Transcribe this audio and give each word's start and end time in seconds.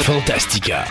Fantastica. 0.00 0.86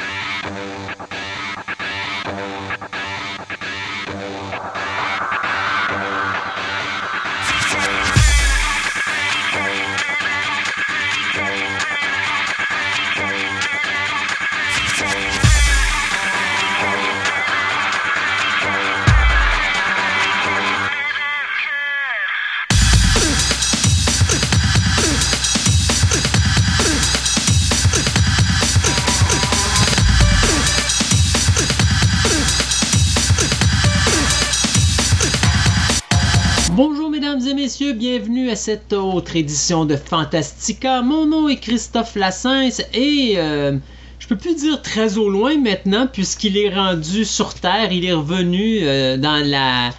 Bienvenue 37.93 38.49
à 38.49 38.55
cette 38.55 38.93
autre 38.93 39.35
édition 39.35 39.83
de 39.85 39.97
Fantastica. 39.97 41.01
Mon 41.01 41.25
nom 41.25 41.49
est 41.49 41.57
Christophe 41.57 42.15
Lassens 42.15 42.81
et 42.93 43.33
euh, 43.35 43.77
je 44.17 44.27
peux 44.27 44.37
plus 44.37 44.55
dire 44.55 44.81
très 44.81 45.17
au 45.17 45.29
loin 45.29 45.57
maintenant 45.57 46.07
puisqu'il 46.07 46.57
est 46.57 46.73
rendu 46.73 47.25
sur 47.25 47.53
Terre, 47.53 47.91
il 47.91 48.05
est 48.05 48.13
revenu 48.13 48.79
euh, 48.81 49.17
dans 49.17 49.45
la... 49.45 49.89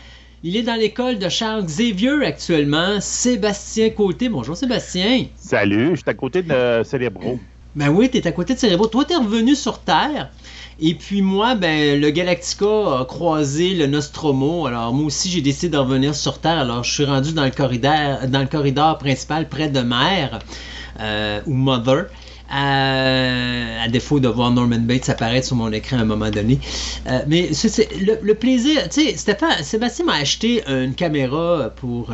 Il 0.42 0.56
est 0.56 0.62
dans 0.62 0.74
l'école 0.74 1.18
de 1.18 1.28
Charles 1.28 1.65
Xavier 1.65 2.24
actuellement. 2.24 2.98
Sébastien 3.01 3.91
Côté. 3.91 4.29
Bonjour 4.30 4.56
Sébastien. 4.56 5.27
Salut, 5.37 5.90
je 5.90 5.96
suis 5.96 6.10
à 6.10 6.15
côté 6.15 6.43
de 6.43 6.82
Cérébro. 6.84 7.38
Ben 7.74 7.90
oui, 7.90 8.10
tu 8.10 8.18
es 8.18 8.27
à 8.27 8.32
côté 8.32 8.54
de 8.54 8.59
Cérébro. 8.59 8.87
Toi, 8.87 9.04
tu 9.04 9.12
es 9.12 9.16
revenu 9.16 9.54
sur 9.54 9.79
Terre. 9.80 10.30
Et 10.84 10.95
puis 10.95 11.22
moi, 11.22 11.54
ben, 11.54 12.00
le 12.00 12.10
Galactica 12.10 12.66
a 12.66 13.04
croisé 13.04 13.73
le 13.74 13.87
Nostromo. 13.87 14.66
Alors 14.66 14.93
moi 14.93 15.07
aussi, 15.07 15.30
j'ai 15.30 15.40
décidé 15.40 15.68
de 15.68 15.79
revenir 15.79 16.12
sur 16.12 16.40
Terre. 16.40 16.59
Alors 16.59 16.82
je 16.82 16.93
suis 16.93 17.04
rendu 17.04 17.32
dans 17.32 17.45
le 17.45 17.52
corridor, 17.52 18.26
dans 18.26 18.40
le 18.40 18.48
corridor 18.48 18.98
principal 18.98 19.48
près 19.48 19.68
de 19.68 19.80
Mère 19.80 20.40
euh, 20.98 21.40
ou 21.46 21.54
Mother. 21.54 22.07
Euh, 22.54 23.84
à 23.84 23.88
défaut 23.88 24.20
de 24.20 24.29
voir 24.29 24.51
Norman 24.51 24.80
Bates 24.80 25.09
apparaître 25.09 25.46
sur 25.46 25.57
mon 25.57 25.73
écran 25.73 25.98
à 25.98 26.01
un 26.01 26.04
moment 26.04 26.30
donné. 26.30 26.59
Euh, 27.07 27.20
mais 27.29 27.48
le, 28.23 28.32
plaisir, 28.35 28.88
tu 28.90 29.14
sais, 29.14 29.16
Sébastien 29.62 30.04
m'a 30.04 30.16
acheté 30.16 30.62
une 30.68 30.95
caméra 30.95 31.70
pour 31.76 32.10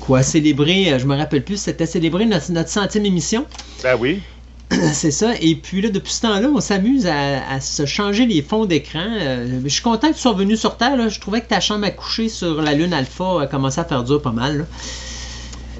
quoi 0.00 0.22
célébrer, 0.22 0.98
je 0.98 1.04
me 1.04 1.16
rappelle 1.16 1.44
plus, 1.44 1.60
c'était 1.60 1.84
célébrer 1.84 2.24
notre, 2.24 2.50
notre 2.52 2.70
centième 2.70 3.04
émission. 3.04 3.44
Ben 3.82 3.96
oui. 4.00 4.22
C'est 4.92 5.10
ça. 5.10 5.32
Et 5.40 5.54
puis 5.54 5.80
là, 5.80 5.90
depuis 5.90 6.12
ce 6.12 6.22
temps-là, 6.22 6.48
on 6.52 6.60
s'amuse 6.60 7.06
à, 7.06 7.60
se 7.60 7.86
changer 7.86 8.26
les 8.26 8.42
fonds 8.42 8.64
d'écran. 8.64 9.06
Euh, 9.06 9.60
je 9.62 9.68
suis 9.68 9.82
content 9.82 10.08
que 10.08 10.14
tu 10.14 10.20
sois 10.20 10.32
venu 10.32 10.56
sur 10.56 10.76
Terre. 10.76 11.08
Je 11.08 11.20
trouvais 11.20 11.40
que 11.40 11.48
ta 11.48 11.60
chambre 11.60 11.86
à 11.86 11.90
coucher 11.90 12.28
sur 12.28 12.62
la 12.62 12.74
Lune 12.74 12.92
Alpha 12.92 13.42
a 13.42 13.46
commencé 13.46 13.80
à 13.80 13.84
faire 13.84 14.02
dur 14.04 14.20
pas 14.20 14.32
mal. 14.32 14.66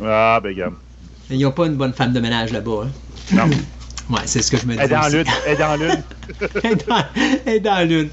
Ah, 0.04 0.40
ben. 0.42 0.54
Ils 1.30 1.40
n'ont 1.40 1.50
pas 1.50 1.66
une 1.66 1.74
bonne 1.74 1.92
femme 1.92 2.12
de 2.12 2.20
ménage 2.20 2.52
là-bas. 2.52 2.84
Hein. 2.84 2.90
Non. 3.32 3.50
Ouais, 4.08 4.20
c'est 4.26 4.40
ce 4.40 4.52
que 4.52 4.56
je 4.56 4.66
me 4.66 4.74
dis. 4.74 4.78
Elle 4.80 4.92
est 4.92 4.94
dans 4.94 5.08
lune. 5.08 5.24
Elle 5.46 5.52
est 5.52 5.56
dans 5.56 5.76
lune. 5.76 6.02
Elle 7.44 7.52
est 7.54 7.60
dans 7.60 7.88
lune. 7.88 8.08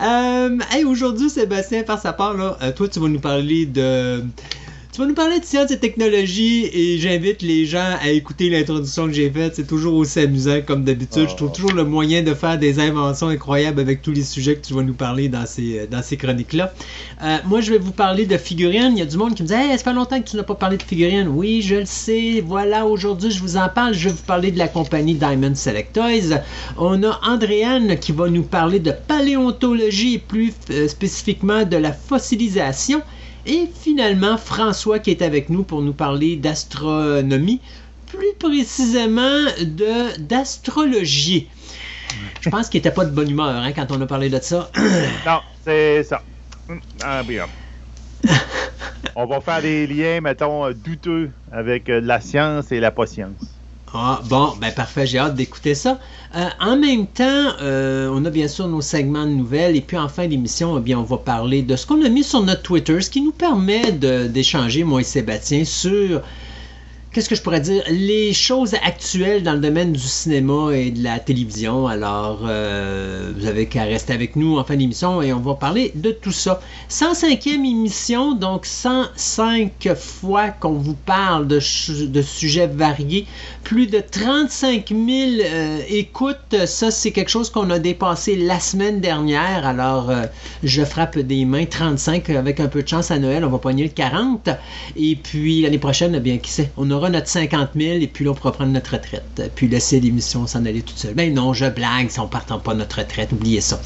Euh, 0.00 0.58
aujourd'hui, 0.86 1.30
Sébastien, 1.30 1.82
par 1.82 2.00
sa 2.00 2.12
part, 2.12 2.34
là, 2.34 2.56
euh, 2.62 2.70
toi, 2.70 2.86
tu 2.86 3.00
vas 3.00 3.08
nous 3.08 3.18
parler 3.18 3.66
de 3.66 4.22
tu 4.92 5.00
vas 5.00 5.06
nous 5.06 5.14
parler 5.14 5.40
de 5.40 5.44
science 5.46 5.70
et 5.70 5.78
technologie 5.78 6.68
et 6.70 6.98
j'invite 6.98 7.40
les 7.40 7.64
gens 7.64 7.96
à 8.02 8.10
écouter 8.10 8.50
l'introduction 8.50 9.06
que 9.06 9.14
j'ai 9.14 9.30
faite. 9.30 9.56
C'est 9.56 9.66
toujours 9.66 9.94
aussi 9.94 10.20
amusant 10.20 10.60
comme 10.66 10.84
d'habitude. 10.84 11.30
Je 11.30 11.34
trouve 11.34 11.48
oh. 11.50 11.56
toujours 11.56 11.72
le 11.72 11.84
moyen 11.84 12.22
de 12.22 12.34
faire 12.34 12.58
des 12.58 12.78
inventions 12.78 13.28
incroyables 13.28 13.80
avec 13.80 14.02
tous 14.02 14.12
les 14.12 14.22
sujets 14.22 14.54
que 14.54 14.66
tu 14.66 14.74
vas 14.74 14.82
nous 14.82 14.92
parler 14.92 15.30
dans 15.30 15.46
ces, 15.46 15.86
dans 15.90 16.02
ces 16.02 16.18
chroniques-là. 16.18 16.74
Euh, 17.22 17.38
moi, 17.46 17.62
je 17.62 17.72
vais 17.72 17.78
vous 17.78 17.92
parler 17.92 18.26
de 18.26 18.36
figurines. 18.36 18.92
Il 18.92 18.98
y 18.98 19.02
a 19.02 19.06
du 19.06 19.16
monde 19.16 19.34
qui 19.34 19.42
me 19.42 19.48
dit 19.48 19.54
Hey, 19.54 19.70
ça 19.78 19.82
fait 19.82 19.94
longtemps 19.94 20.20
que 20.20 20.28
tu 20.28 20.36
n'as 20.36 20.42
pas 20.42 20.56
parlé 20.56 20.76
de 20.76 20.82
figurines. 20.82 21.28
Oui, 21.28 21.62
je 21.62 21.76
le 21.76 21.86
sais. 21.86 22.44
Voilà, 22.46 22.84
aujourd'hui, 22.84 23.30
je 23.30 23.40
vous 23.40 23.56
en 23.56 23.70
parle. 23.70 23.94
Je 23.94 24.10
vais 24.10 24.14
vous 24.14 24.24
parler 24.26 24.50
de 24.50 24.58
la 24.58 24.68
compagnie 24.68 25.14
Diamond 25.14 25.54
Select 25.54 25.94
Toys. 25.94 26.38
On 26.76 27.02
a 27.02 27.18
Andréane 27.26 27.98
qui 27.98 28.12
va 28.12 28.28
nous 28.28 28.42
parler 28.42 28.78
de 28.78 28.92
paléontologie 28.92 30.16
et 30.16 30.18
plus 30.18 30.52
euh, 30.70 30.86
spécifiquement 30.86 31.64
de 31.64 31.78
la 31.78 31.94
fossilisation. 31.94 33.00
Et 33.46 33.68
finalement, 33.74 34.36
François 34.36 34.98
qui 34.98 35.10
est 35.10 35.22
avec 35.22 35.48
nous 35.48 35.64
pour 35.64 35.82
nous 35.82 35.92
parler 35.92 36.36
d'astronomie, 36.36 37.60
plus 38.06 38.34
précisément 38.38 39.44
de 39.60 40.18
d'astrologie. 40.20 41.48
Je 42.40 42.50
pense 42.50 42.68
qu'il 42.68 42.78
n'était 42.78 42.90
pas 42.90 43.04
de 43.04 43.10
bonne 43.10 43.30
humeur 43.30 43.48
hein, 43.48 43.72
quand 43.72 43.90
on 43.90 44.00
a 44.00 44.06
parlé 44.06 44.28
de 44.28 44.38
ça. 44.40 44.70
non, 45.26 45.40
c'est 45.64 46.02
ça. 46.04 46.22
Ah, 47.02 47.22
bien. 47.22 47.46
on 49.16 49.26
va 49.26 49.40
faire 49.40 49.62
des 49.62 49.86
liens, 49.86 50.20
mettons, 50.20 50.70
douteux 50.72 51.30
avec 51.50 51.88
euh, 51.88 52.00
la 52.00 52.20
science 52.20 52.70
et 52.70 52.80
la 52.80 52.90
pas-science. 52.90 53.51
Ah, 53.94 54.22
bon, 54.24 54.54
ben 54.58 54.72
parfait, 54.72 55.06
j'ai 55.06 55.18
hâte 55.18 55.34
d'écouter 55.34 55.74
ça. 55.74 55.98
Euh, 56.34 56.48
en 56.60 56.76
même 56.78 57.06
temps, 57.06 57.52
euh, 57.60 58.08
on 58.10 58.24
a 58.24 58.30
bien 58.30 58.48
sûr 58.48 58.66
nos 58.66 58.80
segments 58.80 59.26
de 59.26 59.32
nouvelles 59.32 59.76
et 59.76 59.82
puis 59.82 59.98
en 59.98 60.08
fin 60.08 60.26
d'émission, 60.26 60.78
eh 60.78 60.80
bien, 60.80 60.98
on 60.98 61.02
va 61.02 61.18
parler 61.18 61.60
de 61.60 61.76
ce 61.76 61.86
qu'on 61.86 62.02
a 62.02 62.08
mis 62.08 62.24
sur 62.24 62.42
notre 62.42 62.62
Twitter, 62.62 63.02
ce 63.02 63.10
qui 63.10 63.20
nous 63.20 63.32
permet 63.32 63.92
d'échanger, 63.92 64.82
moi 64.84 65.02
et 65.02 65.04
Sébastien, 65.04 65.66
sur 65.66 66.22
qu'est-ce 67.12 67.28
que 67.28 67.34
je 67.34 67.42
pourrais 67.42 67.60
dire, 67.60 67.82
les 67.90 68.32
choses 68.32 68.74
actuelles 68.82 69.42
dans 69.42 69.52
le 69.52 69.58
domaine 69.58 69.92
du 69.92 70.00
cinéma 70.00 70.70
et 70.72 70.90
de 70.90 71.02
la 71.02 71.18
télévision. 71.18 71.86
Alors, 71.86 72.40
euh, 72.46 73.32
vous 73.36 73.46
avez 73.46 73.66
qu'à 73.66 73.84
rester 73.84 74.14
avec 74.14 74.34
nous 74.34 74.56
en 74.58 74.64
fin 74.64 74.76
d'émission 74.76 75.20
et 75.20 75.32
on 75.32 75.40
va 75.40 75.54
parler 75.54 75.92
de 75.94 76.10
tout 76.10 76.32
ça. 76.32 76.60
105e 76.90 77.66
émission, 77.66 78.32
donc 78.32 78.64
105 78.64 79.94
fois 79.94 80.48
qu'on 80.48 80.72
vous 80.72 80.94
parle 80.94 81.46
de, 81.46 81.60
sujets 81.60 82.66
variés. 82.66 83.26
Plus 83.62 83.86
de 83.86 84.00
35 84.00 84.88
000 84.88 85.00
euh, 85.00 85.80
écoutes. 85.88 86.66
Ça, 86.66 86.90
c'est 86.90 87.10
quelque 87.10 87.30
chose 87.30 87.50
qu'on 87.50 87.68
a 87.70 87.78
dépassé 87.78 88.36
la 88.36 88.58
semaine 88.58 89.00
dernière. 89.00 89.66
Alors, 89.66 90.10
euh, 90.10 90.24
je 90.62 90.82
frappe 90.82 91.18
des 91.18 91.44
mains 91.44 91.66
35 91.66 92.30
avec 92.30 92.58
un 92.58 92.68
peu 92.68 92.82
de 92.82 92.88
chance 92.88 93.10
à 93.10 93.18
Noël. 93.18 93.44
On 93.44 93.50
va 93.50 93.58
poigner 93.58 93.84
le 93.84 93.90
40. 93.90 94.48
Et 94.96 95.16
puis, 95.16 95.62
l'année 95.62 95.78
prochaine, 95.78 96.14
eh 96.16 96.20
bien, 96.20 96.38
qui 96.38 96.50
sait, 96.50 96.70
on 96.76 96.90
aura 96.90 97.01
notre 97.10 97.28
50 97.28 97.70
000 97.76 97.98
et 98.00 98.06
puis 98.06 98.24
là, 98.24 98.32
on 98.32 98.34
pourra 98.34 98.52
prendre 98.52 98.72
notre 98.72 98.92
retraite. 98.92 99.50
Puis 99.54 99.68
laisser 99.68 100.00
l'émission 100.00 100.46
s'en 100.46 100.64
aller 100.64 100.82
toute 100.82 100.98
seule. 100.98 101.14
Ben 101.14 101.32
non, 101.32 101.52
je 101.52 101.66
blague, 101.66 102.10
si 102.10 102.20
on 102.20 102.28
partant 102.28 102.58
pas 102.58 102.74
notre 102.74 102.98
retraite, 102.98 103.32
oubliez 103.32 103.60
ça. 103.60 103.80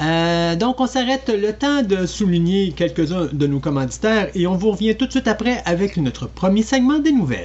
Euh, 0.00 0.56
donc, 0.56 0.80
on 0.80 0.86
s'arrête 0.86 1.28
le 1.34 1.52
temps 1.52 1.82
de 1.82 2.06
souligner 2.06 2.72
quelques-uns 2.72 3.28
de 3.32 3.46
nos 3.46 3.60
commanditaires 3.60 4.28
et 4.34 4.46
on 4.46 4.56
vous 4.56 4.72
revient 4.72 4.94
tout 4.96 5.06
de 5.06 5.10
suite 5.10 5.28
après 5.28 5.62
avec 5.64 5.96
notre 5.96 6.28
premier 6.28 6.62
segment 6.62 6.98
des 6.98 7.12
nouvelles. 7.12 7.44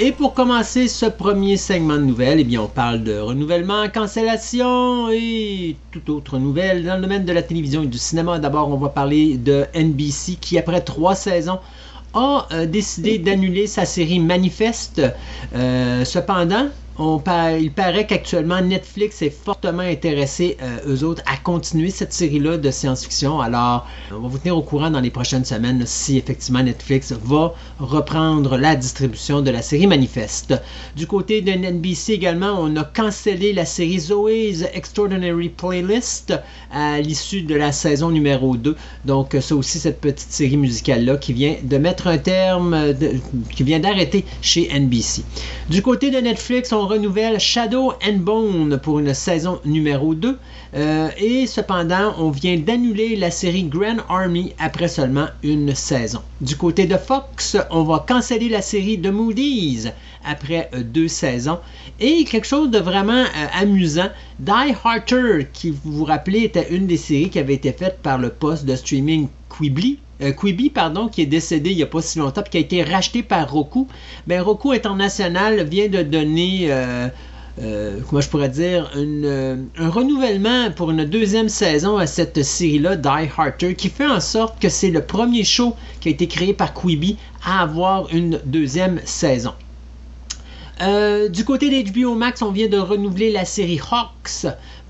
Et 0.00 0.12
pour 0.12 0.32
commencer 0.32 0.86
ce 0.86 1.06
premier 1.06 1.56
segment 1.56 1.96
de 1.96 2.02
nouvelles, 2.02 2.38
eh 2.38 2.44
bien, 2.44 2.62
on 2.62 2.68
parle 2.68 3.02
de 3.02 3.18
renouvellement, 3.18 3.88
cancellation 3.88 5.10
et 5.10 5.74
toute 5.90 6.08
autre 6.08 6.38
nouvelle 6.38 6.84
dans 6.84 6.94
le 6.94 7.02
domaine 7.02 7.24
de 7.24 7.32
la 7.32 7.42
télévision 7.42 7.82
et 7.82 7.88
du 7.88 7.98
cinéma. 7.98 8.38
D'abord, 8.38 8.68
on 8.68 8.76
va 8.76 8.90
parler 8.90 9.36
de 9.36 9.66
NBC 9.74 10.36
qui, 10.40 10.56
après 10.56 10.82
trois 10.82 11.16
saisons, 11.16 11.58
a 12.14 12.46
euh, 12.52 12.66
décidé 12.66 13.18
d'annuler 13.18 13.66
sa 13.66 13.84
série 13.84 14.20
Manifeste. 14.20 15.02
Euh, 15.56 16.04
cependant, 16.04 16.68
il 17.00 17.70
paraît 17.70 18.06
qu'actuellement 18.06 18.60
Netflix 18.60 19.22
est 19.22 19.30
fortement 19.30 19.82
intéressé, 19.82 20.56
euh, 20.60 20.78
eux 20.88 21.04
autres, 21.04 21.22
à 21.26 21.36
continuer 21.36 21.90
cette 21.90 22.12
série-là 22.12 22.56
de 22.56 22.70
science-fiction. 22.72 23.40
Alors, 23.40 23.86
on 24.10 24.18
va 24.18 24.28
vous 24.28 24.38
tenir 24.38 24.56
au 24.56 24.62
courant 24.62 24.90
dans 24.90 24.98
les 24.98 25.10
prochaines 25.10 25.44
semaines 25.44 25.84
si 25.86 26.18
effectivement 26.18 26.62
Netflix 26.62 27.12
va 27.12 27.54
reprendre 27.78 28.56
la 28.56 28.74
distribution 28.74 29.42
de 29.42 29.50
la 29.50 29.62
série 29.62 29.86
Manifeste. 29.86 30.54
Du 30.96 31.06
côté 31.06 31.40
de 31.40 31.52
NBC 31.52 32.14
également, 32.14 32.56
on 32.58 32.74
a 32.74 32.82
cancellé 32.82 33.52
la 33.52 33.64
série 33.64 34.00
Zoe's 34.00 34.64
Extraordinary 34.74 35.50
Playlist 35.50 36.34
à 36.72 37.00
l'issue 37.00 37.42
de 37.42 37.54
la 37.54 37.70
saison 37.70 38.10
numéro 38.10 38.56
2. 38.56 38.74
Donc, 39.04 39.36
ça 39.40 39.54
aussi, 39.54 39.78
cette 39.78 40.00
petite 40.00 40.32
série 40.32 40.56
musicale-là 40.56 41.16
qui 41.16 41.32
vient 41.32 41.54
de 41.62 41.78
mettre 41.78 42.08
un 42.08 42.18
terme, 42.18 42.92
qui 43.54 43.62
vient 43.62 43.78
d'arrêter 43.78 44.24
chez 44.42 44.68
NBC. 44.76 45.22
Du 45.70 45.80
côté 45.80 46.10
de 46.10 46.18
Netflix, 46.18 46.72
on 46.72 46.87
renouvelle 46.88 47.38
Shadow 47.38 47.92
and 48.04 48.18
Bone 48.18 48.78
pour 48.82 48.98
une 48.98 49.14
saison 49.14 49.60
numéro 49.64 50.14
2. 50.14 50.38
Euh, 50.74 51.08
et 51.18 51.46
cependant, 51.46 52.14
on 52.18 52.30
vient 52.30 52.56
d'annuler 52.56 53.14
la 53.14 53.30
série 53.30 53.64
Grand 53.64 53.98
Army 54.08 54.54
après 54.58 54.88
seulement 54.88 55.26
une 55.42 55.74
saison. 55.74 56.20
Du 56.40 56.56
côté 56.56 56.86
de 56.86 56.96
Fox, 56.96 57.56
on 57.70 57.84
va 57.84 58.04
canceller 58.06 58.48
la 58.48 58.62
série 58.62 59.00
The 59.00 59.08
Moody's 59.08 59.88
après 60.24 60.70
euh, 60.74 60.82
deux 60.82 61.08
saisons. 61.08 61.58
Et 62.00 62.24
quelque 62.24 62.46
chose 62.46 62.70
de 62.70 62.78
vraiment 62.78 63.12
euh, 63.12 63.46
amusant, 63.60 64.08
Die 64.40 64.74
Harder, 64.82 65.46
qui 65.52 65.70
vous 65.70 65.92
vous 65.92 66.04
rappelez 66.04 66.40
était 66.40 66.74
une 66.74 66.86
des 66.86 66.96
séries 66.96 67.30
qui 67.30 67.38
avait 67.38 67.54
été 67.54 67.72
faite 67.72 67.98
par 68.02 68.18
le 68.18 68.30
poste 68.30 68.64
de 68.64 68.74
streaming 68.74 69.28
Quibi, 69.58 70.70
pardon, 70.70 71.08
qui 71.08 71.22
est 71.22 71.26
décédé 71.26 71.70
il 71.70 71.76
n'y 71.76 71.82
a 71.82 71.86
pas 71.86 72.02
si 72.02 72.18
longtemps, 72.18 72.42
puis 72.42 72.50
qui 72.50 72.56
a 72.58 72.60
été 72.60 72.82
racheté 72.82 73.22
par 73.22 73.50
Roku. 73.50 73.86
Ben, 74.26 74.40
Roku 74.40 74.72
International 74.72 75.64
vient 75.64 75.88
de 75.88 76.02
donner 76.02 76.70
euh, 77.60 77.98
comment 78.08 78.20
je 78.20 78.28
pourrais 78.28 78.48
dire, 78.48 78.90
euh, 78.96 79.56
un 79.76 79.88
renouvellement 79.88 80.70
pour 80.70 80.90
une 80.90 81.04
deuxième 81.04 81.48
saison 81.48 81.96
à 81.96 82.06
cette 82.06 82.42
série-là, 82.42 82.96
Die 82.96 83.28
Harder, 83.36 83.74
qui 83.74 83.88
fait 83.88 84.06
en 84.06 84.20
sorte 84.20 84.60
que 84.60 84.68
c'est 84.68 84.90
le 84.90 85.02
premier 85.02 85.42
show 85.42 85.74
qui 86.00 86.08
a 86.08 86.12
été 86.12 86.28
créé 86.28 86.52
par 86.52 86.72
Quibi 86.72 87.16
à 87.44 87.62
avoir 87.62 88.12
une 88.14 88.40
deuxième 88.44 89.00
saison. 89.04 89.54
Euh, 90.80 91.28
du 91.28 91.44
côté 91.44 91.70
d'HBO 91.70 92.14
Max, 92.14 92.42
on 92.42 92.52
vient 92.52 92.68
de 92.68 92.78
renouveler 92.78 93.32
la 93.32 93.44
série 93.44 93.80
Hawks 93.90 94.46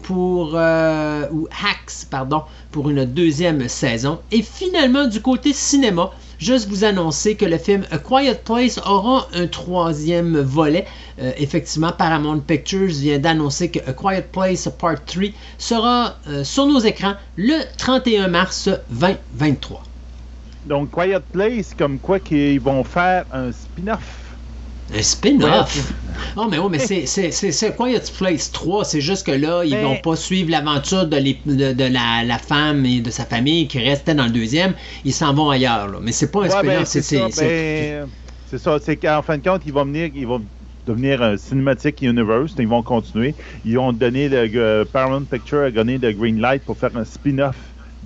pour 0.09 0.55
ou 0.55 1.49
Hacks 1.51 2.07
pardon 2.11 2.43
pour 2.71 2.89
une 2.89 3.05
deuxième 3.05 3.69
saison. 3.69 4.21
Et 4.33 4.41
finalement 4.41 5.07
du 5.07 5.21
côté 5.21 5.53
cinéma, 5.53 6.11
Juste 6.39 6.69
vous 6.69 6.85
annoncer 6.85 7.35
que 7.35 7.45
le 7.45 7.59
film 7.59 7.85
A 7.91 7.99
Quiet 7.99 8.41
Place 8.45 8.79
aura 8.87 9.27
un 9.35 9.49
troisième 9.49 10.39
volet. 10.39 10.87
Euh, 11.21 11.33
effectivement, 11.37 11.91
Paramount 11.91 12.39
Pictures 12.39 12.87
vient 12.87 13.19
d'annoncer 13.19 13.73
que 13.73 13.81
A 13.91 13.93
Quiet 13.93 14.29
Place 14.31 14.69
Part 14.79 15.05
3 15.05 15.31
sera 15.59 16.15
euh, 16.29 16.45
sur 16.45 16.67
nos 16.67 16.79
écrans 16.79 17.15
le 17.37 17.59
31 17.77 18.29
mars 18.29 18.71
2023. 18.91 19.83
Donc, 20.67 20.93
Quiet 20.93 21.23
Place, 21.33 21.75
comme 21.77 21.99
quoi 21.99 22.21
qu'ils 22.21 22.61
vont 22.61 22.85
faire 22.85 23.25
un 23.33 23.51
spin-off 23.51 24.28
un 24.95 25.03
spin-off? 25.03 25.93
Oh, 26.37 26.47
mais 26.51 26.59
oui, 26.59 26.69
mais 26.71 26.79
c'est 26.79 27.77
Quiet 27.77 28.03
Place 28.19 28.53
3. 28.53 28.85
C'est 28.85 29.01
juste 29.01 29.27
que 29.27 29.33
là, 29.33 29.65
ils 29.65 29.77
vont 29.77 29.97
pas 29.97 30.17
suivre 30.17 30.51
l'aventure 30.51 31.07
de, 31.07 31.19
de, 31.19 31.85
la, 31.85 32.39
femme 32.39 32.85
et 32.87 33.01
de 33.01 33.11
sa 33.11 33.25
famille 33.25 33.69
qui 33.69 33.79
restait 33.79 34.15
dans 34.15 34.25
le 34.25 34.31
deuxième. 34.31 34.75
Ils 35.05 35.13
s'en 35.13 35.35
vont 35.35 35.51
ailleurs. 35.51 35.89
Là. 35.89 35.99
Mais 36.01 36.13
c'est 36.13 36.31
pas 36.31 36.45
un 36.45 36.49
spin-off. 36.49 36.67
Ben, 36.67 36.85
c'est 36.85 37.03
ça. 37.03 37.29
Ben, 37.37 38.09
c'est 38.51 38.59
ça. 38.59 38.79
C'est 38.83 38.97
qu'en 38.97 39.23
fin 39.23 39.39
de 39.39 39.43
compte, 39.43 39.63
ils 39.67 39.73
vont 39.73 39.85
venir. 39.85 40.11
Ils 40.15 40.27
vont 40.27 40.43
devenir 40.87 41.23
un 41.23 41.37
Cinematic 41.37 42.01
Universe. 42.03 42.55
Ils 42.59 42.69
vont 42.69 42.83
continuer. 42.83 43.35
Ils 43.65 43.79
ont 43.79 43.93
donné 43.93 44.29
le 44.29 44.49
euh, 44.55 44.85
Paramount 44.91 45.25
Picture 45.25 45.65
a 45.65 45.71
donné 45.71 45.99
le 45.99 46.13
green 46.13 46.41
light 46.41 46.63
pour 46.63 46.79
faire 46.79 46.97
un 46.97 47.05
spin-off 47.05 47.57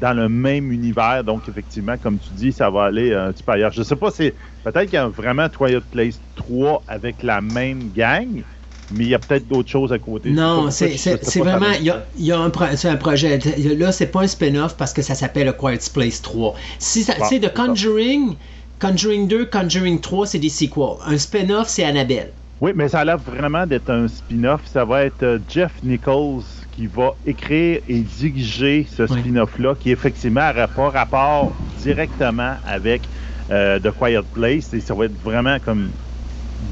dans 0.03 0.13
le 0.13 0.29
même 0.29 0.73
univers. 0.73 1.23
Donc, 1.25 1.49
effectivement, 1.49 1.97
comme 1.97 2.19
tu 2.19 2.31
dis, 2.35 2.53
ça 2.53 2.69
va 2.69 2.85
aller 2.85 3.15
un 3.15 3.33
petit 3.33 3.45
peu 3.45 3.53
ailleurs. 3.53 3.73
Je 3.73 3.85
sais 3.85 3.97
pas, 3.97 4.11
c'est 4.11 4.35
peut-être 4.65 4.87
qu'il 4.87 4.95
y 4.95 4.97
a 4.97 5.07
vraiment 5.07 5.49
Twilight 5.49 5.85
Place 5.85 6.21
3 6.35 6.83
avec 6.89 7.23
la 7.23 7.41
même 7.41 7.91
gang, 7.97 8.43
mais 8.91 9.05
il 9.05 9.09
y 9.11 9.15
a 9.15 9.21
peut-être 9.21 9.47
d'autres 9.47 9.71
choses 9.71 9.93
à 9.93 9.99
côté. 10.01 10.31
Non, 10.31 10.71
c'est 10.73 10.97
vraiment. 11.37 11.71
Il 11.79 11.87
y 12.19 12.33
a, 12.33 12.39
un, 12.39 12.47
un, 12.47 12.97
projet. 12.97 13.39
Là, 13.79 13.93
c'est 13.93 14.09
pas 14.09 14.23
un 14.23 14.27
spin-off 14.27 14.77
parce 14.77 14.93
que 14.93 15.03
ça 15.03 15.15
s'appelle 15.15 15.49
A 15.49 15.53
Quiet 15.53 15.79
Place 15.95 16.21
3. 16.21 16.55
Si 16.81 17.05
c'est 17.05 17.39
de 17.39 17.49
Conjuring, 17.49 18.35
Conjuring 18.81 19.29
2, 19.29 19.47
Conjuring 19.47 20.01
3, 20.01 20.27
c'est 20.27 20.39
des 20.41 20.49
sequels. 20.49 20.97
Un 21.07 21.17
spin-off, 21.17 21.69
c'est 21.69 21.85
Annabelle. 21.85 22.33
Oui, 22.61 22.73
mais 22.75 22.89
ça 22.89 23.01
a 23.01 23.05
l'air 23.05 23.19
vraiment 23.19 23.67
d'être 23.67 23.91
un 23.91 24.09
spin-off. 24.09 24.63
Ça 24.67 24.85
va 24.85 25.05
être 25.05 25.23
euh, 25.23 25.39
Jeff 25.49 25.73
Nichols 25.83 26.43
qui 26.73 26.87
va 26.87 27.15
écrire 27.27 27.81
et 27.89 28.01
diriger 28.01 28.87
ce 28.91 29.07
spin-off-là, 29.07 29.75
qui 29.79 29.91
effectivement 29.91 30.53
n'aura 30.53 30.69
pas 30.69 30.89
rapport 30.89 31.53
directement 31.79 32.55
avec 32.67 33.03
euh, 33.51 33.79
The 33.79 33.91
Quiet 33.91 34.23
Place. 34.33 34.73
Et 34.73 34.81
ça 34.81 34.95
va 34.95 35.05
être 35.05 35.23
vraiment 35.23 35.59
comme 35.65 35.91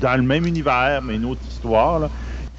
dans 0.00 0.17
le 0.17 0.23
même 0.23 0.47
univers, 0.47 1.00
mais 1.02 1.17
une 1.17 1.26
autre 1.26 1.43
histoire. 1.49 2.08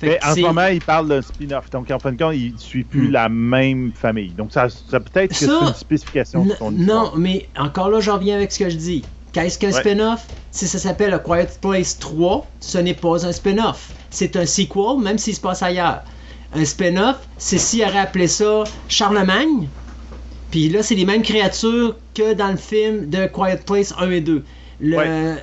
Mais 0.01 0.19
en 0.23 0.33
ce 0.33 0.39
moment, 0.41 0.67
il 0.67 0.81
parle 0.81 1.07
d'un 1.07 1.21
spin-off. 1.21 1.69
Donc, 1.69 1.91
en 1.91 1.99
fin 1.99 2.11
de 2.11 2.17
compte, 2.17 2.33
il 2.35 2.53
ne 2.53 2.57
suit 2.57 2.83
plus 2.83 3.09
hmm. 3.09 3.11
la 3.11 3.29
même 3.29 3.91
famille. 3.93 4.29
Donc, 4.29 4.51
ça, 4.51 4.67
ça 4.69 4.99
peut-être 4.99 5.29
que 5.29 5.35
c'est 5.35 5.45
une 5.45 5.73
spécification 5.73 6.45
de 6.45 6.53
son 6.55 6.71
Non, 6.71 7.11
mais 7.15 7.47
encore 7.57 7.89
là, 7.89 7.99
j'en 7.99 8.15
reviens 8.15 8.35
avec 8.35 8.51
ce 8.51 8.59
que 8.59 8.69
je 8.69 8.77
dis. 8.77 9.03
Qu'est-ce 9.31 9.59
qu'un 9.59 9.71
spin-off? 9.71 10.27
Si 10.51 10.67
ça 10.67 10.79
s'appelle 10.79 11.13
A 11.13 11.19
Quiet 11.19 11.47
Place 11.61 11.97
3, 11.99 12.45
ce 12.59 12.77
n'est 12.77 12.93
pas 12.93 13.25
un 13.25 13.31
spin-off. 13.31 13.91
C'est 14.09 14.35
un 14.35 14.45
sequel, 14.45 15.01
même 15.01 15.17
s'il 15.17 15.35
se 15.35 15.39
passe 15.39 15.63
ailleurs 15.63 16.03
un 16.53 16.65
spin-off, 16.65 17.17
c'est 17.37 17.57
s'il 17.57 17.83
aurait 17.83 17.99
appelé 17.99 18.27
ça 18.27 18.63
Charlemagne. 18.87 19.67
Puis 20.51 20.69
là, 20.69 20.83
c'est 20.83 20.95
les 20.95 21.05
mêmes 21.05 21.23
créatures 21.23 21.95
que 22.13 22.33
dans 22.33 22.51
le 22.51 22.57
film 22.57 23.09
de 23.09 23.27
Quiet 23.27 23.61
Place 23.65 23.93
1 23.97 24.11
et 24.11 24.21
2. 24.21 24.43
Le, 24.83 24.97
euh, 24.97 25.35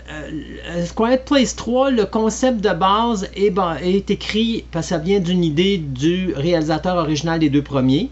Quiet 0.95 1.23
Place 1.25 1.57
3, 1.57 1.91
le 1.93 2.05
concept 2.05 2.61
de 2.61 2.71
base 2.71 3.31
est, 3.37 3.55
est 3.83 4.11
écrit 4.11 4.65
parce 4.73 4.87
que 4.87 4.89
ça 4.91 4.99
vient 4.99 5.21
d'une 5.21 5.45
idée 5.45 5.79
du 5.79 6.35
réalisateur 6.35 6.97
original 6.97 7.39
des 7.39 7.49
deux 7.49 7.63
premiers. 7.63 8.11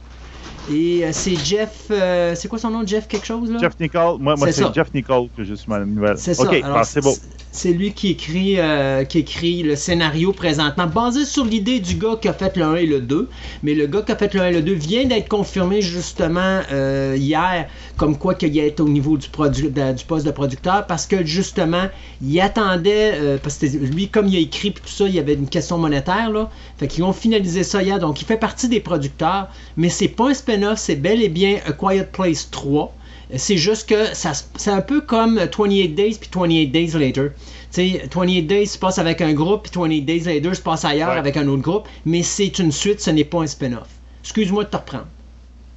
Et 0.71 1.05
euh, 1.05 1.11
c'est 1.13 1.37
Jeff. 1.37 1.87
Euh, 1.91 2.35
c'est 2.35 2.49
quoi 2.49 2.59
son 2.59 2.71
nom? 2.71 2.85
Jeff 2.85 3.07
quelque 3.07 3.27
chose 3.27 3.51
là? 3.51 3.59
Jeff 3.61 3.79
Nicole. 3.79 4.19
Moi, 4.19 4.35
moi 4.37 4.51
c'est 4.51 4.75
Jeff 4.75 4.93
Nicole 4.93 5.29
que 5.37 5.45
je 5.45 5.55
suis 5.55 5.69
ma 5.69 5.79
nouvelle. 5.81 6.19
C'est 6.19 6.35
ça. 6.35 6.51
c'est 6.85 7.01
beau. 7.01 7.15
C'est 7.53 7.73
lui 7.73 7.93
qui 7.93 8.11
écrit, 8.11 8.59
euh, 8.59 9.05
qui 9.05 9.21
écrit 9.21 9.63
le 9.63 9.77
scénario 9.77 10.33
présentement, 10.33 10.87
basé 10.87 11.25
sur 11.25 11.45
l'idée 11.45 11.81
du 11.81 11.95
gars 11.95 12.17
qui 12.21 12.29
a 12.29 12.35
fait 12.35 12.55
le 12.57 12.65
1 12.65 12.75
et 12.75 12.87
le 12.87 13.01
2. 13.01 13.31
Mais 13.63 13.73
le 13.73 13.87
gars 13.87 14.03
qui 14.03 14.13
a 14.13 14.17
fait 14.17 14.35
le 14.35 14.41
1 14.43 14.49
et 14.49 14.53
le 14.53 14.63
2 14.63 14.75
vient 14.75 15.05
d'être 15.07 15.29
confirmé 15.29 15.81
justement 15.81 16.61
hier, 16.71 17.67
comme 17.97 18.19
quoi 18.19 18.35
qu'il 18.35 18.59
est 18.59 18.79
au 18.81 18.89
niveau 18.89 19.17
du, 19.17 19.29
du 19.29 20.05
poste 20.07 20.27
de 20.27 20.31
producteur, 20.31 20.87
parce 20.87 21.07
que 21.07 21.25
justement, 21.25 21.87
il 22.21 22.39
attendait, 22.41 23.39
parce 23.43 23.57
que 23.57 23.67
lui, 23.67 24.09
comme 24.09 24.27
il 24.27 24.37
a 24.37 24.41
écrit 24.41 24.73
tout 24.73 24.83
ça, 24.87 25.07
il 25.07 25.15
y 25.15 25.19
avait 25.19 25.35
une 25.35 25.49
question 25.49 25.79
monétaire 25.79 26.31
là. 26.31 26.51
Fait 26.79 26.89
qu'ils 26.89 27.05
ont 27.05 27.13
finalisé 27.13 27.63
ça 27.65 27.83
hier, 27.83 27.99
donc 27.99 28.21
il 28.21 28.25
fait 28.27 28.37
partie 28.37 28.69
des 28.69 28.81
producteurs, 28.81 29.49
mais 29.77 29.89
c'est 29.89 30.09
pas 30.09 30.31
un 30.31 30.77
c'est 30.77 30.97
bel 30.97 31.23
et 31.23 31.29
bien 31.29 31.59
A 31.67 31.73
Quiet 31.73 32.09
Place 32.13 32.51
3. 32.51 32.95
C'est 33.37 33.57
juste 33.57 33.89
que 33.89 34.05
c'est 34.15 34.71
un 34.71 34.83
peu 34.83 35.01
comme 35.01 35.39
28 35.39 35.89
Days 35.89 36.19
puis 36.21 36.31
28 36.33 36.67
Days 36.69 36.93
Later. 36.93 37.31
sais, 37.71 38.03
28 38.13 38.43
Days 38.43 38.67
se 38.67 38.79
passe 38.79 38.99
avec 38.99 39.21
un 39.21 39.33
groupe, 39.33 39.69
puis 39.69 39.81
28 39.81 40.03
Days 40.03 40.21
Later 40.21 40.55
se 40.55 40.61
passe 40.61 40.85
ailleurs 40.85 41.11
avec 41.11 41.37
un 41.37 41.49
autre 41.49 41.63
groupe, 41.63 41.89
mais 42.05 42.23
c'est 42.23 42.59
une 42.59 42.71
suite, 42.71 43.01
ce 43.01 43.11
n'est 43.11 43.25
pas 43.25 43.41
un 43.41 43.47
spin-off. 43.47 43.89
Excuse-moi 44.23 44.65
de 44.65 44.69
te 44.69 44.77
reprendre. 44.77 45.07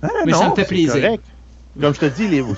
Ah, 0.02 0.10
mais 0.26 0.34
ça 0.34 0.50
me 0.50 0.56
fait 0.56 0.66
plaisir. 0.66 1.18
Comme 1.80 1.94
je 1.94 2.00
te 2.00 2.06
dis, 2.06 2.28
les... 2.28 2.42
comme 2.42 2.52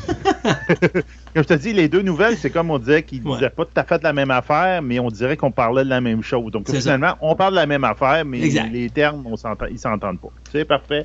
je 1.36 1.42
te 1.42 1.54
dis, 1.54 1.74
les 1.74 1.90
deux 1.90 2.02
nouvelles, 2.02 2.38
c'est 2.38 2.50
comme 2.50 2.72
on 2.72 2.80
disait 2.80 3.04
qu'ils 3.04 3.24
ne 3.24 3.34
disaient 3.34 3.50
pas 3.50 3.66
tout 3.66 3.72
à 3.76 3.84
fait 3.84 4.02
la 4.04 4.14
même 4.14 4.32
affaire, 4.32 4.82
mais 4.82 5.00
on 5.00 5.10
dirait 5.10 5.38
qu'on 5.38 5.52
parlait 5.52 5.84
de 5.84 5.90
la 5.90 6.02
même 6.02 6.24
chose. 6.24 6.52
Donc 6.52 6.70
finalement, 6.70 7.16
on 7.22 7.36
parle 7.36 7.54
de 7.54 7.60
la 7.60 7.68
même 7.68 7.84
affaire, 7.84 8.24
mais 8.26 8.40
les 8.40 8.90
termes, 8.90 9.26
on 9.26 9.36
ils 9.70 9.80
s'entendent 9.80 10.20
pas. 10.20 10.30
C'est 10.52 10.66
parfait 10.66 11.04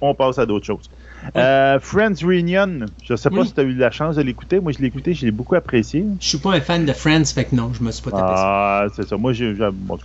on 0.00 0.14
passe 0.14 0.38
à 0.38 0.46
d'autres 0.46 0.66
choses. 0.66 0.88
Euh, 1.36 1.78
Friends 1.80 2.24
Reunion, 2.24 2.86
je 3.02 3.14
sais 3.14 3.30
pas 3.30 3.44
si 3.44 3.52
tu 3.52 3.60
as 3.60 3.64
eu 3.64 3.74
la 3.74 3.90
chance 3.90 4.16
de 4.16 4.22
l'écouter. 4.22 4.60
Moi, 4.60 4.72
je 4.72 4.78
l'ai 4.78 4.86
écouté, 4.86 5.14
je 5.14 5.26
l'ai 5.26 5.30
beaucoup 5.30 5.54
apprécié. 5.54 6.04
Je 6.20 6.28
suis 6.28 6.38
pas 6.38 6.52
un 6.52 6.60
fan 6.60 6.84
de 6.84 6.92
Friends, 6.92 7.24
fait 7.26 7.44
que 7.44 7.54
non, 7.54 7.72
je 7.72 7.82
me 7.82 7.90
suis 7.90 8.02
pas 8.02 8.10
tapé 8.10 8.22
Ah, 8.26 8.86
c'est 8.94 9.06
ça. 9.06 9.16
Moi, 9.16 9.32
j'ai, 9.32 9.54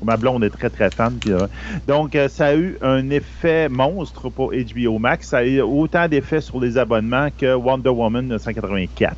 ma 0.03 0.17
blonde 0.17 0.43
est 0.43 0.49
très, 0.49 0.69
très 0.69 0.89
fan. 0.89 1.19
Euh, 1.27 1.47
donc, 1.87 2.15
euh, 2.15 2.27
ça 2.27 2.47
a 2.47 2.55
eu 2.55 2.77
un 2.81 3.09
effet 3.09 3.69
monstre 3.69 4.29
pour 4.29 4.53
HBO 4.53 4.99
Max. 4.99 5.29
Ça 5.29 5.39
a 5.39 5.43
eu 5.43 5.61
autant 5.61 6.07
d'effets 6.07 6.41
sur 6.41 6.59
les 6.59 6.77
abonnements 6.77 7.29
que 7.35 7.53
Wonder 7.53 7.89
Woman 7.89 8.23
1984. 8.23 9.15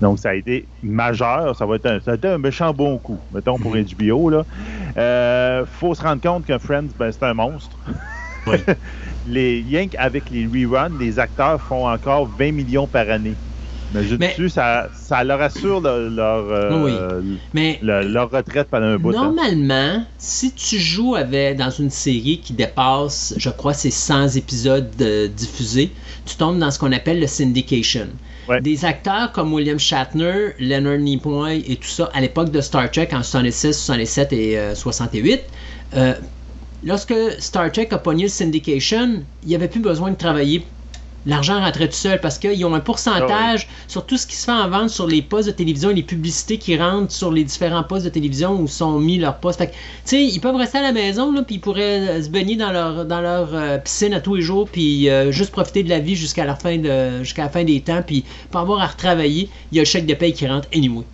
Donc, 0.00 0.18
ça 0.18 0.30
a 0.30 0.34
été 0.34 0.68
majeur. 0.82 1.56
Ça, 1.56 1.66
va 1.66 1.76
être 1.76 1.86
un, 1.86 2.00
ça 2.00 2.12
a 2.12 2.14
été 2.14 2.28
un 2.28 2.38
méchant 2.38 2.72
bon 2.72 2.98
coup, 2.98 3.18
mettons, 3.32 3.58
pour 3.58 3.72
HBO. 3.76 4.30
Il 4.30 5.64
faut 5.66 5.94
se 5.94 6.02
rendre 6.02 6.22
compte 6.22 6.46
que 6.46 6.58
Friends, 6.58 6.88
ben, 6.98 7.10
c'est 7.12 7.24
un 7.24 7.34
monstre. 7.34 7.78
Oui. 8.46 8.58
les 9.28 9.60
Yanks 9.60 9.94
avec 9.98 10.30
les 10.30 10.46
reruns, 10.46 10.90
les 10.98 11.18
acteurs 11.18 11.60
font 11.60 11.88
encore 11.88 12.28
20 12.38 12.52
millions 12.52 12.86
par 12.86 13.08
année. 13.10 13.34
Mais, 13.94 14.36
ça, 14.48 14.88
ça 14.94 15.24
leur 15.24 15.40
assure 15.40 15.80
leur, 15.80 16.44
euh, 16.50 17.22
leur 17.82 18.30
retraite 18.30 18.68
pendant 18.70 18.86
un 18.86 18.98
bout 18.98 19.12
de 19.12 19.16
temps. 19.16 19.32
Normalement, 19.32 20.04
si 20.18 20.52
tu 20.52 20.78
joues 20.78 21.14
avec, 21.14 21.56
dans 21.56 21.70
une 21.70 21.88
série 21.88 22.40
qui 22.40 22.52
dépasse, 22.52 23.34
je 23.38 23.48
crois, 23.48 23.72
ces 23.72 23.90
100 23.90 24.36
épisodes 24.36 24.90
diffusés, 25.34 25.90
tu 26.26 26.36
tombes 26.36 26.58
dans 26.58 26.70
ce 26.70 26.78
qu'on 26.78 26.92
appelle 26.92 27.20
le 27.20 27.26
syndication. 27.26 28.08
Des 28.62 28.84
acteurs 28.86 29.32
comme 29.32 29.52
William 29.52 29.78
Shatner, 29.78 30.54
Leonard 30.58 30.98
Nimoy 30.98 31.64
et 31.66 31.76
tout 31.76 31.88
ça, 31.88 32.10
à 32.14 32.20
l'époque 32.20 32.50
de 32.50 32.62
Star 32.62 32.90
Trek 32.90 33.08
en 33.12 33.22
76, 33.22 33.76
67 33.76 34.32
et 34.32 34.58
68, 34.74 35.40
euh, 35.94 36.14
lorsque 36.84 37.14
Star 37.38 37.70
Trek 37.72 37.88
a 37.90 37.98
pogné 37.98 38.24
le 38.24 38.28
syndication, 38.28 39.22
il 39.42 39.48
n'y 39.48 39.54
avait 39.54 39.68
plus 39.68 39.80
besoin 39.80 40.10
de 40.10 40.16
travailler 40.16 40.64
l'argent 41.26 41.60
rentrait 41.60 41.88
tout 41.88 41.94
seul 41.94 42.20
parce 42.20 42.38
qu'ils 42.38 42.64
ont 42.64 42.74
un 42.74 42.80
pourcentage 42.80 43.68
ah 43.68 43.74
sur 43.86 44.06
tout 44.06 44.16
ce 44.16 44.26
qui 44.26 44.34
se 44.34 44.46
fait 44.46 44.52
en 44.52 44.68
vente 44.68 44.90
sur 44.90 45.06
les 45.06 45.22
postes 45.22 45.48
de 45.48 45.52
télévision 45.52 45.90
et 45.90 45.94
les 45.94 46.02
publicités 46.02 46.58
qui 46.58 46.76
rentrent 46.76 47.12
sur 47.12 47.30
les 47.30 47.44
différents 47.44 47.82
postes 47.82 48.04
de 48.04 48.10
télévision 48.10 48.58
où 48.58 48.66
sont 48.66 48.98
mis 48.98 49.18
leurs 49.18 49.38
postes. 49.38 49.58
Fait 49.58 49.72
ils 50.10 50.40
peuvent 50.40 50.56
rester 50.56 50.78
à 50.78 50.82
la 50.82 50.92
maison, 50.92 51.32
là, 51.32 51.42
puis 51.42 51.56
ils 51.56 51.60
pourraient 51.60 52.08
euh, 52.08 52.22
se 52.22 52.28
baigner 52.28 52.56
dans 52.56 52.72
leur, 52.72 53.04
dans 53.04 53.20
leur 53.20 53.54
euh, 53.54 53.78
piscine 53.78 54.14
à 54.14 54.20
tous 54.20 54.36
les 54.36 54.42
jours, 54.42 54.68
puis 54.70 55.08
euh, 55.10 55.30
juste 55.30 55.50
profiter 55.50 55.82
de 55.82 55.90
la 55.90 55.98
vie 55.98 56.16
jusqu'à 56.16 56.44
la 56.44 56.54
fin 56.54 56.78
de 56.78 57.22
jusqu'à 57.22 57.44
la 57.44 57.50
fin 57.50 57.64
des 57.64 57.80
temps, 57.80 58.02
puis 58.04 58.24
pas 58.50 58.60
avoir 58.60 58.80
à 58.80 58.86
retravailler. 58.86 59.48
Il 59.70 59.76
y 59.76 59.78
a 59.78 59.82
le 59.82 59.86
chèque 59.86 60.06
de 60.06 60.14
paye 60.14 60.32
qui 60.32 60.46
rentre 60.46 60.68
anyway. 60.74 61.04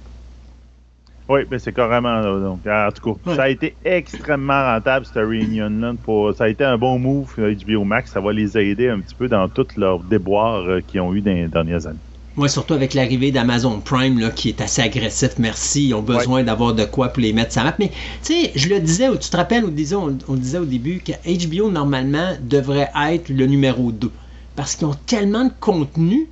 Oui, 1.29 1.41
mais 1.51 1.59
c'est 1.59 1.73
carrément 1.73 2.21
Donc, 2.23 2.67
en 2.67 2.89
tout 2.95 3.15
cas, 3.15 3.35
ça 3.35 3.45
a 3.45 3.49
été 3.49 3.77
extrêmement 3.85 4.63
rentable, 4.75 5.07
cette 5.07 5.27
réunion-là. 5.27 5.95
Ça 6.37 6.45
a 6.45 6.49
été 6.49 6.65
un 6.65 6.77
bon 6.77 6.99
move 6.99 7.35
HBO 7.39 7.85
Max. 7.85 8.13
Ça 8.13 8.21
va 8.21 8.33
les 8.33 8.59
aider 8.59 8.89
un 8.89 9.01
petit 9.01 9.15
peu 9.15 9.29
dans 9.29 9.49
toutes 9.49 9.77
leurs 9.77 10.03
déboires 10.03 10.65
euh, 10.69 10.81
qu'ils 10.81 11.01
ont 11.01 11.15
eu 11.15 11.23
dans 11.23 11.33
les 11.33 11.49
dernières 11.49 11.87
années. 11.87 11.99
Oui, 12.37 12.51
surtout 12.51 12.75
avec 12.75 12.95
l'arrivée 12.95 13.31
d'Amazon 13.31 13.81
Prime, 13.81 14.19
là, 14.19 14.31
qui 14.31 14.49
est 14.49 14.61
assez 14.61 14.83
agressif, 14.83 15.39
merci. 15.39 15.89
Ils 15.89 15.95
ont 15.95 16.03
besoin 16.03 16.43
d'avoir 16.43 16.75
de 16.75 16.85
quoi 16.85 17.09
pour 17.09 17.23
les 17.23 17.33
mettre 17.33 17.53
sur 17.53 17.63
map. 17.63 17.77
Mais, 17.79 17.91
tu 18.25 18.35
sais, 18.35 18.53
je 18.57 18.69
le 18.69 18.81
disais, 18.81 19.09
tu 19.19 19.31
te 19.31 19.37
rappelles, 19.37 19.65
on, 19.65 20.19
on 20.29 20.35
disait 20.35 20.59
au 20.59 20.65
début 20.65 21.01
que 21.01 21.13
HBO, 21.13 21.71
normalement, 21.71 22.33
devrait 22.43 22.91
être 23.09 23.29
le 23.29 23.47
numéro 23.47 23.93
2. 23.93 24.11
Parce 24.57 24.75
qu'ils 24.75 24.89
ont 24.89 24.97
tellement 25.07 25.45
de 25.45 25.53
contenu 25.61 26.29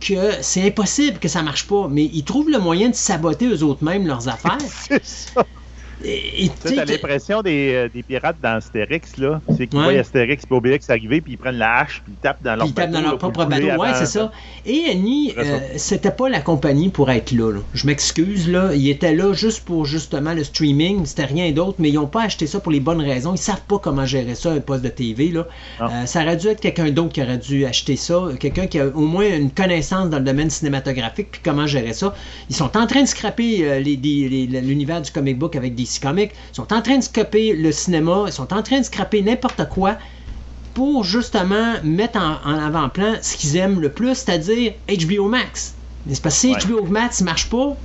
que 0.00 0.42
c'est 0.42 0.66
impossible 0.66 1.18
que 1.18 1.28
ça 1.28 1.42
marche 1.42 1.66
pas. 1.66 1.88
Mais 1.88 2.04
ils 2.04 2.24
trouvent 2.24 2.50
le 2.50 2.58
moyen 2.58 2.88
de 2.90 2.94
saboter 2.94 3.46
eux 3.48 3.62
autres 3.62 3.84
mêmes 3.84 4.06
leurs 4.06 4.28
affaires. 4.28 4.58
c'est 4.58 5.04
ça. 5.04 5.44
Tu 6.02 6.78
as 6.78 6.84
l'impression 6.84 7.42
des, 7.42 7.72
euh, 7.74 7.88
des, 7.92 8.02
pirates 8.02 8.36
dans 8.42 8.56
Astérix, 8.56 9.16
là. 9.16 9.40
C'est 9.56 9.66
qu'ils 9.66 9.80
voient 9.80 9.92
Astérix 9.92 10.44
et 10.44 10.54
Obélix 10.54 10.90
arriver, 10.90 11.20
puis 11.20 11.32
ils 11.32 11.38
prennent 11.38 11.56
la 11.56 11.78
hache, 11.78 12.02
puis 12.04 12.12
ils 12.16 12.20
tapent 12.20 12.42
dans 12.42 12.56
leur 12.56 12.66
ils 12.66 12.74
tapent 12.74 12.90
dans 12.90 13.00
leur 13.00 13.18
propre 13.18 13.46
bateau, 13.46 13.66
ouais, 13.66 13.94
c'est 13.94 14.06
ça. 14.06 14.30
Et 14.66 14.84
Annie, 14.90 15.32
euh, 15.38 15.58
c'était 15.76 16.10
pas 16.10 16.28
la 16.28 16.40
compagnie 16.40 16.90
pour 16.90 17.10
être 17.10 17.32
là. 17.32 17.52
Je 17.72 17.86
m'excuse, 17.86 18.48
là. 18.48 18.74
Ils 18.74 18.90
étaient 18.90 19.14
là 19.14 19.32
juste 19.32 19.64
pour 19.64 19.86
justement 19.86 20.34
le 20.34 20.44
streaming, 20.44 21.06
c'était 21.06 21.24
rien 21.24 21.50
d'autre, 21.52 21.76
mais 21.78 21.88
ils 21.88 21.94
n'ont 21.94 22.06
pas 22.06 22.24
acheté 22.24 22.46
ça 22.46 22.60
pour 22.60 22.72
les 22.72 22.80
bonnes 22.80 23.00
raisons. 23.00 23.34
Ils 23.34 23.38
savent 23.38 23.64
pas 23.66 23.78
comment 23.78 24.04
gérer 24.04 24.34
ça, 24.34 24.52
un 24.52 24.60
poste 24.60 24.82
de 24.82 24.88
TV, 24.88 25.28
là. 25.28 25.46
Euh, 25.80 26.06
ça 26.06 26.22
aurait 26.22 26.36
dû 26.36 26.48
être 26.48 26.60
quelqu'un 26.60 26.90
d'autre 26.90 27.12
qui 27.12 27.22
aurait 27.22 27.38
dû 27.38 27.64
acheter 27.64 27.96
ça, 27.96 28.22
quelqu'un 28.38 28.66
qui 28.66 28.78
a 28.78 28.88
au 28.88 29.00
moins 29.06 29.34
une 29.34 29.50
connaissance 29.50 30.10
dans 30.10 30.18
le 30.18 30.24
domaine 30.24 30.50
cinématographique, 30.50 31.28
puis 31.32 31.40
comment 31.42 31.66
gérer 31.66 31.94
ça. 31.94 32.14
Ils 32.50 32.56
sont 32.56 32.76
en 32.76 32.86
train 32.86 33.02
de 33.02 33.08
scraper 33.08 33.80
l'univers 33.80 35.00
du 35.00 35.10
comic 35.10 35.38
book 35.38 35.56
avec 35.56 35.74
des 35.74 35.85
Comics 36.00 36.32
sont 36.52 36.72
en 36.72 36.82
train 36.82 36.98
de 36.98 37.02
scraper 37.02 37.54
le 37.54 37.72
cinéma, 37.72 38.24
ils 38.26 38.32
sont 38.32 38.52
en 38.52 38.62
train 38.62 38.80
de 38.80 38.84
scraper 38.84 39.22
n'importe 39.22 39.68
quoi 39.68 39.96
pour 40.74 41.04
justement 41.04 41.74
mettre 41.82 42.18
en, 42.18 42.58
avant-plan 42.58 43.14
ce 43.22 43.36
qu'ils 43.36 43.56
aiment 43.56 43.80
le 43.80 43.90
plus, 43.90 44.14
c'est-à-dire 44.14 44.74
HBO 44.88 45.28
Max. 45.28 45.74
N'est-ce 46.06 46.20
pas? 46.20 46.30
Si 46.30 46.54
HBO 46.54 46.84
Max 46.84 47.20
ne 47.20 47.24
marche 47.24 47.48
pas, 47.48 47.76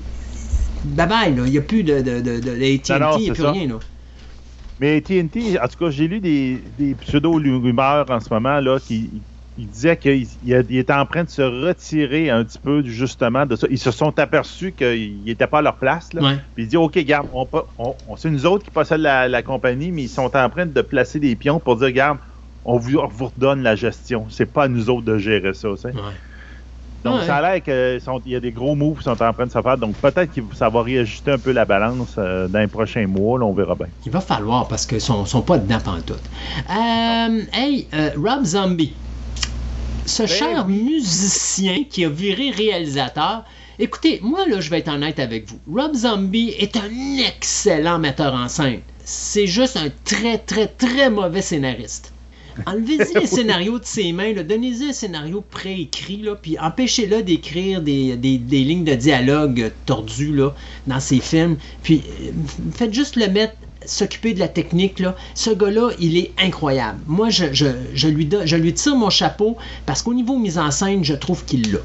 bye 0.84 1.08
bye, 1.08 1.34
il 1.38 1.44
n'y 1.44 1.58
a 1.58 1.62
plus 1.62 1.84
de, 1.84 2.02
de, 2.02 2.20
de, 2.20 2.52
AT&T, 2.52 3.20
il 3.20 3.24
n'y 3.24 3.30
a 3.30 3.34
plus 3.34 3.46
rien. 3.46 3.68
Là. 3.68 3.80
Mais 4.82 4.98
AT&T, 4.98 5.60
en 5.60 5.68
tout 5.68 5.86
cas, 5.86 5.90
j'ai 5.90 6.08
lu 6.08 6.20
des, 6.20 6.62
des 6.78 6.96
pseudo-rumeurs 6.96 8.10
en 8.10 8.20
ce 8.20 8.28
moment 8.30 8.60
là, 8.60 8.80
qui, 8.80 9.10
il 9.58 9.68
disait 9.68 9.98
qu'il 9.98 10.28
était 10.46 10.94
en 10.94 11.06
train 11.06 11.24
de 11.24 11.30
se 11.30 11.42
retirer 11.42 12.30
un 12.30 12.44
petit 12.44 12.58
peu 12.58 12.84
justement 12.86 13.46
de 13.46 13.56
ça. 13.56 13.68
Ils 13.70 13.78
se 13.78 13.92
sont 13.92 14.18
aperçus 14.18 14.72
qu'ils 14.72 15.24
n'étaient 15.26 15.48
pas 15.48 15.60
à 15.60 15.62
leur 15.62 15.76
place. 15.76 16.14
Là. 16.14 16.22
Puis 16.56 16.64
il 16.64 16.68
dit 16.68 16.78
OK, 16.78 16.98
garde, 17.00 17.28
on, 17.34 17.48
on, 17.78 18.16
c'est 18.16 18.30
nous 18.30 18.46
autres 18.46 18.64
qui 18.64 18.72
possèdent 18.72 19.02
la, 19.02 19.44
compagnie, 19.44 19.92
mais 19.92 20.04
ils 20.04 20.10
sont 20.10 20.36
en 20.36 20.50
train 20.50 20.66
de 20.66 20.82
placer 20.82 21.20
des 21.20 21.36
pions 21.36 21.60
pour 21.60 21.76
dire 21.76 21.92
garde, 21.92 22.18
on 22.64 22.78
vous, 22.78 23.00
redonne 23.00 23.62
la 23.62 23.76
gestion. 23.76 24.26
C'est 24.30 24.46
pas 24.46 24.64
à 24.64 24.68
nous 24.68 24.90
autres 24.90 25.06
de 25.06 25.18
gérer 25.18 25.54
ça. 25.54 25.70
Donc, 27.04 27.24
ça 27.24 27.38
a 27.38 27.42
l'air 27.42 27.64
qu'il 27.64 28.32
y 28.32 28.36
a 28.36 28.40
des 28.40 28.52
gros 28.52 28.76
moves 28.76 29.00
qui 29.00 29.04
sont 29.04 29.22
en 29.22 29.34
train 29.34 29.48
de 29.48 29.52
se 29.52 29.62
faire. 29.62 29.78
Donc, 29.78 29.96
peut-être 29.96 30.32
que 30.34 30.42
ça 30.54 30.70
va 30.70 30.84
réajuster 30.84 31.32
un 31.32 31.40
peu 31.40 31.52
la 31.52 31.66
balance 31.66 32.16
euh, 32.20 32.48
dans 32.48 32.60
les 32.60 32.68
prochains 32.68 33.08
mois. 33.08 33.40
Là, 33.40 33.46
on 33.46 33.54
verra 33.54 33.74
bien. 33.74 33.88
Il 34.06 34.12
va 34.12 34.22
falloir 34.22 34.68
parce 34.68 34.86
qu'ils 34.86 35.02
sont, 35.02 35.26
sont 35.26 35.42
pas 35.42 35.58
dedans 35.58 35.80
pendant 35.84 36.02
tout. 36.02 36.14
Euh, 36.14 37.42
hey, 37.54 37.88
euh, 37.94 38.12
Rob 38.18 38.44
Zombie 38.44 38.94
ce 40.06 40.24
ben 40.24 40.28
cher 40.28 40.68
musicien 40.68 41.84
qui 41.90 42.06
a 42.06 42.10
viré 42.10 42.52
réalisateur. 42.52 43.46
Écoutez, 43.80 44.20
moi 44.22 44.48
là, 44.48 44.62
je 44.62 44.70
vais 44.70 44.80
être 44.80 44.92
honnête 44.94 45.20
avec 45.20 45.50
vous. 45.50 45.60
Rob 45.74 45.96
Zombie 45.96 46.54
est 46.60 46.76
un 46.78 47.18
excellent 47.18 48.00
metteur 48.00 48.34
en 48.34 48.48
scène. 48.48 48.82
C'est 49.04 49.48
juste 49.48 49.78
un 49.78 49.90
très, 50.06 50.38
très, 50.38 50.68
très 50.68 51.10
mauvais 51.10 51.42
scénariste. 51.42 52.14
Enlevez-y 52.66 53.20
les 53.20 53.28
scénarios 53.28 53.80
de 53.80 53.86
ses 53.86 54.12
mains, 54.12 54.34
donnez-y 54.34 54.90
un 54.90 54.94
scénario 54.94 55.42
préécrit, 55.42 56.24
puis 56.42 56.60
empêchez-le 56.60 57.24
d'écrire 57.24 57.82
des, 57.82 58.16
lignes 58.16 58.84
de 58.84 58.94
dialogue 58.94 59.72
tordues 59.86 60.36
là, 60.36 60.54
dans 60.88 61.00
ses 61.00 61.20
films. 61.20 61.58
Puis 61.82 62.04
euh, 62.22 62.32
faites 62.74 62.94
juste 62.94 63.16
le 63.16 63.28
mettre 63.30 63.56
s'occuper 63.86 64.34
de 64.34 64.40
la 64.40 64.48
technique, 64.48 65.00
là, 65.00 65.16
ce 65.34 65.50
gars-là, 65.50 65.92
il 66.00 66.18
est 66.18 66.32
incroyable. 66.38 67.00
Moi, 67.08 67.30
je, 67.30 67.46
lui 68.08 68.30
je 68.46 68.56
lui 68.56 68.74
tire 68.74 68.96
mon 68.96 69.10
chapeau 69.10 69.58
parce 69.86 70.02
qu'au 70.02 70.14
niveau 70.14 70.38
mise 70.38 70.58
en 70.58 70.72
scène, 70.72 71.04
je 71.04 71.14
trouve 71.14 71.46
qu'il 71.46 71.72
l'a. 71.72 71.80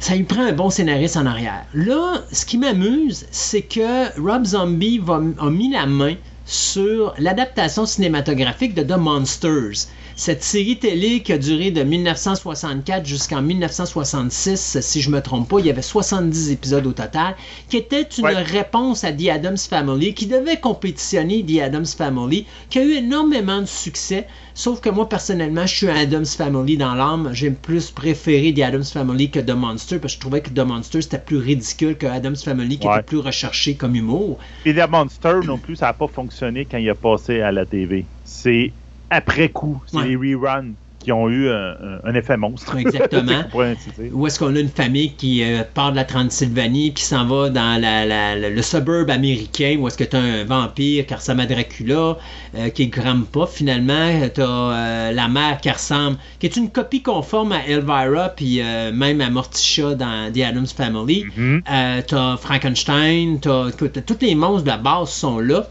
Ça 0.00 0.16
lui 0.16 0.24
prend 0.24 0.42
un 0.42 0.52
bon 0.52 0.70
scénariste 0.70 1.16
en 1.16 1.26
arrière. 1.26 1.66
Là, 1.74 2.22
ce 2.32 2.46
qui 2.46 2.56
m'amuse, 2.56 3.26
c'est 3.30 3.62
que 3.62 4.18
Rob 4.18 4.46
Zombie 4.46 5.00
a 5.08 5.50
mis 5.50 5.70
la 5.70 5.86
main 5.86 6.14
sur 6.46 7.14
l'adaptation 7.18 7.84
cinématographique 7.86 8.74
de 8.74 8.82
The 8.82 8.98
Monsters. 8.98 9.88
Cette 10.20 10.42
série 10.42 10.76
télé 10.76 11.20
qui 11.20 11.32
a 11.32 11.38
duré 11.38 11.70
de 11.70 11.82
1964 11.82 13.06
jusqu'en 13.06 13.40
1966, 13.40 14.78
si 14.82 15.00
je 15.00 15.08
me 15.08 15.22
trompe 15.22 15.48
pas, 15.48 15.60
il 15.60 15.64
y 15.64 15.70
avait 15.70 15.80
70 15.80 16.50
épisodes 16.50 16.86
au 16.86 16.92
total, 16.92 17.36
qui 17.70 17.78
était 17.78 18.06
une 18.18 18.26
réponse 18.26 19.02
à 19.02 19.12
The 19.12 19.28
Addams 19.30 19.56
Family, 19.56 20.12
qui 20.12 20.26
devait 20.26 20.58
compétitionner 20.58 21.42
The 21.42 21.62
Addams 21.62 21.86
Family, 21.86 22.44
qui 22.68 22.80
a 22.80 22.84
eu 22.84 22.96
énormément 22.96 23.62
de 23.62 23.66
succès. 23.66 24.26
Sauf 24.52 24.82
que 24.82 24.90
moi, 24.90 25.08
personnellement, 25.08 25.64
je 25.64 25.74
suis 25.74 25.88
un 25.88 25.96
Addams 25.96 26.26
Family 26.26 26.76
dans 26.76 26.94
l'âme. 26.94 27.30
J'ai 27.32 27.50
plus 27.50 27.90
préféré 27.90 28.52
The 28.52 28.60
Addams 28.60 28.84
Family 28.84 29.30
que 29.30 29.40
The 29.40 29.52
Monster, 29.52 30.00
parce 30.00 30.12
que 30.12 30.16
je 30.18 30.20
trouvais 30.20 30.42
que 30.42 30.50
The 30.50 30.66
Monster, 30.66 31.00
c'était 31.00 31.18
plus 31.18 31.38
ridicule 31.38 31.96
que 31.96 32.04
Addams 32.04 32.36
Family, 32.36 32.78
qui 32.78 32.86
était 32.86 33.02
plus 33.04 33.20
recherché 33.20 33.74
comme 33.74 33.96
humour. 33.96 34.38
Et 34.66 34.74
The 34.74 34.86
Monster, 34.86 35.40
non 35.46 35.56
plus, 35.56 35.76
ça 35.76 35.86
n'a 35.86 35.92
pas 35.94 36.08
fonctionné 36.08 36.66
quand 36.70 36.76
il 36.76 36.90
a 36.90 36.94
passé 36.94 37.40
à 37.40 37.50
la 37.50 37.64
TV. 37.64 38.04
C'est 38.22 38.70
après 39.10 39.48
coup. 39.48 39.82
C'est 39.86 40.06
les 40.06 40.16
reruns 40.16 40.72
qui 41.00 41.12
ont 41.12 41.28
eu 41.28 41.50
un, 41.50 42.14
effet 42.14 42.36
monstre. 42.36 42.76
Exactement. 42.76 43.44
Où 44.12 44.26
est-ce 44.26 44.38
qu'on 44.38 44.54
a 44.54 44.60
une 44.60 44.68
famille 44.68 45.14
qui 45.14 45.42
euh, 45.42 45.62
part 45.74 45.92
de 45.92 45.96
la 45.96 46.04
Transylvanie 46.04 46.92
qui 46.92 47.02
s'en 47.02 47.26
va 47.26 47.48
dans 47.48 47.80
le 47.80 48.62
suburb 48.62 49.10
américain 49.10 49.76
où 49.78 49.88
est-ce 49.88 49.96
que 49.96 50.04
tu 50.04 50.16
as 50.16 50.20
un 50.20 50.44
vampire 50.44 51.06
qui 51.06 51.14
ressemble 51.14 51.40
à 51.40 51.46
Dracula, 51.46 52.18
euh, 52.54 52.68
qui 52.68 52.82
est 52.82 52.86
Grandpa 52.88 53.46
finalement. 53.46 54.28
Tu 54.34 54.42
as 54.42 54.44
euh, 54.44 55.12
la 55.12 55.28
mère 55.28 55.60
qui 55.60 55.70
ressemble, 55.70 56.18
qui 56.38 56.46
est 56.46 56.56
une 56.56 56.70
copie 56.70 57.02
conforme 57.02 57.52
à 57.52 57.66
Elvira 57.66 58.28
puis 58.28 58.60
même 58.92 59.20
à 59.20 59.30
Morticia 59.30 59.94
dans 59.94 60.30
The 60.32 60.42
Addams 60.42 60.66
Family. 60.66 61.24
Mm-hmm. 61.24 62.04
tu 62.06 62.14
as 62.14 62.36
Frankenstein, 62.36 63.40
tous 63.40 64.18
les 64.20 64.34
monstres 64.34 64.64
de 64.64 64.68
la 64.68 64.76
base 64.76 65.10
sont 65.10 65.38
là, 65.38 65.66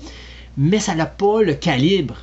mais 0.58 0.79
ça 0.79 0.96
n'a 0.96 1.05
pas 1.05 1.43
le 1.43 1.53
calibre 1.53 2.15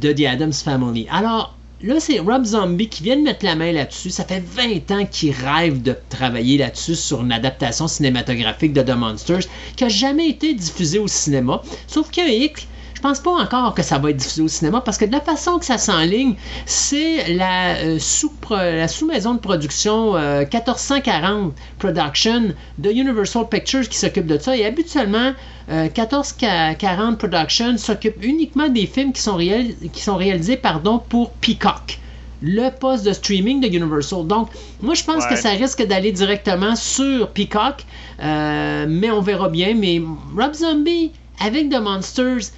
de 0.00 0.12
The 0.12 0.26
Adams 0.26 0.52
Family. 0.52 1.06
Alors, 1.10 1.54
là, 1.82 2.00
c'est 2.00 2.18
Rob 2.18 2.44
Zombie 2.44 2.88
qui 2.88 3.02
vient 3.02 3.16
de 3.16 3.22
mettre 3.22 3.44
la 3.44 3.54
main 3.54 3.72
là-dessus. 3.72 4.10
Ça 4.10 4.24
fait 4.24 4.42
20 4.44 4.90
ans 4.90 5.06
qu'il 5.06 5.32
rêve 5.32 5.82
de 5.82 5.96
travailler 6.08 6.58
là-dessus 6.58 6.94
sur 6.94 7.22
une 7.22 7.32
adaptation 7.32 7.88
cinématographique 7.88 8.72
de 8.72 8.82
The 8.82 8.96
Monsters 8.96 9.42
qui 9.76 9.84
n'a 9.84 9.90
jamais 9.90 10.28
été 10.28 10.54
diffusée 10.54 10.98
au 10.98 11.08
cinéma. 11.08 11.62
Sauf 11.86 12.10
qu'il 12.10 12.24
y 12.24 12.26
a 12.26 12.30
un 12.30 12.34
hic, 12.34 12.68
je 12.96 13.02
pense 13.02 13.20
pas 13.20 13.32
encore 13.32 13.74
que 13.74 13.82
ça 13.82 13.98
va 13.98 14.08
être 14.08 14.16
diffusé 14.16 14.40
au 14.40 14.48
cinéma 14.48 14.80
parce 14.80 14.96
que 14.96 15.04
de 15.04 15.12
la 15.12 15.20
façon 15.20 15.58
que 15.58 15.66
ça 15.66 15.76
s'enligne, 15.76 16.34
c'est 16.64 17.34
la, 17.34 17.76
euh, 17.76 17.98
sous, 17.98 18.32
la 18.50 18.88
sous-maison 18.88 19.34
de 19.34 19.38
production 19.38 20.14
1440 20.14 21.52
euh, 21.52 21.52
Production 21.78 22.54
de 22.78 22.90
Universal 22.90 23.50
Pictures 23.50 23.86
qui 23.86 23.98
s'occupe 23.98 24.26
de 24.26 24.38
ça. 24.38 24.56
Et 24.56 24.64
habituellement, 24.64 25.34
1440 25.68 27.12
euh, 27.12 27.16
Production 27.16 27.76
s'occupe 27.76 28.16
uniquement 28.24 28.70
des 28.70 28.86
films 28.86 29.12
qui 29.12 29.20
sont, 29.20 29.36
qui 29.36 30.02
sont 30.02 30.16
réalisés 30.16 30.56
pardon, 30.56 30.98
pour 30.98 31.32
Peacock. 31.32 31.98
le 32.40 32.70
poste 32.70 33.04
de 33.04 33.12
streaming 33.12 33.60
de 33.60 33.66
Universal. 33.66 34.26
Donc, 34.26 34.48
moi, 34.80 34.94
je 34.94 35.04
pense 35.04 35.26
que 35.26 35.36
ça 35.36 35.50
risque 35.50 35.86
d'aller 35.86 36.12
directement 36.12 36.74
sur 36.76 37.28
Peacock, 37.28 37.84
euh, 38.22 38.86
mais 38.88 39.10
on 39.10 39.20
verra 39.20 39.50
bien. 39.50 39.74
Mais 39.74 40.00
Rob 40.34 40.54
Zombie 40.54 41.12
avec 41.44 41.68
The 41.68 41.80
Monsters, 41.80 42.52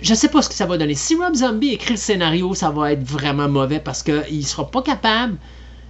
je 0.00 0.14
sais 0.14 0.28
pas 0.28 0.42
ce 0.42 0.48
que 0.48 0.54
ça 0.54 0.66
va 0.66 0.78
donner. 0.78 0.94
Si 0.94 1.14
Rob 1.16 1.34
Zombie 1.34 1.70
écrit 1.70 1.92
le 1.92 1.98
scénario, 1.98 2.54
ça 2.54 2.70
va 2.70 2.92
être 2.92 3.02
vraiment 3.02 3.48
mauvais 3.48 3.80
parce 3.80 4.02
qu'il 4.02 4.46
sera 4.46 4.70
pas 4.70 4.82
capable 4.82 5.36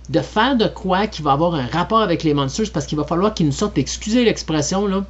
de 0.09 0.21
faire 0.21 0.57
de 0.57 0.67
quoi 0.67 1.07
qui 1.07 1.23
va 1.23 1.33
avoir 1.33 1.55
un 1.55 1.67
rapport 1.67 2.01
avec 2.01 2.23
les 2.23 2.35
Monsters 2.35 2.71
parce 2.73 2.87
qu'il 2.87 2.99
va 2.99 3.05
falloir 3.05 3.35
qu'il 3.35 3.47
nous 3.47 3.53
sorte, 3.53 3.77
excusez 3.79 4.25
l'expression, 4.25 4.87
là, 4.87 5.05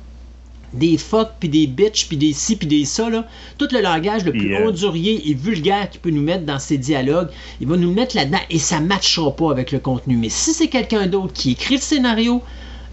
des 0.73 0.99
fuck, 0.99 1.30
puis 1.38 1.49
des 1.49 1.66
bitch, 1.66 2.08
puis 2.08 2.16
des 2.16 2.32
ci, 2.32 2.56
puis 2.56 2.66
des 2.66 2.85
ça, 2.85 3.08
là. 3.08 3.26
Tout 3.58 3.68
le 3.73 3.80
langage 3.80 4.25
le 4.25 4.32
plus 4.32 4.56
ondurier 4.56 5.30
et 5.30 5.35
vulgaire 5.35 5.88
qu'il 5.90 6.00
peut 6.00 6.11
nous 6.11 6.23
mettre 6.23 6.44
dans 6.44 6.58
ses 6.58 6.78
dialogues, 6.78 7.28
il 7.61 7.66
va 7.66 7.76
nous 7.76 7.92
mettre 7.92 8.16
là-dedans 8.16 8.40
et 8.50 8.58
ça 8.58 8.80
ne 8.80 8.87
matchera 8.87 9.35
pas 9.35 9.50
avec 9.50 9.73
le 9.73 9.78
contenu. 9.78 10.16
Mais 10.16 10.28
si 10.28 10.52
c'est 10.52 10.68
quelqu'un 10.68 11.06
d'autre 11.06 11.32
qui 11.32 11.52
écrit 11.52 11.76
le 11.76 11.80
scénario, 11.80 12.42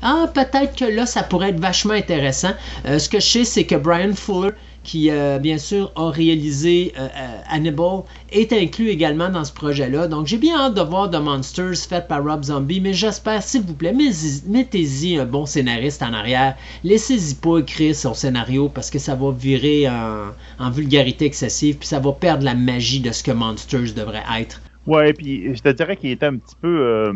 ah, 0.01 0.29
peut-être 0.33 0.75
que 0.75 0.85
là, 0.85 1.05
ça 1.05 1.23
pourrait 1.23 1.49
être 1.49 1.59
vachement 1.59 1.93
intéressant. 1.93 2.51
Euh, 2.85 2.99
ce 2.99 3.07
que 3.07 3.19
je 3.19 3.25
sais, 3.25 3.43
c'est 3.45 3.65
que 3.65 3.75
Brian 3.75 4.13
Fuller, 4.13 4.51
qui 4.83 5.09
euh, 5.09 5.39
bien 5.39 5.57
sûr 5.57 5.91
a 5.95 6.09
réalisé 6.09 6.93
euh, 6.97 7.07
euh, 7.07 7.39
Hannibal, 7.49 8.03
est 8.31 8.51
inclus 8.53 8.89
également 8.89 9.29
dans 9.29 9.43
ce 9.43 9.53
projet-là. 9.53 10.07
Donc 10.07 10.27
j'ai 10.27 10.37
bien 10.37 10.59
hâte 10.59 10.75
de 10.75 10.81
voir 10.81 11.09
The 11.09 11.21
Monsters 11.21 11.77
fait 11.77 12.07
par 12.07 12.23
Rob 12.23 12.43
Zombie, 12.43 12.81
mais 12.81 12.93
j'espère, 12.93 13.41
s'il 13.41 13.61
vous 13.61 13.73
plaît, 13.73 13.93
mettez-y 13.93 15.17
un 15.17 15.25
bon 15.25 15.45
scénariste 15.45 16.03
en 16.03 16.13
arrière. 16.13 16.55
Laissez-y 16.83 17.35
pas 17.35 17.59
écrire 17.59 17.95
son 17.95 18.13
scénario 18.13 18.69
parce 18.69 18.89
que 18.89 18.99
ça 18.99 19.15
va 19.15 19.31
virer 19.31 19.87
en, 19.89 20.69
vulgarité 20.69 21.25
excessive, 21.25 21.77
puis 21.77 21.87
ça 21.87 21.99
va 21.99 22.11
perdre 22.11 22.43
la 22.43 22.55
magie 22.55 22.99
de 22.99 23.11
ce 23.11 23.23
que 23.23 23.31
Monsters 23.31 23.93
devrait 23.95 24.23
être. 24.39 24.61
Ouais, 24.85 25.13
puis 25.13 25.55
je 25.55 25.61
te 25.61 25.69
dirais 25.69 25.95
qu'il 25.95 26.11
était 26.11 26.25
un 26.25 26.37
petit 26.37 26.55
peu, 26.59 27.11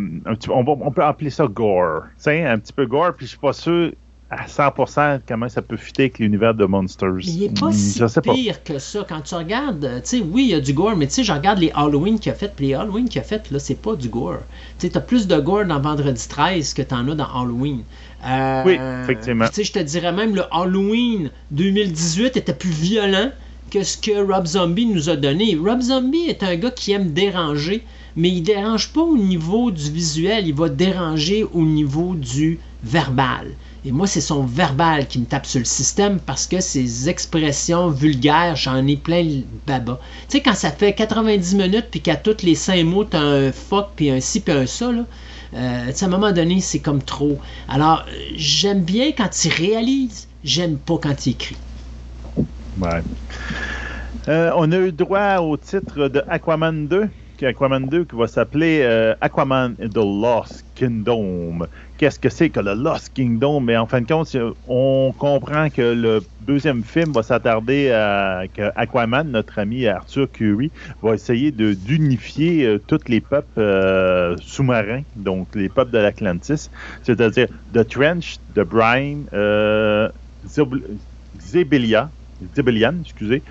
on, 0.50 0.92
peut 0.92 1.04
appeler 1.04 1.30
ça 1.30 1.48
gore, 1.48 2.04
un 2.26 2.60
petit 2.60 2.74
peu 2.74 2.86
gore, 2.86 3.14
puis 3.16 3.26
je 3.26 3.32
suis 3.32 3.40
pas 3.40 3.54
sûr 3.54 3.92
à 4.30 4.46
100% 4.46 5.22
comment 5.28 5.48
ça 5.48 5.62
peut 5.62 5.78
fitter 5.78 6.04
avec 6.04 6.20
l'univers 6.20 6.54
de 6.54 6.66
Monsters. 6.66 7.20
Il 7.24 7.44
est 7.44 7.60
pas 7.60 7.72
si 7.72 8.02
pire 8.22 8.62
que 8.64 8.78
ça. 8.78 9.06
Quand 9.08 9.22
tu 9.22 9.36
regardes, 9.36 10.02
tu 10.04 10.18
sais, 10.18 10.20
oui, 10.20 10.44
il 10.44 10.50
y 10.50 10.54
a 10.54 10.60
du 10.60 10.74
gore, 10.74 10.96
mais 10.98 11.08
tu 11.08 11.14
sais, 11.14 11.24
je 11.24 11.32
regarde 11.32 11.60
les 11.60 11.72
Halloween 11.74 12.20
qu'il 12.20 12.32
a 12.32 12.36
fait, 12.36 12.54
puis 12.54 12.68
les 12.68 12.74
Halloween 12.74 13.08
qu'il 13.08 13.22
a 13.22 13.24
fait, 13.24 13.50
là, 13.52 13.60
c'est 13.60 13.82
pas 13.82 13.96
du 13.96 14.10
gore. 14.10 14.40
Tu 14.80 14.88
sais, 14.88 14.90
t'as 14.90 15.00
plus 15.00 15.28
de 15.28 15.40
gore 15.40 15.66
dans 15.66 15.80
Vendredi 15.80 16.28
13 16.28 16.74
que 16.74 16.82
t'en 16.82 17.08
as 17.08 17.16
dans 17.16 17.42
Halloween. 17.42 17.84
Euh, 18.26 18.64
oui, 18.66 18.78
effectivement. 19.04 19.48
Tu 19.48 19.54
sais, 19.54 19.64
je 19.64 19.72
te 19.72 19.80
dirais 19.80 20.12
même, 20.12 20.36
le 20.36 20.44
Halloween 20.52 21.32
2018 21.52 22.36
était 22.36 22.54
plus 22.54 22.72
violent 22.72 23.32
que 23.72 23.84
ce 23.84 23.98
que 23.98 24.26
Rob 24.26 24.46
Zombie 24.46 24.88
nous 24.88 25.10
a 25.10 25.16
donné. 25.16 25.56
Rob 25.56 25.82
Zombie 25.82 26.28
est 26.28 26.44
un 26.44 26.56
gars 26.56 26.72
qui 26.72 26.92
aime 26.92 27.12
déranger, 27.12 27.84
mais 28.18 28.30
il 28.30 28.42
dérange 28.42 28.92
pas 28.92 29.02
au 29.02 29.18
niveau 29.18 29.72
du 29.72 29.90
visuel, 29.90 30.48
il 30.48 30.54
va 30.54 30.68
déranger 30.68 31.46
au 31.54 31.62
niveau 31.62 32.14
du 32.16 32.60
verbal. 32.84 33.48
Et 33.88 33.94
moi, 33.94 34.06
c'est 34.06 34.20
son 34.20 34.44
verbal 34.44 35.08
qui 35.08 35.18
me 35.18 35.26
tape 35.26 35.46
sur 35.46 35.60
le 35.60 35.66
système 35.66 36.20
parce 36.20 36.46
que 36.46 36.60
ses 36.60 37.08
expressions 37.08 37.88
vulgaires, 37.88 38.58
j'en 38.58 38.86
ai 38.86 38.98
plein 38.98 39.24
le 39.24 39.44
baba. 39.66 40.02
Tu 40.28 40.38
sais, 40.40 40.44
quand 40.44 40.56
ça 40.56 40.72
fait 40.72 40.92
90 40.92 41.56
minutes 41.56 41.86
puis 41.90 42.02
qu'à 42.02 42.18
tous 42.18 42.44
les 42.44 42.56
cinq 42.56 42.84
mots, 42.84 43.06
t'as 43.06 43.22
un 43.22 43.54
fuck 43.54 43.92
puis 43.96 44.10
un 44.10 44.20
ci 44.20 44.42
puis 44.42 44.54
un 44.54 44.66
ça, 44.66 44.92
là, 44.92 45.06
euh, 45.54 45.92
à 46.02 46.06
un 46.06 46.08
moment 46.10 46.34
donné, 46.34 46.60
c'est 46.60 46.80
comme 46.80 47.02
trop. 47.02 47.40
Alors, 47.70 48.06
j'aime 48.36 48.82
bien 48.82 49.14
quand 49.14 49.46
il 49.46 49.54
réalise, 49.54 50.28
j'aime 50.44 50.76
pas 50.76 50.98
quand 51.02 51.26
il 51.26 51.30
écrit. 51.30 51.56
Ouais. 52.82 53.02
Euh, 54.28 54.52
on 54.58 54.70
a 54.74 54.78
eu 54.80 54.92
droit 54.92 55.38
au 55.38 55.56
titre 55.56 56.10
de 56.10 56.22
Aquaman 56.28 56.90
2. 56.90 57.08
Aquaman 57.42 57.88
2 57.88 58.04
qui 58.04 58.16
va 58.18 58.28
s'appeler 58.28 58.82
euh, 58.82 59.16
Aquaman 59.22 59.76
the 59.76 59.96
Lost 59.96 60.66
Kingdom. 60.76 61.68
Qu'est-ce 61.98 62.20
que 62.20 62.30
c'est 62.30 62.50
que 62.52 62.60
le 62.60 62.76
Lost 62.76 63.12
Kingdom? 63.14 63.60
Mais 63.60 63.76
en 63.76 63.88
fin 63.88 64.02
de 64.02 64.08
compte, 64.08 64.36
on 64.68 65.14
comprend 65.18 65.70
que 65.72 65.82
le 65.82 66.22
deuxième 66.42 66.84
film 66.84 67.12
va 67.12 67.24
s'attarder 67.24 67.90
à 67.92 68.44
Aquaman, 68.76 69.32
notre 69.32 69.58
ami 69.58 69.88
Arthur 69.88 70.32
Curry, 70.32 70.72
va 71.02 71.16
essayer 71.16 71.52
d'unifier 71.52 72.66
euh, 72.66 72.78
tous 72.78 73.00
les 73.08 73.20
peuples 73.20 73.48
euh, 73.60 74.36
sous-marins, 74.40 75.02
donc 75.16 75.56
les 75.56 75.70
peuples 75.70 75.92
de 75.92 75.98
l'Atlantis, 75.98 76.70
c'est-à-dire 77.02 77.48
The 77.74 77.88
Trench, 77.88 78.38
The 78.54 78.62
Brine, 78.62 79.28
Zebelia, 81.40 82.12
Zebelian, 82.56 83.02
excusez, 83.02 83.44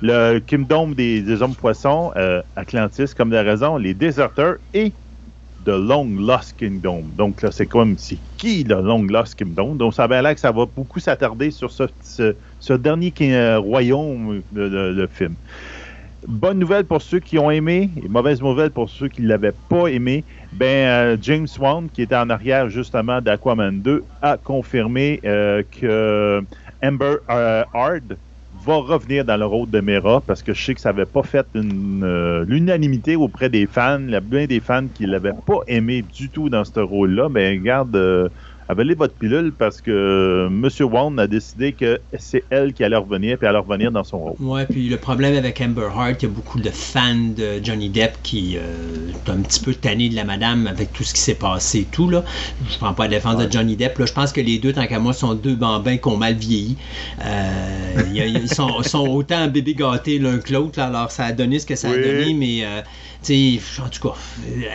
le 0.00 0.38
Kingdom 0.38 0.88
des, 0.92 1.20
des 1.22 1.42
hommes 1.42 1.54
poissons, 1.54 2.12
euh, 2.16 2.40
Atlantis, 2.56 3.12
comme 3.14 3.30
de 3.30 3.36
raison, 3.36 3.76
les 3.76 3.94
déserteurs 3.94 4.56
et 4.72 4.92
The 5.64 5.70
Long 5.70 6.16
Lost 6.18 6.54
Kingdom. 6.58 7.04
Donc 7.16 7.42
là, 7.42 7.50
c'est 7.50 7.66
comme, 7.66 7.98
c'est 7.98 8.18
qui 8.36 8.64
le 8.64 8.80
Long 8.80 9.02
Lost 9.02 9.34
Kingdom? 9.34 9.74
Donc 9.74 9.94
ça 9.94 10.06
va 10.06 10.22
l'air 10.22 10.34
que 10.34 10.40
ça 10.40 10.52
va 10.52 10.66
beaucoup 10.66 11.00
s'attarder 11.00 11.50
sur 11.50 11.70
ce, 11.70 12.72
dernier 12.72 13.12
euh, 13.20 13.58
royaume 13.58 14.42
de, 14.52 15.08
film. 15.12 15.34
Bonne 16.26 16.58
nouvelle 16.58 16.84
pour 16.84 17.00
ceux 17.00 17.18
qui 17.18 17.38
ont 17.38 17.50
aimé 17.50 17.90
et 18.02 18.08
mauvaise 18.08 18.42
nouvelle 18.42 18.70
pour 18.70 18.90
ceux 18.90 19.08
qui 19.08 19.22
ne 19.22 19.28
l'avaient 19.28 19.56
pas 19.68 19.86
aimé. 19.88 20.24
Ben, 20.52 20.66
euh, 20.66 21.16
James 21.20 21.48
Wan, 21.58 21.88
qui 21.90 22.02
était 22.02 22.16
en 22.16 22.28
arrière 22.28 22.68
justement 22.68 23.20
d'Aquaman 23.20 23.80
2, 23.80 24.04
a 24.20 24.36
confirmé 24.36 25.20
que 25.22 26.42
Amber 26.82 27.16
Hard, 27.28 28.18
va 28.64 28.76
revenir 28.76 29.24
dans 29.24 29.36
le 29.36 29.46
rôle 29.46 29.70
de 29.70 29.80
Mera 29.80 30.20
parce 30.20 30.42
que 30.42 30.52
je 30.52 30.62
sais 30.62 30.74
que 30.74 30.80
ça 30.80 30.92
n'avait 30.92 31.06
pas 31.06 31.22
fait 31.22 31.46
euh, 31.56 32.44
l'unanimité 32.46 33.16
auprès 33.16 33.48
des 33.48 33.66
fans. 33.66 34.00
Il 34.00 34.10
y 34.10 34.14
a 34.14 34.20
bien 34.20 34.46
des 34.46 34.60
fans 34.60 34.88
qui 34.88 35.06
l'avaient 35.06 35.32
pas 35.46 35.60
aimé 35.66 36.02
du 36.02 36.30
tout 36.30 36.48
dans 36.48 36.64
ce 36.64 36.80
rôle-là. 36.80 37.28
Mais 37.28 37.52
ben, 37.52 37.60
regarde, 37.60 37.96
euh, 37.96 38.28
avalez 38.70 38.94
votre 38.94 39.14
pilule 39.14 39.52
parce 39.52 39.80
que 39.80 39.90
euh, 39.90 40.46
M. 40.46 40.68
Wand 40.92 41.18
a 41.18 41.26
décidé 41.26 41.72
que 41.72 42.00
c'est 42.18 42.44
elle 42.50 42.72
qui 42.72 42.84
allait 42.84 42.96
revenir, 42.96 43.36
puis 43.36 43.46
allait 43.46 43.58
revenir 43.58 43.90
dans 43.90 44.04
son 44.04 44.18
rôle. 44.18 44.36
Ouais, 44.38 44.64
puis 44.66 44.88
le 44.88 44.96
problème 44.96 45.36
avec 45.36 45.60
Amber 45.60 45.88
Heart, 45.94 46.22
il 46.22 46.26
y 46.26 46.28
a 46.28 46.32
beaucoup 46.32 46.60
de 46.60 46.70
fans 46.70 47.14
de 47.36 47.60
Johnny 47.62 47.88
Depp 47.88 48.12
qui 48.22 48.56
sont 49.26 49.32
un 49.32 49.40
petit 49.40 49.60
peu 49.60 49.74
tannés 49.74 50.08
de 50.08 50.14
la 50.14 50.24
madame 50.24 50.66
avec 50.66 50.92
tout 50.92 51.02
ce 51.02 51.14
qui 51.14 51.20
s'est 51.20 51.34
passé 51.34 51.80
et 51.80 51.84
tout. 51.84 52.08
Là. 52.08 52.24
Je 52.70 52.76
prends 52.78 52.94
pas 52.94 53.04
la 53.04 53.16
défense 53.16 53.36
de 53.44 53.50
Johnny 53.50 53.76
Depp. 53.76 53.98
Là. 53.98 54.06
Je 54.06 54.12
pense 54.12 54.32
que 54.32 54.40
les 54.40 54.58
deux, 54.58 54.72
tant 54.72 54.86
qu'à 54.86 54.98
moi, 54.98 55.12
sont 55.12 55.34
deux 55.34 55.56
bambins 55.56 55.96
qui 55.96 56.08
ont 56.08 56.16
mal 56.16 56.34
vieilli. 56.34 56.76
Euh, 57.24 58.02
ils 58.14 58.48
sont, 58.48 59.08
autant 59.08 59.48
bébé 59.48 59.74
gâtés 59.74 60.18
l'un 60.18 60.38
que 60.38 60.52
l'autre, 60.52 60.78
alors 60.78 61.10
ça 61.10 61.24
a 61.24 61.32
donné 61.32 61.58
ce 61.58 61.66
que 61.66 61.74
ça 61.74 61.88
a 61.88 61.96
donné, 61.96 62.34
mais 62.34 62.64
euh, 62.64 62.80
en 63.28 63.88
tout 63.90 64.08
cas, 64.08 64.14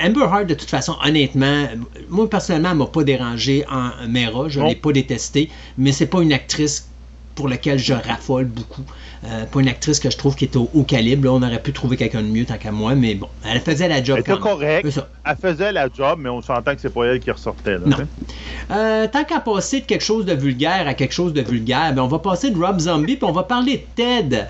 Amber 0.04 0.22
Heart, 0.22 0.48
de 0.48 0.54
toute 0.54 0.70
façon, 0.70 0.96
honnêtement, 1.04 1.68
moi 2.10 2.30
personnellement, 2.30 2.72
elle 2.72 2.78
m'a 2.78 2.86
pas 2.86 3.04
dérangé 3.04 3.66
en 3.70 4.08
Mera, 4.08 4.50
je 4.50 4.60
ne 4.60 4.68
l'ai 4.68 4.76
pas 4.76 4.92
détesté, 4.92 5.50
mais 5.78 5.92
c'est 5.92 6.06
pas 6.06 6.22
une 6.22 6.34
actrice 6.34 6.90
pour 7.36 7.50
laquelle 7.50 7.78
je 7.78 7.94
raffole 7.94 8.46
beaucoup. 8.46 8.84
Euh, 9.26 9.46
pas 9.46 9.60
une 9.60 9.68
actrice 9.68 10.00
que 10.00 10.10
je 10.10 10.18
trouve 10.18 10.36
qui 10.36 10.46
est 10.46 10.56
au 10.56 10.70
haut 10.74 10.84
calibre. 10.84 11.30
on 11.32 11.44
aurait 11.44 11.62
pu 11.62 11.74
trouver 11.74 11.98
quelqu'un 11.98 12.22
de 12.22 12.28
mieux 12.28 12.46
tant 12.46 12.58
qu'à 12.58 12.72
moi, 12.72 12.96
mais 12.96 13.16
bon, 13.16 13.28
elle 13.46 13.60
faisait 13.60 13.88
la 13.88 14.04
job. 14.04 14.18
Elle 14.18 14.34
était 14.34 14.42
correcte. 14.42 15.00
Elle 15.26 15.36
faisait 15.36 15.72
la 15.72 15.90
job, 15.92 16.20
mais 16.22 16.30
on 16.30 16.42
s'entend 16.42 16.76
que 16.76 16.82
c'est 16.82 16.94
pas 16.94 17.06
elle 17.06 17.20
qui 17.20 17.32
ressortait. 17.32 17.78
Là, 17.78 17.98
euh, 18.72 19.08
tant 19.12 19.24
qu'à 19.24 19.40
passer 19.40 19.82
de 19.82 19.86
quelque 19.86 20.04
chose 20.04 20.26
de 20.26 20.34
vulgaire 20.34 20.88
à 20.88 20.94
quelque 20.94 21.14
chose 21.14 21.34
de 21.34 21.42
vulgaire, 21.42 21.94
ben, 21.94 22.04
on 22.04 22.08
va 22.08 22.20
passer 22.20 22.52
de 22.52 22.58
Rob 22.58 22.80
Zombie 22.80 23.18
puis 23.18 23.26
on 23.26 23.32
va 23.32 23.44
parler 23.44 23.78
de 23.78 23.84
Ted. 23.96 24.46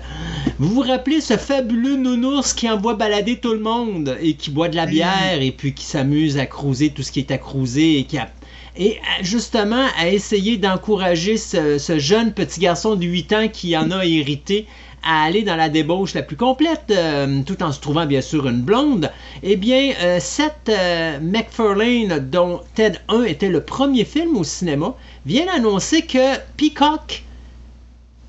Vous 0.58 0.68
vous 0.68 0.80
rappelez 0.80 1.20
ce 1.20 1.36
fabuleux 1.36 1.96
nounours 1.96 2.54
qui 2.54 2.70
envoie 2.70 2.94
balader 2.94 3.36
tout 3.36 3.52
le 3.52 3.58
monde 3.58 4.16
et 4.20 4.34
qui 4.34 4.50
boit 4.50 4.68
de 4.68 4.76
la 4.76 4.86
bière 4.86 5.40
et 5.40 5.50
puis 5.50 5.74
qui 5.74 5.84
s'amuse 5.84 6.38
à 6.38 6.46
cruiser 6.46 6.90
tout 6.90 7.02
ce 7.02 7.12
qui 7.12 7.18
est 7.20 7.30
à 7.30 7.38
cruiser 7.38 7.98
et 7.98 8.04
qui 8.04 8.16
a 8.16 8.28
et 8.78 8.96
euh, 8.96 9.22
justement 9.22 9.86
à 9.98 10.08
essayer 10.08 10.56
d'encourager 10.56 11.36
ce, 11.36 11.98
jeune 11.98 12.32
petit 12.32 12.60
garçon 12.60 12.96
de 12.96 13.04
8 13.04 13.32
ans 13.32 13.48
qui 13.48 13.76
en 13.76 13.90
a 13.90 14.04
hérité 14.04 14.66
à 15.02 15.22
aller 15.22 15.42
dans 15.42 15.56
la 15.56 15.68
débauche 15.68 16.14
la 16.14 16.22
plus 16.22 16.36
complète, 16.36 16.90
euh, 16.90 17.42
tout 17.46 17.62
en 17.62 17.70
se 17.70 17.80
trouvant 17.80 18.06
bien 18.06 18.20
sûr 18.20 18.48
une 18.48 18.62
blonde, 18.62 19.10
eh 19.44 19.54
bien, 19.54 19.92
euh, 20.02 20.18
Seth 20.18 20.70
MacFarlane, 21.22 22.28
dont 22.28 22.60
Ted 22.74 22.98
1 23.08 23.22
était 23.22 23.48
le 23.48 23.60
premier 23.60 24.04
film 24.04 24.36
au 24.36 24.42
cinéma, 24.42 24.96
vient 25.24 25.46
d'annoncer 25.46 26.02
que 26.02 26.36
Peacock, 26.56 27.22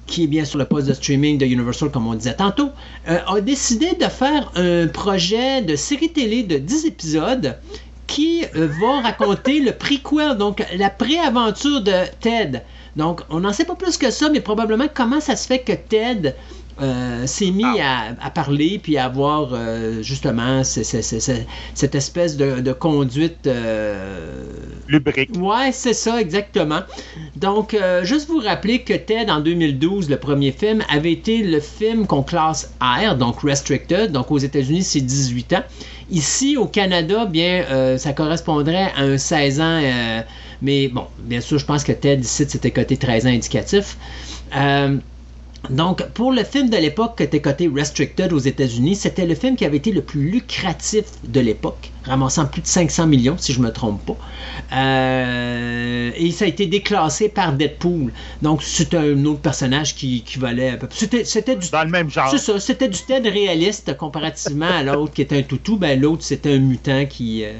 qui 0.06 0.26
est 0.26 0.28
bien 0.28 0.46
sur 0.46 0.60
le 0.60 0.66
poste 0.66 0.88
de 0.88 0.94
streaming 0.94 1.40
de 1.40 1.46
Universal, 1.48 1.90
comme 1.90 2.06
on 2.06 2.14
disait 2.14 2.36
tantôt, 2.36 2.70
a 3.08 3.42
décidé 3.42 3.94
de 4.00 4.06
faire 4.06 4.52
un 4.56 4.88
projet 4.88 5.64
de 5.64 5.76
série 5.76 6.12
télé 6.12 6.44
de 6.44 6.60
10 6.60 6.86
épisodes 6.86 7.58
qui 8.08 8.46
euh, 8.56 8.68
va 8.82 9.02
raconter 9.02 9.60
le 9.60 9.74
prequel, 9.74 10.38
donc 10.38 10.66
la 10.76 10.90
préaventure 10.90 11.82
de 11.82 11.94
Ted. 12.20 12.62
Donc, 12.96 13.22
on 13.30 13.42
n'en 13.42 13.54
sait 13.54 13.66
pas 13.66 13.76
plus 13.76 13.98
que 13.98 14.10
ça, 14.10 14.30
mais 14.30 14.40
probablement 14.40 14.88
comment 14.92 15.20
ça 15.20 15.36
se 15.36 15.46
fait 15.46 15.60
que 15.60 15.74
Ted 15.74 16.34
euh, 16.82 17.28
s'est 17.28 17.52
mis 17.52 17.64
ah. 17.64 18.16
à, 18.22 18.30
parler 18.30 18.80
puis 18.82 18.98
à 18.98 19.06
avoir 19.06 19.50
euh, 19.52 20.02
justement 20.04 20.64
cette 20.64 21.96
espèce 21.96 22.38
de, 22.38 22.72
conduite. 22.74 23.50
Lubrique. 24.88 25.32
Ouais, 25.38 25.72
c'est 25.74 25.94
ça, 25.94 26.20
exactement. 26.20 26.80
Donc, 27.36 27.78
juste 28.04 28.30
vous 28.30 28.40
rappeler 28.40 28.82
que 28.82 28.94
Ted, 28.94 29.30
en 29.30 29.42
2012, 29.42 30.10
le 30.10 30.18
premier 30.18 30.52
film, 30.52 30.82
avait 30.90 31.12
été 31.12 31.44
le 31.44 31.60
film 31.60 32.08
qu'on 32.08 32.24
classe 32.24 32.74
R, 32.82 33.16
donc 33.16 33.42
Restricted. 33.42 34.12
Donc, 34.12 34.32
aux 34.32 34.40
États-Unis, 34.40 34.84
c'est 34.84 35.02
18 35.02 35.54
ans. 35.54 35.64
Ici, 36.10 36.56
au 36.58 36.68
Canada, 36.68 37.26
bien, 37.26 37.66
euh, 37.70 37.98
ça 37.98 38.14
correspondrait 38.14 38.92
à 38.96 39.02
un 39.02 39.18
16 39.18 39.60
ans. 39.60 39.82
euh, 39.84 40.22
mais 40.62 40.88
bon, 40.88 41.06
bien 41.20 41.42
sûr, 41.42 41.60
je 41.60 41.66
pense 41.66 41.84
que 41.84 41.92
Ted, 41.92 42.22
ici, 42.22 42.46
c'était 42.48 42.72
côté 42.72 42.98
13 42.98 43.26
ans 43.26 43.30
indicatif. 43.30 43.98
Euh, 44.56 44.98
donc, 45.70 46.06
pour 46.14 46.32
le 46.32 46.44
film 46.46 46.70
de 46.70 46.78
l'époque 46.78 47.18
qui 47.18 47.24
était 47.24 47.42
coté 47.42 47.68
Restricted 47.74 48.32
aux 48.32 48.40
États-Unis, 48.40 48.96
c'était 48.96 49.26
le 49.26 49.36
film 49.36 49.56
qui 49.58 49.66
avait 49.66 49.78
été 49.78 49.92
le 49.92 50.02
plus 50.02 50.30
lucratif 50.30 51.06
de 51.28 51.40
l'époque, 51.42 51.92
ramassant 52.06 52.46
plus 52.46 52.62
de 52.62 52.68
500 52.68 53.08
millions, 53.08 53.38
si 53.38 53.52
je 53.52 53.60
ne 53.60 53.66
me 53.66 53.72
trompe 53.74 54.06
pas. 54.06 54.18
Euh, 54.72 56.12
et 56.16 56.32
ça 56.32 56.46
a 56.46 56.48
été 56.48 56.68
déclassé 56.68 57.28
par 57.28 57.54
Deadpool. 57.54 58.14
Donc, 58.42 58.64
c'était 58.64 58.98
un 58.98 59.26
autre 59.26 59.42
personnage 59.42 59.96
qui, 59.96 60.24
qui 60.24 60.40
valait 60.40 60.70
un 60.70 60.78
peu. 60.78 60.88
C'était, 60.92 61.26
c'était 61.26 61.56
du. 61.58 61.70
Dans 61.70 61.84
le 61.84 61.90
même 61.90 62.10
genre. 62.10 62.30
C'est 62.32 62.38
ça, 62.38 62.60
c'était 62.60 62.88
du 62.88 63.00
Ted 63.00 63.30
réaliste 63.30 63.98
comparativement 63.98 64.70
à 64.70 64.84
l'autre 64.84 65.14
qui 65.14 65.22
était 65.22 65.40
un 65.40 65.44
toutou. 65.44 65.76
Ben, 65.78 66.00
l'autre, 66.00 66.24
c'était 66.24 66.54
un 66.54 66.60
mutant 66.60 67.06
qui. 67.06 67.44
euh, 67.44 67.52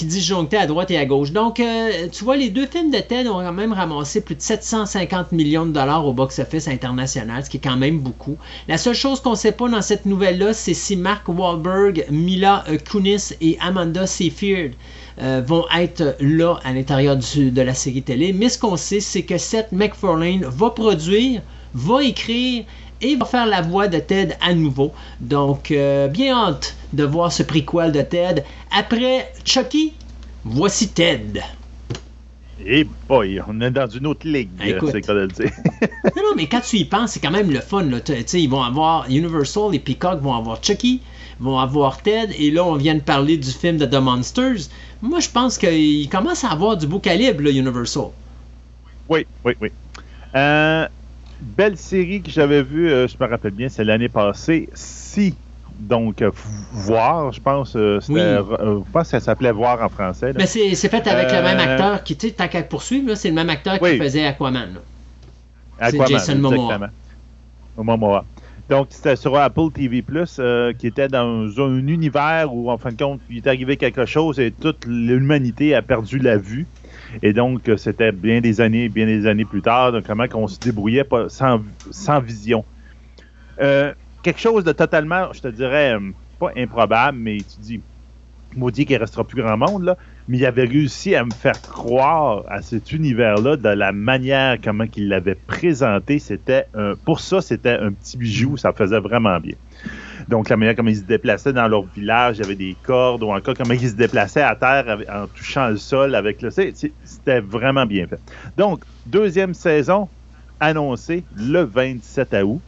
qui 0.00 0.06
disjonctait 0.06 0.56
à 0.56 0.66
droite 0.66 0.90
et 0.90 0.96
à 0.96 1.04
gauche. 1.04 1.30
Donc, 1.30 1.60
euh, 1.60 2.08
tu 2.10 2.24
vois, 2.24 2.34
les 2.34 2.48
deux 2.48 2.64
films 2.64 2.90
de 2.90 3.00
Ted 3.00 3.28
ont 3.28 3.44
quand 3.44 3.52
même 3.52 3.74
ramassé 3.74 4.22
plus 4.22 4.34
de 4.34 4.40
750 4.40 5.32
millions 5.32 5.66
de 5.66 5.72
dollars 5.72 6.06
au 6.06 6.14
box-office 6.14 6.68
international, 6.68 7.44
ce 7.44 7.50
qui 7.50 7.58
est 7.58 7.60
quand 7.60 7.76
même 7.76 7.98
beaucoup. 7.98 8.38
La 8.66 8.78
seule 8.78 8.94
chose 8.94 9.20
qu'on 9.20 9.32
ne 9.32 9.36
sait 9.36 9.52
pas 9.52 9.68
dans 9.68 9.82
cette 9.82 10.06
nouvelle-là, 10.06 10.54
c'est 10.54 10.72
si 10.72 10.96
Mark 10.96 11.28
Wahlberg, 11.28 12.06
Mila 12.10 12.64
Kunis 12.90 13.34
et 13.42 13.58
Amanda 13.60 14.06
Seyfried 14.06 14.72
euh, 15.20 15.42
vont 15.46 15.66
être 15.76 16.16
là 16.18 16.58
à 16.64 16.72
l'intérieur 16.72 17.16
de 17.16 17.60
la 17.60 17.74
série 17.74 18.00
télé. 18.00 18.32
Mais 18.32 18.48
ce 18.48 18.58
qu'on 18.58 18.76
sait, 18.78 19.00
c'est 19.00 19.24
que 19.24 19.36
Seth 19.36 19.70
MacFarlane 19.70 20.46
va 20.46 20.70
produire, 20.70 21.42
va 21.74 22.02
écrire 22.02 22.64
et 23.00 23.16
va 23.16 23.26
faire 23.26 23.46
la 23.46 23.62
voix 23.62 23.88
de 23.88 23.98
Ted 23.98 24.34
à 24.40 24.54
nouveau. 24.54 24.92
Donc, 25.20 25.70
euh, 25.70 26.08
bien 26.08 26.36
hâte 26.36 26.76
de 26.92 27.04
voir 27.04 27.32
ce 27.32 27.42
prequel 27.42 27.92
de 27.92 28.02
Ted. 28.02 28.44
Après 28.70 29.32
Chucky, 29.44 29.92
voici 30.44 30.88
Ted. 30.88 31.42
Et 32.64 32.86
boy, 33.08 33.40
on 33.48 33.60
est 33.62 33.70
dans 33.70 33.88
une 33.88 34.06
autre 34.06 34.28
ligue, 34.28 34.50
Ah, 34.60 34.64
c'est 34.90 35.00
cas 35.00 35.14
de 35.14 35.20
le 35.20 35.28
dire. 35.28 35.50
Non, 36.04 36.22
non, 36.22 36.36
mais 36.36 36.46
quand 36.46 36.60
tu 36.60 36.76
y 36.76 36.84
penses, 36.84 37.12
c'est 37.12 37.20
quand 37.20 37.30
même 37.30 37.50
le 37.50 37.60
fun. 37.60 37.84
Là. 37.84 37.98
Ils 38.34 38.50
vont 38.50 38.62
avoir 38.62 39.08
Universal, 39.08 39.72
les 39.72 39.78
Peacock 39.78 40.20
vont 40.20 40.34
avoir 40.34 40.62
Chucky, 40.62 41.00
vont 41.38 41.58
avoir 41.58 42.02
Ted, 42.02 42.34
et 42.38 42.50
là, 42.50 42.64
on 42.64 42.74
vient 42.74 42.94
de 42.94 43.00
parler 43.00 43.38
du 43.38 43.50
film 43.50 43.78
de 43.78 43.86
The 43.86 43.94
Monsters. 43.94 44.68
Moi, 45.00 45.20
je 45.20 45.30
pense 45.30 45.56
qu'ils 45.56 46.08
commencent 46.10 46.44
à 46.44 46.50
avoir 46.50 46.76
du 46.76 46.86
beau 46.86 46.98
calibre, 46.98 47.42
là, 47.42 47.50
Universal. 47.50 48.08
Oui, 49.08 49.26
oui, 49.44 49.54
oui. 49.60 49.70
Euh, 50.34 50.86
belle 51.40 51.76
série 51.76 52.22
que 52.22 52.30
j'avais 52.30 52.62
vue, 52.62 52.90
euh, 52.90 53.06
je 53.08 53.16
me 53.20 53.28
rappelle 53.28 53.52
bien, 53.52 53.68
c'est 53.68 53.84
l'année 53.84 54.08
passée. 54.08 54.68
Si, 54.74 55.34
donc, 55.78 56.20
euh, 56.22 56.30
voir, 56.72 57.32
je 57.32 57.40
pense, 57.40 57.74
euh, 57.76 57.98
Oui. 58.08 58.20
euh, 58.20 58.42
je 58.86 58.90
pense 58.92 59.04
que 59.04 59.10
ça 59.10 59.20
s'appelait 59.20 59.52
voir 59.52 59.82
en 59.82 59.88
français. 59.88 60.28
là. 60.28 60.38
Mais 60.38 60.46
c'est 60.46 60.74
c'est 60.74 60.88
fait 60.88 61.06
avec 61.06 61.30
le 61.32 61.42
même 61.42 61.58
acteur 61.58 62.02
qui, 62.04 62.16
tu 62.16 62.28
sais, 62.28 62.34
tant 62.34 62.48
qu'à 62.48 62.62
poursuivre, 62.62 63.08
là, 63.08 63.16
c'est 63.16 63.28
le 63.28 63.34
même 63.34 63.50
acteur 63.50 63.78
qui 63.78 63.98
faisait 63.98 64.26
Aquaman. 64.26 64.74
là. 64.74 64.80
c'est 65.78 65.86
Aquaman, 66.00 66.08
Jason 66.08 66.36
Momoa. 66.36 66.78
Momoa. 67.76 68.24
Donc, 68.68 68.88
c'était 68.90 69.16
sur 69.16 69.36
Apple 69.36 69.70
TV+, 69.74 70.04
euh, 70.38 70.72
qui 70.78 70.86
était 70.86 71.08
dans 71.08 71.48
un 71.58 71.88
univers 71.88 72.54
où, 72.54 72.70
en 72.70 72.78
fin 72.78 72.92
de 72.92 73.02
compte, 73.02 73.20
il 73.28 73.38
est 73.38 73.46
arrivé 73.48 73.76
quelque 73.76 74.04
chose 74.06 74.38
et 74.38 74.52
toute 74.52 74.84
l'humanité 74.86 75.74
a 75.74 75.82
perdu 75.82 76.18
la 76.20 76.36
vue. 76.36 76.66
Et 77.22 77.32
donc, 77.32 77.68
euh, 77.68 77.76
c'était 77.76 78.12
bien 78.12 78.40
des 78.40 78.60
années, 78.60 78.88
bien 78.88 79.06
des 79.06 79.26
années 79.26 79.44
plus 79.44 79.62
tard, 79.62 79.92
comment 80.04 80.28
qu'on 80.28 80.46
se 80.46 80.58
débrouillait 80.60 81.06
sans, 81.28 82.20
vision. 82.20 82.64
Euh, 83.60 83.92
quelque 84.22 84.40
chose 84.40 84.64
de 84.64 84.72
totalement, 84.72 85.32
je 85.32 85.40
te 85.40 85.48
dirais, 85.48 85.94
euh, 85.94 86.12
pas 86.38 86.52
improbable, 86.56 87.18
mais 87.18 87.44
tu 87.44 87.60
dis, 87.60 87.84
maudit 88.56 88.84
qu'il 88.86 88.96
ne 88.96 89.00
restera 89.00 89.26
plus 89.26 89.42
grand 89.42 89.56
monde, 89.56 89.96
mais 90.26 90.38
il 90.38 90.46
avait 90.46 90.64
réussi 90.64 91.14
à 91.14 91.24
me 91.24 91.32
faire 91.32 91.62
croire 91.62 92.44
à 92.48 92.62
cet 92.62 92.92
univers-là 92.92 93.56
de 93.56 93.68
la 93.68 93.92
manière 93.92 94.58
comment 94.62 94.86
il 94.96 95.08
l'avait 95.08 95.34
présenté. 95.36 96.18
C'était 96.18 96.66
un- 96.74 96.96
pour 96.96 97.20
ça, 97.20 97.40
c'était 97.42 97.70
un 97.70 97.92
petit 97.92 98.16
bijou, 98.18 98.56
ça 98.56 98.72
faisait 98.72 99.00
vraiment 99.00 99.38
bien. 99.40 99.54
Donc, 100.28 100.48
la 100.48 100.56
manière 100.56 100.76
comment 100.76 100.90
ils 100.90 100.96
se 100.96 101.02
déplaçaient 101.02 101.52
dans 101.52 101.68
leur 101.68 101.84
village, 101.86 102.38
il 102.38 102.42
y 102.42 102.44
avait 102.44 102.56
des 102.56 102.76
cordes, 102.82 103.22
ou 103.22 103.30
encore 103.30 103.54
comment 103.54 103.74
ils 103.74 103.90
se 103.90 103.94
déplaçaient 103.94 104.42
à 104.42 104.54
terre 104.54 104.98
en 105.12 105.26
touchant 105.26 105.68
le 105.68 105.76
sol 105.76 106.14
avec 106.14 106.42
le. 106.42 106.50
C'était 106.50 107.40
vraiment 107.40 107.86
bien 107.86 108.06
fait. 108.06 108.20
Donc, 108.56 108.82
deuxième 109.06 109.54
saison 109.54 110.08
annoncée 110.60 111.24
le 111.34 111.62
27 111.62 112.36
août. 112.44 112.60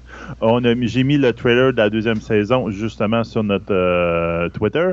J'ai 0.81 1.05
mis 1.05 1.19
le 1.19 1.33
trailer 1.33 1.73
de 1.73 1.77
la 1.77 1.91
deuxième 1.91 2.21
saison 2.21 2.71
justement 2.71 3.23
sur 3.23 3.45
notre 3.45 3.73
euh, 3.73 4.49
Twitter. 4.49 4.93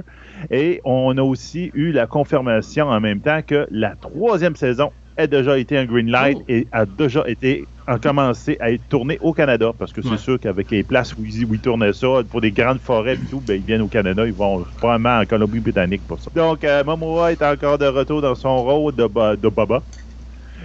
Et 0.51 0.81
on 0.83 1.17
a 1.17 1.21
aussi 1.21 1.71
eu 1.73 1.91
la 1.91 2.07
confirmation 2.07 2.87
en 2.87 2.99
même 2.99 3.21
temps 3.21 3.41
que 3.41 3.67
la 3.71 3.95
troisième 3.95 4.55
saison 4.55 4.91
a 5.19 5.27
déjà 5.27 5.57
été 5.57 5.77
un 5.77 5.85
green 5.85 6.09
light 6.09 6.37
Oh. 6.39 6.45
et 6.47 6.67
a 6.71 6.85
déjà 6.85 7.23
été 7.27 7.65
a 7.87 7.97
commencé 7.97 8.55
à 8.59 8.71
être 8.71 8.87
tournée 8.87 9.17
au 9.19 9.33
Canada 9.33 9.71
parce 9.77 9.91
que 9.91 10.03
c'est 10.03 10.11
Ouais. 10.11 10.17
sûr 10.17 10.39
qu'avec 10.39 10.69
les 10.69 10.83
places 10.83 11.15
où 11.17 11.25
ils, 11.25 11.43
où 11.45 11.55
ils 11.55 11.59
tournaient 11.61 11.91
ça 11.93 12.23
pour 12.29 12.39
des 12.39 12.51
grandes 12.51 12.79
forêts 12.81 13.15
et 13.15 13.27
tout, 13.31 13.41
ben, 13.41 13.55
ils 13.59 13.65
viennent 13.65 13.81
au 13.81 13.87
Canada, 13.87 14.27
ils 14.27 14.33
vont 14.33 14.63
probablement 14.77 15.17
en 15.19 15.25
Colombie-Britannique 15.25 16.05
pour 16.05 16.19
ça. 16.21 16.29
Donc 16.35 16.63
euh, 16.63 16.83
Momoa 16.83 17.31
est 17.31 17.41
encore 17.41 17.79
de 17.79 17.87
retour 17.87 18.21
dans 18.21 18.35
son 18.35 18.63
rôle 18.63 18.95
de, 18.95 19.07
Ba- 19.07 19.35
de 19.35 19.49
Baba 19.49 19.81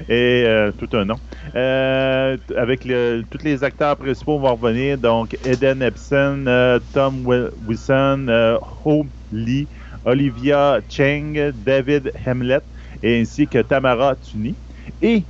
et 0.08 0.44
euh, 0.46 0.72
tout 0.72 0.88
un 0.96 1.04
nom. 1.06 1.16
Euh, 1.54 2.36
avec 2.56 2.84
le- 2.84 3.22
tous 3.30 3.42
les 3.44 3.62
acteurs 3.64 3.96
principaux 3.96 4.38
vont 4.38 4.54
revenir, 4.56 4.98
donc 4.98 5.36
Eden 5.44 5.82
Epson, 5.82 6.44
euh, 6.46 6.78
Tom 6.92 7.24
Wi- 7.26 7.50
Wilson, 7.66 8.58
Ho 8.84 9.04
Lee, 9.30 9.68
Olivia 10.04 10.80
Cheng, 10.88 11.52
David 11.54 12.12
Hamlet, 12.26 12.60
et 13.04 13.20
ainsi 13.20 13.46
que 13.46 13.58
Tamara 13.60 14.16
Tuni. 14.16 14.56
Et 15.02 15.24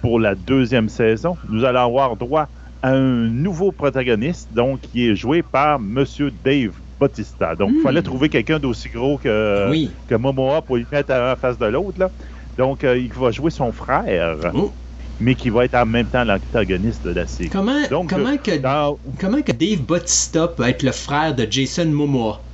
pour 0.00 0.20
la 0.20 0.34
deuxième 0.36 0.88
saison, 0.88 1.36
nous 1.50 1.64
allons 1.64 1.80
avoir 1.84 2.16
droit 2.16 2.48
à 2.82 2.90
un 2.92 3.28
nouveau 3.28 3.72
protagoniste, 3.72 4.52
donc 4.52 4.80
qui 4.80 5.08
est 5.08 5.16
joué 5.16 5.42
par 5.42 5.80
Monsieur 5.80 6.30
Dave 6.30 6.80
Bautista. 7.00 7.56
Donc, 7.56 7.70
il 7.72 7.78
Mm. 7.80 7.82
fallait 7.82 8.02
trouver 8.02 8.28
quelqu'un 8.28 8.58
d'aussi 8.60 8.88
gros 8.90 9.18
que, 9.18 9.68
oui. 9.70 9.90
que 10.06 10.14
Momoa 10.14 10.62
pour 10.62 10.76
lui 10.76 10.86
mettre 10.92 11.12
à 11.12 11.18
la 11.18 11.36
face 11.36 11.58
de 11.58 11.66
l'autre. 11.66 12.10
Donc, 12.56 12.84
euh, 12.84 12.96
il 12.96 13.12
va 13.12 13.30
jouer 13.32 13.50
son 13.50 13.72
frère, 13.72 14.36
Oh. 14.54 14.72
mais 15.18 15.34
qui 15.34 15.50
va 15.50 15.64
être 15.64 15.74
en 15.74 15.84
même 15.86 16.06
temps 16.08 16.22
l'antagoniste 16.24 17.04
de 17.04 17.10
la 17.12 17.26
série. 17.26 17.50
Comment, 17.50 17.72
Donc, 17.90 18.10
comment, 18.10 18.30
euh, 18.30 18.36
que, 18.36 18.56
Dans- 18.58 18.98
comment 19.18 19.42
que 19.42 19.52
Dave 19.52 19.82
Bautista 19.82 20.46
peut 20.48 20.62
être 20.62 20.82
le 20.84 20.92
frère 20.92 21.34
de 21.34 21.46
Jason 21.50 21.86
Momoa? 21.86 22.45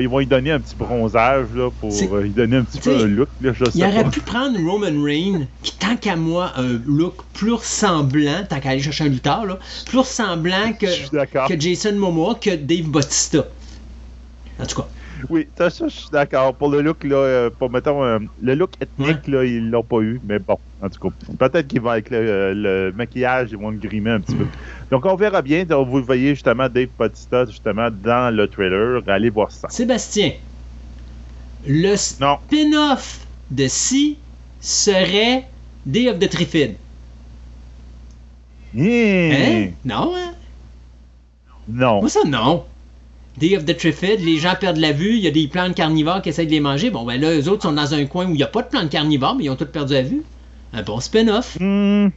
Ils 0.00 0.08
vont 0.08 0.18
lui 0.18 0.26
donner 0.26 0.50
un 0.52 0.60
petit 0.60 0.76
bronzage 0.76 1.48
là, 1.54 1.70
pour 1.70 1.92
euh, 1.92 2.22
lui 2.22 2.30
donner 2.30 2.56
un 2.56 2.64
petit 2.64 2.80
peu 2.80 2.96
un 2.96 3.06
look. 3.06 3.28
Là, 3.40 3.52
je 3.52 3.64
sais 3.64 3.70
Il 3.74 3.84
aurait 3.84 4.04
pas. 4.04 4.10
pu 4.10 4.20
prendre 4.20 4.58
Roman 4.58 5.02
Reigns, 5.02 5.46
qui, 5.62 5.76
tant 5.76 5.96
qu'à 5.96 6.16
moi, 6.16 6.52
a 6.54 6.60
un 6.62 6.80
look 6.86 7.16
plus 7.32 7.52
ressemblant, 7.52 8.44
tant 8.48 8.60
qu'à 8.60 8.70
aller 8.70 8.80
chercher 8.80 9.04
un 9.04 9.08
lutteur, 9.08 9.46
là, 9.46 9.58
plus 9.86 9.98
ressemblant 9.98 10.72
que, 10.78 11.48
que 11.48 11.60
Jason 11.60 11.94
Momoa, 11.94 12.36
que 12.36 12.54
Dave 12.56 12.86
Bautista. 12.86 13.46
En 14.58 14.66
tout 14.66 14.76
cas, 14.76 14.88
Oui, 15.28 15.48
ça, 15.56 15.70
ça, 15.70 15.88
je 15.88 15.94
suis 15.94 16.10
d'accord. 16.10 16.54
Pour 16.54 16.70
le 16.70 16.80
look, 16.82 17.04
là, 17.04 17.16
euh, 17.16 17.50
pour 17.50 17.70
mettons, 17.70 18.04
euh, 18.04 18.18
le 18.40 18.54
look 18.54 18.72
ethnique, 18.80 19.26
là, 19.28 19.44
ils 19.44 19.70
l'ont 19.70 19.82
pas 19.82 20.00
eu, 20.00 20.20
mais 20.24 20.38
bon, 20.38 20.58
en 20.82 20.88
tout 20.88 21.08
cas, 21.08 21.16
peut-être 21.38 21.68
qu'ils 21.68 21.80
vont 21.80 21.90
avec 21.90 22.10
le, 22.10 22.18
euh, 22.18 22.54
le 22.54 22.92
maquillage, 22.92 23.50
ils 23.52 23.58
vont 23.58 23.70
le 23.70 23.78
grimer 23.78 24.10
un 24.10 24.20
petit 24.20 24.34
peu. 24.34 24.46
Donc, 24.90 25.04
on 25.06 25.14
verra 25.16 25.42
bien. 25.42 25.64
Donc, 25.64 25.88
vous 25.88 26.02
voyez 26.02 26.30
justement, 26.30 26.68
Dave 26.68 26.88
Bautista, 26.98 27.44
justement, 27.46 27.88
dans 27.90 28.34
le 28.34 28.46
trailer. 28.48 29.02
Allez 29.06 29.30
voir 29.30 29.50
ça. 29.50 29.68
Sébastien, 29.68 30.32
le 31.66 31.96
spin-off 31.96 33.26
de 33.50 33.66
Si 33.68 34.18
serait 34.60 35.44
Day 35.84 36.08
of 36.10 36.18
the 36.18 36.28
Triffid. 36.28 36.76
Hein? 38.76 39.32
Hein? 39.32 39.70
Non, 39.84 40.12
hein? 40.14 40.34
non. 41.68 42.00
Moi, 42.00 42.10
ça, 42.10 42.20
non. 42.26 42.64
Day 43.38 43.54
of 43.54 43.66
the 43.66 43.76
Triffid, 43.76 44.20
les 44.20 44.38
gens 44.38 44.54
perdent 44.58 44.78
la 44.78 44.92
vue, 44.92 45.16
il 45.16 45.20
y 45.20 45.26
a 45.26 45.30
des 45.30 45.46
plantes 45.46 45.74
carnivores 45.74 46.22
qui 46.22 46.30
essayent 46.30 46.46
de 46.46 46.52
les 46.52 46.60
manger. 46.60 46.90
Bon, 46.90 47.04
ben 47.04 47.20
là, 47.20 47.34
eux 47.38 47.48
autres 47.48 47.62
sont 47.62 47.72
dans 47.72 47.92
un 47.92 48.06
coin 48.06 48.26
où 48.26 48.30
il 48.30 48.36
n'y 48.36 48.42
a 48.42 48.46
pas 48.46 48.62
de 48.62 48.68
plantes 48.68 48.88
carnivores, 48.88 49.34
mais 49.34 49.44
ils 49.44 49.50
ont 49.50 49.56
tous 49.56 49.66
perdu 49.66 49.92
la 49.92 50.02
vue. 50.02 50.22
Un 50.72 50.82
bon 50.82 51.00
spin-off. 51.00 51.58
Hmm. 51.60 52.08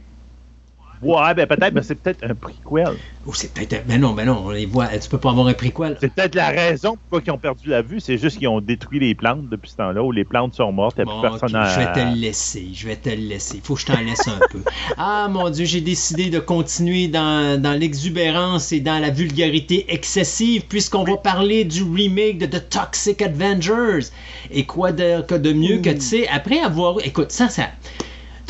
Ouais, 1.02 1.34
ben 1.34 1.46
peut-être, 1.46 1.72
mais 1.72 1.82
c'est 1.82 1.94
peut-être 1.94 2.22
un 2.24 2.34
prequel. 2.34 2.96
Ou 3.26 3.34
c'est 3.34 3.52
peut-être. 3.54 3.86
Ben 3.86 4.00
non, 4.00 4.12
ben 4.12 4.26
non, 4.26 4.42
on 4.44 4.50
les 4.50 4.66
voit. 4.66 4.86
Tu 4.98 5.08
peux 5.08 5.18
pas 5.18 5.30
avoir 5.30 5.46
un 5.46 5.54
prequel. 5.54 5.96
C'est 6.00 6.12
peut-être 6.12 6.34
la 6.34 6.48
raison 6.48 6.96
pourquoi 6.96 7.22
ils 7.26 7.30
ont 7.30 7.38
perdu 7.38 7.68
la 7.68 7.82
vue, 7.82 8.00
c'est 8.00 8.18
juste 8.18 8.38
qu'ils 8.38 8.48
ont 8.48 8.60
détruit 8.60 9.00
les 9.00 9.14
plantes 9.14 9.48
depuis 9.48 9.70
ce 9.70 9.76
temps-là, 9.76 10.02
où 10.02 10.12
les 10.12 10.24
plantes 10.24 10.54
sont 10.54 10.72
mortes, 10.72 10.96
il 10.98 11.04
n'y 11.04 11.10
a 11.10 11.14
Bon, 11.14 11.20
plus 11.20 11.30
personne 11.30 11.56
ok, 11.56 11.66
à... 11.66 11.74
Je 11.74 11.80
vais 11.80 11.92
te 11.92 11.98
le 11.98 12.20
laisser, 12.20 12.68
je 12.72 12.86
vais 12.86 12.96
te 12.96 13.08
le 13.08 13.16
laisser. 13.16 13.56
Il 13.56 13.62
faut 13.62 13.74
que 13.74 13.80
je 13.80 13.86
t'en 13.86 14.00
laisse 14.00 14.28
un 14.28 14.38
peu. 14.50 14.62
Ah 14.96 15.28
mon 15.30 15.48
Dieu, 15.50 15.64
j'ai 15.64 15.80
décidé 15.80 16.30
de 16.30 16.38
continuer 16.38 17.08
dans, 17.08 17.60
dans 17.60 17.72
l'exubérance 17.72 18.72
et 18.72 18.80
dans 18.80 18.98
la 18.98 19.10
vulgarité 19.10 19.86
excessive 19.92 20.66
puisqu'on 20.68 21.04
va 21.04 21.16
parler 21.16 21.64
du 21.64 21.82
remake 21.82 22.38
de 22.38 22.46
The 22.46 22.68
Toxic 22.68 23.22
Avengers. 23.22 24.10
Et 24.50 24.64
quoi 24.66 24.92
de, 24.92 25.22
que 25.22 25.34
de 25.34 25.52
mieux 25.52 25.78
que, 25.78 25.90
tu 25.90 26.00
sais, 26.00 26.28
après 26.28 26.60
avoir... 26.60 26.96
Écoute, 27.04 27.32
ça, 27.32 27.48
ça... 27.48 27.68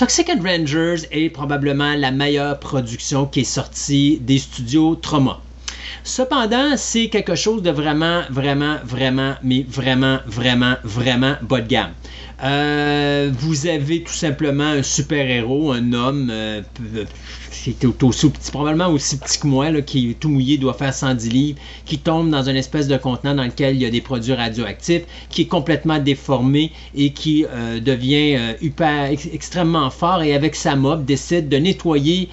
Toxic 0.00 0.30
Avengers 0.30 1.02
est 1.10 1.28
probablement 1.28 1.94
la 1.94 2.10
meilleure 2.10 2.58
production 2.58 3.26
qui 3.26 3.40
est 3.40 3.44
sortie 3.44 4.18
des 4.18 4.38
studios 4.38 4.94
Trauma. 4.94 5.42
Cependant, 6.04 6.78
c'est 6.78 7.10
quelque 7.10 7.34
chose 7.34 7.60
de 7.60 7.70
vraiment, 7.70 8.22
vraiment, 8.30 8.78
vraiment, 8.82 9.34
mais 9.42 9.66
vraiment, 9.68 10.20
vraiment, 10.24 10.76
vraiment 10.84 11.34
bas 11.42 11.60
de 11.60 11.68
gamme. 11.68 11.92
Euh, 12.42 13.30
vous 13.30 13.66
avez 13.66 14.02
tout 14.02 14.14
simplement 14.14 14.64
un 14.64 14.82
super-héros, 14.82 15.72
un 15.72 15.92
homme, 15.92 16.30
euh, 16.32 16.62
c'est 17.64 18.02
aussi, 18.02 18.30
probablement 18.52 18.88
aussi 18.88 19.18
petit 19.18 19.38
que 19.38 19.46
moi, 19.46 19.70
là, 19.70 19.82
qui 19.82 20.10
est 20.10 20.14
tout 20.14 20.28
mouillé, 20.28 20.58
doit 20.58 20.74
faire 20.74 20.94
110 20.94 21.28
livres, 21.30 21.58
qui 21.84 21.98
tombe 21.98 22.30
dans 22.30 22.42
une 22.42 22.56
espèce 22.56 22.88
de 22.88 22.96
contenant 22.96 23.34
dans 23.34 23.44
lequel 23.44 23.74
il 23.74 23.82
y 23.82 23.86
a 23.86 23.90
des 23.90 24.00
produits 24.00 24.32
radioactifs, 24.32 25.02
qui 25.28 25.42
est 25.42 25.46
complètement 25.46 25.98
déformé 25.98 26.72
et 26.94 27.12
qui 27.12 27.44
euh, 27.48 27.80
devient 27.80 28.54
hyper, 28.62 29.10
extrêmement 29.32 29.90
fort 29.90 30.22
et 30.22 30.34
avec 30.34 30.54
sa 30.54 30.76
mob 30.76 31.04
décide 31.04 31.48
de 31.48 31.56
nettoyer 31.56 32.28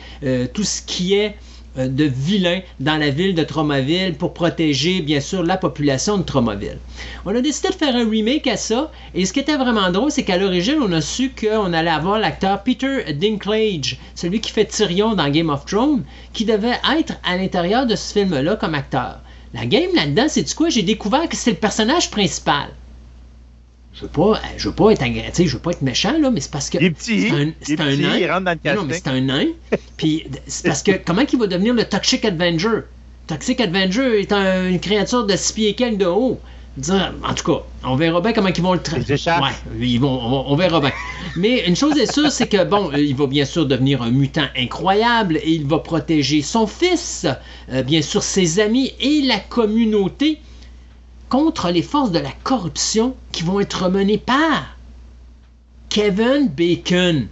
tout 0.54 0.64
ce 0.64 0.82
qui 0.82 1.14
est 1.14 1.28
euh, 1.30 1.32
de 1.78 2.04
vilains 2.04 2.62
dans 2.80 2.98
la 2.98 3.10
ville 3.10 3.36
de 3.36 3.44
Tromaville 3.44 4.16
pour 4.16 4.34
protéger, 4.34 5.02
bien 5.02 5.20
sûr, 5.20 5.44
la 5.44 5.58
population 5.58 6.18
de 6.18 6.24
Tromaville. 6.24 6.80
On 7.26 7.36
a 7.36 7.42
décidé 7.42 7.70
de 7.70 7.76
faire 7.76 7.96
un 7.96 8.10
remake 8.10 8.48
à 8.48 8.58
ça, 8.58 8.92
et 9.14 9.26
ce 9.26 9.34
qui 9.34 9.40
était 9.40 9.58
vraiment 9.58 9.92
drôle, 9.92 10.12
c'est 10.12 10.24
qu'à 10.24 10.38
l'origine, 10.38 10.80
on 10.82 10.92
a 10.92 11.02
su 11.02 11.32
qu'on 11.32 11.74
allait 11.74 11.90
avoir 11.90 12.20
l'acteur 12.20 12.64
Peter 12.64 13.14
Dinklage, 13.14 13.98
celui 14.16 14.42
qui 14.42 14.52
fait 14.52 14.66
Tyrion 14.66 15.14
dans 15.14 15.30
Game 15.30 15.50
of 15.50 15.66
Thrones, 15.66 16.04
qui 16.34 16.46
devait 16.46 16.80
être 16.98 17.14
à 17.24 17.38
l'intérieur 17.38 17.86
de 17.86 17.96
ce 17.96 18.14
film-là 18.14 18.56
comme 18.56 18.76
acteur. 18.76 19.20
La 19.54 19.66
game 19.66 19.96
là-dedans, 19.96 20.26
c'est 20.28 20.44
du 20.44 20.54
quoi? 20.54 20.70
J'ai 20.70 20.84
découvert 20.84 21.30
que 21.30 21.38
c'est 21.38 21.52
le 21.52 21.58
personnage 21.58 22.12
principal 22.12 22.68
je 23.98 24.04
veux 24.04 24.10
pas, 24.10 24.40
je 24.58 24.70
veux 24.70 24.76
pas 24.76 24.92
être 24.92 25.04
je 25.04 25.54
veux 25.54 25.60
pas 25.60 25.72
être 25.72 25.82
méchant 25.82 26.20
là, 26.20 26.30
mais 26.30 26.40
c'est 26.40 26.52
parce 26.52 26.70
que 26.70 26.78
c'est 27.00 27.32
un, 27.32 27.52
c'est 27.62 27.80
un 27.80 27.96
nain. 27.96 28.18
Il 28.18 28.30
rentre 28.30 28.46
dans 28.46 28.60
le 28.64 28.76
non, 28.76 28.86
mais 28.86 28.94
c'est 28.94 29.08
un 29.08 29.22
nain. 29.22 29.48
puis 29.98 30.26
c'est 30.46 30.68
parce 30.68 30.84
que 30.84 30.92
comment 31.04 31.24
il 31.32 31.40
va 31.40 31.48
devenir 31.48 31.74
le 31.74 31.84
Toxic 31.84 32.24
Avenger? 32.24 32.82
Toxic 33.26 33.60
Avenger 33.60 34.22
est 34.22 34.32
une 34.32 34.80
créature 34.80 35.26
de 35.26 35.36
6 35.36 35.54
pieds 35.54 35.74
quelques 35.74 35.98
de 35.98 36.06
haut. 36.06 36.40
En 37.24 37.34
tout 37.34 37.52
cas, 37.52 37.64
on 37.84 37.96
verra 37.96 38.22
bien 38.22 38.34
comment 38.34 38.50
ils 38.50 38.62
vont 38.62 38.74
le 38.74 38.82
traiter. 38.82 39.16
Ouais, 39.16 39.76
ils 39.80 40.00
vont, 40.00 40.46
on, 40.48 40.56
verra 40.56 40.80
bien. 40.80 40.92
Mais 41.36 41.66
une 41.68 41.76
chose 41.76 41.98
est 41.98 42.12
sûre, 42.12 42.32
c'est 42.32 42.48
que 42.48 42.64
bon, 42.66 42.92
il 42.96 43.16
va 43.16 43.26
bien 43.26 43.46
sûr 43.46 43.66
devenir 43.66 44.04
un 44.04 44.12
mutant 44.12 44.46
incroyable 44.56 45.38
et 45.38 45.54
il 45.54 45.66
va 45.66 45.80
protéger 45.80 46.44
son 46.44 46.68
fils, 46.68 47.26
euh, 47.72 47.82
bien 47.82 48.04
sûr 48.04 48.22
ses 48.22 48.60
amis 48.60 48.94
et 49.00 49.24
la 49.24 49.40
communauté 49.40 50.40
contre 51.30 51.70
les 51.72 51.82
forces 51.82 52.12
de 52.12 52.20
la 52.20 52.32
corruption 52.44 53.16
qui 53.32 53.44
vont 53.44 53.60
être 53.60 53.90
menées 53.90 54.18
par 54.18 54.78
Kevin 55.90 56.48
Bacon. 56.50 57.28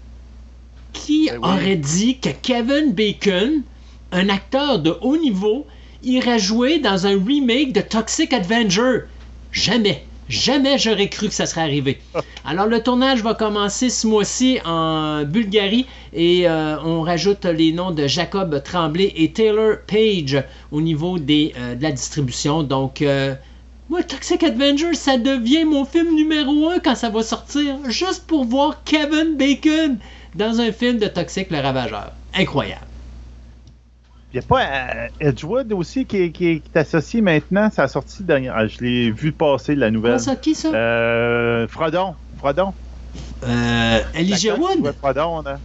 Qui 0.94 1.30
ben 1.30 1.40
aurait 1.44 1.76
dit 1.76 2.20
que 2.20 2.30
Kevin 2.42 2.94
Bacon, 2.94 3.64
un 4.12 4.30
acteur 4.30 4.80
de 4.80 4.98
haut 5.02 5.18
niveau, 5.18 5.66
irait 6.04 6.40
jouer 6.40 6.80
dans 6.80 7.06
un 7.06 7.22
remake 7.24 7.74
de 7.74 7.82
Toxic 7.82 8.32
Avenger? 8.32 9.02
Jamais. 9.52 10.06
Jamais 10.28 10.80
j'aurais 10.80 11.10
cru 11.10 11.28
que 11.28 11.34
ça 11.34 11.46
serait 11.46 11.62
arrivé. 11.62 12.00
Alors 12.46 12.66
le 12.66 12.82
tournage 12.82 13.22
va 13.22 13.36
commencer 13.36 13.90
ce 13.90 14.08
mois-ci 14.08 14.60
en 14.66 15.24
Bulgarie 15.24 15.86
et 16.14 16.48
euh, 16.48 16.82
on 16.84 17.02
rajoute 17.02 17.46
les 17.46 17.72
noms 17.72 17.92
de 17.92 18.08
Jacob 18.08 18.62
Tremblay 18.64 19.14
et 19.16 19.32
Taylor 19.32 19.78
Page 19.86 20.44
au 20.72 20.82
niveau 20.82 21.20
des, 21.20 21.54
euh, 21.58 21.76
de 21.76 21.84
la 21.84 21.92
distribution. 21.92 22.64
Donc 22.64 23.02
euh, 23.02 23.36
moi, 23.90 24.02
Toxic 24.02 24.44
Avenger, 24.44 24.94
ça 24.96 25.18
devient 25.18 25.64
mon 25.64 25.86
film 25.86 26.16
numéro 26.16 26.70
un 26.70 26.80
quand 26.80 26.96
ça 26.96 27.10
va 27.10 27.22
sortir, 27.22 27.78
juste 27.88 28.26
pour 28.26 28.46
voir 28.46 28.84
Kevin 28.84 29.38
Bacon 29.38 29.98
dans 30.34 30.60
un 30.60 30.72
film 30.72 30.98
de 30.98 31.08
Toxic 31.08 31.52
le 31.52 31.60
Ravageur. 31.60 32.12
Incroyable. 32.34 32.82
Il 34.34 34.40
n'y 34.40 34.44
a 34.44 34.48
pas 34.48 34.64
euh, 34.64 35.08
Edgewood 35.22 35.72
aussi 35.72 36.06
qui, 36.06 36.18
est 36.18 36.78
associé 36.78 37.22
maintenant. 37.22 37.70
Ça 37.72 37.84
a 37.84 37.88
sorti 37.88 38.24
dernière. 38.24 38.54
Ah, 38.58 38.68
je 38.68 38.80
l'ai 38.80 39.12
vu 39.12 39.32
passer 39.32 39.76
la 39.76 39.92
nouvelle. 39.92 40.20
ça, 40.20 40.36
qui 40.36 40.56
ça? 40.56 40.74
Euh, 40.74 41.68
Frodon. 41.70 42.16
Frodon. 42.38 42.74
Euh, 43.46 44.00
Elijah 44.14 44.56
Wood? 44.56 44.94
Frodon, 45.00 45.44
hein. 45.46 45.58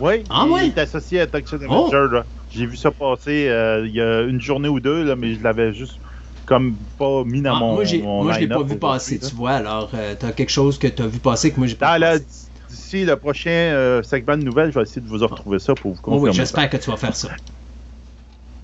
Oui, 0.00 0.24
ah, 0.28 0.46
il 0.62 0.70
est 0.70 0.78
associé 0.78 1.20
à 1.20 1.26
Toxic 1.26 1.60
oh. 1.68 1.88
Avenger. 1.92 2.22
J'ai 2.50 2.66
vu 2.66 2.76
ça 2.76 2.90
passer 2.90 3.48
euh, 3.48 3.86
il 3.86 3.94
y 3.94 4.00
a 4.00 4.22
une 4.22 4.40
journée 4.40 4.68
ou 4.68 4.80
deux, 4.80 5.04
là, 5.04 5.14
mais 5.14 5.34
je 5.34 5.42
l'avais 5.42 5.72
juste 5.72 6.00
comme 6.46 6.76
pas 6.96 7.24
mis 7.24 7.42
dans 7.42 7.56
ah, 7.56 7.60
mon. 7.60 7.74
Moi, 7.74 7.84
moi 8.02 8.32
je 8.32 8.40
l'ai 8.40 8.48
pas 8.48 8.62
vu 8.62 8.78
passer, 8.78 9.18
tu 9.18 9.34
vois. 9.34 9.52
Alors, 9.52 9.90
euh, 9.94 10.14
tu 10.18 10.24
as 10.24 10.32
quelque 10.32 10.50
chose 10.50 10.78
que 10.78 10.86
tu 10.86 11.02
as 11.02 11.06
vu 11.06 11.18
passer 11.18 11.50
que 11.50 11.58
moi, 11.58 11.66
j'ai 11.66 11.74
pas 11.74 11.98
vu 11.98 12.24
D'ici 12.68 13.04
le 13.04 13.16
prochain 13.16 13.50
euh, 13.50 14.02
segment 14.02 14.36
de 14.36 14.42
nouvelles, 14.42 14.72
je 14.72 14.78
vais 14.78 14.82
essayer 14.82 15.00
de 15.00 15.06
vous 15.06 15.18
retrouver 15.18 15.60
ça 15.60 15.74
pour 15.74 15.92
vous 15.94 16.00
confirmer. 16.00 16.28
Oh 16.28 16.30
oui, 16.30 16.32
j'espère 16.32 16.68
que 16.68 16.76
tu 16.76 16.90
vas 16.90 16.96
faire 16.96 17.14
ça. 17.14 17.28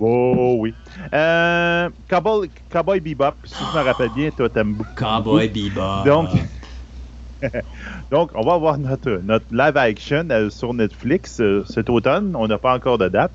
Oh 0.05 0.57
oui. 0.59 0.73
Euh, 1.13 1.87
Cowboy, 2.09 2.51
Cowboy 2.69 2.99
Bebop, 2.99 3.35
si 3.45 3.55
je 3.55 3.77
me 3.77 3.83
rappelle 3.85 4.09
bien, 4.09 4.31
toi 4.31 4.49
t'aimes 4.49 4.73
beaucoup. 4.73 4.93
Cowboy 4.95 5.47
Bebop. 5.47 6.03
Donc, 6.03 6.29
donc, 8.11 8.31
on 8.33 8.41
va 8.41 8.55
avoir 8.55 8.77
notre, 8.79 9.21
notre 9.23 9.45
live 9.51 9.77
action 9.77 10.27
euh, 10.31 10.49
sur 10.49 10.73
Netflix 10.73 11.41
cet 11.69 11.89
automne. 11.89 12.35
On 12.35 12.47
n'a 12.47 12.57
pas 12.57 12.75
encore 12.75 12.97
de 12.97 13.07
date. 13.07 13.31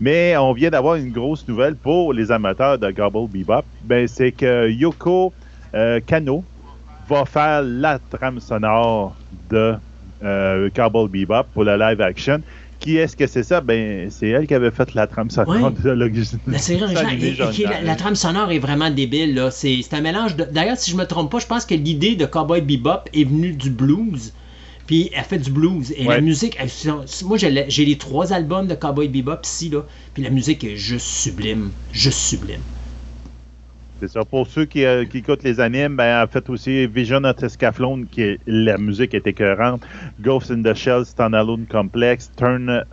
Mais 0.00 0.36
on 0.36 0.52
vient 0.52 0.70
d'avoir 0.70 0.96
une 0.96 1.10
grosse 1.10 1.46
nouvelle 1.48 1.74
pour 1.74 2.12
les 2.12 2.30
amateurs 2.30 2.78
de 2.78 2.90
Gobble 2.90 3.28
Bebop. 3.30 3.64
Ben, 3.84 4.06
c'est 4.06 4.32
que 4.32 4.68
Yoko 4.68 5.32
euh, 5.74 6.00
Kano 6.06 6.44
va 7.08 7.24
faire 7.24 7.62
la 7.62 7.98
trame 7.98 8.40
sonore 8.40 9.16
de 9.50 9.74
euh, 10.22 10.68
Bebop 11.08 11.44
pour 11.54 11.64
la 11.64 11.76
live 11.76 12.00
action. 12.00 12.42
Qui 12.78 12.98
est-ce 12.98 13.16
que 13.16 13.26
c'est 13.26 13.42
ça? 13.42 13.62
Ben, 13.62 14.10
c'est 14.10 14.28
elle 14.28 14.46
qui 14.46 14.54
avait 14.54 14.70
fait 14.70 14.92
la 14.94 15.06
trame 15.06 15.30
sonore 15.30 15.70
de 15.70 15.90
l'original. 15.90 16.40
La, 16.46 17.80
la, 17.82 17.96
trame 17.96 18.14
sonore 18.14 18.52
est 18.52 18.58
vraiment 18.58 18.90
débile. 18.90 19.48
C'est 19.50 19.82
un 19.92 20.02
mélange 20.02 20.36
D'ailleurs, 20.36 20.76
si 20.76 20.90
je 20.90 20.96
me 20.96 21.04
trompe 21.04 21.32
pas, 21.32 21.38
je 21.38 21.46
pense 21.46 21.64
que 21.64 21.74
l'idée 21.74 22.16
de 22.16 22.26
Cowboy 22.26 22.60
Bebop 22.60 23.08
est 23.14 23.24
venue 23.24 23.52
du 23.52 23.70
blues. 23.70 24.34
Puis 24.86 25.10
elle 25.12 25.24
fait 25.24 25.38
du 25.38 25.50
blues. 25.50 25.92
Et 25.96 26.04
la 26.04 26.20
musique, 26.20 26.58
moi 27.24 27.36
j'ai 27.36 27.84
les 27.84 27.98
trois 27.98 28.32
albums 28.32 28.66
de 28.66 28.74
Cowboy 28.74 29.08
Bebop 29.08 29.40
ici, 29.44 29.68
là. 29.68 29.82
Puis 30.14 30.22
la 30.22 30.30
musique 30.30 30.64
est 30.64 30.76
juste 30.76 31.06
sublime. 31.06 31.70
Juste 31.92 32.18
sublime. 32.18 32.60
C'est 34.00 34.08
ça. 34.08 34.24
Pour 34.24 34.46
ceux 34.46 34.66
qui, 34.66 34.84
euh, 34.84 35.04
écoutent 35.14 35.42
les 35.42 35.58
animes, 35.58 35.96
ben, 35.96 36.22
en 36.22 36.26
fait 36.26 36.50
aussi 36.50 36.86
Vision 36.86 37.24
of 37.24 37.42
Escaflowne, 37.42 38.06
qui 38.06 38.22
est, 38.22 38.38
la 38.46 38.76
musique 38.76 39.14
est 39.14 39.26
écœurante. 39.26 39.82
Ghost 40.20 40.50
in 40.50 40.62
the 40.62 40.74
Shell, 40.74 41.06
Standalone 41.06 41.64
Complex, 41.66 42.30
Turn, 42.36 42.84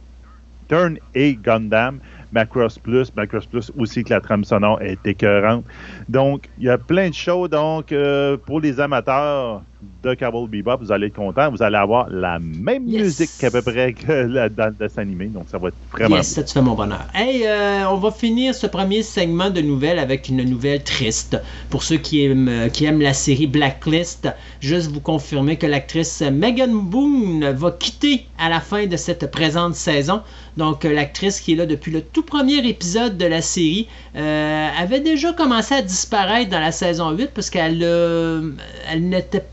Turn 0.70 0.98
A 1.16 1.32
Gundam. 1.34 2.00
Macross 2.32 2.80
Plus. 2.80 3.14
Macross 3.16 3.46
Plus 3.46 3.72
aussi 3.78 4.04
que 4.04 4.10
la 4.10 4.22
trame 4.22 4.44
sonore 4.44 4.82
est 4.82 5.06
écœurante. 5.06 5.66
Donc, 6.10 6.50
il 6.58 6.66
y 6.66 6.70
a 6.70 6.78
plein 6.78 7.10
de 7.10 7.14
choses. 7.14 7.50
Donc, 7.50 7.92
euh, 7.92 8.38
pour 8.38 8.60
les 8.60 8.80
amateurs 8.80 9.62
de 10.04 10.14
Cable 10.14 10.48
Bebop, 10.50 10.78
vous 10.82 10.92
allez 10.92 11.08
être 11.08 11.16
content. 11.16 11.50
Vous 11.50 11.64
allez 11.64 11.78
avoir 11.78 12.10
la 12.10 12.40
même 12.40 12.84
musique 12.84 13.30
qu'à 13.40 13.50
peu 13.50 13.62
près 13.62 13.94
que 13.94 14.28
dans 14.50 14.74
le 14.78 15.00
animé. 15.00 15.28
Donc, 15.28 15.46
ça 15.50 15.58
va 15.58 15.70
être 15.70 15.76
vraiment. 15.92 16.18
Yes, 16.18 16.28
ça, 16.28 16.44
tu 16.44 16.54
fais 16.54 16.62
mon 16.62 16.76
bonheur. 16.76 17.06
Hey, 17.14 17.44
euh, 17.46 17.90
on 17.90 17.98
va 17.98 18.12
finir 18.12 18.54
ce 18.54 18.68
premier 18.68 19.04
segment 19.04 19.50
de 19.50 19.62
nouvelles 19.62 20.00
avec 20.00 20.30
une 20.30 20.44
nouvelle 20.44 20.84
triste. 20.84 21.38
Pour 21.70 21.84
ceux 21.84 21.98
qui 21.98 22.24
aiment, 22.24 22.50
euh, 22.50 22.70
qui 22.70 22.86
aiment 22.86 23.02
la 23.02 23.14
série 23.14 23.48
Blacklist, 23.48 24.28
juste 24.60 24.92
vous 24.92 25.00
confirmer 25.00 25.58
que 25.58 25.68
l'actrice 25.68 26.22
Megan 26.22 26.74
Boone 26.74 27.52
va 27.52 27.72
quitter 27.72 28.26
à 28.38 28.50
la 28.50 28.60
fin 28.60 28.86
de 28.86 28.98
cette 28.98 29.32
présente 29.32 29.76
saison. 29.76 30.22
Donc, 30.58 30.86
euh, 30.86 30.94
l'actrice 30.94 31.40
qui 31.40 31.54
est 31.54 31.56
là 31.56 31.66
depuis 31.66 31.92
le 31.92 32.02
tout 32.02 32.24
premier 32.24 32.68
épisode 32.68 33.18
de 33.18 33.26
la 33.26 33.42
série 33.42 33.88
avait 34.16 35.00
déjà 35.00 35.34
commencé 35.34 35.74
à 35.74 35.82
disparaître 35.82 36.52
dans 36.52 36.60
la 36.60 36.72
saison 36.72 37.12
8 37.12 37.32
parce 37.34 37.50
qu'elle 37.50 37.82
elle 37.82 39.10
n'était 39.10 39.44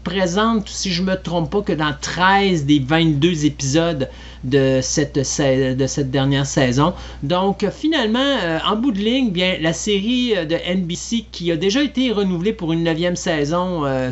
si 0.66 0.92
je 0.92 1.02
me 1.02 1.14
trompe 1.14 1.50
pas, 1.50 1.62
que 1.62 1.72
dans 1.72 1.94
13 2.00 2.64
des 2.64 2.78
22 2.78 3.46
épisodes 3.46 4.08
de 4.44 4.80
cette, 4.82 5.16
de 5.16 5.86
cette 5.86 6.10
dernière 6.10 6.46
saison. 6.46 6.94
Donc 7.22 7.66
finalement, 7.70 8.18
euh, 8.20 8.58
en 8.66 8.76
bout 8.76 8.92
de 8.92 8.98
ligne, 8.98 9.30
bien, 9.30 9.56
la 9.60 9.72
série 9.72 10.34
euh, 10.36 10.44
de 10.44 10.54
NBC 10.54 11.26
qui 11.30 11.52
a 11.52 11.56
déjà 11.56 11.82
été 11.82 12.10
renouvelée 12.10 12.52
pour 12.52 12.72
une 12.72 12.84
neuvième 12.84 13.16
saison 13.16 13.84
euh, 13.84 14.10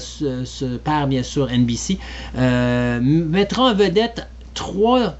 par 0.85 1.07
bien 1.07 1.23
sûr 1.23 1.49
NBC 1.51 1.99
mettra 2.35 3.71
en 3.71 3.75
vedette 3.75 4.29
trois 4.55 5.15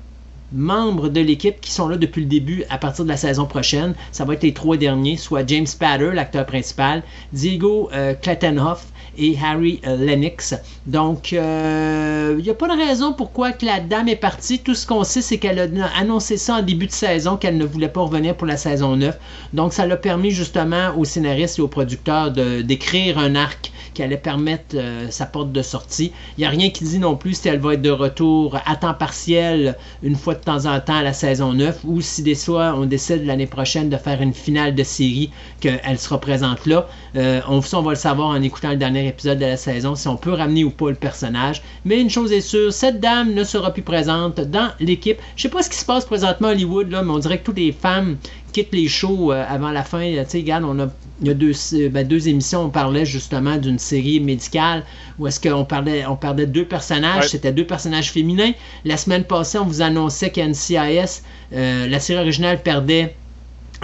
membres 0.53 1.09
de 1.09 1.21
l'équipe 1.21 1.61
qui 1.61 1.71
sont 1.71 1.89
là 1.89 1.97
depuis 1.97 2.23
le 2.23 2.27
début 2.27 2.65
à 2.71 2.79
partir 2.79 3.05
de 3.05 3.11
la 3.11 3.17
saison 3.17 3.47
prochaine. 3.47 3.95
Ça 4.13 4.25
va 4.25 4.35
être 4.35 4.43
les 4.43 4.55
trois 4.55 4.77
derniers, 4.77 5.17
soit 5.17 5.47
James 5.47 5.67
Spader, 5.67 6.11
l'acteur 6.15 6.47
principal, 6.47 7.03
Diego 7.33 7.91
euh, 7.93 8.15
Klettenhoff 8.15 8.87
et 9.19 9.37
Harry 9.43 9.81
euh, 9.87 9.97
Lennox. 9.97 10.55
Donc, 10.87 11.33
il 11.33 11.39
euh, 11.41 12.41
n'y 12.41 12.51
a 12.51 12.55
pas 12.55 12.69
de 12.69 12.81
raison 12.81 13.13
pourquoi 13.13 13.53
que 13.53 13.67
la 13.67 13.81
dame 13.81 14.09
est 14.09 14.17
partie. 14.17 14.61
Tout 14.61 14.75
ce 14.75 14.87
qu'on 14.87 15.05
sait, 15.05 15.21
c'est 15.21 15.39
qu'elle 15.39 15.59
a 15.59 15.87
annoncé 15.99 16.37
ça 16.37 16.57
en 16.57 16.63
début 16.63 16.87
de 16.87 16.93
saison, 16.93 17.37
qu'elle 17.37 17.59
ne 17.59 17.65
voulait 17.65 17.89
pas 17.89 18.01
revenir 18.01 18.35
pour 18.37 18.47
la 18.47 18.57
saison 18.57 18.97
9. 18.97 19.19
Donc, 19.53 19.73
ça 19.73 19.87
l'a 19.87 19.97
permis 19.97 20.31
justement 20.31 20.97
aux 20.97 21.05
scénaristes 21.05 21.59
et 21.59 21.63
aux 21.63 21.69
producteurs 21.69 22.31
d'écrire 22.31 23.19
un 23.19 23.35
arc 23.35 23.73
qui 23.95 24.03
allait 24.05 24.17
permettre 24.17 24.77
euh, 24.77 25.09
sa 25.11 25.27
porte 25.27 25.51
de 25.51 25.61
sortie. 25.61 26.13
Il 26.37 26.43
n'y 26.43 26.47
a 26.47 26.51
rien 26.51 26.71
qui 26.71 26.85
dit 26.85 27.01
non 27.01 27.17
plus 27.17 27.35
si 27.35 27.49
elle 27.49 27.59
va 27.59 27.75
être 27.75 27.83
de 27.83 27.91
retour 27.91 28.57
à 28.65 28.77
temps 28.77 28.95
partiel 28.95 29.77
une 30.05 30.15
fois 30.15 30.35
de 30.35 30.41
temps 30.41 30.67
en 30.67 30.79
temps 30.79 30.99
à 30.99 31.03
la 31.03 31.13
saison 31.13 31.53
9 31.53 31.81
ou 31.85 32.01
si 32.01 32.23
des 32.23 32.37
fois 32.37 32.75
on 32.77 32.87
décide 32.87 33.27
l'année 33.27 33.47
prochaine 33.47 33.89
de 33.89 33.97
faire 33.97 34.23
une 34.23 34.35
finale 34.35 34.77
de 34.77 34.85
série 34.85 35.31
qu'elle 35.59 35.99
sera 35.99 36.21
présente 36.21 36.65
là. 36.67 36.87
On, 37.17 37.61
on 37.73 37.83
va 37.83 37.91
le 37.91 37.97
savoir 37.97 38.29
en 38.29 38.41
écoutant 38.41 38.71
le 38.71 38.77
dernier 38.77 39.08
épisode 39.09 39.39
de 39.39 39.47
la 39.47 39.57
saison 39.57 39.95
si 39.95 40.09
on 40.09 40.17
peut 40.17 40.33
ramener 40.33 40.65
ou 40.65 40.71
pas 40.71 40.91
le 40.91 40.95
personnage. 40.95 41.63
Mais 41.85 42.01
une 42.01 42.11
chose 42.11 42.33
est 42.33 42.41
sûre, 42.41 42.73
cette 42.73 43.01
dame 43.01 43.35
ne 43.35 43.45
sera 43.45 43.73
plus 43.73 43.83
présente 43.83 44.41
dans 44.41 44.71
l'équipe. 44.81 45.19
Je 45.37 45.43
sais 45.43 45.49
pas 45.49 45.63
ce 45.63 45.71
qui 45.71 45.77
se 45.77 45.85
passe 45.85 46.05
présentement 46.05 46.49
à 46.49 46.53
Hollywood, 46.53 46.91
là, 46.91 47.03
mais 47.03 47.11
on 47.11 47.19
dirait 47.19 47.39
que 47.39 47.45
toutes 47.45 47.59
les 47.59 47.73
femmes 47.73 48.17
quittent 48.53 48.73
les 48.73 48.89
shows 48.89 49.33
euh, 49.33 49.45
avant 49.49 49.71
la 49.71 49.83
fin. 49.83 50.01
Tu 50.01 50.25
sais, 50.29 50.39
regarde, 50.39 50.65
on 50.65 50.79
a, 50.79 50.89
il 51.21 51.29
y 51.29 51.31
a 51.31 51.35
deux, 51.35 51.53
ben, 51.89 52.07
deux 52.07 52.29
émissions, 52.29 52.65
on 52.65 52.71
parlait 52.71 53.05
justement 53.05 53.57
d'une 53.57 53.79
série 53.79 54.21
médicale 54.21 54.85
où 55.19 55.27
est-ce 55.27 55.41
qu'on 55.41 55.65
parlait, 55.65 56.07
on 56.07 56.17
perdait 56.17 56.47
deux 56.47 56.65
personnages, 56.65 57.29
c'était 57.29 57.53
deux 57.53 57.67
personnages 57.67 58.13
féminins. 58.13 58.53
La 58.85 58.97
semaine 58.97 59.25
passée, 59.25 59.59
on 59.59 59.65
vous 59.65 59.83
annonçait 59.83 60.31
qu'NCIS, 60.31 61.23
euh, 61.53 61.89
la 61.89 62.01
série 62.01 62.21
originale 62.21 62.63
perdait 62.63 63.15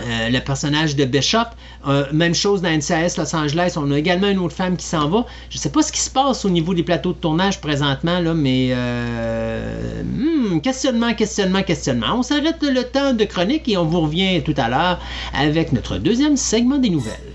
euh, 0.03 0.29
le 0.29 0.41
personnage 0.41 0.97
de 0.97 1.05
Bishop. 1.05 1.47
Euh, 1.87 2.07
même 2.13 2.35
chose 2.35 2.63
dans 2.63 2.71
NCIS 2.71 3.19
Los 3.19 3.35
Angeles, 3.35 3.75
on 3.77 3.91
a 3.91 3.99
également 3.99 4.29
une 4.29 4.39
autre 4.39 4.55
femme 4.55 4.77
qui 4.77 4.87
s'en 4.87 5.09
va. 5.09 5.27
Je 5.51 5.59
ne 5.59 5.61
sais 5.61 5.71
pas 5.71 5.83
ce 5.83 5.93
qui 5.93 6.01
se 6.01 6.11
passe 6.11 6.45
au 6.45 6.51
niveau 6.51 6.75
des 6.75 6.83
plateaux 6.83 7.13
de 7.13 7.19
tournage 7.19 7.61
présentement, 7.61 8.21
là, 8.21 8.35
mais 8.35 8.69
euh, 8.71 10.03
hmm, 10.03 10.61
questionnement, 10.61 11.15
questionnement, 11.15 11.63
questionnement. 11.63 12.15
On 12.17 12.23
s'arrête 12.23 12.63
le 12.63 12.83
temps 12.85 13.13
de 13.13 13.25
chronique 13.25 13.69
et 13.69 13.77
on 13.77 13.85
vous 13.85 14.01
revient 14.01 14.43
tout 14.43 14.55
à 14.57 14.69
l'heure 14.69 15.01
avec 15.35 15.73
notre 15.73 15.99
deuxième 15.99 16.37
segment 16.37 16.79
des 16.79 16.91
nouvelles. 16.91 17.34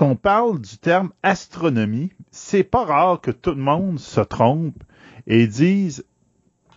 On 0.00 0.16
parle 0.16 0.60
du 0.60 0.78
terme 0.78 1.10
astronomie, 1.22 2.12
c'est 2.30 2.64
pas 2.64 2.84
rare 2.84 3.20
que 3.20 3.30
tout 3.30 3.50
le 3.50 3.60
monde 3.60 3.98
se 3.98 4.20
trompe 4.20 4.82
et 5.26 5.46
dise 5.46 6.04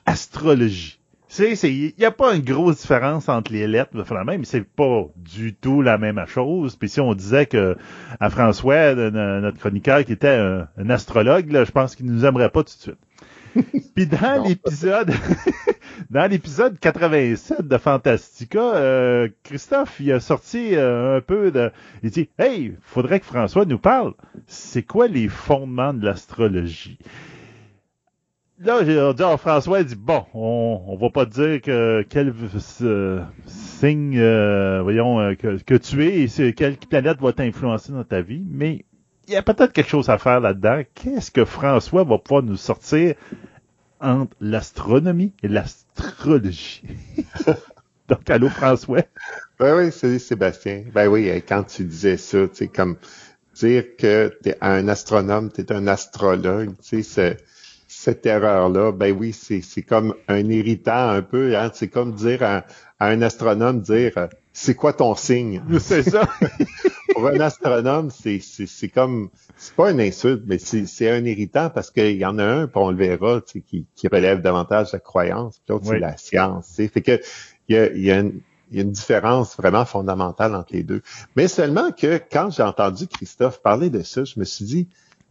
astrologie. 0.06 1.00
Il 1.40 1.94
n'y 2.00 2.06
a 2.06 2.12
pas 2.12 2.36
une 2.36 2.44
grosse 2.44 2.82
différence 2.82 3.28
entre 3.28 3.52
les 3.52 3.68
lettres, 3.68 3.92
mais 4.26 4.40
c'est 4.44 4.64
pas 4.64 5.08
du 5.18 5.54
tout 5.54 5.82
la 5.82 5.98
même 5.98 6.24
chose. 6.26 6.76
Puis 6.78 6.90
si 6.90 7.02
on 7.02 7.14
disait 7.14 7.46
que 7.46 7.76
à 8.20 8.30
François, 8.30 8.96
notre 8.96 9.60
chroniqueur, 9.60 10.06
qui 10.06 10.14
était 10.14 10.40
un, 10.78 10.90
astrologue, 10.90 11.52
je 11.52 11.72
pense 11.72 11.96
qu'il 11.96 12.06
nous 12.06 12.26
aimerait 12.26 12.50
pas 12.50 12.64
tout 12.64 12.76
de 12.76 12.82
suite. 12.82 13.07
Puis 13.96 14.08
dans 14.08 14.44
l'épisode, 14.44 15.12
dans 16.10 16.30
l'épisode 16.30 16.80
87 16.80 17.68
de 17.68 17.78
Fantastica, 17.78 18.76
euh, 18.76 19.30
Christophe, 19.44 20.00
il 20.00 20.12
a 20.12 20.20
sorti 20.20 20.76
euh, 20.76 21.18
un 21.18 21.22
peu 21.22 21.52
de, 21.52 21.72
il 22.04 22.10
dit, 22.10 22.30
hey, 22.38 22.76
faudrait 22.82 23.20
que 23.20 23.26
François 23.26 23.66
nous 23.66 23.80
parle. 23.80 24.14
C'est 24.46 24.84
quoi 24.84 25.08
les 25.08 25.28
fondements 25.28 25.94
de 25.94 26.06
l'astrologie? 26.06 27.00
Là, 28.60 28.84
j'ai 28.84 28.96
dit, 29.14 29.24
oh, 29.24 29.38
François 29.38 29.84
dit, 29.84 29.96
bon, 29.96 30.26
on, 30.34 30.82
on 30.88 30.98
va 30.98 31.10
pas 31.12 31.26
dire 31.26 31.62
que 31.62 32.04
quel 32.10 32.34
euh, 32.82 33.22
signe, 33.46 34.20
voyons, 34.82 35.36
que, 35.36 35.62
que, 35.62 35.76
tu 35.76 36.06
es 36.06 36.24
et 36.40 36.54
quelle 36.54 36.78
planète 36.78 37.22
va 37.22 37.34
t'influencer 37.34 37.92
dans 37.92 38.04
ta 38.04 38.22
vie, 38.22 38.44
mais 38.50 38.86
il 39.28 39.34
y 39.34 39.36
a 39.36 39.42
peut-être 39.42 39.74
quelque 39.74 39.90
chose 39.90 40.10
à 40.10 40.18
faire 40.18 40.40
là-dedans. 40.40 40.84
Qu'est-ce 40.96 41.32
que 41.32 41.44
François 41.44 42.04
va 42.04 42.18
pouvoir 42.18 42.44
nous 42.44 42.58
sortir 42.58 43.16
entre 44.00 44.36
l'astronomie 44.40 45.34
et 45.44 45.48
l'astrologie? 45.48 46.84
Donc, 48.08 48.30
allô, 48.30 48.48
François? 48.48 49.04
Ben 49.60 49.76
oui, 49.76 49.92
salut 49.92 50.20
Sébastien. 50.20 50.86
Ben 50.94 51.08
oui, 51.10 51.30
euh, 51.30 51.42
quand 51.46 51.64
tu 51.64 51.84
disais 51.84 52.16
ça, 52.16 52.48
tu 52.48 52.56
sais, 52.56 52.68
comme 52.68 52.96
dire 53.54 53.84
que 53.98 54.34
tu 54.42 54.50
es 54.50 54.58
un 54.62 54.88
astronome, 54.88 55.52
tu 55.52 55.62
es 55.62 55.72
un 55.74 55.88
astrologue, 55.88 56.74
tu 56.82 57.04
sais, 57.04 57.38
cette 57.88 58.26
erreur-là, 58.26 58.94
ben 58.94 59.12
oui, 59.12 59.34
c'est 59.34 59.82
comme 59.82 60.14
un 60.30 60.50
irritant 60.50 61.10
un 61.10 61.22
peu, 61.22 61.58
hein? 61.58 61.72
c'est 61.74 61.90
comme 61.90 62.14
dire 62.14 62.44
à, 62.44 62.66
un 63.00 63.22
astronome, 63.22 63.82
dire, 63.82 64.14
euh, 64.18 64.28
c'est 64.54 64.76
quoi 64.76 64.94
ton 64.94 65.16
signe? 65.16 65.62
C'est 65.80 66.04
ça. 66.04 66.30
pour 67.14 67.28
un 67.28 67.40
astronome, 67.40 68.10
c'est, 68.12 68.40
c'est, 68.40 68.90
comme, 68.90 69.30
c'est 69.56 69.74
pas 69.76 69.92
une 69.92 70.02
insulte, 70.02 70.44
mais 70.46 70.58
c'est, 70.58 71.10
un 71.10 71.24
irritant 71.26 71.70
parce 71.70 71.92
qu'il 71.92 72.18
y 72.18 72.26
en 72.26 72.40
a 72.40 72.44
un, 72.44 72.68
puis 72.68 72.78
on 72.78 72.92
le 72.92 72.98
verra, 72.98 73.42
qui, 73.42 73.86
qui 73.96 74.08
relève 74.08 74.42
davantage 74.42 74.94
la 74.94 75.00
croyance, 75.00 75.60
puis 75.60 75.74
l'autre, 75.74 75.86
c'est 75.88 76.00
la 76.00 76.18
science. 76.18 76.76
Fait 76.76 77.02
que 77.02 77.20
il 77.70 77.76
y 77.76 77.80
a, 77.80 77.94
y, 77.94 78.12
a 78.12 78.20
une, 78.20 78.42
y 78.72 78.80
a 78.80 78.84
une 78.84 78.92
différence 78.92 79.58
vraiment 79.58 79.86
fondamentale 79.86 80.56
entre 80.56 80.74
les 80.74 80.84
deux. 80.84 81.02
Mais 81.36 81.48
seulement 81.48 81.92
que 81.92 82.20
quand 82.32 82.50
j'ai 82.52 82.64
entendu 82.64 83.08
Christophe 83.08 83.62
parler 83.62 83.90
de 83.90 84.04
ça, 84.04 84.24
je 84.24 84.40
me 84.40 84.46
suis 84.46 84.66
dit, 84.66 84.88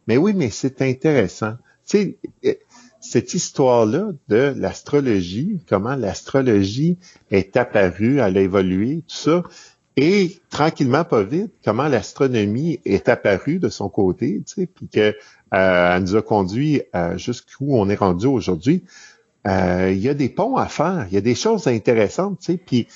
mais 0.06 0.16
oui, 0.16 0.34
mais 0.34 0.50
c'est 0.50 0.82
intéressant. 0.82 1.54
Tu 1.86 2.18
sais, 2.42 2.58
cette 3.00 3.34
histoire-là 3.34 4.10
de 4.28 4.54
l'astrologie, 4.56 5.60
comment 5.68 5.94
l'astrologie 5.94 6.98
est 7.30 7.56
apparue, 7.56 8.18
elle 8.18 8.36
a 8.36 8.40
évolué, 8.40 9.02
tout 9.06 9.16
ça, 9.16 9.42
et 9.96 10.40
tranquillement, 10.50 11.04
pas 11.04 11.22
vite, 11.22 11.52
comment 11.64 11.88
l'astronomie 11.88 12.80
est 12.84 13.08
apparue 13.08 13.58
de 13.58 13.70
son 13.70 13.88
côté, 13.88 14.42
tu 14.46 14.54
sais, 14.54 14.66
puis 14.66 14.88
que 14.88 15.14
euh, 15.54 15.96
elle 15.96 16.02
nous 16.02 16.16
a 16.16 16.22
conduit 16.22 16.82
euh, 16.94 17.16
jusqu'où 17.16 17.74
on 17.74 17.88
est 17.88 17.94
rendu 17.96 18.26
aujourd'hui. 18.26 18.84
Euh, 19.46 19.90
il 19.92 19.98
y 19.98 20.10
a 20.10 20.14
des 20.14 20.28
ponts 20.28 20.56
à 20.56 20.66
faire, 20.66 21.06
il 21.10 21.14
y 21.14 21.16
a 21.16 21.22
des 21.22 21.34
choses 21.34 21.66
intéressantes, 21.66 22.40
tu 22.40 22.52
sais, 22.52 22.58
puis 22.58 22.88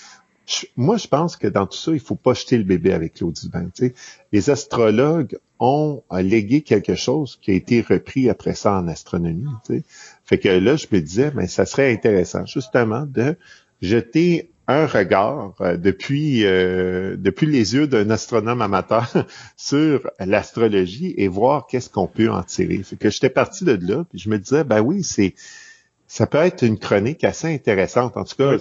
moi, 0.76 0.96
je 0.96 1.06
pense 1.06 1.36
que 1.36 1.46
dans 1.46 1.66
tout 1.66 1.78
ça, 1.78 1.92
il 1.92 2.00
faut 2.00 2.16
pas 2.16 2.34
jeter 2.34 2.58
le 2.58 2.64
bébé 2.64 2.92
avec 2.92 3.20
l'eau 3.20 3.30
du 3.30 3.48
bain. 3.48 3.66
Tu 3.72 3.86
sais. 3.86 3.94
Les 4.32 4.50
astrologues 4.50 5.38
ont 5.60 6.02
légué 6.10 6.62
quelque 6.62 6.96
chose 6.96 7.38
qui 7.40 7.52
a 7.52 7.54
été 7.54 7.82
repris 7.82 8.28
après 8.28 8.54
ça 8.54 8.72
en 8.72 8.88
astronomie. 8.88 9.46
Tu 9.64 9.76
sais. 9.76 9.84
Fait 10.24 10.38
que 10.38 10.48
là, 10.48 10.74
je 10.74 10.88
me 10.90 11.00
disais, 11.00 11.30
mais 11.36 11.46
ça 11.46 11.66
serait 11.66 11.92
intéressant 11.92 12.46
justement 12.46 13.06
de 13.06 13.36
jeter 13.80 14.49
un 14.70 14.86
regard 14.86 15.54
euh, 15.60 15.76
depuis 15.76 16.44
euh, 16.44 17.16
depuis 17.16 17.46
les 17.46 17.74
yeux 17.74 17.86
d'un 17.86 18.10
astronome 18.10 18.62
amateur 18.62 19.10
sur 19.56 20.10
l'astrologie 20.18 21.14
et 21.16 21.28
voir 21.28 21.66
qu'est-ce 21.66 21.90
qu'on 21.90 22.06
peut 22.06 22.30
en 22.30 22.42
tirer. 22.42 22.82
Fait 22.82 22.96
que 22.96 23.10
j'étais 23.10 23.30
parti 23.30 23.64
de 23.64 23.78
là, 23.80 24.04
puis 24.10 24.18
je 24.18 24.28
me 24.28 24.38
disais 24.38 24.64
ben 24.64 24.80
oui, 24.80 25.02
c'est 25.02 25.34
ça 26.10 26.26
peut 26.26 26.38
être 26.38 26.62
une 26.62 26.76
chronique 26.76 27.22
assez 27.22 27.46
intéressante. 27.46 28.16
En 28.16 28.24
tout 28.24 28.34
cas, 28.34 28.56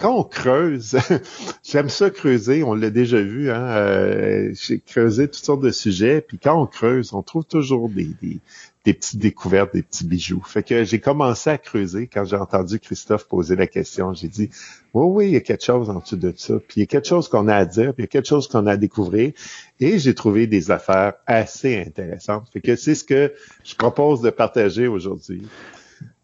quand 0.00 0.16
on 0.18 0.24
creuse, 0.24 0.98
j'aime 1.62 1.88
ça 1.88 2.10
creuser, 2.10 2.64
on 2.64 2.74
l'a 2.74 2.90
déjà 2.90 3.20
vu, 3.20 3.52
hein, 3.52 3.62
euh, 3.68 4.52
j'ai 4.54 4.80
creusé 4.80 5.28
toutes 5.28 5.44
sortes 5.44 5.62
de 5.62 5.70
sujets, 5.70 6.20
puis 6.20 6.40
quand 6.42 6.60
on 6.60 6.66
creuse, 6.66 7.14
on 7.14 7.22
trouve 7.22 7.44
toujours 7.44 7.88
des, 7.88 8.10
des 8.20 8.40
petites 8.84 9.18
découvertes, 9.18 9.74
des 9.74 9.82
petits 9.82 10.06
bijoux. 10.06 10.42
Fait 10.42 10.62
que 10.62 10.84
j'ai 10.84 11.00
commencé 11.00 11.50
à 11.50 11.58
creuser 11.58 12.06
quand 12.06 12.24
j'ai 12.24 12.36
entendu 12.36 12.78
Christophe 12.78 13.28
poser 13.28 13.54
la 13.56 13.66
question. 13.66 14.14
J'ai 14.14 14.28
dit, 14.28 14.50
oui, 14.94 15.04
oui, 15.06 15.26
il 15.26 15.32
y 15.32 15.36
a 15.36 15.40
quelque 15.40 15.64
chose 15.64 15.90
en 15.90 16.00
dessous 16.00 16.16
de 16.16 16.32
ça. 16.36 16.54
Puis 16.54 16.76
il 16.76 16.80
y 16.80 16.82
a 16.84 16.86
quelque 16.86 17.06
chose 17.06 17.28
qu'on 17.28 17.48
a 17.48 17.56
à 17.56 17.64
dire, 17.66 17.92
puis 17.92 18.02
il 18.02 18.04
y 18.04 18.04
a 18.04 18.08
quelque 18.08 18.28
chose 18.28 18.48
qu'on 18.48 18.66
a 18.66 18.72
à 18.72 18.76
découvrir. 18.76 19.32
Et 19.80 19.98
j'ai 19.98 20.14
trouvé 20.14 20.46
des 20.46 20.70
affaires 20.70 21.14
assez 21.26 21.78
intéressantes. 21.78 22.48
Fait 22.52 22.60
que 22.60 22.74
c'est 22.76 22.94
ce 22.94 23.04
que 23.04 23.34
je 23.64 23.74
propose 23.74 24.22
de 24.22 24.30
partager 24.30 24.86
aujourd'hui. 24.86 25.46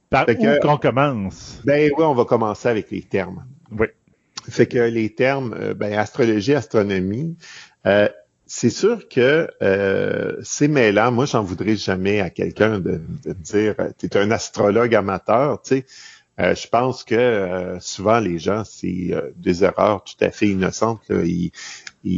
Par 0.09 0.27
où 0.29 0.61
qu'on 0.63 0.79
commence? 0.79 1.61
Ben 1.65 1.91
oui, 1.97 2.05
on 2.05 2.15
va 2.15 2.25
commencer 2.25 2.69
avec 2.69 2.91
les 2.91 3.03
termes. 3.03 3.45
Oui. 3.71 3.89
Fait 4.49 4.67
que 4.67 4.79
les 4.79 5.11
termes, 5.11 5.55
euh, 5.59 5.75
ben, 5.75 5.93
astrologie, 5.95 6.55
astronomie, 6.55 7.37
euh, 7.87 8.09
c'est 8.47 8.71
sûr 8.71 9.09
que 9.09 9.49
euh, 9.63 10.37
c'est 10.43 10.69
mêlant. 10.69 11.11
Moi, 11.11 11.27
j'en 11.27 11.43
voudrais 11.43 11.77
jamais 11.77 12.21
à 12.21 12.31
quelqu'un 12.31 12.79
de, 12.79 13.01
de, 13.25 13.29
me 13.29 13.35
dire 13.35 13.75
euh, 13.81 13.91
tu 13.99 14.07
es 14.07 14.17
un 14.17 14.31
astrologue 14.31 14.95
amateur. 14.95 15.61
Tu 15.63 15.79
sais, 15.79 15.87
euh, 16.39 16.55
je 16.55 16.69
pense 16.69 17.03
que 17.03 17.15
euh, 17.15 17.81
souvent 17.81 18.21
les 18.21 18.39
gens, 18.39 18.63
c'est 18.65 19.11
des 19.37 19.65
erreurs 19.65 20.05
tout 20.05 20.25
à 20.25 20.31
fait 20.31 20.47
innocentes. 20.47 21.03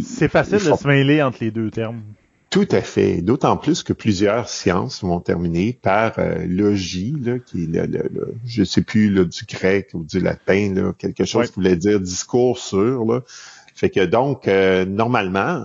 c'est 0.05 0.28
facile 0.28 0.59
de 0.59 0.76
se 0.76 0.86
mêler 0.86 1.22
entre 1.22 1.38
les 1.40 1.50
deux 1.50 1.70
termes. 1.70 2.02
Tout 2.50 2.68
à 2.70 2.80
fait. 2.80 3.20
D'autant 3.20 3.59
plus 3.59 3.82
que 3.82 3.92
plusieurs 3.92 4.48
sciences 4.48 5.02
vont 5.02 5.20
terminer 5.20 5.74
par 5.74 6.14
logie, 6.46 7.14
là, 7.22 7.38
qui 7.38 7.64
est 7.64 7.86
le, 7.86 7.86
le, 7.86 8.34
je 8.46 8.64
sais 8.64 8.80
plus 8.80 9.11
là, 9.11 9.24
du 9.24 9.44
grec 9.44 9.90
ou 9.92 10.02
du 10.02 10.18
latin, 10.18 10.72
là, 10.74 10.92
quelque 10.98 11.26
chose 11.26 11.48
qui 11.48 11.57
voulait 11.57 11.76
dire 11.76 12.00
discours 12.00 12.59
sur. 12.59 13.05
Là. 13.05 13.20
Fait 13.78 13.90
que 13.90 14.04
donc, 14.04 14.48
euh, 14.48 14.84
normalement, 14.84 15.64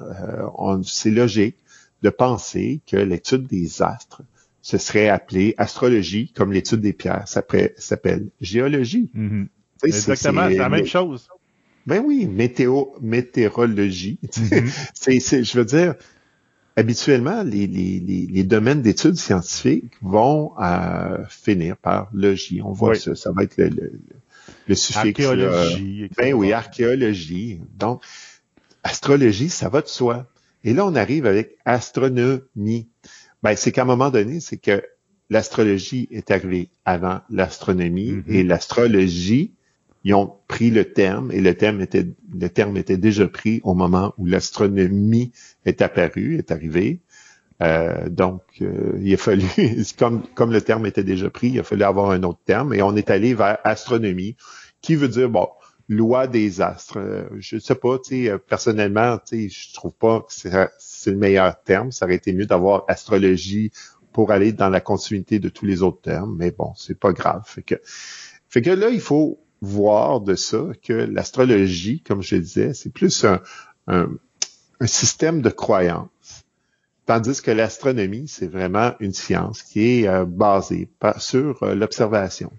euh, 0.59 0.82
c'est 0.84 1.09
logique 1.09 1.55
de 2.03 2.11
penser 2.11 2.82
que 2.86 2.95
l'étude 2.95 3.47
des 3.47 3.82
astres 3.82 4.22
ce 4.61 4.78
serait 4.78 5.09
appelé 5.09 5.55
astrologie, 5.57 6.32
comme 6.34 6.53
l'étude 6.53 6.80
des 6.80 6.93
pierres 6.93 7.28
s'appelle 7.28 8.30
géologie. 8.39 9.09
Mm-hmm. 9.14 9.47
Exactement, 9.84 10.47
c'est 10.47 10.57
la 10.57 10.70
même 10.70 10.86
chose. 10.86 11.28
Ben 11.86 12.01
oui, 12.05 12.28
météo, 12.28 12.86
météorologie. 13.01 14.20
Mm-hmm. 14.32 15.20
c'est, 15.20 15.43
je 15.43 15.57
veux 15.57 15.66
dire, 15.66 15.95
habituellement, 16.78 17.43
les, 17.43 17.68
les, 17.68 17.99
les, 17.99 18.43
domaines 18.43 18.82
d'études 18.82 19.18
scientifiques 19.18 19.91
vont 20.01 20.53
euh, 20.61 21.18
finir 21.30 21.76
par 21.76 22.09
logis. 22.14 22.61
On 22.61 22.72
voit 22.72 22.95
ça, 22.95 23.16
ça 23.16 23.32
va 23.34 23.43
être 23.43 23.57
le, 23.57 23.68
le, 23.68 23.91
le 23.91 24.16
suffixe. 24.70 25.26
Archéologie. 25.26 26.10
ben 26.18 26.34
oui, 26.34 26.54
archéologie. 26.54 27.62
Donc, 27.76 28.02
astrologie, 28.84 29.50
ça 29.50 29.70
va 29.70 29.82
de 29.82 29.88
soi. 29.88 30.28
Et 30.64 30.74
là, 30.74 30.86
on 30.86 30.96
arrive 30.96 31.26
avec 31.26 31.58
astronomie. 31.66 32.89
Ben, 33.41 33.56
c'est 33.56 33.72
qu'à 33.72 33.82
un 33.82 33.86
moment 33.86 34.10
donné, 34.10 34.39
c'est 34.39 34.58
que 34.58 34.84
l'astrologie 35.30 36.08
est 36.12 36.32
arrivée 36.32 36.70
avant 36.86 37.22
l'astronomie 37.30 38.14
mm-hmm. 38.14 38.32
et 38.32 38.44
l'astrologie, 38.44 39.54
ils 40.06 40.14
ont 40.14 40.34
pris 40.48 40.70
le 40.70 40.86
terme 40.86 41.32
et 41.32 41.41
le 41.41 41.56
terme 41.56 41.82
était 41.82 42.06
le 42.38 42.50
terme 42.50 42.78
était 42.78 42.98
déjà 42.98 43.28
pris 43.28 43.62
au 43.64 43.74
moment 43.74 44.14
où 44.18 44.26
l'astronomie 44.26 45.32
est 45.66 45.82
apparue, 45.82 46.38
est 46.38 46.52
arrivée. 46.52 47.00
Euh, 47.62 48.10
donc, 48.10 48.41
euh, 48.62 48.97
il 49.01 49.14
a 49.14 49.18
fallu, 49.18 49.45
comme, 49.97 50.24
comme 50.34 50.51
le 50.51 50.62
terme 50.62 50.86
était 50.86 51.04
déjà 51.04 51.30
pris, 51.30 51.49
il 51.49 51.60
a 51.60 51.64
fallu 51.64 51.84
avoir 51.84 52.12
un 52.12 52.24
autre 52.24 52.39
terme 52.45 52.74
et 52.74 52.82
on 52.82 52.95
est 52.95 53.10
allé 53.10 53.34
vers 53.34 53.58
astronomie, 53.64 54.36
qui 54.82 54.95
veut 54.95 55.08
dire, 55.08 55.30
bon, 55.30 55.47
loi 55.88 56.28
des 56.28 56.62
astres. 56.62 56.97
Euh, 56.97 57.26
je 57.39 57.58
sais 57.58 57.76
pas, 57.76 57.99
tu 57.99 58.26
sais, 58.26 58.38
personnellement, 58.39 59.18
tu 59.18 59.49
sais, 59.49 59.70
je 59.70 59.74
trouve 59.74 59.93
pas 59.93 60.22
que 60.22 60.34
c'est 60.80 61.12
le 61.12 61.18
meilleur 61.18 61.62
terme. 61.64 61.91
Ça 61.91 62.06
aurait 62.06 62.16
été 62.16 62.34
mieux 62.34 62.45
d'avoir 62.45 62.86
astrologie 62.88 63.72
pour 64.14 64.32
aller 64.32 64.54
dans 64.54 64.70
la 64.70 64.80
continuité 64.80 65.39
de 65.39 65.49
tous 65.49 65.66
les 65.66 65.82
autres 65.82 66.01
termes, 66.01 66.36
mais 66.38 66.51
bon, 66.51 66.74
c'est 66.76 66.97
pas 66.97 67.12
grave. 67.12 67.43
Fait 67.45 67.64
que, 67.64 67.76
fait 68.47 68.62
que 68.62 68.70
là, 68.70 68.89
il 68.89 69.01
faut 69.01 69.39
voir 69.62 70.22
de 70.22 70.36
ça 70.36 70.68
que 70.84 70.93
l'astrologie, 70.93 72.01
comme 72.01 72.22
je 72.22 72.36
disais, 72.36 72.74
c'est 72.74 72.91
plus 72.91 73.26
un, 73.26 73.41
un, 73.88 74.08
système 74.86 75.41
de 75.41 75.49
croyance. 75.49 76.43
Tandis 77.06 77.41
que 77.41 77.51
l'astronomie, 77.51 78.28
c'est 78.28 78.47
vraiment 78.47 78.93
une 78.99 79.14
science 79.14 79.62
qui 79.62 79.99
est 79.99 80.08
euh, 80.08 80.26
basée 80.26 80.88
sur 81.18 81.62
euh, 81.64 81.76
l'observation. 81.76 82.51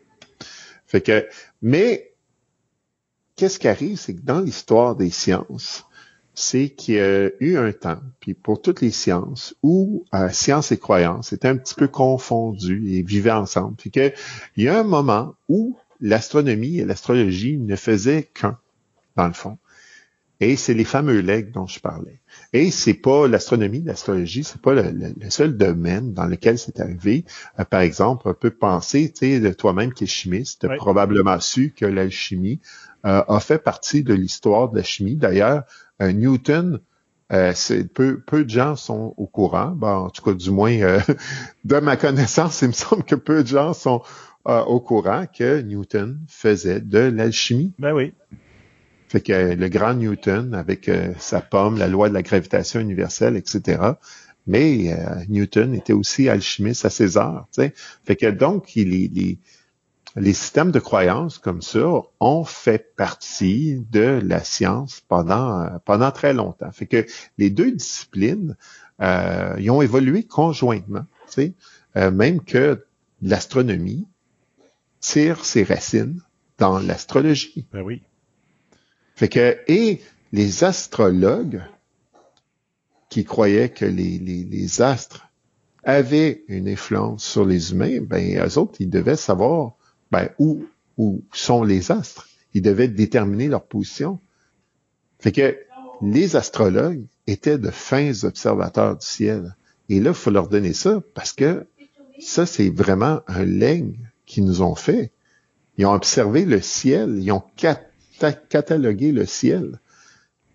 Fait 0.87 1.01
que, 1.01 1.27
mais 1.63 2.13
qu'est-ce 3.37 3.59
qui 3.59 3.69
arrive, 3.69 3.99
c'est 3.99 4.15
que 4.15 4.23
dans 4.23 4.41
l'histoire 4.41 4.97
des 4.97 5.11
sciences, 5.11 5.87
c'est 6.35 6.69
qu'il 6.69 6.95
y 6.95 7.01
a 7.01 7.31
eu 7.41 7.57
un 7.57 7.73
temps, 7.73 8.01
puis 8.21 8.35
pour 8.35 8.61
toutes 8.61 8.81
les 8.81 8.91
sciences, 8.91 9.55
où 9.63 10.05
euh, 10.15 10.29
science 10.31 10.73
et 10.73 10.79
croyance 10.79 11.33
étaient 11.33 11.49
un 11.49 11.57
petit 11.57 11.75
peu 11.75 11.89
confondus 11.89 12.93
et 12.93 13.03
vivaient 13.03 13.31
ensemble. 13.31 13.77
Puis 13.77 13.91
que, 13.91 14.13
il 14.57 14.65
y 14.65 14.69
a 14.69 14.79
un 14.79 14.85
moment 14.85 15.35
où 15.49 15.79
l'astronomie 16.01 16.81
et 16.81 16.85
l'astrologie 16.85 17.57
ne 17.57 17.77
faisaient 17.77 18.25
qu'un, 18.35 18.59
dans 19.17 19.27
le 19.27 19.33
fond. 19.33 19.59
Et 20.45 20.57
c'est 20.57 20.75
les 20.75 20.85
fameux 20.85 21.21
legs 21.21 21.53
dont 21.53 21.67
je 21.67 21.81
parlais. 21.81 22.21
Et 22.53 22.71
c'est 22.71 22.95
pas 22.95 23.27
l'astronomie, 23.27 23.83
l'astrologie, 23.83 24.45
c'est 24.45 24.61
pas 24.61 24.75
le, 24.75 25.15
seul 25.31 25.57
domaine 25.57 26.13
dans 26.13 26.27
lequel 26.27 26.59
c'est 26.59 26.81
arrivé. 26.81 27.25
Euh, 27.59 27.65
par 27.65 27.81
exemple, 27.81 28.29
on 28.29 28.35
peut 28.35 28.51
penser, 28.51 29.13
tu 29.13 29.43
sais, 29.43 29.55
toi-même 29.55 29.93
qui 29.93 30.05
es 30.05 30.07
chimiste, 30.07 30.61
tu 30.61 30.67
as 30.67 30.77
probablement 30.77 31.41
su 31.41 31.73
que 31.77 31.87
l'alchimie 31.87 32.61
euh, 33.07 33.23
a 33.27 33.41
fait 33.41 33.59
partie 33.59 34.03
de 34.03 34.15
l'histoire 34.15 34.71
de 34.71 34.77
la 34.77 34.83
chimie. 34.83 35.17
D'ailleurs, 35.17 35.65
euh, 36.03 36.13
Newton, 36.13 36.81
peu, 37.95 38.21
peu 38.21 38.45
de 38.45 38.51
gens 38.51 38.77
sont 38.77 39.15
au 39.17 39.27
courant. 39.27 39.71
Bon, 39.71 40.07
en 40.07 40.11
tout 40.11 40.23
cas, 40.23 40.35
du 40.35 40.51
moins, 40.51 40.77
de 41.65 41.77
ma 41.81 41.97
connaissance, 41.97 42.63
il 42.63 42.69
me 42.69 42.73
semble 42.73 43.03
que 43.03 43.17
peu 43.17 43.43
de 43.43 43.49
gens 43.49 43.73
sont 43.73 44.03
euh, 44.47 44.61
au 44.65 44.79
courant 44.79 45.25
que 45.27 45.63
Newton 45.63 46.21
faisait 46.29 46.81
de 46.81 46.99
l'alchimie. 46.99 47.73
Ben 47.79 47.95
oui. 47.95 48.13
Fait 49.15 49.21
que 49.21 49.55
le 49.55 49.69
grand 49.69 49.95
Newton, 49.95 50.55
avec 50.55 50.89
euh, 50.89 51.13
sa 51.21 51.41
pomme, 51.41 51.79
la 51.79 51.87
loi 51.87 52.09
de 52.09 52.15
la 52.15 52.23
gravitation 52.23 52.81
universelle, 52.81 53.37
etc. 53.37 53.81
Mais 54.49 54.93
euh, 54.93 55.23
Newton 55.29 55.73
était 55.73 55.93
aussi 55.93 56.29
alchimiste 56.29 56.85
à 56.85 56.91
ses 56.91 57.17
heures. 57.17 57.47
sais. 57.53 57.75
Fait 58.05 58.17
que 58.17 58.27
donc, 58.27 58.73
les, 58.75 58.85
les, 58.85 59.39
les 60.17 60.33
systèmes 60.33 60.73
de 60.73 60.81
croyances 60.81 61.39
comme 61.39 61.63
ça 61.63 62.03
ont 62.19 62.43
fait 62.43 62.97
partie 62.97 63.87
de 63.93 64.21
la 64.21 64.43
science 64.43 65.01
pendant, 65.07 65.69
pendant 65.85 66.11
très 66.11 66.35
longtemps. 66.35 66.73
Fait 66.73 66.87
que 66.87 67.07
les 67.39 67.51
deux 67.51 67.71
disciplines, 67.71 68.57
euh, 69.01 69.71
ont 69.71 69.81
évolué 69.81 70.25
conjointement. 70.25 71.07
sais. 71.29 71.53
même 71.95 72.41
que 72.41 72.85
l'astronomie 73.23 74.09
tire 74.99 75.45
ses 75.45 75.63
racines 75.63 76.21
dans 76.59 76.81
l'astrologie. 76.81 77.65
Ben 77.73 77.83
oui. 77.83 78.03
Fait 79.15 79.29
que, 79.29 79.59
et 79.69 80.01
les 80.33 80.65
astrologues 80.65 81.63
qui 83.09 83.25
croyaient 83.25 83.69
que 83.69 83.85
les, 83.85 84.19
les, 84.19 84.83
astres 84.83 85.29
avaient 85.85 86.43
une 86.49 86.69
influence 86.69 87.25
sur 87.25 87.45
les 87.45 87.71
humains, 87.71 88.01
ben, 88.01 88.45
eux 88.45 88.59
autres, 88.59 88.81
ils 88.81 88.91
devaient 88.91 89.17
savoir, 89.17 89.75
ben, 90.11 90.31
où, 90.39 90.65
où 90.99 91.23
sont 91.33 91.63
les 91.63 91.93
astres. 91.93 92.29
Ils 92.55 92.63
devaient 92.63 92.89
déterminer 92.89 93.47
leur 93.47 93.65
position. 93.65 94.19
Fait 95.21 95.33
que 95.33 95.57
les 96.03 96.35
astrologues 96.35 97.05
étaient 97.27 97.59
de 97.59 97.71
fins 97.71 98.25
observateurs 98.25 98.97
du 98.97 99.07
ciel. 99.07 99.55
Et 99.89 100.01
là, 100.01 100.11
il 100.11 100.17
faut 100.17 100.31
leur 100.31 100.49
donner 100.49 100.73
ça 100.73 101.01
parce 101.15 101.33
que 101.33 101.67
ça, 102.19 102.47
c'est 102.47 102.71
vraiment 102.71 103.21
un 103.27 103.45
legs 103.45 103.97
qu'ils 104.27 104.45
nous 104.45 104.63
ont 104.63 104.75
fait. 104.75 105.13
Ils 105.79 105.87
ont 105.87 105.93
observé 105.93 106.45
le 106.45 106.61
ciel, 106.61 107.19
ils 107.21 107.33
ont 107.33 107.43
catalogué 108.49 109.13
le 109.13 109.27
ciel. 109.27 109.81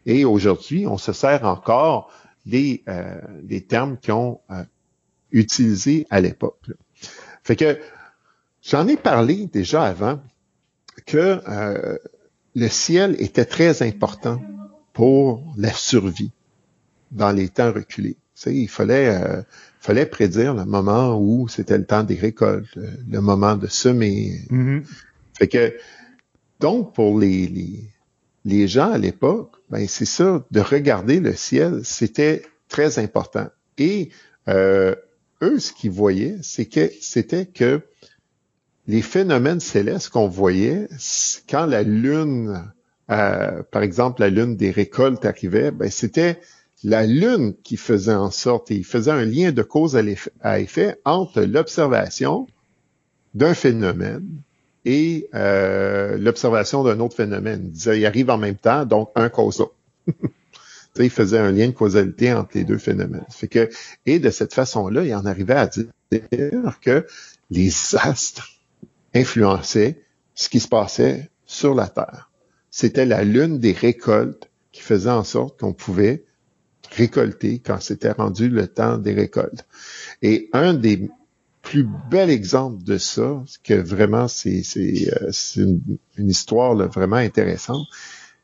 Et 0.06 0.26
aujourd'hui, 0.26 0.88
on 0.88 0.98
se 0.98 1.14
sert 1.14 1.46
encore 1.46 2.12
des, 2.46 2.84
euh, 2.88 3.20
des 3.44 3.62
termes 3.62 3.98
qu'ils 3.98 4.14
ont 4.14 4.40
euh, 4.50 4.64
utilisés 5.32 6.08
à 6.10 6.22
l'époque. 6.22 6.72
Fait 7.44 7.56
que 7.56 7.78
j'en 8.62 8.88
ai 8.88 8.98
parlé 8.98 9.48
déjà 9.48 9.84
avant 9.84 10.20
que 11.06 11.42
euh, 11.48 11.98
le 12.56 12.68
ciel 12.68 13.16
était 13.20 13.46
très 13.46 13.84
important 13.84 14.42
pour 14.94 15.44
la 15.58 15.72
survie 15.72 16.32
dans 17.12 17.32
les 17.32 17.50
temps 17.50 17.72
reculés. 17.72 18.18
Tu 18.36 18.52
il 18.52 18.70
fallait 18.70 19.44
fallait 19.82 20.06
prédire 20.06 20.54
le 20.54 20.66
moment 20.66 21.20
où 21.20 21.48
c'était 21.48 21.78
le 21.78 21.86
temps 21.86 22.04
des 22.04 22.16
récoltes, 22.16 22.70
le, 22.76 23.20
moment 23.20 23.56
de 23.56 23.68
semer. 23.68 24.42
Mm-hmm. 24.50 24.84
Fait 25.38 25.48
que, 25.48 25.74
donc, 26.60 26.94
pour 26.94 27.20
les, 27.20 27.92
les, 28.46 28.68
gens 28.68 28.92
à 28.92 28.98
l'époque, 28.98 29.56
ben, 29.70 29.88
c'est 29.88 30.06
ça, 30.06 30.46
de 30.52 30.60
regarder 30.60 31.20
le 31.20 31.34
ciel, 31.34 31.82
c'était 31.84 32.44
très 32.68 33.00
important. 33.00 33.48
Et 33.78 34.10
euh, 34.48 34.96
eux, 35.42 35.60
ce 35.60 35.72
qu'ils 35.72 35.92
voyaient, 35.92 36.38
c'était 36.42 37.46
que 37.46 37.82
les 38.88 39.02
phénomènes 39.02 39.60
célestes 39.60 40.10
qu'on 40.10 40.28
voyait, 40.28 40.90
quand 41.50 41.66
la 41.66 41.84
lune, 41.84 42.72
euh, 43.10 43.64
par 43.72 43.84
exemple, 43.84 44.22
la 44.22 44.30
lune 44.30 44.58
des 44.58 44.72
récoltes 44.72 45.26
arrivait, 45.26 45.72
ben, 45.72 45.90
c'était 45.90 46.40
la 46.84 47.06
Lune 47.06 47.56
qui 47.64 47.76
faisait 47.78 48.14
en 48.14 48.32
sorte, 48.32 48.72
et 48.72 48.76
il 48.76 48.86
faisait 48.86 49.12
un 49.12 49.26
lien 49.26 49.52
de 49.52 49.64
cause 49.64 50.00
à 50.42 50.60
effet 50.60 51.00
entre 51.04 51.42
l'observation 51.42 52.48
d'un 53.34 53.54
phénomène 53.54 54.42
et 54.90 55.30
euh, 55.36 56.18
l'observation 56.18 56.84
d'un 56.84 57.00
autre 57.00 57.16
phénomène. 57.16 57.62
Il 57.66 57.72
disait, 57.72 58.06
arrive 58.08 58.32
en 58.32 58.40
même 58.40 58.56
temps, 58.56 58.86
donc 58.86 59.12
un 59.14 59.30
cause 59.30 59.64
il 61.00 61.12
faisait 61.12 61.38
un 61.38 61.52
lien 61.52 61.68
de 61.68 61.74
causalité 61.74 62.34
entre 62.34 62.58
les 62.58 62.64
deux 62.64 62.80
phénomènes. 62.80 63.24
Et 64.08 64.18
de 64.18 64.30
cette 64.32 64.54
façon-là, 64.56 65.04
il 65.06 65.14
en 65.14 65.26
arrivait 65.28 65.54
à 65.54 65.68
dire 65.68 66.80
que 66.82 67.06
les 67.52 67.72
astres 67.96 68.50
influençaient 69.14 70.02
ce 70.34 70.50
qui 70.50 70.60
se 70.60 70.68
passait 70.68 71.30
sur 71.46 71.76
la 71.76 71.88
Terre. 71.88 72.32
C'était 72.72 73.06
la 73.06 73.24
lune 73.24 73.60
des 73.60 73.74
récoltes 73.74 74.50
qui 74.72 74.82
faisait 74.82 75.12
en 75.12 75.24
sorte 75.24 75.60
qu'on 75.60 75.74
pouvait 75.74 76.24
récolter 76.92 77.60
quand 77.60 77.80
c'était 77.80 78.12
rendu 78.12 78.50
le 78.50 78.68
temps 78.68 78.98
des 78.98 79.14
récoltes. 79.14 79.68
Et 80.24 80.50
un 80.52 80.74
des 80.74 81.08
plus 81.70 81.88
bels 82.10 82.32
exemples 82.32 82.84
de 82.84 82.98
ça, 82.98 83.44
que 83.64 83.76
vraiment 83.76 84.28
c'est 84.28 84.64
euh, 84.76 85.32
une, 86.18 86.30
histoire 86.30 86.76
vraiment 86.76 87.18
intéressante, 87.18 87.86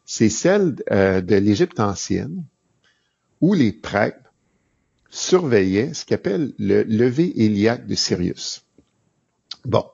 c'est 0.05 0.30
celle 0.30 0.76
euh, 0.91 1.21
de 1.21 1.36
l'Égypte 1.36 1.80
ancienne, 1.80 2.43
où 3.41 3.55
les 3.55 3.71
prêtres 3.71 4.32
surveillaient 5.09 5.95
ce 5.95 6.05
qu'appelle 6.05 6.53
le 6.59 6.84
lever 6.84 7.34
héliaque 7.43 7.88
de 7.88 7.95
Sirius. 7.95 8.63
Bon, 9.65 9.86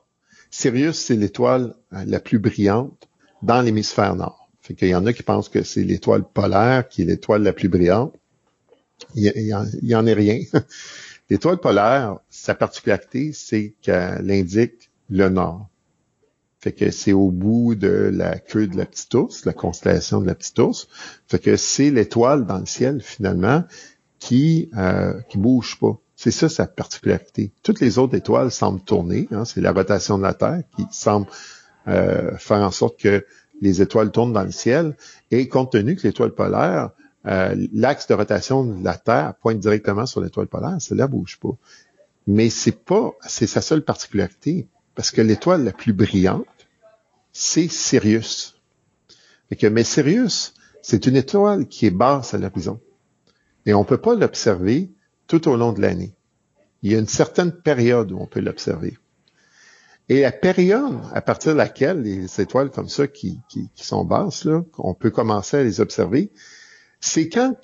Sirius, 0.50 0.98
c'est 0.98 1.16
l'étoile 1.16 1.74
euh, 1.94 2.04
la 2.06 2.20
plus 2.20 2.38
brillante 2.38 3.08
dans 3.42 3.62
l'hémisphère 3.62 4.14
nord. 4.14 4.50
Fait 4.60 4.74
qu'il 4.74 4.88
y 4.88 4.94
en 4.94 5.06
a 5.06 5.14
qui 5.14 5.22
pensent 5.22 5.48
que 5.48 5.62
c'est 5.62 5.84
l'étoile 5.84 6.22
polaire 6.22 6.86
qui 6.86 7.00
est 7.00 7.06
l'étoile 7.06 7.44
la 7.44 7.54
plus 7.54 7.70
brillante 7.70 8.14
il, 9.14 9.46
y 9.82 9.94
en, 9.94 10.06
est 10.06 10.12
rien. 10.12 10.40
L'étoile 11.32 11.56
polaire, 11.56 12.18
sa 12.28 12.54
particularité, 12.54 13.32
c'est 13.32 13.72
qu'elle 13.80 14.30
indique 14.30 14.90
le 15.08 15.30
nord. 15.30 15.66
Fait 16.60 16.72
que 16.72 16.90
c'est 16.90 17.14
au 17.14 17.30
bout 17.30 17.74
de 17.74 18.10
la 18.12 18.38
queue 18.38 18.66
de 18.66 18.76
la 18.76 18.84
petite 18.84 19.14
ours, 19.14 19.46
la 19.46 19.54
constellation 19.54 20.20
de 20.20 20.26
la 20.26 20.34
petite 20.34 20.58
ours. 20.58 20.88
Fait 21.28 21.38
que 21.38 21.56
c'est 21.56 21.90
l'étoile 21.90 22.44
dans 22.44 22.58
le 22.58 22.66
ciel, 22.66 23.00
finalement, 23.00 23.64
qui 24.18 24.68
euh, 24.76 25.22
qui 25.30 25.38
bouge 25.38 25.78
pas. 25.80 25.98
C'est 26.16 26.30
ça 26.30 26.50
sa 26.50 26.66
particularité. 26.66 27.50
Toutes 27.62 27.80
les 27.80 27.96
autres 27.96 28.14
étoiles 28.14 28.50
semblent 28.50 28.82
tourner. 28.82 29.26
Hein, 29.30 29.46
c'est 29.46 29.62
la 29.62 29.72
rotation 29.72 30.18
de 30.18 30.24
la 30.24 30.34
Terre 30.34 30.64
qui 30.76 30.84
semble 30.90 31.28
euh, 31.88 32.36
faire 32.36 32.60
en 32.60 32.70
sorte 32.70 33.00
que 33.00 33.24
les 33.62 33.80
étoiles 33.80 34.10
tournent 34.10 34.34
dans 34.34 34.44
le 34.44 34.50
ciel. 34.52 34.98
Et 35.30 35.48
compte 35.48 35.72
tenu 35.72 35.96
que 35.96 36.06
l'étoile 36.06 36.32
polaire, 36.32 36.90
euh, 37.26 37.54
l'axe 37.72 38.06
de 38.08 38.14
rotation 38.14 38.64
de 38.64 38.84
la 38.84 38.96
Terre 38.96 39.34
pointe 39.40 39.58
directement 39.58 40.06
sur 40.06 40.20
l'étoile 40.20 40.48
polaire, 40.48 40.76
cela 40.80 41.06
bouge 41.06 41.38
pas. 41.38 41.56
Mais 42.26 42.50
c'est 42.50 42.84
pas, 42.84 43.12
c'est 43.26 43.46
sa 43.46 43.60
seule 43.60 43.84
particularité, 43.84 44.68
parce 44.94 45.10
que 45.10 45.20
l'étoile 45.20 45.64
la 45.64 45.72
plus 45.72 45.92
brillante, 45.92 46.46
c'est 47.32 47.68
Sirius. 47.68 48.60
mais 49.50 49.84
Sirius, 49.84 50.54
c'est 50.82 51.06
une 51.06 51.16
étoile 51.16 51.66
qui 51.66 51.86
est 51.86 51.90
basse 51.90 52.34
à 52.34 52.38
l'horizon. 52.38 52.80
Et 53.66 53.74
on 53.74 53.84
peut 53.84 54.00
pas 54.00 54.14
l'observer 54.14 54.90
tout 55.26 55.48
au 55.48 55.56
long 55.56 55.72
de 55.72 55.80
l'année. 55.80 56.14
Il 56.82 56.92
y 56.92 56.96
a 56.96 56.98
une 56.98 57.06
certaine 57.06 57.52
période 57.52 58.10
où 58.10 58.18
on 58.18 58.26
peut 58.26 58.40
l'observer. 58.40 58.98
Et 60.08 60.22
la 60.22 60.32
période 60.32 60.98
à 61.12 61.22
partir 61.22 61.52
de 61.52 61.58
laquelle 61.58 62.02
les 62.02 62.40
étoiles 62.40 62.70
comme 62.70 62.88
ça 62.88 63.06
qui, 63.06 63.40
qui, 63.48 63.70
sont 63.76 64.04
basses, 64.04 64.44
là, 64.44 64.62
on 64.78 64.94
peut 64.94 65.10
commencer 65.10 65.58
à 65.58 65.62
les 65.62 65.80
observer, 65.80 66.32
c'est 67.02 67.28
quand 67.28 67.54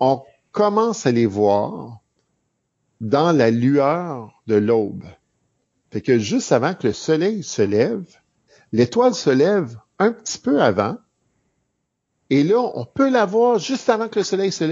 on 0.00 0.22
commence 0.52 1.04
à 1.04 1.12
les 1.12 1.26
voir 1.26 1.98
dans 3.00 3.32
la 3.32 3.50
lueur 3.50 4.42
de 4.46 4.54
l'aube. 4.54 5.04
Fait 5.90 6.00
que 6.00 6.18
juste 6.18 6.52
avant 6.52 6.72
que 6.72 6.86
le 6.86 6.92
soleil 6.94 7.42
se 7.42 7.60
lève, 7.60 8.06
l'étoile 8.72 9.14
se 9.14 9.28
lève 9.28 9.76
un 9.98 10.12
petit 10.12 10.38
peu 10.38 10.62
avant, 10.62 10.96
et 12.30 12.44
là, 12.44 12.60
on 12.74 12.86
peut 12.86 13.10
la 13.10 13.26
voir 13.26 13.58
juste 13.58 13.90
avant 13.90 14.08
que 14.08 14.20
le 14.20 14.24
soleil 14.24 14.52
se 14.52 14.64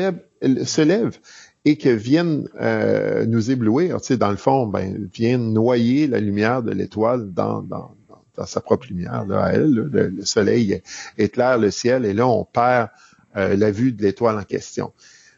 lève, 0.83 1.19
et 1.67 1.77
que 1.77 1.91
vienne 1.91 2.49
euh, 2.59 3.27
nous 3.27 3.51
éblouir. 3.51 4.01
Tu 4.01 4.07
sais, 4.07 4.17
dans 4.17 4.31
le 4.31 4.39
fond, 4.39 4.67
ben, 4.67 5.09
vienne 5.13 5.53
noyer 5.53 6.07
la 6.07 6.21
lumière 6.21 6.63
de 6.63 6.71
l'étoile 6.71 7.35
dans, 7.35 7.61
dans, 7.61 7.95
dans, 8.37 8.47
sa 8.47 8.63
propre 8.63 8.87
lumière, 8.87 9.27
là, 9.27 9.43
à 9.43 9.53
elle. 9.53 9.75
le, 9.75 10.25
soleil 10.25 10.81
éclaire 11.19 11.59
le 11.59 11.71
ciel 11.71 12.07
et 12.07 12.15
là, 12.15 12.27
on 12.27 12.47
perd 12.47 12.89
euh, 13.37 13.57
la 13.57 13.71
vue 13.71 13.93
de 13.93 14.03
l'étoile 14.03 14.39
en 14.39 14.45
question. 14.45 14.93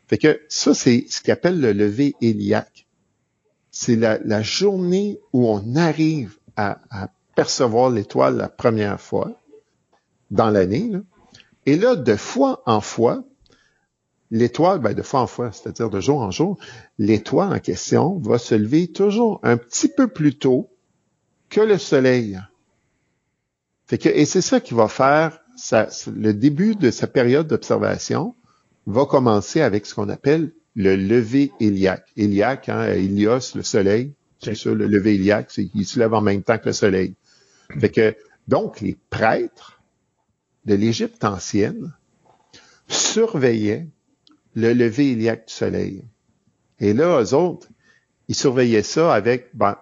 Fait 0.08 0.18
que 0.18 0.40
ça, 0.48 0.74
c'est 0.74 1.06
ce 1.08 1.22
qu'on 1.22 1.32
appelle 1.32 1.60
le 1.60 1.72
lever 1.72 2.14
héliaque. 2.20 2.86
C'est 3.70 3.96
la, 3.96 4.42
journée 4.42 5.18
où 5.32 5.48
on 5.48 5.76
arrive 5.76 6.36
à, 6.56 6.80
à 6.90 7.08
percevoir 7.34 7.90
l'étoile 7.90 8.36
la 8.36 8.48
première 8.48 9.00
fois 9.00 9.32
dans 10.30 10.50
l'année. 10.50 10.90
Et 11.64 11.76
là, 11.76 11.96
de 11.96 12.16
fois 12.16 12.62
en 12.66 12.80
fois, 12.80 13.24
l'étoile, 14.30 14.80
ben 14.80 14.94
de 14.94 15.02
fois 15.02 15.20
en 15.20 15.26
fois, 15.26 15.52
c'est-à-dire 15.52 15.90
de 15.90 16.00
jour 16.00 16.20
en 16.20 16.30
jour, 16.30 16.58
l'étoile 16.98 17.52
en 17.52 17.60
question 17.60 18.18
va 18.18 18.38
se 18.38 18.54
lever 18.54 18.88
toujours 18.88 19.38
un 19.42 19.56
petit 19.56 19.88
peu 19.88 20.08
plus 20.08 20.36
tôt 20.36 20.70
que 21.50 21.60
le 21.60 21.78
soleil. 21.78 22.40
Fait 23.86 23.98
que, 23.98 24.08
et 24.08 24.24
c'est 24.24 24.40
ça 24.40 24.58
qui 24.58 24.74
va 24.74 24.88
faire 24.88 25.41
le 26.14 26.32
début 26.32 26.74
de 26.74 26.90
sa 26.90 27.06
période 27.06 27.46
d'observation 27.46 28.34
va 28.86 29.06
commencer 29.06 29.60
avec 29.60 29.86
ce 29.86 29.94
qu'on 29.94 30.08
appelle 30.08 30.52
le 30.74 30.96
lever 30.96 31.52
héliaque. 31.60 32.08
Héliaque, 32.16 32.68
hein, 32.68 32.86
Hélios, 32.92 33.54
le 33.54 33.62
soleil, 33.62 34.14
c'est 34.38 34.54
ça, 34.54 34.70
le 34.70 34.86
lever 34.86 35.14
héliaque, 35.14 35.50
c'est 35.50 35.66
qu'il 35.66 35.86
se 35.86 35.98
lève 35.98 36.14
en 36.14 36.20
même 36.20 36.42
temps 36.42 36.58
que 36.58 36.66
le 36.66 36.72
soleil. 36.72 37.14
Fait 37.78 37.90
que, 37.90 38.16
donc, 38.48 38.80
les 38.80 38.96
prêtres 39.10 39.80
de 40.64 40.74
l'Égypte 40.74 41.24
ancienne 41.24 41.94
surveillaient 42.88 43.86
le 44.54 44.72
lever 44.72 45.12
iliaque 45.12 45.46
du 45.46 45.54
soleil. 45.54 46.04
Et 46.80 46.92
là, 46.92 47.22
eux 47.22 47.34
autres, 47.34 47.68
ils 48.28 48.34
surveillaient 48.34 48.82
ça 48.82 49.14
avec, 49.14 49.50
ben, 49.54 49.76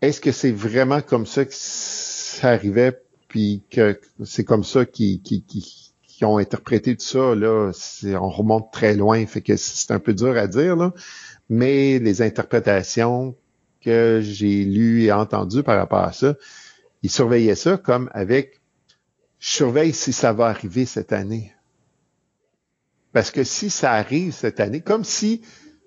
est-ce 0.00 0.20
que 0.20 0.32
c'est 0.32 0.52
vraiment 0.52 1.00
comme 1.00 1.26
ça 1.26 1.44
que 1.44 1.52
ça 1.52 2.50
arrivait, 2.50 3.02
puis 3.28 3.62
que 3.70 4.00
c'est 4.24 4.44
comme 4.44 4.64
ça 4.64 4.84
qu'ils 4.84 5.20
qui, 5.20 5.42
qui, 5.42 5.92
qui, 6.06 6.24
ont 6.24 6.38
interprété 6.38 6.96
tout 6.96 7.04
ça, 7.04 7.34
là, 7.34 7.70
on 8.04 8.28
remonte 8.28 8.72
très 8.72 8.94
loin, 8.94 9.24
fait 9.26 9.42
que 9.42 9.56
c'est 9.56 9.90
un 9.90 9.98
peu 9.98 10.14
dur 10.14 10.36
à 10.36 10.46
dire, 10.46 10.76
là, 10.76 10.92
mais 11.48 11.98
les 11.98 12.22
interprétations 12.22 13.34
que 13.80 14.20
j'ai 14.22 14.64
lues 14.64 15.04
et 15.04 15.12
entendues 15.12 15.62
par 15.62 15.76
rapport 15.76 16.00
à 16.00 16.12
ça, 16.12 16.34
ils 17.02 17.10
surveillaient 17.10 17.54
ça 17.54 17.76
comme 17.76 18.10
avec, 18.12 18.60
je 19.38 19.50
surveille 19.50 19.92
si 19.92 20.12
ça 20.12 20.32
va 20.32 20.46
arriver 20.46 20.86
cette 20.86 21.12
année. 21.12 21.52
Parce 23.12 23.30
que 23.30 23.44
si 23.44 23.70
ça 23.70 23.92
arrive 23.92 24.32
cette 24.32 24.60
année, 24.60 24.80
comme 24.80 25.04
si 25.04 25.42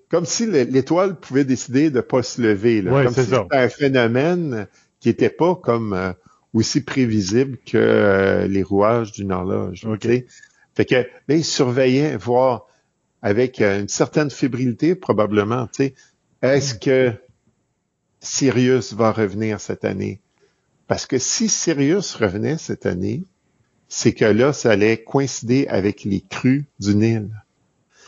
comme 0.10 0.26
si 0.26 0.48
l'étoile 0.48 1.20
pouvait 1.20 1.46
décider 1.46 1.92
de 1.92 2.02
pas 2.02 2.24
se 2.24 2.42
lever, 2.42 2.82
là, 2.82 3.04
comme 3.04 3.14
si 3.14 3.26
c'était 3.26 3.46
un 3.52 3.70
phénomène 3.70 4.68
qui 5.00 5.10
était 5.10 5.30
pas 5.30 5.56
comme 5.56 5.94
euh, 5.94 6.12
aussi 6.54 6.82
prévisible 6.82 7.58
que 7.66 7.78
euh, 7.78 8.48
les 8.48 8.64
rouages 8.64 9.12
d'une 9.12 9.32
horloge. 9.32 9.86
Okay. 9.86 10.26
Fait 10.76 10.86
que 10.86 10.96
là, 10.96 11.36
il 11.36 11.46
surveillait, 11.46 12.18
voir 12.18 12.68
avec 13.22 13.62
euh, 13.62 13.82
une 13.82 13.88
certaine 13.88 14.30
fébrilité 14.30 14.96
probablement, 14.96 15.68
tu 15.68 15.84
sais, 15.84 15.94
est-ce 16.42 16.76
que 16.76 17.14
Sirius 18.22 18.94
va 18.94 19.12
revenir 19.12 19.60
cette 19.60 19.86
année? 19.86 20.22
Parce 20.88 21.06
que 21.06 21.20
si 21.20 21.50
Sirius 21.50 22.16
revenait 22.16 22.58
cette 22.58 22.86
année, 22.86 23.24
c'est 23.90 24.14
que 24.14 24.26
là, 24.26 24.54
ça 24.54 24.72
allait 24.72 25.04
coïncider 25.04 25.68
avec 25.68 26.04
les 26.04 26.22
crues 26.22 26.66
du 26.80 26.96
Nil. 26.96 27.30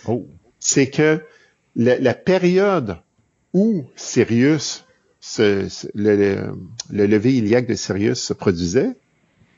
Oh. 0.08 0.28
C'est 0.60 0.90
que 0.90 1.22
la, 1.76 2.14
période 2.14 2.98
où 3.54 3.86
Sirius, 3.96 4.86
le, 5.38 5.68
le, 6.90 7.06
lever 7.06 7.34
iliaque 7.34 7.68
de 7.68 7.76
Sirius 7.76 8.20
se 8.20 8.34
produisait, 8.34 8.96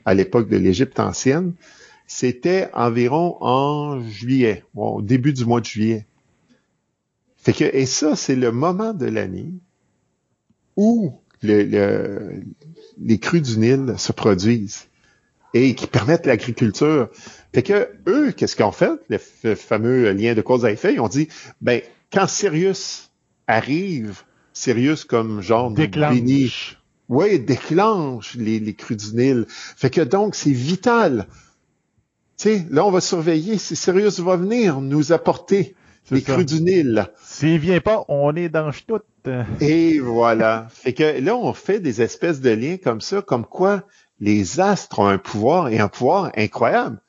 à 0.04 0.14
l'époque 0.14 0.48
de 0.48 0.56
l'Égypte 0.56 1.00
ancienne, 1.00 1.54
c'était 2.06 2.68
environ 2.74 3.38
en 3.40 4.00
juillet, 4.02 4.64
au 4.74 5.00
début 5.00 5.32
du 5.32 5.44
mois 5.44 5.60
de 5.60 5.66
juillet. 5.66 6.06
Fait 7.36 7.52
que, 7.52 7.64
et 7.64 7.86
ça, 7.86 8.16
c'est 8.16 8.36
le 8.36 8.52
moment 8.52 8.94
de 8.94 9.06
l'année 9.06 9.52
où 10.76 11.12
le, 11.42 12.42
les 12.98 13.18
crues 13.18 13.40
du 13.40 13.58
Nil 13.58 13.94
se 13.98 14.12
produisent 14.12 14.88
et 15.52 15.74
qui 15.74 15.86
permettent 15.86 16.26
l'agriculture. 16.26 17.08
Fait 17.54 17.62
que 17.62 17.88
eux, 18.08 18.32
qu'est-ce 18.32 18.56
qu'ils 18.56 18.64
ont 18.64 18.72
fait, 18.72 18.90
le 19.08 19.54
fameux 19.54 20.10
lien 20.12 20.34
de 20.34 20.42
cause 20.42 20.64
à 20.64 20.72
effet, 20.72 20.94
ils 20.94 21.00
ont 21.00 21.08
dit, 21.08 21.28
ben, 21.60 21.80
quand 22.12 22.26
Sirius 22.26 23.10
arrive, 23.46 24.22
Sirius 24.54 25.04
comme 25.04 25.42
genre 25.42 25.70
déclenche. 25.70 26.78
Oui, 27.10 27.38
déclenche 27.38 28.34
les, 28.36 28.58
les 28.60 28.72
crues 28.72 28.96
du 28.96 29.14
Nil. 29.14 29.44
Fait 29.48 29.90
que 29.90 30.00
donc, 30.00 30.34
c'est 30.34 30.52
vital. 30.52 31.26
Tu 32.38 32.48
sais, 32.48 32.66
là, 32.70 32.86
on 32.86 32.90
va 32.90 33.02
surveiller 33.02 33.58
si 33.58 33.76
Sirius 33.76 34.20
va 34.20 34.36
venir 34.36 34.80
nous 34.80 35.12
apporter 35.12 35.74
les 36.10 36.22
crues 36.22 36.46
du 36.46 36.62
Nil. 36.62 37.06
S'il 37.22 37.58
vient 37.58 37.80
pas, 37.80 38.04
on 38.08 38.34
est 38.34 38.48
dans 38.48 38.70
tout. 38.70 39.00
Et 39.60 39.98
voilà. 39.98 40.68
Fait 40.70 40.94
que 40.94 41.20
là, 41.20 41.36
on 41.36 41.52
fait 41.52 41.80
des 41.80 42.00
espèces 42.00 42.40
de 42.40 42.50
liens 42.50 42.76
comme 42.76 43.00
ça, 43.00 43.20
comme 43.20 43.44
quoi 43.44 43.84
les 44.20 44.60
astres 44.60 45.00
ont 45.00 45.06
un 45.06 45.18
pouvoir 45.18 45.68
et 45.68 45.80
un 45.80 45.88
pouvoir 45.88 46.32
incroyable. 46.36 47.00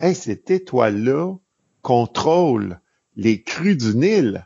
Hey, 0.00 0.14
cette 0.14 0.50
étoile-là 0.50 1.34
contrôle 1.82 2.80
les 3.16 3.42
crues 3.42 3.76
du 3.76 3.94
Nil. 3.94 4.44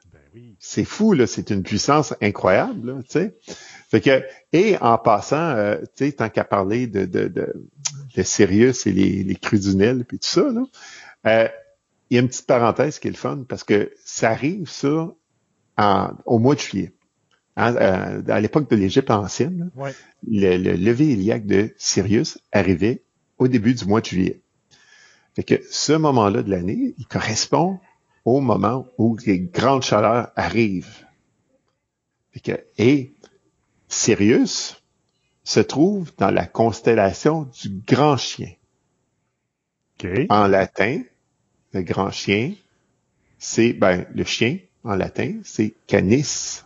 C'est 0.66 0.84
fou, 0.84 1.12
là. 1.12 1.26
C'est 1.26 1.50
une 1.50 1.62
puissance 1.62 2.14
incroyable, 2.22 3.04
tu 3.04 3.10
sais. 3.10 3.36
Fait 3.90 4.00
que, 4.00 4.24
et 4.54 4.78
en 4.78 4.96
passant, 4.96 5.36
euh, 5.36 5.76
tu 5.94 6.06
sais, 6.06 6.12
tant 6.12 6.30
qu'à 6.30 6.42
parler 6.42 6.86
de, 6.86 7.04
de, 7.04 7.28
de, 7.28 8.22
Sirius 8.22 8.86
et 8.86 8.92
les, 8.92 9.22
les 9.22 9.36
crues 9.36 9.58
du 9.58 9.76
Nil, 9.76 10.06
puis 10.08 10.18
tout 10.18 10.26
ça, 10.26 10.40
là, 10.50 10.62
euh, 11.26 11.48
il 12.08 12.14
y 12.14 12.18
a 12.18 12.22
une 12.22 12.28
petite 12.28 12.46
parenthèse 12.46 12.98
qui 12.98 13.08
est 13.08 13.10
le 13.10 13.16
fun, 13.18 13.44
parce 13.46 13.62
que 13.62 13.92
ça 14.06 14.30
arrive, 14.30 14.66
ça, 14.70 15.12
en, 15.76 16.10
au 16.24 16.38
mois 16.38 16.54
de 16.54 16.60
juillet. 16.60 16.94
Hein, 17.56 17.76
euh, 17.76 18.22
à 18.28 18.40
l'époque 18.40 18.70
de 18.70 18.76
l'Égypte 18.76 19.10
ancienne, 19.10 19.70
le, 20.26 20.56
lever 20.56 21.08
iliaque 21.08 21.44
de 21.44 21.74
Sirius 21.76 22.38
arrivait 22.52 23.04
au 23.36 23.48
début 23.48 23.74
du 23.74 23.84
mois 23.84 24.00
de 24.00 24.06
juillet. 24.06 24.40
Fait 25.36 25.44
que 25.44 25.56
ce 25.70 25.92
moment-là 25.92 26.42
de 26.42 26.50
l'année, 26.50 26.94
il 26.96 27.06
correspond 27.06 27.80
au 28.24 28.40
moment 28.40 28.86
où 28.98 29.16
les 29.26 29.40
grandes 29.40 29.82
chaleurs 29.82 30.30
arrivent. 30.36 31.04
Et 32.78 33.12
Sirius 33.88 34.82
se 35.44 35.60
trouve 35.60 36.10
dans 36.16 36.30
la 36.30 36.46
constellation 36.46 37.48
du 37.62 37.68
grand 37.86 38.16
chien. 38.16 38.52
En 40.28 40.48
latin, 40.48 41.02
le 41.72 41.82
grand 41.82 42.10
chien, 42.10 42.54
c'est 43.38 43.72
ben, 43.72 44.06
le 44.14 44.24
chien 44.24 44.58
en 44.82 44.96
latin, 44.96 45.40
c'est 45.44 45.74
canis. 45.86 46.63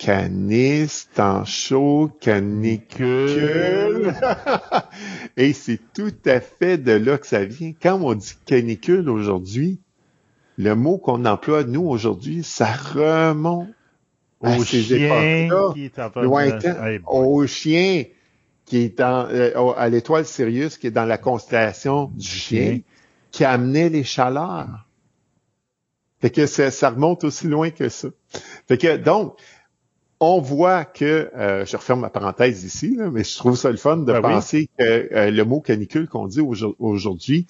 Canis, 0.00 1.08
temps 1.14 1.44
chaud, 1.44 2.10
canicule. 2.22 4.14
Et 5.36 5.52
c'est 5.52 5.78
tout 5.92 6.14
à 6.24 6.40
fait 6.40 6.78
de 6.78 6.92
là 6.92 7.18
que 7.18 7.26
ça 7.26 7.44
vient. 7.44 7.72
Quand 7.82 8.00
on 8.00 8.14
dit 8.14 8.32
canicule 8.46 9.10
aujourd'hui, 9.10 9.78
le 10.56 10.74
mot 10.74 10.96
qu'on 10.96 11.26
emploie, 11.26 11.64
nous, 11.64 11.86
aujourd'hui, 11.86 12.42
ça 12.42 12.72
remonte 12.72 13.68
au 14.40 14.64
chien 14.64 15.50
qui 15.74 15.84
est 15.84 15.98
en 15.98 16.10
au 17.06 17.46
chien 17.46 18.04
qui 18.64 18.78
est 18.78 18.98
dans, 18.98 19.28
euh, 19.28 19.72
à 19.76 19.90
l'étoile 19.90 20.24
Sirius, 20.24 20.78
qui 20.78 20.86
est 20.86 20.92
dans 20.92 21.04
la 21.04 21.18
constellation 21.18 22.10
du 22.14 22.26
chien, 22.26 22.80
qui 23.32 23.44
amenait 23.44 23.90
les 23.90 24.04
chaleurs. 24.04 24.86
Fait 26.20 26.30
que 26.30 26.46
ça, 26.46 26.70
ça, 26.70 26.88
remonte 26.88 27.24
aussi 27.24 27.48
loin 27.48 27.70
que 27.70 27.90
ça. 27.90 28.08
Fait 28.66 28.78
que 28.78 28.96
donc, 28.96 29.36
on 30.20 30.40
voit 30.40 30.84
que, 30.84 31.30
euh, 31.34 31.64
je 31.64 31.76
referme 31.76 32.00
ma 32.00 32.10
parenthèse 32.10 32.62
ici, 32.64 32.96
mais 33.12 33.24
je 33.24 33.36
trouve 33.36 33.56
ça 33.56 33.70
le 33.70 33.78
fun 33.78 33.96
de 33.96 34.12
ben 34.12 34.20
penser 34.20 34.68
que 34.78 34.84
euh, 34.84 35.30
le 35.30 35.44
mot 35.44 35.60
canicule 35.60 36.08
qu'on 36.08 36.26
dit 36.26 36.42
aujourd'hui, 36.78 37.46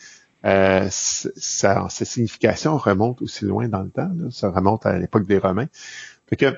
euh, 0.46 0.86
sa, 0.90 1.88
signification 1.90 2.76
remonte 2.78 3.20
aussi 3.22 3.44
loin 3.44 3.68
dans 3.68 3.82
le 3.82 3.90
temps. 3.90 4.10
Ça 4.30 4.50
remonte 4.50 4.86
à 4.86 4.98
l'époque 4.98 5.26
des 5.26 5.38
Romains. 5.38 5.68
Fait 6.28 6.36
que, 6.36 6.54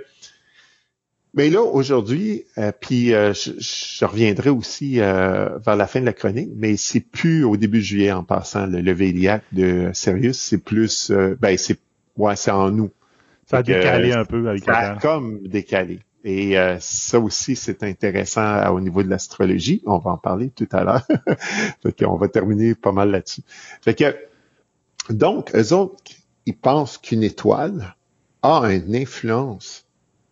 mais 1.35 1.51
là, 1.51 1.63
aujourd'hui, 1.63 2.45
euh, 2.59 2.73
puis 2.79 3.15
euh, 3.15 3.33
je, 3.33 4.05
reviendrai 4.05 4.51
aussi 4.51 4.97
vers 4.97 5.77
la 5.77 5.87
fin 5.87 6.01
de 6.01 6.07
la 6.07 6.13
chronique, 6.13 6.51
mais 6.55 6.77
c'est 6.77 7.01
plus 7.01 7.45
au 7.45 7.57
début 7.57 7.81
juillet 7.81 8.13
en 8.13 8.23
passant 8.23 8.67
le 8.67 8.81
lever 8.81 9.13
de 9.53 9.91
Sirius, 9.95 10.39
c'est 10.39 10.59
plus, 10.59 11.11
ben 11.41 11.57
c'est, 11.57 11.79
ouais, 12.17 12.37
c'est 12.37 12.51
en 12.51 12.71
nous. 12.71 12.91
Ça 13.53 13.59
a 13.59 13.63
décalé 13.63 14.13
un 14.13 14.25
peu 14.25 14.49
avec 14.49 14.65
Ça 14.65 14.93
a 14.93 14.97
comme 14.97 15.47
décalé. 15.47 16.01
Et 16.25 16.59
euh, 16.59 16.79
ça 16.81 17.21
aussi, 17.21 17.55
c'est 17.55 17.83
intéressant 17.83 18.73
au 18.73 18.81
niveau 18.81 19.03
de 19.03 19.11
l'astrologie. 19.11 19.83
On 19.85 19.99
va 19.99 20.13
en 20.13 20.17
parler 20.17 20.49
tout 20.49 20.69
à 20.73 20.85
l'heure. 20.85 21.07
fait 21.83 22.07
on 22.07 22.17
va 22.17 22.29
terminer 22.29 22.75
pas 22.75 22.93
mal 22.93 23.11
là-dessus. 23.11 23.43
Fait 23.83 23.95
que, 23.95 24.17
donc, 25.11 25.55
eux 25.55 25.75
autres, 25.75 26.03
ils 26.47 26.57
pensent 26.57 26.97
qu'une 26.97 27.23
étoile 27.23 27.95
a 28.41 28.73
une 28.73 28.97
influence 28.97 29.85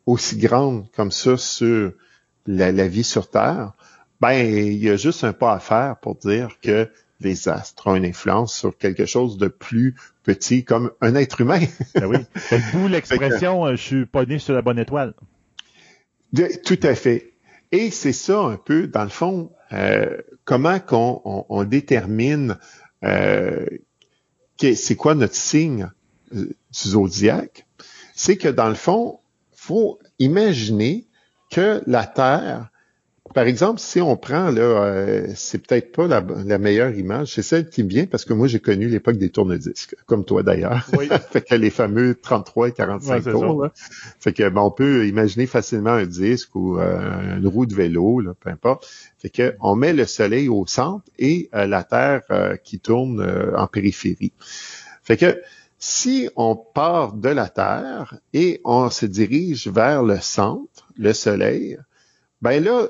aussi 0.06 0.38
grande 0.38 0.90
comme 0.92 1.10
ça 1.10 1.36
sur 1.36 1.92
la, 2.46 2.72
la, 2.72 2.88
vie 2.88 3.04
sur 3.04 3.28
Terre. 3.28 3.72
Ben, 4.22 4.32
il 4.32 4.82
y 4.82 4.88
a 4.88 4.96
juste 4.96 5.24
un 5.24 5.34
pas 5.34 5.52
à 5.52 5.58
faire 5.58 5.96
pour 5.98 6.14
dire 6.14 6.56
que 6.62 6.88
les 7.20 7.48
astres 7.48 7.86
ont 7.86 7.94
une 7.94 8.04
influence 8.04 8.54
sur 8.54 8.76
quelque 8.76 9.06
chose 9.06 9.38
de 9.38 9.48
plus 9.48 9.94
petit 10.22 10.64
comme 10.64 10.90
un 11.00 11.14
être 11.14 11.40
humain. 11.40 11.60
ben 11.94 12.06
oui. 12.06 12.18
D'où 12.72 12.88
l'expression 12.88 13.66
euh, 13.66 13.76
je 13.76 13.82
suis 13.82 14.06
pas 14.06 14.24
né 14.24 14.38
sur 14.38 14.54
la 14.54 14.62
bonne 14.62 14.78
étoile. 14.78 15.14
tout 16.64 16.80
à 16.82 16.94
fait. 16.94 17.34
Et 17.72 17.90
c'est 17.90 18.12
ça 18.12 18.40
un 18.40 18.56
peu, 18.56 18.88
dans 18.88 19.04
le 19.04 19.10
fond, 19.10 19.52
euh, 19.72 20.16
comment 20.44 20.80
qu'on 20.80 21.46
on, 21.48 21.64
détermine 21.64 22.58
euh, 23.04 23.64
c'est 24.58 24.96
quoi 24.96 25.14
notre 25.14 25.36
signe 25.36 25.90
euh, 26.34 26.46
du 26.46 26.88
zodiaque? 26.88 27.66
C'est 28.14 28.36
que 28.36 28.48
dans 28.48 28.68
le 28.68 28.74
fond, 28.74 29.20
faut 29.52 29.98
imaginer 30.18 31.06
que 31.50 31.82
la 31.86 32.06
Terre 32.06 32.70
par 33.32 33.46
exemple, 33.46 33.78
si 33.78 34.00
on 34.00 34.16
prend, 34.16 34.50
là, 34.50 34.62
euh, 34.62 35.26
c'est 35.36 35.64
peut-être 35.64 35.92
pas 35.92 36.08
la, 36.08 36.58
meilleure 36.58 36.94
image, 36.94 37.34
c'est 37.34 37.42
celle 37.42 37.68
qui 37.68 37.84
me 37.84 37.88
vient 37.88 38.06
parce 38.06 38.24
que 38.24 38.32
moi, 38.32 38.48
j'ai 38.48 38.58
connu 38.58 38.88
l'époque 38.88 39.18
des 39.18 39.30
tourne-disques, 39.30 39.94
comme 40.06 40.24
toi 40.24 40.42
d'ailleurs. 40.42 40.88
Oui. 40.98 41.08
fait 41.30 41.42
que 41.42 41.54
les 41.54 41.70
fameux 41.70 42.16
33 42.16 42.68
et 42.68 42.72
45 42.72 43.22
tours. 43.24 43.62
Là. 43.62 43.72
Fait 44.18 44.32
que, 44.32 44.50
on 44.58 44.70
peut 44.72 45.06
imaginer 45.06 45.46
facilement 45.46 45.90
un 45.90 46.06
disque 46.06 46.56
ou 46.56 46.78
euh, 46.78 47.38
une 47.38 47.46
roue 47.46 47.66
de 47.66 47.74
vélo, 47.74 48.20
là, 48.20 48.34
peu 48.40 48.50
importe. 48.50 48.88
Fait 49.18 49.30
que, 49.30 49.54
on 49.60 49.76
met 49.76 49.92
le 49.92 50.06
soleil 50.06 50.48
au 50.48 50.66
centre 50.66 51.04
et 51.18 51.48
euh, 51.54 51.66
la 51.66 51.84
Terre 51.84 52.22
qui 52.64 52.80
tourne 52.80 53.24
en 53.56 53.66
périphérie. 53.68 54.32
Fait 55.02 55.16
que, 55.16 55.40
si 55.78 56.28
on 56.36 56.56
part 56.56 57.14
de 57.14 57.28
la 57.28 57.48
Terre 57.48 58.18
et 58.34 58.60
on 58.64 58.90
se 58.90 59.06
dirige 59.06 59.68
vers 59.68 60.02
le 60.02 60.18
centre, 60.18 60.88
le 60.96 61.12
soleil, 61.12 61.78
ben 62.42 62.62
là, 62.62 62.88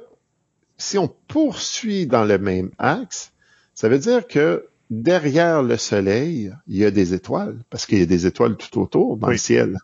si 0.81 0.99
on 0.99 1.09
poursuit 1.29 2.07
dans 2.07 2.25
le 2.25 2.39
même 2.39 2.71
axe, 2.79 3.33
ça 3.75 3.89
veut 3.89 3.99
dire 3.99 4.27
que 4.27 4.67
derrière 4.89 5.63
le 5.63 5.77
Soleil, 5.77 6.53
il 6.67 6.77
y 6.77 6.85
a 6.85 6.91
des 6.91 7.15
étoiles, 7.15 7.59
parce 7.71 7.87
qu'il 7.87 7.99
y 7.99 8.03
a 8.03 8.07
des 8.07 8.27
étoiles 8.27 8.57
tout 8.57 8.81
autour 8.81 9.17
dans 9.17 9.29
le 9.29 9.37
ciel. 9.37 9.79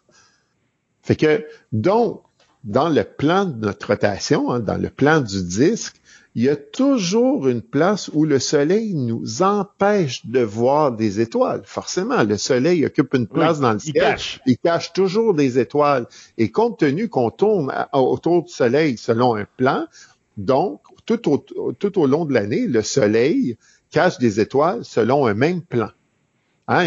Fait 1.02 1.16
que, 1.16 1.44
donc, 1.72 2.22
dans 2.64 2.88
le 2.88 3.04
plan 3.04 3.44
de 3.44 3.66
notre 3.66 3.88
rotation, 3.88 4.50
hein, 4.50 4.60
dans 4.60 4.80
le 4.80 4.90
plan 4.90 5.20
du 5.20 5.44
disque, 5.44 6.00
il 6.34 6.42
y 6.42 6.48
a 6.48 6.56
toujours 6.56 7.48
une 7.48 7.62
place 7.62 8.10
où 8.12 8.24
le 8.24 8.38
Soleil 8.38 8.94
nous 8.94 9.42
empêche 9.42 10.26
de 10.26 10.40
voir 10.40 10.92
des 10.92 11.20
étoiles. 11.20 11.62
Forcément, 11.64 12.22
le 12.24 12.36
Soleil 12.36 12.84
occupe 12.84 13.14
une 13.14 13.26
place 13.26 13.60
dans 13.60 13.72
le 13.72 13.78
ciel. 13.78 13.94
Il 13.94 14.00
cache. 14.00 14.40
il 14.46 14.58
cache 14.58 14.92
toujours 14.92 15.32
des 15.32 15.58
étoiles. 15.58 16.06
Et 16.36 16.50
compte 16.50 16.80
tenu 16.80 17.08
qu'on 17.08 17.30
tourne 17.30 17.72
autour 17.92 18.42
du 18.42 18.52
Soleil 18.52 18.98
selon 18.98 19.34
un 19.34 19.46
plan, 19.56 19.86
donc, 20.36 20.80
tout 21.06 21.30
au, 21.30 21.38
tout 21.72 21.98
au 21.98 22.06
long 22.06 22.24
de 22.24 22.34
l'année, 22.34 22.66
le 22.66 22.82
Soleil 22.82 23.56
cache 23.90 24.18
des 24.18 24.40
étoiles 24.40 24.84
selon 24.84 25.26
un 25.26 25.34
même 25.34 25.62
plan. 25.62 25.90
Hein, 26.68 26.84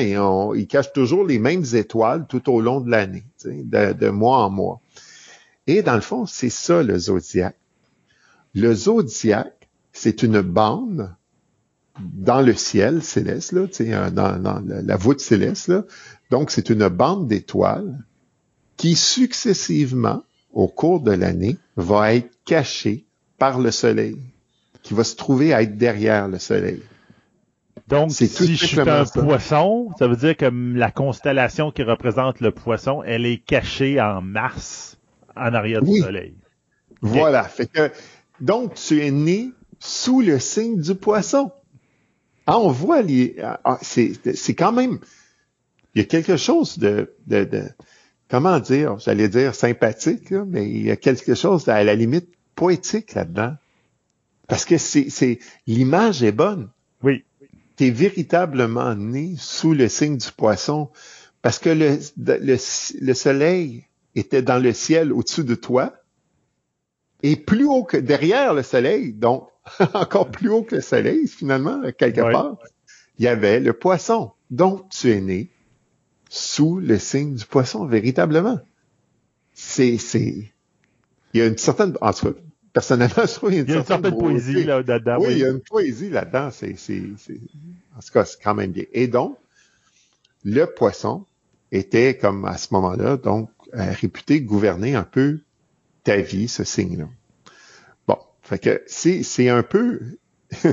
il 0.55 0.67
cache 0.67 0.91
toujours 0.91 1.25
les 1.25 1.39
mêmes 1.39 1.63
étoiles 1.73 2.25
tout 2.27 2.51
au 2.51 2.61
long 2.61 2.81
de 2.81 2.91
l'année, 2.91 3.23
de, 3.45 3.93
de 3.93 4.09
mois 4.09 4.39
en 4.39 4.49
mois. 4.49 4.81
Et 5.67 5.81
dans 5.81 5.95
le 5.95 6.01
fond, 6.01 6.25
c'est 6.25 6.49
ça 6.49 6.83
le 6.83 6.97
zodiaque. 6.97 7.57
Le 8.53 8.73
zodiaque, 8.73 9.69
c'est 9.93 10.23
une 10.23 10.41
bande 10.41 11.13
dans 11.99 12.41
le 12.41 12.53
ciel 12.53 13.03
céleste, 13.03 13.53
là, 13.53 14.09
dans, 14.09 14.63
la 14.65 14.95
voûte 14.95 15.19
céleste. 15.19 15.71
Donc, 16.29 16.51
c'est 16.51 16.69
une 16.69 16.87
bande 16.87 17.27
d'étoiles 17.27 18.03
qui 18.77 18.95
successivement, 18.95 20.23
au 20.53 20.67
cours 20.67 21.01
de 21.01 21.11
l'année, 21.11 21.57
va 21.75 22.13
être 22.13 22.31
cachée 22.45 23.05
par 23.39 23.59
le 23.59 23.71
soleil, 23.71 24.17
qui 24.83 24.93
va 24.93 25.03
se 25.03 25.15
trouver 25.15 25.53
à 25.53 25.63
être 25.63 25.77
derrière 25.77 26.27
le 26.27 26.37
soleil. 26.39 26.81
Donc, 27.87 28.11
si 28.11 28.27
je 28.55 28.65
suis 28.65 28.79
un 28.79 29.05
poisson, 29.05 29.89
ça 29.97 30.07
veut 30.07 30.15
dire 30.15 30.37
que 30.37 30.45
la 30.45 30.91
constellation 30.91 31.71
qui 31.71 31.81
représente 31.81 32.39
le 32.39 32.51
poisson, 32.51 33.01
elle 33.03 33.25
est 33.25 33.43
cachée 33.43 33.99
en 33.99 34.21
Mars, 34.21 34.97
en 35.35 35.53
arrière 35.53 35.81
du 35.81 35.97
soleil. 35.99 36.35
Voilà. 37.01 37.43
Fait 37.45 37.65
que, 37.65 37.89
donc, 38.41 38.75
tu 38.75 39.03
es 39.03 39.09
né 39.09 39.51
sous 39.79 40.21
le 40.21 40.37
signe 40.37 40.79
du 40.79 40.93
poisson. 40.93 41.51
Ah, 42.45 42.59
on 42.59 42.69
voit 42.69 43.01
les, 43.01 43.37
ah, 43.41 43.79
c'est, 43.81 44.13
quand 44.55 44.71
même, 44.71 44.99
il 45.95 45.99
y 45.99 46.01
a 46.01 46.07
quelque 46.07 46.37
chose 46.37 46.77
de, 46.77 47.13
de, 47.25 47.43
de 47.43 47.63
comment 48.29 48.59
dire, 48.59 48.99
j'allais 48.99 49.29
dire 49.29 49.55
sympathique, 49.55 50.31
mais 50.31 50.69
il 50.69 50.85
y 50.85 50.91
a 50.91 50.95
quelque 50.95 51.33
chose 51.33 51.67
à 51.69 51.83
la 51.83 51.95
limite 51.95 52.29
poétique 52.59 53.13
là-dedans. 53.13 53.55
Parce 54.49 54.65
que 54.65 54.77
c'est, 54.77 55.39
l'image 55.65 56.23
est 56.23 56.33
bonne. 56.33 56.69
Oui. 57.01 57.23
Tu 57.77 57.85
es 57.85 57.89
véritablement 57.89 58.95
né 58.95 59.35
sous 59.37 59.73
le 59.73 59.87
signe 59.87 60.17
du 60.17 60.29
poisson 60.33 60.89
parce 61.41 61.57
que 61.57 61.69
le, 61.69 61.99
le, 62.19 63.13
soleil 63.13 63.85
était 64.13 64.41
dans 64.41 64.61
le 64.61 64.73
ciel 64.73 65.13
au-dessus 65.13 65.45
de 65.45 65.55
toi 65.55 65.93
et 67.23 67.37
plus 67.37 67.63
haut 67.63 67.85
que 67.85 67.95
derrière 67.95 68.53
le 68.53 68.63
soleil, 68.63 69.13
donc 69.13 69.47
encore 69.93 70.29
plus 70.29 70.49
haut 70.49 70.63
que 70.63 70.75
le 70.75 70.81
soleil 70.81 71.29
finalement, 71.29 71.81
quelque 71.97 72.29
part, 72.29 72.57
il 73.19 73.23
y 73.23 73.29
avait 73.29 73.61
le 73.61 73.71
poisson. 73.71 74.33
Donc 74.49 74.89
tu 74.89 75.11
es 75.11 75.21
né 75.21 75.49
sous 76.29 76.79
le 76.79 76.99
signe 76.99 77.35
du 77.35 77.45
poisson, 77.45 77.85
véritablement. 77.85 78.59
C'est, 79.53 79.97
c'est, 79.97 80.51
il 81.33 81.39
y 81.39 81.41
a 81.41 81.47
une 81.47 81.57
certaine, 81.57 81.95
en 82.01 82.11
tout 82.11 82.33
cas, 82.33 82.39
personnellement, 82.73 83.15
je 83.25 83.33
trouve 83.33 83.49
qu'il 83.49 83.69
y 83.69 83.71
a 83.71 83.77
une, 83.77 83.85
certaine, 83.85 84.17
poésie 84.17 84.63
là-dedans. 84.63 85.17
Oui, 85.19 85.27
il 85.31 85.37
y 85.39 85.45
a 85.45 85.49
une 85.49 85.61
poésie 85.61 86.09
là-dedans. 86.09 86.49
C'est, 86.51 86.75
c'est, 86.77 87.03
c'est, 87.17 87.39
en 87.95 87.99
tout 87.99 88.13
cas, 88.13 88.25
c'est 88.25 88.41
quand 88.41 88.55
même 88.55 88.71
bien. 88.71 88.85
Et 88.93 89.07
donc, 89.07 89.37
le 90.43 90.65
poisson 90.65 91.25
était, 91.71 92.17
comme 92.17 92.45
à 92.45 92.57
ce 92.57 92.73
moment-là, 92.73 93.17
donc, 93.17 93.49
euh, 93.75 93.91
réputé 93.91 94.41
gouverner 94.41 94.95
un 94.95 95.03
peu 95.03 95.39
ta 96.03 96.17
vie, 96.17 96.47
ce 96.47 96.63
signe-là. 96.63 97.07
Bon, 98.07 98.17
fait 98.41 98.59
que 98.59 98.81
c'est, 98.87 99.23
c'est 99.23 99.49
un 99.49 99.63
peu, 99.63 99.99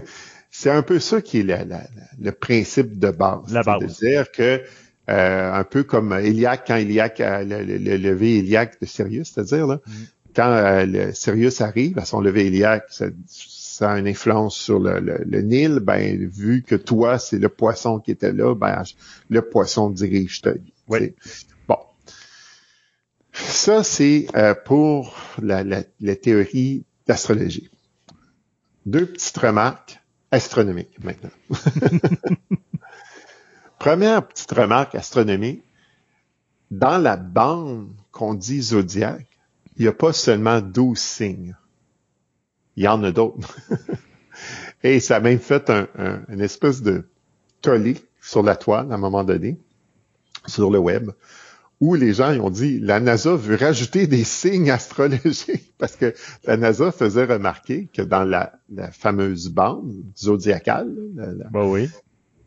c'est 0.50 0.70
un 0.70 0.82
peu 0.82 0.98
ça 0.98 1.20
qui 1.20 1.40
est 1.40 1.42
la, 1.42 1.64
la, 1.64 1.82
le 2.18 2.32
principe 2.32 2.98
de 2.98 3.10
base. 3.10 3.52
La 3.52 3.62
base. 3.62 3.98
C'est-à-dire 3.98 4.30
que, 4.30 4.62
euh, 5.08 5.52
un 5.52 5.64
peu 5.64 5.84
comme 5.84 6.12
Eliac, 6.12 6.66
quand 6.66 6.76
Eliac, 6.76 7.20
a 7.20 7.44
le, 7.44 7.62
le, 7.62 7.96
levé 7.96 8.38
Eliac 8.38 8.80
de 8.80 8.86
Sirius, 8.86 9.32
c'est-à-dire, 9.32 9.66
là, 9.66 9.80
mm 9.86 9.92
quand 10.36 10.52
euh, 10.52 10.84
le 10.84 11.14
Sirius 11.14 11.62
arrive 11.62 11.98
à 11.98 12.04
son 12.04 12.20
lever 12.20 12.46
iliaque, 12.46 12.84
ça, 12.90 13.06
ça, 13.26 13.92
a 13.92 13.98
une 13.98 14.06
influence 14.06 14.54
sur 14.54 14.78
le, 14.78 15.00
le, 15.00 15.40
Nil, 15.40 15.80
ben 15.80 16.28
vu 16.28 16.62
que 16.62 16.74
toi, 16.74 17.18
c'est 17.18 17.38
le 17.38 17.48
poisson 17.48 17.98
qui 17.98 18.10
était 18.10 18.32
là, 18.32 18.54
ben 18.54 18.82
le 19.30 19.42
poisson 19.42 19.88
dirige 19.88 20.42
ta 20.42 20.52
vie. 20.52 20.72
Oui. 20.88 21.14
Bon. 21.66 21.78
Ça, 23.32 23.82
c'est 23.82 24.26
euh, 24.36 24.54
pour 24.54 25.16
la, 25.42 25.64
la, 25.64 25.82
la 26.00 26.16
théorie 26.16 26.84
d'astrologie. 27.06 27.70
Deux 28.84 29.06
petites 29.06 29.38
remarques 29.38 30.00
astronomiques 30.30 31.02
maintenant. 31.02 31.30
Première 33.78 34.26
petite 34.26 34.52
remarque 34.52 34.94
astronomique. 34.94 35.62
Dans 36.70 36.98
la 36.98 37.16
bande 37.16 37.88
qu'on 38.10 38.34
dit 38.34 38.60
zodiaque, 38.60 39.35
il 39.76 39.82
n'y 39.82 39.88
a 39.88 39.92
pas 39.92 40.12
seulement 40.12 40.60
12 40.60 40.98
signes. 40.98 41.56
Il 42.76 42.84
y 42.84 42.88
en 42.88 43.02
a 43.02 43.12
d'autres. 43.12 43.56
Et 44.82 45.00
ça 45.00 45.16
a 45.16 45.20
même 45.20 45.38
fait 45.38 45.70
un, 45.70 45.88
un, 45.98 46.22
une 46.28 46.40
espèce 46.40 46.82
de 46.82 47.08
tollé 47.60 47.96
sur 48.20 48.42
la 48.42 48.56
toile 48.56 48.90
à 48.90 48.94
un 48.94 48.98
moment 48.98 49.24
donné, 49.24 49.58
sur 50.46 50.70
le 50.70 50.78
web, 50.78 51.10
où 51.80 51.94
les 51.94 52.14
gens 52.14 52.32
ont 52.40 52.50
dit 52.50 52.78
la 52.80 53.00
NASA 53.00 53.34
veut 53.34 53.56
rajouter 53.56 54.06
des 54.06 54.24
signes 54.24 54.70
astrologiques 54.70 55.74
parce 55.78 55.96
que 55.96 56.14
la 56.44 56.56
NASA 56.56 56.90
faisait 56.90 57.24
remarquer 57.24 57.88
que 57.92 58.02
dans 58.02 58.24
la, 58.24 58.52
fameuse 58.92 59.48
bande 59.48 59.92
zodiacale, 60.16 60.94
la, 61.14 61.48
Ben 61.50 61.66
oui. 61.66 61.88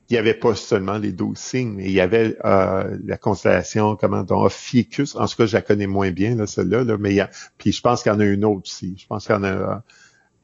Il 0.10 0.14
n'y 0.14 0.18
avait 0.20 0.34
pas 0.34 0.56
seulement 0.56 0.98
les 0.98 1.12
12 1.12 1.38
signes, 1.38 1.74
mais 1.76 1.86
il 1.86 1.92
y 1.92 2.02
avait 2.02 2.36
euh, 2.44 2.98
la 3.06 3.18
constellation, 3.18 3.96
comment 3.96 4.26
on 4.30 4.46
Ophiuchus. 4.46 5.16
En 5.16 5.28
tout 5.28 5.36
cas, 5.38 5.46
je 5.46 5.54
la 5.54 5.62
connais 5.62 5.86
moins 5.86 6.10
bien, 6.10 6.36
là, 6.36 6.48
celle-là, 6.48 6.84
là, 6.84 6.98
mais 6.98 7.12
il 7.12 7.16
y 7.16 7.22
a, 7.22 7.30
puis 7.60 7.72
je 7.72 7.82
pense 7.82 8.02
qu'il 8.02 8.12
y 8.12 8.16
en 8.16 8.20
a 8.20 8.26
une 8.26 8.44
autre 8.44 8.64
aussi. 8.66 8.96
Je 8.98 9.06
pense 9.06 9.28
qu'il 9.28 9.36
y 9.36 9.38
en 9.38 9.44
a, 9.44 9.84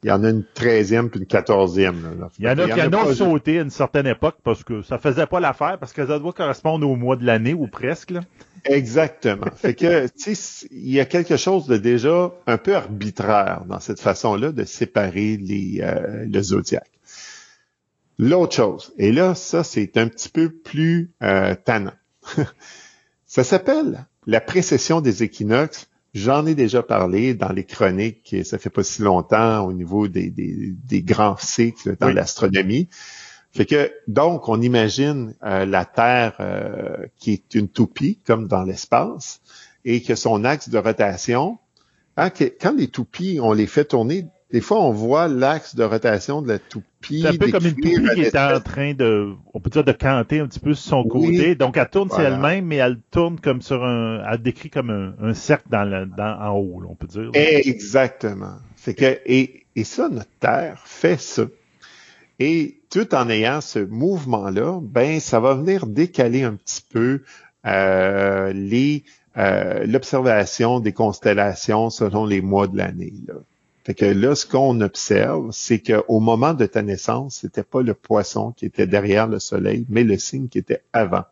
il 0.03 0.09
y 0.09 0.11
en 0.11 0.23
a 0.23 0.29
une 0.29 0.43
treizième 0.53 1.09
puis 1.09 1.19
une 1.19 1.25
quatorzième. 1.25 2.03
Là. 2.03 2.29
Il 2.37 2.45
y 2.45 2.47
en 2.47 2.59
a 2.59 2.69
qui 2.69 2.79
en 2.79 2.93
ont 2.93 3.11
sauté 3.11 3.57
à 3.57 3.63
une 3.63 3.71
certaine 3.71 4.05
époque 4.05 4.35
parce 4.43 4.63
que 4.63 4.83
ça 4.83 4.99
faisait 4.99 5.25
pas 5.25 5.39
l'affaire, 5.39 5.79
parce 5.79 5.93
que 5.93 6.05
ça 6.05 6.19
doit 6.19 6.33
correspondre 6.33 6.87
au 6.87 6.95
mois 6.95 7.15
de 7.15 7.25
l'année 7.25 7.55
ou 7.55 7.65
presque. 7.65 8.11
Là. 8.11 8.21
Exactement. 8.65 9.47
fait 9.55 9.73
que, 9.73 10.07
tu 10.15 10.35
sais, 10.35 10.67
il 10.71 10.91
y 10.91 10.99
a 10.99 11.05
quelque 11.05 11.37
chose 11.37 11.65
de 11.65 11.77
déjà 11.77 12.31
un 12.45 12.57
peu 12.59 12.75
arbitraire 12.75 13.63
dans 13.67 13.79
cette 13.79 13.99
façon-là 13.99 14.51
de 14.51 14.63
séparer 14.63 15.37
les, 15.37 15.79
euh, 15.81 16.25
le 16.31 16.41
zodiaque. 16.41 16.94
L'autre 18.17 18.55
chose, 18.55 18.93
et 18.97 19.11
là, 19.11 19.35
ça, 19.35 19.63
c'est 19.63 19.97
un 19.97 20.07
petit 20.07 20.29
peu 20.29 20.49
plus 20.49 21.11
euh, 21.21 21.55
tannant. 21.65 21.93
ça 23.25 23.43
s'appelle 23.43 24.05
la 24.25 24.41
précession 24.41 25.01
des 25.01 25.23
équinoxes. 25.23 25.87
J'en 26.13 26.45
ai 26.45 26.55
déjà 26.55 26.81
parlé 26.81 27.33
dans 27.33 27.51
les 27.51 27.65
chroniques, 27.65 28.31
et 28.33 28.45
ça 28.45 28.57
fait 28.57 28.69
pas 28.69 28.83
si 28.83 29.01
longtemps 29.01 29.65
au 29.67 29.73
niveau 29.73 30.07
des, 30.07 30.29
des, 30.29 30.73
des 30.85 31.01
grands 31.03 31.35
cycles 31.37 31.97
dans 31.99 32.07
Oui. 32.07 32.13
l'astronomie. 32.13 32.87
Fait 33.51 33.65
que 33.65 33.91
donc 34.07 34.47
on 34.49 34.61
imagine 34.61 35.33
euh, 35.43 35.65
la 35.65 35.83
Terre 35.85 36.35
euh, 36.39 37.05
qui 37.17 37.31
est 37.33 37.55
une 37.55 37.67
toupie 37.69 38.19
comme 38.25 38.47
dans 38.47 38.63
l'espace 38.63 39.41
et 39.85 40.01
que 40.01 40.15
son 40.15 40.43
axe 40.45 40.69
de 40.69 40.77
rotation, 40.77 41.57
hein, 42.17 42.29
que- 42.29 42.45
quand 42.45 42.75
les 42.75 42.87
toupies 42.89 43.39
on 43.41 43.51
les 43.53 43.67
fait 43.67 43.85
tourner, 43.85 44.25
des 44.55 44.61
fois 44.61 44.79
on 44.81 44.91
voit 44.91 45.27
l'axe 45.27 45.75
de 45.75 45.83
rotation 45.83 46.41
de 46.41 46.47
la 46.47 46.59
toupie. 46.59 47.19
C'est 47.21 47.27
un 47.27 47.33
peu 47.33 47.51
comme 47.51 47.65
une 47.65 47.75
toupie 47.75 48.07
qui 48.15 48.21
est 48.21 48.37
en 48.37 48.61
train 48.61 48.93
de, 48.93 49.33
on 49.53 49.59
peut 49.59 49.69
dire, 49.69 49.83
de 49.83 49.91
canter 49.91 50.39
un 50.39 50.47
petit 50.47 50.61
peu 50.61 50.73
sur 50.73 50.89
son 50.91 51.03
Oui. 51.03 51.35
côté. 51.35 51.55
Donc, 51.55 51.75
elle 51.75 51.89
tourne 51.89 52.07
Voilà. 52.07 52.29
sur 52.29 52.35
elle-même, 52.35 52.65
mais 52.65 52.77
elle 52.77 52.97
tourne 53.11 53.37
comme 53.41 53.61
sur 53.61 53.83
un, 53.83 54.23
elle 54.31 54.41
décrit 54.41 54.69
comme 54.69 54.89
un, 54.89 55.13
un 55.21 55.33
cercle 55.33 55.67
dans 55.69 55.83
le, 55.83 56.05
dans, 56.05 56.39
en 56.39 56.51
haut, 56.57 56.79
là, 56.79 56.87
on 56.89 56.95
peut 56.95 57.05
dire. 57.07 57.29
Exactement. 57.33 58.55
Fait 58.77 58.93
que 58.93 59.19
et, 59.25 59.65
et 59.75 59.83
ça 59.83 60.07
notre 60.07 60.29
Terre 60.39 60.81
fait 60.85 61.19
ça. 61.19 61.43
Et 62.39 62.79
tout 62.89 63.13
en 63.13 63.29
ayant 63.29 63.59
ce 63.59 63.79
mouvement-là, 63.79 64.79
ben 64.81 65.19
ça 65.19 65.41
va 65.41 65.53
venir 65.53 65.87
décaler 65.87 66.43
un 66.43 66.53
petit 66.53 66.81
peu 66.89 67.23
euh, 67.67 68.53
les 68.53 69.03
euh, 69.37 69.85
l'observation 69.85 70.79
des 70.79 70.93
constellations 70.93 71.89
selon 71.89 72.25
les 72.25 72.39
mois 72.39 72.67
de 72.67 72.77
l'année. 72.77 73.11
Fait 73.85 73.93
que 73.93 74.05
là, 74.05 74.33
ce 74.33 74.47
qu'on 74.47 74.81
observe, 74.81 75.51
c'est 75.51 75.79
qu'au 75.79 76.19
moment 76.19 76.55
de 76.55 76.65
ta 76.65 76.81
naissance, 76.81 77.41
c'était 77.41 77.63
pas 77.63 77.83
le 77.83 77.93
poisson 77.93 78.51
qui 78.51 78.65
était 78.65 78.87
derrière 78.87 79.27
le 79.27 79.37
soleil, 79.37 79.85
mais 79.89 80.03
le 80.03 80.17
signe 80.17 80.47
qui 80.47 80.57
était 80.57 80.81
avant. 80.91 81.25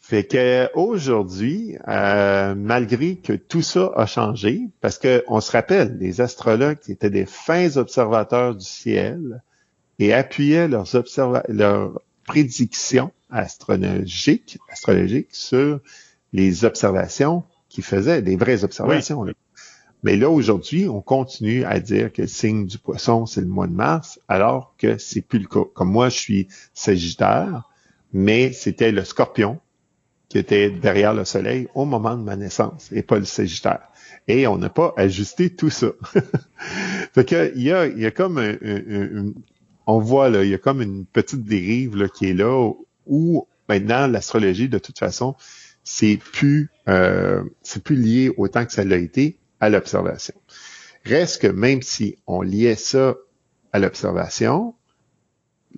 Fait 0.00 0.24
que 0.24 0.70
aujourd'hui, 0.74 1.76
euh, 1.88 2.54
malgré 2.54 3.16
que 3.16 3.34
tout 3.34 3.60
ça 3.60 3.92
a 3.96 4.06
changé, 4.06 4.62
parce 4.80 4.96
que 4.96 5.24
on 5.28 5.42
se 5.42 5.52
rappelle, 5.52 5.98
les 5.98 6.22
astrologues 6.22 6.78
étaient 6.88 7.10
des 7.10 7.26
fins 7.26 7.76
observateurs 7.76 8.54
du 8.54 8.64
ciel 8.64 9.42
et 9.98 10.14
appuyaient 10.14 10.68
leurs 10.68 10.94
observa 10.94 11.42
leurs 11.48 12.00
prédictions 12.24 13.12
astrologiques, 13.30 14.58
astrologiques 14.72 15.34
sur 15.34 15.80
les 16.32 16.64
observations 16.64 17.42
qu'ils 17.68 17.84
faisaient, 17.84 18.22
des 18.22 18.36
vraies 18.36 18.64
observations. 18.64 19.26
Mais 20.02 20.16
là, 20.16 20.30
aujourd'hui, 20.30 20.88
on 20.88 21.00
continue 21.00 21.64
à 21.64 21.80
dire 21.80 22.12
que 22.12 22.22
le 22.22 22.28
signe 22.28 22.66
du 22.66 22.78
poisson, 22.78 23.26
c'est 23.26 23.40
le 23.40 23.46
mois 23.46 23.66
de 23.66 23.72
mars, 23.72 24.20
alors 24.28 24.74
que 24.78 24.98
c'est 24.98 25.20
plus 25.20 25.38
le 25.38 25.46
cas. 25.46 25.64
Comme 25.74 25.90
moi, 25.90 26.08
je 26.08 26.16
suis 26.16 26.48
sagittaire, 26.74 27.68
mais 28.12 28.52
c'était 28.52 28.92
le 28.92 29.04
scorpion 29.04 29.58
qui 30.28 30.38
était 30.38 30.70
derrière 30.70 31.14
le 31.14 31.24
soleil 31.24 31.68
au 31.74 31.84
moment 31.84 32.16
de 32.16 32.22
ma 32.22 32.36
naissance 32.36 32.90
et 32.92 33.02
pas 33.02 33.18
le 33.18 33.24
sagittaire. 33.24 33.88
Et 34.28 34.46
on 34.46 34.58
n'a 34.58 34.70
pas 34.70 34.92
ajusté 34.96 35.50
tout 35.50 35.70
ça. 35.70 35.88
fait 37.14 37.24
que 37.24 37.52
il 37.54 37.62
y 37.62 37.72
a, 37.72 37.86
il 37.86 37.98
y 37.98 38.06
a 38.06 38.10
comme 38.10 38.38
un, 38.38 38.56
on 39.86 39.98
voit 40.00 40.30
là, 40.30 40.42
il 40.42 40.50
y 40.50 40.54
a 40.54 40.58
comme 40.58 40.82
une 40.82 41.06
petite 41.06 41.44
dérive 41.44 41.96
là, 41.96 42.08
qui 42.08 42.30
est 42.30 42.34
là 42.34 42.72
où 43.06 43.46
maintenant 43.68 44.08
l'astrologie 44.08 44.68
de 44.68 44.78
toute 44.78 44.98
façon 44.98 45.36
c'est 45.84 46.16
plus 46.16 46.70
euh, 46.88 47.44
c'est 47.62 47.82
plus 47.82 47.94
lié 47.94 48.32
autant 48.36 48.66
que 48.66 48.72
ça 48.72 48.84
l'a 48.84 48.96
été 48.96 49.38
à 49.60 49.68
l'observation. 49.68 50.34
Reste 51.04 51.42
que 51.42 51.46
même 51.46 51.82
si 51.82 52.18
on 52.26 52.42
liait 52.42 52.76
ça 52.76 53.14
à 53.72 53.78
l'observation, 53.78 54.74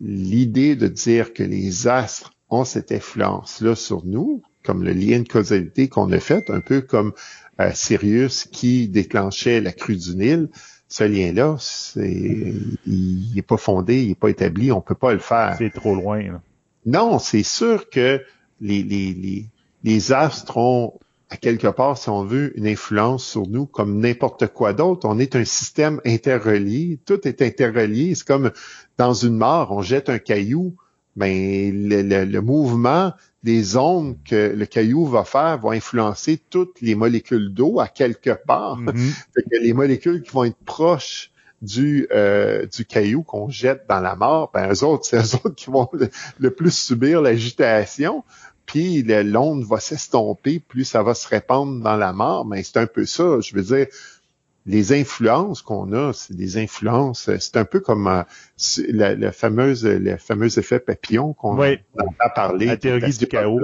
l'idée 0.01 0.77
de 0.77 0.89
dire 0.89 1.33
que 1.33 1.43
les 1.43 1.89
astres 1.89 2.33
ont 2.51 2.65
cette 2.65 2.93
influence-là 2.93 3.75
sur 3.75 4.05
nous, 4.05 4.43
comme 4.65 4.85
le 4.85 4.93
lien 4.93 5.21
de 5.21 5.29
causalité 5.29 5.89
qu'on 5.89 6.11
a 6.13 6.21
fait, 6.21 6.51
un 6.51 6.61
peu 6.61 6.81
comme 6.81 7.13
euh, 7.61 7.71
Sirius 7.75 8.45
qui 8.45 8.89
déclenchait 8.89 9.61
la 9.61 9.73
crue 9.73 9.97
du 9.97 10.17
Nil, 10.17 10.49
ce 10.89 11.05
lien-là, 11.05 11.57
c'est, 11.61 12.55
il 12.87 13.33
n'est 13.35 13.43
pas 13.43 13.59
fondé, 13.59 14.03
il 14.03 14.09
n'est 14.09 14.15
pas 14.15 14.31
établi, 14.31 14.73
on 14.73 14.81
peut 14.81 14.95
pas 14.95 15.13
le 15.13 15.19
faire. 15.19 15.57
C'est 15.59 15.71
trop 15.71 15.95
loin. 15.95 16.23
là. 16.23 16.43
Non, 16.87 17.19
c'est 17.19 17.43
sûr 17.43 17.91
que 17.91 18.23
les, 18.61 18.83
les, 18.83 19.13
les, 19.13 19.47
les 19.85 20.13
astres 20.13 20.57
ont, 20.57 20.99
à 21.31 21.37
quelque 21.37 21.67
part, 21.69 21.99
si 21.99 22.09
on 22.09 22.25
veut, 22.25 22.57
une 22.59 22.67
influence 22.67 23.25
sur 23.25 23.47
nous 23.49 23.67
comme 23.67 24.01
n'importe 24.01 24.47
quoi 24.49 24.73
d'autre. 24.73 25.07
On 25.09 25.19
est 25.19 25.37
un 25.37 25.45
système 25.45 26.01
interrelié, 26.07 26.99
tout 27.05 27.27
est 27.29 27.43
interrelié. 27.43 28.15
C'est 28.15 28.27
comme 28.27 28.51
dans 28.97 29.13
une 29.15 29.37
mare, 29.37 29.73
on 29.73 29.83
jette 29.83 30.09
un 30.09 30.19
caillou, 30.19 30.75
mais 31.17 31.71
le, 31.71 32.03
le- 32.03 32.25
le 32.25 32.41
mouvement 32.41 33.13
des 33.43 33.77
ondes 33.77 34.17
que 34.29 34.53
le 34.57 34.67
caillou 34.67 35.07
va 35.07 35.25
faire 35.25 35.59
va 35.59 35.71
influencer 35.73 36.41
toutes 36.51 36.81
les 36.81 36.95
molécules 36.95 37.53
d'eau 37.53 37.79
à 37.79 37.89
quelque 37.89 38.31
part. 38.47 38.77
Mhm. 38.77 38.95
Fait 39.35 39.43
que 39.43 39.63
les 39.63 39.73
molécules 39.75 40.23
qui 40.23 40.31
vont 40.33 40.45
être 40.45 40.57
proches 40.65 41.31
du, 41.61 42.07
euh, 42.13 42.67
du 42.67 42.85
caillou 42.85 43.23
qu'on 43.25 43.49
jette 43.49 43.85
dans 43.89 44.01
la 44.01 44.15
mort, 44.17 44.51
ben 44.55 44.73
eux 44.73 44.85
autres, 44.85 45.07
c'est 45.07 45.19
eux 45.19 45.35
autres 45.45 45.57
qui 45.57 45.71
vont 45.71 45.89
le, 45.93 46.09
le 46.39 46.51
plus 46.53 46.71
subir 46.73 47.21
l'agitation. 47.21 48.25
Puis 48.69 49.03
le- 49.03 49.23
l'onde 49.23 49.65
va 49.65 49.81
s'estomper, 49.81 50.61
plus 50.61 50.85
ça 50.85 51.03
va 51.03 51.15
se 51.15 51.27
répandre 51.27 51.83
dans 51.83 51.97
la 51.97 52.13
mort. 52.13 52.47
Mais 52.47 52.63
c'est 52.63 52.77
un 52.77 52.87
peu 52.87 53.05
ça. 53.07 53.41
Je 53.41 53.55
veux 53.57 53.63
dire, 53.63 53.87
les 54.67 54.93
influences 54.93 55.63
qu'on 55.63 55.93
a, 55.95 56.13
c'est 56.13 56.37
des 56.37 56.59
influences. 56.59 57.31
C'est 57.41 57.57
un 57.57 57.65
peu 57.65 57.81
comme 57.81 58.07
euh, 58.07 58.23
la, 58.89 59.15
la 59.15 59.33
fameuse, 59.33 59.87
le 59.87 60.17
fameux 60.19 60.59
effet 60.59 60.79
papillon 60.79 61.33
qu'on 61.33 61.59
Oui. 61.59 61.79
entend 61.99 62.13
parler. 62.35 62.67
La 62.67 62.77
théorie 62.77 63.17
du 63.17 63.27
chaos. 63.27 63.61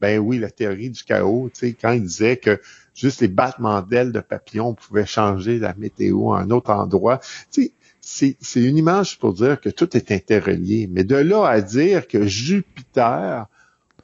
Ben 0.00 0.18
oui, 0.18 0.38
la 0.38 0.50
théorie 0.50 0.88
du 0.90 1.04
chaos. 1.04 1.50
Tu 1.52 1.60
sais, 1.68 1.76
quand 1.78 1.92
il 1.92 2.02
disait 2.02 2.38
que 2.38 2.58
juste 2.94 3.20
les 3.20 3.28
battements 3.28 3.82
d'ailes 3.82 4.12
de 4.12 4.20
papillon 4.20 4.72
pouvaient 4.74 5.04
changer 5.06 5.58
la 5.58 5.74
météo 5.74 6.32
à 6.32 6.40
un 6.40 6.50
autre 6.50 6.70
endroit. 6.70 7.20
Tu 7.52 7.64
sais, 7.64 7.72
c'est, 8.00 8.36
c'est 8.40 8.62
une 8.62 8.78
image 8.78 9.18
pour 9.18 9.34
dire 9.34 9.60
que 9.60 9.68
tout 9.68 9.94
est 9.94 10.10
interrelié. 10.10 10.88
Mais 10.90 11.04
de 11.04 11.16
là 11.16 11.44
à 11.46 11.60
dire 11.60 12.08
que 12.08 12.26
Jupiter 12.26 13.46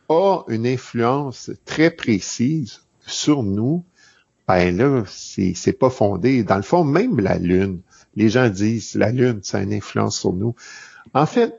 a 0.08 0.42
une 0.48 0.66
influence 0.66 1.50
très 1.64 1.90
précise 1.90 2.80
sur 3.06 3.42
nous, 3.42 3.84
ben 4.48 4.76
là, 4.76 5.04
c'est, 5.08 5.78
pas 5.78 5.90
fondé. 5.90 6.44
Dans 6.44 6.56
le 6.56 6.62
fond, 6.62 6.84
même 6.84 7.18
la 7.18 7.38
Lune, 7.38 7.80
les 8.14 8.28
gens 8.28 8.48
disent 8.48 8.94
la 8.94 9.10
Lune, 9.10 9.40
ça 9.42 9.58
a 9.58 9.62
une 9.62 9.72
influence 9.72 10.18
sur 10.18 10.32
nous. 10.32 10.54
En 11.14 11.26
fait, 11.26 11.54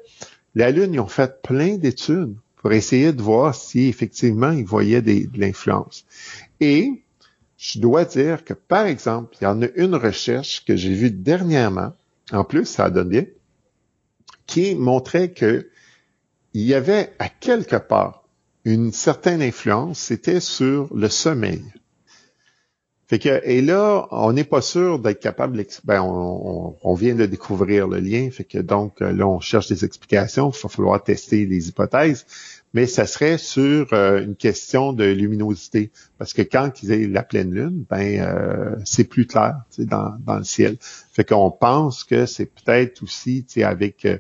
la 0.56 0.72
Lune, 0.72 0.94
ils 0.94 1.00
ont 1.00 1.08
fait 1.08 1.42
plein 1.42 1.78
d'études 1.78 2.36
pour 2.58 2.72
essayer 2.72 3.14
de 3.14 3.22
voir 3.22 3.56
si 3.56 3.88
effectivement 3.88 4.52
ils 4.52 4.66
voyaient 4.66 5.02
des- 5.02 5.28
de 5.28 5.40
l'influence. 5.40 6.06
Et 6.60 7.04
je 7.58 7.80
dois 7.80 8.06
dire 8.06 8.44
que, 8.44 8.54
par 8.54 8.86
exemple, 8.86 9.36
il 9.40 9.44
y 9.44 9.48
en 9.48 9.62
a 9.62 9.68
une 9.76 9.96
recherche 9.96 10.64
que 10.66 10.76
j'ai 10.76 10.94
vue 10.94 11.12
dernièrement, 11.12 11.94
en 12.32 12.44
plus, 12.44 12.66
ça 12.66 12.90
donne 12.90 13.10
bien, 13.10 13.26
qui 14.46 14.76
montrait 14.76 15.32
que 15.32 15.70
il 16.54 16.64
y 16.64 16.74
avait 16.74 17.14
à 17.20 17.30
quelque 17.30 17.76
part 17.76 18.27
une 18.68 18.92
certaine 18.92 19.42
influence, 19.42 19.98
c'était 19.98 20.42
sur 20.42 20.94
le 20.94 21.08
sommeil. 21.08 21.64
Fait 23.08 23.18
que, 23.18 23.42
et 23.46 23.62
là, 23.62 24.06
on 24.12 24.34
n'est 24.34 24.44
pas 24.44 24.62
sûr 24.62 25.00
d'être 25.00 25.22
capable, 25.22 25.64
ben, 25.86 26.02
on, 26.02 26.94
vient 26.96 27.16
de 27.16 27.26
découvrir 27.26 27.88
le 27.88 28.02
lien, 28.02 28.30
fait 28.30 28.44
que 28.44 28.58
donc 28.58 29.00
là, 29.00 29.26
on 29.26 29.40
cherche 29.40 29.70
des 29.70 29.86
explications, 29.86 30.52
il 30.52 30.62
va 30.62 30.68
falloir 30.68 31.02
tester 31.02 31.46
les 31.46 31.70
hypothèses, 31.70 32.26
mais 32.74 32.88
ça 32.88 33.06
serait 33.06 33.38
sur 33.38 33.88
euh, 33.94 34.22
une 34.22 34.36
question 34.36 34.92
de 34.92 35.06
luminosité, 35.06 35.90
parce 36.18 36.34
que 36.34 36.42
quand 36.42 36.84
il 36.84 36.90
y 36.90 37.06
a 37.06 37.08
la 37.08 37.24
pleine 37.24 37.54
lune, 37.54 37.86
ben 37.90 38.20
euh, 38.20 38.76
c'est 38.84 39.06
plus 39.06 39.26
clair 39.26 39.62
dans, 39.78 40.18
dans 40.26 40.40
le 40.40 40.44
ciel. 40.44 40.76
Fait 40.82 41.24
qu'on 41.24 41.52
pense 41.52 42.04
que 42.04 42.26
c'est 42.26 42.48
peut-être 42.48 43.02
aussi, 43.02 43.46
avec 43.64 44.04
euh, 44.04 44.18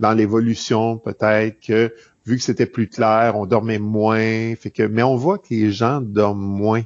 dans 0.00 0.12
l'évolution, 0.12 0.98
peut-être 0.98 1.58
que 1.60 1.90
vu 2.26 2.36
que 2.36 2.42
c'était 2.42 2.66
plus 2.66 2.88
clair, 2.88 3.36
on 3.36 3.46
dormait 3.46 3.78
moins, 3.78 4.54
fait 4.56 4.70
que, 4.70 4.82
mais 4.82 5.02
on 5.02 5.16
voit 5.16 5.38
que 5.38 5.46
les 5.50 5.70
gens 5.70 6.00
dorment 6.00 6.40
moins 6.40 6.82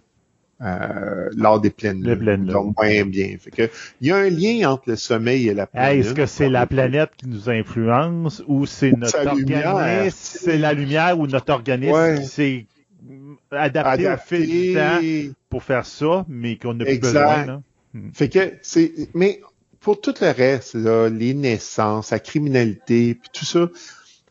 euh, 0.63 1.31
lors 1.37 1.59
des 1.59 1.71
pleines 1.71 2.03
lunes. 2.03 2.45
donc 2.45 2.77
moins 2.77 3.05
bien. 3.07 3.37
Fait 3.41 3.51
que, 3.51 3.71
il 4.03 4.09
y 4.09 4.11
a 4.11 4.17
un 4.17 4.29
lien 4.29 4.71
entre 4.71 4.91
le 4.91 4.97
sommeil 4.97 5.49
et 5.49 5.55
la 5.55 5.67
planète. 5.67 6.05
Est-ce 6.05 6.15
que 6.15 6.27
c'est 6.27 6.51
la 6.51 6.67
planète 6.67 7.11
qui 7.17 7.29
nous 7.29 7.49
influence 7.49 8.43
ou 8.47 8.67
c'est 8.67 8.93
notre 8.93 9.27
organisme, 9.27 10.11
c'est 10.13 10.59
la 10.59 10.75
lumière 10.75 11.19
ou 11.19 11.27
notre 11.27 11.53
organisme 11.53 12.19
qui 12.19 12.27
s'est 12.27 12.67
adapté, 13.51 14.07
au 14.07 14.17
fil 14.19 14.47
du 14.47 14.75
temps 14.75 15.35
pour 15.49 15.63
faire 15.63 15.87
ça, 15.87 16.27
mais 16.29 16.57
qu'on 16.57 16.75
n'a 16.75 16.85
plus 16.85 16.99
besoin. 16.99 17.63
Hmm. 17.95 18.11
Fait 18.13 18.29
que 18.29 18.53
c'est, 18.61 18.93
mais 19.15 19.41
pour 19.81 20.01
tout 20.01 20.15
le 20.21 20.31
reste, 20.31 20.75
les 20.75 21.33
naissances, 21.33 22.11
la 22.11 22.19
criminalité, 22.19 23.15
puis 23.15 23.31
tout 23.33 23.47
ça, 23.47 23.71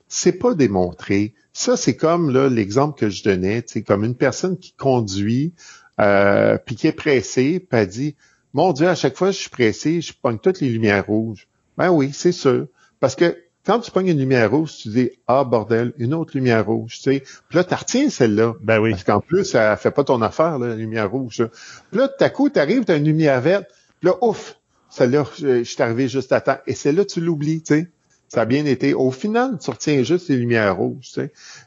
c'est 0.09 0.33
pas 0.33 0.55
démontré. 0.55 1.33
Ça, 1.53 1.77
c'est 1.77 1.95
comme 1.95 2.31
l'exemple 2.47 2.99
que 2.99 3.09
je 3.09 3.23
donnais, 3.23 3.63
c'est 3.65 3.83
comme 3.83 4.03
une 4.03 4.15
personne 4.15 4.57
qui 4.57 4.73
conduit 4.73 5.53
euh, 6.01 6.57
puis 6.65 6.75
qui 6.75 6.87
est 6.87 6.93
pressé, 6.93 7.59
puis 7.59 7.79
elle 7.79 7.87
dit 7.87 8.15
Mon 8.53 8.73
Dieu, 8.73 8.87
à 8.87 8.95
chaque 8.95 9.15
fois 9.15 9.29
que 9.29 9.35
je 9.35 9.39
suis 9.39 9.49
pressé, 9.49 10.01
je 10.01 10.13
pogne 10.13 10.39
toutes 10.39 10.61
les 10.61 10.69
lumières 10.69 11.05
rouges. 11.05 11.47
Ben 11.77 11.91
oui, 11.91 12.11
c'est 12.13 12.31
sûr. 12.31 12.67
Parce 12.99 13.15
que 13.15 13.37
quand 13.65 13.79
tu 13.79 13.91
pognes 13.91 14.07
une 14.07 14.19
lumière 14.19 14.49
rouge, 14.49 14.77
tu 14.81 14.89
dis 14.89 15.11
Ah 15.27 15.43
bordel, 15.43 15.93
une 15.97 16.13
autre 16.13 16.31
lumière 16.35 16.65
rouge, 16.65 16.95
tu 16.95 17.03
sais. 17.03 17.23
Puis 17.49 17.57
là, 17.57 17.63
tu 17.63 17.75
retiens 17.75 18.09
celle-là. 18.09 18.55
Ben 18.61 18.79
oui. 18.79 18.91
Parce 18.91 19.03
qu'en 19.03 19.21
plus, 19.21 19.45
ça 19.45 19.75
fait 19.77 19.91
pas 19.91 20.03
ton 20.03 20.21
affaire, 20.21 20.57
la 20.57 20.75
lumière 20.75 21.11
rouge. 21.11 21.45
Puis 21.91 21.99
là, 21.99 22.07
tout 22.07 22.23
à 22.23 22.29
coup, 22.29 22.49
tu 22.49 22.59
arrives, 22.59 22.85
tu 22.85 22.91
as 22.91 22.95
une 22.95 23.05
lumière 23.05 23.41
verte, 23.41 23.65
puis 23.99 24.09
là, 24.09 24.15
ouf, 24.21 24.57
celle-là, 24.89 25.25
je, 25.37 25.63
suis 25.63 25.83
arrivé 25.83 26.07
juste 26.07 26.31
à 26.31 26.41
temps. 26.41 26.57
Et 26.65 26.73
celle-là, 26.73 27.05
tu 27.05 27.21
l'oublies, 27.21 27.61
tu 27.61 27.75
sais. 27.75 27.91
Ça 28.29 28.41
a 28.41 28.45
bien 28.45 28.65
été. 28.65 28.93
Au 28.93 29.11
final, 29.11 29.57
tu 29.59 29.69
retiens 29.69 30.03
juste 30.03 30.29
les 30.29 30.37
lumières 30.37 30.77
rouges. 30.77 31.11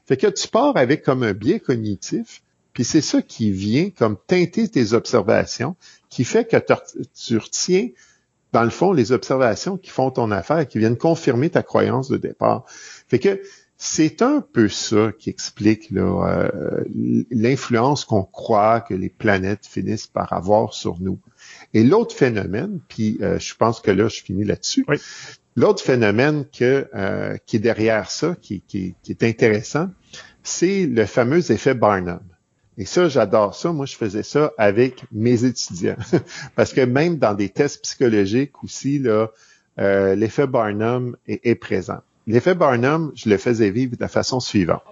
Fait 0.06 0.16
que 0.16 0.28
tu 0.28 0.48
pars 0.48 0.76
avec 0.76 1.02
comme 1.02 1.22
un 1.22 1.34
biais 1.34 1.60
cognitif 1.60 2.42
puis 2.72 2.84
c'est 2.84 3.02
ça 3.02 3.22
qui 3.22 3.50
vient 3.50 3.90
comme 3.90 4.16
teinter 4.26 4.68
tes 4.68 4.92
observations, 4.94 5.76
qui 6.08 6.24
fait 6.24 6.48
que 6.48 6.56
tu 7.14 7.36
retiens, 7.36 7.88
dans 8.52 8.64
le 8.64 8.70
fond, 8.70 8.92
les 8.92 9.12
observations 9.12 9.76
qui 9.76 9.90
font 9.90 10.10
ton 10.10 10.30
affaire, 10.30 10.66
qui 10.66 10.78
viennent 10.78 10.96
confirmer 10.96 11.50
ta 11.50 11.62
croyance 11.62 12.08
de 12.08 12.16
départ. 12.16 12.64
Fait 13.08 13.18
que 13.18 13.42
c'est 13.76 14.22
un 14.22 14.40
peu 14.40 14.68
ça 14.68 15.10
qui 15.18 15.28
explique 15.28 15.92
euh, 15.92 16.84
l'influence 17.30 18.04
qu'on 18.04 18.22
croit 18.22 18.80
que 18.80 18.94
les 18.94 19.08
planètes 19.08 19.66
finissent 19.66 20.06
par 20.06 20.32
avoir 20.32 20.72
sur 20.72 21.00
nous. 21.00 21.18
Et 21.74 21.82
l'autre 21.82 22.14
phénomène, 22.14 22.80
puis 22.88 23.18
euh, 23.20 23.38
je 23.38 23.54
pense 23.56 23.80
que 23.80 23.90
là, 23.90 24.08
je 24.08 24.22
finis 24.22 24.44
là-dessus. 24.44 24.86
L'autre 25.54 25.82
phénomène 25.82 26.46
euh, 26.62 27.36
qui 27.46 27.56
est 27.56 27.60
derrière 27.60 28.10
ça, 28.10 28.34
qui, 28.40 28.62
qui 28.62 28.94
est 29.08 29.22
intéressant, 29.22 29.88
c'est 30.42 30.86
le 30.86 31.04
fameux 31.06 31.50
effet 31.50 31.74
Barnum. 31.74 32.20
Et 32.78 32.84
ça, 32.84 33.08
j'adore 33.08 33.54
ça. 33.54 33.72
Moi, 33.72 33.86
je 33.86 33.96
faisais 33.96 34.22
ça 34.22 34.52
avec 34.56 35.04
mes 35.12 35.44
étudiants. 35.44 35.96
Parce 36.56 36.72
que 36.72 36.80
même 36.80 37.18
dans 37.18 37.34
des 37.34 37.48
tests 37.48 37.82
psychologiques 37.82 38.64
aussi, 38.64 39.02
euh, 39.06 40.14
l'effet 40.14 40.46
Barnum 40.46 41.16
est, 41.26 41.54
présent. 41.54 41.98
L'effet 42.26 42.54
Barnum, 42.54 43.12
je 43.14 43.28
le 43.28 43.36
faisais 43.36 43.70
vivre 43.70 43.96
de 43.96 44.00
la 44.00 44.08
façon 44.08 44.40
suivante. 44.40 44.82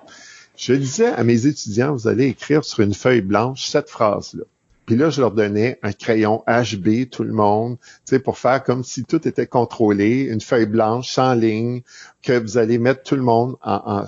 Je 0.57 0.75
disais 0.75 1.07
à 1.07 1.25
mes 1.25 1.47
étudiants, 1.47 1.95
vous 1.95 2.07
allez 2.07 2.27
écrire 2.27 2.65
sur 2.65 2.81
une 2.81 2.93
feuille 2.93 3.23
blanche 3.23 3.67
cette 3.67 3.89
phrase-là. 3.89 4.45
Puis 4.87 4.97
là, 4.97 5.11
je 5.11 5.21
leur 5.21 5.31
donnais 5.31 5.79
un 5.83 5.93
crayon 5.93 6.43
HB, 6.49 7.11
tout 7.11 7.23
le 7.23 7.33
monde, 7.33 7.77
pour 8.25 8.39
faire 8.39 8.63
comme 8.65 8.83
si 8.83 9.05
tout 9.05 9.27
était 9.29 9.47
contrôlé, 9.47 10.23
une 10.23 10.41
feuille 10.41 10.67
blanche 10.67 11.11
sans 11.13 11.35
ligne, 11.35 11.83
que 12.23 12.39
vous 12.39 12.59
allez 12.59 12.79
mettre 12.79 13.03
tout 13.03 13.17
le 13.17 13.23
monde 13.23 13.57
en, 13.63 14.05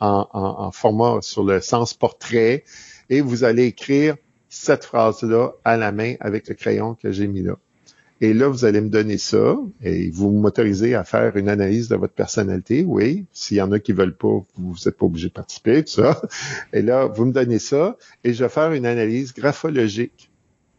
en, 0.00 0.28
en 0.32 0.70
format 0.70 1.18
sur 1.22 1.44
le 1.44 1.60
sens 1.60 1.94
portrait, 1.94 2.64
et 3.10 3.20
vous 3.20 3.44
allez 3.44 3.64
écrire 3.64 4.16
cette 4.48 4.84
phrase-là 4.84 5.52
à 5.64 5.76
la 5.76 5.92
main 5.92 6.14
avec 6.20 6.48
le 6.48 6.54
crayon 6.54 6.94
que 6.94 7.10
j'ai 7.10 7.26
mis 7.26 7.42
là. 7.42 7.56
Et 8.22 8.34
là, 8.34 8.46
vous 8.46 8.64
allez 8.64 8.80
me 8.80 8.88
donner 8.88 9.18
ça 9.18 9.56
et 9.82 10.08
vous 10.10 10.30
m'autorisez 10.30 10.94
à 10.94 11.02
faire 11.02 11.36
une 11.36 11.48
analyse 11.48 11.88
de 11.88 11.96
votre 11.96 12.14
personnalité. 12.14 12.84
Oui, 12.86 13.26
s'il 13.32 13.56
y 13.56 13.60
en 13.60 13.72
a 13.72 13.80
qui 13.80 13.92
veulent 13.92 14.16
pas, 14.16 14.38
vous 14.54 14.76
n'êtes 14.86 14.96
pas 14.96 15.06
obligé 15.06 15.26
de 15.26 15.32
participer, 15.32 15.82
tout 15.82 15.94
ça. 15.94 16.22
Et 16.72 16.82
là, 16.82 17.06
vous 17.06 17.24
me 17.24 17.32
donnez 17.32 17.58
ça 17.58 17.96
et 18.22 18.32
je 18.32 18.44
vais 18.44 18.48
faire 18.48 18.70
une 18.72 18.86
analyse 18.86 19.34
graphologique 19.34 20.30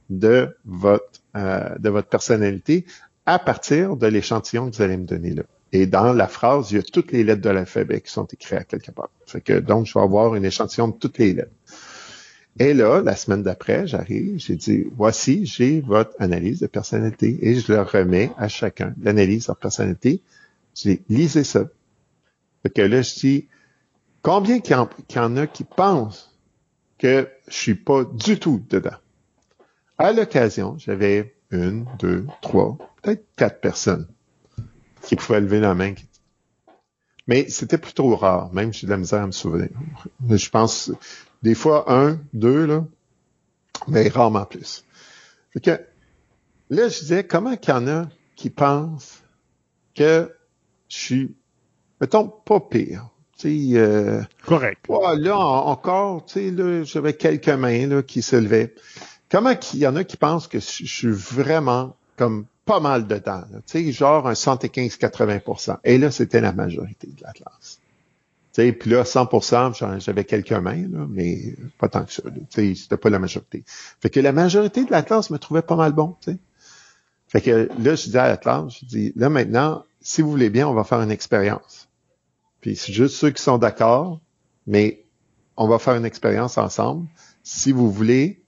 de 0.09 0.55
votre 0.63 1.21
euh, 1.35 1.77
de 1.79 1.89
votre 1.89 2.07
personnalité 2.07 2.85
à 3.25 3.39
partir 3.39 3.97
de 3.97 4.07
l'échantillon 4.07 4.69
que 4.69 4.77
vous 4.77 4.81
allez 4.81 4.95
me 4.95 5.05
donner 5.05 5.31
là. 5.31 5.43
Et 5.73 5.85
dans 5.85 6.13
la 6.13 6.29
phrase, 6.29 6.71
il 6.71 6.75
y 6.75 6.79
a 6.79 6.83
toutes 6.83 7.11
les 7.11 7.25
lettres 7.25 7.41
de 7.41 7.49
l'alphabet 7.49 7.99
qui 7.99 8.11
sont 8.11 8.25
écrites 8.25 8.59
à 8.59 8.63
quelque 8.63 8.91
part. 8.91 9.09
Fait 9.25 9.41
que 9.41 9.59
donc, 9.59 9.85
je 9.85 9.95
vais 9.95 10.03
avoir 10.03 10.35
une 10.35 10.45
échantillon 10.45 10.87
de 10.87 10.93
toutes 10.93 11.17
les 11.17 11.33
lettres. 11.33 11.51
Et 12.59 12.73
là, 12.73 13.01
la 13.01 13.15
semaine 13.15 13.41
d'après, 13.41 13.87
j'arrive, 13.87 14.37
j'ai 14.37 14.55
dit, 14.55 14.85
voici, 14.95 15.45
j'ai 15.45 15.81
votre 15.81 16.11
analyse 16.19 16.59
de 16.59 16.67
personnalité 16.67 17.39
et 17.41 17.55
je 17.55 17.71
leur 17.73 17.91
remets 17.91 18.31
à 18.37 18.47
chacun 18.47 18.93
l'analyse 19.01 19.47
de 19.47 19.53
personnalité. 19.53 20.21
Je 20.75 20.89
dis, 20.89 21.01
lisez 21.09 21.43
ça. 21.43 21.65
Fait 22.61 22.69
que 22.69 22.81
là, 22.81 23.01
je 23.01 23.15
dis, 23.15 23.47
combien 24.21 24.59
qu'il 24.59 24.75
y, 24.75 25.19
en 25.19 25.37
a 25.37 25.47
qui 25.47 25.63
pensent 25.63 26.37
que 26.99 27.27
je 27.47 27.53
suis 27.53 27.75
pas 27.75 28.03
du 28.03 28.39
tout 28.39 28.63
dedans? 28.69 28.97
À 29.97 30.11
l'occasion, 30.11 30.77
j'avais 30.77 31.35
une, 31.49 31.85
deux, 31.97 32.25
trois, 32.41 32.77
peut-être 33.01 33.25
quatre 33.35 33.61
personnes 33.61 34.07
qui 35.01 35.15
pouvaient 35.15 35.41
lever 35.41 35.59
la 35.59 35.73
main. 35.73 35.93
Mais 37.27 37.49
c'était 37.49 37.77
plutôt 37.77 38.15
rare, 38.15 38.53
même 38.53 38.73
j'ai 38.73 38.85
de 38.85 38.91
la 38.91 38.97
misère 38.97 39.23
à 39.23 39.27
me 39.27 39.31
souvenir. 39.31 39.69
Je 40.29 40.49
pense, 40.49 40.91
des 41.43 41.55
fois, 41.55 41.85
un, 41.93 42.19
deux, 42.33 42.65
là, 42.65 42.85
mais 43.87 44.07
rarement 44.07 44.45
plus. 44.45 44.85
Fait 45.51 45.59
que, 45.59 45.71
là, 46.69 46.87
je 46.87 46.99
disais, 46.99 47.23
comment 47.25 47.55
qu'il 47.57 47.73
y 47.73 47.77
en 47.77 47.87
a 47.87 48.07
qui 48.35 48.49
pensent 48.49 49.21
que 49.95 50.33
je 50.89 50.97
suis, 50.97 51.35
mettons, 52.01 52.27
pas 52.27 52.59
pire. 52.59 53.09
euh, 53.77 54.21
Correct. 54.45 54.85
là, 55.17 55.37
encore, 55.37 56.25
tu 56.25 56.33
sais, 56.33 56.51
là, 56.51 56.83
j'avais 56.83 57.13
quelques 57.13 57.49
mains 57.49 57.87
là, 57.87 58.01
qui 58.01 58.21
se 58.21 58.35
levaient. 58.35 58.73
Comment 59.29 59.55
qu'il 59.55 59.79
y 59.79 59.87
en 59.87 59.95
a 59.95 60.03
qui 60.03 60.15
pensent 60.17 60.47
que 60.47 60.59
je 60.59 60.85
suis 60.85 61.11
vraiment 61.11 61.95
comme 62.15 62.45
pas 62.65 62.79
mal 62.79 63.07
dedans, 63.07 63.43
tu 63.67 63.83
sais, 63.85 63.91
genre 63.91 64.27
un 64.27 64.33
75-80% 64.33 65.79
Et 65.83 65.97
là, 65.97 66.11
c'était 66.11 66.39
la 66.39 66.53
majorité 66.53 67.07
de 67.07 67.21
la 67.21 67.33
classe. 67.33 67.79
Puis 68.53 68.89
là, 68.91 69.03
100% 69.03 69.99
j'avais 69.99 70.25
quelques 70.25 70.51
mains, 70.51 70.87
là, 70.87 71.07
mais 71.09 71.55
pas 71.79 71.89
tant 71.89 72.05
que 72.05 72.13
ça. 72.13 72.21
C'était 72.49 72.97
pas 72.97 73.09
la 73.09 73.19
majorité. 73.19 73.63
Fait 73.67 74.11
que 74.11 74.19
la 74.19 74.31
majorité 74.31 74.85
de 74.85 74.91
la 74.91 75.01
classe 75.01 75.31
me 75.31 75.39
trouvait 75.39 75.63
pas 75.63 75.75
mal 75.75 75.93
bon. 75.93 76.15
T'sais. 76.21 76.37
Fait 77.27 77.41
que 77.41 77.67
là, 77.79 77.95
je 77.95 78.09
dis 78.09 78.17
à 78.17 78.27
la 78.27 78.37
classe, 78.37 78.77
je 78.79 78.85
dis, 78.85 79.13
là 79.15 79.29
maintenant, 79.29 79.85
si 80.01 80.21
vous 80.21 80.29
voulez 80.29 80.51
bien, 80.51 80.67
on 80.67 80.73
va 80.75 80.83
faire 80.83 81.01
une 81.01 81.09
expérience. 81.09 81.89
Puis 82.61 82.75
c'est 82.75 82.93
juste 82.93 83.15
ceux 83.15 83.31
qui 83.31 83.41
sont 83.41 83.57
d'accord, 83.57 84.21
mais 84.67 85.03
on 85.57 85.67
va 85.67 85.79
faire 85.79 85.95
une 85.95 86.05
expérience 86.05 86.59
ensemble. 86.59 87.07
Si 87.41 87.71
vous 87.71 87.91
voulez, 87.91 88.43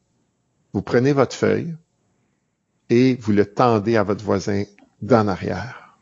vous 0.73 0.83
prenez 0.83 1.13
votre 1.13 1.35
feuille 1.35 1.75
et 2.91 3.15
vous 3.15 3.31
le 3.31 3.45
tendez 3.45 3.97
à 3.97 4.03
votre 4.03 4.23
voisin 4.23 4.65
d'en 5.01 5.27
arrière. 5.27 5.97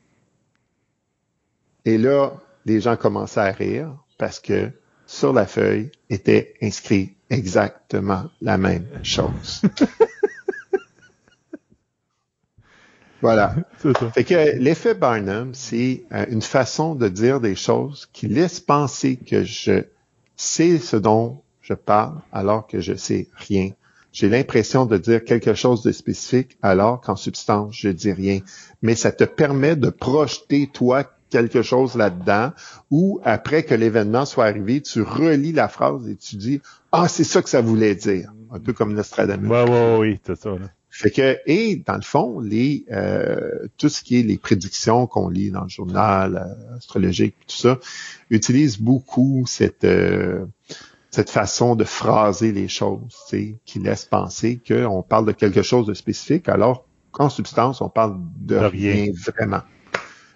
Et 1.85 1.97
là, 1.97 2.33
les 2.65 2.81
gens 2.81 2.95
commençaient 2.95 3.39
à 3.39 3.51
rire 3.51 3.95
parce 4.17 4.39
que 4.39 4.71
sur 5.05 5.33
la 5.33 5.45
feuille 5.45 5.91
était 6.09 6.53
inscrit 6.61 7.15
exactement 7.29 8.25
la 8.41 8.57
même 8.57 8.87
chose. 9.03 9.61
voilà. 13.21 13.55
Fait 14.13 14.23
que 14.23 14.57
l'effet 14.57 14.93
Barnum, 14.93 15.53
c'est 15.53 16.03
euh, 16.11 16.25
une 16.29 16.41
façon 16.41 16.95
de 16.95 17.09
dire 17.09 17.39
des 17.39 17.55
choses 17.55 18.07
qui 18.13 18.27
laisse 18.27 18.59
penser 18.59 19.17
que 19.17 19.43
je 19.43 19.83
sais 20.35 20.79
ce 20.79 20.95
dont 20.95 21.41
je 21.61 21.73
parle 21.73 22.21
alors 22.31 22.67
que 22.67 22.79
je 22.79 22.93
sais 22.93 23.27
rien. 23.35 23.71
J'ai 24.11 24.29
l'impression 24.29 24.85
de 24.85 24.97
dire 24.97 25.23
quelque 25.23 25.55
chose 25.55 25.81
de 25.81 25.91
spécifique 25.91 26.57
alors 26.61 27.01
qu'en 27.01 27.15
substance, 27.15 27.75
je 27.75 27.89
dis 27.89 28.13
rien. 28.13 28.41
Mais 28.83 28.95
ça 28.95 29.11
te 29.11 29.23
permet 29.23 29.75
de 29.75 29.89
projeter 29.89 30.69
toi 30.71 31.03
quelque 31.33 31.63
chose 31.63 31.95
là-dedans, 31.95 32.51
ou 32.91 33.19
après 33.23 33.63
que 33.63 33.73
l'événement 33.73 34.25
soit 34.25 34.45
arrivé, 34.45 34.81
tu 34.81 35.01
relis 35.01 35.51
la 35.51 35.67
phrase 35.67 36.07
et 36.07 36.15
tu 36.15 36.35
dis 36.35 36.61
ah 36.91 37.07
c'est 37.07 37.23
ça 37.23 37.41
que 37.41 37.49
ça 37.49 37.61
voulait 37.61 37.95
dire, 37.95 38.31
un 38.51 38.59
peu 38.59 38.71
comme 38.71 38.93
Nostradamus. 38.93 39.49
Ouais, 39.49 39.67
ouais, 39.67 39.97
oui, 39.99 40.19
c'est 40.23 40.39
ça. 40.39 40.51
Fait 40.91 41.09
que 41.09 41.37
et 41.47 41.77
dans 41.77 41.95
le 41.95 42.03
fond, 42.03 42.39
les 42.39 42.85
euh, 42.91 43.67
tout 43.79 43.89
ce 43.89 44.03
qui 44.03 44.19
est 44.19 44.21
les 44.21 44.37
prédictions 44.37 45.07
qu'on 45.07 45.27
lit 45.27 45.49
dans 45.49 45.63
le 45.63 45.69
journal 45.69 46.37
euh, 46.37 46.77
astrologique, 46.77 47.35
tout 47.47 47.57
ça, 47.57 47.79
utilise 48.29 48.77
beaucoup 48.77 49.45
cette 49.47 49.85
euh, 49.85 50.45
cette 51.09 51.31
façon 51.31 51.75
de 51.75 51.83
phraser 51.83 52.51
les 52.51 52.67
choses, 52.67 53.33
qui 53.65 53.79
laisse 53.79 54.05
penser 54.05 54.59
qu'on 54.67 55.01
parle 55.01 55.25
de 55.25 55.31
quelque 55.31 55.63
chose 55.63 55.87
de 55.87 55.95
spécifique, 55.95 56.47
alors 56.47 56.85
qu'en 57.11 57.29
substance, 57.29 57.81
on 57.81 57.89
parle 57.89 58.17
de, 58.39 58.55
rien. 58.55 59.11
vraiment. 59.25 59.61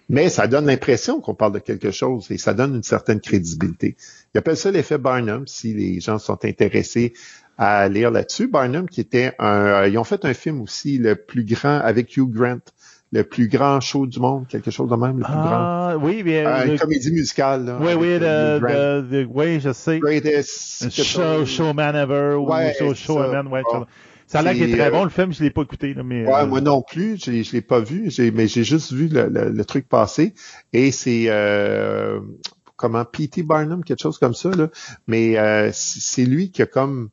Mais 0.09 0.29
ça 0.29 0.47
donne 0.47 0.65
l'impression 0.67 1.19
qu'on 1.19 1.33
parle 1.33 1.53
de 1.53 1.59
quelque 1.59 1.91
chose 1.91 2.27
et 2.31 2.37
ça 2.37 2.53
donne 2.53 2.75
une 2.75 2.83
certaine 2.83 3.19
crédibilité. 3.19 3.97
Il 4.33 4.37
appelle 4.37 4.57
ça 4.57 4.71
l'effet 4.71 4.97
Barnum, 4.97 5.45
si 5.47 5.73
les 5.73 5.99
gens 5.99 6.17
sont 6.17 6.45
intéressés 6.45 7.13
à 7.57 7.89
lire 7.89 8.11
là-dessus. 8.11 8.47
Barnum, 8.47 8.87
qui 8.87 9.01
était 9.01 9.33
un, 9.39 9.65
euh, 9.65 9.87
ils 9.87 9.97
ont 9.97 10.03
fait 10.03 10.23
un 10.23 10.33
film 10.33 10.61
aussi, 10.61 10.97
le 10.97 11.15
plus 11.15 11.43
grand 11.43 11.79
avec 11.79 12.15
Hugh 12.15 12.29
Grant, 12.29 12.59
le 13.11 13.23
plus 13.23 13.47
grand 13.47 13.79
show 13.79 14.05
du 14.05 14.19
monde, 14.19 14.47
quelque 14.47 14.71
chose 14.71 14.89
de 14.89 14.95
même, 14.95 15.17
le 15.17 15.23
plus 15.23 15.33
ah, 15.35 15.93
grand. 15.95 16.05
Oui, 16.05 16.23
bien. 16.23 16.45
Euh, 16.45 16.65
une 16.65 16.79
comédie 16.79 17.11
musicale. 17.11 17.65
Là, 17.65 17.77
oui, 17.81 17.93
oui, 17.93 18.19
de, 18.19 19.25
oui, 19.29 19.59
je 19.59 19.73
sais. 19.73 19.99
Greatest. 19.99 20.89
Show, 20.89 21.45
showman 21.45 21.95
ever, 21.95 22.35
ouais, 22.35 22.75
ou 22.81 22.93
show, 22.93 22.93
showman, 22.93 23.47
ouais. 23.47 23.63
Ça 24.27 24.39
a 24.39 24.41
l'air 24.41 24.53
qu'il 24.53 24.63
est 24.63 24.77
très 24.77 24.91
bon, 24.91 25.03
le 25.03 25.09
film, 25.09 25.33
je 25.33 25.41
l'ai 25.41 25.49
pas 25.49 25.61
écouté. 25.61 25.93
Là, 25.93 26.03
mais, 26.03 26.25
ouais, 26.25 26.33
euh, 26.33 26.45
moi 26.45 26.61
non 26.61 26.81
plus, 26.81 27.17
je 27.23 27.31
ne 27.31 27.51
l'ai 27.53 27.61
pas 27.61 27.79
vu, 27.79 28.11
mais 28.33 28.47
j'ai 28.47 28.63
juste 28.63 28.91
vu 28.91 29.07
le, 29.07 29.29
le, 29.29 29.65
truc 29.65 29.87
passer. 29.87 30.33
Et 30.73 30.91
c'est 30.91 31.25
euh, 31.29 32.19
comment 32.75 33.05
P.T. 33.05 33.43
Barnum, 33.43 33.83
quelque 33.83 34.01
chose 34.01 34.17
comme 34.17 34.33
ça. 34.33 34.51
Là. 34.51 34.69
Mais 35.07 35.37
euh, 35.37 35.71
c'est 35.73 36.25
lui 36.25 36.51
qui 36.51 36.61
a 36.61 36.65
comme 36.65 37.09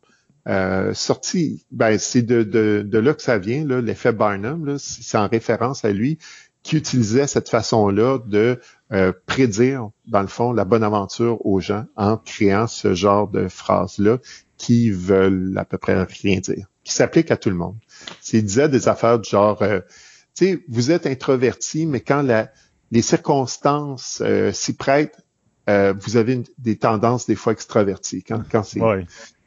euh, 0.47 0.93
sorti, 0.93 1.65
ben 1.71 1.99
c'est 1.99 2.23
de, 2.23 2.43
de, 2.43 2.85
de, 2.87 2.99
là 2.99 3.15
que 3.15 3.23
ça 3.23 3.39
vient, 3.39 3.65
l'effet 3.65 4.13
Barnum, 4.13 4.77
c'est 4.79 5.17
en 5.17 5.27
référence 5.27 5.85
à 5.85 5.91
lui 5.91 6.19
qui 6.63 6.77
utilisait 6.77 7.27
cette 7.27 7.49
façon-là 7.49 8.19
de 8.27 8.61
euh, 8.93 9.13
prédire, 9.27 9.91
dans 10.07 10.21
le 10.21 10.27
fond, 10.27 10.53
la 10.53 10.65
bonne 10.65 10.83
aventure 10.83 11.45
aux 11.47 11.61
gens 11.61 11.85
en 11.97 12.17
créant 12.17 12.67
ce 12.67 12.95
genre 12.95 13.29
de 13.29 13.49
phrases-là 13.49 14.19
qui 14.57 14.91
veulent 14.91 15.55
à 15.57 15.65
peu 15.65 15.79
près 15.79 16.03
rien 16.03 16.41
dire, 16.41 16.67
qui 16.85 16.93
s'appliquent 16.93 17.31
à 17.31 17.37
tout 17.37 17.51
le 17.51 17.57
monde. 17.57 17.77
Il 18.33 18.45
disait 18.45 18.69
des 18.69 18.89
affaires 18.89 19.19
du 19.19 19.29
genre, 19.29 19.61
euh, 19.63 19.81
tu 20.37 20.47
sais, 20.47 20.65
vous 20.69 20.91
êtes 20.91 21.07
introverti, 21.07 21.87
mais 21.87 22.01
quand 22.01 22.23
la, 22.23 22.51
les 22.93 23.03
circonstances 23.03 24.23
s'y 24.53 24.75
prêtent, 24.75 25.17
vous 25.67 26.17
avez 26.17 26.43
des 26.59 26.77
tendances 26.77 27.27
des 27.27 27.37
fois 27.37 27.53
extraverties. 27.53 28.23
Quand, 28.23 28.43
quand 28.51 28.63
c'est 28.63 28.81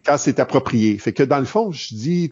quand 0.07 0.17
c'est 0.17 0.39
approprié. 0.39 0.97
Fait 0.97 1.13
que 1.13 1.23
dans 1.23 1.39
le 1.39 1.45
fond, 1.45 1.71
je 1.71 1.93
dis 1.93 2.31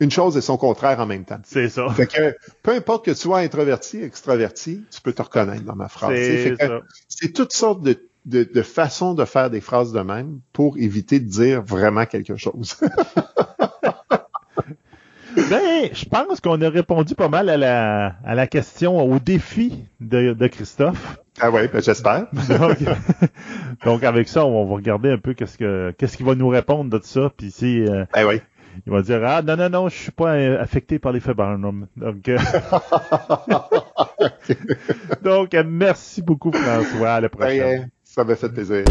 une 0.00 0.10
chose 0.10 0.36
et 0.36 0.40
son 0.40 0.56
contraire 0.56 1.00
en 1.00 1.06
même 1.06 1.24
temps. 1.24 1.40
C'est 1.44 1.68
ça. 1.68 1.88
Fait 1.90 2.06
que 2.06 2.36
peu 2.62 2.72
importe 2.72 3.06
que 3.06 3.10
tu 3.10 3.16
sois 3.16 3.38
introverti, 3.40 4.02
extraverti, 4.02 4.84
tu 4.90 5.00
peux 5.00 5.12
te 5.12 5.22
reconnaître 5.22 5.64
dans 5.64 5.76
ma 5.76 5.88
phrase. 5.88 6.14
C'est 7.08 7.32
toutes 7.32 7.52
sortes 7.52 7.82
de, 7.82 7.98
de, 8.26 8.62
façons 8.62 9.14
de 9.14 9.24
faire 9.24 9.50
des 9.50 9.60
phrases 9.60 9.92
de 9.92 10.00
même 10.00 10.40
pour 10.52 10.76
éviter 10.78 11.20
de 11.20 11.28
dire 11.28 11.62
vraiment 11.62 12.06
quelque 12.06 12.36
chose. 12.36 12.76
ben, 15.50 15.90
je 15.92 16.04
pense 16.04 16.40
qu'on 16.40 16.60
a 16.62 16.68
répondu 16.68 17.16
pas 17.16 17.28
mal 17.28 17.48
à 17.48 17.56
la, 17.56 18.14
à 18.24 18.34
la 18.36 18.46
question, 18.46 18.98
au 19.00 19.18
défi 19.18 19.84
de, 20.00 20.32
de 20.32 20.46
Christophe. 20.46 21.18
Ah 21.40 21.50
oui, 21.50 21.62
ben 21.72 21.82
j'espère. 21.82 22.26
donc, 23.84 24.04
avec 24.04 24.28
ça, 24.28 24.46
on 24.46 24.64
va 24.64 24.74
regarder 24.74 25.10
un 25.10 25.18
peu 25.18 25.34
qu'est-ce 25.34 25.58
que 25.58 25.92
qu'est-ce 25.98 26.16
qu'il 26.16 26.26
va 26.26 26.36
nous 26.36 26.48
répondre 26.48 26.96
de 26.96 27.04
ça. 27.04 27.32
Puis 27.36 27.50
si 27.50 27.82
euh, 27.82 28.04
ben 28.14 28.26
oui. 28.26 28.40
il 28.86 28.92
va 28.92 29.02
dire 29.02 29.20
ah 29.24 29.42
non 29.42 29.56
non 29.56 29.68
non, 29.68 29.88
je 29.88 29.96
suis 29.96 30.12
pas 30.12 30.34
euh, 30.34 30.60
affecté 30.62 30.98
par 31.00 31.12
l'effet 31.12 31.34
Barnum. 31.34 31.86
Donc, 31.96 32.28
euh, 32.28 32.38
donc 35.22 35.56
merci 35.66 36.22
beaucoup 36.22 36.52
François. 36.52 37.14
À 37.14 37.20
la 37.20 37.28
prochaine. 37.28 37.90
ça 38.04 38.22
m'a 38.22 38.36
fait 38.36 38.50
plaisir. 38.50 38.84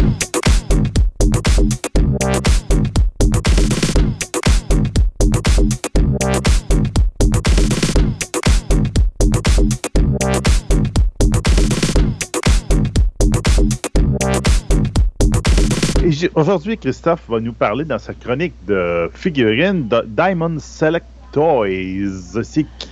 Aujourd'hui, 16.35 16.77
Christophe 16.77 17.29
va 17.29 17.39
nous 17.39 17.53
parler 17.53 17.85
dans 17.85 17.99
sa 17.99 18.13
chronique 18.13 18.53
de 18.65 19.09
figurines 19.13 19.87
de 19.87 20.03
Diamond 20.07 20.57
Select 20.59 21.05
Toys. 21.31 22.41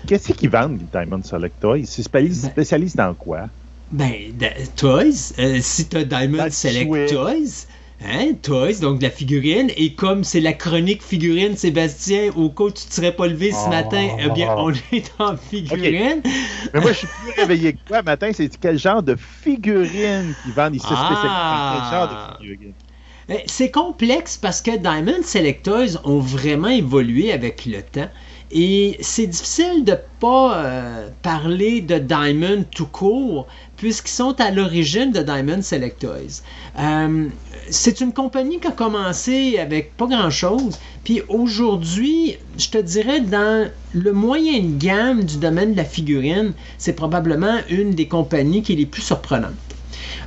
Qu'est-ce 0.07 0.34
qu'ils 0.34 0.49
vendent, 0.49 0.82
Diamond 0.91 1.22
Select 1.24 1.59
Toys? 1.59 1.80
Ils 1.80 1.88
se 1.88 2.01
spécialisent 2.03 2.95
ben- 2.95 3.07
dans 3.07 3.13
quoi? 3.13 3.47
Ben, 3.91 4.34
Toys. 4.76 5.34
Euh, 5.39 5.59
si 5.61 5.88
tu 5.88 5.97
as 5.97 6.03
Diamond 6.03 6.49
Select 6.49 7.09
Toys, 7.09 7.68
Hein, 7.99 8.34
Toys, 8.43 8.80
donc 8.80 8.99
de 8.99 9.03
la 9.03 9.09
figurine. 9.09 9.72
Et 9.76 9.95
comme 9.95 10.24
c'est 10.24 10.39
la 10.39 10.53
chronique 10.53 11.01
figurine, 11.01 11.57
Sébastien, 11.57 12.32
au 12.36 12.49
cas 12.49 12.65
où 12.65 12.72
tu 12.72 12.86
ne 12.88 12.93
serais 12.93 13.11
pas 13.11 13.26
levé 13.26 13.51
ce 13.51 13.70
matin, 13.70 14.09
eh 14.20 14.30
bien, 14.30 14.53
on 14.55 14.72
est 14.91 15.11
en 15.18 15.36
figurine. 15.36 16.22
Mais 16.74 16.80
moi, 16.80 16.91
je 16.91 16.97
suis 16.99 17.07
plus 17.07 17.41
réveillé 17.41 17.74
que 17.74 17.80
toi. 17.88 18.03
Matin, 18.03 18.30
c'est 18.34 18.55
quel 18.59 18.78
genre 18.78 19.01
de 19.01 19.15
figurine 19.15 20.36
qu'ils 20.43 20.53
vendent? 20.53 20.76
Ils 20.76 20.82
se 20.82 20.88
ah. 20.91 21.74
quel 21.74 21.97
genre 21.97 22.07
de 22.07 22.45
figurine? 22.45 22.74
Euh, 23.30 23.36
c'est 23.45 23.71
complexe 23.71 24.38
parce 24.38 24.61
que 24.61 24.78
Diamond 24.78 25.21
Selectors 25.23 26.01
ont 26.05 26.19
vraiment 26.19 26.69
évolué 26.69 27.32
avec 27.32 27.65
le 27.65 27.82
temps. 27.82 28.09
Et 28.49 28.95
c'est 29.01 29.28
difficile 29.28 29.84
de 29.84 29.91
ne 29.91 29.97
pas 30.21 30.55
euh, 30.55 31.09
parler 31.21 31.82
de 31.82 31.97
Diamond 31.97 32.63
tout 32.73 32.86
court, 32.86 33.45
puisqu'ils 33.75 34.11
sont 34.11 34.39
à 34.39 34.51
l'origine 34.51 35.11
de 35.11 35.21
Diamond 35.21 35.61
Selectors. 35.61 36.41
Euh, 36.80 37.28
c'est 37.69 37.99
une 37.99 38.13
compagnie 38.13 38.61
qui 38.61 38.67
a 38.67 38.71
commencé 38.71 39.57
avec 39.57 39.97
pas 39.97 40.05
grand-chose, 40.05 40.80
puis 41.03 41.21
aujourd'hui, 41.28 42.38
je 42.57 42.69
te 42.69 42.78
dirais, 42.78 43.19
dans 43.19 43.69
le 43.93 44.13
moyen 44.13 44.61
de 44.61 44.78
gamme 44.78 45.25
du 45.25 45.38
domaine 45.38 45.73
de 45.73 45.78
la 45.78 45.86
figurine, 45.86 46.53
c'est 46.78 46.93
probablement 46.93 47.57
une 47.69 47.91
des 47.91 48.07
compagnies 48.07 48.63
qui 48.63 48.71
est 48.71 48.78
les 48.78 48.86
plus 48.86 49.01
surprenantes. 49.01 49.66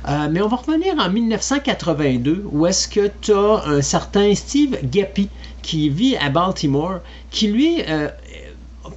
Euh, 0.07 0.27
mais 0.31 0.41
on 0.41 0.47
va 0.47 0.57
revenir 0.57 0.95
en 0.97 1.09
1982, 1.09 2.45
où 2.51 2.65
est-ce 2.65 2.87
que 2.87 3.09
tu 3.21 3.33
as 3.33 3.63
un 3.65 3.81
certain 3.81 4.33
Steve 4.35 4.77
Gappy 4.83 5.29
qui 5.61 5.89
vit 5.89 6.15
à 6.17 6.29
Baltimore, 6.29 6.99
qui 7.29 7.47
lui 7.47 7.81
euh, 7.87 8.09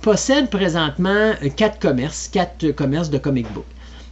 possède 0.00 0.50
présentement 0.50 1.32
quatre 1.56 1.78
commerces, 1.78 2.28
quatre 2.28 2.70
commerces 2.72 3.10
de 3.10 3.18
comic 3.18 3.52
book. 3.52 3.64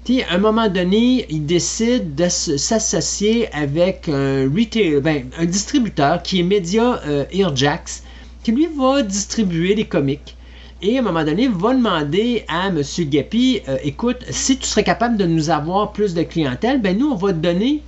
Puis, 0.05 0.23
à 0.23 0.33
un 0.33 0.39
moment 0.39 0.69
donné, 0.69 1.27
il 1.31 1.47
décide 1.47 2.17
de 2.17 2.29
s'associer 2.29 3.53
avec 3.55 4.09
un, 4.09 4.49
ben, 4.49 5.31
un 5.39 5.45
distributeur 5.45 6.23
qui 6.23 6.41
est 6.41 6.43
Media 6.43 7.01
euh, 7.07 7.25
Airjacks, 7.33 8.03
qui 8.43 8.51
lui 8.51 8.67
va 8.67 9.03
distribuer 9.03 9.77
des 9.77 9.85
comics 9.85 10.37
et 10.83 10.97
à 10.97 11.01
un 11.01 11.05
moment 11.05 11.25
donné, 11.25 11.49
va 11.49 11.75
demander 11.75 12.45
à 12.49 12.69
M. 12.69 12.83
Guppy, 12.83 13.61
euh, 13.69 13.79
écoute, 13.85 14.25
si 14.31 14.59
tu 14.59 14.67
serais 14.67 14.85
capable 14.85 15.17
de 15.17 15.25
nous 15.25 15.49
avoir 15.49 15.93
plus 15.93 16.13
de 16.13 16.23
clientèle, 16.23 16.81
ben 16.81 16.99
nous, 16.99 17.09
on 17.09 17.15
va 17.15 17.33
te 17.33 17.39
donner 17.39 17.83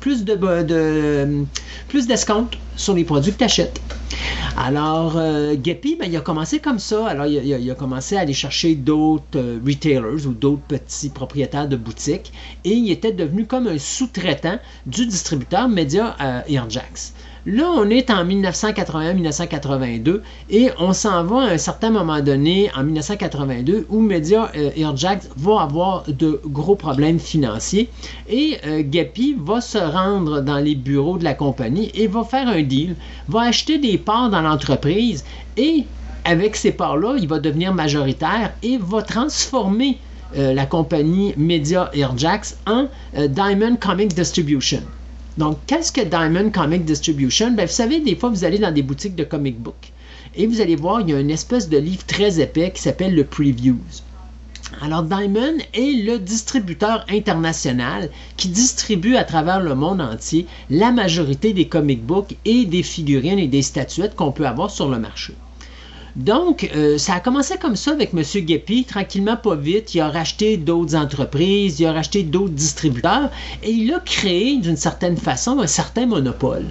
plus 0.00 0.24
de, 0.24 0.34
de 0.34 1.44
plus 1.88 2.08
d'escompte 2.08 2.58
sur 2.74 2.94
les 2.94 3.04
produits 3.04 3.32
que 3.32 3.38
tu 3.38 3.44
achètes. 3.44 3.80
Alors, 4.56 5.16
euh, 5.16 5.54
ben, 5.54 5.96
il 6.04 6.16
a 6.16 6.20
commencé 6.20 6.58
comme 6.58 6.80
ça. 6.80 7.06
Alors, 7.06 7.26
il 7.26 7.70
a, 7.70 7.74
commencé 7.74 8.16
à 8.16 8.20
aller 8.20 8.32
chercher 8.32 8.74
d'autres 8.74 9.36
euh, 9.36 9.60
retailers 9.64 10.26
ou 10.26 10.32
d'autres 10.32 10.62
petits 10.62 11.10
propriétaires 11.10 11.68
de 11.68 11.76
boutiques 11.76 12.32
et 12.64 12.72
il 12.72 12.90
était 12.90 13.12
devenu 13.12 13.46
comme 13.46 13.68
un 13.68 13.78
sous-traitant 13.78 14.58
du 14.86 15.06
distributeur 15.06 15.68
Media 15.68 16.16
Airjacks. 16.48 17.12
Là, 17.44 17.72
on 17.76 17.90
est 17.90 18.08
en 18.08 18.24
1981-1982 18.24 20.20
et 20.48 20.70
on 20.78 20.92
s'en 20.92 21.24
va 21.24 21.40
à 21.42 21.50
un 21.54 21.58
certain 21.58 21.90
moment 21.90 22.20
donné, 22.20 22.70
en 22.76 22.84
1982, 22.84 23.86
où 23.88 23.98
Media 23.98 24.52
euh, 24.54 24.70
Airjacks 24.76 25.24
va 25.36 25.62
avoir 25.62 26.04
de 26.06 26.40
gros 26.46 26.76
problèmes 26.76 27.18
financiers 27.18 27.90
et 28.28 28.58
euh, 28.64 28.84
va 29.40 29.60
se 29.60 29.78
rendre 29.78 30.40
dans 30.40 30.58
les 30.58 30.76
bureaux 30.76 31.18
de 31.18 31.24
la 31.24 31.34
compagnie 31.34 31.90
et 31.94 32.06
va 32.06 32.22
faire 32.22 32.46
un 32.46 32.62
deal, 32.62 32.94
va 33.26 33.40
acheter 33.40 33.78
des 33.78 33.98
parts 33.98 34.30
dans 34.30 34.42
l'entreprise 34.42 35.24
et 35.56 35.84
avec 36.24 36.54
ces 36.54 36.70
parts-là, 36.70 37.16
il 37.18 37.26
va 37.26 37.40
devenir 37.40 37.74
majoritaire 37.74 38.52
et 38.62 38.78
va 38.78 39.02
transformer 39.02 39.98
euh, 40.36 40.54
la 40.54 40.66
compagnie 40.66 41.34
Media 41.36 41.90
Airjacks 41.92 42.54
en 42.68 42.86
Diamond 43.16 43.74
Comic 43.80 44.14
Distribution. 44.14 44.82
Donc, 45.38 45.58
qu'est-ce 45.66 45.92
que 45.92 46.02
Diamond 46.02 46.50
Comic 46.50 46.84
Distribution? 46.84 47.52
Ben, 47.52 47.66
vous 47.66 47.72
savez, 47.72 48.00
des 48.00 48.16
fois, 48.16 48.28
vous 48.28 48.44
allez 48.44 48.58
dans 48.58 48.72
des 48.72 48.82
boutiques 48.82 49.16
de 49.16 49.24
comic 49.24 49.58
book 49.58 49.92
et 50.34 50.46
vous 50.46 50.60
allez 50.60 50.76
voir, 50.76 51.00
il 51.00 51.10
y 51.10 51.14
a 51.14 51.20
une 51.20 51.30
espèce 51.30 51.68
de 51.68 51.78
livre 51.78 52.04
très 52.06 52.40
épais 52.40 52.70
qui 52.70 52.80
s'appelle 52.80 53.14
le 53.14 53.24
Previews. 53.24 53.78
Alors 54.80 55.02
Diamond 55.02 55.58
est 55.74 56.02
le 56.04 56.18
distributeur 56.18 57.04
international 57.10 58.08
qui 58.38 58.48
distribue 58.48 59.16
à 59.16 59.24
travers 59.24 59.60
le 59.60 59.74
monde 59.74 60.00
entier 60.00 60.46
la 60.70 60.92
majorité 60.92 61.52
des 61.52 61.68
comic 61.68 62.02
books 62.02 62.36
et 62.46 62.64
des 62.64 62.82
figurines 62.82 63.38
et 63.38 63.48
des 63.48 63.60
statuettes 63.60 64.14
qu'on 64.14 64.32
peut 64.32 64.46
avoir 64.46 64.70
sur 64.70 64.88
le 64.88 64.98
marché. 64.98 65.34
Donc, 66.16 66.70
euh, 66.74 66.98
ça 66.98 67.14
a 67.14 67.20
commencé 67.20 67.56
comme 67.56 67.76
ça 67.76 67.92
avec 67.92 68.12
M. 68.12 68.22
Guépy, 68.44 68.84
tranquillement, 68.84 69.36
pas 69.36 69.56
vite. 69.56 69.94
Il 69.94 70.00
a 70.00 70.10
racheté 70.10 70.56
d'autres 70.58 70.94
entreprises, 70.94 71.80
il 71.80 71.86
a 71.86 71.92
racheté 71.92 72.22
d'autres 72.22 72.52
distributeurs 72.52 73.30
et 73.62 73.70
il 73.70 73.92
a 73.94 74.00
créé 74.00 74.58
d'une 74.58 74.76
certaine 74.76 75.16
façon 75.16 75.58
un 75.60 75.66
certain 75.66 76.06
monopole. 76.06 76.66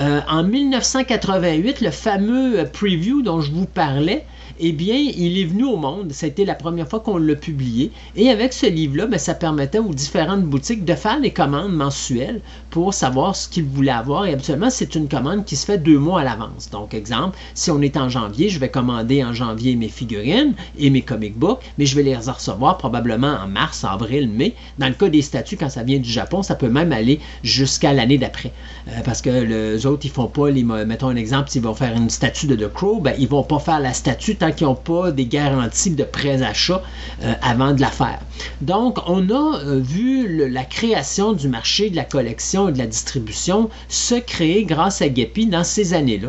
Euh, 0.00 0.20
en 0.28 0.42
1988, 0.42 1.80
le 1.80 1.90
fameux 1.90 2.64
preview 2.72 3.22
dont 3.22 3.40
je 3.40 3.52
vous 3.52 3.66
parlais, 3.66 4.24
eh 4.58 4.72
bien, 4.72 4.96
il 4.96 5.38
est 5.38 5.44
venu 5.44 5.64
au 5.64 5.76
monde. 5.76 6.12
C'était 6.12 6.44
la 6.44 6.54
première 6.54 6.88
fois 6.88 7.00
qu'on 7.00 7.18
l'a 7.18 7.34
publié. 7.34 7.90
Et 8.16 8.30
avec 8.30 8.52
ce 8.52 8.66
livre-là, 8.66 9.06
ben, 9.06 9.18
ça 9.18 9.34
permettait 9.34 9.78
aux 9.78 9.94
différentes 9.94 10.44
boutiques 10.44 10.84
de 10.84 10.94
faire 10.94 11.20
des 11.20 11.30
commandes 11.30 11.74
mensuelles 11.74 12.40
pour 12.70 12.94
savoir 12.94 13.36
ce 13.36 13.48
qu'ils 13.48 13.64
voulaient 13.64 13.90
avoir. 13.90 14.26
Et 14.26 14.32
habituellement, 14.32 14.70
c'est 14.70 14.94
une 14.94 15.08
commande 15.08 15.44
qui 15.44 15.56
se 15.56 15.66
fait 15.66 15.78
deux 15.78 15.98
mois 15.98 16.20
à 16.20 16.24
l'avance. 16.24 16.70
Donc, 16.70 16.94
exemple, 16.94 17.38
si 17.54 17.70
on 17.70 17.80
est 17.82 17.96
en 17.96 18.08
janvier, 18.08 18.48
je 18.48 18.58
vais 18.58 18.68
commander 18.68 19.24
en 19.24 19.32
janvier 19.32 19.76
mes 19.76 19.88
figurines 19.88 20.54
et 20.78 20.90
mes 20.90 21.02
comic 21.02 21.38
books, 21.38 21.60
mais 21.78 21.86
je 21.86 21.96
vais 21.96 22.02
les 22.02 22.16
recevoir 22.16 22.78
probablement 22.78 23.36
en 23.42 23.48
mars, 23.48 23.84
avril, 23.84 24.28
mai. 24.28 24.54
Dans 24.78 24.88
le 24.88 24.94
cas 24.94 25.08
des 25.08 25.22
statues, 25.22 25.56
quand 25.56 25.68
ça 25.68 25.82
vient 25.82 25.98
du 25.98 26.10
Japon, 26.10 26.42
ça 26.42 26.54
peut 26.54 26.68
même 26.68 26.92
aller 26.92 27.20
jusqu'à 27.42 27.92
l'année 27.92 28.18
d'après. 28.18 28.52
Euh, 28.88 29.00
parce 29.04 29.22
que 29.22 29.30
les 29.30 29.86
autres, 29.86 30.06
ils 30.06 30.10
font 30.10 30.28
pas, 30.28 30.50
les, 30.50 30.62
mettons 30.62 31.08
un 31.08 31.16
exemple, 31.16 31.50
s'ils 31.50 31.62
vont 31.62 31.74
faire 31.74 31.96
une 31.96 32.10
statue 32.10 32.46
de 32.46 32.56
The 32.56 32.72
Crow, 32.72 33.00
ben, 33.00 33.14
ils 33.18 33.28
vont 33.28 33.42
pas 33.42 33.58
faire 33.58 33.80
la 33.80 33.92
statue 33.92 34.36
qui 34.52 34.64
n'ont 34.64 34.74
pas 34.74 35.10
des 35.10 35.26
garanties 35.26 35.90
de 35.90 36.04
prêt-achat 36.04 36.82
euh, 37.22 37.32
avant 37.42 37.72
de 37.72 37.80
la 37.80 37.90
faire. 37.90 38.18
Donc, 38.60 38.98
on 39.06 39.30
a 39.30 39.58
euh, 39.60 39.80
vu 39.80 40.48
la 40.48 40.64
création 40.64 41.32
du 41.32 41.48
marché 41.48 41.90
de 41.90 41.96
la 41.96 42.04
collection 42.04 42.68
et 42.68 42.72
de 42.72 42.78
la 42.78 42.86
distribution 42.86 43.70
se 43.88 44.14
créer 44.14 44.64
grâce 44.64 45.02
à 45.02 45.08
Guépy 45.08 45.46
dans 45.46 45.64
ces 45.64 45.94
années-là. 45.94 46.28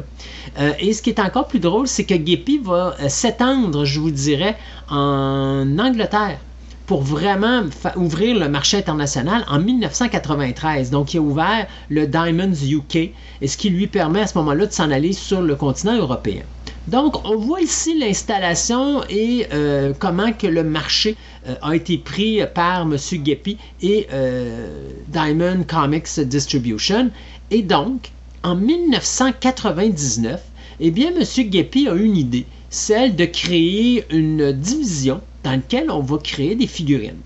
Euh, 0.60 0.72
et 0.80 0.94
ce 0.94 1.02
qui 1.02 1.10
est 1.10 1.20
encore 1.20 1.48
plus 1.48 1.60
drôle, 1.60 1.88
c'est 1.88 2.06
que 2.06 2.14
Guépy 2.14 2.60
va 2.60 2.96
s'étendre, 3.10 3.86
je 3.86 4.00
vous 4.00 4.12
dirais, 4.12 4.56
en 4.90 5.78
Angleterre 5.80 6.40
pour 6.88 7.02
vraiment 7.02 7.64
ouvrir 7.98 8.40
le 8.40 8.48
marché 8.48 8.78
international 8.78 9.46
en 9.50 9.60
1993. 9.60 10.90
Donc, 10.90 11.14
il 11.14 11.18
a 11.18 11.22
ouvert 11.22 11.68
le 11.90 12.08
Diamonds 12.08 12.54
UK, 12.54 12.96
et 13.42 13.48
ce 13.48 13.58
qui 13.58 13.70
lui 13.70 13.88
permet 13.88 14.22
à 14.22 14.28
ce 14.28 14.38
moment-là 14.38 14.66
de 14.66 14.72
s'en 14.72 14.90
aller 14.90 15.12
sur 15.12 15.42
le 15.42 15.56
continent 15.56 15.98
européen. 15.98 16.44
Donc, 16.88 17.26
on 17.26 17.36
voit 17.36 17.60
ici 17.60 18.00
l'installation 18.00 19.04
et 19.10 19.48
euh, 19.52 19.94
comment 20.00 20.32
que 20.32 20.48
le 20.48 20.64
marché 20.64 21.18
euh, 21.46 21.56
a 21.62 21.76
été 21.76 21.98
pris 21.98 22.40
par 22.56 22.84
M. 22.84 22.96
Guépy 22.96 23.58
et 23.82 24.08
euh, 24.14 24.90
Diamond 25.10 25.64
Comics 25.68 26.20
Distribution. 26.22 27.12
Et 27.52 27.62
donc, 27.62 28.12
en 28.44 28.56
1999, 28.56 30.42
eh 30.80 30.92
bien, 30.92 31.12
M. 31.14 31.50
Guépy 31.50 31.90
a 31.90 31.94
une 31.94 32.16
idée, 32.16 32.46
celle 32.70 33.18
de 33.18 33.26
créer 33.26 34.06
une 34.10 34.54
division 34.54 35.20
dans 35.44 35.52
laquelle 35.52 35.92
on 35.92 36.00
va 36.00 36.18
créer 36.20 36.56
des 36.56 36.68
figurines. 36.68 37.20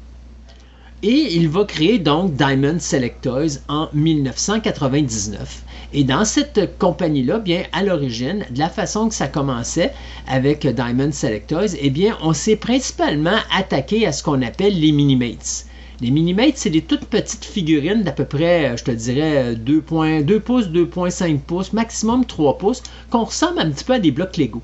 Et 1.03 1.35
il 1.35 1.49
va 1.49 1.65
créer 1.65 1.99
donc 1.99 2.33
Diamond 2.33 2.79
Selectors 2.79 3.59
en 3.67 3.89
1999. 3.93 5.63
Et 5.93 6.03
dans 6.03 6.23
cette 6.23 6.77
compagnie-là, 6.77 7.39
bien, 7.39 7.63
à 7.73 7.83
l'origine, 7.83 8.45
de 8.49 8.59
la 8.59 8.69
façon 8.69 9.09
que 9.09 9.15
ça 9.15 9.27
commençait 9.27 9.91
avec 10.27 10.65
Diamond 10.65 11.11
Selectors, 11.11 11.75
eh 11.79 11.89
bien, 11.89 12.17
on 12.21 12.33
s'est 12.33 12.55
principalement 12.55 13.37
attaqué 13.53 14.07
à 14.07 14.13
ce 14.13 14.23
qu'on 14.23 14.41
appelle 14.41 14.79
les 14.79 14.93
Minimates. 14.93 15.65
Les 15.99 16.09
Minimates, 16.09 16.57
c'est 16.57 16.69
des 16.69 16.81
toutes 16.81 17.05
petites 17.05 17.45
figurines 17.45 18.03
d'à 18.03 18.13
peu 18.13 18.25
près, 18.25 18.75
je 18.77 18.83
te 18.83 18.91
dirais, 18.91 19.55
2, 19.55 19.81
pouces, 19.81 20.67
2,5 20.67 21.39
pouces, 21.39 21.73
maximum 21.73 22.25
3 22.25 22.57
pouces, 22.57 22.83
qu'on 23.09 23.25
ressemble 23.25 23.59
un 23.59 23.69
petit 23.69 23.83
peu 23.83 23.93
à 23.93 23.99
des 23.99 24.11
blocs 24.11 24.37
Lego. 24.37 24.61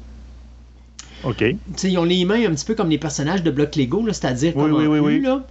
OK. 1.24 1.44
ils 1.84 1.98
ont 1.98 2.06
les 2.06 2.26
mains 2.26 2.46
un 2.46 2.54
petit 2.54 2.66
peu 2.66 2.76
comme 2.76 2.90
les 2.90 2.98
personnages 2.98 3.44
de 3.44 3.52
blocs 3.52 3.76
Lego, 3.76 4.04
c'est-à-dire 4.08 4.54
comme 4.54 4.74
oui, 4.74 4.88
oui, 4.88 5.00
oui, 5.00 5.22
là. 5.22 5.44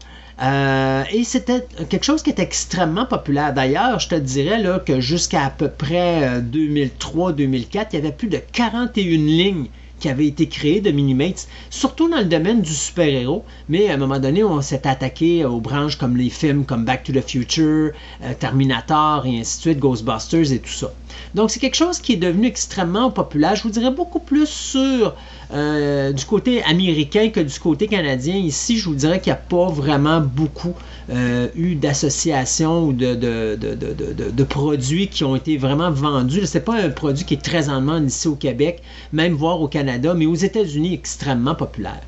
Euh, 0.43 1.05
et 1.13 1.25
c'était 1.25 1.67
quelque 1.89 2.05
chose 2.05 2.23
qui 2.23 2.31
est 2.31 2.39
extrêmement 2.39 3.07
populaire. 3.07 3.55
D'ailleurs, 3.55 3.99
je 4.01 4.09
te 4.09 4.15
dirais 4.15 4.63
là, 4.63 4.79
que 4.79 5.01
jusqu'à 5.01 5.47
à 5.47 5.51
peu 5.51 5.69
près 5.69 6.41
2003-2004, 6.41 7.77
euh, 7.79 7.85
il 7.93 7.95
y 7.95 7.97
avait 7.97 8.13
plus 8.13 8.29
de 8.29 8.39
41 8.53 9.05
lignes 9.05 9.67
qui 9.99 10.11
avaient 10.11 10.27
été 10.27 10.47
créées 10.47 10.83
de 10.83 10.91
Minimates, 10.91 11.49
surtout 11.71 12.11
dans 12.11 12.19
le 12.19 12.27
domaine 12.27 12.61
du 12.61 12.73
super-héros. 12.73 13.45
Mais 13.71 13.89
à 13.89 13.95
un 13.95 13.97
moment 13.97 14.19
donné, 14.19 14.45
on 14.45 14.61
s'est 14.61 14.87
attaqué 14.87 15.47
aux 15.47 15.61
branches 15.61 15.97
comme 15.97 16.19
les 16.19 16.29
films 16.29 16.67
comme 16.67 16.85
Back 16.85 17.05
to 17.05 17.13
the 17.13 17.27
Future, 17.27 17.93
euh, 18.23 18.35
Terminator 18.39 19.25
et 19.25 19.41
ainsi 19.41 19.57
de 19.57 19.63
suite, 19.63 19.79
Ghostbusters 19.79 20.53
et 20.53 20.59
tout 20.59 20.73
ça. 20.73 20.93
Donc 21.35 21.51
c'est 21.51 21.61
quelque 21.61 21.77
chose 21.77 21.99
qui 21.99 22.13
est 22.13 22.17
devenu 22.17 22.47
extrêmement 22.47 23.11
populaire. 23.11 23.57
Je 23.57 23.63
vous 23.63 23.71
dirais 23.71 23.91
beaucoup 23.91 24.21
plus 24.21 24.47
sur 24.47 25.15
euh, 25.53 26.13
du 26.13 26.25
côté 26.25 26.63
américain 26.65 27.31
que 27.31 27.41
du 27.41 27.59
côté 27.59 27.87
canadien. 27.87 28.35
Ici, 28.35 28.79
je 28.79 28.89
vous 28.89 28.95
dirais 28.95 29.21
qu'il 29.21 29.33
n'y 29.33 29.39
a 29.39 29.43
pas 29.43 29.69
vraiment 29.69 30.21
beaucoup 30.21 30.75
euh, 31.11 31.49
eu 31.55 31.77
d'associations 31.77 32.87
ou 32.87 32.93
de, 32.93 34.45
produits 34.45 35.09
qui 35.09 35.25
ont 35.25 35.37
été 35.37 35.57
vraiment 35.57 35.91
vendus. 35.91 36.47
Ce 36.47 36.59
n'est 36.59 36.65
pas 36.65 36.83
un 36.83 36.91
produit 36.91 37.25
qui 37.25 37.35
est 37.35 37.43
très 37.43 37.69
en 37.69 37.81
demande 37.81 38.07
ici 38.07 38.27
au 38.27 38.35
Québec, 38.35 38.83
même 39.13 39.35
voire 39.35 39.61
au 39.61 39.69
Canada, 39.69 40.15
mais 40.15 40.27
aux 40.27 40.35
États-Unis, 40.35 40.95
extrêmement 40.95 41.55
populaire. 41.55 42.01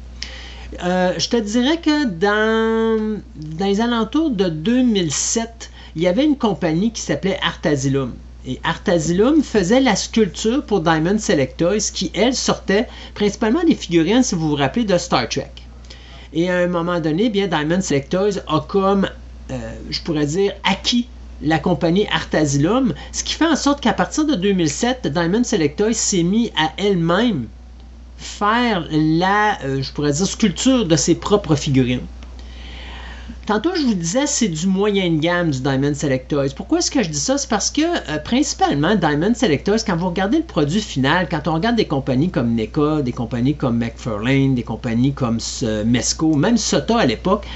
Euh, 0.85 1.15
je 1.17 1.29
te 1.29 1.37
dirais 1.37 1.79
que 1.79 2.07
dans, 2.07 3.21
dans 3.37 3.67
les 3.67 3.81
alentours 3.81 4.31
de 4.31 4.49
2007, 4.49 5.71
il 5.97 6.03
y 6.03 6.07
avait 6.07 6.25
une 6.25 6.37
compagnie 6.37 6.93
qui 6.93 7.01
s'appelait 7.01 7.39
Artasilum. 7.43 8.13
Et 8.49 8.59
Artasilum 8.65 9.43
faisait 9.43 9.83
la 9.83 9.95
sculpture 9.95 10.65
pour 10.65 10.81
Diamond 10.81 11.19
Selectoys 11.19 11.93
qui, 11.93 12.11
elle, 12.15 12.35
sortait 12.35 12.89
principalement 13.15 13.63
des 13.63 13.75
figurines, 13.75 14.23
si 14.23 14.35
vous 14.35 14.49
vous 14.49 14.55
rappelez, 14.55 14.87
de 14.87 14.97
Star 14.97 15.29
Trek. 15.29 15.51
Et 16.33 16.49
à 16.49 16.57
un 16.57 16.67
moment 16.67 16.99
donné, 16.99 17.29
bien, 17.29 17.47
Diamond 17.47 17.83
Selectoys 17.83 18.39
a 18.47 18.61
comme, 18.67 19.07
euh, 19.51 19.73
je 19.91 20.01
pourrais 20.01 20.25
dire, 20.25 20.55
acquis 20.65 21.09
la 21.43 21.59
compagnie 21.59 22.07
Artasilum, 22.07 22.95
ce 23.13 23.23
qui 23.23 23.35
fait 23.35 23.45
en 23.45 23.55
sorte 23.55 23.83
qu'à 23.83 23.93
partir 23.93 24.25
de 24.25 24.35
2007, 24.35 25.09
Diamond 25.09 25.45
Selectoys 25.45 25.93
s'est 25.93 26.23
mis 26.23 26.51
à 26.57 26.73
elle-même 26.79 27.49
faire 28.17 28.89
la, 28.91 29.63
euh, 29.63 29.83
je 29.83 29.93
pourrais 29.93 30.13
dire, 30.13 30.27
sculpture 30.27 30.87
de 30.87 30.97
ses 30.97 31.17
propres 31.17 31.55
figurines. 31.55 32.07
Tantôt, 33.49 33.75
je 33.75 33.81
vous 33.81 33.95
disais, 33.95 34.27
c'est 34.27 34.49
du 34.49 34.67
moyen 34.67 35.09
de 35.11 35.21
gamme 35.21 35.51
du 35.51 35.63
Diamond 35.63 35.95
Selectors. 35.95 36.55
Pourquoi 36.55 36.81
est-ce 36.81 36.91
que 36.91 37.03
je 37.03 37.09
dis 37.09 37.19
ça? 37.19 37.39
C'est 37.39 37.49
parce 37.49 37.71
que, 37.71 37.81
euh, 37.81 38.19
principalement, 38.19 38.95
Diamond 38.95 39.33
Selectors, 39.33 39.79
quand 39.87 39.97
vous 39.97 40.09
regardez 40.09 40.37
le 40.37 40.43
produit 40.43 40.83
final, 40.83 41.29
quand 41.31 41.49
on 41.49 41.55
regarde 41.55 41.77
des 41.77 41.87
compagnies 41.87 42.29
comme 42.29 42.55
NECA, 42.55 43.01
des 43.01 43.13
compagnies 43.13 43.55
comme 43.55 43.79
McFarlane, 43.79 44.55
des 44.55 44.65
compagnies 44.65 45.15
comme 45.15 45.39
Mesco, 45.87 46.35
même 46.35 46.59
Sota 46.59 46.99
à 46.99 47.07
l'époque, 47.07 47.47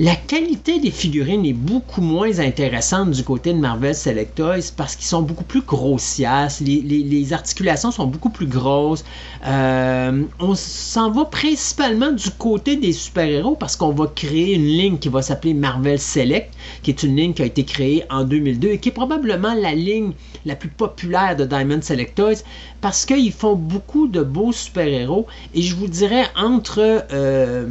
la 0.00 0.16
qualité 0.16 0.80
des 0.80 0.90
figurines 0.90 1.46
est 1.46 1.52
beaucoup 1.52 2.00
moins 2.00 2.40
intéressante 2.40 3.12
du 3.12 3.22
côté 3.22 3.52
de 3.52 3.58
Marvel 3.58 3.94
Selectoys 3.94 4.72
parce 4.76 4.96
qu'ils 4.96 5.06
sont 5.06 5.22
beaucoup 5.22 5.44
plus 5.44 5.60
grossières, 5.60 6.48
les, 6.60 7.32
articulations 7.32 7.92
sont 7.92 8.06
beaucoup 8.06 8.30
plus 8.30 8.46
grosses. 8.48 9.04
Euh, 9.46 10.24
on 10.40 10.56
s'en 10.56 11.12
va 11.12 11.26
principalement 11.26 12.10
du 12.10 12.28
côté 12.32 12.74
des 12.74 12.92
super-héros 12.92 13.54
parce 13.54 13.76
qu'on 13.76 13.92
va 13.92 14.08
créer 14.08 14.54
une 14.54 14.66
ligne 14.66 14.98
qui 14.98 15.08
va 15.08 15.22
s'appeler 15.22 15.54
Marvel 15.54 16.00
Select, 16.00 16.52
qui 16.82 16.90
est 16.90 17.04
une 17.04 17.14
ligne 17.14 17.32
qui 17.32 17.42
a 17.42 17.46
été 17.46 17.62
créée 17.62 18.02
en 18.10 18.24
2002 18.24 18.70
et 18.70 18.78
qui 18.78 18.88
est 18.88 18.92
probablement 18.92 19.54
la 19.54 19.76
ligne 19.76 20.10
la 20.44 20.56
plus 20.56 20.70
populaire 20.70 21.36
de 21.36 21.44
Diamond 21.44 21.82
Selectoys 21.82 22.42
parce 22.80 23.06
qu'ils 23.06 23.32
font 23.32 23.54
beaucoup 23.54 24.08
de 24.08 24.22
beaux 24.22 24.50
super-héros 24.50 25.28
et 25.54 25.62
je 25.62 25.76
vous 25.76 25.86
dirais 25.86 26.26
entre... 26.36 27.04
Euh, 27.12 27.68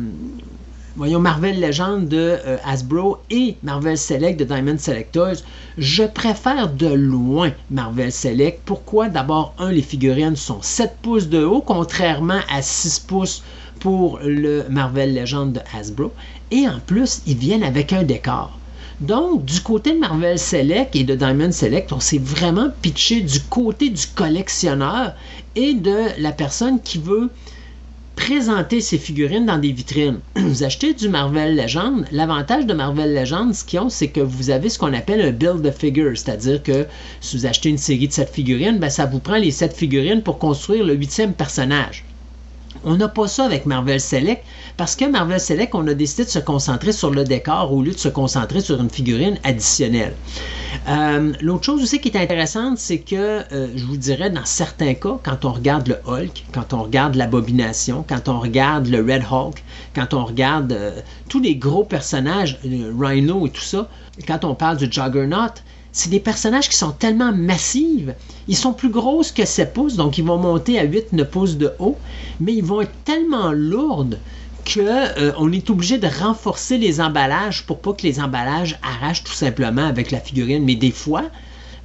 voyons 0.96 1.20
Marvel 1.20 1.60
Legend 1.60 2.08
de 2.08 2.38
euh, 2.46 2.58
Hasbro 2.64 3.18
et 3.32 3.56
Marvel 3.64 3.98
Select 3.98 4.40
de 4.40 4.46
Diamond 4.46 4.78
Selectors, 4.78 5.38
je 5.78 6.04
préfère 6.04 6.70
de 6.70 6.88
loin 6.88 7.52
Marvel 7.72 8.12
Select. 8.12 8.62
Pourquoi? 8.64 9.10
D'abord, 9.10 9.56
un, 9.58 9.72
les 9.72 9.82
figurines 9.82 10.36
sont 10.36 10.62
7 10.62 10.98
pouces 11.02 11.30
de 11.30 11.44
haut, 11.44 11.62
contrairement 11.62 12.40
à 12.50 12.62
6 12.62 13.00
pouces 13.02 13.44
pour 13.80 14.20
le 14.24 14.66
Marvel 14.70 15.16
Legend 15.16 15.52
de 15.52 15.62
Hasbro. 15.76 16.12
Et 16.52 16.68
en 16.68 16.80
plus, 16.86 17.22
ils 17.26 17.38
viennent 17.38 17.64
avec 17.64 17.92
un 17.92 18.04
décor. 18.04 18.58
Donc, 19.02 19.44
du 19.46 19.60
côté 19.62 19.94
de 19.94 20.00
Marvel 20.00 20.38
Select 20.38 20.96
et 20.96 21.04
de 21.04 21.16
Diamond 21.16 21.52
Select, 21.52 21.92
on 21.92 22.00
s'est 22.00 22.20
vraiment 22.20 22.70
pitché 22.82 23.22
du 23.22 23.40
côté 23.40 23.90
du 23.90 24.06
collectionneur 24.08 25.14
et 25.56 25.74
de 25.74 25.98
la 26.20 26.32
personne 26.32 26.80
qui 26.82 27.00
veut 27.00 27.30
présenter 28.16 28.82
ces 28.82 28.98
figurines 28.98 29.46
dans 29.46 29.58
des 29.58 29.72
vitrines. 29.72 30.20
Vous 30.36 30.64
achetez 30.64 30.94
du 30.94 31.10
Marvel 31.10 31.56
Legend. 31.56 32.06
L'avantage 32.12 32.66
de 32.66 32.74
Marvel 32.74 33.14
Legend, 33.14 33.54
ce 33.54 33.64
qu'ils 33.64 33.80
ont, 33.80 33.90
c'est 33.90 34.10
que 34.10 34.22
vous 34.22 34.50
avez 34.50 34.70
ce 34.70 34.80
qu'on 34.80 34.94
appelle 34.94 35.22
un 35.22 35.32
build 35.32 35.66
a 35.66 35.72
figure, 35.72 36.18
c'est-à-dire 36.18 36.62
que 36.62 36.86
si 37.22 37.38
vous 37.38 37.46
achetez 37.46 37.70
une 37.70 37.78
série 37.78 38.08
de 38.08 38.14
7 38.14 38.30
figurines, 38.30 38.80
ben, 38.80 38.90
ça 38.90 39.06
vous 39.06 39.20
prend 39.20 39.38
les 39.38 39.52
7 39.52 39.74
figurines 39.74 40.22
pour 40.22 40.38
construire 40.38 40.86
le 40.86 40.94
huitième 40.94 41.34
personnage. 41.34 42.04
On 42.86 42.98
n'a 42.98 43.08
pas 43.08 43.28
ça 43.28 43.46
avec 43.46 43.66
Marvel 43.66 44.00
Select 44.00 44.44
parce 44.76 44.96
que 44.96 45.06
Marvel 45.06 45.40
Select, 45.40 45.74
on 45.74 45.88
a 45.88 45.94
décidé 45.94 46.26
de 46.26 46.30
se 46.30 46.40
concentrer 46.40 46.92
sur 46.92 47.12
le 47.12 47.24
décor 47.24 47.72
au 47.74 47.82
lieu 47.82 47.94
de 47.94 47.98
se 47.98 48.10
concentrer 48.10 48.60
sur 48.60 48.80
une 48.82 48.90
figurine 48.90 49.38
additionnelle. 49.44 50.14
Euh, 50.90 51.32
l'autre 51.42 51.64
chose 51.64 51.82
aussi 51.82 52.00
qui 52.02 52.10
est 52.10 52.18
intéressante, 52.18 52.78
c'est 52.78 53.00
que 53.00 53.16
euh, 53.16 53.68
je 53.76 53.86
vous 53.86 53.98
dirais 53.98 54.30
dans 54.30 54.46
certains 54.46 54.96
cas, 54.96 55.18
quand 55.24 55.46
on 55.46 55.54
regarde 55.54 55.88
le 55.88 55.98
Hulk, 56.06 56.46
quand 56.54 56.74
on 56.74 56.84
regarde 56.84 57.16
l'abomination, 57.16 58.04
quand 58.08 58.28
on 58.28 58.40
regarde 58.40 58.88
le 58.88 59.00
Red 59.00 59.24
Hulk, 59.32 59.64
quand 59.96 60.14
on 60.14 60.26
regarde 60.26 60.74
euh, 60.74 61.00
tous 61.30 61.40
les 61.40 61.56
gros 61.56 61.86
personnages, 61.86 62.60
Rhino 63.00 63.48
et 63.48 63.50
tout 63.50 63.62
ça, 63.62 63.88
quand 64.28 64.44
on 64.44 64.56
parle 64.56 64.78
du 64.78 64.92
Juggernaut, 64.92 65.54
c'est 65.94 66.10
des 66.10 66.20
personnages 66.20 66.68
qui 66.68 66.76
sont 66.76 66.92
tellement 66.92 67.32
massifs. 67.32 68.10
Ils 68.48 68.58
sont 68.58 68.74
plus 68.74 68.90
grosses 68.90 69.32
que 69.32 69.46
7 69.46 69.74
pouces, 69.74 69.96
donc 69.96 70.18
ils 70.18 70.26
vont 70.26 70.38
monter 70.38 70.80
à 70.80 70.86
8-9 70.86 71.26
pouces 71.26 71.58
de 71.58 71.72
haut, 71.80 71.98
mais 72.40 72.54
ils 72.54 72.64
vont 72.64 72.82
être 72.82 73.04
tellement 73.06 73.52
lourdes 73.52 74.20
qu'on 74.66 74.82
euh, 74.82 75.52
est 75.52 75.70
obligé 75.70 75.98
de 75.98 76.08
renforcer 76.08 76.78
les 76.78 77.00
emballages 77.00 77.66
pour 77.66 77.80
pas 77.80 77.94
que 77.94 78.04
les 78.04 78.20
emballages 78.20 78.80
arrachent 78.82 79.24
tout 79.24 79.34
simplement 79.34 79.86
avec 79.86 80.10
la 80.12 80.20
figurine. 80.20 80.64
Mais 80.64 80.76
des 80.76 80.92
fois, 80.92 81.26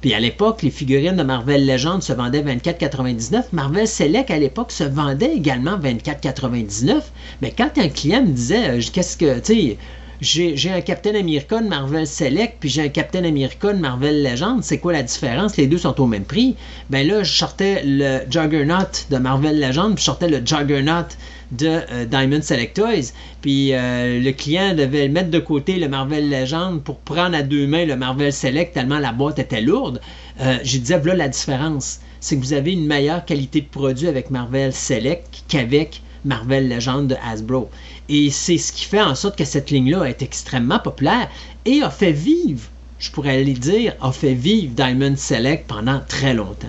puis 0.01 0.13
à 0.13 0.19
l'époque, 0.19 0.63
les 0.63 0.71
figurines 0.71 1.17
de 1.17 1.23
Marvel 1.23 1.67
Legends 1.67 2.01
se 2.01 2.13
vendaient 2.13 2.41
24,99. 2.41 3.43
Marvel 3.51 3.87
Select 3.87 4.31
à 4.31 4.39
l'époque 4.39 4.71
se 4.71 4.85
vendait 4.85 5.33
également 5.35 5.77
24,99. 5.77 7.01
Mais 7.41 7.53
quand 7.55 7.77
un 7.77 7.89
client 7.89 8.21
me 8.21 8.31
disait, 8.31 8.69
euh, 8.69 8.81
qu'est-ce 8.93 9.17
que, 9.17 9.39
tu 9.39 9.77
j'ai 10.21 10.71
un 10.71 10.81
Captain 10.81 11.15
America 11.15 11.61
de 11.61 11.67
Marvel 11.67 12.05
Select, 12.05 12.57
puis 12.59 12.69
j'ai 12.69 12.81
un 12.81 12.89
Captain 12.89 13.23
America 13.23 13.71
de 13.71 13.79
Marvel 13.79 14.21
Legends. 14.23 14.61
C'est 14.61 14.77
quoi 14.77 14.91
la 14.91 15.03
différence? 15.03 15.55
Les 15.55 15.67
deux 15.67 15.77
sont 15.77 15.99
au 16.01 16.07
même 16.07 16.25
prix. 16.25 16.55
Ben 16.89 17.07
là, 17.07 17.23
je 17.23 17.31
sortais 17.31 17.83
le 17.85 18.19
Juggernaut 18.29 18.91
de 19.09 19.17
Marvel 19.17 19.59
Legends, 19.59 19.93
puis 19.93 19.99
je 19.99 20.03
sortais 20.03 20.27
le 20.27 20.45
Juggernaut 20.45 21.07
de 21.51 21.67
euh, 21.67 22.05
Diamond 22.05 22.41
Select 22.41 22.75
Toys. 22.75 23.13
Puis 23.41 23.73
euh, 23.73 24.19
le 24.19 24.31
client 24.31 24.75
devait 24.75 25.07
mettre 25.07 25.29
de 25.29 25.39
côté 25.39 25.77
le 25.77 25.87
Marvel 25.87 26.29
Legend 26.29 26.81
pour 26.81 26.97
prendre 26.97 27.35
à 27.35 27.41
deux 27.41 27.65
mains 27.65 27.85
le 27.85 27.95
Marvel 27.95 28.33
Select 28.33 28.73
tellement 28.73 28.99
la 28.99 29.13
boîte 29.13 29.39
était 29.39 29.61
lourde. 29.61 30.01
Euh, 30.41 30.57
je 30.63 30.77
disais, 30.77 30.99
voilà 30.99 31.15
la 31.15 31.29
différence. 31.29 32.01
C'est 32.19 32.35
que 32.35 32.41
vous 32.41 32.53
avez 32.53 32.73
une 32.73 32.85
meilleure 32.85 33.23
qualité 33.23 33.61
de 33.61 33.67
produit 33.67 34.07
avec 34.07 34.29
Marvel 34.29 34.73
Select 34.73 35.43
qu'avec 35.47 36.01
Marvel 36.25 36.67
Legend 36.67 37.07
de 37.07 37.15
Hasbro. 37.25 37.69
Et 38.09 38.31
c'est 38.31 38.57
ce 38.57 38.73
qui 38.73 38.85
fait 38.85 39.01
en 39.01 39.13
sorte 39.13 39.37
que 39.37 39.45
cette 39.45 39.69
ligne-là 39.69 40.05
est 40.05 40.23
extrêmement 40.23 40.79
populaire 40.79 41.29
et 41.65 41.83
a 41.83 41.91
fait 41.91 42.11
vivre, 42.11 42.67
je 42.97 43.11
pourrais 43.11 43.37
aller 43.39 43.53
dire, 43.53 43.93
a 44.01 44.11
fait 44.11 44.33
vivre 44.33 44.73
Diamond 44.73 45.15
Select 45.15 45.67
pendant 45.67 46.01
très 46.07 46.33
longtemps. 46.33 46.67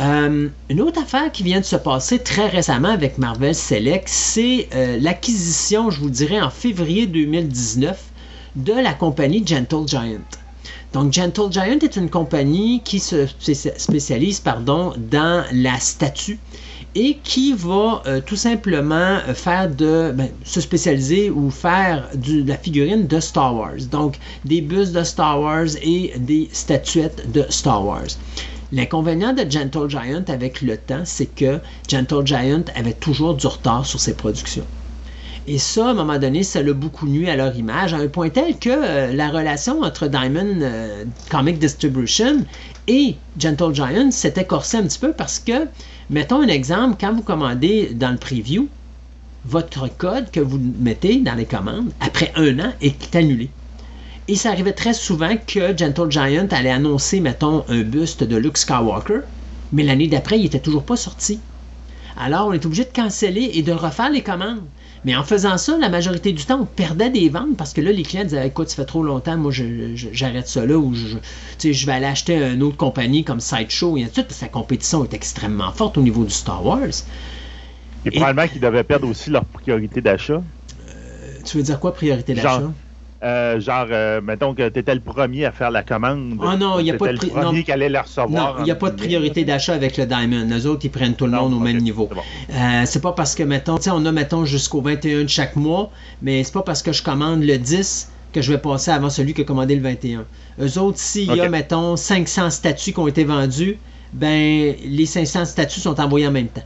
Euh, 0.00 0.48
une 0.68 0.80
autre 0.80 1.02
affaire 1.02 1.32
qui 1.32 1.42
vient 1.42 1.60
de 1.60 1.64
se 1.64 1.76
passer 1.76 2.18
très 2.18 2.48
récemment 2.48 2.90
avec 2.90 3.18
Marvel 3.18 3.54
Select, 3.54 4.08
c'est 4.08 4.68
euh, 4.74 4.98
l'acquisition, 5.00 5.90
je 5.90 6.00
vous 6.00 6.10
dirais, 6.10 6.40
en 6.40 6.50
février 6.50 7.06
2019 7.06 7.98
de 8.56 8.72
la 8.72 8.92
compagnie 8.92 9.46
Gentle 9.46 9.86
Giant. 9.86 10.20
Donc, 10.92 11.12
Gentle 11.12 11.50
Giant 11.50 11.78
est 11.82 11.96
une 11.96 12.10
compagnie 12.10 12.82
qui 12.84 13.00
se 13.00 13.26
spécialise 13.76 14.40
pardon, 14.40 14.92
dans 14.98 15.44
la 15.52 15.78
statue 15.78 16.38
et 16.94 17.18
qui 17.24 17.52
va 17.54 18.02
euh, 18.06 18.20
tout 18.24 18.36
simplement 18.36 19.18
faire 19.34 19.70
de 19.70 20.12
ben, 20.14 20.28
se 20.44 20.60
spécialiser 20.60 21.30
ou 21.30 21.50
faire 21.50 22.08
de 22.14 22.46
la 22.46 22.56
figurine 22.56 23.06
de 23.06 23.20
Star 23.20 23.54
Wars. 23.54 23.82
Donc, 23.90 24.18
des 24.44 24.60
bustes 24.60 24.92
de 24.92 25.02
Star 25.02 25.40
Wars 25.40 25.68
et 25.82 26.12
des 26.18 26.48
statuettes 26.52 27.30
de 27.32 27.44
Star 27.48 27.84
Wars. 27.84 28.08
L'inconvénient 28.72 29.34
de 29.34 29.48
Gentle 29.50 29.88
Giant 29.88 30.24
avec 30.28 30.62
le 30.62 30.78
temps, 30.78 31.02
c'est 31.04 31.26
que 31.26 31.58
Gentle 31.88 32.26
Giant 32.26 32.64
avait 32.74 32.94
toujours 32.94 33.34
du 33.34 33.46
retard 33.46 33.84
sur 33.84 34.00
ses 34.00 34.14
productions. 34.14 34.64
Et 35.46 35.58
ça, 35.58 35.88
à 35.88 35.90
un 35.90 35.94
moment 35.94 36.18
donné, 36.18 36.44
ça 36.44 36.62
l'a 36.62 36.72
beaucoup 36.72 37.06
nuit 37.06 37.28
à 37.28 37.36
leur 37.36 37.56
image, 37.56 37.92
à 37.92 37.96
un 37.96 38.06
point 38.06 38.30
tel 38.30 38.58
que 38.58 38.70
euh, 38.70 39.12
la 39.12 39.28
relation 39.28 39.82
entre 39.82 40.06
Diamond 40.06 40.60
euh, 40.62 41.04
Comic 41.30 41.58
Distribution 41.58 42.44
et 42.86 43.16
Gentle 43.38 43.74
Giant 43.74 44.10
s'était 44.10 44.44
corsée 44.44 44.76
un 44.76 44.84
petit 44.84 45.00
peu 45.00 45.12
parce 45.12 45.40
que, 45.40 45.66
mettons 46.10 46.42
un 46.42 46.48
exemple, 46.48 46.96
quand 47.00 47.12
vous 47.12 47.22
commandez 47.22 47.90
dans 47.94 48.10
le 48.10 48.16
preview, 48.16 48.68
votre 49.44 49.88
code 49.88 50.30
que 50.30 50.40
vous 50.40 50.60
mettez 50.78 51.16
dans 51.16 51.34
les 51.34 51.46
commandes, 51.46 51.92
après 52.00 52.32
un 52.36 52.58
an, 52.60 52.72
est 52.80 53.14
annulé. 53.16 53.50
Et 54.28 54.36
ça 54.36 54.50
arrivait 54.50 54.72
très 54.72 54.94
souvent 54.94 55.36
que 55.36 55.76
Gentle 55.76 56.10
Giant 56.10 56.46
allait 56.52 56.70
annoncer, 56.70 57.20
mettons, 57.20 57.64
un 57.68 57.82
buste 57.82 58.22
de 58.22 58.36
Luke 58.36 58.56
Skywalker, 58.56 59.20
mais 59.72 59.82
l'année 59.82 60.06
d'après, 60.06 60.38
il 60.38 60.42
n'était 60.42 60.60
toujours 60.60 60.84
pas 60.84 60.96
sorti. 60.96 61.40
Alors, 62.16 62.48
on 62.48 62.52
est 62.52 62.64
obligé 62.64 62.84
de 62.84 62.92
canceller 62.92 63.50
et 63.54 63.62
de 63.62 63.72
refaire 63.72 64.10
les 64.10 64.22
commandes. 64.22 64.62
Mais 65.04 65.16
en 65.16 65.24
faisant 65.24 65.58
ça, 65.58 65.76
la 65.78 65.88
majorité 65.88 66.32
du 66.32 66.44
temps, 66.44 66.60
on 66.60 66.64
perdait 66.64 67.10
des 67.10 67.28
ventes 67.28 67.56
parce 67.56 67.72
que 67.72 67.80
là, 67.80 67.90
les 67.90 68.04
clients 68.04 68.22
disaient 68.22 68.46
Écoute, 68.46 68.68
ça 68.68 68.76
fait 68.76 68.84
trop 68.84 69.02
longtemps, 69.02 69.36
moi, 69.36 69.50
j'arrête 69.52 70.46
ça 70.46 70.64
là 70.64 70.76
ou 70.76 70.94
je, 70.94 71.72
je 71.72 71.86
vais 71.86 71.92
aller 71.92 72.06
acheter 72.06 72.36
une 72.36 72.62
autre 72.62 72.76
compagnie 72.76 73.24
comme 73.24 73.40
Sideshow 73.40 73.96
et 73.96 74.02
ainsi 74.02 74.10
de 74.10 74.14
suite. 74.14 74.26
Parce 74.28 74.38
que 74.38 74.44
la 74.44 74.50
compétition 74.50 75.04
est 75.04 75.14
extrêmement 75.14 75.72
forte 75.72 75.98
au 75.98 76.02
niveau 76.02 76.24
du 76.24 76.30
Star 76.30 76.64
Wars. 76.64 77.04
Et, 78.04 78.10
probablement 78.10 78.48
qu'ils 78.48 78.60
devaient 78.60 78.84
perdre 78.84 79.08
aussi 79.08 79.30
leur 79.30 79.44
priorité 79.44 80.00
d'achat. 80.00 80.42
Euh, 80.88 81.32
tu 81.44 81.56
veux 81.56 81.62
dire 81.62 81.80
quoi, 81.80 81.94
priorité 81.94 82.34
d'achat? 82.34 82.72
Euh, 83.22 83.60
genre, 83.60 83.86
euh, 83.90 84.20
mettons 84.20 84.52
que 84.52 84.68
tu 84.68 84.80
étais 84.80 84.94
le 84.94 85.00
premier 85.00 85.44
à 85.44 85.52
faire 85.52 85.70
la 85.70 85.84
commande. 85.84 86.40
Ah 86.44 86.56
non, 86.56 86.80
il 86.80 86.84
n'y 86.84 86.90
a 86.90 86.94
pas 86.94 87.12
de 87.12 87.12
le 87.12 87.28
premier 87.28 87.62
qui 87.62 87.70
allait 87.70 87.88
la 87.88 88.02
recevoir. 88.02 88.54
Non, 88.56 88.60
il 88.60 88.64
n'y 88.64 88.70
a 88.72 88.74
pas 88.74 88.90
de 88.90 88.96
priorité 88.96 89.44
d'achat 89.44 89.74
avec 89.74 89.96
le 89.96 90.06
Diamond. 90.06 90.46
Les 90.48 90.66
autres, 90.66 90.84
ils 90.84 90.90
prennent 90.90 91.14
tout 91.14 91.26
le 91.26 91.32
monde 91.32 91.52
au 91.52 91.60
même 91.60 91.78
niveau. 91.78 92.08
Euh, 92.50 92.82
c'est 92.84 93.00
pas 93.00 93.12
parce 93.12 93.36
que, 93.36 93.44
mettons, 93.44 93.76
tu 93.76 93.84
sais, 93.84 93.90
on 93.92 94.04
a, 94.06 94.12
mettons, 94.12 94.44
jusqu'au 94.44 94.80
21 94.80 95.22
de 95.22 95.28
chaque 95.28 95.54
mois, 95.54 95.90
mais 96.20 96.42
c'est 96.42 96.52
pas 96.52 96.62
parce 96.62 96.82
que 96.82 96.92
je 96.92 97.02
commande 97.02 97.44
le 97.44 97.58
10 97.58 98.10
que 98.32 98.42
je 98.42 98.50
vais 98.50 98.58
passer 98.58 98.90
avant 98.90 99.10
celui 99.10 99.34
qui 99.34 99.42
a 99.42 99.44
commandé 99.44 99.76
le 99.76 99.82
21. 99.82 100.24
Eux 100.60 100.78
autres, 100.78 100.98
s'il 100.98 101.32
y 101.32 101.40
a, 101.40 101.48
mettons, 101.48 101.94
500 101.94 102.50
statuts 102.50 102.92
qui 102.92 102.98
ont 102.98 103.06
été 103.08 103.22
vendus, 103.22 103.78
ben, 104.14 104.74
les 104.84 105.06
500 105.06 105.44
statuts 105.44 105.80
sont 105.80 106.00
envoyés 106.00 106.26
en 106.26 106.32
même 106.32 106.48
temps. 106.48 106.64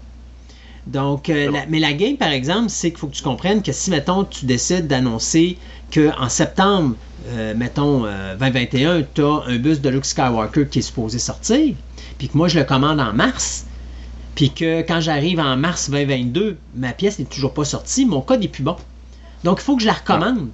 Donc, 0.86 1.30
mais 1.68 1.80
la 1.80 1.92
game, 1.92 2.16
par 2.16 2.30
exemple, 2.30 2.70
c'est 2.70 2.90
qu'il 2.90 2.98
faut 2.98 3.08
que 3.08 3.16
tu 3.16 3.22
comprennes 3.22 3.60
que 3.60 3.72
si, 3.72 3.90
mettons, 3.90 4.24
tu 4.24 4.46
décides 4.46 4.86
d'annoncer 4.86 5.58
qu'en 5.92 6.28
septembre, 6.28 6.96
euh, 7.28 7.54
mettons, 7.56 8.02
2021, 8.38 8.90
euh, 8.90 9.02
tu 9.14 9.22
as 9.22 9.42
un 9.46 9.56
bus 9.56 9.80
de 9.80 9.88
Luke 9.88 10.04
Skywalker 10.04 10.68
qui 10.68 10.80
est 10.80 10.82
supposé 10.82 11.18
sortir, 11.18 11.74
puis 12.18 12.28
que 12.28 12.36
moi, 12.36 12.48
je 12.48 12.58
le 12.58 12.64
commande 12.64 13.00
en 13.00 13.12
mars, 13.12 13.66
puis 14.34 14.52
que 14.52 14.82
quand 14.82 15.00
j'arrive 15.00 15.40
en 15.40 15.56
mars 15.56 15.90
2022, 15.90 16.56
ma 16.76 16.92
pièce 16.92 17.18
n'est 17.18 17.24
toujours 17.24 17.54
pas 17.54 17.64
sortie, 17.64 18.06
mon 18.06 18.20
code 18.20 18.40
n'est 18.40 18.48
plus 18.48 18.62
bon. 18.62 18.76
Donc, 19.44 19.58
il 19.60 19.64
faut 19.64 19.76
que 19.76 19.82
je 19.82 19.86
la 19.86 19.94
recommande. 19.94 20.50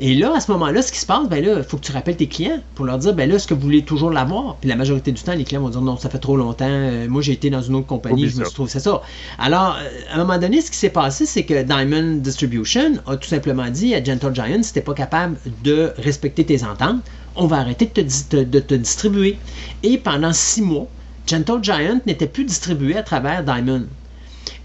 Et 0.00 0.14
là, 0.14 0.34
à 0.34 0.40
ce 0.40 0.50
moment-là, 0.50 0.82
ce 0.82 0.90
qui 0.90 0.98
se 0.98 1.06
passe, 1.06 1.28
ben 1.28 1.44
là, 1.44 1.54
il 1.58 1.62
faut 1.62 1.76
que 1.76 1.84
tu 1.84 1.92
rappelles 1.92 2.16
tes 2.16 2.26
clients 2.26 2.58
pour 2.74 2.84
leur 2.84 2.98
dire, 2.98 3.14
ben 3.14 3.28
là, 3.28 3.36
est-ce 3.36 3.46
que 3.46 3.54
vous 3.54 3.60
voulez 3.60 3.82
toujours 3.82 4.10
l'avoir? 4.10 4.56
Puis 4.56 4.68
la 4.68 4.74
majorité 4.74 5.12
du 5.12 5.22
temps, 5.22 5.34
les 5.34 5.44
clients 5.44 5.60
vont 5.60 5.68
dire, 5.68 5.82
non, 5.82 5.96
ça 5.96 6.10
fait 6.10 6.18
trop 6.18 6.36
longtemps, 6.36 6.66
euh, 6.68 7.06
moi 7.08 7.22
j'ai 7.22 7.32
été 7.32 7.48
dans 7.48 7.62
une 7.62 7.76
autre 7.76 7.86
compagnie, 7.86 8.28
je 8.28 8.38
me 8.38 8.44
suis 8.44 8.54
trouvé, 8.54 8.68
c'est 8.68 8.80
ça. 8.80 9.02
Alors, 9.38 9.76
euh, 9.80 9.88
à 10.10 10.16
un 10.16 10.18
moment 10.18 10.38
donné, 10.38 10.60
ce 10.60 10.72
qui 10.72 10.76
s'est 10.76 10.90
passé, 10.90 11.26
c'est 11.26 11.44
que 11.44 11.62
Diamond 11.62 12.16
Distribution 12.16 12.94
a 13.06 13.16
tout 13.16 13.28
simplement 13.28 13.70
dit 13.70 13.94
à 13.94 14.02
Gentle 14.02 14.34
Giant, 14.34 14.62
si 14.62 14.72
t'es 14.72 14.80
pas 14.80 14.94
capable 14.94 15.36
de 15.62 15.92
respecter 15.98 16.44
tes 16.44 16.64
ententes, 16.64 17.02
on 17.36 17.46
va 17.46 17.58
arrêter 17.58 17.86
de 17.86 18.02
te, 18.02 18.36
de 18.36 18.60
te 18.60 18.74
distribuer. 18.74 19.38
Et 19.84 19.98
pendant 19.98 20.32
six 20.32 20.62
mois, 20.62 20.88
Gentle 21.26 21.62
Giant 21.62 22.00
n'était 22.04 22.26
plus 22.26 22.44
distribué 22.44 22.96
à 22.96 23.04
travers 23.04 23.44
Diamond. 23.44 23.84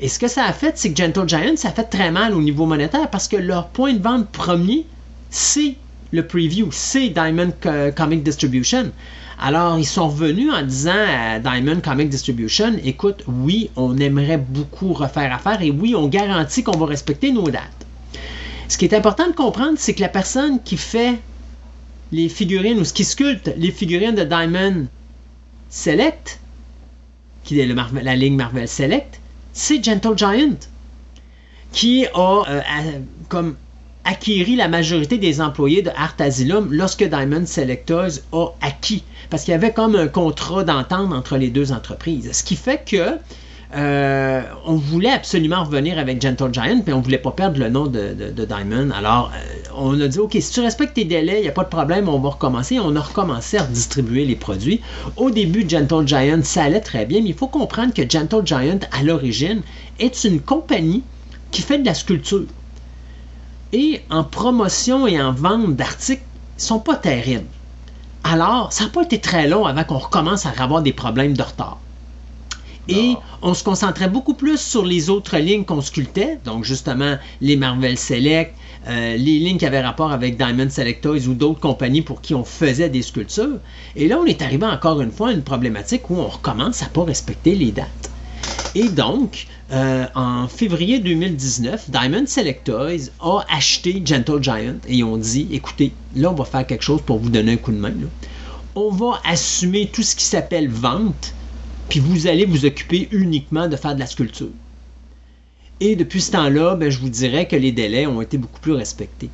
Et 0.01 0.07
ce 0.07 0.17
que 0.17 0.27
ça 0.27 0.45
a 0.45 0.53
fait, 0.53 0.73
c'est 0.75 0.91
que 0.91 1.03
Gentle 1.03 1.27
Giant, 1.27 1.55
ça 1.55 1.69
a 1.69 1.71
fait 1.71 1.83
très 1.83 2.09
mal 2.09 2.33
au 2.33 2.41
niveau 2.41 2.65
monétaire 2.65 3.09
parce 3.09 3.27
que 3.27 3.35
leur 3.35 3.67
point 3.67 3.93
de 3.93 4.01
vente 4.01 4.27
premier, 4.29 4.85
c'est 5.29 5.75
le 6.11 6.25
preview, 6.25 6.69
c'est 6.71 7.09
Diamond 7.09 7.53
Comic 7.95 8.23
Distribution. 8.23 8.91
Alors, 9.41 9.79
ils 9.79 9.85
sont 9.85 10.09
revenus 10.09 10.51
en 10.51 10.63
disant 10.63 10.91
à 10.91 11.39
Diamond 11.39 11.79
Comic 11.79 12.09
Distribution, 12.09 12.73
écoute, 12.83 13.23
oui, 13.27 13.69
on 13.77 13.97
aimerait 13.97 14.37
beaucoup 14.37 14.91
refaire 14.91 15.33
affaire 15.33 15.61
et 15.61 15.71
oui, 15.71 15.95
on 15.95 16.07
garantit 16.07 16.63
qu'on 16.63 16.77
va 16.77 16.87
respecter 16.87 17.31
nos 17.31 17.49
dates. 17.49 17.85
Ce 18.67 18.77
qui 18.77 18.85
est 18.85 18.93
important 18.93 19.27
de 19.27 19.33
comprendre, 19.33 19.75
c'est 19.77 19.93
que 19.93 20.01
la 20.01 20.09
personne 20.09 20.61
qui 20.61 20.75
fait 20.75 21.19
les 22.11 22.27
figurines 22.27 22.79
ou 22.79 22.83
ce 22.83 22.91
qui 22.91 23.05
sculpte 23.05 23.51
les 23.55 23.71
figurines 23.71 24.15
de 24.15 24.23
Diamond 24.23 24.87
Select, 25.69 26.39
qui 27.45 27.59
est 27.59 27.65
la 27.65 28.15
ligne 28.15 28.35
Marvel 28.35 28.67
Select, 28.67 29.21
c'est 29.53 29.83
Gentle 29.83 30.17
Giant, 30.17 30.57
qui 31.71 32.05
a 32.13 32.43
euh, 32.49 32.61
comme 33.29 33.55
acquérir 34.09 34.57
la 34.57 34.67
majorité 34.67 35.19
des 35.19 35.39
employés 35.39 35.83
de 35.83 35.91
Art 35.95 36.15
Asylum 36.17 36.69
lorsque 36.71 37.03
Diamond 37.03 37.45
Selectors 37.45 38.19
a 38.33 38.47
acquis. 38.61 39.03
Parce 39.29 39.43
qu'il 39.43 39.51
y 39.51 39.55
avait 39.55 39.71
comme 39.71 39.95
un 39.95 40.07
contrat 40.07 40.63
d'entente 40.63 41.13
entre 41.13 41.37
les 41.37 41.49
deux 41.49 41.71
entreprises. 41.71 42.31
Ce 42.33 42.43
qui 42.43 42.55
fait 42.55 42.83
que 42.83 43.19
euh, 43.75 44.41
on 44.65 44.73
voulait 44.73 45.11
absolument 45.11 45.63
revenir 45.63 45.99
avec 45.99 46.19
Gentle 46.19 46.51
Giant, 46.51 46.81
mais 46.87 46.93
on 46.93 47.01
voulait 47.01 47.19
pas 47.19 47.29
perdre 47.29 47.59
le 47.59 47.69
nom 47.69 47.85
de, 47.85 48.31
Diamond. 48.45 48.89
Alors, 48.97 49.31
euh, 49.35 49.69
on 49.75 50.01
a 50.01 50.07
dit, 50.07 50.17
OK, 50.17 50.35
si 50.39 50.51
tu 50.53 50.61
respectes 50.61 50.95
tes 50.95 51.05
délais, 51.05 51.37
il 51.37 51.43
n'y 51.43 51.47
a 51.47 51.51
pas 51.51 51.63
de 51.63 51.69
problème, 51.69 52.09
on 52.09 52.17
va 52.17 52.29
recommencer. 52.29 52.79
On 52.79 52.95
a 52.95 53.01
recommencé 53.01 53.57
à 53.57 53.63
redistribuer 53.63 54.25
les 54.25 54.35
produits. 54.35 54.81
Au 55.17 55.29
début, 55.29 55.69
Gentle 55.69 56.07
Giant, 56.07 56.39
ça 56.41 56.63
allait 56.63 56.81
très 56.81 57.05
bien, 57.05 57.21
mais 57.21 57.29
il 57.29 57.35
faut 57.35 57.47
comprendre 57.47 57.93
que 57.93 58.09
Gentle 58.09 58.41
Giant, 58.43 58.79
à 58.91 59.03
l'origine, 59.03 59.61
est 59.99 60.23
une 60.23 60.41
compagnie 60.41 61.03
qui 61.51 61.61
fait 61.61 61.77
de 61.77 61.85
la 61.85 61.93
sculpture. 61.93 62.45
Et 63.71 64.01
en 64.09 64.23
promotion 64.23 65.05
et 65.07 65.21
en 65.21 65.31
vente 65.31 65.75
d'articles, 65.75 66.23
ils 66.57 66.61
sont 66.61 66.79
pas 66.79 66.95
terribles. 66.95 67.45
Alors, 68.23 68.73
ça 68.73 68.85
n'a 68.85 68.89
pas 68.89 69.03
été 69.03 69.19
très 69.19 69.47
long 69.47 69.65
avant 69.65 69.83
qu'on 69.83 69.97
recommence 69.97 70.45
à 70.45 70.51
avoir 70.57 70.81
des 70.81 70.93
problèmes 70.93 71.35
de 71.35 71.43
retard. 71.43 71.79
Et 72.87 73.15
on 73.43 73.53
se 73.53 73.63
concentrait 73.63 74.09
beaucoup 74.09 74.33
plus 74.33 74.59
sur 74.59 74.83
les 74.83 75.11
autres 75.11 75.37
lignes 75.37 75.63
qu'on 75.63 75.81
sculptait, 75.81 76.39
donc 76.43 76.63
justement 76.63 77.17
les 77.39 77.55
Marvel 77.55 77.97
Select, 77.97 78.55
euh, 78.87 79.15
les 79.15 79.39
lignes 79.39 79.57
qui 79.57 79.65
avaient 79.65 79.81
rapport 79.81 80.11
avec 80.11 80.37
Diamond 80.37 80.69
Select 80.69 81.03
Toys 81.03 81.27
ou 81.27 81.35
d'autres 81.35 81.59
compagnies 81.59 82.01
pour 82.01 82.21
qui 82.21 82.33
on 82.33 82.43
faisait 82.43 82.89
des 82.89 83.03
sculptures. 83.03 83.59
Et 83.95 84.07
là, 84.07 84.17
on 84.19 84.25
est 84.25 84.41
arrivé 84.41 84.65
encore 84.65 85.01
une 85.01 85.11
fois 85.11 85.29
à 85.29 85.31
une 85.33 85.43
problématique 85.43 86.09
où 86.09 86.15
on 86.15 86.27
recommence 86.27 86.81
à 86.81 86.85
ne 86.85 86.91
pas 86.91 87.03
respecter 87.03 87.53
les 87.53 87.71
dates. 87.71 88.09
Et 88.73 88.89
donc, 88.89 89.45
euh, 89.71 90.07
en 90.15 90.47
février 90.47 90.99
2019, 90.99 91.91
Diamond 91.91 92.25
Select 92.25 92.69
a 92.69 93.45
acheté 93.49 94.01
Gentle 94.03 94.41
Giant 94.41 94.77
et 94.87 95.03
ont 95.03 95.17
dit 95.17 95.47
écoutez, 95.51 95.93
là, 96.15 96.31
on 96.31 96.35
va 96.35 96.45
faire 96.45 96.65
quelque 96.65 96.83
chose 96.83 97.01
pour 97.01 97.19
vous 97.19 97.29
donner 97.29 97.53
un 97.53 97.57
coup 97.57 97.71
de 97.71 97.77
main. 97.77 97.93
On 98.75 98.89
va 98.89 99.21
assumer 99.25 99.87
tout 99.93 100.01
ce 100.01 100.15
qui 100.15 100.25
s'appelle 100.25 100.69
vente, 100.69 101.33
puis 101.87 101.99
vous 101.99 102.25
allez 102.25 102.45
vous 102.45 102.65
occuper 102.65 103.09
uniquement 103.11 103.67
de 103.67 103.75
faire 103.75 103.93
de 103.93 103.99
la 103.99 104.07
sculpture. 104.07 104.49
Et 105.81 105.95
depuis 105.95 106.21
ce 106.21 106.31
temps-là, 106.31 106.75
ben, 106.75 106.89
je 106.89 106.99
vous 106.99 107.09
dirais 107.09 107.47
que 107.47 107.55
les 107.55 107.71
délais 107.71 108.07
ont 108.07 108.21
été 108.21 108.37
beaucoup 108.37 108.59
plus 108.59 108.73
respectés. 108.73 109.29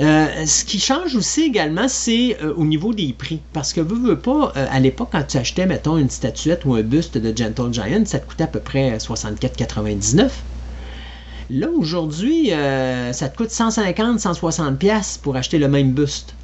Euh, 0.00 0.46
ce 0.46 0.64
qui 0.64 0.78
change 0.78 1.16
aussi 1.16 1.42
également, 1.42 1.88
c'est 1.88 2.36
euh, 2.40 2.54
au 2.56 2.64
niveau 2.64 2.94
des 2.94 3.12
prix. 3.12 3.40
Parce 3.52 3.72
que 3.72 3.80
vous, 3.80 4.00
veux 4.00 4.18
pas, 4.18 4.52
euh, 4.56 4.66
à 4.70 4.78
l'époque, 4.78 5.08
quand 5.10 5.24
tu 5.26 5.36
achetais, 5.36 5.66
mettons, 5.66 5.98
une 5.98 6.10
statuette 6.10 6.64
ou 6.64 6.74
un 6.74 6.82
buste 6.82 7.18
de 7.18 7.36
Gentle 7.36 7.72
Giant, 7.72 8.04
ça 8.04 8.20
te 8.20 8.28
coûtait 8.28 8.44
à 8.44 8.48
peu 8.48 8.60
près 8.60 8.98
64,99. 8.98 10.30
Là, 11.50 11.68
aujourd'hui, 11.74 12.50
ça 12.50 13.28
te 13.30 13.36
coûte 13.36 13.50
150, 13.50 14.20
160 14.20 14.78
pièces 14.78 15.18
pour 15.20 15.34
acheter 15.34 15.56
le 15.56 15.66
même 15.66 15.92
buste. 15.92 16.34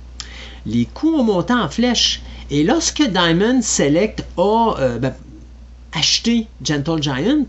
Les 0.65 0.87
coûts 0.87 1.15
ont 1.15 1.25
monté 1.25 1.53
en 1.53 1.69
flèche. 1.69 2.23
Et 2.51 2.65
lorsque 2.65 3.03
Diamond 3.03 3.61
Select 3.61 4.25
a 4.39 4.99
ben, 4.99 5.13
acheté 5.93 6.47
Gentle 6.65 7.03
Giant, 7.03 7.45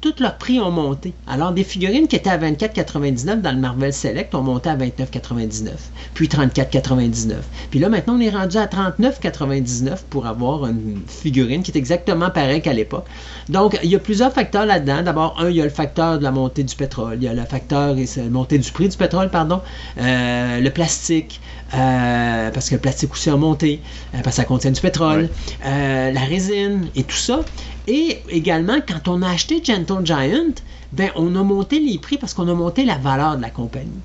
tous 0.00 0.20
leurs 0.20 0.38
prix 0.38 0.60
ont 0.60 0.70
monté. 0.70 1.12
Alors, 1.26 1.52
des 1.52 1.64
figurines 1.64 2.06
qui 2.06 2.14
étaient 2.14 2.30
à 2.30 2.38
24,99 2.38 3.40
dans 3.40 3.50
le 3.50 3.58
Marvel 3.58 3.92
Select 3.92 4.34
ont 4.34 4.42
monté 4.42 4.70
à 4.70 4.76
29,99, 4.76 5.70
puis 6.14 6.28
34,99. 6.28 7.34
Puis 7.70 7.80
là, 7.80 7.88
maintenant, 7.88 8.14
on 8.16 8.20
est 8.20 8.30
rendu 8.30 8.56
à 8.58 8.66
39,99 8.66 9.98
pour 10.08 10.26
avoir 10.26 10.66
une 10.66 11.00
figurine 11.06 11.62
qui 11.62 11.72
est 11.72 11.76
exactement 11.76 12.30
pareille 12.30 12.62
qu'à 12.62 12.72
l'époque. 12.72 13.06
Donc, 13.48 13.78
il 13.82 13.90
y 13.90 13.96
a 13.96 13.98
plusieurs 13.98 14.32
facteurs 14.32 14.66
là-dedans. 14.66 15.02
D'abord, 15.02 15.36
un, 15.40 15.50
il 15.50 15.56
y 15.56 15.60
a 15.60 15.64
le 15.64 15.70
facteur 15.70 16.18
de 16.18 16.22
la 16.22 16.30
montée 16.30 16.62
du 16.62 16.76
pétrole. 16.76 17.16
Il 17.16 17.24
y 17.24 17.28
a 17.28 17.34
le 17.34 17.44
facteur, 17.44 17.96
la 17.96 18.22
montée 18.30 18.58
du 18.58 18.70
prix 18.70 18.88
du 18.88 18.96
pétrole, 18.96 19.30
pardon. 19.30 19.60
Euh, 19.98 20.60
le 20.60 20.70
plastique, 20.70 21.40
euh, 21.74 22.50
parce 22.50 22.68
que 22.68 22.74
le 22.74 22.80
plastique 22.80 23.12
aussi 23.12 23.30
a 23.30 23.36
monté, 23.36 23.80
euh, 24.14 24.18
parce 24.22 24.36
que 24.36 24.42
ça 24.42 24.44
contient 24.44 24.70
du 24.70 24.80
pétrole. 24.80 25.28
la 25.62 26.24
résine 26.24 26.88
et 26.94 27.04
tout 27.04 27.16
ça. 27.16 27.40
Et 27.86 28.18
également, 28.28 28.78
quand 28.86 29.08
on 29.08 29.22
a 29.22 29.30
acheté 29.30 29.62
Gentle 29.64 30.04
Giant, 30.04 30.54
ben, 30.92 31.10
on 31.16 31.34
a 31.36 31.42
monté 31.42 31.80
les 31.80 31.98
prix 31.98 32.18
parce 32.18 32.34
qu'on 32.34 32.48
a 32.48 32.54
monté 32.54 32.84
la 32.84 32.98
valeur 32.98 33.36
de 33.36 33.42
la 33.42 33.50
compagnie. 33.50 34.00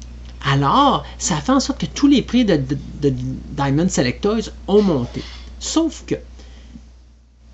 Alors, 0.46 1.06
ça 1.18 1.36
fait 1.38 1.52
en 1.52 1.60
sorte 1.60 1.80
que 1.80 1.86
tous 1.86 2.08
les 2.08 2.22
prix 2.22 2.44
de, 2.44 2.60
Diamond 3.52 3.88
Selectors 3.88 4.50
ont 4.68 4.82
monté. 4.82 5.24
Sauf 5.60 6.04
que, 6.06 6.16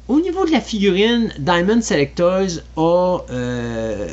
au 0.08 0.20
niveau 0.20 0.46
de 0.46 0.52
la 0.52 0.62
figurine, 0.62 1.32
Diamond 1.38 1.82
Selectors 1.82 2.62
a 2.78 3.18
euh, 3.30 4.08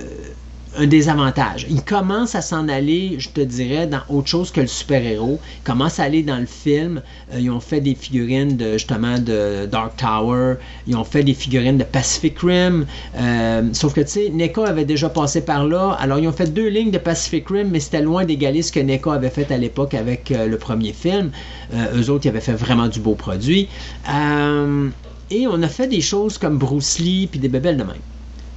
un 0.79 0.87
désavantage. 0.87 1.67
Il 1.71 1.83
commence 1.83 2.35
à 2.35 2.43
s'en 2.43 2.69
aller, 2.69 3.17
je 3.19 3.29
te 3.29 3.41
dirais, 3.41 3.87
dans 3.87 4.03
autre 4.09 4.29
chose 4.29 4.51
que 4.51 4.61
le 4.61 4.67
super-héros. 4.67 5.41
Commence 5.65 5.99
à 6.01 6.05
aller 6.05 6.23
dans 6.23 6.39
le 6.39 6.47
film. 6.47 7.03
Euh, 7.33 7.41
ils 7.41 7.51
ont 7.51 7.61
fait 7.61 7.81
des 7.81 7.95
figurines 7.95 8.57
de 8.57 8.73
justement 8.73 9.19
de 9.19 9.67
Dark 9.67 9.97
Tower. 9.97 10.55
Ils 10.87 10.97
ont 10.97 11.05
fait 11.05 11.23
des 11.25 11.35
figurines 11.35 11.79
de 11.79 11.85
Pacific 11.85 12.39
Rim. 12.41 12.87
Euh, 13.17 13.63
sauf 13.73 13.95
que 13.95 14.01
tu 14.03 14.09
sais, 14.09 14.31
NECA 14.31 14.65
avait 14.67 14.85
déjà 14.85 15.09
passé 15.09 15.41
par 15.41 15.67
là. 15.67 15.97
Alors 15.99 16.19
ils 16.19 16.29
ont 16.29 16.33
fait 16.33 16.53
deux 16.53 16.69
lignes 16.69 16.91
de 16.91 16.99
Pacific 16.99 17.49
Rim, 17.49 17.69
mais 17.71 17.81
c'était 17.81 18.03
loin 18.03 18.25
d'égaler 18.25 18.63
ce 18.63 18.73
que 18.73 18.81
NECA 18.81 19.15
avait 19.15 19.31
fait 19.31 19.51
à 19.51 19.59
l'époque 19.59 19.95
avec 19.95 20.31
euh, 20.31 20.47
le 20.47 20.59
premier 20.59 20.93
film. 20.93 21.31
eux 21.95 22.11
autres, 22.11 22.27
ils 22.27 22.29
avaient 22.29 22.41
fait 22.41 22.53
vraiment 22.53 22.89
du 22.89 23.01
beau 23.01 23.15
produit. 23.15 23.69
et 24.09 25.47
on 25.47 25.63
a 25.63 25.69
fait 25.69 25.89
des 25.89 26.01
choses 26.01 26.39
comme 26.39 26.59
Bruce 26.59 26.99
Lee 26.99 27.29
puis 27.31 27.41
des 27.41 27.49
bébelles 27.49 27.77
de 27.77 27.85
même. 27.85 27.97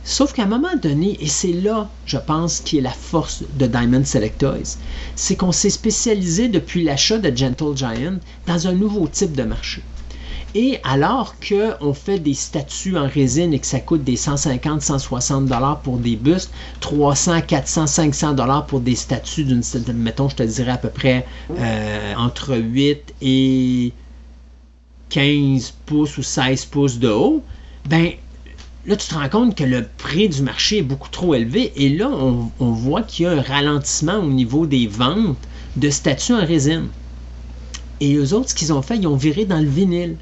Sauf 0.03 0.33
qu'à 0.33 0.43
un 0.43 0.47
moment 0.47 0.75
donné, 0.81 1.17
et 1.21 1.27
c'est 1.27 1.53
là, 1.53 1.89
je 2.05 2.17
pense, 2.17 2.61
qui 2.61 2.77
est 2.77 2.81
la 2.81 2.91
force 2.91 3.43
de 3.57 3.67
Diamond 3.67 4.03
Select 4.05 4.45
c'est 5.15 5.35
qu'on 5.35 5.51
s'est 5.51 5.69
spécialisé 5.69 6.47
depuis 6.47 6.83
l'achat 6.83 7.17
de 7.17 7.35
Gentle 7.35 7.75
Giant 7.75 8.17
dans 8.47 8.67
un 8.67 8.73
nouveau 8.73 9.07
type 9.07 9.33
de 9.33 9.43
marché. 9.43 9.83
Et 10.55 10.79
alors 10.83 11.35
qu'on 11.39 11.93
fait 11.93 12.17
des 12.17 12.33
statues 12.33 12.97
en 12.97 13.07
résine 13.07 13.53
et 13.53 13.59
que 13.59 13.67
ça 13.67 13.79
coûte 13.79 14.03
des 14.03 14.15
150, 14.15 14.81
160 14.81 15.45
dollars 15.45 15.79
pour 15.81 15.97
des 15.97 16.15
bustes, 16.15 16.51
300, 16.79 17.41
400, 17.41 17.85
500 17.85 18.33
dollars 18.33 18.65
pour 18.65 18.79
des 18.79 18.95
statues 18.95 19.43
d'une, 19.43 19.61
mettons, 19.93 20.27
je 20.27 20.37
te 20.37 20.43
dirais 20.43 20.71
à 20.71 20.77
peu 20.77 20.89
près 20.89 21.27
euh, 21.51 22.13
entre 22.15 22.57
8 22.57 23.13
et 23.21 23.93
15 25.09 25.73
pouces 25.85 26.17
ou 26.17 26.23
16 26.23 26.65
pouces 26.65 26.97
de 26.97 27.09
haut, 27.09 27.43
ben 27.87 28.11
là, 28.85 28.95
tu 28.95 29.07
te 29.07 29.13
rends 29.13 29.29
compte 29.29 29.55
que 29.55 29.63
le 29.63 29.85
prix 29.97 30.29
du 30.29 30.41
marché 30.41 30.77
est 30.77 30.83
beaucoup 30.83 31.09
trop 31.09 31.33
élevé 31.35 31.71
et 31.75 31.89
là, 31.89 32.09
on, 32.09 32.71
voit 32.71 33.03
qu'il 33.03 33.25
y 33.25 33.27
a 33.27 33.31
un 33.31 33.41
ralentissement 33.41 34.17
au 34.17 34.29
niveau 34.29 34.65
des 34.65 34.87
ventes 34.87 35.37
de 35.75 35.89
statues 35.89 36.33
en 36.33 36.45
résine. 36.45 36.87
Et 37.99 38.15
eux 38.15 38.33
autres, 38.33 38.49
ce 38.49 38.55
qu'ils 38.55 38.71
ont 38.71 38.81
fait, 38.81 38.97
ils 38.97 39.07
ont 39.07 39.17
viré 39.17 39.45
dans 39.45 39.59
le 39.59 39.67
vinyle. 39.67 40.15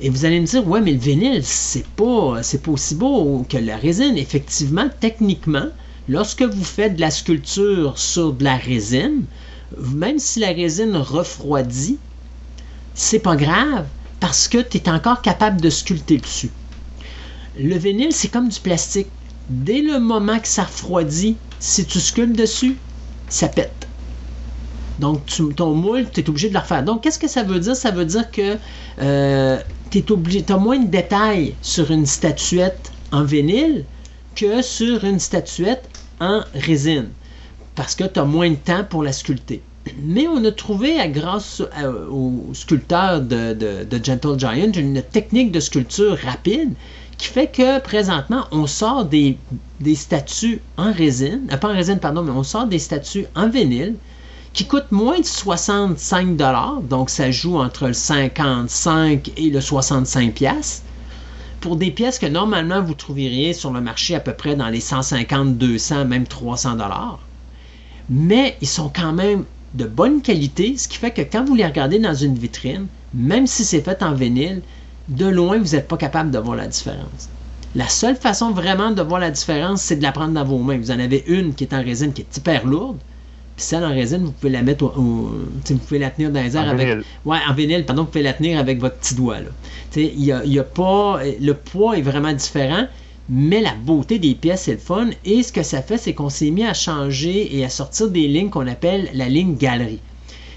Et 0.00 0.10
vous 0.10 0.24
allez 0.24 0.40
me 0.40 0.46
dire, 0.46 0.66
ouais, 0.66 0.80
mais 0.80 0.92
le 0.92 0.98
vinyle, 0.98 1.42
c'est 1.44 1.86
pas, 1.86 2.42
c'est 2.42 2.62
pas 2.62 2.70
aussi 2.70 2.94
beau 2.94 3.44
que 3.48 3.56
la 3.56 3.76
résine. 3.76 4.16
Effectivement, 4.16 4.88
techniquement, 5.00 5.68
lorsque 6.08 6.42
vous 6.42 6.64
faites 6.64 6.96
de 6.96 7.00
la 7.00 7.10
sculpture 7.10 7.98
sur 7.98 8.32
de 8.34 8.44
la 8.44 8.56
résine, 8.56 9.24
même 9.78 10.18
si 10.18 10.40
la 10.40 10.48
résine 10.48 10.96
refroidit, 10.96 11.98
c'est 12.94 13.18
pas 13.18 13.36
grave 13.36 13.86
parce 14.20 14.48
que 14.48 14.58
tu 14.58 14.76
es 14.76 14.90
encore 14.90 15.22
capable 15.22 15.60
de 15.60 15.70
sculpter 15.70 16.18
dessus. 16.18 16.50
Le 17.62 17.76
vinyle, 17.76 18.12
c'est 18.12 18.28
comme 18.28 18.48
du 18.48 18.58
plastique. 18.58 19.08
Dès 19.50 19.82
le 19.82 20.00
moment 20.00 20.38
que 20.38 20.48
ça 20.48 20.64
refroidit, 20.64 21.36
si 21.58 21.84
tu 21.84 22.00
sculptes 22.00 22.36
dessus, 22.36 22.78
ça 23.28 23.48
pète. 23.48 23.86
Donc, 24.98 25.20
ton 25.56 25.74
moule, 25.74 26.06
tu 26.10 26.20
es 26.20 26.30
obligé 26.30 26.48
de 26.48 26.54
le 26.54 26.60
refaire. 26.60 26.82
Donc, 26.82 27.02
qu'est-ce 27.02 27.18
que 27.18 27.28
ça 27.28 27.42
veut 27.42 27.60
dire? 27.60 27.76
Ça 27.76 27.90
veut 27.90 28.06
dire 28.06 28.30
que 28.30 28.56
euh, 29.02 29.58
tu 29.90 30.02
as 30.48 30.56
moins 30.56 30.78
de 30.78 30.86
détails 30.86 31.54
sur 31.60 31.90
une 31.90 32.06
statuette 32.06 32.92
en 33.12 33.24
vinyle 33.24 33.84
que 34.34 34.62
sur 34.62 35.04
une 35.04 35.18
statuette 35.18 35.86
en 36.18 36.40
résine. 36.54 37.08
Parce 37.74 37.94
que 37.94 38.04
tu 38.04 38.20
as 38.20 38.24
moins 38.24 38.50
de 38.50 38.56
temps 38.56 38.84
pour 38.88 39.02
la 39.02 39.12
sculpter. 39.12 39.60
Mais 40.02 40.26
on 40.28 40.42
a 40.46 40.52
trouvé, 40.52 40.96
grâce 41.10 41.62
au 42.10 42.48
sculpteur 42.54 43.20
de 43.20 44.00
Gentle 44.02 44.38
Giant, 44.38 44.72
une 44.72 45.02
technique 45.02 45.52
de 45.52 45.60
sculpture 45.60 46.16
rapide 46.24 46.72
qui 47.20 47.26
fait 47.26 47.48
que 47.48 47.78
présentement, 47.80 48.46
on 48.50 48.66
sort 48.66 49.04
des, 49.04 49.36
statues 49.94 50.62
en 50.78 50.90
résine, 50.90 51.42
euh, 51.52 51.56
pas 51.58 51.68
en 51.68 51.74
résine, 51.74 51.98
pardon, 51.98 52.22
mais 52.22 52.30
on 52.30 52.42
sort 52.42 52.66
des 52.66 52.78
statues 52.78 53.26
en 53.34 53.48
vinyle 53.48 53.96
qui 54.54 54.66
coûtent 54.66 54.90
moins 54.90 55.20
de 55.20 55.24
65 55.24 56.36
donc 56.88 57.10
ça 57.10 57.30
joue 57.30 57.58
entre 57.58 57.88
le 57.88 57.92
55 57.92 59.30
et 59.36 59.50
le 59.50 59.60
65 59.60 60.32
pièces 60.32 60.82
pour 61.60 61.76
des 61.76 61.90
pièces 61.90 62.18
que 62.18 62.26
normalement 62.26 62.82
vous 62.82 62.94
trouveriez 62.94 63.52
sur 63.52 63.70
le 63.70 63.82
marché 63.82 64.14
à 64.14 64.20
peu 64.20 64.32
près 64.32 64.56
dans 64.56 64.68
les 64.68 64.80
150, 64.80 65.58
200, 65.58 66.06
même 66.06 66.26
300 66.26 66.72
dollars. 66.72 67.20
Mais 68.08 68.56
ils 68.62 68.66
sont 68.66 68.90
quand 68.92 69.12
même 69.12 69.44
de 69.74 69.84
bonne 69.84 70.22
qualité, 70.22 70.76
ce 70.78 70.88
qui 70.88 70.96
fait 70.96 71.12
que 71.12 71.22
quand 71.22 71.44
vous 71.44 71.54
les 71.54 71.66
regardez 71.66 71.98
dans 71.98 72.14
une 72.14 72.34
vitrine, 72.34 72.86
même 73.12 73.46
si 73.46 73.64
c'est 73.64 73.82
fait 73.82 74.02
en 74.02 74.14
vinyle, 74.14 74.62
de 75.10 75.26
loin, 75.26 75.58
vous 75.58 75.74
n'êtes 75.74 75.88
pas 75.88 75.96
capable 75.96 76.30
de 76.30 76.38
voir 76.38 76.56
la 76.56 76.66
différence. 76.66 77.28
La 77.74 77.88
seule 77.88 78.16
façon 78.16 78.50
vraiment 78.50 78.90
de 78.90 79.02
voir 79.02 79.20
la 79.20 79.30
différence, 79.30 79.82
c'est 79.82 79.96
de 79.96 80.02
la 80.02 80.12
prendre 80.12 80.32
dans 80.32 80.44
vos 80.44 80.58
mains. 80.58 80.78
Vous 80.78 80.90
en 80.90 80.98
avez 80.98 81.24
une 81.26 81.54
qui 81.54 81.64
est 81.64 81.74
en 81.74 81.82
résine, 81.82 82.12
qui 82.12 82.22
est 82.22 82.36
hyper 82.36 82.66
lourde. 82.66 82.96
Puis 83.56 83.64
celle 83.64 83.84
en 83.84 83.90
résine, 83.90 84.24
vous 84.24 84.32
pouvez 84.32 84.52
la 84.52 84.62
mettre 84.62 84.84
au, 84.84 84.90
vous 84.90 85.78
pouvez 85.78 85.98
la 85.98 86.10
tenir 86.10 86.30
dans 86.30 86.42
les 86.42 86.56
airs 86.56 86.68
avec. 86.68 86.88
Vinyle. 86.88 87.04
Ouais, 87.24 87.38
en 87.48 87.54
vinyle, 87.54 87.84
pardon, 87.84 88.02
vous 88.02 88.08
pouvez 88.08 88.24
la 88.24 88.32
tenir 88.32 88.58
avec 88.58 88.80
votre 88.80 88.96
petit 88.96 89.14
doigt. 89.14 89.36
Il 89.96 90.24
y 90.24 90.58
a, 90.58 90.64
pas. 90.64 91.20
Le 91.40 91.52
poids 91.52 91.98
est 91.98 92.02
vraiment 92.02 92.32
différent, 92.32 92.86
mais 93.28 93.60
la 93.60 93.74
beauté 93.74 94.18
des 94.18 94.34
pièces, 94.34 94.62
c'est 94.62 94.72
le 94.72 94.78
fun. 94.78 95.10
Et 95.24 95.42
ce 95.42 95.52
que 95.52 95.62
ça 95.62 95.82
fait, 95.82 95.98
c'est 95.98 96.14
qu'on 96.14 96.30
s'est 96.30 96.50
mis 96.50 96.64
à 96.64 96.74
changer 96.74 97.56
et 97.56 97.64
à 97.64 97.68
sortir 97.68 98.08
des 98.08 98.26
lignes 98.26 98.50
qu'on 98.50 98.66
appelle 98.66 99.10
la 99.14 99.28
ligne 99.28 99.56
galerie. 99.56 100.00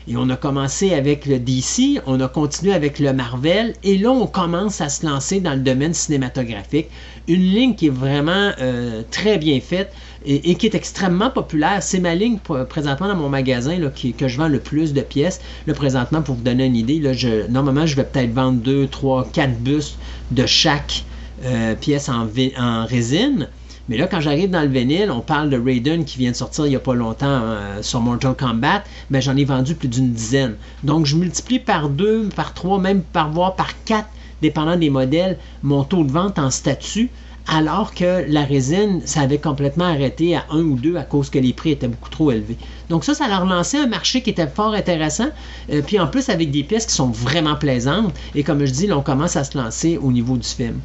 Et 0.08 0.18
on 0.18 0.30
a 0.30 0.36
commencé 0.36 0.94
avec 0.94 1.26
le 1.26 1.40
DC, 1.40 2.02
on 2.06 2.20
a 2.20 2.28
continué 2.28 2.74
avec 2.74 3.00
le 3.00 3.14
Marvel, 3.14 3.74
et 3.84 3.98
là, 3.98 4.12
on 4.12 4.28
commence 4.28 4.82
à 4.82 4.90
se 4.90 5.06
lancer 5.06 5.40
dans 5.40 5.54
le 5.54 5.62
domaine 5.62 5.94
cinématographique. 5.94 6.88
Une 7.28 7.42
ligne 7.42 7.76
qui 7.76 7.88
est 7.88 7.94
vraiment 7.94 8.52
euh, 8.60 9.02
très 9.12 9.38
bien 9.38 9.60
faite 9.62 9.94
et, 10.26 10.56
qui 10.56 10.66
est 10.66 10.76
extrêmement 10.76 11.30
populaire. 11.30 11.82
C'est 11.82 12.00
ma 12.00 12.16
ligne 12.16 12.38
présentement 12.70 13.08
dans 13.08 13.16
mon 13.16 13.30
magasin 13.30 13.78
là, 13.78 13.90
que 13.90 14.28
je 14.28 14.38
vends 14.38 14.48
le 14.48 14.60
plus 14.60 14.94
de 14.94 15.02
pièces. 15.02 15.40
Le 15.66 15.74
présentement, 15.74 16.22
pour 16.22 16.36
vous 16.36 16.44
donner 16.44 16.66
une 16.66 16.76
idée, 16.76 17.00
là, 17.00 17.12
normalement, 17.50 17.86
je 17.86 17.96
vais 17.96 18.04
peut-être 18.04 18.34
vendre 18.34 18.60
2, 18.62 18.88
3, 18.88 19.30
4 19.32 19.60
bustes 19.60 19.98
de 20.32 20.46
chaque 20.46 21.04
euh, 21.46 21.76
pièce 21.76 22.10
en 22.10 22.86
résine. 22.86 23.48
Mais 23.89 23.97
là, 23.97 24.07
quand 24.07 24.22
j'arrive 24.22 24.49
dans 24.49 24.61
le 24.61 24.69
vinyle, 24.69 25.11
on 25.11 25.19
parle 25.19 25.49
de 25.49 25.60
Raiden 25.60 26.05
qui 26.05 26.18
vient 26.18 26.31
de 26.31 26.35
sortir 26.35 26.65
il 26.65 26.69
n'y 26.69 26.76
a 26.76 26.80
pas 26.80 26.93
longtemps 26.93 27.26
euh, 27.27 27.81
sur 27.81 27.99
Mortal 27.99 28.34
Kombat, 28.34 28.84
mais 29.10 29.19
ben, 29.19 29.22
j'en 29.22 29.35
ai 29.35 29.43
vendu 29.43 29.76
plus 29.76 29.89
d'une 29.89 30.14
dizaine. 30.14 30.55
Donc, 30.84 31.05
je 31.05 31.18
multiplie 31.18 31.60
par 31.60 31.89
deux, 31.89 32.30
par 32.30 32.53
trois, 32.53 32.80
même 32.80 33.01
par 33.01 33.31
voire 33.31 33.55
par 33.55 33.84
quatre, 33.84 34.07
dépendant 34.41 34.77
des 34.77 34.89
modèles, 34.89 35.38
mon 35.64 35.84
taux 35.84 36.05
de 36.05 36.11
vente 36.11 36.39
en 36.39 36.49
statut, 36.49 37.10
alors 37.47 37.93
que 37.93 38.23
la 38.30 38.45
résine, 38.45 39.01
ça 39.03 39.22
avait 39.22 39.38
complètement 39.38 39.85
arrêté 39.85 40.35
à 40.35 40.45
un 40.49 40.61
ou 40.61 40.76
deux 40.76 40.95
à 40.95 41.03
cause 41.03 41.30
que 41.30 41.39
les 41.39 41.51
prix 41.51 41.72
étaient 41.72 41.89
beaucoup 41.89 42.10
trop 42.10 42.31
élevés. 42.31 42.57
Donc 42.89 43.03
ça, 43.03 43.14
ça 43.14 43.26
a 43.26 43.39
relancé 43.39 43.77
un 43.77 43.88
marché 43.88 44.22
qui 44.22 44.30
était 44.30 44.47
fort 44.47 44.73
intéressant, 44.73 45.27
euh, 45.72 45.81
puis 45.85 45.99
en 45.99 46.07
plus 46.07 46.30
avec 46.30 46.51
des 46.51 46.64
pièces 46.64 46.85
qui 46.85 46.93
sont 46.93 47.10
vraiment 47.10 47.55
plaisantes, 47.55 48.14
et 48.34 48.43
comme 48.43 48.65
je 48.65 48.72
dis, 48.72 48.88
là, 48.88 48.97
on 48.97 49.01
commence 49.01 49.35
à 49.35 49.43
se 49.43 49.57
lancer 49.57 49.97
au 49.97 50.11
niveau 50.14 50.38
du 50.38 50.47
film 50.47 50.80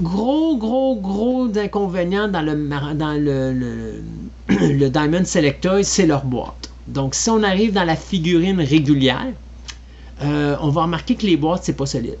gros, 0.00 0.56
gros, 0.56 0.96
gros 0.96 1.48
inconvénient 1.56 2.28
dans 2.28 2.42
le, 2.42 4.02
le, 4.48 4.88
Diamond 4.88 5.24
Selector, 5.24 5.80
c'est 5.82 6.06
leur 6.06 6.24
boîte. 6.24 6.70
Donc, 6.86 7.14
si 7.14 7.30
on 7.30 7.42
arrive 7.42 7.72
dans 7.72 7.84
la 7.84 7.96
figurine 7.96 8.60
régulière, 8.60 9.32
euh, 10.22 10.56
on 10.60 10.70
va 10.70 10.82
remarquer 10.82 11.14
que 11.14 11.26
les 11.26 11.36
boîtes, 11.36 11.64
c'est 11.64 11.76
pas 11.76 11.86
solide 11.86 12.18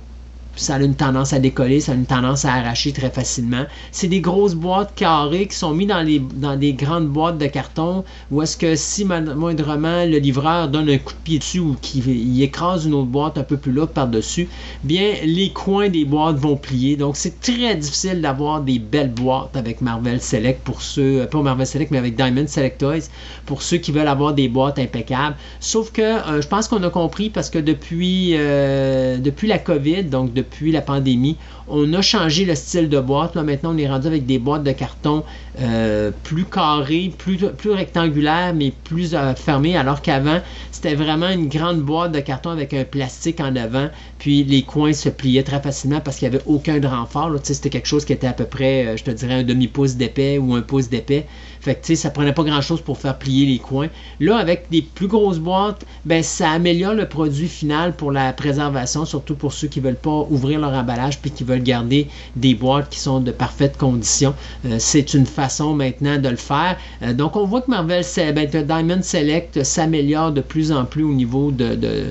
ça 0.60 0.76
a 0.76 0.80
une 0.80 0.94
tendance 0.94 1.32
à 1.32 1.38
décoller, 1.38 1.80
ça 1.80 1.92
a 1.92 1.94
une 1.94 2.06
tendance 2.06 2.44
à 2.44 2.52
arracher 2.54 2.92
très 2.92 3.10
facilement. 3.10 3.64
C'est 3.92 4.08
des 4.08 4.20
grosses 4.20 4.54
boîtes 4.54 4.94
carrées 4.94 5.46
qui 5.46 5.56
sont 5.56 5.72
mises 5.72 5.88
dans, 5.88 6.58
des 6.58 6.72
grandes 6.72 7.08
boîtes 7.08 7.38
de 7.38 7.46
carton 7.46 8.04
où 8.30 8.42
est-ce 8.42 8.56
que 8.56 8.74
si 8.76 9.04
moindrement 9.04 10.04
le 10.04 10.18
livreur 10.18 10.68
donne 10.68 10.90
un 10.90 10.98
coup 10.98 11.12
de 11.12 11.18
pied 11.24 11.38
dessus 11.38 11.60
ou 11.60 11.76
qu'il 11.80 12.42
écrase 12.42 12.86
une 12.86 12.94
autre 12.94 13.06
boîte 13.06 13.38
un 13.38 13.42
peu 13.42 13.56
plus 13.56 13.72
lourde 13.72 13.90
par-dessus, 13.90 14.48
bien 14.84 15.14
les 15.24 15.50
coins 15.50 15.88
des 15.88 16.04
boîtes 16.04 16.36
vont 16.36 16.56
plier. 16.56 16.96
Donc 16.96 17.16
c'est 17.16 17.40
très 17.40 17.74
difficile 17.76 18.20
d'avoir 18.20 18.60
des 18.62 18.78
belles 18.78 19.12
boîtes 19.12 19.56
avec 19.56 19.80
Marvel 19.80 20.20
Select 20.20 20.62
pour 20.62 20.82
ceux, 20.82 21.26
pas 21.26 21.42
Marvel 21.42 21.66
Select 21.66 21.90
mais 21.90 21.98
avec 21.98 22.16
Diamond 22.16 22.46
Select 22.46 22.78
Toys 22.78 23.08
pour 23.46 23.62
ceux 23.62 23.78
qui 23.78 23.92
veulent 23.92 24.08
avoir 24.08 24.34
des 24.34 24.48
boîtes 24.48 24.78
impeccables. 24.78 25.36
Sauf 25.60 25.92
que 25.92 26.02
euh, 26.02 26.42
je 26.42 26.48
pense 26.48 26.68
qu'on 26.68 26.82
a 26.82 26.90
compris 26.90 27.30
parce 27.30 27.50
que 27.50 27.58
depuis, 27.58 28.32
euh, 28.36 29.18
depuis 29.18 29.48
la 29.48 29.58
COVID, 29.58 30.04
donc 30.04 30.32
depuis 30.32 30.47
depuis 30.48 30.72
la 30.72 30.80
pandémie. 30.80 31.36
On 31.68 31.92
a 31.92 32.00
changé 32.00 32.44
le 32.44 32.54
style 32.54 32.88
de 32.88 32.98
boîte. 32.98 33.34
Là, 33.34 33.42
maintenant, 33.42 33.74
on 33.74 33.78
est 33.78 33.88
rendu 33.88 34.06
avec 34.06 34.24
des 34.24 34.38
boîtes 34.38 34.64
de 34.64 34.72
carton 34.72 35.22
euh, 35.60 36.10
plus 36.22 36.44
carrées, 36.44 37.12
plus, 37.16 37.38
rectangulaires, 37.70 38.54
mais 38.54 38.72
plus 38.84 39.14
euh, 39.14 39.34
fermées, 39.34 39.76
alors 39.76 40.00
qu'avant, 40.00 40.40
c'était 40.72 40.94
vraiment 40.94 41.28
une 41.28 41.48
grande 41.48 41.80
boîte 41.80 42.12
de 42.12 42.20
carton 42.20 42.50
avec 42.50 42.72
un 42.72 42.84
plastique 42.84 43.40
en 43.40 43.54
avant, 43.56 43.88
puis 44.18 44.44
les 44.44 44.62
coins 44.62 44.92
se 44.92 45.08
pliaient 45.08 45.42
très 45.42 45.60
facilement 45.60 46.00
parce 46.00 46.18
qu'il 46.18 46.28
n'y 46.28 46.36
avait 46.36 46.44
aucun 46.46 46.80
renfort. 46.88 47.32
C'était 47.42 47.70
quelque 47.70 47.88
chose 47.88 48.04
qui 48.04 48.12
était 48.12 48.26
à 48.26 48.32
peu 48.32 48.44
près, 48.44 48.86
euh, 48.86 48.96
je 48.96 49.04
te 49.04 49.10
dirais, 49.10 49.34
un 49.34 49.42
demi-pouce 49.42 49.96
d'épais 49.96 50.38
ou 50.38 50.54
un 50.54 50.62
pouce 50.62 50.88
d'épais. 50.88 51.26
Fait 51.68 51.74
que, 51.74 51.80
tu 51.80 51.86
sais, 51.88 51.96
ça 51.96 52.08
prenait 52.08 52.32
pas 52.32 52.44
grand-chose 52.44 52.80
pour 52.80 52.96
faire 52.96 53.18
plier 53.18 53.44
les 53.44 53.58
coins. 53.58 53.88
Là, 54.20 54.38
avec 54.38 54.70
des 54.70 54.80
plus 54.80 55.06
grosses 55.06 55.38
boîtes, 55.38 55.84
ben, 56.06 56.22
ça 56.22 56.50
améliore 56.50 56.94
le 56.94 57.06
produit 57.06 57.46
final 57.46 57.92
pour 57.94 58.10
la 58.10 58.32
préservation, 58.32 59.04
surtout 59.04 59.34
pour 59.34 59.52
ceux 59.52 59.68
qui 59.68 59.80
veulent 59.80 59.94
pas 59.94 60.26
ouvrir 60.30 60.60
leur 60.60 60.72
emballage 60.72 61.20
puis 61.20 61.30
qui 61.30 61.44
veulent 61.44 61.62
garder 61.62 62.08
des 62.36 62.54
boîtes 62.54 62.88
qui 62.88 62.98
sont 62.98 63.20
de 63.20 63.32
parfaite 63.32 63.76
condition. 63.76 64.34
Euh, 64.64 64.76
c'est 64.78 65.12
une 65.12 65.26
façon 65.26 65.74
maintenant 65.74 66.16
de 66.16 66.30
le 66.30 66.36
faire. 66.36 66.78
Euh, 67.02 67.12
donc, 67.12 67.36
on 67.36 67.44
voit 67.44 67.60
que 67.60 67.70
Marvel 67.70 68.02
ben, 68.16 68.46
Diamond 68.46 69.02
Select 69.02 69.62
s'améliore 69.62 70.32
de 70.32 70.40
plus 70.40 70.72
en 70.72 70.86
plus 70.86 71.02
au 71.02 71.12
niveau 71.12 71.50
de, 71.50 72.06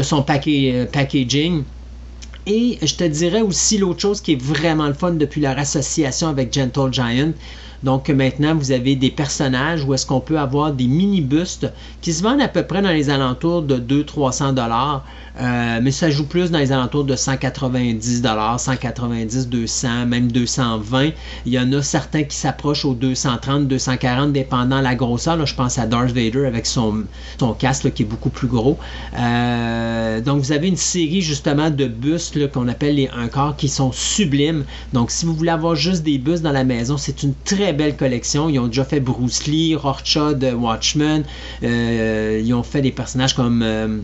son 0.00 0.24
euh, 0.24 0.86
packaging. 0.90 1.62
Et 2.46 2.78
je 2.82 2.94
te 2.94 3.04
dirais 3.04 3.40
aussi 3.40 3.78
l'autre 3.78 4.00
chose 4.00 4.20
qui 4.20 4.32
est 4.32 4.42
vraiment 4.42 4.86
le 4.86 4.94
fun 4.94 5.12
depuis 5.12 5.40
leur 5.40 5.58
association 5.58 6.28
avec 6.28 6.52
Gentle 6.52 6.92
Giant, 6.92 7.32
donc 7.84 8.08
maintenant, 8.08 8.54
vous 8.54 8.72
avez 8.72 8.96
des 8.96 9.10
personnages 9.10 9.84
où 9.84 9.92
est-ce 9.92 10.06
qu'on 10.06 10.20
peut 10.20 10.38
avoir 10.38 10.72
des 10.72 10.86
mini-bustes 10.86 11.70
qui 12.00 12.14
se 12.14 12.22
vendent 12.22 12.40
à 12.40 12.48
peu 12.48 12.62
près 12.62 12.80
dans 12.80 12.90
les 12.90 13.10
alentours 13.10 13.60
de 13.60 13.76
200-300 13.76 14.54
dollars. 14.54 15.04
Euh, 15.38 15.80
mais 15.82 15.90
ça 15.90 16.10
joue 16.10 16.26
plus 16.26 16.50
dans 16.50 16.60
les 16.60 16.72
alentours 16.72 17.04
de 17.04 17.16
190 17.16 18.22
dollars, 18.22 18.58
190, 18.58 19.48
200, 19.48 20.06
même 20.06 20.32
220. 20.32 21.10
Il 21.44 21.52
y 21.52 21.58
en 21.58 21.70
a 21.72 21.82
certains 21.82 22.22
qui 22.22 22.36
s'approchent 22.36 22.86
aux 22.86 22.94
230, 22.94 23.66
240, 23.68 24.32
dépendant 24.32 24.80
la 24.80 24.94
grosseur. 24.94 25.44
je 25.44 25.54
pense 25.54 25.76
à 25.78 25.86
Darth 25.86 26.12
Vader 26.12 26.46
avec 26.46 26.64
son, 26.64 27.04
son 27.38 27.52
casque 27.52 27.92
qui 27.92 28.04
est 28.04 28.06
beaucoup 28.06 28.30
plus 28.30 28.48
gros. 28.48 28.78
Euh, 29.18 30.20
donc 30.22 30.40
vous 30.40 30.52
avez 30.52 30.68
une 30.68 30.76
série 30.76 31.20
justement 31.20 31.68
de 31.68 31.86
qu'on 32.52 32.68
appelle 32.68 32.96
les 32.96 33.08
un 33.08 33.28
quart 33.28 33.56
qui 33.56 33.68
sont 33.68 33.92
sublimes. 33.92 34.64
Donc 34.92 35.10
si 35.10 35.26
vous 35.26 35.34
voulez 35.34 35.50
avoir 35.50 35.74
juste 35.74 36.02
des 36.02 36.18
bustes 36.18 36.42
dans 36.42 36.52
la 36.52 36.64
maison, 36.64 36.96
c'est 36.96 37.22
une 37.22 37.34
très 37.44 37.72
belle 37.72 37.96
collection. 37.96 38.48
Ils 38.48 38.58
ont 38.58 38.66
déjà 38.66 38.84
fait 38.84 39.00
Bruce 39.00 39.46
Lee, 39.46 39.74
Rorschach 39.74 40.36
Watchmen. 40.54 41.24
Euh, 41.62 42.42
ils 42.44 42.54
ont 42.54 42.62
fait 42.62 42.82
des 42.82 42.92
personnages 42.92 43.34
comme 43.34 43.62
euh, 43.62 43.98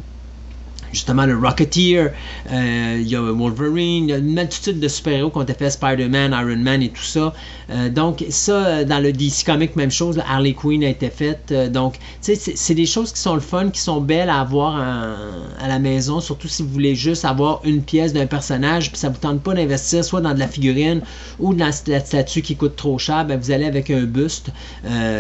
justement 0.93 1.27
le 1.27 1.37
Rocketeer, 1.37 2.11
euh, 2.51 2.99
il 3.01 3.09
y 3.09 3.17
a 3.17 3.21
Wolverine, 3.21 4.05
il 4.05 4.11
y 4.11 4.13
a 4.13 4.19
une 4.19 4.35
multitude 4.35 4.81
de 4.81 4.89
super-héros 4.89 5.31
qu'on 5.31 5.43
a 5.43 5.55
fait 5.55 5.71
Spider-Man, 5.71 6.33
Iron 6.33 6.63
Man 6.63 6.83
et 6.83 6.89
tout 6.89 7.03
ça. 7.03 7.33
Euh, 7.71 7.89
donc 7.89 8.25
ça, 8.31 8.85
dans 8.85 9.01
le 9.01 9.13
DC 9.13 9.45
Comics, 9.45 9.77
même 9.77 9.91
chose, 9.91 10.21
Harley 10.29 10.53
Quinn 10.53 10.83
a 10.85 10.89
été 10.89 11.11
faite. 11.11 11.51
Euh, 11.53 11.69
donc, 11.69 11.95
tu 12.23 12.35
sais, 12.35 12.53
c'est 12.55 12.75
des 12.75 12.87
choses 12.87 13.13
qui 13.13 13.21
sont 13.21 13.35
le 13.35 13.41
fun, 13.41 13.71
qui 13.71 13.81
sont 13.81 14.01
belles 14.01 14.31
à 14.31 14.41
avoir 14.41 14.61
à 14.71 15.69
la 15.69 15.79
maison, 15.79 16.21
surtout 16.21 16.49
si 16.49 16.63
vous 16.63 16.69
voulez 16.69 16.95
juste 16.95 17.25
avoir 17.25 17.61
une 17.65 17.83
pièce 17.83 18.13
d'un 18.13 18.27
personnage, 18.27 18.91
puis 18.91 18.99
ça 18.99 19.09
vous 19.09 19.19
tente 19.19 19.41
pas 19.43 19.55
d'investir 19.55 20.05
soit 20.05 20.21
dans 20.21 20.35
de 20.35 20.39
la 20.39 20.49
figurine 20.49 21.01
ou 21.39 21.55
dans 21.55 21.71
la 21.87 22.01
statue 22.01 22.43
qui 22.43 22.57
coûte 22.57 22.77
trop 22.77 22.99
cher, 22.99 23.25
ben 23.25 23.39
vous 23.39 23.51
allez 23.51 23.65
avec 23.65 23.91
un 23.91 24.03
buste. 24.03 24.51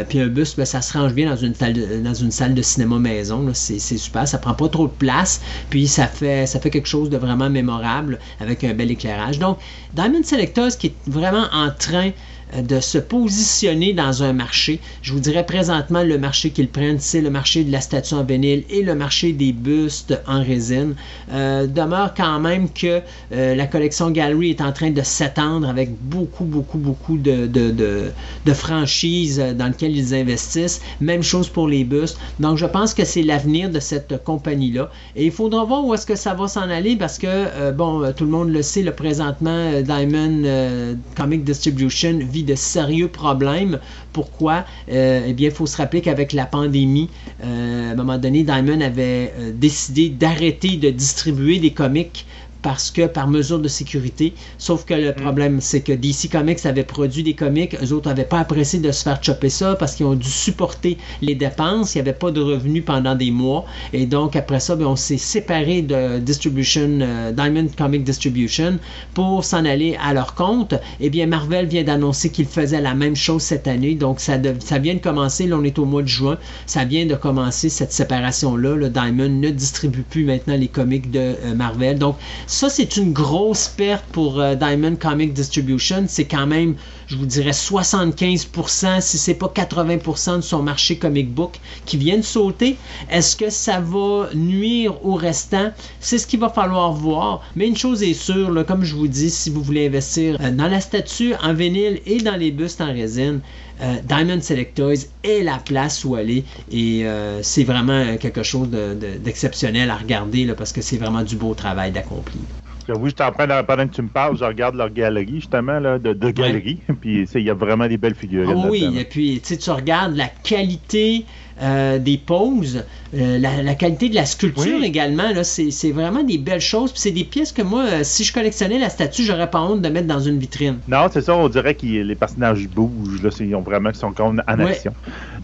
puis 0.08 0.20
un 0.20 0.26
buste, 0.28 0.56
ben, 0.56 0.64
ça 0.64 0.82
se 0.82 0.96
range 0.96 1.14
bien 1.14 1.28
dans 1.28 1.36
une 1.36 1.54
salle 1.54 1.72
de, 1.74 2.00
dans 2.02 2.14
une 2.14 2.30
salle 2.30 2.54
de 2.54 2.62
cinéma 2.62 2.98
maison. 2.98 3.48
C'est 3.52 3.78
super, 3.78 4.26
ça 4.26 4.38
prend 4.38 4.54
pas 4.54 4.68
trop 4.68 4.86
de 4.86 4.92
place. 4.92 5.40
Puis 5.68 5.86
ça 5.86 6.06
fait, 6.06 6.46
ça 6.46 6.60
fait 6.60 6.70
quelque 6.70 6.88
chose 6.88 7.10
de 7.10 7.16
vraiment 7.16 7.50
mémorable 7.50 8.18
avec 8.40 8.64
un 8.64 8.74
bel 8.74 8.90
éclairage. 8.90 9.38
Donc, 9.38 9.58
Diamond 9.92 10.22
Selectors 10.22 10.76
qui 10.78 10.88
est 10.88 10.94
vraiment 11.06 11.46
en 11.52 11.70
train 11.70 12.12
de 12.56 12.80
se 12.80 12.98
positionner 12.98 13.92
dans 13.92 14.22
un 14.22 14.32
marché. 14.32 14.80
Je 15.02 15.12
vous 15.12 15.20
dirais 15.20 15.46
présentement 15.46 16.02
le 16.02 16.18
marché 16.18 16.50
qu'ils 16.50 16.68
prennent, 16.68 16.98
c'est 16.98 17.20
le 17.20 17.30
marché 17.30 17.64
de 17.64 17.72
la 17.72 17.80
statue 17.80 18.14
en 18.14 18.24
vinyle 18.24 18.64
et 18.70 18.82
le 18.82 18.94
marché 18.94 19.32
des 19.32 19.52
bustes 19.52 20.18
en 20.26 20.42
résine. 20.42 20.94
Euh, 21.32 21.66
demeure 21.66 22.14
quand 22.14 22.40
même 22.40 22.68
que 22.70 23.00
euh, 23.32 23.54
la 23.54 23.66
collection 23.66 24.10
Gallery 24.10 24.50
est 24.50 24.60
en 24.60 24.72
train 24.72 24.90
de 24.90 25.02
s'étendre 25.02 25.68
avec 25.68 25.90
beaucoup, 26.00 26.44
beaucoup, 26.44 26.78
beaucoup 26.78 27.16
de, 27.16 27.46
de, 27.46 28.52
franchises 28.52 29.38
dans 29.38 29.68
lesquelles 29.68 29.96
ils 29.96 30.14
investissent. 30.14 30.80
Même 31.00 31.22
chose 31.22 31.48
pour 31.48 31.68
les 31.68 31.84
bustes. 31.84 32.18
Donc 32.40 32.56
je 32.56 32.66
pense 32.66 32.94
que 32.94 33.04
c'est 33.04 33.22
l'avenir 33.22 33.70
de 33.70 33.78
cette 33.78 34.24
compagnie-là. 34.24 34.90
Et 35.14 35.26
il 35.26 35.32
faudra 35.32 35.64
voir 35.64 35.84
où 35.84 35.94
est-ce 35.94 36.06
que 36.06 36.16
ça 36.16 36.34
va 36.34 36.48
s'en 36.48 36.68
aller 36.68 36.96
parce 36.96 37.18
que, 37.18 37.26
euh, 37.28 37.72
bon, 37.72 38.12
tout 38.12 38.24
le 38.24 38.30
monde 38.30 38.50
le 38.50 38.62
sait, 38.62 38.82
le 38.82 38.92
présentement, 38.92 39.80
Diamond 39.82 40.96
Comic 41.16 41.44
Distribution 41.44 42.18
vit 42.20 42.39
de 42.42 42.54
sérieux 42.54 43.08
problèmes. 43.08 43.78
Pourquoi? 44.12 44.64
Euh, 44.90 45.24
eh 45.26 45.32
bien, 45.32 45.48
il 45.48 45.54
faut 45.54 45.66
se 45.66 45.76
rappeler 45.76 46.00
qu'avec 46.00 46.32
la 46.32 46.46
pandémie, 46.46 47.08
euh, 47.44 47.90
à 47.90 47.92
un 47.92 47.94
moment 47.94 48.18
donné, 48.18 48.42
Diamond 48.42 48.80
avait 48.80 49.32
euh, 49.38 49.52
décidé 49.54 50.08
d'arrêter 50.08 50.76
de 50.76 50.90
distribuer 50.90 51.58
des 51.58 51.70
comics 51.72 52.26
parce 52.62 52.90
que 52.90 53.06
par 53.06 53.28
mesure 53.28 53.58
de 53.58 53.68
sécurité. 53.68 54.34
Sauf 54.58 54.84
que 54.84 54.94
le 54.94 55.10
mm. 55.10 55.14
problème, 55.14 55.60
c'est 55.60 55.80
que 55.80 55.92
DC 55.92 56.30
Comics 56.30 56.64
avait 56.66 56.84
produit 56.84 57.22
des 57.22 57.34
comics, 57.34 57.76
eux 57.82 57.92
autres 57.92 58.08
n'avaient 58.08 58.24
pas 58.24 58.40
apprécié 58.40 58.78
de 58.78 58.92
se 58.92 59.02
faire 59.02 59.22
chopper 59.22 59.48
ça 59.48 59.76
parce 59.76 59.94
qu'ils 59.94 60.06
ont 60.06 60.14
dû 60.14 60.28
supporter 60.28 60.98
les 61.22 61.34
dépenses, 61.34 61.94
il 61.94 61.98
n'y 61.98 62.08
avait 62.08 62.18
pas 62.18 62.30
de 62.30 62.40
revenus 62.40 62.84
pendant 62.84 63.14
des 63.14 63.30
mois. 63.30 63.64
Et 63.92 64.06
donc, 64.06 64.36
après 64.36 64.60
ça, 64.60 64.76
ben, 64.76 64.86
on 64.86 64.96
s'est 64.96 65.18
séparé 65.18 65.82
de 65.82 66.18
Distribution, 66.18 66.98
euh, 67.00 67.32
Diamond 67.32 67.68
Comic 67.76 68.04
Distribution 68.04 68.78
pour 69.14 69.44
s'en 69.44 69.64
aller 69.64 69.96
à 70.02 70.12
leur 70.12 70.34
compte. 70.34 70.74
Eh 71.00 71.10
bien, 71.10 71.26
Marvel 71.26 71.66
vient 71.66 71.84
d'annoncer 71.84 72.30
qu'il 72.30 72.46
faisait 72.46 72.80
la 72.80 72.94
même 72.94 73.16
chose 73.16 73.42
cette 73.42 73.68
année. 73.68 73.94
Donc, 73.94 74.20
ça, 74.20 74.36
ça 74.60 74.78
vient 74.78 74.94
de 74.94 75.00
commencer, 75.00 75.46
là, 75.46 75.56
on 75.56 75.64
est 75.64 75.78
au 75.78 75.84
mois 75.84 76.02
de 76.02 76.08
juin, 76.08 76.38
ça 76.66 76.84
vient 76.84 77.06
de 77.06 77.14
commencer 77.14 77.68
cette 77.68 77.92
séparation-là. 77.92 78.74
Le 78.76 78.88
Diamond 78.88 79.28
ne 79.28 79.50
distribue 79.50 80.02
plus 80.02 80.24
maintenant 80.24 80.56
les 80.56 80.68
comics 80.68 81.10
de 81.10 81.18
euh, 81.18 81.54
Marvel. 81.54 81.98
Donc, 81.98 82.16
Ça, 82.50 82.68
c'est 82.68 82.96
une 82.96 83.12
grosse 83.12 83.68
perte 83.68 84.04
pour 84.10 84.40
euh, 84.40 84.56
Diamond 84.56 84.96
Comic 84.96 85.32
Distribution. 85.32 86.06
C'est 86.08 86.24
quand 86.24 86.48
même, 86.48 86.74
je 87.06 87.14
vous 87.16 87.24
dirais, 87.24 87.52
75%, 87.52 89.00
si 89.00 89.18
c'est 89.18 89.34
pas 89.34 89.46
80% 89.46 90.38
de 90.38 90.40
son 90.40 90.60
marché 90.60 90.98
comic 90.98 91.32
book 91.32 91.60
qui 91.86 91.96
vient 91.96 92.16
de 92.16 92.22
sauter. 92.22 92.76
Est-ce 93.08 93.36
que 93.36 93.50
ça 93.50 93.78
va 93.78 94.30
nuire 94.34 95.06
au 95.06 95.14
restant? 95.14 95.70
C'est 96.00 96.18
ce 96.18 96.26
qu'il 96.26 96.40
va 96.40 96.48
falloir 96.48 96.92
voir. 96.92 97.42
Mais 97.54 97.68
une 97.68 97.76
chose 97.76 98.02
est 98.02 98.14
sûre, 98.14 98.66
comme 98.66 98.82
je 98.82 98.96
vous 98.96 99.06
dis, 99.06 99.30
si 99.30 99.48
vous 99.48 99.62
voulez 99.62 99.86
investir 99.86 100.36
euh, 100.40 100.50
dans 100.50 100.66
la 100.66 100.80
statue 100.80 101.34
en 101.40 101.54
vinyle 101.54 102.00
et 102.04 102.18
dans 102.18 102.36
les 102.36 102.50
bustes 102.50 102.80
en 102.80 102.92
résine, 102.92 103.42
euh, 103.82 103.96
Diamond 104.04 104.40
Select 104.40 104.76
Toys 104.76 105.06
est 105.22 105.42
la 105.42 105.58
place 105.58 106.04
où 106.04 106.14
aller 106.14 106.44
et 106.70 107.04
euh, 107.04 107.42
c'est 107.42 107.64
vraiment 107.64 108.16
quelque 108.16 108.42
chose 108.42 108.68
d'exceptionnel 108.70 109.90
à 109.90 109.96
regarder 109.96 110.44
là, 110.44 110.54
parce 110.54 110.72
que 110.72 110.82
c'est 110.82 110.98
vraiment 110.98 111.22
du 111.22 111.36
beau 111.36 111.54
travail 111.54 111.92
d'accomplir. 111.92 112.42
Oui, 112.88 113.12
je 113.16 113.22
en 113.22 113.30
train 113.30 113.46
de, 113.46 113.62
pendant 113.64 113.86
que 113.86 113.94
tu 113.94 114.02
me 114.02 114.08
parles, 114.08 114.36
je 114.36 114.44
regarde 114.44 114.74
leur 114.74 114.90
galerie, 114.90 115.36
justement, 115.36 115.78
là, 115.78 115.98
de, 115.98 116.12
de 116.12 116.30
galerie. 116.30 116.80
Puis, 117.00 117.22
il 117.34 117.42
y 117.42 117.50
a 117.50 117.54
vraiment 117.54 117.86
des 117.86 117.98
belles 117.98 118.14
figurines. 118.14 118.54
Oh 118.56 118.68
oui, 118.70 118.98
et 118.98 119.04
puis, 119.04 119.40
tu 119.40 119.70
regardes 119.70 120.16
la 120.16 120.28
qualité 120.28 121.24
euh, 121.62 121.98
des 121.98 122.16
poses, 122.16 122.84
euh, 123.14 123.38
la, 123.38 123.74
qualité 123.74 124.08
de 124.08 124.14
la 124.14 124.24
sculpture 124.24 124.82
également. 124.82 125.30
C'est 125.42 125.90
vraiment 125.90 126.22
des 126.22 126.38
belles 126.38 126.60
choses. 126.60 126.92
c'est 126.94 127.10
des 127.10 127.24
pièces 127.24 127.52
que 127.52 127.62
moi, 127.62 127.84
euh, 127.84 128.00
si 128.02 128.24
je 128.24 128.32
collectionnais 128.32 128.78
la 128.78 128.88
statue, 128.88 129.24
j'aurais 129.24 129.50
pas 129.50 129.60
honte 129.60 129.82
de 129.82 129.88
mettre 129.88 130.06
dans 130.06 130.20
une 130.20 130.38
vitrine. 130.38 130.78
Non, 130.88 131.08
c'est 131.12 131.22
ça, 131.22 131.36
on 131.36 131.48
dirait 131.48 131.74
que 131.74 131.86
les 131.86 132.14
personnages 132.14 132.66
bougent. 132.68 133.22
Là, 133.22 133.30
ils 133.40 133.54
ont 133.54 133.60
vraiment 133.60 133.92
sont 133.92 134.14
en 134.20 134.38
action. 134.38 134.92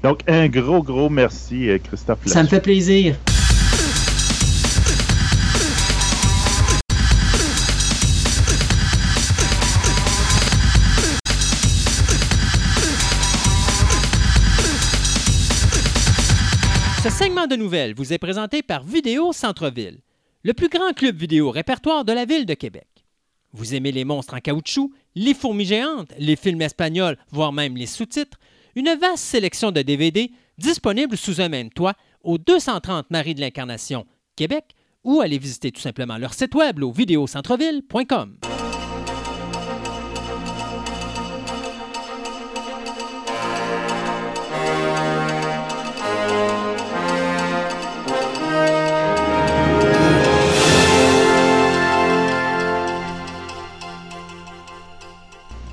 Donc, 0.03 0.21
un 0.27 0.49
gros, 0.49 0.83
gros 0.83 1.11
merci, 1.11 1.69
Christophe. 1.85 2.19
Ça 2.27 2.43
me 2.43 2.49
fait 2.49 2.61
plaisir. 2.61 3.17
De 17.49 17.55
nouvelles 17.55 17.95
vous 17.95 18.13
est 18.13 18.19
présenté 18.19 18.61
par 18.63 18.83
Vidéo 18.83 19.33
Centre-Ville, 19.33 20.01
le 20.43 20.53
plus 20.53 20.69
grand 20.69 20.93
club 20.93 21.17
vidéo 21.17 21.53
répertoire 21.53 22.05
de 22.05 22.13
la 22.13 22.25
ville 22.25 22.45
de 22.45 22.55
Québec. 22.55 22.89
Vous 23.53 23.75
aimez 23.75 23.93
les 23.93 24.05
monstres 24.05 24.35
en 24.35 24.41
caoutchouc, 24.41 24.93
les 25.15 25.33
fourmis 25.33 25.65
géantes, 25.65 26.13
les 26.19 26.35
films 26.35 26.63
espagnols, 26.63 27.17
voire 27.31 27.53
même 27.53 27.77
les 27.77 27.87
sous-titres, 27.87 28.39
une 28.75 28.97
vaste 29.01 29.23
sélection 29.23 29.71
de 29.71 29.83
DVD 29.83 30.33
disponibles 30.59 31.17
sous 31.17 31.41
un 31.41 31.49
même 31.49 31.71
toit 31.71 31.95
au 32.25 32.37
230 32.37 33.11
Marie 33.11 33.37
de 33.37 33.41
l'Incarnation, 33.41 34.07
Québec, 34.35 34.75
ou 35.05 35.21
allez 35.21 35.39
visiter 35.39 35.71
tout 35.71 35.81
simplement 35.81 36.19
leur 36.19 36.35
site 36.35 36.55
web 36.57 36.83
au 36.83 36.91
vidéocentreville.com. 36.91 38.39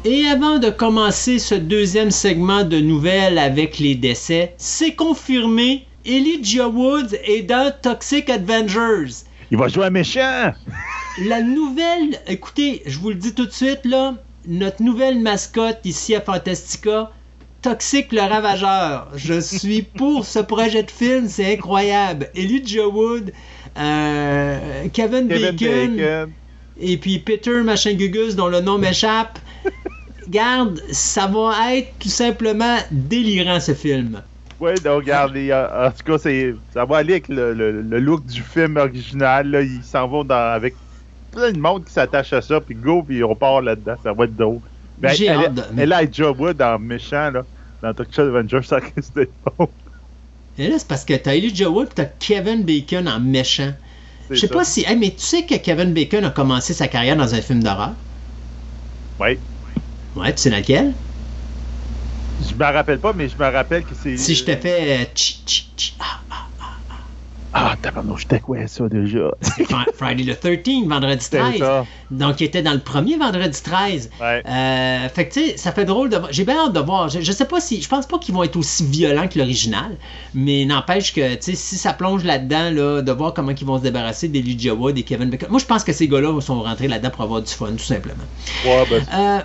Et 0.06 0.28
avant 0.28 0.60
de 0.60 0.70
commencer 0.70 1.40
ce 1.40 1.56
deuxième 1.56 2.12
segment 2.12 2.66
de 2.66 2.78
nouvelles 2.78 3.38
avec 3.38 3.80
les 3.80 3.96
décès, 3.96 4.54
c'est 4.58 4.96
confirmé, 4.96 5.86
Elijah 6.06 6.68
Woods 6.68 7.16
est 7.24 7.44
dans 7.44 7.74
Toxic 7.82 8.30
Avengers. 8.30 9.24
Il 9.50 9.58
va 9.58 9.70
jouer 9.70 9.86
un 9.86 9.92
méchant! 9.92 10.52
La 11.26 11.42
nouvelle, 11.42 12.20
écoutez, 12.28 12.82
je 12.86 13.00
vous 13.00 13.12
le 13.12 13.16
dis 13.16 13.34
tout 13.34 13.46
de 13.46 13.52
suite 13.52 13.86
là, 13.86 14.16
notre 14.46 14.84
nouvelle 14.84 15.22
mascotte 15.22 15.80
ici 15.86 16.14
à 16.16 16.20
Fantastica, 16.20 17.10
Toxic 17.62 18.12
le 18.12 18.24
Ravageur. 18.24 19.08
Je 19.16 19.40
suis 19.40 19.84
pour 19.84 20.26
ce 20.26 20.40
projet 20.40 20.84
de 20.84 20.92
film, 20.92 21.30
c'est 21.30 21.54
incroyable. 21.54 22.30
Elijah 22.36 22.90
Wood, 22.90 23.32
euh, 23.78 24.88
Kevin, 24.92 25.30
Bacon, 25.30 26.28
et 26.80 26.98
puis 26.98 27.20
Peter 27.20 27.62
Machin 27.62 27.94
Gugus 27.94 28.36
dont 28.36 28.48
le 28.48 28.62
nom 28.62 28.78
m'échappe. 28.78 29.40
Garde, 30.30 30.82
ça 30.92 31.28
va 31.28 31.76
être 31.76 31.90
tout 32.00 32.10
simplement 32.10 32.78
délirant 32.92 33.60
ce 33.60 33.74
film. 33.74 34.22
Oui, 34.60 34.74
donc 34.76 35.04
regarde, 35.04 35.36
en 35.36 35.92
tout 35.92 36.04
cas, 36.06 36.18
ça 36.74 36.86
va 36.86 36.98
aller 36.98 37.14
avec 37.14 37.28
le, 37.28 37.82
look 38.00 38.26
du 38.26 38.42
film 38.42 38.78
original. 38.78 39.50
Là, 39.50 39.62
ils 39.62 39.84
s'en 39.84 40.08
vont 40.08 40.28
avec 40.30 40.76
plein 41.32 41.52
de 41.52 41.60
monde 41.60 41.84
qui 41.86 41.92
s'attache 41.92 42.32
à 42.32 42.42
ça, 42.42 42.62
puis 42.62 42.76
go, 42.76 43.04
puis 43.04 43.24
on 43.24 43.36
part 43.36 43.62
là-dedans. 43.62 43.96
Ça 44.02 44.14
va 44.14 44.26
être 44.26 44.36
drôle. 44.36 44.62
Ben, 45.00 45.14
J'ai 45.14 45.26
elle, 45.26 45.38
hâte. 45.40 45.70
Elle, 45.78 45.92
a 45.92 46.10
Joe 46.10 46.38
Wood 46.38 46.62
en 46.62 46.80
méchant, 46.80 47.32
là, 47.32 47.44
dans 47.82 47.94
Talk 47.94 48.18
Avengers, 48.18 48.62
ça 48.64 48.80
d'être 49.16 49.34
bon. 49.58 49.68
Et 50.58 50.68
là, 50.68 50.78
c'est 50.78 50.88
parce 50.88 51.04
que 51.04 51.16
t'as 51.16 51.36
Elijah 51.36 51.70
Wood 51.70 51.88
et 51.88 51.96
t'as 51.96 52.06
Kevin 52.06 52.64
Bacon 52.64 53.08
en 53.08 53.20
méchant. 53.20 53.74
Je 54.30 54.36
sais 54.36 54.48
pas 54.48 54.64
si. 54.64 54.86
mais 54.98 55.12
tu 55.12 55.20
sais 55.22 55.44
que 55.44 55.56
Kevin 55.56 55.94
Bacon 55.94 56.24
a 56.26 56.32
commencé 56.32 56.74
sa 56.74 56.88
carrière 56.88 57.16
dans 57.16 57.34
un 57.36 57.42
film 57.42 57.62
d'horreur? 57.62 57.92
Oui. 59.20 59.40
Ouais, 60.16 60.34
tu 60.34 60.42
sais 60.42 60.50
laquelle? 60.50 60.94
Je 62.40 62.56
me 62.56 62.64
rappelle 62.64 63.00
pas, 63.00 63.14
mais 63.14 63.30
je 63.30 63.38
me 63.38 63.46
rappelle 63.46 63.84
que 63.84 63.96
c'est. 63.96 64.18
Si 64.18 64.36
je 64.36 64.44
te 64.44 64.56
fais. 64.56 65.02
Euh, 65.02 65.06
tch, 65.14 65.44
tch, 65.46 65.74
tch, 65.78 65.94
ah, 66.00 66.20
ah, 66.32 66.50
ah, 67.56 67.76
tabarnouche, 67.82 68.22
j'étais 68.22 68.40
quoi 68.40 68.66
ça 68.68 68.90
déjà? 68.90 69.32
Friday 69.96 70.34
the 70.34 70.40
13, 70.40 70.88
vendredi 70.88 71.30
13. 71.30 71.62
Donc, 72.10 72.42
il 72.42 72.46
était 72.46 72.64
dans 72.64 72.74
le 72.74 72.80
premier 72.80 73.18
vendredi 73.18 73.62
13. 73.62 74.10
Ouais. 74.20 74.44
Euh, 74.48 75.10
fait 75.10 75.28
que, 75.28 75.34
tu 75.34 75.48
sais, 75.48 75.58
ça 75.58 75.72
fait 75.72 75.86
drôle 75.86 76.10
de 76.10 76.18
voir. 76.18 76.32
J'ai 76.32 76.46
bien 76.46 76.66
hâte 76.66 76.74
de 76.74 76.80
voir. 76.80 77.10
Je, 77.10 77.32
sais 77.32 77.46
pas 77.46 77.60
si. 77.60 77.82
Je 77.82 77.88
pense 77.88 78.08
pas 78.08 78.18
qu'ils 78.18 78.34
vont 78.34 78.44
être 78.44 78.56
aussi 78.56 78.86
violents 78.86 79.28
que 79.28 79.38
l'original. 79.38 79.98
Mais 80.34 80.66
n'empêche 80.66 81.14
que, 81.14 81.36
tu 81.36 81.42
sais, 81.42 81.56
si 81.56 81.78
ça 81.78 81.94
plonge 81.94 82.24
là-dedans, 82.24 82.72
là, 82.72 83.02
de 83.02 83.12
voir 83.12 83.34
comment 83.34 83.52
ils 83.52 83.66
vont 83.66 83.78
se 83.78 83.84
débarrasser 83.84 84.28
d'Elijah 84.30 84.74
Wood 84.74 84.98
et 84.98 85.04
Kevin 85.04 85.30
Bacon. 85.30 85.50
Moi, 85.52 85.60
je 85.60 85.66
pense 85.66 85.84
que 85.84 85.94
ces 85.94 86.08
gars-là 86.08 86.42
sont 86.42 86.64
rentrés 86.64 86.88
là-dedans 86.88 87.12
pour 87.12 87.22
avoir 87.22 87.42
du 87.42 87.52
fun, 87.52 87.72
tout 87.72 87.84
simplement. 87.84 88.24
Ouais, 88.66 88.84
ben. 88.90 89.06
Euh, 89.14 89.42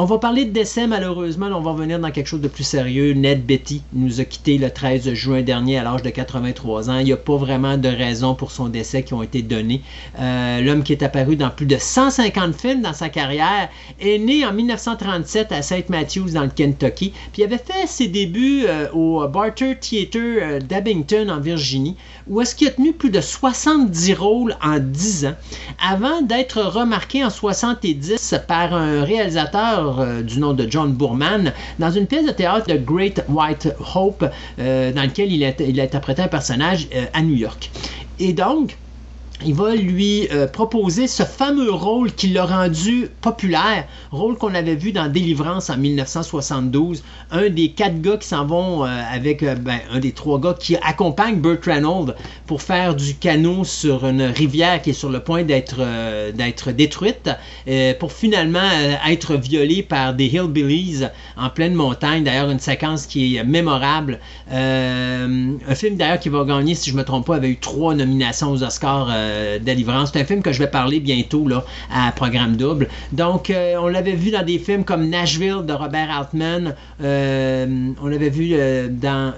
on 0.00 0.06
va 0.06 0.16
parler 0.16 0.46
de 0.46 0.50
décès, 0.50 0.86
malheureusement. 0.86 1.48
on 1.52 1.60
va 1.60 1.72
revenir 1.72 1.98
dans 1.98 2.10
quelque 2.10 2.26
chose 2.26 2.40
de 2.40 2.48
plus 2.48 2.64
sérieux. 2.64 3.12
Ned 3.12 3.44
Betty 3.44 3.82
nous 3.92 4.22
a 4.22 4.24
quitté 4.24 4.56
le 4.56 4.70
13 4.70 5.12
juin 5.12 5.42
dernier 5.42 5.76
à 5.76 5.82
l'âge 5.82 6.00
de 6.00 6.08
83 6.08 6.88
ans. 6.88 6.98
Il 7.00 7.04
n'y 7.04 7.12
a 7.12 7.18
pas 7.18 7.36
vraiment 7.36 7.76
de 7.76 7.88
raison 7.88 8.34
pour 8.34 8.50
son 8.50 8.68
décès 8.68 9.02
qui 9.02 9.12
ont 9.12 9.22
été 9.22 9.42
données. 9.42 9.82
Euh, 10.18 10.62
l'homme 10.62 10.84
qui 10.84 10.92
est 10.92 11.02
apparu 11.02 11.36
dans 11.36 11.50
plus 11.50 11.66
de 11.66 11.76
150 11.78 12.54
films 12.54 12.80
dans 12.80 12.94
sa 12.94 13.10
carrière 13.10 13.68
est 14.00 14.16
né 14.16 14.46
en 14.46 14.54
1937 14.54 15.52
à 15.52 15.60
St. 15.60 15.90
Matthews 15.90 16.30
dans 16.30 16.44
le 16.44 16.48
Kentucky. 16.48 17.12
Puis 17.34 17.42
il 17.42 17.44
avait 17.44 17.58
fait 17.58 17.86
ses 17.86 18.08
débuts 18.08 18.64
euh, 18.66 18.90
au 18.92 19.28
Barter 19.28 19.76
Theatre 19.78 20.16
euh, 20.18 20.60
d'Abington 20.60 21.28
en 21.28 21.40
Virginie, 21.40 21.96
où 22.30 22.40
est-ce 22.40 22.54
qu'il 22.54 22.68
a 22.68 22.70
tenu 22.70 22.92
plus 22.92 23.10
de 23.10 23.20
70 23.20 24.14
rôles 24.14 24.56
en 24.62 24.78
10 24.78 25.26
ans, 25.26 25.34
avant 25.84 26.22
d'être 26.22 26.62
remarqué 26.62 27.24
en 27.24 27.28
70 27.28 28.36
par 28.46 28.72
un 28.72 29.02
réalisateur 29.02 30.00
euh, 30.00 30.22
du 30.22 30.38
nom 30.38 30.54
de 30.54 30.66
John 30.70 30.92
Boorman 30.92 31.52
dans 31.80 31.90
une 31.90 32.06
pièce 32.06 32.24
de 32.24 32.30
théâtre 32.30 32.68
de 32.68 32.76
Great 32.76 33.24
White 33.28 33.74
Hope 33.94 34.24
euh, 34.60 34.92
dans 34.92 35.02
lequel 35.02 35.32
il 35.32 35.44
a, 35.44 35.50
il 35.60 35.80
a 35.80 35.82
interprété 35.82 36.22
un 36.22 36.28
personnage 36.28 36.86
euh, 36.94 37.04
à 37.12 37.20
New 37.20 37.34
York. 37.34 37.70
Et 38.20 38.32
donc, 38.32 38.76
il 39.44 39.54
va 39.54 39.74
lui 39.74 40.28
euh, 40.32 40.46
proposer 40.46 41.06
ce 41.06 41.22
fameux 41.22 41.72
rôle 41.72 42.12
qui 42.12 42.28
l'a 42.28 42.44
rendu 42.44 43.08
populaire, 43.20 43.86
rôle 44.10 44.36
qu'on 44.36 44.54
avait 44.54 44.74
vu 44.74 44.92
dans 44.92 45.08
Délivrance 45.08 45.70
en 45.70 45.78
1972. 45.78 47.02
Un 47.30 47.48
des 47.48 47.70
quatre 47.70 48.00
gars 48.02 48.18
qui 48.18 48.28
s'en 48.28 48.44
vont 48.44 48.84
euh, 48.84 48.88
avec 49.10 49.42
euh, 49.42 49.54
ben, 49.54 49.78
un 49.92 49.98
des 49.98 50.12
trois 50.12 50.38
gars 50.38 50.54
qui 50.58 50.76
accompagnent 50.76 51.40
Burt 51.40 51.64
Reynolds 51.64 52.14
pour 52.46 52.60
faire 52.60 52.94
du 52.94 53.14
canot 53.14 53.64
sur 53.64 54.06
une 54.06 54.22
rivière 54.22 54.82
qui 54.82 54.90
est 54.90 54.94
sur 54.94 55.08
le 55.08 55.20
point 55.20 55.44
d'être 55.44 55.80
d'être 56.32 56.72
détruite, 56.72 57.30
pour 57.98 58.12
finalement 58.12 58.68
être 59.08 59.34
violé 59.36 59.82
par 59.82 60.14
des 60.14 60.26
hillbillies 60.26 61.04
en 61.36 61.48
pleine 61.48 61.74
montagne. 61.74 62.24
D'ailleurs, 62.24 62.50
une 62.50 62.58
séquence 62.58 63.06
qui 63.06 63.36
est 63.36 63.44
mémorable. 63.44 64.18
un 64.50 65.74
film 65.74 65.96
d'ailleurs 65.96 66.18
qui 66.18 66.28
va 66.28 66.44
gagner, 66.44 66.74
si 66.74 66.90
je 66.90 66.96
me 66.96 67.04
trompe 67.04 67.26
pas, 67.26 67.36
avait 67.36 67.50
eu 67.50 67.58
trois 67.58 67.94
nominations 67.94 68.50
aux 68.50 68.62
Oscars 68.62 69.08
euh. 69.30 70.06
C'est 70.06 70.20
un 70.20 70.24
film 70.24 70.42
que 70.42 70.52
je 70.52 70.58
vais 70.58 70.66
parler 70.68 71.00
bientôt 71.00 71.46
là, 71.46 71.64
à 71.92 72.12
Programme 72.12 72.56
Double. 72.56 72.88
Donc, 73.12 73.50
euh, 73.50 73.76
on 73.80 73.88
l'avait 73.88 74.14
vu 74.14 74.30
dans 74.30 74.44
des 74.44 74.58
films 74.58 74.84
comme 74.84 75.08
Nashville 75.08 75.62
de 75.64 75.72
Robert 75.72 76.10
Altman. 76.10 76.74
Euh, 77.02 77.92
on 78.02 78.06
l'avait 78.06 78.30
vu 78.30 78.54
dans 78.90 79.34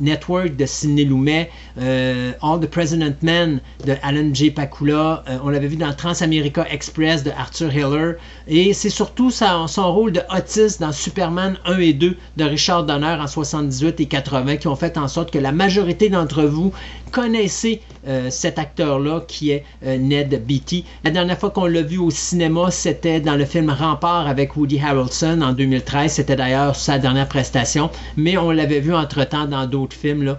Network 0.00 0.56
de 0.56 0.66
Sidney 0.66 1.04
Lumet. 1.04 1.50
All 1.78 2.60
the 2.60 2.66
President 2.66 3.14
Men 3.22 3.60
de 3.86 3.94
Alan 4.02 4.30
J. 4.32 4.50
Pakula. 4.50 5.24
on 5.44 5.48
l'avait 5.48 5.68
vu 5.68 5.76
dans 5.76 5.92
Transamerica 5.92 6.66
Express 6.70 7.22
de 7.22 7.30
Arthur 7.30 7.72
Hiller. 7.72 8.12
Et 8.48 8.72
c'est 8.72 8.90
surtout 8.90 9.30
son, 9.30 9.66
son 9.66 9.92
rôle 9.92 10.12
de 10.12 10.20
Otis 10.30 10.78
dans 10.78 10.92
Superman 10.92 11.56
1 11.64 11.78
et 11.78 11.92
2 11.92 12.16
de 12.36 12.44
Richard 12.44 12.84
Donner 12.84 13.16
en 13.20 13.26
78 13.26 14.00
et 14.00 14.06
80 14.06 14.56
qui 14.56 14.68
ont 14.68 14.76
fait 14.76 14.96
en 14.98 15.08
sorte 15.08 15.30
que 15.30 15.38
la 15.38 15.52
majorité 15.52 16.08
d'entre 16.08 16.42
vous 16.42 16.72
connaissez 17.10 17.80
cet 18.30 18.58
acteur-là 18.58 19.20
qui 19.28 19.50
est 19.50 19.64
Ned 19.82 20.42
Beatty. 20.46 20.86
La 21.04 21.10
dernière 21.10 21.38
fois 21.38 21.50
qu'on 21.50 21.66
l'a 21.66 21.82
vu 21.82 21.98
au 21.98 22.10
cinéma, 22.10 22.70
c'était 22.70 23.20
dans 23.20 23.36
le 23.36 23.44
film 23.44 23.68
Rempart 23.68 24.26
avec 24.26 24.56
Woody 24.56 24.80
Harrelson 24.80 25.42
en 25.42 25.52
2013. 25.52 26.10
C'était 26.10 26.36
d'ailleurs 26.36 26.76
sa 26.76 26.98
dernière 26.98 27.28
prestation, 27.28 27.90
mais 28.16 28.38
on 28.38 28.52
l'avait 28.52 28.80
vu 28.80 28.94
entre-temps 28.94 29.46
dans 29.46 29.66
d'autres 29.66 29.96
films. 29.96 30.22
Là. 30.24 30.38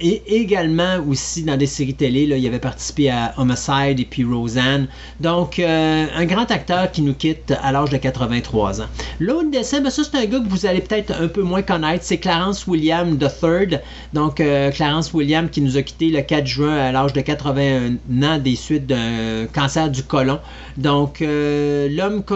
et 0.00 0.22
également 0.34 0.96
aussi 1.06 1.42
dans 1.42 1.58
des 1.58 1.66
séries 1.66 1.94
télé. 1.94 2.26
Là, 2.26 2.38
il 2.38 2.46
avait 2.46 2.58
participé 2.58 3.10
à 3.10 3.34
Homicide 3.36 4.00
et 4.00 4.06
puis 4.08 4.24
Roseanne. 4.24 4.88
Donc, 5.20 5.58
un 5.58 6.24
grand 6.24 6.50
acteur 6.50 6.90
qui 6.90 7.02
nous 7.02 7.14
quitte 7.14 7.52
à 7.62 7.72
l'âge 7.72 7.90
de 7.90 7.96
83 7.96 8.80
ans. 8.80 8.86
L'autre 9.18 9.50
décès, 9.50 9.80
ben 9.80 9.90
ça 9.90 10.02
c'est 10.04 10.16
un 10.16 10.24
gars 10.26 10.40
que 10.40 10.48
vous 10.48 10.66
allez 10.66 10.80
peut-être 10.80 11.12
un 11.12 11.28
peu 11.28 11.42
moins 11.42 11.62
connaître, 11.62 12.04
c'est 12.04 12.18
Clarence 12.18 12.66
William 12.66 13.18
III. 13.20 13.78
Donc 14.12 14.40
euh, 14.40 14.70
Clarence 14.70 15.12
William 15.12 15.39
qui 15.48 15.60
nous 15.60 15.76
a 15.76 15.82
quitté 15.82 16.10
le 16.10 16.22
4 16.22 16.46
juin 16.46 16.76
à 16.76 16.92
l'âge 16.92 17.12
de 17.12 17.20
81 17.20 18.22
ans 18.22 18.38
des 18.38 18.56
suites 18.56 18.86
d'un 18.86 19.46
cancer 19.52 19.88
du 19.90 20.02
côlon. 20.02 20.40
Donc 20.76 21.22
euh, 21.22 21.88
l'homme 21.90 22.24
que 22.24 22.34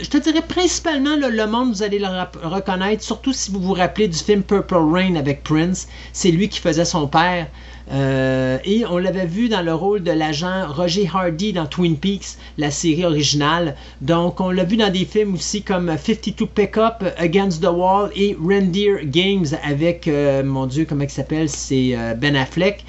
je 0.00 0.08
te 0.08 0.18
dirais 0.18 0.42
principalement 0.42 1.16
le 1.16 1.46
monde, 1.46 1.72
vous 1.72 1.82
allez 1.82 1.98
le 1.98 2.06
reconnaître, 2.42 3.02
surtout 3.02 3.32
si 3.32 3.50
vous 3.50 3.60
vous 3.60 3.72
rappelez 3.72 4.08
du 4.08 4.18
film 4.18 4.42
Purple 4.42 4.74
Rain 4.74 5.14
avec 5.16 5.42
Prince. 5.42 5.88
C'est 6.12 6.30
lui 6.30 6.48
qui 6.48 6.58
faisait 6.58 6.84
son 6.84 7.06
père. 7.06 7.46
Euh, 7.92 8.58
et 8.64 8.84
on 8.86 8.98
l'avait 8.98 9.26
vu 9.26 9.48
dans 9.48 9.62
le 9.62 9.72
rôle 9.72 10.02
de 10.02 10.10
l'agent 10.10 10.66
Roger 10.68 11.08
Hardy 11.12 11.52
dans 11.52 11.66
Twin 11.66 11.96
Peaks, 11.96 12.36
la 12.58 12.70
série 12.70 13.04
originale. 13.04 13.76
Donc, 14.00 14.40
on 14.40 14.50
l'a 14.50 14.64
vu 14.64 14.76
dans 14.76 14.90
des 14.90 15.04
films 15.04 15.34
aussi 15.34 15.62
comme 15.62 15.88
52 15.96 16.46
Pickup, 16.46 17.04
Against 17.16 17.62
the 17.62 17.68
Wall 17.70 18.10
et 18.16 18.36
Reindeer 18.42 19.04
Games 19.04 19.46
avec, 19.62 20.08
euh, 20.08 20.42
mon 20.42 20.66
Dieu, 20.66 20.84
comment 20.88 21.04
il 21.04 21.10
s'appelle? 21.10 21.48
C'est 21.48 21.96
euh, 21.96 22.14
Ben 22.14 22.34
Affleck. 22.34 22.84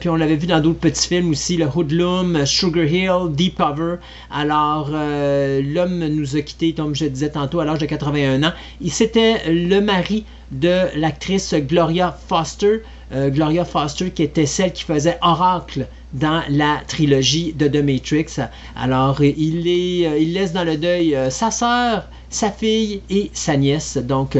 puis 0.00 0.08
on 0.08 0.16
l'avait 0.16 0.36
vu 0.36 0.46
dans 0.46 0.60
d'autres 0.60 0.80
petits 0.80 1.08
films 1.08 1.30
aussi, 1.30 1.56
le 1.56 1.66
Hoodlum, 1.66 2.46
Sugar 2.46 2.84
Hill, 2.84 3.30
Deep 3.30 3.56
Cover. 3.56 3.96
Alors, 4.30 4.90
l'homme 4.90 6.06
nous 6.08 6.36
a 6.36 6.40
quittés, 6.40 6.72
comme 6.72 6.94
je 6.94 7.04
disais 7.04 7.30
tantôt, 7.30 7.60
à 7.60 7.64
l'âge 7.64 7.78
de 7.78 7.86
81 7.86 8.42
ans. 8.44 8.52
Il 8.80 8.90
C'était 8.90 9.50
le 9.50 9.80
mari 9.80 10.24
de 10.52 10.96
l'actrice 10.96 11.54
Gloria 11.54 12.16
Foster. 12.28 12.82
Euh, 13.14 13.28
Gloria 13.28 13.64
Foster 13.64 14.10
qui 14.10 14.22
était 14.22 14.46
celle 14.46 14.72
qui 14.72 14.84
faisait 14.84 15.18
Oracle 15.20 15.86
dans 16.14 16.42
la 16.48 16.80
trilogie 16.86 17.52
de 17.52 17.68
The 17.68 17.82
Matrix. 17.82 18.42
Alors, 18.74 19.22
il, 19.22 19.66
euh, 20.06 20.18
laisse 20.18 20.52
dans 20.52 20.64
le 20.64 20.76
deuil 20.76 21.14
euh, 21.14 21.28
sa 21.28 21.50
sœur, 21.50 22.08
sa 22.30 22.50
fille 22.50 23.02
et 23.10 23.30
sa 23.34 23.56
nièce. 23.56 23.98
Donc, 23.98 24.38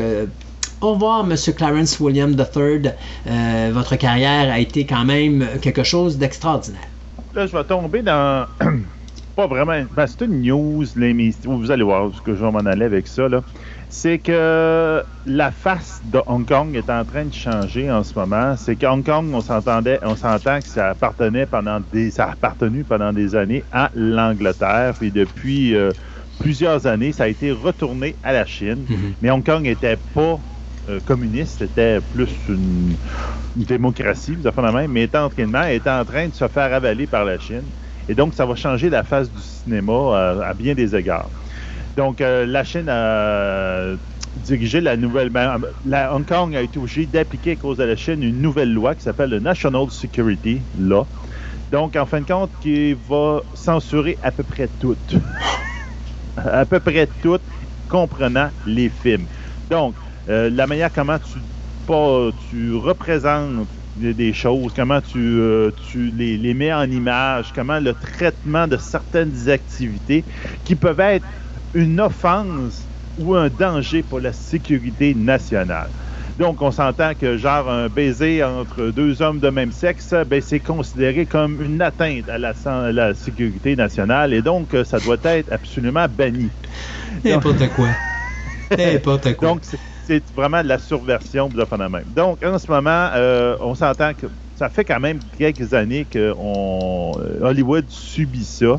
au 0.81 0.93
revoir, 0.93 1.25
Monsieur 1.25 1.53
Clarence 1.53 2.01
William 2.01 2.35
III. 2.35 2.93
votre 3.73 3.97
carrière 3.97 4.51
a 4.51 4.59
été 4.59 4.87
quand 4.87 5.05
même 5.05 5.47
quelque 5.61 5.83
chose 5.83 6.17
d'extraordinaire. 6.17 6.81
Là, 7.35 7.47
je 7.47 7.53
vais 7.53 7.65
tomber 7.65 8.03
dans. 8.03 8.47
pas 9.37 9.47
vraiment. 9.47 9.85
Ben, 9.95 10.07
c'est 10.07 10.25
une 10.25 10.43
news, 10.43 10.85
les... 10.97 11.35
vous 11.45 11.71
allez 11.71 11.83
voir 11.83 12.11
ce 12.15 12.21
que 12.23 12.35
je 12.35 12.45
vais 12.45 12.51
m'en 12.51 12.61
aller 12.61 12.87
avec 12.87 13.07
ça. 13.07 13.29
C'est 13.93 14.19
que 14.19 15.03
la 15.27 15.51
face 15.51 16.01
de 16.11 16.19
Hong 16.27 16.49
Kong 16.49 16.75
est 16.75 16.89
en 16.89 17.05
train 17.05 17.27
de 17.27 17.35
changer 17.35 17.93
en 17.93 18.03
ce 18.03 18.15
moment. 18.15 18.57
C'est 18.57 18.75
que 18.75 18.87
Hong 18.87 19.05
Kong, 19.05 19.31
on 19.35 19.43
s'entendait, 19.43 19.99
on 20.03 20.17
s'entend 20.17 20.61
que 20.61 20.67
ça 20.67 20.89
appartenait 20.89 21.45
pendant 21.45 21.79
des, 21.93 22.11
ça 22.11 22.25
a 22.25 22.33
appartenu 22.33 22.85
pendant 22.85 23.13
des 23.13 23.37
années 23.37 23.63
à 23.71 23.91
l'Angleterre, 23.95 24.95
et 25.03 25.11
depuis 25.11 25.77
euh, 25.77 25.91
plusieurs 26.41 26.87
années, 26.87 27.13
ça 27.13 27.25
a 27.25 27.29
été 27.29 27.53
retourné 27.53 28.17
à 28.25 28.33
la 28.33 28.47
Chine. 28.47 28.87
Mm-hmm. 28.89 29.15
Mais 29.21 29.31
Hong 29.31 29.45
Kong 29.45 29.63
n'était 29.63 29.99
pas 30.15 30.39
euh, 30.89 30.99
communiste, 31.05 31.59
c'était 31.59 32.01
plus 32.15 32.31
une, 32.49 32.97
démocratie, 33.57 34.35
vous 34.35 34.47
avez 34.47 34.63
la 34.63 34.73
même, 34.73 34.91
mais 34.91 35.07
tranquillement, 35.07 35.65
était 35.65 35.91
en 35.91 36.07
train 36.07 36.29
de 36.29 36.35
se 36.35 36.49
faire 36.49 36.73
avaler 36.73 37.07
par 37.07 37.27
la 37.27 37.39
Chine. 37.39 37.63
Et 38.09 38.15
donc, 38.15 38.33
ça 38.33 38.47
va 38.47 38.55
changer 38.55 38.89
la 38.89 39.03
face 39.03 39.31
du 39.31 39.39
cinéma 39.39 39.93
euh, 39.93 40.41
à 40.41 40.55
bien 40.55 40.75
des 40.75 40.97
égards. 40.97 41.29
Donc, 41.97 42.21
euh, 42.21 42.47
la 42.47 42.65
Chine 42.65 42.89
a 42.89 43.95
dirigé 44.45 44.81
la 44.81 44.97
nouvelle. 44.97 45.31
Ben, 45.31 45.61
la 45.87 46.15
Hong 46.15 46.27
Kong 46.27 46.57
a 46.57 46.63
été 46.63 46.79
obligé 46.79 47.07
d'appliquer 47.07 47.53
à 47.53 47.57
cause 47.57 47.79
de 47.79 47.85
la 47.85 47.97
Chine 47.97 48.23
une 48.23 48.41
nouvelle 48.41 48.73
loi 48.73 48.95
qui 48.95 49.03
s'appelle 49.03 49.31
le 49.31 49.41
National 49.41 49.91
Security 49.91 50.61
Law. 50.79 51.07
Donc, 51.71 51.97
en 51.97 52.07
fin 52.07 52.21
de 52.21 52.27
compte, 52.27 52.51
qui 52.61 52.95
va 53.09 53.41
censurer 53.55 54.19
à 54.23 54.31
peu 54.31 54.43
près 54.43 54.69
tout. 54.81 54.97
à 56.37 56.65
peu 56.65 56.81
près 56.81 57.09
tout, 57.23 57.39
comprenant 57.89 58.51
les 58.67 58.89
films. 58.89 59.27
Donc, 59.71 59.95
euh, 60.29 60.51
la 60.51 60.67
manière 60.67 60.91
comment 60.93 61.19
tu, 61.19 61.39
pas, 61.87 62.31
tu 62.51 62.75
représentes 62.75 63.67
des 63.97 64.33
choses, 64.33 64.73
comment 64.75 65.01
tu, 65.01 65.19
euh, 65.19 65.71
tu 65.91 66.11
les, 66.17 66.55
mets 66.55 66.73
en 66.73 66.91
image, 66.91 67.53
comment 67.55 67.79
le 67.79 67.93
traitement 67.93 68.67
de 68.67 68.77
certaines 68.77 69.49
activités 69.49 70.25
qui 70.65 70.75
peuvent 70.75 71.01
être 71.01 71.27
une 71.75 72.01
offense 72.01 72.87
ou 73.19 73.35
un 73.35 73.49
danger 73.49 74.03
pour 74.03 74.21
la 74.21 74.33
sécurité 74.33 75.15
nationale. 75.15 75.91
Donc, 76.39 76.63
on 76.63 76.71
s'entend 76.71 77.15
que, 77.15 77.37
genre, 77.37 77.69
un 77.69 77.89
baiser 77.89 78.43
entre 78.43 78.87
deux 78.87 79.21
hommes 79.21 79.39
de 79.39 79.51
même 79.51 79.71
sexe, 79.71 80.15
ben, 80.27 80.41
c'est 80.41 80.61
considéré 80.61 81.27
comme 81.27 81.61
une 81.63 81.83
atteinte 81.83 82.29
à 82.29 82.39
la, 82.39 82.53
la, 82.91 83.15
sécurité 83.15 83.77
nationale 83.77 84.33
et 84.33 84.41
donc, 84.41 84.75
ça 84.85 84.99
doit 84.99 85.19
être 85.25 85.53
absolument 85.53 86.07
banni. 86.09 86.51
N'importe 87.25 87.69
quoi. 87.77 87.89
N'importe 88.77 89.37
quoi. 89.37 89.49
Donc, 89.49 89.63
c'est 90.07 90.25
vraiment 90.35 90.63
de 90.63 90.69
la 90.69 90.79
surversion 90.79 91.49
de 91.49 91.59
la 91.59 91.89
même. 91.89 92.05
Donc, 92.17 92.39
en 92.45 92.59
ce 92.59 92.71
moment, 92.71 93.11
euh, 93.15 93.57
on 93.61 93.75
s'entend 93.75 94.15
que 94.15 94.27
ça 94.63 94.69
fait 94.69 94.85
quand 94.85 95.01
même 95.01 95.19
quelques 95.37 95.75
années 95.75 96.05
que 96.05 96.33
on, 96.39 97.11
euh, 97.19 97.41
Hollywood 97.41 97.85
subit 97.89 98.45
ça. 98.45 98.77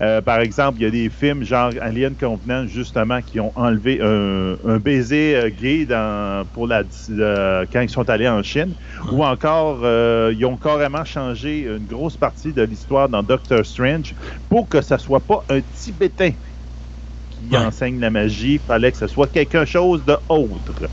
Euh, 0.00 0.20
par 0.20 0.40
exemple, 0.40 0.80
il 0.80 0.82
y 0.82 0.86
a 0.86 0.90
des 0.90 1.10
films 1.10 1.44
genre 1.44 1.70
Alien 1.80 2.16
Covenant, 2.16 2.66
justement, 2.66 3.22
qui 3.22 3.38
ont 3.38 3.52
enlevé 3.54 4.00
un, 4.02 4.78
baiser 4.78 5.36
euh, 5.36 5.50
gay 5.50 5.86
dans, 5.86 6.44
pour 6.52 6.66
la, 6.66 6.82
quand 7.72 7.80
ils 7.82 7.88
sont 7.88 8.10
allés 8.10 8.28
en 8.28 8.42
Chine. 8.42 8.74
Ou 9.12 9.22
encore, 9.22 9.86
ils 10.32 10.44
ont 10.44 10.56
carrément 10.56 11.04
changé 11.04 11.60
une 11.60 11.86
grosse 11.86 12.16
partie 12.16 12.52
de 12.52 12.62
l'histoire 12.62 13.08
dans 13.08 13.22
Doctor 13.22 13.64
Strange 13.64 14.16
pour 14.48 14.68
que 14.68 14.82
ça 14.82 14.98
soit 14.98 15.20
pas 15.20 15.44
un 15.50 15.60
Tibétain 15.60 16.32
qui 17.30 17.56
enseigne 17.56 18.00
la 18.00 18.10
magie. 18.10 18.54
Il 18.54 18.58
fallait 18.58 18.90
que 18.90 18.98
ce 18.98 19.06
soit 19.06 19.28
quelque 19.28 19.64
chose 19.64 20.04
de 20.04 20.16
autre. 20.28 20.88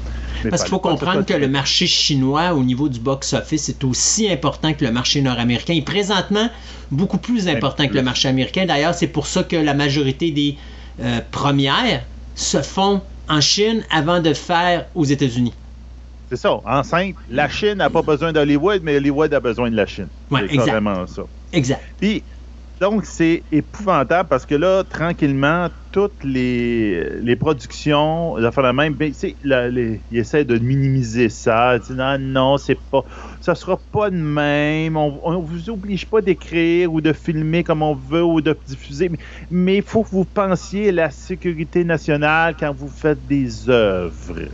Parce 0.50 0.64
qu'il 0.64 0.70
faut 0.70 0.80
comprendre 0.80 1.26
que 1.26 1.34
le 1.34 1.48
marché 1.48 1.88
chinois 1.88 2.54
au 2.54 2.64
niveau 2.64 2.90
du 2.90 3.00
box-office 3.00 3.70
est 3.70 3.84
aussi 3.84 4.30
important 4.30 4.74
que 4.74 4.86
le 4.86 4.92
marché 4.92 5.22
nord-américain. 5.22 5.74
Et 5.74 5.82
présentement, 5.82 6.50
beaucoup 6.92 7.18
plus 7.18 7.48
important 7.48 7.88
que 7.88 7.94
le 7.94 8.04
marché 8.04 8.28
américain. 8.28 8.66
D'ailleurs, 8.66 8.94
c'est 8.94 9.08
pour 9.08 9.28
ça 9.28 9.44
que 9.44 9.56
la 9.56 9.74
majorité 9.74 10.32
des 10.32 10.58
euh, 11.02 11.20
premières 11.32 12.04
se 12.36 12.62
font 12.62 13.02
en 13.28 13.42
Chine 13.42 13.84
avant 13.92 14.22
de 14.22 14.34
faire 14.34 14.86
aux 14.96 15.06
États-Unis. 15.06 15.54
C'est 16.30 16.38
ça. 16.38 16.60
En 16.66 16.84
simple, 16.84 17.20
la 17.30 17.50
Chine 17.50 17.76
n'a 17.76 17.90
pas 17.90 18.02
besoin 18.02 18.32
d'Hollywood, 18.32 18.82
mais 18.84 18.98
Hollywood 18.98 19.34
a 19.34 19.40
besoin 19.40 19.72
de 19.72 19.76
la 19.76 19.86
Chine. 19.86 20.08
Ouais, 20.30 20.48
c'est 20.50 20.58
vraiment 20.58 21.08
ça. 21.08 21.24
Exact. 21.54 21.82
Puis, 22.00 22.24
donc, 22.80 23.06
c'est 23.06 23.44
épouvantable 23.52 24.30
parce 24.30 24.46
que 24.46 24.56
là, 24.56 24.86
tranquillement, 24.86 25.68
toutes 25.92 26.24
les, 26.24 27.20
les 27.20 27.36
productions, 27.36 28.38
la 28.38 28.52
la 28.56 28.74
même, 28.74 28.94
ben, 28.94 29.12
ils 29.44 30.02
essaient 30.18 30.46
de 30.46 30.58
minimiser 30.60 31.28
ça. 31.28 31.76
Ils 31.76 31.80
disent 31.82 31.96
non, 31.98 32.18
non, 32.20 32.58
c'est 32.58 32.76
pas, 32.90 33.04
ça 33.42 33.56
sera 33.56 33.78
pas 33.92 34.10
de 34.10 34.16
même. 34.16 34.96
On, 34.96 35.42
ne 35.42 35.46
vous 35.46 35.70
oblige 35.70 36.10
pas 36.10 36.22
d'écrire 36.22 36.94
ou 36.94 37.02
de 37.02 37.12
filmer 37.12 37.64
comme 37.66 37.82
on 37.82 37.96
veut 37.96 38.24
ou 38.24 38.40
de 38.40 38.58
diffuser, 38.66 39.12
mais 39.50 39.78
il 39.78 39.84
faut 39.84 40.04
que 40.04 40.10
vous 40.12 40.26
pensiez 40.26 40.90
à 40.90 40.92
la 40.94 41.12
sécurité 41.12 41.84
nationale 41.84 42.56
quand 42.58 42.74
vous 42.74 42.90
faites 42.90 43.26
des 43.26 43.70
œuvres. 43.70 44.50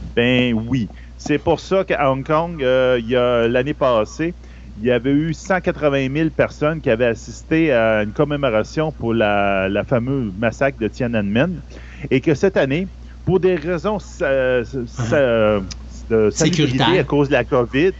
Ben 0.00 0.54
oui. 0.54 0.88
C'est 1.16 1.38
pour 1.38 1.60
ça 1.60 1.84
qu'à 1.84 2.10
Hong 2.10 2.24
Kong, 2.26 2.62
euh, 2.62 3.48
l'année 3.48 3.74
passée, 3.74 4.34
il 4.76 4.84
y 4.84 4.90
avait 4.90 5.12
eu 5.12 5.34
180 5.34 6.14
000 6.14 6.30
personnes 6.30 6.80
qui 6.80 6.90
avaient 6.90 7.06
assisté 7.06 7.72
à 7.72 8.02
une 8.02 8.12
commémoration 8.12 8.92
pour 8.92 9.12
la, 9.12 9.84
fameuse 9.86 10.32
massacre 10.36 10.78
de 10.78 10.88
Tiananmen 10.88 11.62
et 12.10 12.20
que 12.20 12.34
cette 12.34 12.56
année, 12.56 12.88
pour 13.24 13.40
des 13.40 13.54
raisons 13.54 13.98
uh-huh. 13.98 15.62
De 16.08 16.30
sécurité 16.30 16.98
à 16.98 17.04
cause 17.04 17.28
de 17.28 17.32
la 17.32 17.44
COVID, 17.44 17.92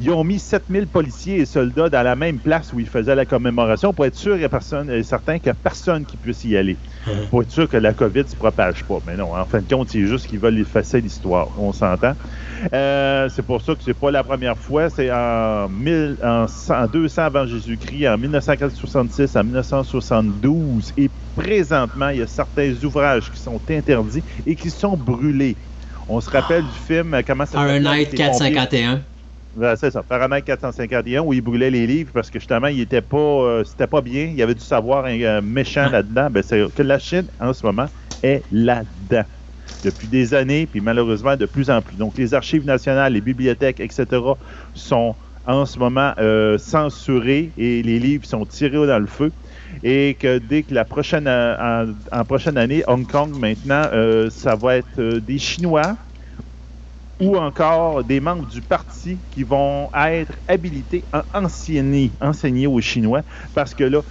ils 0.00 0.10
ont 0.10 0.24
mis 0.24 0.38
7000 0.38 0.86
policiers 0.86 1.40
et 1.40 1.46
soldats 1.46 1.88
dans 1.88 2.02
la 2.02 2.16
même 2.16 2.38
place 2.38 2.72
où 2.72 2.80
ils 2.80 2.88
faisaient 2.88 3.14
la 3.14 3.26
commémoration 3.26 3.92
pour 3.92 4.06
être 4.06 4.14
sûr 4.14 4.36
et, 4.36 4.48
personne, 4.48 5.02
certain 5.02 5.38
qu'il 5.38 5.50
n'y 5.50 5.52
a 5.52 5.60
personne 5.62 6.04
qui 6.04 6.16
puisse 6.16 6.44
y 6.44 6.56
aller. 6.56 6.76
Uh-huh. 7.06 7.28
Pour 7.28 7.42
être 7.42 7.50
sûr 7.50 7.68
que 7.68 7.76
la 7.76 7.92
COVID 7.92 8.22
ne 8.22 8.28
se 8.28 8.36
propage 8.36 8.84
pas. 8.84 8.98
Mais 9.06 9.16
non, 9.16 9.34
en 9.34 9.44
fin 9.44 9.60
de 9.60 9.68
compte, 9.68 9.88
c'est 9.90 10.06
juste 10.06 10.26
qu'ils 10.26 10.38
veulent 10.38 10.58
effacer 10.58 11.00
l'histoire. 11.00 11.48
On 11.58 11.72
s'entend. 11.72 12.14
Euh, 12.72 13.28
c'est 13.28 13.42
pour 13.42 13.62
ça 13.62 13.74
que 13.74 13.82
c'est 13.82 13.94
pas 13.94 14.10
la 14.10 14.24
première 14.24 14.58
fois. 14.58 14.90
C'est 14.90 15.10
en, 15.10 15.68
200 15.68 17.22
avant 17.22 17.46
Jésus-Christ, 17.46 18.08
en 18.08 18.18
1966 18.18 19.36
à 19.36 19.42
1972. 19.42 20.92
Et 20.96 21.08
présentement, 21.36 22.08
il 22.08 22.18
y 22.18 22.22
a 22.22 22.26
certains 22.26 22.72
ouvrages 22.84 23.30
qui 23.30 23.38
sont 23.38 23.60
interdits 23.70 24.22
et 24.46 24.56
qui 24.56 24.70
sont 24.70 24.96
brûlés. 24.96 25.56
On 26.08 26.20
se 26.20 26.30
rappelle 26.30 26.62
du 26.64 26.78
film, 26.78 27.20
comment 27.26 27.44
ça 27.44 27.52
s'appelle? 27.52 27.82
Fahrenheit 27.82 28.06
451. 28.06 29.04
Ben, 29.54 29.76
c'est 29.76 29.90
ça, 29.90 30.02
Fahrenheit 30.02 30.42
451, 30.42 31.22
où 31.22 31.32
il 31.32 31.40
brûlait 31.40 31.70
les 31.70 31.86
livres 31.86 32.12
parce 32.12 32.30
que 32.30 32.38
justement, 32.38 32.68
il 32.68 32.80
était 32.80 33.02
pas, 33.02 33.16
euh, 33.18 33.64
c'était 33.64 33.86
pas 33.86 34.00
bien. 34.02 34.24
Il 34.24 34.34
y 34.34 34.42
avait 34.42 34.54
du 34.54 34.64
savoir 34.64 35.04
euh, 35.06 35.40
méchant 35.42 35.88
là-dedans. 35.92 36.28
Ben, 36.30 36.42
c'est 36.42 36.72
que 36.72 36.82
la 36.82 36.98
Chine, 36.98 37.28
en 37.40 37.52
ce 37.52 37.66
moment, 37.66 37.88
est 38.22 38.44
là-dedans. 38.50 39.24
Depuis 39.82 40.08
des 40.08 40.34
années, 40.34 40.66
puis 40.66 40.80
malheureusement 40.80 41.36
de 41.36 41.46
plus 41.46 41.70
en 41.70 41.82
plus. 41.82 41.96
Donc, 41.96 42.18
les 42.18 42.34
archives 42.34 42.64
nationales, 42.64 43.12
les 43.12 43.20
bibliothèques, 43.20 43.80
etc., 43.80 44.06
sont 44.74 45.14
en 45.44 45.64
ce 45.66 45.78
moment 45.78 46.12
euh, 46.18 46.58
censurés 46.58 47.54
et 47.56 47.82
les 47.82 47.98
livres 47.98 48.26
sont 48.26 48.44
tirés 48.44 48.86
dans 48.86 48.98
le 48.98 49.06
feu. 49.06 49.32
Et 49.82 50.16
que 50.20 50.38
dès 50.38 50.62
que 50.64 50.74
la 50.74 50.84
prochaine, 50.84 51.28
en, 51.28 51.94
en 52.12 52.24
prochaine 52.24 52.58
année, 52.58 52.82
Hong 52.86 53.06
Kong, 53.06 53.32
maintenant, 53.34 53.88
ça 54.30 54.56
va 54.56 54.76
être 54.76 55.18
des 55.20 55.38
Chinois 55.38 55.96
ou 57.20 57.36
encore 57.36 58.04
des 58.04 58.20
membres 58.20 58.46
du 58.46 58.62
parti 58.62 59.24
qui 59.30 59.42
vont 59.42 59.90
être 59.94 60.38
habilités 60.46 61.08
à 61.12 61.26
enseigner, 61.34 62.12
enseigner 62.20 62.66
aux 62.68 62.80
Chinois 62.80 63.22
parce 63.54 63.74
que 63.74 63.82
là, 63.84 64.02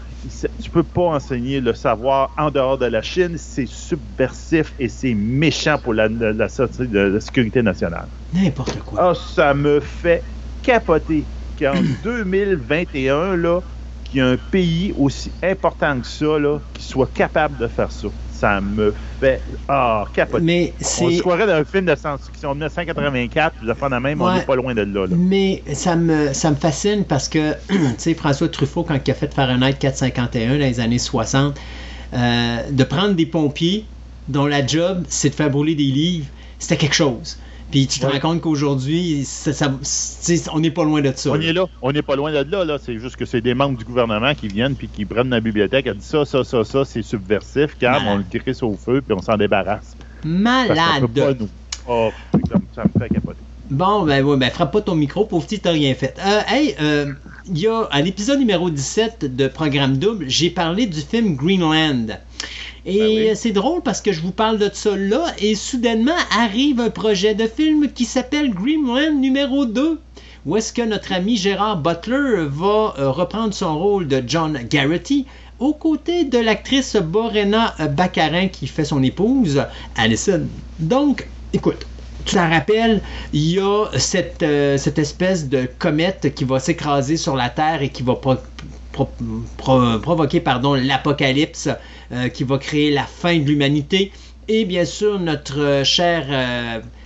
tu 0.62 0.70
peux 0.70 0.84
pas 0.84 1.04
enseigner 1.04 1.62
le 1.62 1.74
savoir 1.74 2.34
en 2.38 2.52
dehors 2.52 2.78
de 2.78 2.86
la 2.86 3.02
Chine, 3.02 3.38
c'est 3.38 3.66
subversif 3.66 4.74
et 4.78 4.90
c'est 4.90 5.14
méchant 5.14 5.78
pour 5.78 5.94
la, 5.94 6.10
la, 6.10 6.34
la, 6.34 6.48
la 6.50 7.20
sécurité 7.22 7.64
nationale. 7.64 8.10
N'importe 8.34 8.80
quoi. 8.82 9.12
Ah, 9.12 9.14
ça 9.16 9.54
me 9.54 9.80
fait 9.80 10.24
capoter 10.62 11.30
qu'en 11.58 11.82
2021, 12.04 13.38
là, 13.38 13.62
qu'il 14.08 14.20
y 14.20 14.22
a 14.22 14.28
un 14.28 14.38
pays 14.38 14.94
aussi 14.98 15.32
important 15.44 16.00
que 16.00 16.08
ça, 16.08 16.40
là, 16.40 16.60
qui 16.74 16.84
soit 16.84 17.12
capable 17.14 17.58
de 17.58 17.68
faire 17.68 17.92
ça 17.92 18.08
ça 18.38 18.62
me 18.62 18.94
fait 19.20 19.42
ah 19.68 20.06
capoter. 20.14 20.44
Mais 20.44 20.74
on 20.80 21.10
se 21.10 21.20
croirait 21.22 21.48
dans 21.48 21.54
un 21.54 21.66
film 21.66 21.86
de 21.86 21.96
science-fiction 21.96 22.50
de 22.50 22.56
1984, 22.56 23.56
puis 23.58 23.68
de 23.68 23.74
la 23.90 24.00
même, 24.00 24.22
on 24.22 24.32
n'est 24.32 24.42
pas 24.42 24.56
loin 24.56 24.76
de 24.76 24.82
là, 24.82 25.08
là, 25.08 25.16
Mais 25.18 25.64
ça 25.74 25.96
me, 25.96 26.34
ça 26.34 26.52
me 26.52 26.56
fascine 26.56 27.04
parce 27.04 27.28
que, 27.28 27.54
tu 27.70 27.78
sais, 27.98 28.14
François 28.14 28.48
Truffaut, 28.48 28.84
quand 28.84 29.00
il 29.04 29.12
a 29.12 29.14
fait 29.16 29.34
Fahrenheit 29.34 29.74
451 29.74 30.50
dans 30.50 30.58
les 30.58 30.80
années 30.80 31.00
60, 31.00 31.60
euh, 32.14 32.58
de 32.70 32.84
prendre 32.84 33.16
des 33.16 33.26
pompiers 33.26 33.86
dont 34.28 34.46
la 34.46 34.66
job, 34.66 35.04
c'est 35.10 35.30
de 35.30 35.36
faire 35.36 35.50
brûler 35.50 35.74
des 35.74 35.84
livres, 35.84 36.28
c'était 36.60 36.78
quelque 36.78 36.96
chose. 36.96 37.40
Puis 37.72 37.88
tu 37.88 38.00
te 38.00 38.06
rends 38.06 38.20
compte 38.20 38.42
qu'aujourd'hui, 38.42 39.28
on 40.54 40.60
n'est 40.60 40.72
pas 40.72 40.84
loin 40.84 41.02
de 41.02 41.12
ça. 41.16 41.32
On 41.32 41.42
est 41.42 41.54
là. 41.54 41.66
On 41.82 41.92
n'est 41.92 42.02
pas 42.02 42.16
loin 42.16 42.32
de 42.32 42.50
là. 42.50 42.64
là. 42.64 42.78
C'est 42.78 42.98
juste 43.00 43.18
que 43.18 43.26
c'est 43.26 43.42
des 43.42 43.54
membres 43.54 43.78
du 43.78 43.84
gouvernement 43.84 44.34
qui 44.36 44.48
viennent 44.48 44.76
puis 44.76 44.88
qui 44.88 45.06
prennent 45.06 45.30
la 45.30 45.42
bibliothèque 45.42 45.88
et 45.88 45.94
disent 45.94 46.06
ça, 46.06 46.26
ça, 46.26 46.44
ça, 46.44 46.64
ça, 46.64 46.86
c'est 46.86 47.02
subversif. 47.02 47.76
Car 47.78 48.02
on 48.08 48.18
le 48.18 48.24
crisse 48.24 48.64
au 48.64 48.76
feu 48.76 49.02
puis 49.02 49.16
on 49.18 49.22
s'en 49.22 49.38
débarrasse. 49.38 49.96
Malade. 50.24 51.08
Pas, 51.14 51.34
nous. 51.34 51.50
Oh, 51.88 52.10
ça, 52.76 52.84
me 52.84 53.00
fait 53.00 53.10
capoter. 53.14 53.40
Bon, 53.70 54.06
ben 54.06 54.24
oui, 54.24 54.38
ben 54.38 54.50
frappe 54.50 54.72
pas 54.72 54.82
ton 54.82 54.96
micro, 54.96 55.26
pauvre 55.26 55.46
petit, 55.46 55.60
t'as 55.60 55.72
rien 55.72 55.94
fait. 55.94 56.18
Euh, 56.26 56.40
hey, 56.48 56.74
euh, 56.80 57.14
il 57.50 57.60
y 57.60 57.68
a, 57.68 57.88
à 57.92 58.02
l'épisode 58.02 58.40
numéro 58.40 58.70
17 58.70 59.36
de 59.36 59.48
Programme 59.48 59.98
Double, 59.98 60.26
j'ai 60.28 60.50
parlé 60.50 60.86
du 60.86 61.02
film 61.02 61.36
Greenland. 61.36 62.20
Et 62.86 63.28
ben 63.28 63.36
c'est 63.36 63.52
drôle 63.52 63.82
parce 63.82 64.02
que 64.02 64.12
je 64.12 64.22
vous 64.22 64.32
parle 64.32 64.58
de 64.58 64.70
ça 64.72 64.96
là 64.96 65.26
et 65.40 65.56
soudainement 65.56 66.16
arrive 66.38 66.80
un 66.80 66.90
projet 66.90 67.36
de 67.36 67.48
film 67.48 67.92
qui 67.92 68.06
s'appelle 68.06 68.54
Greenland 68.54 69.20
numéro 69.20 69.66
2 69.66 70.00
où 70.46 70.56
est-ce 70.56 70.72
que 70.72 70.82
notre 70.82 71.12
ami 71.12 71.36
Gérard 71.36 71.82
Butler 71.82 72.46
va 72.48 72.94
euh, 72.98 73.12
reprendre 73.12 73.54
son 73.54 73.78
rôle 73.78 74.08
de 74.08 74.24
John 74.26 74.58
Garrity 74.70 75.26
aux 75.60 75.74
côtés 75.74 76.24
de 76.24 76.38
l'actrice 76.38 76.96
Borena 76.96 77.76
Baccarin 77.92 78.48
qui 78.48 78.68
fait 78.68 78.86
son 78.86 79.04
épouse, 79.04 79.66
Alison. 79.98 80.48
Donc, 80.80 81.28
écoute, 81.52 81.86
tu 82.28 82.36
te 82.36 82.40
rappelles, 82.40 83.02
il 83.32 83.52
y 83.52 83.60
a 83.60 83.86
cette, 83.98 84.44
euh, 84.44 84.78
cette 84.78 85.00
espèce 85.00 85.48
de 85.48 85.68
comète 85.80 86.34
qui 86.36 86.44
va 86.44 86.60
s'écraser 86.60 87.16
sur 87.16 87.38
la 87.38 87.50
Terre 87.50 87.82
et 87.82 87.90
qui 87.90 88.04
va 88.04 88.20
provoquer 89.58 90.44
l'apocalypse 90.44 91.70
euh, 92.12 92.28
qui 92.28 92.44
va 92.44 92.58
créer 92.58 92.92
la 92.92 93.04
fin 93.04 93.38
de 93.38 93.44
l'humanité. 93.44 94.12
Et 94.50 94.66
bien 94.66 94.84
sûr, 94.84 95.20
notre 95.20 95.62
euh, 95.62 95.84
cher 95.86 96.26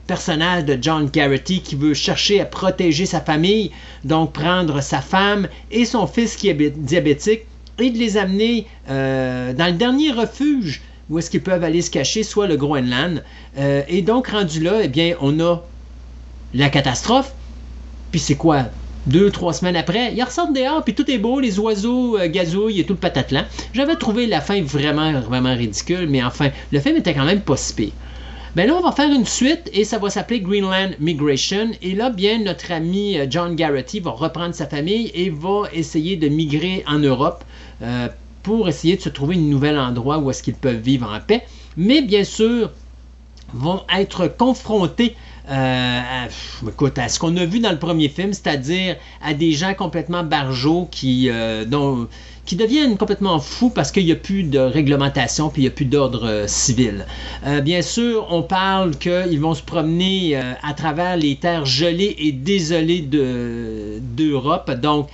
personnage 0.07 0.65
de 0.65 0.77
John 0.81 1.07
Garrity 1.07 1.61
qui 1.61 1.76
veut 1.76 1.93
chercher 1.93 2.41
à 2.41 2.45
protéger 2.45 3.06
sa 3.06 3.22
famille, 3.22 3.72
donc 4.03 4.34
prendre 4.34 4.81
sa 4.81 5.02
femme 5.02 5.48
et 5.69 5.85
son 5.85 6.07
fils 6.07 6.35
qui 6.35 6.49
est 6.49 6.56
diabétique 6.56 7.41
et 7.80 7.91
de 7.91 7.98
les 7.98 8.18
amener 8.18 8.65
dans 8.88 9.68
le 9.68 9.77
dernier 9.77 10.11
refuge 10.11 10.81
où 11.11 11.19
est-ce 11.19 11.29
qu'ils 11.29 11.43
peuvent 11.43 11.63
aller 11.63 11.83
se 11.83 11.91
cacher, 11.91 12.23
soit 12.23 12.47
le 12.47 12.57
Groenland. 12.57 13.23
et 13.57 14.01
donc, 14.01 14.29
rendu 14.29 14.61
là, 14.61 14.79
eh 14.81 14.88
bien, 14.88 15.15
on 15.21 15.39
a 15.39 15.61
la 16.53 16.69
catastrophe. 16.69 17.33
Puis 18.11 18.19
c'est 18.19 18.35
quoi? 18.35 18.65
Deux, 19.07 19.31
trois 19.31 19.53
semaines 19.53 19.75
après, 19.75 20.13
ils 20.13 20.23
ressortent 20.23 20.53
dehors, 20.53 20.83
puis 20.83 20.93
tout 20.93 21.09
est 21.09 21.17
beau, 21.17 21.39
les 21.39 21.57
oiseaux 21.57 22.19
euh, 22.19 22.27
gazouillent 22.27 22.81
et 22.81 22.85
tout 22.85 22.93
le 22.93 22.99
patatlan. 22.99 23.43
J'avais 23.73 23.95
trouvé 23.95 24.27
la 24.27 24.41
fin 24.41 24.61
vraiment, 24.61 25.19
vraiment 25.21 25.55
ridicule, 25.55 26.07
mais 26.07 26.23
enfin, 26.23 26.49
le 26.71 26.79
film 26.79 26.97
était 26.97 27.15
quand 27.15 27.25
même 27.25 27.41
pas 27.41 27.57
si. 27.57 27.93
Ben 28.55 28.67
là, 28.67 28.75
on 28.75 28.81
va 28.81 28.91
faire 28.91 29.09
une 29.09 29.25
suite 29.25 29.69
et 29.73 29.85
ça 29.85 29.97
va 29.97 30.09
s'appeler 30.11 30.41
Greenland 30.41 30.91
Migration. 30.99 31.71
Et 31.81 31.95
là, 31.95 32.11
bien, 32.11 32.39
notre 32.39 32.71
ami 32.71 33.17
euh, 33.17 33.25
John 33.27 33.55
Garrity 33.55 34.01
va 34.01 34.11
reprendre 34.11 34.53
sa 34.53 34.67
famille 34.67 35.09
et 35.15 35.31
va 35.31 35.63
essayer 35.73 36.15
de 36.15 36.27
migrer 36.27 36.83
en 36.85 36.99
Europe 36.99 37.43
euh, 37.81 38.07
pour 38.43 38.69
essayer 38.69 38.95
de 38.95 39.01
se 39.01 39.09
trouver 39.09 39.35
un 39.35 39.39
nouvel 39.39 39.77
endroit 39.77 40.19
où 40.19 40.30
est-ce 40.30 40.43
qu'ils 40.43 40.55
peuvent 40.55 40.81
vivre 40.81 41.09
en 41.11 41.19
paix. 41.19 41.43
Mais 41.77 42.01
bien 42.01 42.23
sûr, 42.23 42.72
vont 43.53 43.81
être 43.93 44.27
confrontés 44.27 45.15
euh, 45.49 46.27
écoute, 46.68 46.97
à 46.99 47.09
ce 47.09 47.19
qu'on 47.19 47.35
a 47.35 47.45
vu 47.45 47.59
dans 47.59 47.72
le 47.72 47.80
premier 47.80 48.09
film, 48.09 48.31
c'est-à-dire 48.31 48.95
à 49.22 49.34
des 49.34 49.51
gens 49.53 49.73
complètement 49.73 50.23
barjots 50.23 50.88
qui, 50.91 51.30
euh, 51.30 51.65
qui 52.45 52.55
deviennent 52.55 52.95
complètement 52.95 53.39
fous 53.39 53.69
parce 53.69 53.91
qu'il 53.91 54.05
n'y 54.05 54.11
a 54.11 54.18
plus 54.18 54.43
de 54.43 54.59
réglementation 54.59 55.49
puis 55.49 55.63
il 55.63 55.65
n'y 55.65 55.69
a 55.69 55.73
plus 55.73 55.85
d'ordre 55.85 56.27
euh, 56.27 56.47
civil. 56.47 57.05
bien 57.63 57.81
sûr, 57.81 58.27
on 58.30 58.43
parle 58.43 58.95
qu'ils 58.97 59.39
vont 59.39 59.55
se 59.55 59.63
promener 59.63 60.35
à 60.38 60.73
travers 60.73 61.18
les 61.18 61.35
terres 61.35 61.65
gelées 61.65 62.15
et 62.19 62.31
désolées 62.31 63.01
d'Europe. 63.01 64.72
Donc, 64.72 65.09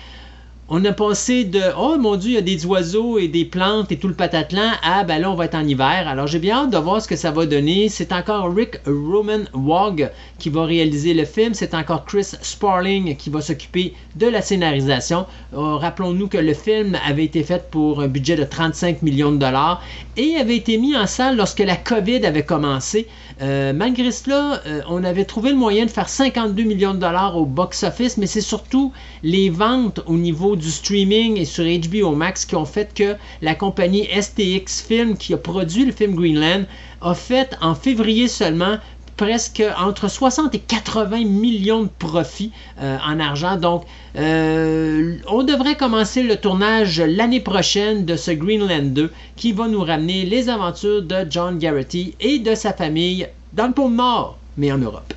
on 0.69 0.83
a 0.83 0.91
passé 0.91 1.45
de 1.45 1.61
oh 1.79 1.97
mon 1.97 2.17
dieu, 2.17 2.31
il 2.31 2.35
y 2.35 2.37
a 2.37 2.41
des 2.41 2.65
oiseaux 2.65 3.17
et 3.17 3.29
des 3.29 3.45
plantes 3.45 3.89
et 3.93 3.97
tout 3.97 4.09
le 4.09 4.13
patatlan 4.13 4.71
à 4.83 5.05
ben 5.05 5.19
là 5.19 5.31
on 5.31 5.35
va 5.35 5.45
être 5.45 5.55
en 5.55 5.65
hiver. 5.65 6.05
Alors 6.07 6.27
j'ai 6.27 6.39
bien 6.39 6.63
hâte 6.63 6.71
de 6.71 6.77
voir 6.77 7.01
ce 7.01 7.07
que 7.07 7.15
ça 7.15 7.31
va 7.31 7.45
donner. 7.45 7.87
C'est 7.87 8.11
encore 8.11 8.53
Rick 8.53 8.81
Roman 8.85 9.45
Wog 9.53 10.09
qui 10.39 10.49
va 10.49 10.65
réaliser 10.65 11.13
le 11.13 11.23
film. 11.23 11.53
C'est 11.53 11.73
encore 11.73 12.03
Chris 12.03 12.33
Sparling 12.41 13.15
qui 13.15 13.29
va 13.29 13.39
s'occuper 13.39 13.93
de 14.15 14.27
la 14.27 14.41
scénarisation. 14.41 15.25
Euh, 15.53 15.75
rappelons-nous 15.75 16.27
que 16.27 16.37
le 16.37 16.53
film 16.53 16.97
avait 17.07 17.23
été 17.23 17.43
fait 17.43 17.69
pour 17.71 18.01
un 18.01 18.09
budget 18.09 18.35
de 18.35 18.43
35 18.43 19.01
millions 19.03 19.31
de 19.31 19.37
dollars 19.37 19.81
et 20.17 20.35
avait 20.35 20.57
été 20.57 20.77
mis 20.77 20.97
en 20.97 21.07
salle 21.07 21.37
lorsque 21.37 21.59
la 21.59 21.77
COVID 21.77 22.25
avait 22.25 22.43
commencé. 22.43 23.07
Euh, 23.39 23.71
malgré 23.71 24.11
cela, 24.11 24.61
euh, 24.65 24.81
on 24.89 25.03
avait 25.03 25.25
trouvé 25.25 25.51
le 25.51 25.57
moyen 25.57 25.85
de 25.85 25.91
faire 25.91 26.09
52 26.09 26.63
millions 26.63 26.95
de 26.95 26.99
dollars 26.99 27.37
au 27.37 27.45
box-office, 27.45 28.17
mais 28.17 28.25
c'est 28.25 28.41
surtout 28.41 28.91
les 29.21 29.51
ventes 29.51 29.99
au 30.07 30.17
niveau 30.17 30.55
du 30.55 30.71
streaming 30.71 31.37
et 31.37 31.45
sur 31.45 31.63
HBO 31.63 32.15
Max 32.15 32.45
qui 32.45 32.55
ont 32.55 32.65
fait 32.65 32.95
que 32.95 33.15
la 33.43 33.53
compagnie 33.53 34.07
STX 34.07 34.81
Film, 34.87 35.17
qui 35.17 35.35
a 35.35 35.37
produit 35.37 35.85
le 35.85 35.91
film 35.91 36.15
Greenland, 36.15 36.65
a 37.01 37.13
fait 37.13 37.55
en 37.61 37.75
février 37.75 38.27
seulement 38.27 38.77
presque 39.17 39.63
entre 39.77 40.07
60 40.07 40.55
et 40.55 40.59
80 40.59 41.25
millions 41.25 41.83
de 41.83 41.89
profits 41.89 42.51
euh, 42.79 42.97
en 43.05 43.19
argent. 43.19 43.57
Donc, 43.57 43.83
on 44.15 45.43
devrait 45.43 45.75
commencer 45.75 46.23
le 46.23 46.37
tournage 46.37 47.01
l'année 47.01 47.39
prochaine 47.39 48.05
de 48.05 48.15
ce 48.15 48.31
Greenland 48.31 48.93
2 48.93 49.11
qui 49.35 49.51
va 49.51 49.67
nous 49.67 49.83
ramener 49.83 50.25
les 50.25 50.49
aventures 50.49 51.03
de 51.03 51.25
John 51.29 51.59
Garrity 51.59 52.15
et 52.19 52.39
de 52.39 52.55
sa 52.55 52.73
famille 52.73 53.27
dans 53.53 53.67
le 53.67 53.73
pôle 53.73 53.91
Nord, 53.91 54.37
mais 54.57 54.71
en 54.71 54.77
Europe. 54.77 55.13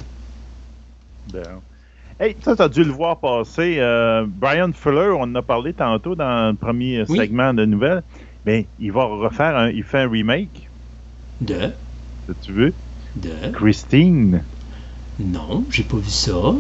Bien. 1.32 1.60
Hey, 2.18 2.36
ça, 2.42 2.54
tu 2.54 2.62
as 2.62 2.68
dû 2.68 2.84
le 2.84 2.92
voir 2.92 3.18
passer. 3.18 3.76
Euh, 3.78 4.26
Brian 4.28 4.72
Fuller, 4.74 5.10
on 5.16 5.22
en 5.22 5.34
a 5.36 5.42
parlé 5.42 5.72
tantôt 5.72 6.14
dans 6.14 6.50
le 6.50 6.54
premier 6.54 7.06
segment 7.06 7.54
de 7.54 7.64
nouvelles. 7.64 8.02
Mais 8.44 8.66
il 8.78 8.92
va 8.92 9.04
refaire 9.04 9.56
un, 9.56 9.70
il 9.70 9.84
fait 9.84 10.00
un 10.00 10.10
remake. 10.10 10.68
De? 11.40 11.70
Si 12.28 12.34
tu 12.42 12.52
veux. 12.52 12.74
De? 13.16 13.50
Christine. 13.52 14.44
Non, 15.18 15.64
j'ai 15.70 15.82
pas 15.82 15.96
vu 15.96 16.10
ça. 16.10 16.54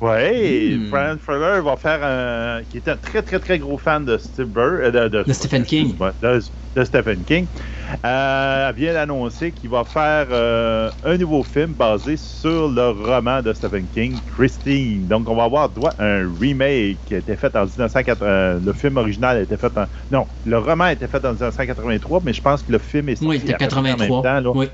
Ouais, 0.00 0.76
hmm. 0.76 0.90
Brian 0.90 1.16
Fuller 1.18 1.60
va 1.64 1.76
faire 1.76 2.00
un. 2.02 2.62
qui 2.64 2.76
est 2.76 2.88
un 2.88 2.96
très 2.96 3.22
très 3.22 3.38
très 3.38 3.58
gros 3.58 3.78
fan 3.78 4.04
de 4.04 4.18
Steve 4.18 4.48
Burr, 4.48 4.80
euh, 4.82 5.08
de, 5.08 5.32
Stephen 5.32 5.64
King. 5.64 5.94
De, 6.20 6.84
Stephen 6.84 7.24
King. 7.24 7.46
Euh, 8.04 8.72
vient 8.76 8.92
d'annoncer 8.92 9.52
qu'il 9.52 9.70
va 9.70 9.84
faire 9.84 10.26
euh, 10.30 10.90
un 11.04 11.16
nouveau 11.16 11.42
film 11.42 11.72
basé 11.72 12.16
sur 12.16 12.68
le 12.68 12.90
roman 12.90 13.40
de 13.40 13.52
Stephen 13.52 13.86
King, 13.94 14.16
Christine. 14.36 15.06
Donc 15.06 15.28
on 15.28 15.36
va 15.36 15.44
avoir 15.44 15.68
droit 15.68 15.92
à 15.98 16.04
un 16.04 16.30
remake 16.40 16.98
qui 17.06 17.14
a 17.14 17.18
été 17.18 17.36
fait 17.36 17.54
en 17.56 17.64
1980. 17.64 18.26
Euh, 18.26 18.60
le 18.62 18.72
film 18.72 18.96
original 18.96 19.38
a 19.38 19.40
été 19.40 19.56
fait 19.56 19.76
en. 19.78 19.86
Non, 20.10 20.26
le 20.44 20.58
roman 20.58 20.84
a 20.84 20.92
été 20.92 21.06
fait 21.06 21.24
en 21.24 21.32
1983, 21.32 22.20
mais 22.24 22.32
je 22.32 22.42
pense 22.42 22.62
que 22.62 22.72
le 22.72 22.78
film 22.78 23.08
est 23.08 23.16
sorti 23.16 23.42
oui, 23.46 23.54
83. 23.58 23.78
en 23.78 23.82
même 23.82 24.42
temps. 24.42 24.52
Oui. 24.54 24.66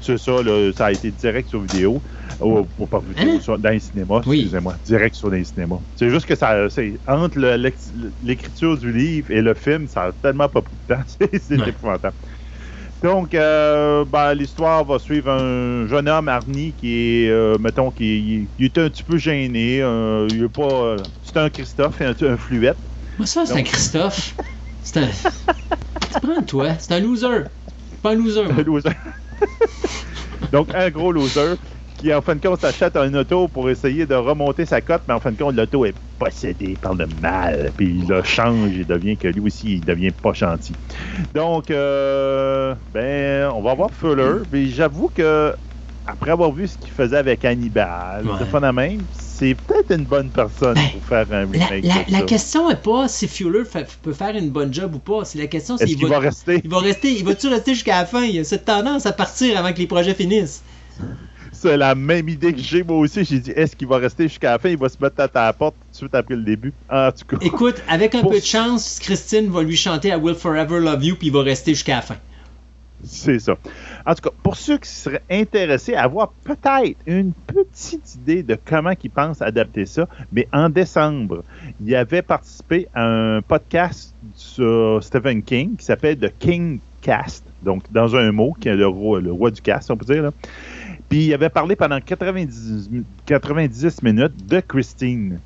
C'est 0.00 0.18
ça, 0.18 0.42
là, 0.42 0.72
ça 0.72 0.86
a 0.86 0.92
été 0.92 1.10
direct 1.10 1.48
sur 1.48 1.60
vidéo. 1.60 2.00
Ou, 2.40 2.64
pas 2.86 3.02
hein? 3.18 3.38
dans 3.58 3.70
les 3.70 3.80
cinémas, 3.80 4.18
excusez-moi. 4.18 4.74
Direct 4.86 5.14
sur 5.14 5.30
les 5.30 5.44
cinémas. 5.44 5.80
C'est 5.94 6.08
juste 6.08 6.26
que 6.26 6.34
ça, 6.34 6.68
c'est 6.70 6.98
entre 7.06 7.38
l'écriture 8.22 8.78
du 8.78 8.92
livre 8.92 9.30
et 9.30 9.42
le 9.42 9.54
film, 9.54 9.86
ça 9.86 10.04
a 10.04 10.12
tellement 10.12 10.48
pas 10.48 10.60
beaucoup 10.60 10.76
de 10.88 10.94
temps. 10.94 11.02
c'est 11.40 11.68
épouvantable. 11.68 12.16
Donc, 13.02 13.34
euh, 13.34 14.04
ben, 14.04 14.34
l'histoire 14.34 14.84
va 14.84 14.98
suivre 14.98 15.30
un 15.30 15.86
jeune 15.86 16.08
homme, 16.08 16.28
Arnie, 16.28 16.74
qui 16.74 17.24
est, 17.24 17.30
euh, 17.30 17.56
mettons, 17.58 17.90
qui 17.90 18.48
est 18.58 18.78
un 18.78 18.90
petit 18.90 19.02
peu 19.02 19.16
gêné. 19.16 19.80
Euh, 19.80 20.26
il 20.30 20.44
est 20.44 20.48
pas. 20.48 20.96
c'est 21.22 21.38
un 21.38 21.48
Christophe, 21.48 22.00
un, 22.02 22.10
un 22.10 22.36
fluette. 22.36 22.76
Moi, 23.16 23.26
ça, 23.26 23.46
c'est 23.46 23.54
un 23.54 23.62
Christophe. 23.62 24.34
C'est 24.82 24.98
un. 24.98 25.08
tu 26.12 26.20
prends 26.20 26.42
toi, 26.42 26.74
c'est 26.78 26.92
un 26.92 27.00
loser. 27.00 27.44
Pas 28.02 28.10
un 28.10 28.16
loser. 28.16 28.44
Un 28.44 28.62
loser. 28.62 28.90
Donc, 30.52 30.74
un 30.74 30.90
gros 30.90 31.12
loser 31.12 31.54
qui, 31.96 32.12
en 32.14 32.22
fin 32.22 32.34
de 32.34 32.40
compte, 32.40 32.60
s'achète 32.60 32.96
un 32.96 33.12
auto 33.14 33.48
pour 33.48 33.68
essayer 33.68 34.06
de 34.06 34.14
remonter 34.14 34.64
sa 34.64 34.80
cote, 34.80 35.02
mais 35.06 35.14
en 35.14 35.20
fin 35.20 35.32
de 35.32 35.36
compte, 35.36 35.54
l'auto 35.54 35.84
est 35.84 35.94
possédé 36.18 36.76
par 36.80 36.94
le 36.94 37.06
mal, 37.20 37.72
puis 37.76 38.00
il 38.00 38.08
le 38.08 38.22
change, 38.22 38.70
il 38.72 38.86
devient 38.86 39.16
que 39.16 39.28
lui 39.28 39.40
aussi, 39.40 39.74
il 39.76 39.84
devient 39.84 40.10
pas 40.10 40.32
gentil. 40.32 40.74
Donc, 41.34 41.70
euh, 41.70 42.74
ben, 42.92 43.50
on 43.54 43.62
va 43.62 43.74
voir 43.74 43.90
Fuller, 43.92 44.44
puis 44.50 44.70
j'avoue 44.70 45.10
que, 45.14 45.54
après 46.06 46.30
avoir 46.30 46.52
vu 46.52 46.68
ce 46.68 46.76
qu'il 46.78 46.90
faisait 46.90 47.16
avec 47.16 47.44
Hannibal, 47.44 48.26
ouais. 48.26 48.60
de 48.60 48.72
même, 48.72 49.00
c'est 49.40 49.54
peut-être 49.54 49.90
une 49.90 50.04
bonne 50.04 50.28
personne 50.28 50.74
ben, 50.74 50.90
pour 50.92 51.02
faire 51.04 51.26
un 51.32 51.50
remake. 51.50 51.82
La, 51.82 52.18
la, 52.18 52.22
question 52.22 52.68
n'est 52.68 52.76
pas 52.76 53.08
si 53.08 53.26
Fuller 53.26 53.62
peut 54.02 54.12
faire 54.12 54.36
une 54.36 54.50
bonne 54.50 54.72
job 54.72 54.94
ou 54.94 54.98
pas. 54.98 55.24
C'est 55.24 55.38
la 55.38 55.46
question 55.46 55.78
c'est 55.78 55.88
il 55.88 56.06
va, 56.06 56.18
rester? 56.18 56.60
Il 56.62 56.70
va 56.70 56.78
rester. 56.78 57.10
Il 57.12 57.24
va-tu 57.24 57.48
rester 57.48 57.72
jusqu'à 57.72 58.00
la 58.00 58.06
fin? 58.06 58.22
Il 58.22 58.38
a 58.38 58.44
cette 58.44 58.66
tendance 58.66 59.06
à 59.06 59.12
partir 59.12 59.58
avant 59.58 59.72
que 59.72 59.78
les 59.78 59.86
projets 59.86 60.14
finissent 60.14 60.62
c'est 61.52 61.76
la 61.76 61.94
même 61.94 62.26
idée 62.26 62.54
que 62.54 62.60
j'ai 62.60 62.82
moi 62.82 62.96
aussi. 62.96 63.22
J'ai 63.22 63.38
dit, 63.38 63.50
est-ce 63.50 63.76
qu'il 63.76 63.86
va 63.86 63.98
rester 63.98 64.28
jusqu'à 64.28 64.52
la 64.52 64.58
fin? 64.58 64.70
Il 64.70 64.78
va 64.78 64.88
se 64.88 64.96
mettre 64.98 65.20
à 65.20 65.28
ta 65.28 65.52
porte 65.52 65.74
tout 65.74 65.90
de 65.90 65.96
suite 65.96 66.14
après 66.14 66.34
le 66.34 66.42
début. 66.42 66.72
En 66.88 67.10
tout 67.12 67.26
cas. 67.26 67.36
Écoute, 67.44 67.82
avec 67.86 68.14
un 68.14 68.22
peu 68.22 68.40
de 68.40 68.44
chance, 68.44 68.98
Christine 68.98 69.50
va 69.50 69.62
lui 69.62 69.76
chanter 69.76 70.08
I 70.08 70.14
Will 70.14 70.36
Forever 70.36 70.80
Love 70.80 71.04
You, 71.04 71.16
puis 71.16 71.26
il 71.26 71.32
va 71.34 71.42
rester 71.42 71.74
jusqu'à 71.74 71.96
la 71.96 72.02
fin. 72.02 72.16
C'est 73.04 73.38
ça. 73.38 73.56
En 74.06 74.14
tout 74.14 74.22
cas, 74.22 74.34
pour 74.42 74.56
ceux 74.56 74.78
qui 74.78 74.88
seraient 74.88 75.22
intéressés 75.30 75.94
à 75.94 76.04
avoir 76.04 76.32
peut-être 76.44 76.98
une 77.06 77.32
petite 77.32 78.14
idée 78.14 78.42
de 78.42 78.56
comment 78.64 78.92
ils 79.02 79.10
pensent 79.10 79.42
adapter 79.42 79.86
ça, 79.86 80.08
mais 80.32 80.48
en 80.52 80.68
décembre, 80.68 81.44
il 81.84 81.94
avait 81.94 82.22
participé 82.22 82.88
à 82.94 83.04
un 83.04 83.42
podcast 83.42 84.14
sur 84.34 85.02
Stephen 85.02 85.42
King 85.42 85.76
qui 85.76 85.84
s'appelle 85.84 86.18
The 86.18 86.32
King 86.38 86.80
Cast. 87.00 87.44
Donc, 87.62 87.90
dans 87.92 88.16
un 88.16 88.32
mot, 88.32 88.54
qui 88.58 88.68
est 88.68 88.76
le 88.76 88.86
roi, 88.86 89.50
du 89.50 89.60
cast, 89.60 89.90
on 89.90 89.96
peut 89.96 90.06
dire. 90.06 90.22
Là. 90.22 90.30
Puis 91.08 91.26
il 91.26 91.34
avait 91.34 91.50
parlé 91.50 91.76
pendant 91.76 92.00
90, 92.00 92.90
90 93.26 94.02
minutes 94.02 94.46
de 94.46 94.60
Christine. 94.60 95.40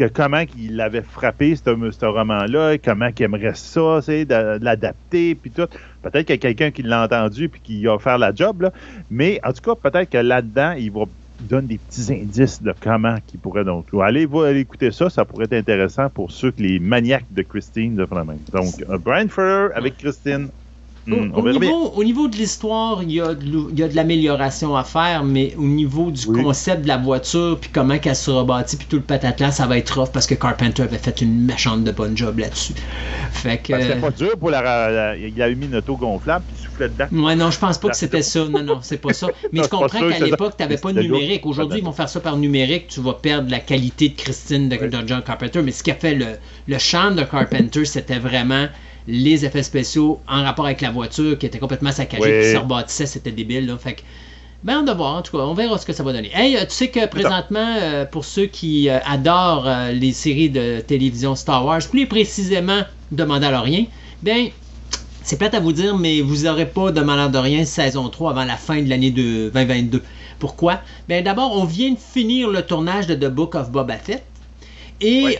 Que 0.00 0.08
comment 0.08 0.44
il 0.58 0.80
avait 0.80 1.02
frappé 1.02 1.54
ce, 1.56 2.06
roman-là, 2.06 2.78
comment 2.78 3.10
il 3.14 3.22
aimerait 3.22 3.54
ça, 3.54 4.00
de, 4.00 4.64
l'adapter, 4.64 5.34
puis 5.34 5.50
tout. 5.50 5.66
Peut-être 6.00 6.24
qu'il 6.24 6.36
y 6.36 6.38
a 6.38 6.38
quelqu'un 6.38 6.70
qui 6.70 6.82
l'a 6.82 7.04
entendu 7.04 7.50
puis 7.50 7.60
qui 7.62 7.84
va 7.84 7.98
faire 7.98 8.16
la 8.16 8.34
job, 8.34 8.70
mais 9.10 9.38
en 9.44 9.52
tout 9.52 9.60
cas, 9.60 9.90
peut-être 9.90 10.08
que 10.08 10.16
là-dedans, 10.16 10.72
il 10.72 10.90
va 10.90 11.04
donner 11.40 11.68
des 11.68 11.78
petits 11.78 12.10
indices 12.14 12.62
de 12.62 12.72
comment 12.80 13.16
il 13.34 13.40
pourrait 13.40 13.64
donc. 13.64 13.88
Allez, 14.00 14.24
vous 14.24 14.40
allez 14.40 14.60
écouter 14.60 14.90
ça, 14.90 15.10
ça 15.10 15.26
pourrait 15.26 15.44
être 15.44 15.52
intéressant 15.52 16.08
pour 16.08 16.30
ceux 16.32 16.50
qui 16.50 16.62
les 16.62 16.78
maniaques 16.78 17.30
de 17.32 17.42
Christine 17.42 17.94
de 17.94 18.06
Donc, 18.06 19.02
Brian 19.04 19.28
Ferrer 19.28 19.68
avec 19.74 19.98
Christine, 19.98 20.48
Hmm, 21.10 21.32
au, 21.34 22.04
niveau, 22.04 22.28
de 22.28 22.36
l'histoire, 22.36 23.02
il 23.02 23.12
y 23.12 23.20
a 23.20 23.34
de, 23.34 23.94
l'amélioration 23.94 24.76
à 24.76 24.84
faire, 24.84 25.24
mais 25.24 25.54
au 25.58 25.64
niveau 25.64 26.10
du 26.10 26.26
concept 26.26 26.82
de 26.82 26.88
la 26.88 26.98
voiture, 26.98 27.58
puis 27.60 27.70
comment 27.72 27.98
qu'elle 27.98 28.14
sera 28.14 28.44
bâtie, 28.44 28.76
puis 28.76 28.86
tout 28.88 28.96
le 28.96 29.02
patatlas, 29.02 29.56
ça 29.56 29.66
va 29.66 29.76
être 29.76 29.98
rough 29.98 30.10
parce 30.12 30.26
que 30.26 30.34
Carpenter 30.34 30.82
avait 30.82 30.98
fait 30.98 31.20
une 31.20 31.44
méchante 31.44 31.82
de 31.82 31.90
bonne 31.90 32.16
job 32.16 32.38
là-dessus. 32.38 32.74
Fait 33.32 33.58
que. 33.58 33.80
C'était 33.80 33.96
pas 33.96 34.10
dur 34.10 34.38
pour 34.38 34.50
la, 34.50 35.16
Il 35.16 35.42
a 35.42 35.48
eu 35.48 35.58
une 35.60 35.74
auto 35.74 35.96
gonflable, 35.96 36.44
puis 36.46 36.56
il 36.60 36.64
soufflait 36.64 36.88
dedans. 36.88 37.26
Ouais, 37.26 37.34
non, 37.34 37.50
je 37.50 37.58
pense 37.58 37.78
pas 37.78 37.88
que 37.88 37.96
c'était 37.96 38.22
ça. 38.22 38.46
Non, 38.48 38.62
non, 38.62 38.78
c'est 38.82 38.98
pas 38.98 39.12
ça. 39.12 39.26
Mais 39.52 39.64
je 39.64 39.68
comprends 39.68 40.08
qu'à 40.08 40.18
l'époque, 40.20 40.54
tu 40.56 40.62
n'avais 40.62 40.78
pas 40.78 40.92
de 40.92 41.02
numérique. 41.02 41.44
Aujourd'hui, 41.44 41.80
ils 41.80 41.84
vont 41.84 41.92
faire 41.92 42.08
ça 42.08 42.20
par 42.20 42.36
numérique, 42.36 42.86
tu 42.88 43.00
vas 43.00 43.14
perdre 43.14 43.50
la 43.50 43.60
qualité 43.60 44.10
de 44.10 44.14
Christine 44.14 44.68
de, 44.68 44.78
John 45.06 45.22
Carpenter. 45.22 45.62
Mais 45.62 45.72
ce 45.72 45.82
qui 45.82 45.90
a 45.90 45.94
fait 45.94 46.14
le, 46.14 46.26
le 46.68 46.78
charme 46.78 47.16
de 47.16 47.22
Carpenter, 47.22 47.84
c'était 47.84 48.18
vraiment 48.18 48.68
les 49.10 49.44
effets 49.44 49.62
spéciaux 49.62 50.20
en 50.28 50.42
rapport 50.42 50.66
avec 50.66 50.80
la 50.80 50.90
voiture 50.90 51.38
qui 51.38 51.46
était 51.46 51.58
complètement 51.58 51.92
saccagée, 51.92 52.42
qui 52.42 52.52
se 52.52 52.56
rebâtissait, 52.56 53.06
c'était 53.06 53.32
débile. 53.32 53.66
Là. 53.66 53.76
Fait 53.76 53.94
que, 53.94 54.02
ben, 54.62 54.78
on 54.80 54.84
va 54.84 54.94
voir, 54.94 55.16
en 55.16 55.22
tout 55.22 55.36
cas, 55.36 55.42
on 55.44 55.54
verra 55.54 55.78
ce 55.78 55.86
que 55.86 55.92
ça 55.92 56.02
va 56.02 56.12
donner. 56.12 56.30
Hey, 56.34 56.54
tu 56.54 56.66
sais 56.68 56.88
que 56.88 57.06
présentement, 57.06 57.76
euh, 57.80 58.04
pour 58.04 58.24
ceux 58.24 58.46
qui 58.46 58.88
euh, 58.88 58.98
adorent 59.06 59.66
euh, 59.66 59.92
les 59.92 60.12
séries 60.12 60.50
de 60.50 60.80
télévision 60.80 61.34
Star 61.34 61.64
Wars, 61.64 61.80
plus 61.90 62.06
précisément 62.06 62.82
de 63.10 63.24
Mandalorian, 63.24 63.86
ben, 64.22 64.48
c'est 65.22 65.38
plate 65.38 65.54
à 65.54 65.60
vous 65.60 65.72
dire, 65.72 65.96
mais 65.96 66.20
vous 66.20 66.44
n'aurez 66.44 66.66
pas 66.66 66.92
de 66.92 67.00
Mandalorian 67.00 67.64
saison 67.64 68.08
3 68.08 68.32
avant 68.32 68.44
la 68.44 68.56
fin 68.56 68.82
de 68.82 68.88
l'année 68.88 69.10
de 69.10 69.50
2022. 69.54 70.02
Pourquoi? 70.38 70.80
Ben, 71.08 71.24
d'abord, 71.24 71.56
on 71.56 71.64
vient 71.64 71.92
de 71.92 71.98
finir 71.98 72.48
le 72.48 72.62
tournage 72.62 73.06
de 73.06 73.14
The 73.14 73.30
Book 73.30 73.54
of 73.54 73.70
Boba 73.70 73.96
Fett. 73.96 74.22
Et 75.00 75.38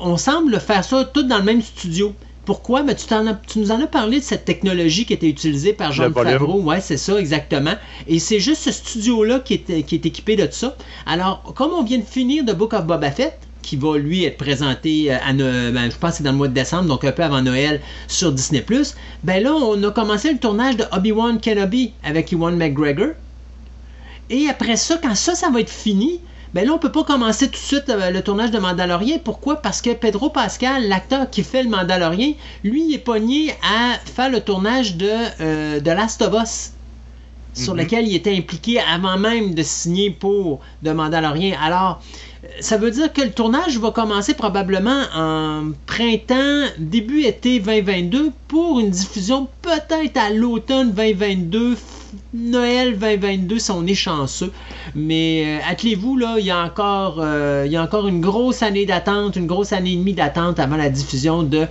on 0.00 0.16
semble 0.16 0.60
faire 0.60 0.84
ça 0.84 1.04
tout 1.04 1.22
dans 1.22 1.38
le 1.38 1.44
même 1.44 1.62
studio. 1.62 2.14
Pourquoi? 2.44 2.82
Mais 2.82 2.94
tu, 2.94 3.06
tu, 3.46 3.58
nous 3.58 3.70
en 3.70 3.80
as 3.80 3.86
parlé 3.86 4.18
de 4.18 4.24
cette 4.24 4.44
technologie 4.44 5.06
qui 5.06 5.14
était 5.14 5.28
utilisée 5.28 5.72
par 5.72 5.92
Jean 5.92 6.12
Favreau. 6.12 6.60
Oui, 6.62 6.76
c'est 6.80 6.98
ça, 6.98 7.18
exactement. 7.18 7.74
Et 8.06 8.18
c'est 8.18 8.40
juste 8.40 8.62
ce 8.62 8.72
studio-là 8.72 9.40
qui 9.40 9.54
est, 9.54 9.82
qui 9.84 9.94
est 9.94 10.06
équipé 10.06 10.36
de 10.36 10.46
ça. 10.50 10.76
Alors, 11.06 11.42
comme 11.54 11.72
on 11.72 11.82
vient 11.82 11.98
de 11.98 12.04
finir 12.04 12.44
The 12.44 12.54
Book 12.54 12.74
of 12.74 12.84
Boba 12.84 13.10
Fett, 13.10 13.38
qui 13.62 13.76
va 13.76 13.96
lui 13.96 14.24
être 14.24 14.36
présenté 14.36 15.10
euh, 15.10 15.16
à 15.24 15.32
ben, 15.32 15.90
je 15.90 15.96
pense 15.96 16.10
que 16.12 16.16
c'est 16.18 16.22
dans 16.22 16.32
le 16.32 16.36
mois 16.36 16.48
de 16.48 16.52
décembre, 16.52 16.84
donc 16.84 17.04
un 17.04 17.12
peu 17.12 17.24
avant 17.24 17.40
Noël 17.40 17.80
sur 18.08 18.30
Disney+. 18.30 18.64
Ben 19.22 19.42
là, 19.42 19.54
on 19.54 19.82
a 19.82 19.90
commencé 19.90 20.30
le 20.30 20.38
tournage 20.38 20.76
de 20.76 20.84
Obi-Wan 20.92 21.40
Kenobi 21.40 21.92
avec 22.04 22.32
Ewan 22.32 22.56
McGregor. 22.56 23.12
Et 24.28 24.48
après 24.48 24.76
ça, 24.76 24.98
quand 25.02 25.14
ça, 25.14 25.34
ça 25.34 25.50
va 25.50 25.60
être 25.60 25.70
fini, 25.70 26.20
ben 26.54 26.64
là, 26.64 26.72
on 26.72 26.78
peut 26.78 26.92
pas 26.92 27.02
commencer 27.02 27.46
tout 27.46 27.54
de 27.54 27.56
suite 27.56 27.88
euh, 27.88 28.10
le 28.10 28.22
tournage 28.22 28.52
de 28.52 28.60
Mandalorian. 28.60 29.18
Pourquoi? 29.22 29.60
Parce 29.60 29.82
que 29.82 29.92
Pedro 29.92 30.30
Pascal, 30.30 30.88
l'acteur 30.88 31.28
qui 31.28 31.42
fait 31.42 31.64
le 31.64 31.68
Mandalorian, 31.68 32.34
lui, 32.62 32.84
il 32.88 32.94
est 32.94 32.98
pogné 32.98 33.50
à 33.62 33.98
faire 34.04 34.30
le 34.30 34.40
tournage 34.40 34.94
de, 34.94 35.10
euh, 35.40 35.80
de 35.80 35.90
Last 35.90 36.22
of 36.22 36.32
Us 36.40 36.70
sur 37.54 37.74
mhm. 37.74 37.80
lequel 37.80 38.08
il 38.08 38.14
était 38.14 38.36
impliqué 38.36 38.78
avant 38.80 39.18
même 39.18 39.54
de 39.54 39.64
signer 39.64 40.10
pour 40.10 40.60
The 40.84 40.90
Mandalorian. 40.90 41.56
Alors, 41.60 42.00
ça 42.60 42.76
veut 42.76 42.92
dire 42.92 43.12
que 43.12 43.22
le 43.22 43.32
tournage 43.32 43.78
va 43.78 43.90
commencer 43.90 44.34
probablement 44.34 45.02
en 45.12 45.72
printemps, 45.86 46.66
début 46.78 47.22
été 47.22 47.58
2022 47.58 48.30
pour 48.46 48.78
une 48.78 48.90
diffusion 48.90 49.48
peut-être 49.62 50.16
à 50.16 50.30
l'automne 50.30 50.92
2022, 50.92 51.76
Noël 52.32 52.98
2022 52.98 53.58
si 53.58 53.70
on 53.70 53.86
est 53.86 53.94
chanceux. 53.94 54.52
Mais 54.94 55.44
euh, 55.46 55.70
attelez-vous, 55.70 56.16
là, 56.16 56.36
il 56.38 56.44
y, 56.44 56.50
a 56.50 56.58
encore, 56.58 57.16
euh, 57.18 57.64
il 57.66 57.72
y 57.72 57.76
a 57.76 57.82
encore 57.82 58.08
une 58.08 58.20
grosse 58.20 58.62
année 58.62 58.86
d'attente, 58.86 59.36
une 59.36 59.46
grosse 59.46 59.72
année 59.72 59.92
et 59.92 59.96
demie 59.96 60.14
d'attente 60.14 60.58
avant 60.60 60.76
la 60.76 60.90
diffusion 60.90 61.42
de 61.42 61.66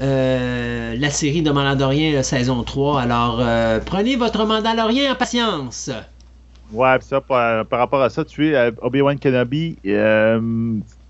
euh, 0.00 0.96
la 0.98 1.10
série 1.10 1.42
de 1.42 1.50
Mandalorian 1.50 2.22
saison 2.22 2.62
3. 2.62 3.00
Alors, 3.00 3.42
prenez 3.84 4.16
votre 4.16 4.44
Mandalorian 4.44 5.12
en 5.12 5.14
patience. 5.14 5.90
Ouais, 6.72 6.96
ça, 7.00 7.20
par, 7.20 7.66
rapport 7.70 8.02
à 8.02 8.10
ça, 8.10 8.24
tu 8.24 8.54
es 8.54 8.72
Obi-Wan 8.82 9.18
Kenobi, 9.18 9.76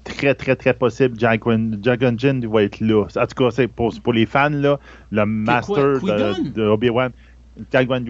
très, 0.05 0.35
très, 0.35 0.55
très 0.55 0.75
possible, 0.75 1.19
Jack, 1.19 1.43
Jack 1.83 2.03
va 2.03 2.63
être 2.63 2.81
là. 2.81 3.07
En 3.17 3.27
tout 3.27 3.45
cas, 3.45 3.51
c'est 3.51 3.69
pour, 3.69 3.93
pour 4.03 4.13
les 4.13 4.27
fans, 4.27 4.51
là, 4.51 4.79
le 5.11 5.27
master 5.27 6.01
de, 6.01 6.63
Obi-Wan. 6.63 7.11
Jack 7.73 7.89
Van 7.89 8.01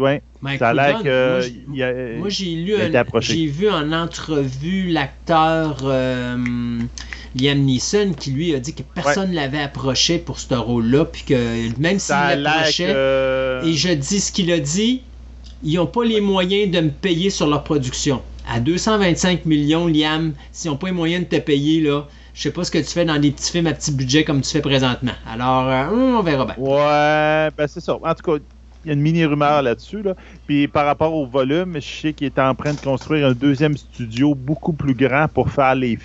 ça 0.58 0.68
a 0.70 0.74
l'air 0.74 1.02
que. 1.02 2.18
Moi, 2.18 2.28
j'ai 2.28 2.54
lu, 2.54 2.74
j'ai 3.20 3.46
vu 3.46 3.68
en 3.68 3.92
entrevue 3.92 4.88
l'acteur 4.88 5.80
euh, 5.84 6.78
Liam 7.38 7.58
Neeson 7.58 8.12
qui 8.18 8.30
lui 8.30 8.54
a 8.54 8.60
dit 8.60 8.74
que 8.74 8.82
personne 8.82 9.30
ne 9.30 9.34
l'avait 9.34 9.60
approché 9.60 10.18
pour 10.18 10.38
ce 10.38 10.54
rôle-là, 10.54 11.04
puis 11.04 11.24
que 11.24 11.78
même 11.78 11.98
s'il 11.98 12.14
l'approchait, 12.14 12.90
et 13.64 13.72
je 13.72 13.92
dis 13.92 14.20
ce 14.20 14.32
qu'il 14.32 14.50
a 14.52 14.60
dit, 14.60 15.02
ils 15.62 15.76
n'ont 15.76 15.86
pas 15.86 16.04
les 16.04 16.20
moyens 16.20 16.70
de 16.70 16.80
me 16.80 16.90
payer 16.90 17.30
sur 17.30 17.46
leur 17.46 17.64
production. 17.64 18.22
À 18.46 18.60
225 18.60 19.46
millions, 19.46 19.86
Liam, 19.86 20.34
s'ils 20.52 20.70
n'ont 20.70 20.76
pas 20.76 20.88
les 20.88 20.92
moyens 20.92 21.24
de 21.24 21.36
te 21.36 21.40
payer, 21.40 21.80
là, 21.80 22.06
je 22.34 22.42
sais 22.42 22.50
pas 22.50 22.64
ce 22.64 22.70
que 22.70 22.78
tu 22.78 22.84
fais 22.84 23.04
dans 23.04 23.18
des 23.18 23.30
petits 23.30 23.50
films 23.50 23.68
à 23.68 23.72
petit 23.72 23.92
budget 23.92 24.24
comme 24.24 24.42
tu 24.42 24.50
fais 24.50 24.60
présentement. 24.60 25.12
Alors, 25.26 25.68
euh, 25.68 26.18
on 26.18 26.22
verra 26.22 26.44
bien. 26.44 26.54
Ouais, 26.58 27.48
ben 27.56 27.66
c'est 27.66 27.80
ça. 27.80 27.94
En 27.94 28.14
tout 28.14 28.22
cas, 28.22 28.44
y 28.88 28.90
a 28.90 28.94
une 28.94 29.00
mini 29.00 29.24
rumeur 29.24 29.62
là-dessus. 29.62 30.02
Là. 30.02 30.14
Puis 30.46 30.68
par 30.68 30.86
rapport 30.86 31.14
au 31.14 31.26
volume, 31.26 31.74
je 31.74 31.80
sais 31.80 32.12
qu'il 32.12 32.26
est 32.26 32.38
en 32.38 32.54
train 32.54 32.72
de 32.72 32.80
construire 32.80 33.28
un 33.28 33.32
deuxième 33.32 33.76
studio 33.76 34.34
beaucoup 34.34 34.72
plus 34.72 34.94
grand 34.94 35.28
pour 35.28 35.50
faire 35.50 35.74
les 35.74 35.98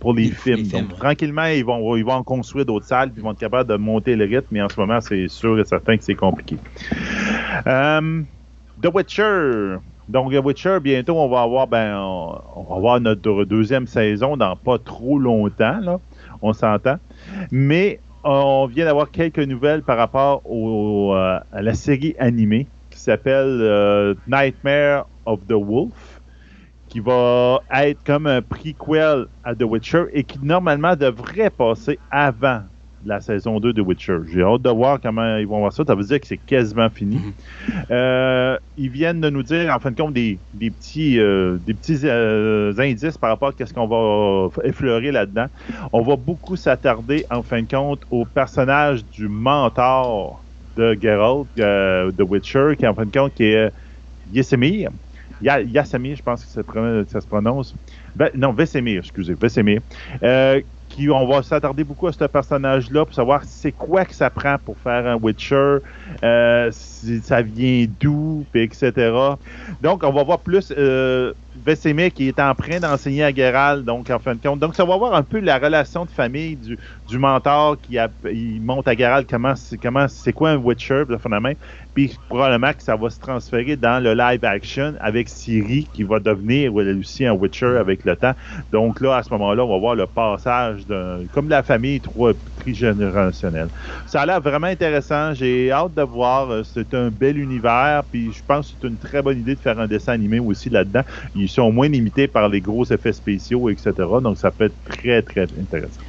pour 0.00 0.14
les, 0.14 0.30
films. 0.30 0.68
Donc 0.68 0.98
tranquillement, 0.98 1.46
ils 1.46 1.64
vont 1.64 1.96
ils 1.96 2.04
vont 2.04 2.12
en 2.12 2.22
construire 2.22 2.66
d'autres 2.66 2.86
salles, 2.86 3.10
puis 3.10 3.20
ils 3.20 3.24
vont 3.24 3.32
être 3.32 3.38
capables 3.38 3.68
de 3.68 3.76
monter 3.76 4.16
le 4.16 4.24
rythme, 4.24 4.46
mais 4.50 4.62
en 4.62 4.68
ce 4.68 4.78
moment, 4.78 5.00
c'est 5.00 5.28
sûr 5.28 5.58
et 5.58 5.64
certain 5.64 5.96
que 5.96 6.04
c'est 6.04 6.14
compliqué. 6.14 6.56
Euh, 7.66 8.22
The 8.82 8.94
Witcher. 8.94 9.76
Donc, 10.08 10.32
The 10.32 10.42
Witcher, 10.42 10.78
bientôt, 10.80 11.16
on 11.16 11.28
va 11.28 11.42
avoir, 11.42 11.66
ben, 11.66 11.96
on, 11.96 12.64
va 12.68 12.76
avoir 12.76 13.00
notre 13.00 13.44
deuxième 13.44 13.86
saison 13.86 14.36
dans 14.36 14.56
pas 14.56 14.78
trop 14.78 15.18
longtemps, 15.18 15.80
là. 15.80 15.98
On 16.40 16.52
s'entend. 16.52 16.96
Mais 17.50 18.00
on 18.24 18.66
vient 18.66 18.84
d'avoir 18.84 19.10
quelques 19.10 19.38
nouvelles 19.38 19.82
par 19.82 19.96
rapport 19.96 20.42
euh, 20.50 21.38
à 21.52 21.62
la 21.62 21.74
série 21.74 22.14
animée 22.18 22.66
qui 22.90 22.98
s'appelle 22.98 23.60
euh, 23.60 24.14
Nightmare 24.26 25.06
of 25.24 25.46
the 25.46 25.52
Wolf, 25.52 26.20
qui 26.88 27.00
va 27.00 27.60
être 27.72 28.02
comme 28.04 28.26
un 28.26 28.42
prequel 28.42 29.26
à 29.44 29.54
The 29.54 29.62
Witcher 29.62 30.04
et 30.12 30.24
qui 30.24 30.38
normalement 30.42 30.96
devrait 30.96 31.50
passer 31.50 31.98
avant 32.10 32.62
la 33.08 33.20
saison 33.20 33.58
2 33.58 33.72
de 33.72 33.80
Witcher. 33.80 34.18
J'ai 34.30 34.42
hâte 34.42 34.62
de 34.62 34.70
voir 34.70 35.00
comment 35.00 35.38
ils 35.38 35.46
vont 35.46 35.58
voir 35.58 35.72
ça. 35.72 35.82
Ça 35.84 35.94
veut 35.94 36.04
dire 36.04 36.20
que 36.20 36.26
c'est 36.26 36.36
quasiment 36.36 36.90
fini. 36.90 37.16
Mhm. 37.16 37.32
Euh, 37.90 38.56
ils 38.76 38.90
viennent 38.90 39.20
de 39.20 39.30
nous 39.30 39.42
dire, 39.42 39.74
en 39.74 39.80
fin 39.80 39.90
de 39.90 39.96
compte, 39.96 40.12
des, 40.12 40.38
petits, 40.60 41.18
euh, 41.18 41.56
des 41.58 41.74
petits 41.74 42.00
euh, 42.04 42.72
indices 42.78 43.16
par 43.16 43.30
rapport 43.30 43.52
à 43.58 43.66
ce 43.66 43.72
qu'on 43.72 43.86
va 43.86 44.50
effleurer 44.62 45.10
là-dedans. 45.10 45.46
On 45.92 46.02
va 46.02 46.16
beaucoup 46.16 46.54
s'attarder, 46.54 47.24
en 47.30 47.42
fin 47.42 47.62
de 47.62 47.68
compte, 47.68 48.02
au 48.10 48.24
personnage 48.26 49.04
du 49.06 49.28
mentor 49.28 50.44
de 50.76 50.96
Geralt, 51.00 51.46
de 51.56 52.22
Witcher, 52.22 52.74
qui, 52.78 52.86
en 52.86 52.94
fin 52.94 53.06
de 53.06 53.10
compte, 53.10 53.34
qui 53.34 53.44
est 53.44 53.72
Yesemir. 54.32 54.90
Yasemir, 55.40 56.16
je 56.16 56.22
pense 56.22 56.44
que 56.44 56.50
ça, 56.50 57.20
se 57.20 57.26
prononce. 57.26 57.74
Ben, 58.14 58.28
non, 58.34 58.52
Vesemir, 58.52 58.98
excusez, 58.98 59.34
Vesemir 59.34 59.80
on 61.06 61.26
va 61.26 61.42
s'attarder 61.42 61.84
beaucoup 61.84 62.06
à 62.08 62.12
ce 62.12 62.24
personnage-là 62.24 63.04
pour 63.04 63.14
savoir 63.14 63.44
c'est 63.44 63.72
quoi 63.72 64.04
que 64.04 64.14
ça 64.14 64.30
prend 64.30 64.56
pour 64.58 64.78
faire 64.78 65.06
un 65.06 65.16
Witcher, 65.16 65.78
euh, 66.24 66.68
si 66.72 67.20
ça 67.22 67.42
vient 67.42 67.86
d'où, 68.00 68.44
etc. 68.54 68.92
Donc, 69.80 70.02
on 70.02 70.12
va 70.12 70.24
voir 70.24 70.40
plus 70.40 70.72
euh, 70.76 71.32
Vesemir 71.64 72.12
qui 72.12 72.28
est 72.28 72.40
en 72.40 72.54
train 72.54 72.80
d'enseigner 72.80 73.24
à 73.24 73.34
Geralt, 73.34 73.84
donc 73.84 74.10
en 74.10 74.18
fin 74.18 74.34
de 74.34 74.40
compte. 74.40 74.60
Donc, 74.60 74.74
ça 74.74 74.84
va 74.84 74.96
voir 74.96 75.14
un 75.14 75.22
peu 75.22 75.40
la 75.40 75.58
relation 75.58 76.04
de 76.04 76.10
famille 76.10 76.56
du, 76.56 77.18
mentor 77.18 77.80
qui 77.80 77.98
a, 77.98 78.08
il 78.24 78.60
monte 78.60 78.88
à 78.88 78.94
Geralt 78.94 79.28
comment 79.28 79.54
c'est 80.08 80.32
quoi 80.32 80.50
un 80.50 80.56
Witcher, 80.56 81.04
le 81.08 81.18
phénomène. 81.18 81.56
Puis 81.94 82.16
probablement 82.28 82.72
que 82.72 82.82
ça 82.82 82.96
va 82.96 83.10
se 83.10 83.18
transférer 83.18 83.76
dans 83.76 84.02
le 84.02 84.14
live 84.14 84.44
action 84.44 84.94
avec 85.00 85.28
Siri 85.28 85.88
qui 85.92 86.04
va 86.04 86.20
devenir 86.20 86.74
aussi 86.74 87.26
un 87.26 87.32
Witcher 87.32 87.76
avec 87.78 88.04
le 88.04 88.14
temps. 88.14 88.34
Donc 88.72 89.00
là, 89.00 89.16
à 89.16 89.22
ce 89.22 89.30
moment-là, 89.30 89.64
on 89.64 89.68
va 89.68 89.78
voir 89.78 89.94
le 89.94 90.06
passage 90.06 90.86
de 90.86 91.26
comme 91.32 91.48
la 91.48 91.62
famille 91.62 92.00
trois 92.00 92.32
trigénérationnelle. 92.60 93.68
Ça 94.06 94.22
a 94.22 94.26
l'air 94.26 94.40
vraiment 94.40 94.66
intéressant. 94.66 95.34
J'ai 95.34 95.70
hâte 95.70 95.94
de 95.94 96.02
voir. 96.02 96.64
C'est 96.64 96.94
un 96.94 97.10
bel 97.10 97.38
univers. 97.38 98.04
Puis 98.10 98.32
je 98.32 98.42
pense 98.46 98.70
que 98.70 98.76
c'est 98.80 98.88
une 98.88 98.98
très 98.98 99.22
bonne 99.22 99.38
idée 99.38 99.54
de 99.54 99.60
faire 99.60 99.78
un 99.78 99.86
dessin 99.86 100.12
animé 100.12 100.38
aussi 100.38 100.70
là-dedans. 100.70 101.02
Sont 101.48 101.72
moins 101.72 101.88
limités 101.88 102.28
par 102.28 102.48
les 102.48 102.60
gros 102.60 102.84
effets 102.84 103.12
spéciaux, 103.12 103.68
etc. 103.70 103.92
Donc 104.22 104.38
ça 104.38 104.50
peut 104.50 104.64
être 104.64 104.76
très, 104.84 105.22
très 105.22 105.46
intéressant. 105.60 106.00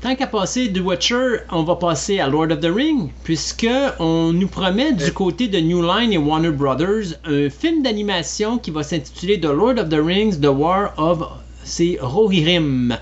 Tant 0.00 0.14
qu'à 0.14 0.26
passer 0.26 0.68
du 0.68 0.80
Watcher, 0.80 1.38
on 1.50 1.64
va 1.64 1.76
passer 1.76 2.20
à 2.20 2.28
Lord 2.28 2.52
of 2.52 2.60
the 2.60 2.70
Ring, 2.72 3.10
puisque 3.24 3.68
on 3.98 4.32
nous 4.32 4.46
promet 4.46 4.92
du 4.92 5.12
côté 5.12 5.48
de 5.48 5.58
New 5.58 5.82
Line 5.82 6.12
et 6.12 6.18
Warner 6.18 6.50
Brothers 6.50 7.14
un 7.24 7.50
film 7.50 7.82
d'animation 7.82 8.58
qui 8.58 8.70
va 8.70 8.82
s'intituler 8.82 9.40
The 9.40 9.46
Lord 9.46 9.78
of 9.78 9.88
the 9.88 10.00
Rings, 10.00 10.40
The 10.40 10.46
War 10.46 10.92
of 10.98 11.22
c'est 11.64 11.98
Rohirrim. 12.00 12.96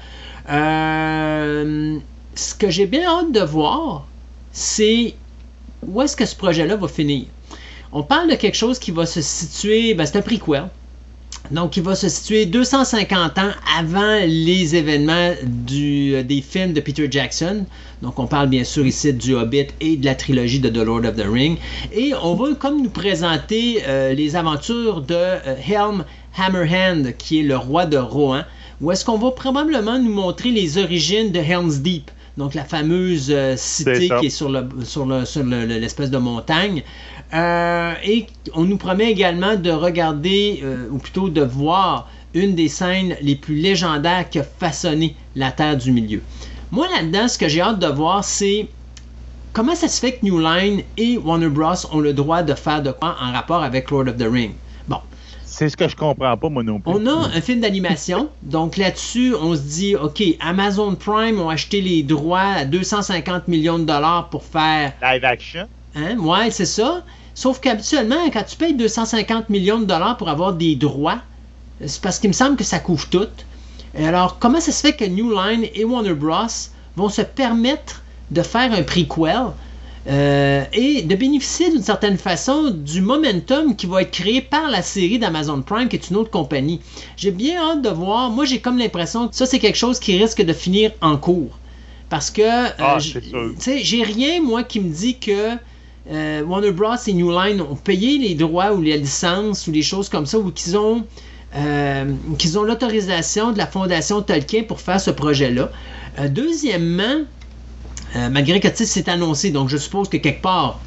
Euh, 0.49 1.99
ce 2.35 2.55
que 2.55 2.71
j'ai 2.71 2.87
bien 2.87 3.05
hâte 3.09 3.33
de 3.33 3.41
voir, 3.41 4.07
c'est 4.53 5.15
où 5.87 6.03
est-ce 6.03 6.17
que 6.17 6.25
ce 6.25 6.35
projet-là 6.35 6.77
va 6.77 6.89
finir. 6.89 7.27
On 7.93 8.03
parle 8.03 8.31
de 8.31 8.35
quelque 8.35 8.57
chose 8.57 8.79
qui 8.79 8.91
va 8.91 9.07
se 9.07 9.21
situer, 9.21 9.95
ben 9.95 10.07
c'est 10.07 10.19
un 10.19 10.23
prequel, 10.23 10.69
donc, 11.51 11.77
il 11.77 11.83
va 11.83 11.95
se 11.95 12.09
situer 12.09 12.47
250 12.47 13.39
ans 13.39 13.51
avant 13.79 14.19
les 14.27 14.75
événements 14.75 15.33
du, 15.45 16.23
des 16.25 16.41
films 16.41 16.73
de 16.73 16.81
Peter 16.81 17.09
Jackson. 17.11 17.65
Donc, 18.03 18.19
on 18.19 18.27
parle 18.27 18.49
bien 18.49 18.65
sûr 18.65 18.87
ici 18.87 19.13
du 19.13 19.35
Hobbit 19.35 19.69
et 19.81 19.97
de 19.97 20.05
la 20.05 20.15
trilogie 20.15 20.61
de 20.61 20.69
The 20.69 20.85
Lord 20.85 21.05
of 21.05 21.17
the 21.17 21.27
Ring. 21.27 21.59
Et 21.93 22.13
on 22.23 22.35
va 22.35 22.55
comme 22.55 22.83
nous 22.83 22.91
présenter 22.91 23.83
euh, 23.87 24.13
les 24.13 24.37
aventures 24.37 25.03
de 25.03 25.15
euh, 25.15 25.57
Helm 25.69 26.05
Hammerhand, 26.37 27.13
qui 27.17 27.41
est 27.41 27.45
le 27.45 27.57
roi 27.57 27.87
de 27.87 27.97
Rohan, 27.97 28.43
où 28.81 28.91
est-ce 28.91 29.05
qu'on 29.05 29.19
va 29.19 29.31
probablement 29.31 29.99
nous 29.99 30.13
montrer 30.13 30.51
les 30.51 30.79
origines 30.79 31.33
de 31.33 31.39
Helm's 31.39 31.79
Deep. 31.79 32.11
Donc, 32.37 32.53
la 32.55 32.65
fameuse 32.65 33.29
euh, 33.31 33.55
cité 33.57 34.11
qui 34.21 34.27
est 34.27 34.31
sur 34.31 34.51
l'espèce 34.51 34.89
sur 34.89 35.07
le, 35.07 36.09
de 36.09 36.19
montagne. 36.19 36.83
Euh, 37.35 37.93
et 38.05 38.27
on 38.55 38.65
nous 38.65 38.77
promet 38.77 39.11
également 39.11 39.57
de 39.57 39.71
regarder, 39.71 40.61
euh, 40.63 40.89
ou 40.91 40.99
plutôt 40.99 41.29
de 41.29 41.43
voir, 41.43 42.09
une 42.35 42.55
des 42.55 42.69
scènes 42.69 43.17
les 43.21 43.35
plus 43.35 43.57
légendaires 43.57 44.29
qui 44.29 44.39
a 44.39 44.45
façonné 44.45 45.17
la 45.35 45.51
Terre 45.51 45.77
du 45.77 45.91
Milieu. 45.91 46.23
Moi, 46.71 46.87
là-dedans, 46.89 47.29
ce 47.29 47.39
que 47.39 47.49
j'ai 47.49 47.61
hâte 47.61 47.79
de 47.79 47.87
voir, 47.87 48.25
c'est 48.25 48.69
comment 49.53 49.75
ça 49.75 49.89
se 49.89 50.01
fait 50.01 50.13
que 50.13 50.25
New 50.25 50.39
Line 50.39 50.83
et 50.97 51.17
Warner 51.17 51.49
Bros. 51.49 51.75
ont 51.93 52.01
le 52.01 52.13
droit 52.13 52.43
de 52.43 52.55
faire 52.55 52.83
de 52.83 52.91
quoi 52.93 53.17
en 53.21 53.33
rapport 53.33 53.63
avec 53.63 53.91
Lord 53.91 54.09
of 54.09 54.17
the 54.17 54.27
Ring. 54.31 54.53
Bon. 54.87 54.99
C'est 55.45 55.69
ce 55.69 55.77
que 55.77 55.89
je 55.89 55.97
comprends 55.97 56.37
pas, 56.37 56.49
moi 56.49 56.63
non 56.63 56.81
plus. 56.81 56.93
On 56.93 57.07
a 57.07 57.29
un 57.35 57.41
film 57.41 57.61
d'animation. 57.61 58.29
donc 58.43 58.77
là-dessus, 58.77 59.35
on 59.41 59.55
se 59.55 59.63
dit, 59.63 59.97
OK, 59.97 60.23
Amazon 60.41 60.95
Prime 60.95 61.41
ont 61.41 61.49
acheté 61.49 61.81
les 61.81 62.03
droits 62.03 62.41
à 62.41 62.65
250 62.65 63.49
millions 63.49 63.79
de 63.79 63.85
dollars 63.85 64.29
pour 64.29 64.45
faire. 64.45 64.93
Live 65.03 65.25
action. 65.25 65.67
Hein? 65.97 66.19
Ouais, 66.19 66.51
c'est 66.51 66.67
ça. 66.67 67.03
Sauf 67.35 67.61
qu'habituellement, 67.61 68.31
quand 68.33 68.45
tu 68.45 68.57
payes 68.57 68.75
250 68.75 69.51
millions 69.51 69.81
de 69.81 69.85
dollars 69.85 70.17
pour 70.17 70.29
avoir 70.29 70.53
des 70.53 70.77
droits, 70.77 71.21
c'est 71.85 72.01
parce 72.01 72.19
qu'il 72.19 72.29
me 72.29 72.35
semble 72.35 72.57
que 72.57 72.65
ça 72.65 72.79
couvre 72.79 73.07
tout. 73.09 73.29
Et 73.99 74.07
alors, 74.07 74.39
comment 74.39 74.61
ça 74.61 74.73
se 74.73 74.81
fait 74.81 74.93
que 74.95 75.05
New 75.05 75.31
Line 75.31 75.67
et 75.75 75.85
Warner 75.85 76.15
Bros. 76.15 76.47
vont 76.97 77.09
se 77.09 77.23
permettre 77.23 78.03
de 78.31 78.43
faire 78.43 78.73
un 78.73 78.83
prequel 78.83 79.53
euh, 80.09 80.65
et 80.73 81.03
de 81.03 81.15
bénéficier 81.17 81.71
d'une 81.71 81.83
certaine 81.83 82.17
façon 82.17 82.71
du 82.71 83.01
momentum 83.01 83.75
qui 83.75 83.87
va 83.87 84.03
être 84.03 84.13
créé 84.13 84.41
par 84.41 84.71
la 84.71 84.81
série 84.81 85.19
d'Amazon 85.19 85.63
Prime, 85.63 85.89
qui 85.89 85.97
est 85.97 86.11
une 86.11 86.17
autre 86.17 86.31
compagnie? 86.31 86.81
J'ai 87.17 87.33
bien 87.33 87.61
hâte 87.61 87.83
de 87.83 87.89
voir. 87.89 88.31
Moi, 88.31 88.45
j'ai 88.45 88.61
comme 88.61 88.79
l'impression 88.79 89.29
que 89.29 89.35
ça, 89.35 89.47
c'est 89.47 89.59
quelque 89.59 89.79
chose 89.79 89.99
qui 89.99 90.17
risque 90.17 90.43
de 90.43 90.53
finir 90.53 90.93
en 91.01 91.17
cours. 91.17 91.59
Parce 92.09 92.31
que, 92.31 92.69
ah, 92.79 92.99
euh, 92.99 93.53
j'ai 93.67 94.03
rien, 94.05 94.41
moi, 94.41 94.63
qui 94.63 94.79
me 94.79 94.93
dit 94.93 95.19
que 95.19 95.57
euh, 96.11 96.43
Warner 96.43 96.71
Bros. 96.71 96.95
et 97.07 97.13
New 97.13 97.31
Line 97.31 97.61
ont 97.61 97.75
payé 97.75 98.19
les 98.19 98.35
droits 98.35 98.73
ou 98.73 98.81
les 98.81 98.97
licences 98.97 99.67
ou 99.67 99.73
les 99.73 99.83
choses 99.83 100.09
comme 100.09 100.27
ça, 100.27 100.39
ou 100.39 100.51
qu'ils 100.53 100.77
ont, 100.77 101.05
euh, 101.57 102.05
qu'ils 102.39 102.59
ont 102.59 102.63
l'autorisation 102.63 103.53
de 103.53 103.59
la 103.59 103.67
Fondation 103.67 104.23
Tolkien 104.23 104.63
pour 104.63 104.81
faire 104.81 105.01
ce 105.01 105.11
projet-là. 105.11 105.71
Euh, 106.19 106.29
deuxièmement, 106.29 107.25
malgré 108.31 108.61
que 108.61 108.69
c'est 108.73 109.09
annoncé, 109.09 109.51
donc 109.51 109.69
je 109.69 109.77
suppose 109.77 110.09
que 110.09 110.17
quelque 110.17 110.41
part, 110.41 110.81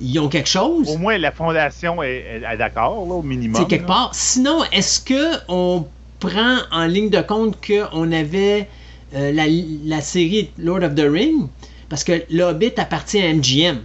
ils 0.00 0.18
ont 0.18 0.28
quelque 0.28 0.48
chose. 0.48 0.90
Au 0.90 0.98
moins, 0.98 1.16
la 1.18 1.30
Fondation 1.30 2.02
est, 2.02 2.42
d'accord, 2.58 3.08
au 3.08 3.22
minimum. 3.22 3.62
C'est 3.62 3.68
quelque 3.68 3.86
part. 3.86 4.10
Sinon, 4.12 4.64
est-ce 4.72 5.00
qu'on 5.00 5.86
prend 6.18 6.58
en 6.72 6.86
ligne 6.86 7.10
de 7.10 7.20
compte 7.20 7.56
qu'on 7.64 8.12
avait 8.12 8.68
la, 9.12 9.44
la, 9.84 10.00
série 10.00 10.50
Lord 10.58 10.82
of 10.82 10.94
the 10.94 11.06
Ring? 11.08 11.46
Parce 11.88 12.02
que 12.02 12.24
l'Hobbit 12.28 12.72
appartient 12.76 13.22
à 13.22 13.32
MGM. 13.32 13.78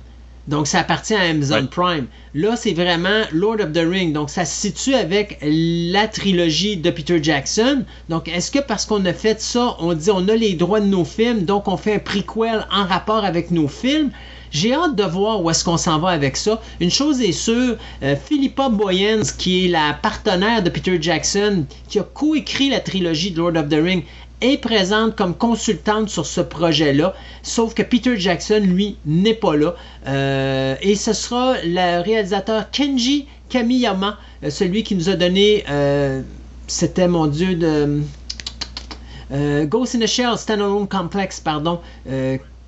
Donc, 0.50 0.66
ça 0.66 0.80
appartient 0.80 1.14
à 1.14 1.22
Amazon 1.22 1.68
Prime. 1.68 2.08
Là, 2.34 2.56
c'est 2.56 2.74
vraiment 2.74 3.22
Lord 3.32 3.62
of 3.62 3.72
the 3.72 3.86
Ring. 3.88 4.14
Donc, 4.14 4.32
ça 4.32 4.46
se 4.46 4.68
situe 4.68 4.96
avec 4.96 5.38
la 5.44 6.08
trilogie 6.08 6.76
de 6.76 6.90
Peter 6.90 7.22
Jackson. 7.22 7.86
Donc, 8.10 8.28
est-ce 8.28 8.50
que 8.50 8.58
parce 8.58 8.88
qu'on 8.88 9.06
a 9.06 9.14
fait 9.14 9.40
ça, 9.40 9.76
on 9.80 9.94
dit 9.94 10.10
on 10.10 10.28
a 10.28 10.36
les 10.36 10.54
droits 10.54 10.80
de 10.80 10.88
nos 10.88 11.06
films, 11.06 11.46
donc 11.46 11.68
on 11.68 11.78
fait 11.78 11.94
un 11.94 12.00
prequel 12.00 12.66
en 12.72 12.84
rapport 12.84 13.26
avec 13.26 13.52
nos 13.52 13.68
films? 13.68 14.10
J'ai 14.52 14.74
hâte 14.74 14.96
de 14.96 15.04
voir 15.04 15.44
où 15.44 15.50
est-ce 15.52 15.64
qu'on 15.64 15.78
s'en 15.78 16.00
va 16.00 16.10
avec 16.10 16.36
ça. 16.36 16.60
Une 16.80 16.90
chose 16.90 17.22
est 17.22 17.32
sûre, 17.32 17.78
euh, 18.02 18.16
Philippa 18.16 18.70
Boyens, 18.70 19.22
qui 19.38 19.66
est 19.66 19.68
la 19.68 19.94
partenaire 19.94 20.64
de 20.64 20.72
Peter 20.72 20.98
Jackson, 21.00 21.66
qui 21.88 22.00
a 22.00 22.04
coécrit 22.04 22.70
la 22.70 22.80
trilogie 22.80 23.30
de 23.30 23.38
Lord 23.38 23.56
of 23.58 23.70
the 23.70 23.80
Ring, 23.80 24.04
est 24.42 24.58
présente 24.58 25.16
comme 25.16 25.36
consultante 25.36 26.10
sur 26.10 26.26
ce 26.26 26.42
projet-là, 26.42 27.14
sauf 27.44 27.74
que 27.74 27.84
Peter 27.84 28.18
Jackson, 28.18 28.62
lui, 28.64 28.98
n'est 29.06 29.34
pas 29.34 29.56
là. 29.56 29.76
Euh, 30.08 30.76
et 30.82 30.96
ce 30.96 31.14
sera 31.14 31.56
le 31.64 32.02
réalisateur 32.02 32.72
Kenji 32.72 33.28
Kamiyama, 33.50 34.18
euh, 34.44 34.50
celui 34.50 34.84
qui 34.84 34.96
nous 34.96 35.10
a 35.10 35.16
donné, 35.16 35.64
euh, 35.70 36.22
c'était 36.68 37.08
mon 37.08 37.28
dieu 37.28 37.56
de... 37.56 38.02
Ghost 39.66 39.94
in 39.94 40.00
the 40.00 40.08
Shell, 40.08 40.40
Standalone 40.40 40.88
Complex, 40.88 41.40
pardon, 41.40 41.82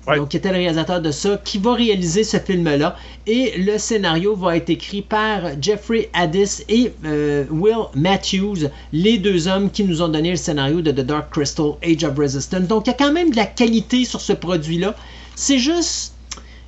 donc, 0.06 0.30
qui 0.30 0.36
était 0.36 0.50
le 0.50 0.58
réalisateur 0.58 1.00
de 1.00 1.10
ça, 1.10 1.40
qui 1.44 1.58
va 1.58 1.74
réaliser 1.74 2.24
ce 2.24 2.36
film-là. 2.38 2.96
Et 3.26 3.56
le 3.58 3.78
scénario 3.78 4.34
va 4.34 4.56
être 4.56 4.70
écrit 4.70 5.02
par 5.02 5.60
Jeffrey 5.60 6.10
Addis 6.12 6.64
et 6.68 6.92
euh, 7.04 7.44
Will 7.50 7.86
Matthews, 7.94 8.68
les 8.92 9.18
deux 9.18 9.46
hommes 9.46 9.70
qui 9.70 9.84
nous 9.84 10.02
ont 10.02 10.08
donné 10.08 10.30
le 10.30 10.36
scénario 10.36 10.80
de 10.80 10.90
The 10.90 11.06
Dark 11.06 11.30
Crystal 11.30 11.74
Age 11.84 12.04
of 12.04 12.18
Resistance. 12.18 12.62
Donc, 12.62 12.86
il 12.86 12.90
y 12.90 12.92
a 12.92 12.96
quand 12.96 13.12
même 13.12 13.30
de 13.30 13.36
la 13.36 13.46
qualité 13.46 14.04
sur 14.04 14.20
ce 14.20 14.32
produit-là. 14.32 14.94
C'est 15.36 15.58
juste, 15.58 16.14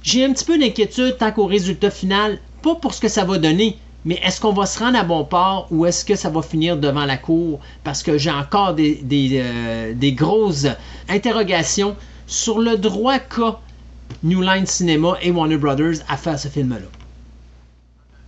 j'ai 0.02 0.24
un 0.24 0.32
petit 0.32 0.44
peu 0.44 0.58
d'inquiétude 0.58 1.16
tant 1.18 1.32
qu'au 1.32 1.46
résultat 1.46 1.90
final, 1.90 2.38
pas 2.62 2.76
pour 2.76 2.94
ce 2.94 3.00
que 3.00 3.08
ça 3.08 3.24
va 3.24 3.38
donner, 3.38 3.76
mais 4.04 4.20
est-ce 4.22 4.40
qu'on 4.40 4.52
va 4.52 4.66
se 4.66 4.78
rendre 4.78 4.98
à 4.98 5.02
bon 5.02 5.24
port 5.24 5.66
ou 5.70 5.86
est-ce 5.86 6.04
que 6.04 6.14
ça 6.14 6.28
va 6.28 6.42
finir 6.42 6.76
devant 6.76 7.06
la 7.06 7.16
cour? 7.16 7.58
Parce 7.82 8.02
que 8.02 8.18
j'ai 8.18 8.30
encore 8.30 8.74
des, 8.74 8.96
des, 8.96 9.40
euh, 9.42 9.92
des, 9.94 10.12
grosses 10.12 10.66
interrogations 11.08 11.96
sur 12.26 12.60
le 12.60 12.76
droit 12.76 13.18
qu'a 13.18 13.60
New 14.22 14.40
Line 14.40 14.66
Cinema 14.66 15.16
et 15.22 15.30
Warner 15.30 15.56
Brothers 15.56 15.96
à 16.08 16.16
faire 16.16 16.38
ce 16.38 16.48
film-là. 16.48 16.86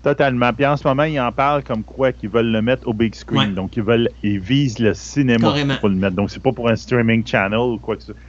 Totalement. 0.02 0.52
Puis 0.52 0.64
en 0.64 0.77
ce 0.77 0.86
moment, 0.86 1.02
ils 1.02 1.18
en 1.18 1.32
parlent 1.32 1.64
comme 1.64 1.82
quoi 1.82 2.12
qu'ils 2.12 2.28
veulent 2.28 2.52
le 2.52 2.62
mettre 2.62 2.86
au 2.86 2.93
big 2.93 3.14
screen. 3.14 3.55
Donc, 3.55 3.77
ils 3.77 3.82
veulent, 3.82 4.09
ils 4.23 4.39
visent 4.39 4.78
le 4.78 4.94
cinéma 4.94 5.52
pour 5.81 5.89
le 5.89 5.97
mettre. 5.97 6.14
Donc, 6.14 6.31
c'est 6.31 6.43
pas 6.43 6.52
pour 6.52 6.68
un 6.68 6.77
streaming 6.77 7.27
channel 7.27 7.59
ou 7.59 7.78
quoi 7.78 7.97
que 7.97 8.02
ce 8.02 8.12
soit. 8.12 8.20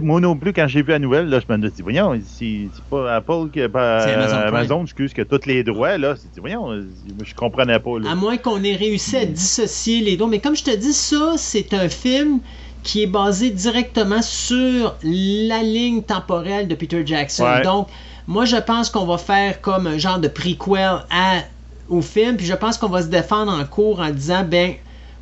Moi 0.00 0.18
non 0.20 0.34
plus, 0.34 0.52
quand 0.52 0.66
j'ai 0.66 0.82
vu 0.82 0.90
la 0.90 0.98
nouvelle, 0.98 1.28
là, 1.28 1.40
je 1.40 1.52
me 1.52 1.60
suis 1.60 1.76
dit, 1.76 1.82
voyons, 1.82 2.18
c'est 2.24 2.68
pas 2.88 3.16
Apple 3.16 3.50
qui 3.52 3.66
pas 3.68 3.98
Amazon, 4.04 4.36
Amazon 4.36 4.82
excuse, 4.84 5.12
que 5.12 5.22
tous 5.22 5.44
les 5.46 5.62
droits, 5.62 5.98
là, 5.98 6.14
c'est 6.16 6.40
voyons, 6.40 6.82
je 7.22 7.34
comprenais 7.34 7.78
pas. 7.78 7.90
À 8.08 8.14
moins 8.14 8.38
qu'on 8.38 8.62
ait 8.64 8.76
réussi 8.76 9.16
à 9.16 9.26
dissocier 9.26 10.00
les 10.00 10.16
droits. 10.16 10.30
Mais 10.30 10.38
comme 10.38 10.56
je 10.56 10.64
te 10.64 10.74
dis, 10.74 10.94
ça, 10.94 11.34
c'est 11.36 11.74
un 11.74 11.88
film 11.88 12.40
qui 12.84 13.02
est 13.02 13.06
basé 13.08 13.50
directement 13.50 14.22
sur 14.22 14.94
la 15.02 15.62
ligne 15.62 16.02
temporelle 16.02 16.68
de 16.68 16.74
Peter 16.74 17.04
Jackson. 17.04 17.44
Donc, 17.64 17.88
moi, 18.26 18.44
je 18.44 18.56
pense 18.56 18.90
qu'on 18.90 19.06
va 19.06 19.18
faire 19.18 19.60
comme 19.60 19.86
un 19.86 19.98
genre 19.98 20.18
de 20.18 20.28
prequel 20.28 21.00
à, 21.10 21.40
au 21.88 22.00
film, 22.00 22.36
puis 22.36 22.46
je 22.46 22.54
pense 22.54 22.78
qu'on 22.78 22.88
va 22.88 23.02
se 23.02 23.08
défendre 23.08 23.52
en 23.52 23.64
cours 23.64 24.00
en 24.00 24.10
disant, 24.10 24.44
ben, 24.44 24.74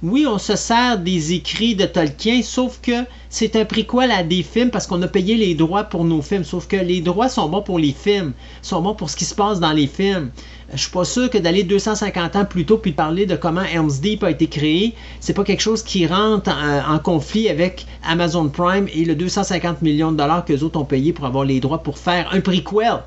oui, 0.03 0.27
on 0.27 0.39
se 0.39 0.57
sert 0.57 0.99
des 0.99 1.33
écrits 1.33 1.77
de 1.77 1.85
Tolkien, 1.85 2.43
sauf 2.43 2.81
que 2.83 3.05
c'est 3.31 3.55
un 3.55 3.65
prequel 3.65 4.11
à 4.11 4.25
des 4.25 4.43
films 4.43 4.71
parce 4.71 4.89
qu'on 4.89 5.01
a 5.03 5.07
payé 5.07 5.37
les 5.37 5.55
droits 5.55 5.85
pour 5.85 6.05
nos 6.05 6.21
films. 6.23 6.43
Sauf 6.43 6.67
que 6.67 6.75
les 6.75 7.01
droits 7.01 7.29
sont 7.29 7.49
bons 7.49 7.63
pour 7.63 7.79
les 7.79 7.93
films, 7.93 8.33
sont 8.63 8.83
bons 8.83 8.97
pour 8.97 9.11
ce 9.11 9.17
qui 9.17 9.25
se 9.25 9.35
passe 9.35 9.61
dans 9.61 9.73
les 9.73 9.87
films. 9.87 10.31
Je 10.75 10.81
suis 10.81 10.91
pas 10.91 11.05
sûr 11.05 11.31
que 11.31 11.39
d'aller 11.39 11.63
250 11.63 12.35
ans 12.35 12.45
plus 12.45 12.65
tôt 12.65 12.79
puis 12.79 12.91
de 12.91 12.97
parler 12.97 13.27
de 13.27 13.37
comment 13.37 13.63
Helm's 13.63 14.01
Deep 14.01 14.25
a 14.25 14.31
été 14.33 14.49
créé, 14.49 14.95
c'est 15.21 15.35
pas 15.35 15.45
quelque 15.45 15.63
chose 15.63 15.85
qui 15.85 16.05
rentre 16.07 16.51
en, 16.51 16.99
conflit 16.99 17.49
avec 17.49 17.87
Amazon 18.03 18.49
Prime 18.49 18.89
et 18.93 19.05
le 19.05 19.15
250 19.15 19.83
millions 19.83 20.11
de 20.11 20.17
dollars 20.17 20.45
que 20.45 20.65
autres 20.65 20.81
ont 20.81 20.85
payé 20.85 21.13
pour 21.13 21.27
avoir 21.27 21.45
les 21.45 21.61
droits 21.61 21.83
pour 21.83 21.99
faire 21.99 22.29
un 22.33 22.41
prequel 22.41 23.03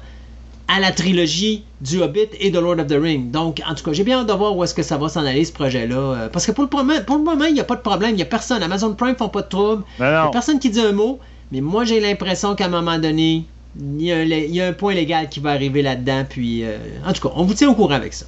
à 0.68 0.80
la 0.80 0.92
trilogie 0.92 1.64
du 1.82 2.02
Hobbit 2.02 2.30
et 2.40 2.50
de 2.50 2.60
Lord 2.60 2.80
of 2.80 2.88
the 2.88 2.98
Ring. 3.00 3.32
Donc, 3.32 3.62
en 3.68 3.76
tout 3.76 3.84
cas, 3.84 3.94
j'ai 3.94 4.04
bien 4.04 4.20
hâte 4.20 4.28
de 4.28 4.34
voir 4.34 4.56
où 4.56 4.64
est-ce 4.64 4.74
que 4.74 4.84
ça 4.84 4.98
va 4.98 5.10
s'en 5.10 5.26
aller, 5.26 5.46
ce 5.46 5.54
projet-là. 5.54 5.96
Euh, 5.96 6.30
parce 6.30 6.46
que 6.46 6.52
pour 6.52 6.64
le 6.64 6.70
moment, 6.76 7.00
pour 7.06 7.18
le 7.18 7.24
moment, 7.24 7.46
il 7.46 7.54
n'y 7.54 7.60
a 7.60 7.66
pas 7.66 7.76
de 7.76 7.82
problème. 7.82 8.12
Il 8.12 8.16
n'y 8.16 8.22
a 8.22 8.26
personne. 8.26 8.64
Amazon 8.64 8.94
Prime 8.94 9.16
font 9.16 9.30
pas 9.30 9.42
de 9.42 9.50
trouble. 9.50 9.84
Il 10.00 10.04
n'y 10.04 10.08
a 10.08 10.30
personne 10.30 10.60
qui 10.60 10.70
dit 10.70 10.82
un 10.82 10.92
mot. 10.92 11.20
Mais 11.52 11.62
moi, 11.62 11.84
j'ai 11.84 12.00
l'impression 12.00 12.56
qu'à 12.56 12.66
un 12.66 12.70
moment 12.70 12.98
donné, 12.98 13.46
il 13.80 14.02
y, 14.02 14.62
a 14.62 14.68
un, 14.68 14.74
point 14.74 14.96
légal 14.96 15.30
qui 15.30 15.40
va 15.40 15.52
arriver 15.52 15.82
là-dedans. 15.82 16.26
Puis, 16.28 16.64
euh, 16.64 16.78
en 17.06 17.14
tout 17.14 17.28
cas, 17.28 17.34
on 17.36 17.44
vous 17.44 17.54
tient 17.54 17.70
au 17.70 17.76
courant 17.76 17.94
avec 17.94 18.14
ça. 18.14 18.26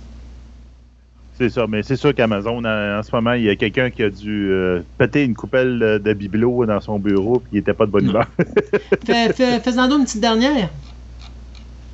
C'est 1.38 1.50
ça, 1.50 1.66
mais 1.68 1.84
c'est 1.84 1.96
sûr 1.96 2.16
qu'Amazon, 2.16 2.64
en, 2.66 3.04
ce 3.04 3.16
moment, 3.16 3.34
il 3.34 3.44
y 3.44 3.50
a 3.50 3.56
quelqu'un 3.56 3.92
qui 3.92 4.02
a 4.02 4.10
dû 4.10 4.50
euh, 4.52 4.82
péter 4.98 5.24
une 5.24 5.36
coupelle 5.36 6.02
de 6.04 6.14
bibelot 6.14 6.66
dans 6.66 6.82
son 6.82 6.98
bureau, 6.98 7.40
puis 7.40 7.50
il 7.54 7.56
n'était 7.58 7.76
pas 7.76 7.86
de 7.86 7.92
bonne 7.92 8.10
humeur. 8.10 8.26
Fais-en 9.06 9.88
donc 9.88 10.00
une 10.00 10.06
petite 10.06 10.22
dernière. 10.22 10.70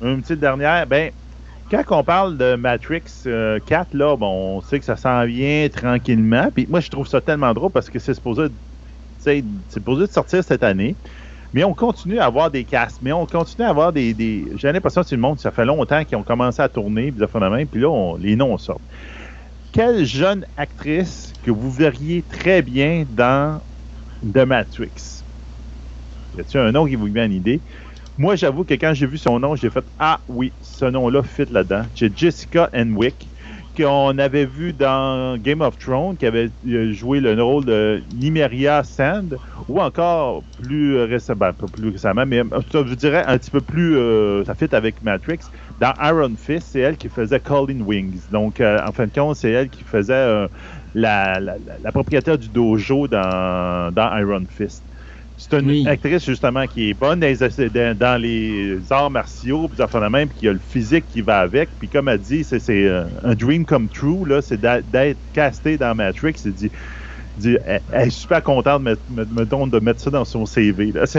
Une 0.04 0.20
petite 0.20 0.40
dernière, 0.40 0.86
ben, 0.86 1.10
quand 1.70 1.82
on 1.90 2.04
parle 2.04 2.36
de 2.36 2.56
Matrix 2.56 3.04
4, 3.24 3.26
euh, 3.26 3.58
là, 3.92 4.16
bon, 4.16 4.56
on 4.56 4.60
sait 4.60 4.78
que 4.78 4.84
ça 4.84 4.96
s'en 4.96 5.24
vient 5.24 5.66
tranquillement. 5.70 6.50
Puis 6.54 6.66
moi, 6.68 6.80
je 6.80 6.90
trouve 6.90 7.06
ça 7.06 7.22
tellement 7.22 7.54
drôle 7.54 7.70
parce 7.72 7.88
que 7.88 7.98
c'est 7.98 8.12
supposé, 8.12 8.48
de 8.50 10.06
sortir 10.06 10.44
cette 10.44 10.62
année. 10.62 10.94
Mais 11.54 11.64
on 11.64 11.72
continue 11.72 12.18
à 12.18 12.26
avoir 12.26 12.50
des 12.50 12.64
castes, 12.64 12.98
mais 13.00 13.12
on 13.12 13.24
continue 13.24 13.64
à 13.64 13.70
avoir 13.70 13.92
des. 13.92 14.44
J'ai 14.56 14.72
l'impression 14.72 15.02
que 15.02 15.08
c'est 15.08 15.14
le 15.16 15.22
monde, 15.22 15.38
ça 15.38 15.52
fait 15.52 15.64
longtemps 15.64 16.04
qu'ils 16.04 16.18
ont 16.18 16.22
commencé 16.22 16.60
à 16.60 16.68
tourner, 16.68 17.12
puis, 17.12 17.80
là, 17.80 18.16
les 18.18 18.36
noms 18.36 18.58
sortent. 18.58 18.82
Quelle 19.72 20.04
jeune 20.04 20.44
actrice 20.56 21.32
que 21.44 21.50
vous 21.50 21.70
verriez 21.70 22.22
très 22.22 22.60
bien 22.60 23.04
dans 23.08 23.62
The 24.22 24.38
Matrix? 24.38 25.24
Y 26.36 26.40
a-t-il 26.40 26.58
un 26.60 26.72
nom 26.72 26.86
qui 26.86 26.96
vous 26.96 27.08
met 27.08 27.24
une 27.24 27.32
idée? 27.32 27.62
Moi, 28.16 28.36
j'avoue 28.36 28.64
que 28.64 28.74
quand 28.74 28.94
j'ai 28.94 29.08
vu 29.08 29.18
son 29.18 29.40
nom, 29.40 29.56
j'ai 29.56 29.70
fait 29.70 29.84
Ah 29.98 30.20
oui, 30.28 30.52
ce 30.60 30.84
nom-là 30.84 31.24
fit 31.24 31.46
là-dedans. 31.50 31.82
J'ai 31.96 32.12
Jessica 32.14 32.70
Henwick, 32.72 33.28
qu'on 33.76 34.16
avait 34.18 34.46
vu 34.46 34.72
dans 34.72 35.36
Game 35.36 35.60
of 35.62 35.76
Thrones, 35.78 36.16
qui 36.16 36.24
avait 36.24 36.50
euh, 36.64 36.92
joué 36.92 37.18
le 37.18 37.42
rôle 37.42 37.64
de 37.64 38.04
Nymeria 38.14 38.84
Sand, 38.84 39.36
ou 39.66 39.80
encore 39.80 40.44
plus 40.62 40.96
récemment, 41.02 41.38
ben, 41.40 41.52
pas 41.54 41.66
plus 41.66 41.88
récemment, 41.88 42.24
mais 42.24 42.38
euh, 42.38 42.60
je 42.72 42.94
dirais 42.94 43.24
un 43.26 43.36
petit 43.36 43.50
peu 43.50 43.60
plus, 43.60 43.96
euh, 43.96 44.44
ça 44.44 44.54
fit 44.54 44.72
avec 44.72 45.02
Matrix. 45.02 45.40
Dans 45.80 45.92
Iron 46.00 46.36
Fist, 46.36 46.68
c'est 46.70 46.80
elle 46.80 46.96
qui 46.96 47.08
faisait 47.08 47.40
Calling 47.40 47.82
Wings. 47.82 48.20
Donc, 48.30 48.60
en 48.60 48.92
fin 48.92 49.08
de 49.08 49.12
compte, 49.12 49.34
c'est 49.34 49.50
elle 49.50 49.70
qui 49.70 49.82
faisait 49.82 50.46
la, 50.94 51.40
propriétaire 51.92 52.38
du 52.38 52.48
dojo 52.48 53.08
dans 53.08 54.18
Iron 54.20 54.44
Fist. 54.48 54.84
C'est 55.36 55.52
une 55.54 55.88
actrice 55.88 56.24
justement 56.24 56.66
qui 56.66 56.90
est 56.90 56.94
bonne 56.94 57.18
dans 57.18 58.22
les, 58.22 58.78
arts 58.90 59.10
martiaux, 59.10 59.68
puis 59.68 59.82
enfin 59.82 60.08
même, 60.08 60.28
puis 60.28 60.38
qui 60.38 60.48
a 60.48 60.52
le 60.52 60.60
physique 60.60 61.06
qui 61.08 61.22
va 61.22 61.40
avec. 61.40 61.70
Puis 61.78 61.88
comme 61.88 62.08
elle 62.08 62.20
dit, 62.20 62.44
c'est 62.44 62.70
euh, 62.70 63.04
un 63.24 63.34
dream 63.34 63.64
come 63.64 63.88
true, 63.88 64.24
là, 64.26 64.40
c'est 64.40 64.60
d'être 64.60 65.18
castée 65.32 65.76
dans 65.76 65.94
Matrix. 65.94 66.34
Elle, 66.44 66.52
dit, 66.52 66.70
dit, 67.36 67.58
elle, 67.64 67.82
est 67.92 68.10
super 68.10 68.44
contente 68.44 68.84
de, 68.84 68.96
me, 69.08 69.66
de 69.66 69.80
mettre 69.80 70.00
ça 70.00 70.10
dans 70.10 70.24
son 70.24 70.46
CV. 70.46 70.92
Là. 70.92 71.04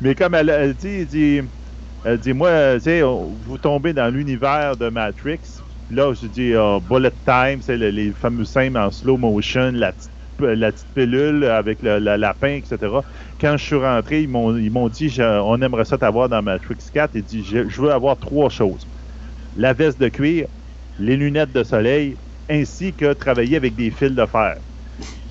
Mais 0.00 0.14
comme 0.14 0.34
elle, 0.34 0.74
dit, 0.74 1.42
elle 2.04 2.18
dit, 2.18 2.32
moi, 2.32 2.74
tu 2.76 2.80
sais, 2.80 3.02
vous 3.02 3.58
tombez 3.58 3.92
dans 3.92 4.08
l'univers 4.08 4.76
de 4.78 4.88
Matrix. 4.88 5.40
Là, 5.90 6.14
je 6.14 6.26
dis 6.26 6.48
uh, 6.48 6.80
bullet 6.80 7.12
time, 7.24 7.60
c'est 7.60 7.76
les 7.76 8.12
fameux 8.12 8.44
scènes 8.44 8.76
en 8.76 8.90
slow 8.90 9.18
motion, 9.18 9.70
la 9.72 9.92
petite 9.92 10.10
la 10.40 10.72
petite 10.72 10.88
pilule 10.94 11.44
avec 11.44 11.82
le, 11.82 11.98
lapin, 11.98 12.56
etc. 12.56 12.78
Quand 13.40 13.56
je 13.56 13.64
suis 13.64 13.76
rentré, 13.76 14.22
ils 14.22 14.28
m'ont, 14.28 14.56
ils 14.56 14.70
m'ont 14.70 14.88
dit 14.88 15.14
on 15.20 15.60
aimerait 15.62 15.84
ça 15.84 15.98
t'avoir 15.98 16.28
dans 16.28 16.42
Matrix 16.42 16.76
4. 16.92 17.12
Ils 17.14 17.22
dit 17.22 17.44
je, 17.44 17.80
veux 17.80 17.90
avoir 17.90 18.18
trois 18.18 18.48
choses 18.48 18.86
la 19.56 19.72
veste 19.72 19.98
de 19.98 20.08
cuir, 20.08 20.48
les 20.98 21.16
lunettes 21.16 21.52
de 21.52 21.64
soleil, 21.64 22.16
ainsi 22.50 22.92
que 22.92 23.14
travailler 23.14 23.56
avec 23.56 23.74
des 23.74 23.90
fils 23.90 24.12
de 24.12 24.26
fer. 24.26 24.56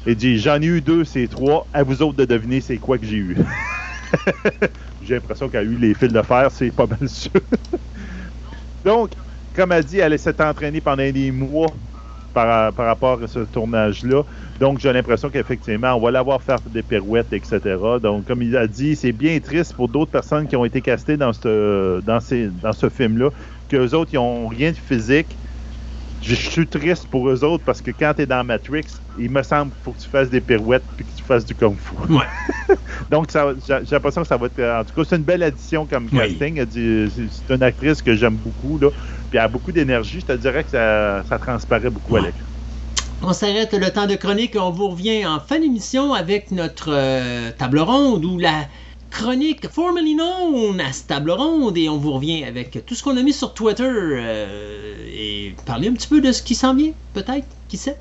Il 0.08 0.16
dit 0.16 0.40
j'en 0.40 0.62
ai 0.62 0.66
eu 0.66 0.82
deux, 0.82 1.04
c'est 1.04 1.28
trois. 1.28 1.68
À 1.74 1.84
vous 1.84 2.02
autres 2.02 2.18
de 2.18 2.26
deviner 2.26 2.62
c'est 2.62 2.78
quoi 2.78 2.98
que 2.98 3.06
j'ai 3.06 3.18
eu. 3.18 3.38
j'ai 5.02 5.16
l'impression 5.16 5.50
qu'elle 5.50 5.68
a 5.68 5.72
eu 5.72 5.78
les 5.78 5.94
fils 5.94 6.12
de 6.12 6.22
fer, 6.22 6.50
c'est 6.52 6.72
pas 6.72 6.88
mal 6.88 7.08
sûr. 7.08 7.32
Donc, 8.86 9.12
comme 9.54 9.72
elle 9.72 9.84
dit, 9.86 10.00
elle 10.00 10.18
s'est 10.20 10.42
entraînée 10.42 10.82
pendant 10.82 11.12
des 11.12 11.32
mois 11.32 11.68
par, 12.36 12.76
rapport 12.76 13.24
à 13.24 13.28
ce 13.28 13.40
tournage-là. 13.40 14.24
Donc, 14.60 14.80
j'ai 14.80 14.92
l'impression 14.92 15.30
qu'effectivement, 15.30 15.94
on 15.96 16.02
va 16.02 16.12
l'avoir 16.12 16.44
faire 16.44 16.60
des 16.70 16.84
pirouettes, 16.84 17.32
etc. 17.32 17.60
Donc, 18.02 18.28
comme 18.28 18.42
il 18.42 18.56
a 18.58 18.68
dit, 18.68 18.96
c'est 18.96 19.14
bien 19.14 19.40
triste 19.40 19.74
pour 19.74 19.88
d'autres 19.88 20.12
personnes 20.12 20.48
qui 20.48 20.56
ont 20.58 20.66
été 20.66 20.82
castées 20.82 21.16
dans 21.18 21.32
ce, 21.32 22.02
dans 22.02 22.20
ces, 22.20 22.50
dans 22.50 22.74
ce 22.74 22.90
film-là, 22.90 23.30
qu'eux 23.70 23.94
autres, 23.94 24.14
ils 24.14 24.18
n'ont 24.18 24.48
rien 24.48 24.72
de 24.72 24.78
physique. 24.78 25.40
Je 26.22 26.34
suis 26.34 26.68
triste 26.68 27.08
pour 27.08 27.30
eux 27.30 27.44
autres 27.44 27.64
parce 27.64 27.82
que 27.82 27.92
quand 27.92 28.14
tu 28.16 28.24
es 28.24 28.26
dans 28.26 28.44
Matrix, 28.44 28.86
il 29.20 29.30
me 29.30 29.44
semble 29.44 29.72
qu'il 29.72 29.82
faut 29.84 29.94
que 29.94 30.00
tu 30.00 30.10
fasses 30.10 30.30
des 30.30 30.42
pirouettes 30.42 30.86
puis 30.96 31.06
que 31.06 31.12
tu 31.12 31.24
fasses 31.24 31.46
du 31.46 31.54
kung 31.54 31.78
fu. 31.78 31.94
Donc, 33.12 33.28
j'ai 33.32 33.76
l'impression 33.92 34.22
que 34.22 34.28
ça 34.28 34.38
va 34.38 34.48
être. 34.48 34.60
En 34.60 34.84
tout 34.84 34.94
cas, 34.96 35.04
c'est 35.08 35.18
une 35.18 35.24
belle 35.24 35.44
addition 35.44 35.86
comme 35.86 36.10
casting. 36.10 36.66
C'est 36.70 37.54
une 37.54 37.64
actrice 37.64 38.02
que 38.02 38.16
j'aime 38.16 38.38
beaucoup. 38.38 38.80
Là 38.80 38.90
puis 39.36 39.44
a 39.44 39.50
beaucoup 39.50 39.74
d'énergie, 39.74 40.22
je 40.22 40.26
te 40.26 40.32
dirais 40.32 40.64
que 40.64 40.70
ça, 40.70 41.24
transparaît 41.42 41.90
beaucoup 41.90 42.16
à 42.16 42.22
l'écran. 42.22 42.40
On 43.22 43.34
s'arrête 43.34 43.74
le 43.74 43.90
temps 43.92 44.08
de 44.08 44.16
chronique. 44.16 44.56
On 44.58 44.70
vous 44.70 44.88
revient 44.88 45.26
en 45.26 45.42
fin 45.42 45.60
d'émission 45.60 46.14
avec 46.14 46.52
notre 46.52 46.94
euh, 46.94 47.52
table 47.58 47.80
ronde 47.80 48.24
ou 48.24 48.38
la 48.40 48.66
chronique 49.12 49.68
formerly 49.70 50.16
known 50.16 50.80
à 50.80 50.94
cette 50.94 51.08
table 51.08 51.32
ronde 51.32 51.78
et 51.78 51.90
on 51.90 51.98
vous 51.98 52.14
revient 52.14 52.46
avec 52.46 52.86
tout 52.86 52.96
ce 52.96 53.04
qu'on 53.04 53.18
a 53.18 53.24
mis 53.24 53.34
sur 53.34 53.54
Twitter 53.54 53.84
euh, 53.84 54.96
et 55.14 55.54
parler 55.66 55.90
un 55.90 55.94
petit 55.94 56.08
peu 56.08 56.22
de 56.22 56.32
ce 56.32 56.42
qui 56.42 56.56
s'en 56.56 56.74
vient, 56.74 56.94
peut-être, 57.14 57.48
qui 57.68 57.76
sait? 57.76 57.98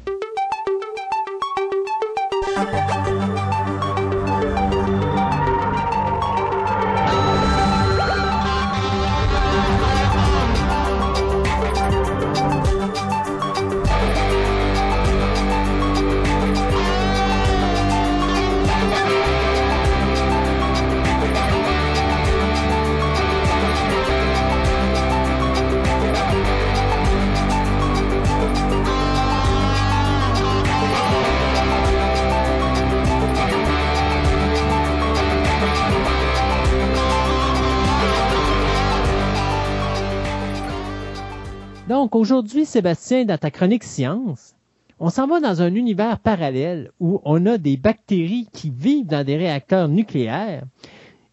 Donc 42.05 42.17
aujourd'hui, 42.17 42.67
Sébastien, 42.67 43.25
dans 43.25 43.39
ta 43.39 43.51
chronique 43.51 43.83
science, 43.83 44.57
on 45.01 45.09
s'en 45.09 45.27
va 45.27 45.41
dans 45.41 45.63
un 45.63 45.75
univers 45.75 46.19
parallèle 46.19 46.91
où 47.01 47.23
on 47.25 47.47
a 47.47 47.57
des 47.57 47.79
bactéries 47.79 48.47
qui 48.53 48.69
vivent 48.69 49.07
dans 49.07 49.25
des 49.25 49.39
réacteurs 49.39 49.89
nucléaires 49.89 50.65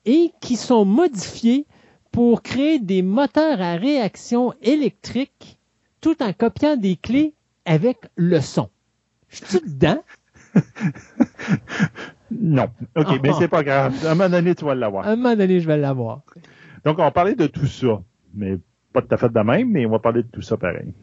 et 0.05 0.31
qui 0.39 0.55
sont 0.55 0.85
modifiées 0.85 1.65
pour 2.13 2.41
créer 2.41 2.79
des 2.79 3.01
moteurs 3.01 3.59
à 3.61 3.75
réaction 3.75 4.53
électrique 4.61 5.59
tout 5.99 6.23
en 6.23 6.31
copiant 6.31 6.77
des 6.77 6.95
clés 6.95 7.33
avec 7.65 7.97
le 8.15 8.39
son. 8.39 8.69
Je 9.27 9.43
suis 9.43 9.59
dedans? 9.67 10.01
non. 12.31 12.69
OK, 12.95 13.07
mais 13.09 13.19
mais 13.23 13.33
c'est 13.33 13.49
pas 13.49 13.63
grave. 13.63 13.93
À 14.05 14.11
un 14.11 14.15
moment 14.15 14.29
donné, 14.29 14.55
tu 14.55 14.63
vas 14.63 14.73
l'avoir. 14.73 15.05
À 15.05 15.11
un 15.11 15.15
moment 15.17 15.35
donné, 15.35 15.59
je 15.59 15.67
vais 15.67 15.77
l'avoir. 15.77 16.21
Donc, 16.85 16.97
on 16.97 17.11
parler 17.11 17.35
de 17.35 17.47
tout 17.47 17.67
ça. 17.67 18.01
Mais 18.33 18.57
pas 18.93 19.01
tout 19.01 19.13
à 19.13 19.17
fait 19.17 19.29
de 19.29 19.39
même, 19.39 19.69
mais 19.69 19.85
on 19.85 19.91
va 19.91 19.99
parler 19.99 20.23
de 20.23 20.27
tout 20.27 20.41
ça 20.41 20.57
pareil. 20.57 20.93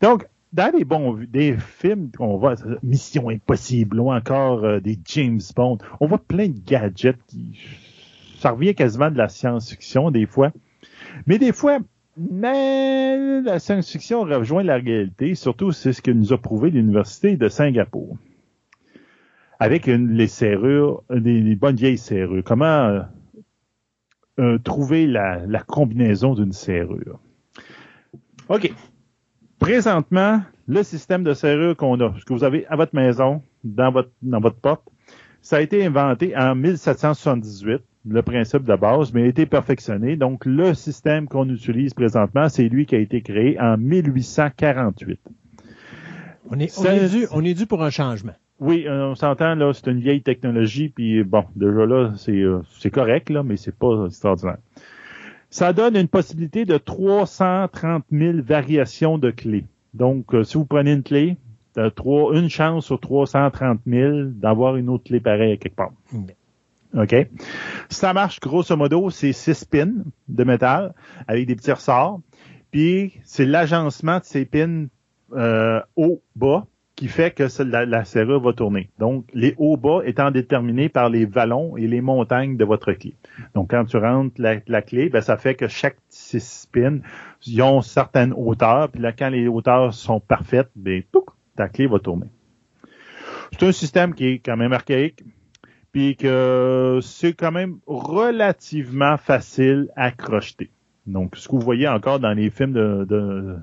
Donc, 0.00 0.26
dans 0.52 0.72
les 0.74 0.84
bons 0.84 1.18
des 1.28 1.56
films 1.58 2.10
qu'on 2.16 2.36
voit 2.38 2.54
Mission 2.82 3.28
Impossible 3.28 4.00
ou 4.00 4.10
encore 4.10 4.64
euh, 4.64 4.80
des 4.80 4.98
James 5.06 5.40
Bond, 5.54 5.78
on 6.00 6.06
voit 6.06 6.18
plein 6.18 6.48
de 6.48 6.58
gadgets 6.64 7.18
qui 7.26 7.58
ça 8.38 8.52
revient 8.52 8.74
quasiment 8.74 9.10
de 9.10 9.18
la 9.18 9.28
science-fiction 9.28 10.10
des 10.10 10.26
fois. 10.26 10.52
Mais 11.26 11.38
des 11.38 11.52
fois, 11.52 11.78
mais 12.16 13.40
la 13.42 13.58
science-fiction 13.58 14.22
rejoint 14.22 14.62
la 14.62 14.76
réalité, 14.76 15.34
surtout 15.34 15.72
c'est 15.72 15.92
ce 15.92 16.02
que 16.02 16.10
nous 16.10 16.32
a 16.32 16.38
prouvé 16.38 16.70
l'Université 16.70 17.36
de 17.36 17.48
Singapour. 17.48 18.16
Avec 19.60 19.86
les 19.86 20.28
serrures, 20.28 21.02
des, 21.10 21.56
bonnes 21.56 21.76
vieilles 21.76 21.98
serrures. 21.98 22.44
Comment 22.44 23.00
euh, 24.38 24.58
trouver 24.58 25.06
la, 25.06 25.44
la 25.46 25.60
combinaison 25.60 26.34
d'une 26.34 26.52
serrure? 26.52 27.20
OK. 28.48 28.72
Présentement, 29.58 30.42
le 30.66 30.82
système 30.82 31.24
de 31.24 31.34
serrure 31.34 31.76
qu'on 31.76 32.00
a, 32.00 32.14
ce 32.18 32.24
que 32.24 32.32
vous 32.32 32.44
avez 32.44 32.66
à 32.68 32.76
votre 32.76 32.94
maison, 32.94 33.42
dans 33.64 33.90
votre, 33.90 34.10
dans 34.22 34.40
votre 34.40 34.60
porte, 34.60 34.84
ça 35.42 35.56
a 35.56 35.60
été 35.60 35.84
inventé 35.84 36.36
en 36.36 36.54
1778 36.54 37.82
le 38.08 38.22
principe 38.22 38.64
de 38.64 38.74
base, 38.76 39.12
mais 39.12 39.24
a 39.24 39.26
été 39.26 39.46
perfectionné. 39.46 40.16
Donc, 40.16 40.46
le 40.46 40.74
système 40.74 41.26
qu'on 41.26 41.48
utilise 41.48 41.94
présentement, 41.94 42.48
c'est 42.48 42.68
lui 42.68 42.86
qui 42.86 42.94
a 42.94 42.98
été 42.98 43.22
créé 43.22 43.60
en 43.60 43.76
1848. 43.76 45.20
On 46.50 46.58
est, 46.58 46.78
on 46.78 46.84
est, 46.84 47.08
dû, 47.08 47.26
on 47.32 47.44
est 47.44 47.54
dû 47.54 47.66
pour 47.66 47.82
un 47.82 47.90
changement. 47.90 48.32
Oui, 48.60 48.86
on 48.88 49.14
s'entend, 49.14 49.54
là, 49.54 49.72
c'est 49.72 49.86
une 49.88 50.00
vieille 50.00 50.22
technologie, 50.22 50.88
puis 50.88 51.22
bon, 51.22 51.44
déjà 51.54 51.86
là, 51.86 52.12
c'est, 52.16 52.32
euh, 52.32 52.60
c'est 52.78 52.90
correct, 52.90 53.30
là, 53.30 53.42
mais 53.44 53.56
c'est 53.56 53.76
pas 53.76 54.06
extraordinaire. 54.06 54.58
Ça 55.50 55.72
donne 55.72 55.96
une 55.96 56.08
possibilité 56.08 56.64
de 56.64 56.76
330 56.76 58.04
000 58.10 58.38
variations 58.42 59.16
de 59.16 59.30
clés. 59.30 59.64
Donc, 59.94 60.34
euh, 60.34 60.42
si 60.44 60.58
vous 60.58 60.64
prenez 60.64 60.92
une 60.92 61.02
clé, 61.02 61.36
trois, 61.94 62.36
une 62.36 62.50
chance 62.50 62.86
sur 62.86 62.98
330 63.00 63.80
000 63.86 64.22
d'avoir 64.24 64.76
une 64.76 64.88
autre 64.88 65.04
clé 65.04 65.20
pareille 65.20 65.58
quelque 65.58 65.76
part. 65.76 65.92
OK? 66.96 67.14
Ça 67.88 68.12
marche 68.12 68.40
grosso 68.40 68.76
modo, 68.76 69.10
c'est 69.10 69.32
six 69.32 69.64
pins 69.64 69.92
de 70.28 70.44
métal 70.44 70.94
avec 71.26 71.46
des 71.46 71.54
petits 71.54 71.72
ressorts. 71.72 72.20
Puis 72.70 73.20
c'est 73.24 73.46
l'agencement 73.46 74.18
de 74.18 74.24
ces 74.24 74.44
pins 74.44 74.86
euh, 75.34 75.80
haut-bas 75.96 76.66
qui 76.98 77.06
fait 77.06 77.30
que 77.30 77.44
la, 77.62 78.04
serrure 78.04 78.40
va 78.40 78.52
tourner. 78.52 78.90
Donc, 78.98 79.24
les 79.32 79.54
hauts-bas 79.56 80.00
étant 80.04 80.32
déterminés 80.32 80.88
par 80.88 81.08
les 81.08 81.26
vallons 81.26 81.76
et 81.76 81.86
les 81.86 82.00
montagnes 82.00 82.56
de 82.56 82.64
votre 82.64 82.92
clé. 82.92 83.14
Donc, 83.54 83.70
quand 83.70 83.84
tu 83.84 83.98
rentres 83.98 84.34
la, 84.36 84.82
clé, 84.82 85.08
ben, 85.08 85.20
ça 85.20 85.36
fait 85.36 85.54
que 85.54 85.68
chaque 85.68 85.96
six 86.08 86.68
pins, 86.72 86.98
ils 87.46 87.62
ont 87.62 87.82
certaines 87.82 88.32
hauteurs. 88.32 88.88
Puis 88.88 89.00
là, 89.00 89.12
quand 89.12 89.28
les 89.28 89.46
hauteurs 89.46 89.94
sont 89.94 90.18
parfaites, 90.18 90.70
ben, 90.74 91.04
ta 91.54 91.68
clé 91.68 91.86
va 91.86 92.00
tourner. 92.00 92.26
C'est 93.52 93.64
un 93.64 93.72
système 93.72 94.12
qui 94.12 94.26
est 94.26 94.38
quand 94.40 94.56
même 94.56 94.72
archaïque, 94.72 95.22
puis 95.92 96.16
que 96.16 96.98
c'est 97.00 97.32
quand 97.32 97.52
même 97.52 97.78
relativement 97.86 99.16
facile 99.18 99.88
à 99.94 100.10
crocheter. 100.10 100.68
Donc, 101.06 101.36
ce 101.36 101.46
que 101.46 101.52
vous 101.52 101.60
voyez 101.60 101.86
encore 101.86 102.18
dans 102.18 102.32
les 102.32 102.50
films 102.50 102.72
de, 102.72 103.56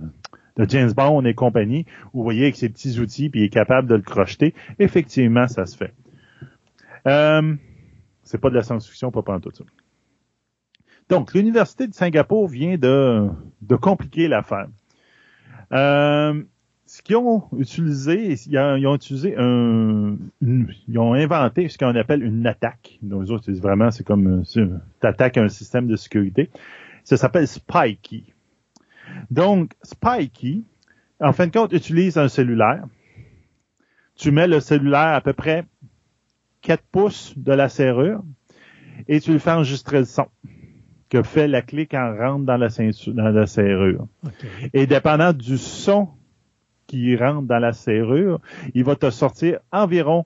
James 0.57 0.91
Bond 0.91 1.25
et 1.25 1.33
compagnie, 1.33 1.85
vous 2.13 2.23
voyez 2.23 2.43
avec 2.43 2.55
ses 2.55 2.69
petits 2.69 2.99
outils, 2.99 3.29
puis 3.29 3.41
il 3.41 3.43
est 3.45 3.49
capable 3.49 3.87
de 3.87 3.95
le 3.95 4.01
crocheter, 4.01 4.53
effectivement, 4.79 5.47
ça 5.47 5.65
se 5.65 5.75
fait. 5.75 5.93
Euh, 7.07 7.55
c'est 8.23 8.39
pas 8.39 8.49
de 8.49 8.55
la 8.55 8.63
science-fiction, 8.63 9.11
pas 9.11 9.21
pendant 9.21 9.39
tout 9.39 9.51
ça. 9.51 9.63
Donc, 11.09 11.33
l'Université 11.33 11.87
de 11.87 11.93
Singapour 11.93 12.47
vient 12.47 12.77
de, 12.77 13.27
de 13.61 13.75
compliquer 13.75 14.27
l'affaire. 14.27 14.67
Euh, 15.71 16.41
ce 16.87 17.01
qu'ils 17.01 17.15
ont 17.17 17.43
utilisé, 17.57 18.35
ils 18.47 18.87
ont 18.87 18.95
utilisé 18.95 19.35
un, 19.37 20.17
ils 20.41 20.97
ont 20.97 21.13
inventé 21.13 21.67
ce 21.69 21.77
qu'on 21.77 21.95
appelle 21.95 22.23
une 22.23 22.45
attaque. 22.47 22.99
Nous 23.01 23.31
autres, 23.31 23.45
c'est 23.45 23.59
vraiment, 23.59 23.91
c'est 23.91 24.05
comme, 24.05 24.43
t'attaques 24.99 25.37
un 25.37 25.49
système 25.49 25.87
de 25.87 25.95
sécurité. 25.95 26.49
Ça 27.03 27.17
s'appelle 27.17 27.47
Spikey. 27.47 28.23
Donc, 29.31 29.73
Spikey, 29.83 30.61
en 31.19 31.33
fin 31.33 31.47
de 31.47 31.51
compte, 31.51 31.73
utilise 31.73 32.17
un 32.17 32.27
cellulaire. 32.27 32.85
Tu 34.15 34.31
mets 34.31 34.47
le 34.47 34.59
cellulaire 34.59 35.15
à 35.15 35.21
peu 35.21 35.33
près 35.33 35.65
4 36.61 36.83
pouces 36.91 37.33
de 37.37 37.53
la 37.53 37.69
serrure 37.69 38.23
et 39.07 39.19
tu 39.19 39.33
le 39.33 39.39
fais 39.39 39.51
enregistrer 39.51 39.99
le 39.99 40.05
son 40.05 40.27
que 41.09 41.21
fait 41.21 41.47
la 41.47 41.61
clé 41.61 41.85
quand 41.85 42.15
rentre 42.17 42.45
dans 42.45 42.57
la, 42.57 42.69
dans 42.69 43.29
la 43.29 43.45
serrure. 43.45 44.07
Et 44.73 44.87
dépendant 44.87 45.33
du 45.33 45.57
son 45.57 46.09
qui 46.87 47.15
rentre 47.15 47.47
dans 47.47 47.59
la 47.59 47.73
serrure, 47.73 48.39
il 48.73 48.83
va 48.83 48.95
te 48.95 49.09
sortir 49.09 49.59
environ 49.71 50.25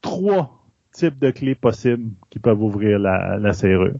trois 0.00 0.64
types 0.92 1.18
de 1.18 1.30
clés 1.30 1.54
possibles 1.54 2.12
qui 2.30 2.38
peuvent 2.38 2.62
ouvrir 2.62 2.98
la, 2.98 3.52
serrure. 3.52 3.96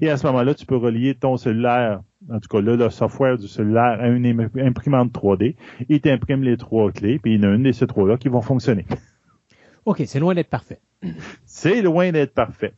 Et 0.00 0.10
à 0.10 0.16
ce 0.16 0.26
moment-là, 0.26 0.54
tu 0.54 0.66
peux 0.66 0.76
relier 0.76 1.14
ton 1.14 1.36
cellulaire, 1.36 2.02
en 2.30 2.40
tout 2.40 2.48
cas 2.48 2.60
là, 2.60 2.76
le 2.76 2.90
software 2.90 3.36
du 3.38 3.48
cellulaire 3.48 3.98
à 4.00 4.08
une 4.08 4.48
imprimante 4.58 5.12
3D. 5.12 5.56
Il 5.88 6.00
t'imprime 6.00 6.42
les 6.42 6.56
trois 6.56 6.90
clés, 6.92 7.18
puis 7.18 7.34
il 7.34 7.42
y 7.42 7.46
en 7.46 7.50
a 7.50 7.54
une 7.54 7.64
de 7.64 7.72
ces 7.72 7.86
trois-là 7.86 8.16
qui 8.16 8.28
vont 8.28 8.42
fonctionner. 8.42 8.86
OK, 9.84 10.02
c'est 10.06 10.20
loin 10.20 10.34
d'être 10.34 10.50
parfait. 10.50 10.80
C'est 11.44 11.82
loin 11.82 12.12
d'être 12.12 12.34
parfait. 12.34 12.74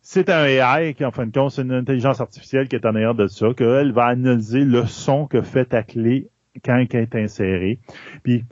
C'est 0.00 0.30
un 0.30 0.44
AI 0.44 0.94
qui, 0.94 1.04
en 1.04 1.10
fin 1.10 1.26
de 1.26 1.32
compte, 1.32 1.50
c'est 1.50 1.62
une 1.62 1.72
intelligence 1.72 2.20
artificielle 2.20 2.68
qui 2.68 2.76
est 2.76 2.86
en 2.86 2.94
arrière 2.94 3.14
de 3.14 3.26
ça, 3.26 3.48
qu'elle 3.56 3.92
va 3.92 4.04
analyser 4.06 4.64
le 4.64 4.86
son 4.86 5.26
que 5.26 5.42
fait 5.42 5.64
ta 5.64 5.82
clé 5.82 6.28
quand 6.64 6.84
elle 6.90 7.00
est 7.00 7.14
insérée. 7.16 7.80
Puis, 8.22 8.44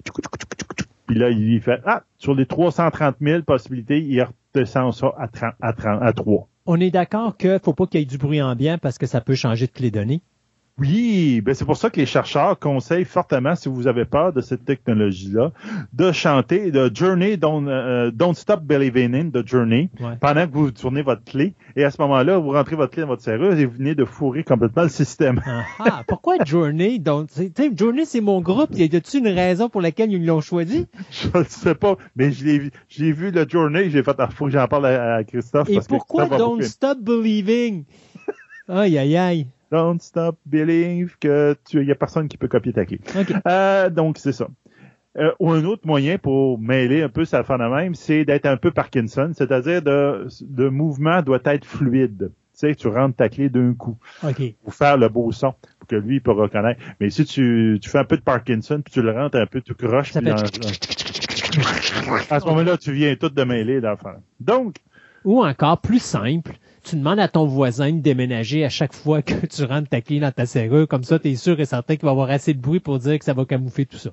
puis 1.07 1.17
là, 1.17 1.31
il 1.31 1.61
fait, 1.61 1.81
ah, 1.87 2.03
sur 2.19 2.35
les 2.35 2.47
330 2.47 3.17
000 3.21 3.43
possibilités, 3.43 4.03
il 4.03 4.21
redescend 4.55 4.93
ça 4.93 5.15
à, 5.17 5.29
30, 5.29 5.55
à, 5.61 5.73
30, 5.73 6.03
à 6.03 6.13
3. 6.13 6.49
On 6.67 6.81
est 6.81 6.91
d'accord 6.91 7.37
qu'il 7.37 7.61
faut 7.63 7.75
pas 7.75 7.87
qu'il 7.87 8.01
y 8.01 8.03
ait 8.03 8.07
du 8.07 8.19
bruit 8.19 8.43
ambiant 8.43 8.79
parce 8.79 8.99
que 8.99 9.07
ça 9.07 9.21
peut 9.21 9.35
changer 9.35 9.67
de 9.67 9.73
clé 9.73 9.91
données. 9.91 10.23
Oui, 10.77 11.41
ben 11.41 11.55
c'est 11.55 11.65
pour 11.65 11.77
ça 11.77 11.89
que 11.89 12.01
les 12.01 12.07
chercheurs 12.07 12.59
conseillent 12.59 13.05
fortement, 13.05 13.55
si 13.55 13.69
vous 13.69 13.87
avez 13.87 14.05
peur 14.05 14.33
de 14.33 14.41
cette 14.41 14.65
technologie-là, 14.65 15.53
de 15.93 16.11
chanter 16.11 16.73
de 16.73 16.91
Journey, 16.93 17.37
Don't, 17.37 17.69
euh, 17.69 18.11
don't 18.11 18.35
Stop 18.35 18.63
Believing 18.63 19.15
in 19.15 19.25
de 19.27 19.47
Journey, 19.47 19.89
pendant 20.21 20.49
que 20.49 20.53
vous 20.53 20.73
tournez 20.73 21.03
votre 21.03 21.23
clé. 21.23 21.55
Et 21.77 21.85
à 21.85 21.93
ce 21.93 22.03
moment-là, 22.03 22.39
vous 22.39 22.51
rentrez 22.51 22.75
votre 22.75 22.93
clé 22.93 23.03
dans 23.03 23.09
votre 23.09 23.23
serrure 23.23 23.57
et 23.57 23.67
vous 23.67 23.77
venez 23.77 23.95
de 23.95 24.05
fourrer 24.05 24.43
complètement 24.43 24.83
le 24.83 24.89
système. 24.89 25.41
Ah, 25.47 25.63
ah 25.79 26.03
pourquoi 26.09 26.43
Journey? 26.45 26.99
Donc, 26.99 27.29
Journey, 27.77 28.05
c'est 28.05 28.21
mon 28.21 28.41
groupe. 28.41 28.71
Y 28.73 28.83
a-t-il 28.97 29.25
une 29.25 29.33
raison 29.33 29.69
pour 29.69 29.81
laquelle 29.81 30.11
ils 30.11 30.27
l'ont 30.27 30.41
choisi? 30.41 30.89
Je 31.13 31.39
ne 31.39 31.45
sais 31.45 31.77
pas, 31.77 31.97
mais 32.17 32.33
je 32.33 32.45
l'ai 32.45 32.59
vu, 32.59 32.71
j'ai 32.89 33.13
vu 33.13 33.31
le 33.31 33.47
Journey, 33.49 33.91
j'ai 33.91 34.03
fait, 34.03 34.17
il 34.19 34.35
faut 34.35 34.47
que 34.47 34.51
j'en 34.51 34.67
parle 34.67 34.87
à, 34.87 35.23
Christophe. 35.23 35.69
Et 35.69 35.79
pourquoi 35.89 36.27
Don't 36.27 36.63
Stop 36.63 36.99
Believing? 37.01 37.85
Aïe, 38.69 38.99
aïe, 38.99 39.17
aïe. 39.17 39.47
Don't 39.71 40.01
stop 40.01 40.37
believe 40.47 41.17
que 41.19 41.57
tu 41.65 41.85
y 41.85 41.91
a 41.91 41.95
personne 41.95 42.29
qui 42.29 42.37
peut 42.37 42.49
copier 42.49 42.73
ta 42.73 42.85
clé. 42.85 43.01
Euh, 43.47 43.91
donc 43.91 44.19
c'est 44.19 44.33
ça. 44.33 44.49
Euh, 45.17 45.31
ou 45.39 45.53
un 45.53 45.65
autre 45.65 45.87
moyen 45.87 46.19
pour 46.19 46.59
mêler 46.59 47.03
un 47.03 47.09
peu 47.09 47.25
ça 47.25 47.45
fin 47.45 47.57
de 47.59 47.65
même, 47.65 47.95
c'est 47.95 48.25
d'être 48.25 48.47
un 48.47 48.57
peu 48.57 48.73
Parkinson, 48.73 49.31
c'est-à-dire 49.37 49.81
de 49.81 50.27
le 50.57 50.71
mouvement 50.71 51.23
doit 51.23 51.41
être 51.45 51.65
fluide. 51.65 52.33
Tu 52.53 52.69
sais, 52.69 52.75
tu 52.75 52.89
rentres 52.89 53.17
ta 53.17 53.29
clé 53.29 53.49
d'un 53.49 53.75
coup. 53.75 53.97
Okay. 54.23 54.57
Pour 54.63 54.75
faire 54.75 54.97
le 54.97 55.09
beau 55.09 55.31
son, 55.33 55.55
pour 55.79 55.89
que 55.89 55.97
lui 55.97 56.17
il 56.17 56.21
peut 56.21 56.33
reconnaître. 56.33 56.81
Mais 57.01 57.11
si 57.11 57.25
tu, 57.25 57.79
tu 57.81 57.91
fais 57.91 57.99
un 57.99 58.05
peu 58.05 58.17
de 58.17 58.23
Parkinson, 58.23 58.81
puis 58.85 58.93
tu 58.93 59.03
le 59.03 59.13
rentres 59.13 59.37
un 59.37 59.47
peu, 59.47 59.61
tu 59.61 59.75
croches, 59.75 60.13
puis 60.13 60.31
à 62.31 62.41
ce 62.41 62.47
moment-là, 62.47 62.77
tu 62.77 62.93
viens 62.93 63.15
tout 63.17 63.29
de 63.29 63.45
mêler 63.45 63.81
l'enfant. 63.81 64.15
Donc. 64.41 64.77
Ou 65.25 65.45
encore 65.45 65.81
plus 65.81 66.03
simple, 66.03 66.53
tu 66.85 66.97
demandes 66.97 67.19
à 67.19 67.29
ton 67.29 67.47
voisin 67.47 67.93
de 67.93 68.01
déménager 68.01 68.65
à 68.65 68.69
chaque 68.69 68.93
fois 68.93 69.23
que 69.23 69.47
tu 69.47 69.65
rentres 69.65 69.89
ta 69.89 70.01
clé 70.01 70.21
dans 70.21 70.31
ta 70.31 70.47
serrure. 70.47 70.87
Comme 70.87 71.05
ça, 71.05 71.19
tu 71.19 71.31
es 71.31 71.35
sûr 71.35 71.59
et 71.59 71.65
certain 71.65 71.97
qu'il 71.97 72.05
va 72.05 72.11
y 72.11 72.13
avoir 72.13 72.31
assez 72.31 72.55
de 72.55 72.61
bruit 72.61 72.81
pour 72.81 72.99
dire 72.99 73.19
que 73.19 73.25
ça 73.25 73.33
va 73.33 73.45
camoufler 73.45 73.87
tout 73.87 73.97
ça. 73.97 74.11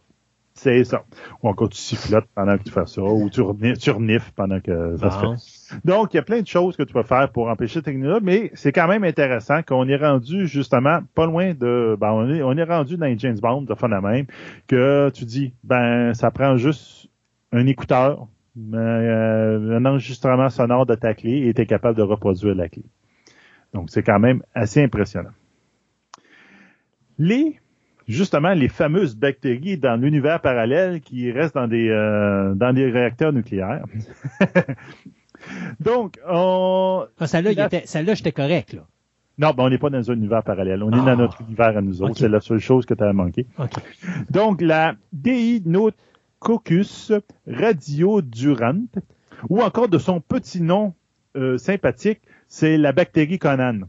C'est 0.54 0.84
ça. 0.84 1.06
Ou 1.42 1.50
encore 1.50 1.70
tu 1.70 1.78
sifflotes 1.78 2.28
pendant 2.36 2.58
que 2.58 2.64
tu 2.64 2.72
fais 2.72 2.86
ça, 2.86 3.02
ou 3.02 3.30
tu, 3.30 3.42
renifles 3.42 4.32
pendant 4.36 4.60
que 4.60 4.98
ça 4.98 5.10
se 5.12 5.20
fait. 5.20 5.78
Donc, 5.86 6.14
il 6.14 6.18
y 6.18 6.20
a 6.20 6.24
plein 6.24 6.42
de 6.42 6.48
choses 6.48 6.76
que 6.76 6.84
tu 6.84 6.94
peux 6.94 7.04
faire 7.04 7.32
pour 7.32 7.48
empêcher 7.48 7.76
cette 7.76 7.86
technique-là, 7.86 8.20
mais 8.22 8.52
c'est 8.54 8.72
quand 8.72 8.88
même 8.88 9.04
intéressant 9.04 9.64
qu'on 9.64 9.88
est 9.88 9.96
rendu 9.96 10.48
justement 10.48 11.00
pas 11.16 11.26
loin 11.26 11.54
de... 11.54 11.98
Ben, 12.00 12.12
on 12.12 12.30
est, 12.30 12.44
on 12.44 12.58
est 12.58 12.64
rendu 12.64 12.98
dans 12.98 13.06
les 13.06 13.18
James 13.18 13.40
Bond 13.40 13.62
de 13.62 13.74
fun 13.76 13.88
même, 13.88 14.26
que 14.68 15.10
tu 15.14 15.26
dis, 15.26 15.54
ben, 15.64 16.14
ça 16.14 16.32
prend 16.32 16.58
juste 16.58 17.08
un 17.54 17.66
écouteur, 17.66 18.28
euh, 18.58 19.78
un 19.78 19.86
enregistrement 19.86 20.50
sonore 20.50 20.86
de 20.86 20.96
ta 20.96 21.14
clé 21.14 21.32
et 21.32 21.60
es 21.60 21.66
capable 21.66 21.98
de 21.98 22.04
reproduire 22.04 22.56
la 22.56 22.68
clé. 22.70 22.84
Donc, 23.74 23.90
c'est 23.90 24.04
quand 24.04 24.20
même 24.20 24.44
assez 24.54 24.84
impressionnant. 24.84 25.32
Les 27.18 27.60
justement 28.08 28.54
les 28.54 28.68
fameuses 28.68 29.16
bactéries 29.16 29.78
dans 29.78 29.96
l'univers 29.96 30.42
parallèle 30.42 31.02
qui 31.02 31.32
restent 31.32 31.56
dans 31.56 31.68
des 31.68 31.90
euh, 31.90 32.54
dans 32.56 32.74
des 32.74 32.90
réacteurs 32.90 33.32
nucléaires. 33.32 33.86
Donc, 35.80 36.20
on... 36.28 37.06
Ah, 37.20 37.28
celle-là, 37.28 38.14
j'étais 38.14 38.32
correct, 38.32 38.74
là. 38.74 38.82
Non, 39.38 39.54
ben 39.58 39.64
on 39.64 39.70
n'est 39.70 39.80
pas 39.80 39.90
dans 39.90 40.12
un 40.12 40.14
univers 40.14 40.44
parallèle. 40.44 40.84
On 40.84 40.92
est 40.92 40.98
dans 40.98 41.08
ah. 41.08 41.16
notre 41.16 41.42
univers 41.42 41.76
à 41.76 41.82
nous 41.82 42.04
autres. 42.04 42.18
C'est 42.18 42.30
la 42.30 42.42
seule 42.42 42.60
chose 42.60 42.86
que 42.86 42.94
tu 42.94 43.04
as 43.04 43.12
manqué. 43.12 43.48
Donc, 44.30 44.62
la 44.62 44.94
Deinococcus 46.42 47.12
radiodurante, 47.48 48.98
ou 49.50 49.62
encore 49.62 49.88
de 49.88 49.98
son 49.98 50.20
petit 50.20 50.62
nom 50.62 50.94
euh, 51.36 51.58
sympathique, 51.58 52.22
c'est 52.48 52.78
la 52.78 52.92
bactérie 52.92 53.40
Conan. 53.40 53.82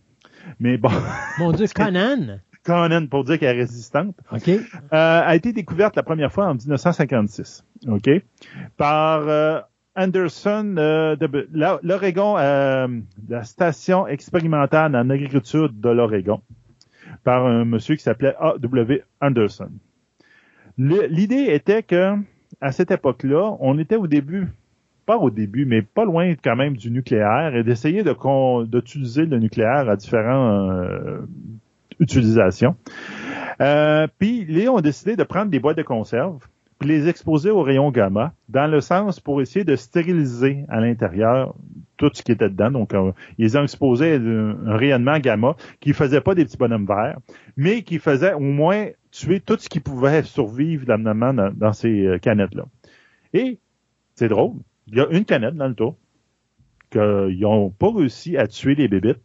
Mais 0.61 0.77
bon. 0.77 0.91
Mon 1.39 1.53
Dieu, 1.53 1.66
Conan! 1.74 2.39
Conan 2.65 3.07
pour 3.09 3.24
dire 3.24 3.39
qu'elle 3.39 3.57
est 3.57 3.61
résistante, 3.61 4.16
OK. 4.31 4.49
Euh, 4.49 4.59
a 4.91 5.35
été 5.35 5.53
découverte 5.53 5.97
la 5.97 6.05
première 6.05 6.33
fois 6.33 6.47
en 6.47 6.55
1956, 6.55 7.65
OK, 7.89 8.09
par 8.77 9.29
euh, 9.29 9.61
Anderson 9.97 10.77
euh, 10.79 11.16
de 11.16 11.49
l'Oregon, 11.83 12.37
la 12.37 13.43
station 13.43 14.07
expérimentale 14.07 14.95
en 14.95 15.11
agriculture 15.11 15.70
de 15.73 15.89
l'Oregon, 15.89 16.41
par 17.24 17.47
un 17.47 17.65
monsieur 17.65 17.97
qui 17.97 18.03
s'appelait 18.05 18.37
A.W. 18.39 19.03
Anderson. 19.20 19.70
L'idée 20.79 21.47
était 21.51 21.83
que 21.83 22.16
à 22.63 22.73
cette 22.73 22.91
époque-là, 22.91 23.57
on 23.61 23.79
était 23.79 23.97
au 23.97 24.07
début 24.07 24.49
pas 25.05 25.17
au 25.17 25.31
début, 25.31 25.65
mais 25.67 25.83
pas 25.83 26.05
loin 26.05 26.33
quand 26.45 26.55
même 26.55 26.77
du 26.77 26.89
nucléaire 26.89 27.57
et 27.57 27.65
d'essayer 27.65 28.05
de 28.05 28.15
d'utiliser 28.67 29.27
le 29.27 29.41
nucléaire 29.41 29.89
à 29.89 29.97
différents 29.97 31.19
utilisation. 32.03 32.77
Euh, 33.61 34.07
puis 34.19 34.45
les 34.45 34.69
ont 34.69 34.81
décidé 34.81 35.17
de 35.17 35.23
prendre 35.23 35.51
des 35.51 35.61
boîtes 35.61 35.77
de 35.77 35.83
conserve 35.83 36.47
les 36.87 37.09
exposer 37.09 37.51
au 37.51 37.63
rayon 37.63 37.91
gamma, 37.91 38.35
dans 38.49 38.71
le 38.71 38.81
sens 38.81 39.21
pour 39.21 39.41
essayer 39.41 39.65
de 39.65 39.77
stériliser 39.77 40.65
à 40.69 40.81
l'intérieur 40.81 41.55
tout 41.97 42.11
ce 42.13 42.23
qui 42.23 42.33
était 42.33 42.49
dedans. 42.49 42.71
Donc, 42.71 42.95
euh, 42.95 43.13
ils 43.39 43.57
ont 43.57 43.63
exposé 43.63 44.15
un, 44.17 44.57
rayonnement 44.65 45.19
gamma 45.19 45.57
qui 45.81 45.93
faisait 45.93 46.21
pas 46.21 46.35
des 46.35 46.45
petits 46.45 46.57
bonhommes 46.57 46.87
verts, 46.87 47.19
mais 47.57 47.83
qui 47.83 47.99
faisait 47.99 48.35
au 48.35 48.41
moins 48.41 48.89
tuer 49.11 49.41
tout 49.41 49.57
ce 49.59 49.69
qui 49.69 49.81
pouvait 49.81 50.23
survivre 50.23 50.87
dans, 50.87 51.73
ces 51.73 52.07
euh, 52.07 52.19
canettes-là. 52.19 52.65
Et 53.35 53.59
c'est 54.15 54.29
drôle, 54.29 54.55
il 54.89 54.97
y 54.97 55.01
a 55.01 55.09
une 55.11 55.25
canette 55.25 55.55
dans 55.55 55.69
le 55.69 55.75
tour 55.75 55.97
qu'ils 56.91 57.41
n'ont 57.41 57.71
pas 57.71 57.91
réussi 57.91 58.37
à 58.37 58.47
tuer 58.47 58.75
les 58.75 58.89
bébites. 58.89 59.23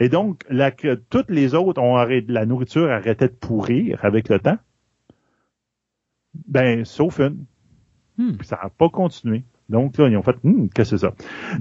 Et 0.00 0.08
donc, 0.08 0.42
la, 0.48 0.70
toutes 0.70 1.30
les 1.30 1.54
autres 1.54 1.80
ont 1.80 1.96
arrêté, 1.96 2.32
la 2.32 2.46
nourriture 2.46 2.90
arrêtait 2.90 3.28
de 3.28 3.34
pourrir 3.34 4.04
avec 4.04 4.28
le 4.28 4.38
temps. 4.38 4.56
Ben, 6.34 6.84
sauf 6.84 7.20
une. 7.20 7.44
Hmm. 8.18 8.32
ça 8.42 8.58
n'a 8.62 8.68
pas 8.68 8.88
continué. 8.88 9.44
Donc 9.70 9.96
là, 9.98 10.08
ils 10.08 10.16
ont 10.16 10.22
fait, 10.22 10.36
hmm, 10.42 10.68
qu'est-ce 10.74 10.90
que 10.90 10.96
c'est 10.98 11.06
ça? 11.06 11.14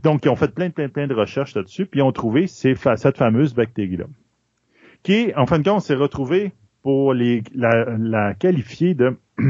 Donc, 0.03 0.25
ils 0.25 0.29
ont 0.29 0.35
fait 0.35 0.53
plein, 0.53 0.71
plein, 0.71 0.89
plein 0.89 1.07
de 1.07 1.13
recherches 1.13 1.55
là-dessus, 1.55 1.85
puis 1.85 1.99
ils 1.99 2.03
ont 2.03 2.11
trouvé 2.11 2.47
ces, 2.47 2.75
cette 2.75 3.17
fameuse 3.17 3.53
bactérie-là. 3.53 4.05
Qui, 5.03 5.31
en 5.35 5.45
fin 5.45 5.59
de 5.59 5.69
compte, 5.69 5.81
s'est 5.81 5.95
retrouvée 5.95 6.51
pour 6.81 7.13
les, 7.13 7.43
la, 7.53 7.97
la 7.97 8.33
qualifier 8.33 8.95
de, 8.95 9.15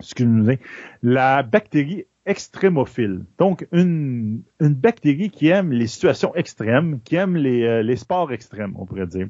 excusez-moi, 0.00 0.54
la 1.02 1.42
bactérie 1.42 2.06
extrémophile. 2.24 3.24
Donc, 3.38 3.66
une, 3.72 4.42
une 4.60 4.74
bactérie 4.74 5.30
qui 5.30 5.48
aime 5.48 5.72
les 5.72 5.88
situations 5.88 6.34
extrêmes, 6.36 7.00
qui 7.04 7.16
aime 7.16 7.36
les, 7.36 7.64
euh, 7.64 7.82
les 7.82 7.96
sports 7.96 8.32
extrêmes, 8.32 8.74
on 8.76 8.86
pourrait 8.86 9.08
dire. 9.08 9.26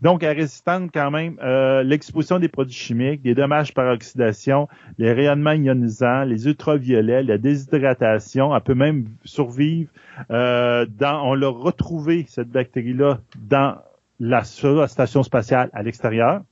Donc, 0.00 0.22
elle 0.22 0.36
résistante 0.36 0.90
quand 0.92 1.10
même 1.10 1.36
euh, 1.42 1.82
l'exposition 1.82 2.38
des 2.38 2.48
produits 2.48 2.74
chimiques, 2.74 3.22
des 3.22 3.34
dommages 3.34 3.74
par 3.74 3.92
oxydation, 3.92 4.68
les 4.96 5.12
rayonnements 5.12 5.52
ionisants, 5.52 6.24
les 6.24 6.46
ultraviolets, 6.46 7.22
la 7.22 7.36
déshydratation. 7.36 8.54
Elle 8.56 8.62
peut 8.62 8.74
même 8.74 9.08
survivre. 9.24 9.90
Euh, 10.30 10.86
dans, 10.86 11.22
on 11.22 11.34
l'a 11.34 11.48
retrouvé, 11.48 12.24
cette 12.26 12.48
bactérie-là, 12.48 13.20
dans 13.38 13.76
la, 14.18 14.44
station 14.44 15.22
spatiale 15.22 15.70
à 15.74 15.82
l'extérieur. 15.82 16.42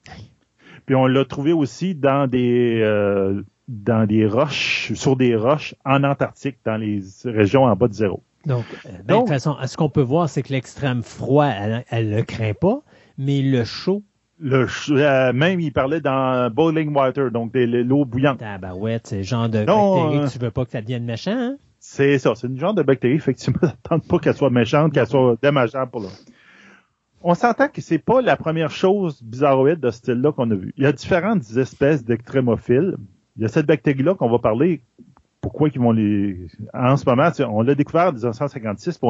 Puis 0.85 0.95
on 0.95 1.07
l'a 1.07 1.25
trouvé 1.25 1.53
aussi 1.53 1.95
dans 1.95 2.27
des 2.27 2.81
euh, 2.83 3.43
dans 3.69 4.07
des 4.07 4.27
roches, 4.27 4.93
sur 4.95 5.17
des 5.17 5.37
roches 5.37 5.75
en 5.85 6.03
Antarctique, 6.03 6.57
dans 6.65 6.79
les 6.79 7.01
régions 7.25 7.65
en 7.65 7.77
bas 7.77 7.89
de 7.89 7.93
zéro. 7.93 8.23
Donc, 8.47 8.65
euh, 8.87 8.91
ben, 9.05 9.15
de 9.15 9.21
toute 9.21 9.29
façon, 9.29 9.57
ce 9.65 9.77
qu'on 9.77 9.91
peut 9.91 10.03
voir, 10.03 10.29
c'est 10.29 10.43
que 10.43 10.53
l'extrême 10.53 11.03
froid, 11.03 11.47
elle 11.47 12.11
ne 12.11 12.17
le 12.17 12.23
craint 12.23 12.55
pas, 12.55 12.81
mais 13.19 13.43
le 13.43 13.65
chaud. 13.65 14.03
Le 14.41 14.67
euh, 14.91 15.33
même, 15.33 15.61
il 15.61 15.73
parlait 15.73 16.01
dans 16.01 16.49
boiling 16.51 16.95
water, 16.95 17.31
donc 17.31 17.51
l'eau 17.55 18.05
bouillante. 18.05 18.41
Ah 18.43 18.57
ben 18.59 18.73
ouais, 18.73 19.01
c'est 19.03 19.19
le 19.19 19.23
genre 19.23 19.49
de 19.49 19.65
bactérie 19.65 20.25
que 20.25 20.33
tu 20.33 20.39
veux 20.39 20.51
pas 20.53 20.65
que 20.65 20.71
ça 20.71 20.81
devienne 20.81 21.05
méchant, 21.05 21.37
hein? 21.37 21.57
C'est 21.81 22.19
ça, 22.19 22.35
c'est 22.35 22.47
une 22.47 22.59
genre 22.59 22.75
de 22.75 22.83
bactérie, 22.83 23.15
effectivement, 23.15 23.69
tente 23.83 24.07
pas 24.07 24.19
qu'elle 24.19 24.35
soit 24.35 24.51
méchante, 24.51 24.93
qu'elle 24.93 25.07
soit 25.07 25.37
dommageable 25.43 25.91
pour 25.91 26.01
l'homme. 26.01 26.11
On 27.21 27.35
s'entend 27.35 27.69
que 27.69 27.81
c'est 27.81 27.99
pas 27.99 28.23
la 28.23 28.37
première 28.37 28.71
chose 28.71 29.23
bizarroïde 29.23 29.81
de 29.81 29.91
ce 29.91 29.99
style-là 29.99 30.33
qu'on 30.33 30.51
a 30.53 30.55
vu. 30.55 30.73
Il 30.77 30.85
y 30.85 30.87
a 30.87 30.93
différentes 30.93 31.51
espèces 31.57 32.05
d'extrémophiles 32.05 32.97
il 33.39 33.43
y 33.43 33.45
a 33.45 33.49
cette 33.49 33.67
bactérie-là 33.67 34.15
qu'on 34.15 34.29
va 34.29 34.41
parler. 34.41 34.83
Pourquoi 35.41 35.71
qu'ils 35.71 35.81
vont 35.81 35.93
les. 35.93 36.49
En 36.75 36.97
ce 36.97 37.09
moment, 37.09 37.31
on 37.49 37.63
l'a 37.63 37.77
découvert 37.77 38.09
en 38.09 38.13
1956, 38.13 38.99
puis 38.99 39.09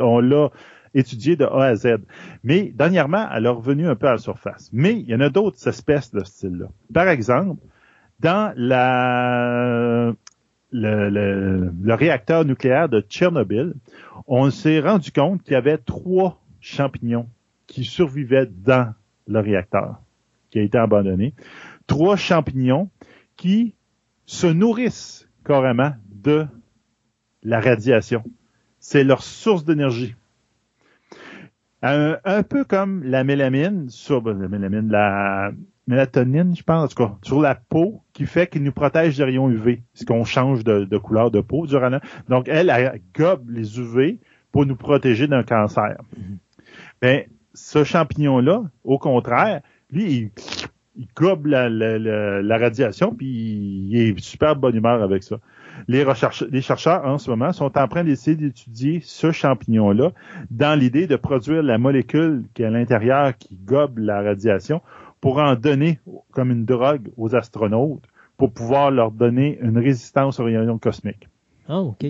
on 0.00 0.20
l'a 0.20 0.50
étudié 0.94 1.34
de 1.34 1.44
A 1.44 1.64
à 1.64 1.74
Z. 1.74 1.96
Mais 2.44 2.72
dernièrement, 2.72 3.26
elle 3.34 3.46
est 3.46 3.50
revenue 3.50 3.88
un 3.88 3.96
peu 3.96 4.06
à 4.06 4.12
la 4.12 4.18
surface. 4.18 4.70
Mais 4.72 4.92
il 4.94 5.06
y 5.06 5.14
en 5.14 5.20
a 5.20 5.28
d'autres 5.28 5.66
espèces 5.66 6.12
de 6.12 6.20
ce 6.20 6.32
style-là. 6.32 6.66
Par 6.94 7.08
exemple, 7.08 7.60
dans 8.20 8.52
la 8.56 10.12
le, 10.70 11.10
le, 11.10 11.72
le, 11.82 11.94
réacteur 11.94 12.44
nucléaire 12.44 12.88
de 12.88 13.00
Tchernobyl, 13.00 13.74
on 14.26 14.50
s'est 14.50 14.80
rendu 14.80 15.10
compte 15.10 15.42
qu'il 15.42 15.52
y 15.52 15.56
avait 15.56 15.78
trois 15.78 16.40
champignons 16.60 17.28
qui 17.66 17.84
survivaient 17.84 18.46
dans 18.46 18.92
le 19.26 19.40
réacteur 19.40 20.00
qui 20.50 20.60
a 20.60 20.62
été 20.62 20.78
abandonné. 20.78 21.34
Trois 21.86 22.16
champignons 22.16 22.90
qui 23.36 23.74
se 24.26 24.46
nourrissent 24.46 25.28
carrément 25.44 25.92
de 26.10 26.46
la 27.42 27.60
radiation. 27.60 28.24
C'est 28.80 29.04
leur 29.04 29.22
source 29.22 29.64
d'énergie. 29.64 30.14
Un, 31.82 32.42
peu 32.42 32.64
comme 32.64 33.04
la 33.04 33.22
mélamine, 33.22 33.88
sur 33.90 34.20
ben, 34.20 34.40
la 34.40 34.48
mélamine, 34.48 34.90
la 34.90 35.52
mélatonine, 35.86 36.56
je 36.56 36.64
pense, 36.64 36.84
en 36.84 36.88
tout 36.88 36.96
cas, 36.96 37.16
sur 37.22 37.40
la 37.40 37.54
peau, 37.54 38.02
qui 38.12 38.26
fait 38.26 38.48
qu'il 38.48 38.64
nous 38.64 38.72
protège 38.72 39.16
des 39.16 39.22
rayons 39.22 39.48
UV, 39.48 39.82
ce 39.94 40.04
qu'on 40.04 40.24
change 40.24 40.64
de, 40.64 40.98
couleur 40.98 41.30
de 41.30 41.40
peau 41.40 41.66
durant. 41.66 41.90
Donc, 42.28 42.48
elle, 42.48 42.70
elle, 42.70 43.00
gobe 43.14 43.48
les 43.50 43.78
UV 43.78 44.18
pour 44.50 44.66
nous 44.66 44.74
protéger 44.74 45.28
d'un 45.28 45.44
cancer. 45.44 45.96
Mm-hmm. 46.18 46.36
Ben, 47.02 47.24
ce 47.54 47.84
champignon-là, 47.84 48.64
au 48.82 48.98
contraire, 48.98 49.60
lui, 49.90 50.12
il 50.12 50.30
il 50.96 51.08
gobe 51.14 51.46
la, 51.46 51.68
la, 51.68 52.58
radiation, 52.58 53.14
puis 53.14 53.26
il 53.26 53.96
est 53.96 54.18
super 54.18 54.56
bonne 54.56 54.74
humeur 54.74 55.02
avec 55.02 55.22
ça. 55.22 55.38
Les, 55.88 56.04
les 56.50 56.62
chercheurs, 56.62 57.04
en 57.04 57.18
ce 57.18 57.30
moment, 57.30 57.52
sont 57.52 57.76
en 57.76 57.86
train 57.86 58.02
d'essayer 58.02 58.36
d'étudier 58.36 59.00
ce 59.02 59.30
champignon-là 59.30 60.12
dans 60.50 60.78
l'idée 60.78 61.06
de 61.06 61.16
produire 61.16 61.62
la 61.62 61.76
molécule 61.78 62.44
qui 62.54 62.62
est 62.62 62.66
à 62.66 62.70
l'intérieur 62.70 63.36
qui 63.36 63.56
gobe 63.56 63.98
la 63.98 64.22
radiation 64.22 64.80
pour 65.20 65.38
en 65.38 65.54
donner 65.54 66.00
comme 66.32 66.50
une 66.50 66.64
drogue 66.64 67.10
aux 67.16 67.34
astronautes 67.34 68.04
pour 68.36 68.52
pouvoir 68.52 68.90
leur 68.90 69.10
donner 69.10 69.58
une 69.60 69.78
résistance 69.78 70.40
aux 70.40 70.44
rayons 70.44 70.78
cosmiques. 70.78 71.28
Ah, 71.68 71.80
OK. 71.80 72.06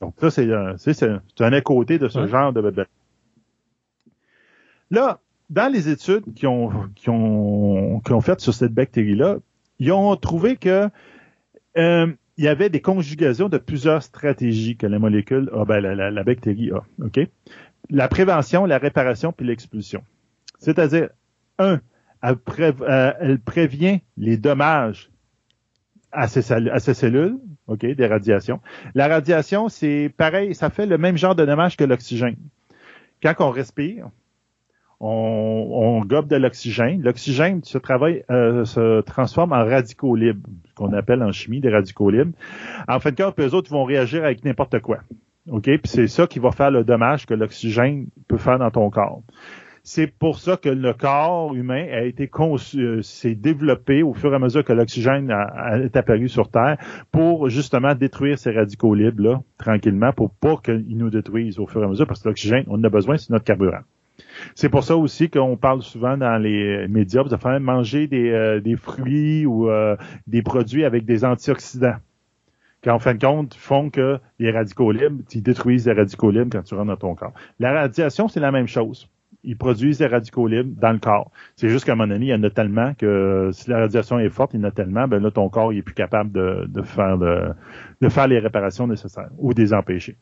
Donc 0.00 0.14
ça, 0.18 0.30
c'est 0.30 0.52
un, 0.52 1.20
un 1.40 1.52
à 1.52 1.60
côté 1.60 1.98
de 1.98 2.08
ce 2.08 2.26
genre 2.26 2.52
de 2.52 2.60
bébé. 2.60 2.84
Là, 4.90 5.18
dans 5.50 5.72
les 5.72 5.88
études 5.88 6.34
qui 6.34 6.46
ont, 6.46 6.70
qui 6.94 7.08
ont, 7.10 8.00
qui 8.00 8.12
ont 8.12 8.20
faites 8.20 8.40
sur 8.40 8.54
cette 8.54 8.72
bactérie-là, 8.72 9.38
ils 9.78 9.92
ont 9.92 10.14
trouvé 10.16 10.56
que 10.56 10.88
euh, 11.76 12.12
il 12.36 12.44
y 12.44 12.48
avait 12.48 12.70
des 12.70 12.80
conjugations 12.80 13.48
de 13.48 13.58
plusieurs 13.58 14.02
stratégies 14.02 14.76
que 14.76 14.86
la 14.86 14.98
molécule, 14.98 15.50
ah 15.54 15.64
ben, 15.64 15.80
la, 15.80 16.22
bactérie 16.22 16.70
a. 16.70 16.84
OK? 17.04 17.20
La 17.90 18.08
prévention, 18.08 18.64
la 18.64 18.78
réparation 18.78 19.32
puis 19.32 19.46
l'expulsion. 19.46 20.02
C'est-à-dire, 20.58 21.08
un, 21.58 21.80
elle, 22.22 22.36
euh, 22.58 23.36
prévient 23.44 24.00
les 24.16 24.36
dommages 24.36 25.10
à 26.12 26.28
ces, 26.28 26.52
à 26.52 26.78
ces 26.78 26.94
cellules, 26.94 27.38
OK, 27.66 27.84
des 27.84 28.06
radiations. 28.06 28.60
La 28.94 29.08
radiation, 29.08 29.68
c'est 29.68 30.12
pareil, 30.16 30.54
ça 30.54 30.70
fait 30.70 30.86
le 30.86 30.98
même 30.98 31.16
genre 31.16 31.34
de 31.34 31.44
dommage 31.44 31.76
que 31.76 31.84
l'oxygène. 31.84 32.36
Quand 33.22 33.34
on 33.40 33.50
respire, 33.50 34.10
on, 35.00 35.68
on 35.70 36.04
gobe 36.04 36.28
de 36.28 36.36
l'oxygène. 36.36 37.02
L'oxygène 37.02 37.62
se, 37.62 37.78
travaille, 37.78 38.24
euh, 38.30 38.64
se 38.64 39.00
transforme 39.02 39.52
en 39.52 39.64
radicaux 39.64 40.16
libres, 40.16 40.48
ce 40.68 40.74
qu'on 40.74 40.92
appelle 40.92 41.22
en 41.22 41.32
chimie 41.32 41.60
des 41.60 41.70
radicaux 41.70 42.10
libres. 42.10 42.32
En 42.88 42.98
fin 42.98 43.10
de 43.10 43.22
compte, 43.22 43.38
eux 43.38 43.54
autres 43.54 43.70
vont 43.70 43.84
réagir 43.84 44.24
avec 44.24 44.44
n'importe 44.44 44.80
quoi. 44.80 44.98
OK? 45.50 45.64
Puis 45.64 45.80
c'est 45.84 46.08
ça 46.08 46.26
qui 46.26 46.38
va 46.38 46.50
faire 46.50 46.70
le 46.70 46.84
dommage 46.84 47.26
que 47.26 47.34
l'oxygène 47.34 48.06
peut 48.26 48.36
faire 48.36 48.58
dans 48.58 48.70
ton 48.70 48.90
corps. 48.90 49.22
C'est 49.84 50.08
pour 50.08 50.38
ça 50.38 50.58
que 50.58 50.68
le 50.68 50.92
corps 50.92 51.54
humain 51.54 51.86
a 51.90 52.02
été 52.02 52.28
conçu, 52.28 52.80
euh, 52.80 53.00
s'est 53.00 53.36
développé 53.36 54.02
au 54.02 54.12
fur 54.12 54.32
et 54.32 54.36
à 54.36 54.38
mesure 54.38 54.62
que 54.62 54.74
l'oxygène 54.74 55.32
est 55.82 55.96
apparu 55.96 56.28
sur 56.28 56.50
Terre 56.50 56.76
pour 57.10 57.48
justement 57.48 57.94
détruire 57.94 58.38
ces 58.38 58.50
radicaux 58.50 58.94
libres 58.94 59.22
là, 59.22 59.40
tranquillement, 59.56 60.12
pour 60.12 60.30
pas 60.30 60.56
qu'ils 60.62 60.98
nous 60.98 61.08
détruisent 61.08 61.58
au 61.58 61.66
fur 61.66 61.80
et 61.80 61.86
à 61.86 61.88
mesure, 61.88 62.06
parce 62.06 62.22
que 62.22 62.28
l'oxygène, 62.28 62.64
on 62.66 62.74
en 62.74 62.84
a 62.84 62.90
besoin, 62.90 63.16
c'est 63.16 63.30
notre 63.30 63.46
carburant. 63.46 63.80
C'est 64.54 64.68
pour 64.68 64.84
ça 64.84 64.96
aussi 64.96 65.30
qu'on 65.30 65.56
parle 65.56 65.82
souvent 65.82 66.16
dans 66.16 66.38
les 66.38 66.86
médias 66.88 67.24
de 67.24 67.36
faire 67.36 67.60
manger 67.60 68.06
des, 68.06 68.30
euh, 68.30 68.60
des 68.60 68.76
fruits 68.76 69.46
ou 69.46 69.68
euh, 69.70 69.96
des 70.26 70.42
produits 70.42 70.84
avec 70.84 71.04
des 71.04 71.24
antioxydants 71.24 71.96
qui 72.80 72.90
en 72.90 73.00
fin 73.00 73.14
de 73.14 73.24
compte 73.24 73.54
font 73.54 73.90
que 73.90 74.20
les 74.38 74.52
radicaux 74.52 74.92
libres, 74.92 75.22
ils 75.32 75.42
détruisent 75.42 75.86
les 75.86 75.94
radicaux 75.94 76.30
libres 76.30 76.50
quand 76.52 76.62
tu 76.62 76.74
rentres 76.74 76.86
dans 76.86 76.96
ton 76.96 77.14
corps. 77.16 77.32
La 77.58 77.72
radiation, 77.72 78.28
c'est 78.28 78.38
la 78.38 78.52
même 78.52 78.68
chose 78.68 79.08
ils 79.44 79.56
produisent 79.56 79.98
des 79.98 80.06
radicaux 80.06 80.46
libres 80.46 80.74
dans 80.80 80.92
le 80.92 80.98
corps. 80.98 81.30
C'est 81.56 81.68
juste 81.68 81.84
qu'à 81.84 81.92
un 81.92 81.94
moment 81.94 82.12
donné, 82.12 82.26
il 82.26 82.28
y 82.28 82.34
en 82.34 82.42
a 82.42 82.50
tellement 82.50 82.94
que 82.94 83.50
si 83.52 83.70
la 83.70 83.78
radiation 83.78 84.18
est 84.18 84.28
forte, 84.30 84.54
il 84.54 84.60
y 84.60 84.64
en 84.64 84.68
a 84.68 84.70
tellement, 84.70 85.06
ben 85.06 85.22
là, 85.22 85.30
ton 85.30 85.48
corps 85.48 85.72
il 85.72 85.78
est 85.78 85.82
plus 85.82 85.94
capable 85.94 86.32
de, 86.32 86.66
de 86.68 86.82
faire 86.82 87.18
de, 87.18 87.48
de, 88.00 88.28
les 88.28 88.38
réparations 88.38 88.86
nécessaires 88.86 89.30
ou 89.38 89.54
des 89.54 89.72
empêcher. 89.72 90.16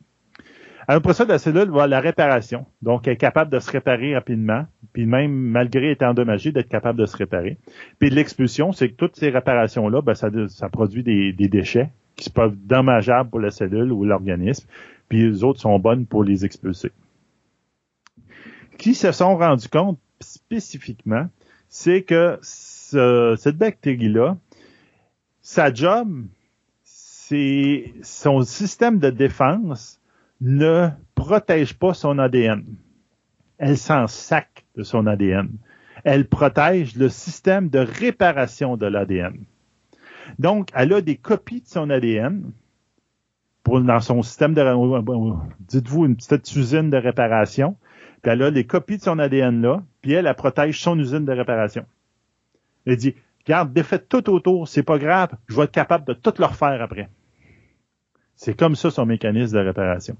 Après 0.88 1.14
ça, 1.14 1.24
la 1.24 1.38
cellule 1.38 1.70
va 1.70 1.86
la 1.86 2.00
réparation. 2.00 2.66
Donc, 2.82 3.06
elle 3.06 3.14
est 3.14 3.16
capable 3.16 3.50
de 3.50 3.58
se 3.58 3.70
réparer 3.70 4.14
rapidement, 4.14 4.66
puis 4.92 5.04
même 5.04 5.32
malgré 5.32 5.90
être 5.90 6.04
endommagée, 6.04 6.52
d'être 6.52 6.68
capable 6.68 6.98
de 6.98 7.06
se 7.06 7.16
réparer. 7.16 7.58
Puis 7.98 8.10
l'expulsion, 8.10 8.72
c'est 8.72 8.90
que 8.90 8.94
toutes 8.94 9.16
ces 9.16 9.30
réparations-là, 9.30 10.00
ben, 10.02 10.14
ça, 10.14 10.30
ça 10.48 10.68
produit 10.68 11.02
des, 11.02 11.32
des 11.32 11.48
déchets 11.48 11.90
qui 12.14 12.30
peuvent 12.30 12.56
dommageables 12.56 13.30
pour 13.30 13.40
la 13.40 13.50
cellule 13.50 13.92
ou 13.92 14.04
l'organisme, 14.04 14.68
puis 15.08 15.22
les 15.22 15.44
autres 15.44 15.60
sont 15.60 15.78
bonnes 15.78 16.06
pour 16.06 16.24
les 16.24 16.44
expulser 16.44 16.92
qui 18.76 18.94
se 18.94 19.12
sont 19.12 19.36
rendus 19.36 19.68
compte 19.68 19.98
spécifiquement, 20.20 21.28
c'est 21.68 22.02
que 22.02 22.38
cette 22.42 23.56
bactérie-là, 23.56 24.36
sa 25.42 25.72
job, 25.72 26.24
c'est 26.84 27.92
son 28.02 28.42
système 28.42 28.98
de 28.98 29.10
défense 29.10 30.00
ne 30.40 30.88
protège 31.14 31.74
pas 31.74 31.94
son 31.94 32.18
ADN. 32.18 32.64
Elle 33.58 33.78
s'en 33.78 34.06
sac 34.06 34.64
de 34.76 34.82
son 34.82 35.06
ADN. 35.06 35.50
Elle 36.04 36.28
protège 36.28 36.94
le 36.96 37.08
système 37.08 37.68
de 37.68 37.78
réparation 37.78 38.76
de 38.76 38.86
l'ADN. 38.86 39.44
Donc, 40.38 40.68
elle 40.74 40.92
a 40.92 41.00
des 41.00 41.16
copies 41.16 41.62
de 41.62 41.68
son 41.68 41.90
ADN 41.90 42.50
dans 43.64 44.00
son 44.00 44.22
système 44.22 44.54
de, 44.54 44.62
dites-vous, 45.60 46.06
une 46.06 46.16
petite 46.16 46.54
usine 46.54 46.90
de 46.90 46.96
réparation 46.96 47.76
puis 48.22 48.32
elle 48.32 48.42
a 48.42 48.50
les 48.50 48.66
copies 48.66 48.98
de 48.98 49.02
son 49.02 49.18
ADN 49.18 49.62
là, 49.62 49.82
puis 50.02 50.12
elle, 50.12 50.26
elle 50.26 50.34
protège 50.34 50.80
son 50.80 50.98
usine 50.98 51.24
de 51.24 51.32
réparation. 51.32 51.86
Elle 52.84 52.96
dit, 52.96 53.14
garde, 53.46 53.72
défait 53.72 53.98
tout 53.98 54.28
autour, 54.30 54.68
c'est 54.68 54.82
pas 54.82 54.98
grave, 54.98 55.30
je 55.46 55.56
vais 55.56 55.64
être 55.64 55.72
capable 55.72 56.04
de 56.06 56.12
tout 56.12 56.34
leur 56.38 56.54
faire 56.54 56.82
après. 56.82 57.08
C'est 58.36 58.54
comme 58.54 58.76
ça 58.76 58.90
son 58.90 59.06
mécanisme 59.06 59.56
de 59.56 59.64
réparation. 59.64 60.16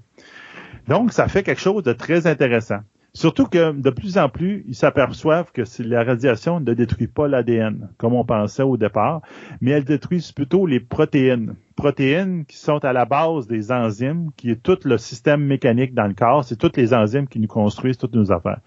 Donc, 0.87 1.13
ça 1.13 1.27
fait 1.27 1.43
quelque 1.43 1.61
chose 1.61 1.83
de 1.83 1.93
très 1.93 2.27
intéressant. 2.27 2.79
Surtout 3.13 3.45
que 3.47 3.71
de 3.71 3.89
plus 3.89 4.17
en 4.17 4.29
plus, 4.29 4.63
ils 4.67 4.75
s'aperçoivent 4.75 5.51
que 5.51 5.63
la 5.83 6.03
radiation 6.03 6.59
ne 6.59 6.73
détruit 6.73 7.07
pas 7.07 7.27
l'ADN, 7.27 7.89
comme 7.97 8.13
on 8.13 8.23
pensait 8.23 8.63
au 8.63 8.77
départ, 8.77 9.21
mais 9.59 9.71
elle 9.71 9.85
détruit 9.85 10.23
plutôt 10.35 10.67
les 10.67 10.79
protéines. 10.79 11.55
Protéines 11.75 12.45
qui 12.45 12.57
sont 12.57 12.83
à 12.85 12.93
la 12.93 13.05
base 13.05 13.47
des 13.47 13.71
enzymes, 13.71 14.29
qui 14.35 14.51
est 14.51 14.61
tout 14.61 14.77
le 14.83 14.97
système 14.97 15.43
mécanique 15.43 15.95
dans 15.95 16.05
le 16.05 16.13
corps, 16.13 16.43
c'est 16.43 16.57
toutes 16.57 16.77
les 16.77 16.93
enzymes 16.93 17.27
qui 17.27 17.39
nous 17.39 17.47
construisent 17.47 17.97
toutes 17.97 18.13
nos 18.13 18.31
affaires. 18.31 18.59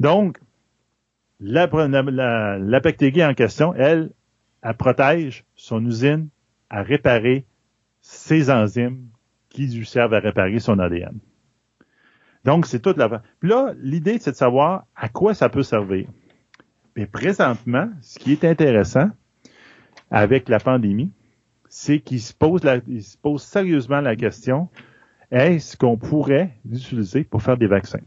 Donc, 0.00 0.38
la, 1.38 1.68
en 1.68 3.34
question, 3.34 3.74
elle, 3.74 4.10
elle 4.62 4.74
protège 4.74 5.44
son 5.54 5.84
usine 5.86 6.28
à 6.70 6.82
réparer 6.82 7.44
ses 8.08 8.50
enzymes 8.50 9.08
qui 9.48 9.66
lui 9.66 9.84
servent 9.84 10.14
à 10.14 10.20
réparer 10.20 10.60
son 10.60 10.78
ADN. 10.78 11.18
Donc, 12.44 12.66
c'est 12.66 12.78
toute 12.78 12.96
la... 12.98 13.08
Puis 13.40 13.50
là, 13.50 13.74
l'idée, 13.80 14.18
c'est 14.20 14.30
de 14.30 14.36
savoir 14.36 14.86
à 14.94 15.08
quoi 15.08 15.34
ça 15.34 15.48
peut 15.48 15.64
servir. 15.64 16.06
Mais 16.94 17.06
présentement, 17.06 17.90
ce 18.02 18.20
qui 18.20 18.30
est 18.30 18.44
intéressant 18.44 19.10
avec 20.12 20.48
la 20.48 20.60
pandémie, 20.60 21.10
c'est 21.68 21.98
qu'il 21.98 22.20
se 22.20 22.32
pose 22.32 22.62
la, 22.62 22.78
il 22.86 23.02
se 23.02 23.18
pose 23.18 23.42
sérieusement 23.42 24.00
la 24.00 24.14
question, 24.14 24.68
est-ce 25.32 25.76
qu'on 25.76 25.96
pourrait 25.96 26.52
l'utiliser 26.64 27.24
pour 27.24 27.42
faire 27.42 27.56
des 27.56 27.66
vaccins? 27.66 28.04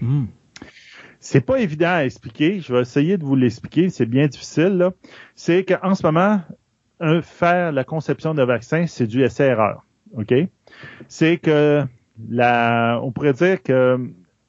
Hmm. 0.00 0.26
C'est 1.18 1.40
pas 1.40 1.58
évident 1.58 1.90
à 1.90 2.04
expliquer. 2.04 2.60
Je 2.60 2.72
vais 2.72 2.82
essayer 2.82 3.18
de 3.18 3.24
vous 3.24 3.34
l'expliquer. 3.34 3.88
C'est 3.88 4.06
bien 4.06 4.28
difficile, 4.28 4.78
là. 4.78 4.92
C'est 5.34 5.64
qu'en 5.64 5.96
ce 5.96 6.06
moment, 6.06 6.42
faire 7.22 7.72
la 7.72 7.84
conception 7.84 8.34
de 8.34 8.42
vaccins, 8.42 8.86
c'est 8.86 9.06
du 9.06 9.22
essai-erreur. 9.22 9.84
OK? 10.16 10.32
C'est 11.08 11.38
que 11.38 11.84
la, 12.28 13.00
on 13.02 13.12
pourrait 13.12 13.32
dire 13.32 13.62
que 13.62 13.98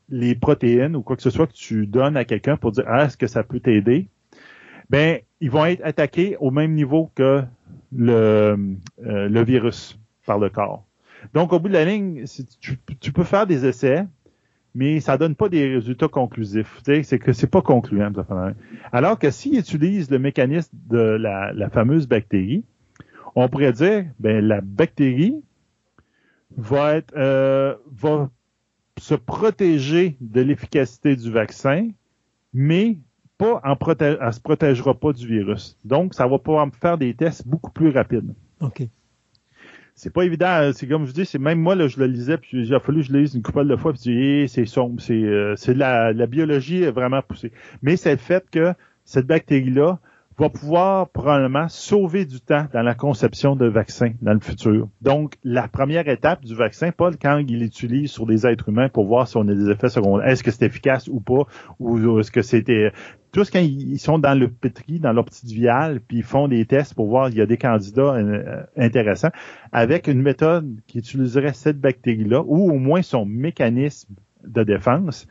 les 0.10 0.36
protéines 0.36 0.96
ou 0.96 1.02
quoi 1.02 1.16
que 1.16 1.22
ce 1.22 1.30
soit 1.30 1.48
que 1.48 1.54
tu 1.54 1.86
donnes 1.86 2.16
à 2.16 2.26
quelqu'un 2.26 2.58
pour 2.58 2.72
dire 2.72 2.86
ah, 2.88 3.06
est-ce 3.06 3.18
que 3.18 3.28
ça 3.28 3.44
peut 3.44 3.60
t'aider, 3.60 4.08
ben 4.90 5.20
ils 5.42 5.52
vont 5.52 5.66
être 5.66 5.84
attaqués 5.84 6.38
au 6.40 6.52
même 6.52 6.74
niveau 6.74 7.12
que 7.14 7.44
le, 7.92 8.58
euh, 9.06 9.30
le 9.30 9.44
virus 9.44 10.00
par 10.26 10.40
le 10.40 10.50
corps. 10.50 10.86
Donc 11.34 11.52
au 11.54 11.60
bout 11.60 11.68
de 11.68 11.74
la 11.74 11.86
ligne, 11.86 12.26
tu, 12.62 13.12
peux 13.12 13.24
faire 13.24 13.48
des 13.48 13.66
essais, 13.66 14.06
mais 14.78 15.00
ça 15.00 15.18
donne 15.18 15.34
pas 15.34 15.50
des 15.50 15.74
résultats 15.74 16.08
conclusifs. 16.08 16.82
C'est 16.84 17.18
que 17.18 17.34
c'est 17.34 17.50
pas 17.50 17.64
concluant. 17.64 18.12
Alors 18.92 19.18
que 19.18 19.32
s'ils 19.32 19.58
utilisent 19.58 20.12
le 20.12 20.20
mécanisme 20.20 20.70
de 20.88 21.00
la, 21.00 21.70
fameuse 21.72 22.08
bactérie, 22.08 22.64
on 23.36 23.50
pourrait 23.50 23.74
dire 23.74 24.06
ben 24.20 24.46
la 24.46 24.62
bactérie 24.62 25.44
va 26.56 26.96
être 26.98 27.12
euh, 27.18 27.76
va 27.92 28.30
se 29.00 29.16
protéger 29.16 30.16
de 30.22 30.42
l'efficacité 30.42 31.16
du 31.16 31.32
vaccin, 31.32 31.90
mais 32.54 32.98
pas 33.40 33.60
en 33.64 33.76
protège, 33.76 34.18
elle 34.22 34.34
se 34.34 34.40
protégera 34.40 34.94
pas 34.94 35.12
du 35.12 35.28
virus. 35.28 35.76
Donc, 35.86 36.14
ça 36.14 36.28
va 36.28 36.38
pouvoir 36.38 36.68
faire 36.80 37.00
des 37.00 37.16
tests 37.16 37.48
beaucoup 37.48 37.72
plus 37.72 37.90
rapides. 37.90 38.34
C'est 39.98 40.14
pas 40.14 40.26
évident. 40.26 40.72
C'est 40.74 40.88
comme 40.88 41.08
je 41.08 41.12
dis, 41.12 41.26
c'est 41.26 41.40
même 41.40 41.60
moi, 41.60 41.74
là, 41.74 41.88
je 41.88 42.00
le 42.00 42.06
lisais, 42.06 42.38
puis 42.38 42.72
a 42.72 42.80
fallu 42.80 43.00
que 43.00 43.08
je 43.08 43.14
le 43.14 43.22
lise 43.22 43.34
une 43.34 43.42
couple 43.42 43.66
de 43.66 43.76
fois, 43.76 43.94
puis 43.94 44.44
eh, 44.44 44.48
c'est 44.48 44.68
sombre, 44.68 45.02
c'est, 45.02 45.24
euh, 45.24 45.56
c'est 45.56 45.74
la, 45.74 46.14
la 46.14 46.28
biologie 46.28 46.84
est 46.84 46.92
vraiment 46.92 47.24
poussée. 47.24 47.52
Mais 47.82 47.98
c'est 47.98 48.12
le 48.12 48.18
fait 48.18 48.46
que 48.52 48.76
cette 49.06 49.26
bactérie-là 49.26 50.00
va 50.38 50.50
pouvoir 50.50 51.10
probablement 51.10 51.68
sauver 51.68 52.26
du 52.26 52.40
temps 52.40 52.68
dans 52.72 52.84
la 52.84 52.94
conception 52.94 53.56
de 53.56 53.66
vaccins 53.66 54.12
dans 54.22 54.34
le 54.34 54.40
futur. 54.40 54.88
Donc, 55.02 55.36
la 55.44 55.68
première 55.68 56.08
étape 56.08 56.46
du 56.46 56.54
vaccin, 56.54 56.92
pas 56.92 57.10
quand 57.20 57.40
il 57.40 57.60
l'utilise 57.60 58.12
sur 58.12 58.28
des 58.28 58.46
êtres 58.46 58.70
humains 58.70 58.88
pour 58.90 59.08
voir 59.08 59.28
si 59.28 59.38
on 59.38 59.48
a 59.48 59.56
des 59.56 59.70
effets 59.70 59.90
secondaires, 59.90 60.28
est-ce 60.28 60.44
que 60.44 60.52
c'est 60.52 60.66
efficace 60.66 61.08
ou 61.08 61.20
pas, 61.20 61.48
ou 61.80 62.20
est-ce 62.20 62.32
que 62.32 62.44
c'était... 62.44 62.92
Tout 63.32 63.44
ce 63.44 63.52
quand 63.52 63.60
ils 63.60 64.00
sont 64.00 64.20
dans 64.20 64.40
le 64.40 64.48
pétri, 64.48 65.00
dans 65.00 65.12
leur 65.12 65.26
petite 65.26 65.52
viale, 65.52 66.00
puis 66.00 66.18
ils 66.18 66.24
font 66.24 66.48
des 66.48 66.66
tests 66.66 66.94
pour 66.94 67.08
voir 67.08 67.28
s'il 67.28 67.38
y 67.38 67.42
a 67.42 67.46
des 67.46 67.58
candidats 67.58 68.16
euh, 68.16 68.64
intéressants, 68.78 69.32
avec 69.72 70.08
une 70.08 70.22
méthode 70.22 70.80
qui 70.88 71.00
utiliserait 71.00 71.54
cette 71.54 71.80
bactérie-là, 71.80 72.44
ou 72.46 72.72
au 72.72 72.78
moins 72.78 73.02
son 73.02 73.26
mécanisme 73.26 74.14
de 74.46 74.64
défense, 74.64 75.28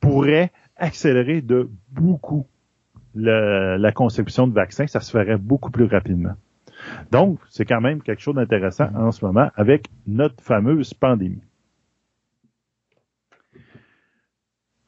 pourrait 0.00 0.50
accélérer 0.76 1.42
de 1.42 1.70
beaucoup 1.90 2.46
la 3.18 3.92
conception 3.92 4.46
de 4.46 4.52
vaccins, 4.52 4.86
ça 4.86 5.00
se 5.00 5.10
ferait 5.10 5.38
beaucoup 5.38 5.70
plus 5.70 5.84
rapidement. 5.86 6.34
Donc, 7.10 7.40
c'est 7.50 7.64
quand 7.64 7.80
même 7.80 8.02
quelque 8.02 8.22
chose 8.22 8.34
d'intéressant 8.34 8.88
en 8.94 9.10
ce 9.12 9.24
moment 9.24 9.50
avec 9.56 9.88
notre 10.06 10.42
fameuse 10.42 10.94
pandémie. 10.94 11.42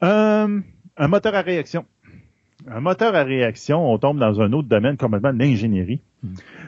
Euh, 0.03 0.59
un 0.97 1.07
moteur 1.07 1.35
à 1.35 1.41
réaction. 1.41 1.85
Un 2.67 2.79
moteur 2.79 3.15
à 3.15 3.23
réaction, 3.23 3.91
on 3.91 3.97
tombe 3.97 4.19
dans 4.19 4.39
un 4.39 4.53
autre 4.53 4.67
domaine 4.67 4.97
complètement 4.97 5.31
l'ingénierie. 5.31 6.01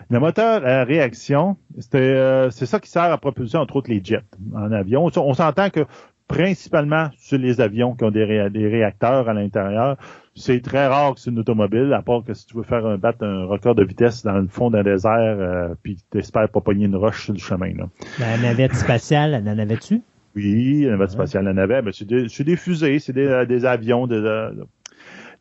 Le 0.10 0.20
moteur 0.20 0.66
à 0.66 0.84
réaction, 0.84 1.58
euh, 1.94 2.50
c'est 2.50 2.66
ça 2.66 2.80
qui 2.80 2.90
sert 2.90 3.04
à 3.04 3.18
propulser 3.18 3.58
entre 3.58 3.76
autres 3.76 3.92
les 3.92 4.04
jets 4.04 4.24
en 4.56 4.72
avion. 4.72 5.10
On 5.16 5.34
s'entend 5.34 5.70
que 5.70 5.86
principalement 6.28 7.10
sur 7.18 7.38
les 7.38 7.62
avions 7.62 7.96
qui 7.96 8.04
ont 8.04 8.12
des, 8.12 8.50
des 8.50 8.68
réacteurs 8.68 9.30
à 9.30 9.34
l'intérieur, 9.34 9.98
C'est 10.36 10.62
très 10.62 10.88
rare 10.88 11.14
que 11.14 11.20
c'est 11.20 11.30
une 11.30 11.40
automobile, 11.40 11.94
à 11.94 12.02
part 12.02 12.24
que 12.24 12.34
si 12.34 12.48
tu 12.48 12.58
veux 12.58 12.64
faire 12.64 12.86
un 12.86 12.98
battre 12.98 13.24
un 13.24 13.46
record 13.46 13.76
de 13.76 13.84
vitesse 13.84 14.24
dans 14.24 14.40
le 14.40 14.48
fond 14.48 14.72
d'un 14.72 14.82
désert, 14.82 15.12
euh, 15.14 15.76
puis 15.84 15.98
t'espères 16.10 16.50
pas 16.50 16.60
pogner 16.60 16.86
une 16.86 16.96
roche 16.96 17.26
sur 17.26 17.34
le 17.34 17.40
chemin. 17.40 17.74
Là. 17.76 17.90
La 18.20 18.38
navette 18.38 18.74
spatiale, 18.74 19.36
elle 19.36 19.48
en 19.48 19.60
avait-tu? 19.60 20.02
Oui, 20.36 20.86
la 20.86 20.92
navette 20.92 21.12
spatiale 21.12 21.48
en 21.48 21.58
avait. 21.58 21.84
Ben, 21.84 21.94
c'est 21.94 22.08
des, 22.08 22.26
des, 22.28 22.56
fusées, 22.56 22.98
c'est 22.98 23.14
des, 23.14 23.46
des, 23.48 23.66
avions. 23.66 24.08
De, 24.08 24.56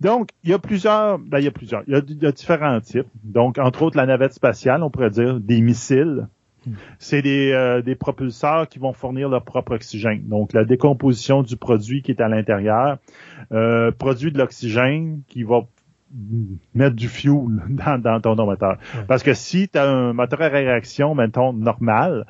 Donc, 0.00 0.28
il 0.44 0.50
y 0.50 0.52
a 0.52 0.58
plusieurs, 0.58 1.18
ben, 1.18 1.38
il 1.38 1.44
y 1.44 1.48
a 1.48 1.52
plusieurs, 1.52 1.82
il 1.86 1.94
y 1.94 1.96
a, 1.96 2.02
il 2.06 2.22
y 2.22 2.26
a 2.26 2.32
différents 2.32 2.78
types. 2.80 3.08
Donc, 3.24 3.56
entre 3.56 3.82
autres, 3.82 3.96
la 3.96 4.04
navette 4.04 4.34
spatiale, 4.34 4.82
on 4.82 4.90
pourrait 4.90 5.10
dire 5.10 5.40
des 5.40 5.62
missiles, 5.62 6.26
c'est 6.98 7.22
des, 7.22 7.52
euh, 7.52 7.82
des 7.82 7.94
propulseurs 7.94 8.68
qui 8.68 8.78
vont 8.78 8.92
fournir 8.92 9.28
leur 9.28 9.44
propre 9.44 9.74
oxygène. 9.74 10.28
Donc, 10.28 10.52
la 10.52 10.64
décomposition 10.64 11.42
du 11.42 11.56
produit 11.56 12.02
qui 12.02 12.12
est 12.12 12.20
à 12.20 12.28
l'intérieur 12.28 12.98
euh, 13.52 13.90
produit 13.90 14.32
de 14.32 14.38
l'oxygène 14.38 15.22
qui 15.28 15.42
va 15.42 15.66
mettre 16.74 16.96
du 16.96 17.08
fuel 17.08 17.62
dans, 17.68 18.20
dans 18.20 18.36
ton 18.36 18.46
moteur. 18.46 18.78
Parce 19.08 19.22
que 19.22 19.34
si 19.34 19.68
tu 19.68 19.78
as 19.78 19.88
un 19.88 20.12
moteur 20.12 20.42
à 20.42 20.48
réaction, 20.48 21.14
mettons, 21.14 21.52
normal, 21.52 22.26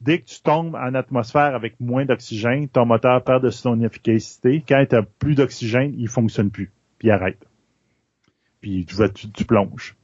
dès 0.00 0.20
que 0.20 0.26
tu 0.26 0.40
tombes 0.42 0.74
en 0.74 0.94
atmosphère 0.94 1.54
avec 1.54 1.78
moins 1.80 2.04
d'oxygène, 2.04 2.68
ton 2.68 2.86
moteur 2.86 3.22
perd 3.24 3.42
de 3.42 3.50
son 3.50 3.80
efficacité. 3.82 4.62
Quand 4.66 4.84
tu 4.88 4.96
as 4.96 5.02
plus 5.02 5.34
d'oxygène, 5.34 5.94
il 5.96 6.08
fonctionne 6.08 6.50
plus. 6.50 6.72
Puis 6.98 7.08
il 7.08 7.10
arrête. 7.10 7.44
Puis 8.60 8.86
tu, 8.86 8.96
tu, 9.14 9.30
tu 9.30 9.44
plonges. 9.44 9.96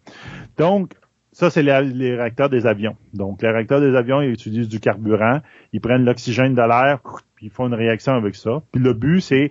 Donc, 0.58 0.94
ça, 1.32 1.48
c'est 1.48 1.62
les, 1.62 2.14
réacteurs 2.16 2.50
des 2.50 2.66
avions. 2.66 2.96
Donc, 3.14 3.40
les 3.42 3.50
réacteurs 3.50 3.80
des 3.80 3.96
avions, 3.96 4.20
ils 4.20 4.30
utilisent 4.30 4.68
du 4.68 4.80
carburant, 4.80 5.40
ils 5.72 5.80
prennent 5.80 6.04
l'oxygène 6.04 6.54
de 6.54 6.60
l'air, 6.60 7.00
puis 7.34 7.46
ils 7.46 7.50
font 7.50 7.66
une 7.66 7.74
réaction 7.74 8.12
avec 8.12 8.34
ça. 8.34 8.62
Puis 8.70 8.82
le 8.82 8.92
but, 8.92 9.20
c'est 9.20 9.50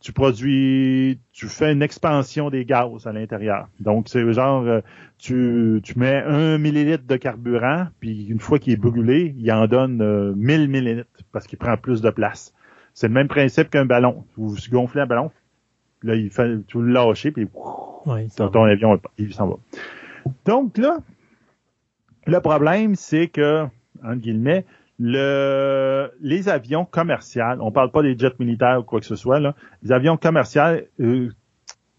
tu 0.00 0.12
produis, 0.12 1.18
tu 1.32 1.48
fais 1.48 1.72
une 1.72 1.82
expansion 1.82 2.48
des 2.48 2.64
gaz 2.64 3.08
à 3.08 3.12
l'intérieur. 3.12 3.66
Donc, 3.80 4.08
c'est 4.08 4.32
genre, 4.32 4.62
euh, 4.62 4.80
tu, 5.18 5.80
tu 5.82 5.98
mets 5.98 6.22
un 6.24 6.58
millilitre 6.58 7.04
de 7.08 7.16
carburant, 7.16 7.88
puis 7.98 8.26
une 8.26 8.38
fois 8.38 8.60
qu'il 8.60 8.74
est 8.74 8.76
brûlé, 8.76 9.34
il 9.36 9.50
en 9.50 9.66
donne 9.66 10.00
euh, 10.02 10.32
1000 10.36 10.68
millilitres 10.68 11.08
parce 11.32 11.48
qu'il 11.48 11.58
prend 11.58 11.76
plus 11.76 12.02
de 12.02 12.10
place. 12.10 12.54
C'est 12.94 13.08
le 13.08 13.14
même 13.14 13.26
principe 13.26 13.68
qu'un 13.68 13.84
ballon. 13.84 14.24
Vous 14.36 14.54
gonflez 14.70 15.00
un 15.00 15.06
ballon, 15.06 15.32
là, 16.04 16.14
il 16.14 16.30
fait, 16.30 16.64
tu 16.68 16.80
le 16.80 16.92
lâches, 16.92 17.28
puis 17.30 17.48
ton, 18.36 18.64
avion, 18.64 19.00
il 19.18 19.34
s'en 19.34 19.48
va. 19.48 19.56
Donc 20.44 20.78
là, 20.78 20.98
le 22.26 22.40
problème, 22.40 22.94
c'est 22.94 23.28
que, 23.28 23.64
entre 24.02 24.16
guillemets, 24.16 24.64
le, 24.98 26.10
les 26.20 26.48
avions 26.48 26.84
commerciaux, 26.84 27.42
on 27.60 27.70
parle 27.70 27.90
pas 27.90 28.02
des 28.02 28.16
jets 28.16 28.34
militaires 28.38 28.80
ou 28.80 28.82
quoi 28.82 29.00
que 29.00 29.06
ce 29.06 29.16
soit, 29.16 29.40
là, 29.40 29.54
les 29.82 29.92
avions 29.92 30.16
commerciaux 30.16 30.80
euh, 31.00 31.30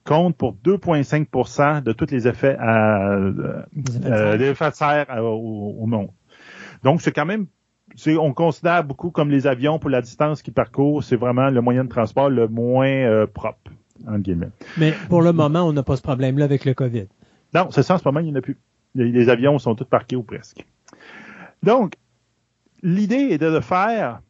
comptent 0.03 0.35
pour 0.35 0.55
2,5% 0.63 1.83
de 1.83 1.91
tous 1.91 2.11
les 2.11 2.27
effets 2.27 2.55
à, 2.59 3.11
euh, 3.11 3.63
de 3.75 4.53
serre 4.73 5.05
euh, 5.09 5.21
au, 5.21 5.85
monde. 5.85 6.09
Donc, 6.83 7.01
c'est 7.01 7.11
quand 7.11 7.25
même 7.25 7.47
on 8.19 8.33
considère 8.33 8.83
beaucoup 8.83 9.11
comme 9.11 9.31
les 9.31 9.47
avions 9.47 9.79
pour 9.79 9.89
la 9.89 10.01
distance 10.01 10.41
qu'ils 10.41 10.53
parcourent, 10.53 11.03
c'est 11.03 11.15
vraiment 11.15 11.49
le 11.49 11.61
moyen 11.61 11.85
de 11.85 11.89
transport 11.89 12.29
le 12.29 12.47
moins 12.47 13.25
propre, 13.33 13.71
entre 14.05 14.19
guillemets. 14.19 14.49
Mais 14.77 14.93
pour 15.07 15.21
le 15.21 15.31
moment, 15.31 15.63
on 15.63 15.73
n'a 15.73 15.83
pas 15.83 15.95
ce 15.95 16.01
problème-là 16.01 16.45
avec 16.45 16.65
le 16.65 16.73
COVID. 16.73 17.07
Non, 17.55 17.69
c'est 17.71 17.83
ça, 17.83 17.95
en 17.95 17.97
ce 17.97 18.03
moment, 18.05 18.19
il 18.19 18.25
n'y 18.25 18.31
en 18.33 18.35
a 18.35 18.41
plus 18.41 18.57
les, 18.95 19.29
avions 19.29 19.59
sont 19.59 19.75
tous 19.75 19.85
parqués 19.85 20.15
ou 20.15 20.23
presque. 20.23 20.65
Donc, 21.63 21.93
l'idée 22.81 23.29
est 23.31 23.37
de 23.37 23.59
faire 23.59 24.21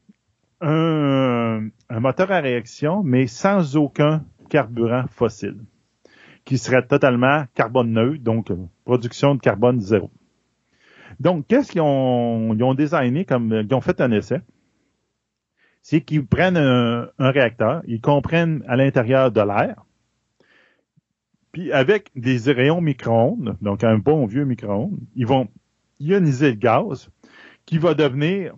un, 0.61 1.69
moteur 1.89 2.31
à 2.31 2.39
réaction, 2.39 3.03
mais 3.03 3.27
sans 3.27 3.75
aucun 3.75 4.23
carburant 4.49 5.05
fossile, 5.07 5.57
qui 6.45 6.57
serait 6.57 6.85
totalement 6.85 7.45
carbone 7.53 7.91
neutre, 7.91 8.23
donc 8.23 8.51
production 8.85 9.35
de 9.35 9.41
carbone 9.41 9.79
zéro. 9.79 10.09
Donc, 11.19 11.47
qu'est-ce 11.47 11.71
qu'ils 11.71 11.81
ont, 11.81 12.53
ils 12.53 12.63
ont 12.63 12.73
designé 12.73 13.25
comme, 13.25 13.63
ils 13.67 13.73
ont 13.73 13.81
fait 13.81 13.99
un 14.01 14.11
essai? 14.11 14.41
C'est 15.81 16.01
qu'ils 16.01 16.25
prennent 16.25 16.57
un 16.57 17.31
réacteur, 17.31 17.81
ils 17.87 18.01
comprennent 18.01 18.63
à 18.67 18.75
l'intérieur 18.75 19.31
de 19.31 19.41
l'air, 19.41 19.86
puis 21.57 21.71
avec 21.71 22.11
des 22.15 22.51
rayons 22.51 22.81
micro-ondes, 22.81 23.57
donc 23.63 23.83
un 23.83 23.97
bon 23.97 24.27
vieux 24.27 24.45
micro-ondes, 24.45 24.99
ils 25.15 25.25
vont 25.25 25.47
ioniser 25.99 26.51
le 26.51 26.55
gaz 26.55 27.09
qui 27.65 27.79
va 27.79 27.95
devenir 27.95 28.53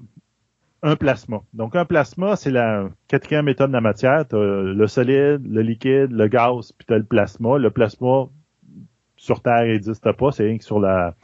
un 0.83 0.97
plasma. 0.97 1.39
Donc 1.53 1.77
un 1.77 1.85
plasma, 1.85 2.35
c'est 2.35 2.51
la 2.51 2.89
quatrième 3.07 3.47
étape 3.47 3.69
de 3.69 3.73
la 3.73 3.79
matière. 3.79 4.25
Le 4.33 4.85
solide, 4.87 5.47
le 5.49 5.61
liquide, 5.61 6.11
le 6.11 6.27
gaz, 6.27 6.73
puis 6.73 6.85
tu 6.87 6.93
as 6.93 6.97
le 6.97 7.05
plasma. 7.05 7.57
Le 7.57 7.69
plasma, 7.69 8.27
sur 9.15 9.41
Terre, 9.41 9.63
n'existe 9.63 10.11
pas, 10.11 10.31
c'est 10.33 10.43
rien 10.43 10.57
que 10.57 10.65
sur 10.65 10.81
la 10.81 11.15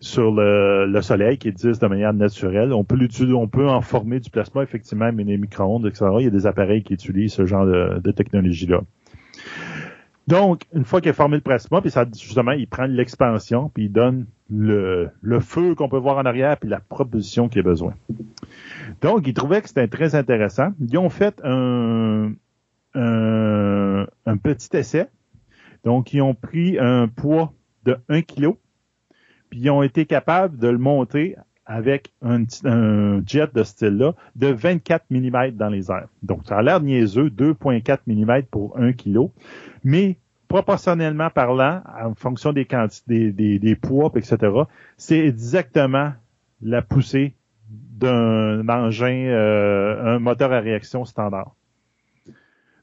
sur 0.00 0.32
le, 0.32 1.02
soleil 1.02 1.36
qui 1.36 1.48
existe 1.48 1.82
de 1.82 1.86
manière 1.86 2.14
naturelle. 2.14 2.72
On 2.72 2.84
peut 2.84 2.96
l'utiliser, 2.96 3.34
on 3.34 3.46
peut 3.46 3.68
en 3.68 3.82
former 3.82 4.20
du 4.20 4.30
plasma, 4.30 4.62
effectivement, 4.62 5.12
mais 5.12 5.24
les 5.24 5.36
micro-ondes, 5.36 5.84
etc. 5.84 6.06
Il 6.20 6.24
y 6.24 6.28
a 6.28 6.30
des 6.30 6.46
appareils 6.46 6.82
qui 6.82 6.94
utilisent 6.94 7.34
ce 7.34 7.44
genre 7.44 7.66
de 7.66 8.10
technologie-là. 8.10 8.80
Donc, 10.26 10.62
une 10.72 10.84
fois 10.84 11.00
qu'il 11.00 11.10
a 11.10 11.14
formé 11.14 11.36
le 11.36 11.42
plasma, 11.42 11.80
puis 11.80 11.90
ça, 11.90 12.04
justement, 12.12 12.52
il 12.52 12.68
prend 12.68 12.86
l'expansion, 12.86 13.70
puis 13.72 13.84
il 13.86 13.92
donne 13.92 14.26
le, 14.48 15.10
feu 15.40 15.74
qu'on 15.74 15.88
peut 15.88 15.98
voir 15.98 16.18
en 16.18 16.24
arrière, 16.24 16.56
puis 16.56 16.68
la 16.68 16.80
propulsion 16.80 17.48
qu'il 17.48 17.60
a 17.60 17.62
besoin. 17.62 17.94
Donc, 19.00 19.26
ils 19.26 19.34
trouvaient 19.34 19.62
que 19.62 19.68
c'était 19.68 19.88
très 19.88 20.14
intéressant. 20.14 20.72
Ils 20.80 20.98
ont 20.98 21.08
fait 21.08 21.40
un, 21.44 22.32
un, 22.94 24.36
petit 24.42 24.76
essai. 24.76 25.08
Donc, 25.84 26.12
ils 26.12 26.22
ont 26.22 26.34
pris 26.34 26.78
un 26.78 27.08
poids 27.08 27.52
de 27.84 27.96
1 28.08 28.22
kg, 28.22 28.54
puis 29.48 29.60
ils 29.60 29.70
ont 29.70 29.82
été 29.82 30.06
capables 30.06 30.58
de 30.58 30.68
le 30.68 30.78
monter 30.78 31.36
avec 31.70 32.12
un, 32.20 32.42
un 32.64 33.22
jet 33.24 33.54
de 33.54 33.62
style-là 33.62 34.14
de 34.34 34.48
24 34.48 35.04
mm 35.08 35.52
dans 35.52 35.68
les 35.68 35.88
airs. 35.88 36.08
Donc, 36.24 36.40
ça 36.44 36.58
a 36.58 36.62
l'air 36.62 36.80
niaiseux, 36.80 37.28
2,4 37.28 38.00
mm 38.08 38.42
pour 38.50 38.76
1 38.76 38.92
kg 38.92 39.30
mais 39.84 40.16
proportionnellement 40.48 41.30
parlant, 41.30 41.80
en 42.02 42.14
fonction 42.14 42.52
des 42.52 42.64
quantités, 42.64 43.30
des, 43.30 43.60
des, 43.60 43.76
poids, 43.76 44.10
etc., 44.16 44.36
c'est 44.96 45.20
exactement 45.20 46.12
la 46.60 46.82
poussée 46.82 47.34
d'un 47.68 48.68
engin, 48.68 49.26
euh, 49.28 50.16
un 50.16 50.18
moteur 50.18 50.52
à 50.52 50.58
réaction 50.58 51.04
standard. 51.04 51.54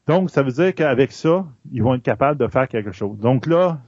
Donc, 0.08 0.30
ça 0.30 0.44
veut 0.44 0.54
dire 0.54 0.74
qu'avec 0.74 1.12
ça, 1.12 1.46
ils 1.74 1.84
vont 1.84 1.96
être 1.96 2.04
capables 2.04 2.40
de 2.40 2.48
faire 2.48 2.70
quelque 2.70 2.94
chose. 2.94 3.20
Donc 3.20 3.48
là, 3.48 3.80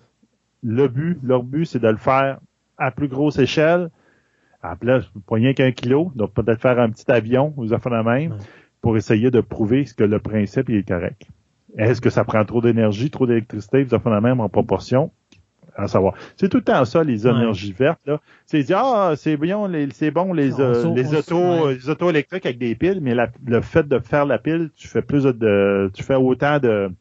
le 0.62 0.90
but, 0.90 1.18
leur 1.24 1.44
but, 1.44 1.64
c'est 1.64 1.80
de 1.80 1.88
le 1.88 1.96
faire 1.96 2.40
à 2.78 2.92
plus 2.92 3.08
grosse 3.08 3.40
échelle, 3.40 3.90
à 4.62 4.76
place, 4.76 5.06
pas 5.28 5.36
rien 5.36 5.54
qu'un 5.54 5.72
kilo, 5.72 6.12
donc 6.16 6.34
peut-être 6.34 6.62
faire 6.62 6.80
un 6.80 6.90
petit 6.90 7.10
avion, 7.12 7.54
aux 7.58 7.74
affaires 7.74 8.04
de 8.04 8.10
même, 8.10 8.38
pour 8.82 8.98
essayer 8.98 9.32
de 9.32 9.42
prouver 9.42 9.86
que 9.98 10.04
le 10.04 10.20
principe 10.20 10.70
est 10.70 10.88
correct. 10.88 11.28
Est-ce 11.78 12.02
que 12.02 12.10
ça 12.10 12.24
prend 12.24 12.44
trop 12.46 12.62
d'énergie, 12.62 13.10
trop 13.10 13.28
d'électricité, 13.28 13.84
vous 13.84 13.94
avez 13.94 14.10
la 14.10 14.22
même 14.22 14.40
en 14.40 14.50
proportion? 14.50 15.12
À 15.76 15.88
savoir. 15.88 16.16
C'est 16.36 16.50
tout 16.50 16.58
le 16.58 16.64
temps 16.64 16.84
ça, 16.84 17.06
les 17.06 17.26
énergies 17.26 17.72
vertes, 17.72 18.02
là. 18.06 18.20
C'est 18.46 18.64
dire, 18.64 18.80
ah, 18.80 19.14
c'est 19.16 19.38
bon, 19.38 19.66
les, 19.68 19.90
c'est 19.92 20.12
bon, 20.12 20.34
les, 20.34 20.60
euh, 20.60 20.94
les 20.94 21.14
autos, 21.16 21.70
les 21.70 21.88
autos 21.88 22.10
électriques 22.10 22.46
avec 22.46 22.58
des 22.58 22.76
piles, 22.76 23.00
mais 23.02 23.16
le 23.46 23.62
fait 23.62 23.88
de 23.88 24.00
faire 24.00 24.26
la 24.26 24.40
pile, 24.40 24.72
tu 24.76 24.90
fais 24.90 25.02
plus 25.02 25.24
de, 25.24 25.90
tu 25.94 26.04
fais 26.04 26.16
autant 26.16 26.60
de, 26.60 26.92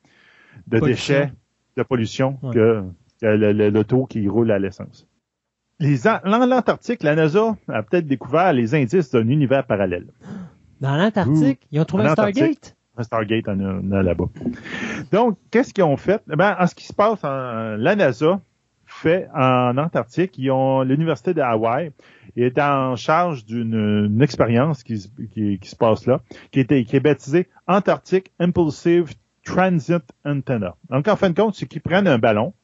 de 0.68 0.78
déchets, 0.78 1.32
de 1.76 1.82
pollution 1.82 2.38
que, 2.52 2.84
l'auto 3.20 4.06
qui 4.06 4.28
roule 4.28 4.52
à 4.52 4.60
l'essence. 4.60 5.07
Les, 5.80 5.96
l'Antarctique, 6.24 7.02
la 7.04 7.14
NASA 7.14 7.56
a 7.68 7.82
peut-être 7.82 8.06
découvert 8.06 8.52
les 8.52 8.74
indices 8.74 9.10
d'un 9.10 9.28
univers 9.28 9.64
parallèle. 9.64 10.06
Dans 10.80 10.96
l'Antarctique? 10.96 11.60
Ils 11.70 11.80
ont 11.80 11.84
trouvé 11.84 12.04
un 12.04 12.12
Stargate? 12.12 12.76
Stargate 13.00 13.48
en 13.48 13.92
a, 13.92 14.02
là-bas. 14.02 14.24
Donc, 15.12 15.38
qu'est-ce 15.52 15.72
qu'ils 15.72 15.84
ont 15.84 15.96
fait? 15.96 16.20
Ben, 16.26 16.56
en 16.58 16.66
ce 16.66 16.74
qui 16.74 16.84
se 16.84 16.92
passe, 16.92 17.22
en, 17.22 17.76
la 17.76 17.94
NASA 17.94 18.40
fait 18.86 19.28
en 19.34 19.76
Antarctique, 19.76 20.36
ils 20.36 20.50
ont 20.50 20.82
l'université 20.82 21.32
de 21.32 21.40
Hawaï 21.40 21.92
est 22.36 22.58
en 22.58 22.96
charge 22.96 23.44
d'une 23.44 24.20
expérience 24.22 24.82
qui, 24.82 24.98
se 24.98 25.76
passe 25.76 26.06
là, 26.06 26.20
qui, 26.50 26.60
était, 26.60 26.84
qui 26.84 26.96
est 26.96 27.00
baptisée 27.00 27.48
Antarctic 27.66 28.32
Impulsive 28.38 29.14
Transit 29.44 30.02
Antenna. 30.24 30.76
Donc, 30.90 31.08
en 31.08 31.16
fin 31.16 31.30
de 31.30 31.40
compte, 31.40 31.54
c'est 31.54 31.66
qu'ils 31.66 31.82
prennent 31.82 32.08
un 32.08 32.18
ballon 32.18 32.54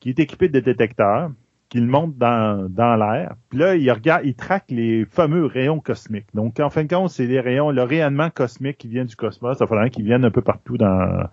qui 0.00 0.10
est 0.10 0.18
équipé 0.18 0.48
de 0.48 0.60
détecteurs, 0.60 1.30
qu'il 1.70 1.86
monte 1.86 2.18
dans, 2.18 2.68
dans 2.68 2.96
l'air. 2.96 3.36
Puis 3.48 3.58
là, 3.58 3.76
il 3.76 3.90
regarde, 3.90 4.22
il 4.26 4.34
traque 4.34 4.66
les 4.68 5.06
fameux 5.06 5.46
rayons 5.46 5.80
cosmiques. 5.80 6.26
Donc, 6.34 6.60
en 6.60 6.68
fin 6.68 6.84
de 6.84 6.94
compte, 6.94 7.10
c'est 7.10 7.26
des 7.26 7.40
rayons, 7.40 7.70
le 7.70 7.82
rayonnement 7.82 8.28
cosmique 8.28 8.76
qui 8.76 8.88
vient 8.88 9.06
du 9.06 9.16
cosmos, 9.16 9.56
ça 9.56 9.66
fait 9.66 9.90
qui 9.90 10.02
viennent 10.02 10.24
un 10.24 10.30
peu 10.30 10.42
partout 10.42 10.76
dans, 10.76 11.28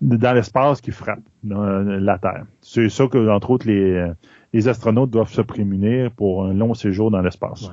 dans 0.00 0.32
l'espace 0.32 0.80
qui 0.80 0.92
frappe 0.92 1.20
la 1.42 2.18
Terre. 2.18 2.44
C'est 2.60 2.88
ça 2.88 3.08
que, 3.08 3.28
entre 3.28 3.50
autres, 3.50 3.66
les, 3.66 4.12
les 4.52 4.68
astronautes 4.68 5.10
doivent 5.10 5.32
se 5.32 5.42
prémunir 5.42 6.12
pour 6.12 6.44
un 6.44 6.54
long 6.54 6.74
séjour 6.74 7.10
dans 7.10 7.22
l'espace. 7.22 7.70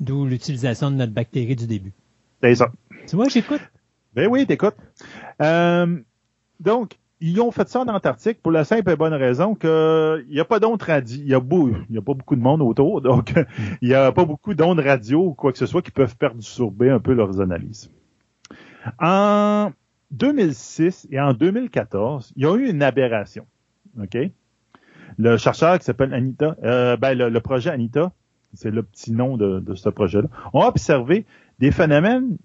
D'où 0.00 0.26
l'utilisation 0.26 0.90
de 0.90 0.96
notre 0.96 1.12
bactérie 1.12 1.56
du 1.56 1.66
début. 1.66 1.92
C'est 2.42 2.54
ça. 2.54 2.70
Tu 3.06 3.16
vois, 3.16 3.28
j'écoute. 3.28 3.60
Ben 4.14 4.26
oui, 4.28 4.46
t'écoutes. 4.46 4.76
Euh, 5.40 5.98
donc, 6.58 6.98
ils 7.20 7.40
ont 7.40 7.50
fait 7.50 7.68
ça 7.68 7.80
en 7.80 7.88
Antarctique 7.88 8.42
pour 8.42 8.50
la 8.50 8.64
simple 8.64 8.90
et 8.90 8.96
bonne 8.96 9.12
raison 9.12 9.54
qu'il 9.54 10.26
n'y 10.30 10.40
a 10.40 10.44
pas 10.44 10.58
d'ondes 10.58 10.82
radio. 10.82 11.18
Il 11.20 11.28
y 11.28 11.34
a 11.34 11.40
il 11.90 11.98
a 11.98 12.02
pas 12.02 12.14
beaucoup 12.14 12.36
de 12.36 12.40
monde 12.40 12.62
autour, 12.62 13.00
donc 13.02 13.34
il 13.82 13.88
n'y 13.88 13.94
a 13.94 14.10
pas 14.12 14.24
beaucoup 14.24 14.54
d'ondes 14.54 14.80
radio 14.80 15.26
ou 15.26 15.34
quoi 15.34 15.52
que 15.52 15.58
ce 15.58 15.66
soit 15.66 15.82
qui 15.82 15.90
peuvent 15.90 16.16
perturber 16.16 16.90
un 16.90 16.98
peu 16.98 17.12
leurs 17.12 17.40
analyses. 17.40 17.90
En 18.98 19.72
2006 20.12 21.08
et 21.10 21.20
en 21.20 21.34
2014, 21.34 22.32
il 22.36 22.42
y 22.42 22.46
a 22.46 22.54
eu 22.56 22.68
une 22.68 22.82
aberration. 22.82 23.46
OK? 24.00 24.16
Le 25.18 25.36
chercheur 25.36 25.78
qui 25.78 25.84
s'appelle 25.84 26.14
Anita, 26.14 26.56
euh, 26.64 26.96
ben 26.96 27.16
le, 27.16 27.40
projet 27.40 27.70
Anita, 27.70 28.12
c'est 28.54 28.70
le 28.70 28.82
petit 28.82 29.12
nom 29.12 29.36
de, 29.36 29.60
de 29.60 29.74
ce 29.74 29.90
projet-là, 29.90 30.28
ont 30.54 30.62
observé 30.62 31.26
des 31.58 31.70
phénomènes 31.70 32.38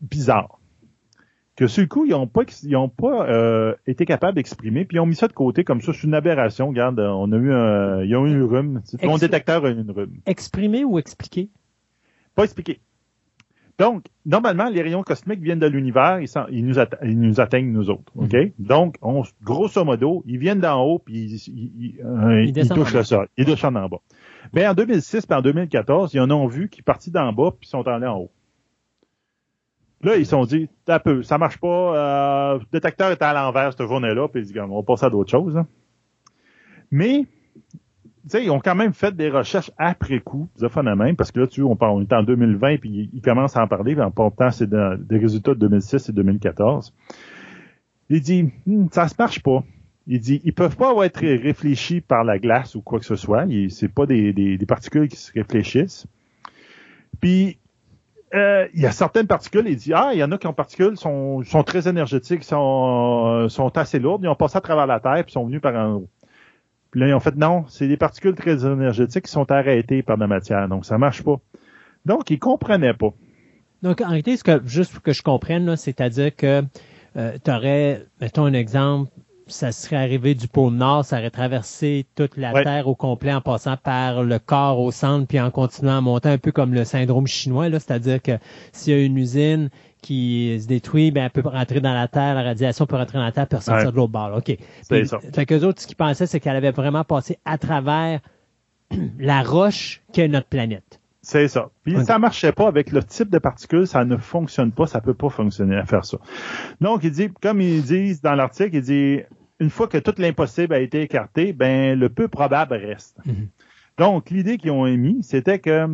bizarres 0.00 0.58
que 1.56 1.66
sur 1.66 1.82
le 1.82 1.88
coup, 1.88 2.04
ils 2.04 2.10
n'ont 2.10 2.26
pas, 2.26 2.42
ils 2.62 2.76
ont 2.76 2.88
pas 2.88 3.28
euh, 3.28 3.74
été 3.86 4.06
capables 4.06 4.34
d'exprimer, 4.34 4.84
puis 4.84 4.96
ils 4.96 5.00
ont 5.00 5.06
mis 5.06 5.14
ça 5.14 5.28
de 5.28 5.32
côté 5.32 5.64
comme 5.64 5.80
ça. 5.80 5.92
C'est 5.92 6.04
une 6.04 6.14
aberration. 6.14 6.68
Regarde, 6.68 6.98
on 6.98 7.30
a 7.32 7.36
eu 7.36 7.52
un, 7.52 8.02
ils 8.02 8.16
ont 8.16 8.26
eu 8.26 8.32
une 8.32 8.42
rhume. 8.42 8.82
Mon 9.02 9.18
détecteur 9.18 9.64
a 9.64 9.70
eu 9.70 9.80
une 9.80 9.90
rhume. 9.90 10.18
Exprimer 10.26 10.84
ou 10.84 10.98
expliquer? 10.98 11.50
Pas 12.34 12.44
expliquer. 12.44 12.80
Donc, 13.78 14.04
normalement, 14.24 14.68
les 14.68 14.82
rayons 14.82 15.02
cosmiques 15.02 15.40
viennent 15.40 15.58
de 15.58 15.66
l'univers, 15.66 16.20
ils, 16.20 16.28
ils, 16.50 16.64
nous 16.64 16.76
ils, 17.02 17.18
nous 17.18 17.40
atteignent 17.40 17.72
nous 17.72 17.90
autres. 17.90 18.12
OK? 18.14 18.30
Mm-hmm. 18.30 18.52
Donc, 18.60 18.96
on, 19.02 19.24
grosso 19.42 19.84
modo, 19.84 20.22
ils 20.26 20.38
viennent 20.38 20.60
d'en 20.60 20.80
haut, 20.80 21.00
puis 21.00 21.40
ils, 21.48 21.96
ils, 22.56 22.68
touchent 22.68 22.94
le 22.94 23.02
sol. 23.02 23.28
Ils 23.36 23.44
descendent 23.44 23.76
en 23.76 23.88
bas. 23.88 24.00
Mais 24.52 24.66
en 24.66 24.74
2006 24.74 25.26
et 25.28 25.34
en 25.34 25.42
2014, 25.42 26.14
ils 26.14 26.20
en 26.20 26.30
ont 26.30 26.46
vu 26.46 26.68
qui 26.68 26.82
partent 26.82 27.10
d'en 27.10 27.32
bas, 27.32 27.52
puis 27.58 27.68
sont 27.68 27.86
allés 27.88 28.06
en 28.06 28.18
haut. 28.18 28.30
Là, 30.04 30.16
ils 30.16 30.26
se 30.26 30.30
sont 30.32 30.44
dit, 30.44 30.68
un 30.86 30.98
peu, 30.98 31.22
ça 31.22 31.38
marche 31.38 31.56
pas, 31.58 31.66
euh, 31.66 32.58
le 32.58 32.64
détecteur 32.70 33.10
est 33.10 33.22
à 33.22 33.32
l'envers 33.32 33.72
cette 33.72 33.86
journée-là, 33.86 34.28
puis 34.28 34.42
ils 34.42 34.46
disent, 34.46 34.58
on 34.58 34.76
va 34.76 34.82
passer 34.82 35.06
à 35.06 35.10
d'autres 35.10 35.30
choses. 35.30 35.56
Hein. 35.56 35.66
Mais, 36.90 37.24
ils 38.34 38.50
ont 38.50 38.60
quand 38.60 38.74
même 38.74 38.92
fait 38.92 39.16
des 39.16 39.30
recherches 39.30 39.70
après 39.78 40.20
coup, 40.20 40.48
même, 40.60 41.16
parce 41.16 41.32
que 41.32 41.40
là, 41.40 41.46
tu 41.46 41.62
on, 41.62 41.74
parle, 41.74 41.92
on 41.92 42.02
est 42.02 42.12
en 42.12 42.22
2020, 42.22 42.76
puis 42.76 43.10
ils, 43.14 43.22
commencent 43.22 43.56
à 43.56 43.62
en 43.62 43.66
parler, 43.66 43.98
en 43.98 44.10
portant 44.10 44.50
c'est 44.50 44.68
des 44.68 45.18
résultats 45.18 45.54
de 45.54 45.60
2006 45.60 46.10
et 46.10 46.12
2014. 46.12 46.92
Il 48.10 48.20
dit, 48.20 48.50
hmm, 48.66 48.88
ça 48.92 49.08
se 49.08 49.14
marche 49.18 49.42
pas. 49.42 49.64
Il 50.06 50.20
dit, 50.20 50.42
ils 50.44 50.52
peuvent 50.52 50.76
pas 50.76 50.92
être 51.06 51.20
réfléchis 51.20 52.02
par 52.02 52.24
la 52.24 52.38
glace 52.38 52.74
ou 52.74 52.82
quoi 52.82 52.98
que 52.98 53.06
ce 53.06 53.16
soit. 53.16 53.46
C'est 53.70 53.88
pas 53.88 54.04
des, 54.04 54.34
des, 54.34 54.58
des 54.58 54.66
particules 54.66 55.08
qui 55.08 55.16
se 55.16 55.32
réfléchissent. 55.32 56.06
Puis, 57.20 57.56
euh, 58.34 58.66
il 58.74 58.80
y 58.80 58.86
a 58.86 58.90
certaines 58.90 59.26
particules, 59.26 59.64
il 59.66 59.76
dit 59.76 59.92
ah, 59.94 60.10
il 60.12 60.18
y 60.18 60.24
en 60.24 60.32
a 60.32 60.38
qui 60.38 60.46
ont 60.46 60.52
particules 60.52 60.96
sont, 60.96 61.42
sont 61.44 61.62
très 61.62 61.88
énergétiques, 61.88 62.44
sont, 62.44 63.26
euh, 63.26 63.48
sont 63.48 63.76
assez 63.78 63.98
lourdes, 63.98 64.22
ils 64.24 64.28
ont 64.28 64.34
passé 64.34 64.58
à 64.58 64.60
travers 64.60 64.86
la 64.86 65.00
Terre 65.00 65.22
puis 65.24 65.32
sont 65.32 65.46
venus 65.46 65.60
par 65.60 65.74
en 65.74 65.94
haut. 65.94 66.08
Puis 66.90 67.00
là, 67.00 67.08
ils 67.08 67.14
ont 67.14 67.20
fait 67.20 67.36
non, 67.36 67.64
c'est 67.68 67.88
des 67.88 67.96
particules 67.96 68.34
très 68.34 68.64
énergétiques 68.64 69.24
qui 69.24 69.30
sont 69.30 69.50
arrêtées 69.50 70.02
par 70.02 70.16
la 70.16 70.26
matière, 70.26 70.68
donc 70.68 70.84
ça 70.84 70.98
marche 70.98 71.22
pas. 71.22 71.40
Donc, 72.04 72.30
ils 72.30 72.38
comprenaient 72.38 72.94
pas. 72.94 73.12
Donc, 73.82 74.00
en 74.00 74.08
réalité, 74.08 74.36
ce 74.36 74.44
que, 74.44 74.60
juste 74.66 74.92
pour 74.92 75.02
que 75.02 75.12
je 75.12 75.22
comprenne, 75.22 75.76
c'est-à-dire 75.76 76.34
que 76.34 76.62
euh, 77.16 77.38
tu 77.44 77.50
aurais, 77.50 78.04
mettons 78.20 78.44
un 78.44 78.52
exemple, 78.52 79.10
ça 79.46 79.72
serait 79.72 79.96
arrivé 79.96 80.34
du 80.34 80.48
pôle 80.48 80.72
Nord, 80.74 81.04
ça 81.04 81.18
aurait 81.18 81.30
traversé 81.30 82.06
toute 82.14 82.36
la 82.36 82.52
Terre 82.62 82.88
au 82.88 82.94
complet 82.94 83.32
en 83.32 83.40
passant 83.40 83.76
par 83.76 84.22
le 84.22 84.38
corps 84.38 84.80
au 84.80 84.90
centre, 84.90 85.26
puis 85.26 85.40
en 85.40 85.50
continuant 85.50 85.98
à 85.98 86.00
monter 86.00 86.28
un 86.28 86.38
peu 86.38 86.52
comme 86.52 86.72
le 86.74 86.84
syndrome 86.84 87.26
chinois, 87.26 87.68
là, 87.68 87.78
c'est-à-dire 87.78 88.22
que 88.22 88.32
s'il 88.72 88.92
y 88.92 88.96
a 88.96 89.04
une 89.04 89.18
usine 89.18 89.70
qui 90.02 90.58
se 90.60 90.66
détruit, 90.66 91.10
ben, 91.10 91.24
elle 91.24 91.30
peut 91.30 91.48
rentrer 91.48 91.80
dans 91.80 91.94
la 91.94 92.08
Terre, 92.08 92.34
la 92.34 92.42
radiation 92.42 92.86
peut 92.86 92.96
rentrer 92.96 93.18
dans 93.18 93.24
la 93.24 93.32
Terre, 93.32 93.46
puis 93.46 93.56
ressortir 93.56 93.90
de 93.90 93.96
l'autre 93.96 94.12
bord. 94.12 94.36
OK. 94.36 94.56
C'est 94.82 95.04
ça. 95.04 95.18
Fait 95.34 95.46
qu'eux 95.46 95.64
autres, 95.64 95.80
ce 95.80 95.86
qu'ils 95.86 95.96
pensaient, 95.96 96.26
c'est 96.26 96.40
qu'elle 96.40 96.56
avait 96.56 96.72
vraiment 96.72 97.04
passé 97.04 97.38
à 97.44 97.58
travers 97.58 98.20
la 99.18 99.42
roche 99.42 100.02
qu'est 100.12 100.28
notre 100.28 100.48
planète. 100.48 101.00
C'est 101.24 101.48
ça. 101.48 101.70
Puis 101.84 102.04
ça 102.04 102.18
marchait 102.18 102.52
pas 102.52 102.68
avec 102.68 102.92
le 102.92 103.02
type 103.02 103.30
de 103.30 103.38
particules, 103.38 103.86
ça 103.86 104.04
ne 104.04 104.18
fonctionne 104.18 104.72
pas, 104.72 104.86
ça 104.86 105.00
peut 105.00 105.14
pas 105.14 105.30
fonctionner 105.30 105.74
à 105.74 105.86
faire 105.86 106.04
ça. 106.04 106.18
Donc 106.82 107.02
il 107.02 107.12
dit, 107.12 107.30
comme 107.40 107.62
ils 107.62 107.82
disent 107.82 108.20
dans 108.20 108.34
l'article, 108.34 108.76
il 108.76 108.82
dit 108.82 109.20
une 109.58 109.70
fois 109.70 109.88
que 109.88 109.96
tout 109.96 110.12
l'impossible 110.18 110.74
a 110.74 110.80
été 110.80 111.00
écarté, 111.00 111.54
ben 111.54 111.98
le 111.98 112.10
peu 112.10 112.28
probable 112.28 112.74
reste. 112.74 113.16
Mhm. 113.24 113.48
Donc 113.96 114.28
l'idée 114.28 114.58
qu'ils 114.58 114.72
ont 114.72 114.84
émis, 114.84 115.22
c'était 115.22 115.58
que 115.58 115.88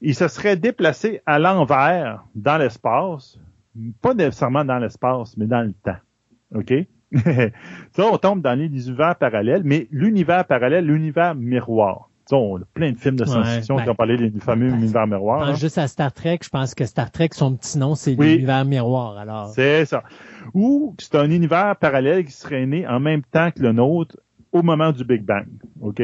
il 0.00 0.14
se 0.14 0.28
serait 0.28 0.56
déplacé 0.56 1.22
à 1.26 1.40
l'envers 1.40 2.24
dans 2.36 2.56
l'espace, 2.56 3.40
pas 4.00 4.14
nécessairement 4.14 4.64
dans 4.64 4.78
l'espace, 4.78 5.36
mais 5.36 5.46
dans 5.46 5.62
le 5.62 5.72
temps. 5.72 5.98
OK? 6.54 6.72
ça, 7.92 8.06
on 8.06 8.16
tombe 8.16 8.42
dans 8.42 8.54
l'univers 8.54 9.16
parallèle, 9.16 9.62
mais 9.64 9.88
l'univers 9.90 10.44
parallèle, 10.44 10.86
l'univers 10.86 11.34
miroir 11.34 12.10
on 12.38 12.56
a 12.56 12.64
plein 12.74 12.92
de 12.92 12.96
films 12.96 13.16
de 13.16 13.24
science-fiction 13.24 13.76
qui 13.76 13.88
ont 13.88 13.94
parlé 13.94 14.16
du 14.30 14.40
fameux 14.40 14.70
ben, 14.70 14.78
univers 14.78 15.06
miroir. 15.06 15.42
Hein. 15.42 15.54
Juste 15.54 15.78
à 15.78 15.88
Star 15.88 16.12
Trek, 16.12 16.38
je 16.42 16.48
pense 16.48 16.74
que 16.74 16.84
Star 16.84 17.10
Trek, 17.10 17.30
son 17.32 17.56
petit 17.56 17.78
nom, 17.78 17.94
c'est 17.94 18.14
l'univers 18.14 18.64
miroir. 18.64 19.16
Alors. 19.16 19.48
C'est 19.48 19.84
ça. 19.84 20.02
Ou 20.54 20.94
c'est 20.98 21.14
un 21.14 21.30
univers 21.30 21.76
parallèle 21.76 22.24
qui 22.24 22.32
serait 22.32 22.66
né 22.66 22.86
en 22.86 23.00
même 23.00 23.22
temps 23.22 23.50
que 23.50 23.62
le 23.62 23.72
nôtre 23.72 24.16
au 24.52 24.62
moment 24.62 24.92
du 24.92 25.04
Big 25.04 25.22
Bang. 25.22 25.46
OK? 25.80 26.02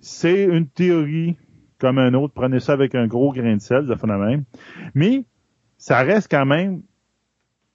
C'est 0.00 0.44
une 0.44 0.68
théorie 0.68 1.36
comme 1.78 1.98
un 1.98 2.14
autre. 2.14 2.32
Prenez 2.34 2.60
ça 2.60 2.72
avec 2.72 2.94
un 2.94 3.06
gros 3.06 3.32
grain 3.32 3.56
de 3.56 3.60
sel, 3.60 3.86
ça 3.88 3.96
fait 3.96 4.06
même. 4.06 4.44
Mais 4.94 5.24
ça 5.76 5.98
reste 5.98 6.30
quand 6.30 6.46
même. 6.46 6.82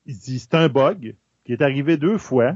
C'est 0.07 0.55
un 0.55 0.69
bug 0.69 1.15
qui 1.45 1.53
est 1.53 1.61
arrivé 1.61 1.97
deux 1.97 2.17
fois 2.17 2.55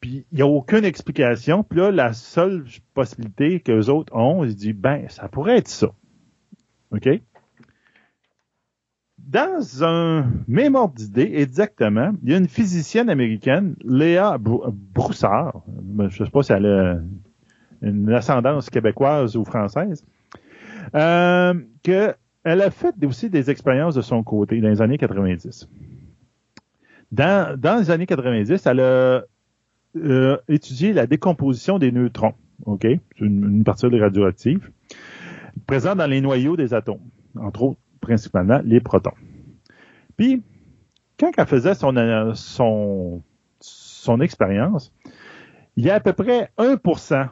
puis 0.00 0.24
il 0.32 0.36
n'y 0.36 0.42
a 0.42 0.46
aucune 0.46 0.84
explication. 0.84 1.62
Puis 1.62 1.78
là, 1.78 1.90
la 1.90 2.12
seule 2.12 2.64
possibilité 2.94 3.60
qu'eux 3.60 3.88
autres 3.88 4.14
ont, 4.16 4.44
ils 4.44 4.54
disent, 4.54 4.74
ben, 4.74 5.08
ça 5.08 5.28
pourrait 5.28 5.58
être 5.58 5.68
ça. 5.68 5.92
OK? 6.90 7.08
Dans 9.18 9.84
un 9.84 10.32
même 10.48 10.74
ordre 10.74 10.94
d'idée, 10.94 11.32
exactement, 11.34 12.12
il 12.22 12.30
y 12.30 12.34
a 12.34 12.38
une 12.38 12.48
physicienne 12.48 13.08
américaine, 13.10 13.76
Léa 13.84 14.38
Broussard, 14.38 15.62
je 15.98 16.02
ne 16.02 16.08
sais 16.08 16.30
pas 16.32 16.42
si 16.42 16.52
elle 16.52 16.66
a 16.66 16.98
une 17.82 18.12
ascendance 18.12 18.70
québécoise 18.70 19.36
ou 19.36 19.44
française, 19.44 20.04
euh, 20.94 21.54
qu'elle 21.82 22.16
a 22.44 22.70
fait 22.70 22.94
aussi 23.04 23.30
des 23.30 23.50
expériences 23.50 23.94
de 23.94 24.02
son 24.02 24.24
côté 24.24 24.60
dans 24.60 24.68
les 24.68 24.82
années 24.82 24.98
90. 24.98 25.68
Dans, 27.12 27.58
dans 27.58 27.78
les 27.78 27.90
années 27.90 28.06
90, 28.06 28.66
elle 28.66 28.80
a 28.80 29.22
euh, 29.96 30.36
étudier 30.48 30.92
la 30.92 31.06
décomposition 31.06 31.78
des 31.78 31.92
neutrons. 31.92 32.34
OK? 32.66 32.82
C'est 32.82 33.24
une, 33.24 33.64
particule 33.64 34.00
radioactive 34.00 34.70
présente 35.66 35.98
dans 35.98 36.06
les 36.06 36.20
noyaux 36.20 36.56
des 36.56 36.74
atomes, 36.74 37.00
entre 37.36 37.62
autres, 37.62 37.80
principalement 38.00 38.60
les 38.64 38.80
protons. 38.80 39.14
Puis, 40.16 40.42
quand 41.18 41.30
elle 41.36 41.46
faisait 41.46 41.74
son, 41.74 42.32
son, 42.34 43.22
son 43.60 44.20
expérience, 44.20 44.92
il 45.76 45.84
y 45.84 45.90
a 45.90 45.94
à 45.94 46.00
peu 46.00 46.12
près 46.12 46.50
1% 46.58 47.28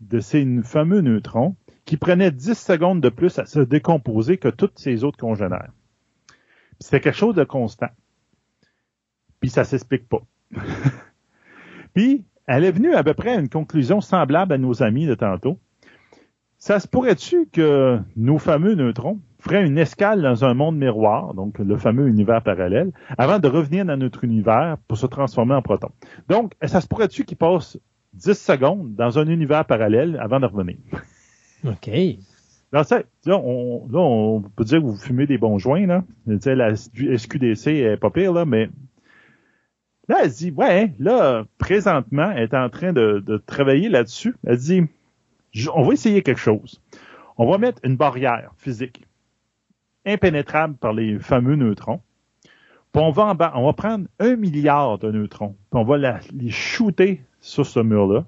de 0.00 0.20
ces 0.20 0.46
fameux 0.62 1.00
neutrons 1.00 1.56
qui 1.84 1.96
prenaient 1.96 2.30
10 2.30 2.54
secondes 2.54 3.00
de 3.00 3.08
plus 3.08 3.38
à 3.38 3.46
se 3.46 3.60
décomposer 3.60 4.38
que 4.38 4.48
toutes 4.48 4.78
ces 4.78 5.04
autres 5.04 5.18
congénères. 5.18 5.72
C'était 6.80 7.00
quelque 7.00 7.16
chose 7.16 7.34
de 7.34 7.44
constant. 7.44 7.88
Puis 9.40 9.50
ça 9.50 9.64
s'explique 9.64 10.08
pas. 10.08 10.22
Puis, 11.96 12.26
elle 12.46 12.64
est 12.64 12.72
venue 12.72 12.94
à 12.94 13.02
peu 13.02 13.14
près 13.14 13.30
à 13.30 13.40
une 13.40 13.48
conclusion 13.48 14.02
semblable 14.02 14.52
à 14.52 14.58
nos 14.58 14.82
amis 14.82 15.06
de 15.06 15.14
tantôt. 15.14 15.58
Ça 16.58 16.78
se 16.78 16.86
pourrait-tu 16.86 17.48
que 17.50 17.98
nos 18.16 18.36
fameux 18.36 18.74
neutrons 18.74 19.18
feraient 19.38 19.66
une 19.66 19.78
escale 19.78 20.20
dans 20.20 20.44
un 20.44 20.52
monde 20.52 20.76
miroir, 20.76 21.32
donc 21.32 21.58
le 21.58 21.76
fameux 21.78 22.06
univers 22.06 22.42
parallèle, 22.42 22.92
avant 23.16 23.38
de 23.38 23.48
revenir 23.48 23.86
dans 23.86 23.96
notre 23.96 24.24
univers 24.24 24.76
pour 24.88 24.98
se 24.98 25.06
transformer 25.06 25.54
en 25.54 25.62
protons? 25.62 25.92
Donc, 26.28 26.52
ça 26.62 26.82
se 26.82 26.86
pourrait-tu 26.86 27.24
qu'ils 27.24 27.38
passent 27.38 27.78
10 28.12 28.34
secondes 28.34 28.94
dans 28.94 29.18
un 29.18 29.26
univers 29.28 29.64
parallèle 29.64 30.18
avant 30.20 30.38
de 30.38 30.46
revenir? 30.46 30.76
OK. 31.64 31.90
Là, 32.72 32.84
on, 33.28 33.88
là, 33.90 34.00
on 34.00 34.42
peut 34.42 34.64
dire 34.64 34.80
que 34.80 34.84
vous 34.84 34.98
fumez 34.98 35.26
des 35.26 35.38
bons 35.38 35.56
joints, 35.56 35.86
là. 35.86 36.04
La 36.26 36.76
SQDC 36.76 37.68
est 37.68 37.96
pas 37.96 38.10
pire, 38.10 38.34
là, 38.34 38.44
mais 38.44 38.68
Là, 40.08 40.18
elle 40.22 40.30
dit, 40.30 40.50
ouais, 40.52 40.92
là, 40.98 41.44
présentement, 41.58 42.30
elle 42.30 42.44
est 42.44 42.54
en 42.54 42.68
train 42.68 42.92
de, 42.92 43.42
travailler 43.46 43.88
là-dessus. 43.88 44.36
Elle 44.46 44.58
dit, 44.58 44.82
on 45.74 45.82
va 45.82 45.92
essayer 45.94 46.22
quelque 46.22 46.40
chose. 46.40 46.80
On 47.38 47.50
va 47.50 47.58
mettre 47.58 47.80
une 47.84 47.96
barrière 47.96 48.52
physique 48.56 49.04
impénétrable 50.04 50.76
par 50.76 50.92
les 50.92 51.18
fameux 51.18 51.56
neutrons. 51.56 52.00
Puis 52.92 53.02
on 53.02 53.10
va, 53.10 53.36
on 53.54 53.66
va 53.66 53.72
prendre 53.72 54.06
un 54.20 54.36
milliard 54.36 54.98
de 54.98 55.10
neutrons. 55.10 55.56
Puis 55.70 55.80
on 55.80 55.84
va 55.84 55.98
les 56.32 56.50
shooter 56.50 57.20
sur 57.40 57.66
ce 57.66 57.80
mur-là. 57.80 58.24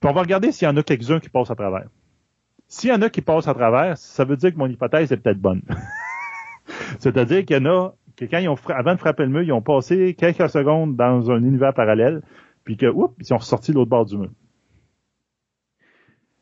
Puis 0.00 0.10
on 0.10 0.12
va 0.12 0.20
regarder 0.20 0.52
s'il 0.52 0.68
y 0.68 0.70
en 0.70 0.76
a 0.76 0.82
quelques-uns 0.82 1.20
qui 1.20 1.30
passent 1.30 1.50
à 1.50 1.56
travers. 1.56 1.88
S'il 2.68 2.90
y 2.90 2.92
en 2.92 3.00
a 3.02 3.08
qui 3.08 3.22
passent 3.22 3.48
à 3.48 3.54
travers, 3.54 3.96
ça 3.96 4.24
veut 4.24 4.36
dire 4.36 4.52
que 4.52 4.58
mon 4.58 4.68
hypothèse 4.68 5.10
est 5.10 5.16
peut-être 5.16 5.40
bonne. 5.40 5.62
C'est-à-dire 6.98 7.44
qu'il 7.44 7.56
y 7.56 7.60
en 7.60 7.66
a 7.66 7.94
que 8.16 8.24
quand 8.24 8.38
ils 8.38 8.48
ont, 8.48 8.56
avant 8.68 8.94
de 8.94 8.98
frapper 8.98 9.24
le 9.24 9.30
mur, 9.30 9.42
ils 9.42 9.52
ont 9.52 9.62
passé 9.62 10.14
quelques 10.14 10.48
secondes 10.48 10.96
dans 10.96 11.30
un 11.30 11.38
univers 11.38 11.74
parallèle, 11.74 12.22
puis 12.64 12.76
que, 12.76 12.86
oups, 12.86 13.14
ils 13.20 13.26
sont 13.26 13.38
ressortis 13.38 13.72
de 13.72 13.76
l'autre 13.76 13.90
bord 13.90 14.06
du 14.06 14.16
mur. 14.16 14.30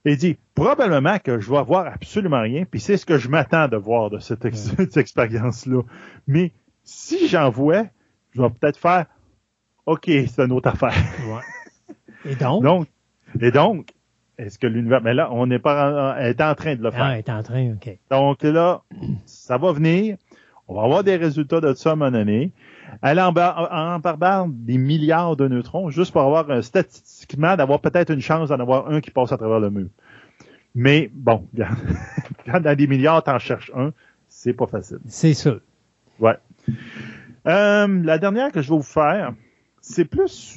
Et 0.07 0.13
il 0.13 0.19
dit, 0.19 0.37
probablement 0.55 1.19
que 1.19 1.41
je 1.41 1.51
vais 1.51 1.63
voir 1.63 1.87
absolument 1.87 2.43
rien, 2.43 2.65
puis 2.65 2.79
c'est 2.79 2.97
ce 2.97 3.07
que 3.07 3.17
je 3.17 3.29
m'attends 3.29 3.69
de 3.69 3.77
voir 3.77 4.11
de 4.11 4.19
cette, 4.19 4.55
cette 4.55 4.97
expérience-là. 4.97 5.83
Mais 6.27 6.53
si 6.83 7.29
j'en 7.29 7.51
vois, 7.51 7.85
je 8.33 8.43
vais 8.43 8.51
peut-être 8.51 8.77
faire, 8.77 9.07
OK, 9.87 10.05
c'est 10.07 10.41
une 10.41 10.53
autre 10.53 10.69
affaire. 10.69 10.95
Ouais. 11.27 12.31
Et 12.31 12.37
donc? 12.37 12.63
donc, 12.63 12.89
et 13.41 13.51
donc, 13.51 13.93
est-ce 14.39 14.59
que 14.59 14.67
l'univers, 14.67 15.01
mais 15.03 15.15
là, 15.15 15.31
on 15.33 15.47
n'est 15.47 15.59
pas, 15.59 16.17
elle 16.19 16.31
est 16.31 16.41
en 16.43 16.55
train 16.55 16.75
de 16.75 16.83
le 16.83 16.91
faire. 16.91 17.05
Ah, 17.05 17.19
est 17.19 17.29
en 17.29 17.43
train, 17.43 17.73
OK. 17.73 17.99
Donc 18.11 18.43
là, 18.43 18.83
ça 19.27 19.59
va 19.59 19.73
venir. 19.73 20.17
On 20.69 20.77
va 20.77 20.83
avoir 20.83 21.05
des 21.05 21.17
résultats 21.17 21.61
de 21.61 21.75
ça 21.75 21.91
à 21.91 21.93
un 21.93 21.97
moment 21.97 22.11
donné. 22.11 22.53
Elle 23.03 23.21
en, 23.21 23.35
en 23.35 23.99
barbare 23.99 24.47
des 24.49 24.79
milliards 24.79 25.37
de 25.37 25.49
neutrons 25.49 25.91
juste 25.91 26.13
pour 26.13 26.23
avoir 26.23 26.51
un, 26.51 26.63
statistiquement 26.63 27.57
d'avoir 27.57 27.81
peut-être 27.81 28.11
une 28.11 28.21
chance 28.21 28.49
d'en 28.49 28.61
avoir 28.61 28.89
un 28.89 29.01
qui 29.01 29.11
passe 29.11 29.33
à 29.33 29.37
travers 29.37 29.61
le 29.61 29.71
mur. 29.71 29.89
Mais 30.75 31.11
bon, 31.13 31.47
quand 32.47 32.61
dans 32.61 32.77
des 32.77 32.87
milliards 32.87 33.23
t'en 33.23 33.39
cherches 33.39 33.71
un, 33.75 33.93
c'est 34.29 34.55
pas 34.55 34.67
facile. 34.67 34.99
C'est 35.07 35.35
ça. 35.35 35.55
Ouais. 36.19 36.37
Euh, 37.47 38.03
la 38.03 38.19
dernière 38.19 38.51
que 38.51 38.63
je 38.63 38.71
vais 38.71 38.77
vous 38.77 38.83
faire, 38.83 39.33
c'est 39.81 40.05
plus 40.05 40.57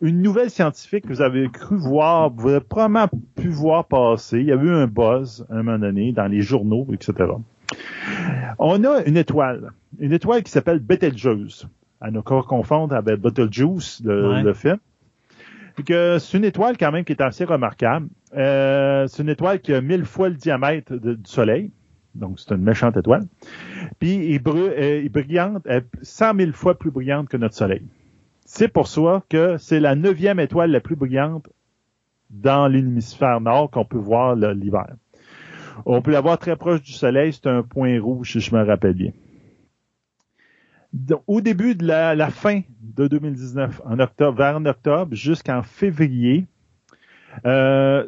une 0.00 0.22
nouvelle 0.22 0.50
scientifique 0.50 1.04
que 1.06 1.12
vous 1.12 1.20
avez 1.20 1.48
cru 1.50 1.76
voir, 1.76 2.30
vous 2.30 2.48
avez 2.48 2.60
probablement 2.60 3.08
pu 3.36 3.48
voir 3.48 3.84
passer. 3.84 4.40
Il 4.40 4.46
y 4.46 4.52
a 4.52 4.56
eu 4.56 4.70
un 4.70 4.86
buzz 4.86 5.44
à 5.50 5.54
un 5.54 5.62
moment 5.62 5.78
donné 5.78 6.12
dans 6.12 6.26
les 6.26 6.40
journaux, 6.40 6.86
etc. 6.92 7.32
On 8.58 8.82
a 8.84 9.02
une 9.04 9.16
étoile, 9.16 9.70
une 9.98 10.12
étoile 10.12 10.42
qui 10.42 10.50
s'appelle 10.50 10.78
Betelgeuse. 10.80 11.68
À 12.00 12.10
ne 12.10 12.20
pas 12.20 12.42
confondre 12.42 12.94
avec 12.94 13.20
Betelgeuse, 13.20 14.00
le, 14.04 14.28
Ouais. 14.30 14.42
le 14.42 14.54
film. 14.54 14.78
C'est 15.86 16.34
une 16.36 16.44
étoile 16.44 16.76
quand 16.76 16.90
même 16.90 17.04
qui 17.04 17.12
est 17.12 17.20
assez 17.22 17.44
remarquable. 17.44 18.08
Euh, 18.36 19.06
c'est 19.06 19.22
une 19.22 19.28
étoile 19.28 19.60
qui 19.60 19.72
a 19.74 19.80
mille 19.80 20.04
fois 20.04 20.28
le 20.28 20.34
diamètre 20.34 20.92
de- 20.96 21.14
du 21.14 21.30
Soleil. 21.30 21.70
Donc, 22.16 22.40
c'est 22.40 22.52
une 22.54 22.62
méchante 22.62 22.96
étoile. 22.96 23.22
Puis, 24.00 24.14
il 24.16 24.34
est, 24.34 24.46
euh, 24.48 24.98
il 25.00 25.06
est 25.06 25.08
brillante, 25.08 25.64
euh, 25.68 25.80
100 26.02 26.34
000 26.34 26.52
fois 26.52 26.76
plus 26.76 26.90
brillante 26.90 27.28
que 27.28 27.36
notre 27.36 27.54
Soleil. 27.54 27.82
C'est 28.44 28.66
pour 28.68 28.88
ça 28.88 29.22
que 29.28 29.56
c'est 29.58 29.78
la 29.78 29.94
neuvième 29.94 30.40
étoile 30.40 30.70
la 30.72 30.80
plus 30.80 30.96
brillante 30.96 31.48
dans 32.30 32.66
l'hémisphère 32.66 33.40
nord 33.40 33.70
qu'on 33.70 33.84
peut 33.84 33.98
voir 33.98 34.34
l'hiver. 34.34 34.86
On 35.86 36.02
peut 36.02 36.10
la 36.10 36.20
voir 36.20 36.38
très 36.38 36.56
proche 36.56 36.82
du 36.82 36.92
Soleil, 36.92 37.32
c'est 37.32 37.46
un 37.46 37.62
point 37.62 38.00
rouge, 38.00 38.32
si 38.32 38.40
je 38.40 38.54
me 38.54 38.62
rappelle 38.64 38.94
bien. 38.94 39.12
Au 41.26 41.40
début 41.40 41.74
de 41.74 41.86
la, 41.86 42.14
la 42.14 42.30
fin 42.30 42.62
de 42.80 43.06
2019, 43.08 43.82
en 43.84 43.98
octobre, 43.98 44.38
vers 44.38 44.56
en 44.56 44.64
octobre 44.64 45.14
jusqu'en 45.14 45.62
février, 45.62 46.46
euh, 47.46 48.06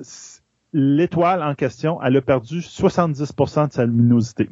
l'étoile 0.73 1.42
en 1.42 1.55
question, 1.55 2.02
elle 2.02 2.16
a 2.16 2.23
perdu 2.23 2.60
70% 2.60 3.68
de 3.68 3.73
sa 3.73 3.84
luminosité. 3.84 4.49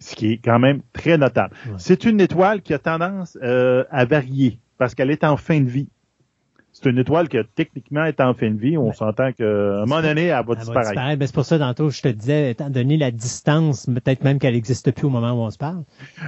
Ce 0.00 0.16
qui 0.16 0.32
est 0.32 0.38
quand 0.38 0.58
même 0.58 0.82
très 0.92 1.16
notable. 1.16 1.54
Ouais. 1.66 1.74
C'est 1.78 2.04
une 2.04 2.20
étoile 2.20 2.60
qui 2.62 2.74
a 2.74 2.78
tendance 2.78 3.38
euh, 3.42 3.84
à 3.90 4.04
varier 4.04 4.58
parce 4.76 4.96
qu'elle 4.96 5.12
est 5.12 5.22
en 5.22 5.36
fin 5.36 5.60
de 5.60 5.68
vie 5.68 5.88
c'est 6.82 6.90
une 6.90 6.98
étoile 6.98 7.28
qui 7.28 7.38
techniquement 7.54 8.04
est 8.04 8.20
en 8.20 8.34
fin 8.34 8.50
de 8.50 8.58
vie. 8.58 8.76
On 8.76 8.92
s'entend 8.92 9.32
qu'à 9.32 9.44
un 9.44 9.80
moment 9.86 10.02
donné, 10.02 10.26
elle 10.26 10.44
va 10.44 10.44
elle 10.50 10.56
disparaître. 10.58 10.90
disparaître. 10.90 11.18
Ben, 11.18 11.26
c'est 11.26 11.34
pour 11.34 11.44
ça, 11.44 11.58
tantôt, 11.58 11.90
je 11.90 12.02
te 12.02 12.08
disais, 12.08 12.50
étant 12.50 12.70
donné 12.70 12.96
la 12.96 13.10
distance, 13.10 13.86
peut-être 13.86 14.24
même 14.24 14.38
qu'elle 14.38 14.54
n'existe 14.54 14.90
plus 14.92 15.06
au 15.06 15.10
moment 15.10 15.32
où 15.32 15.44
on 15.44 15.50
se 15.50 15.58
parle. 15.58 15.84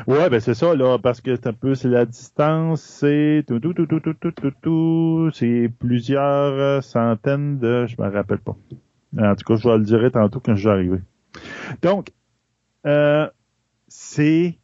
Ouais, 0.07 0.31
ben 0.31 0.41
c'est 0.41 0.55
ça, 0.55 0.74
là, 0.74 0.99
parce 0.99 1.20
que 1.20 1.34
c'est 1.34 1.47
un 1.47 1.52
peu, 1.52 1.74
la 1.84 2.07
distance, 2.07 2.83
c'est 2.83 3.44
tout, 3.47 3.58
tout, 3.58 3.74
tout, 3.74 3.86
tout, 3.86 4.00
tout, 4.00 4.15
tout, 4.15 4.31
tout, 4.31 4.52
tout, 4.62 5.31
c'est 5.33 5.70
plusieurs 5.78 6.23
euh, 6.23 6.81
centaines 6.81 7.58
de, 7.58 7.86
je 7.86 8.00
me 8.00 8.08
rappelle 8.08 8.39
pas. 8.39 8.57
En 9.18 9.34
tout 9.34 9.44
cas, 9.44 9.57
je 9.57 9.68
vais 9.68 9.78
le 9.78 9.84
dirai 9.84 10.10
tantôt 10.10 10.41
quand 10.41 10.55
je 10.55 10.68
vais 10.68 10.74
arriver. 10.74 10.99
Donc, 11.83 12.12
euh, 12.86 13.28
c'est, 13.89 14.58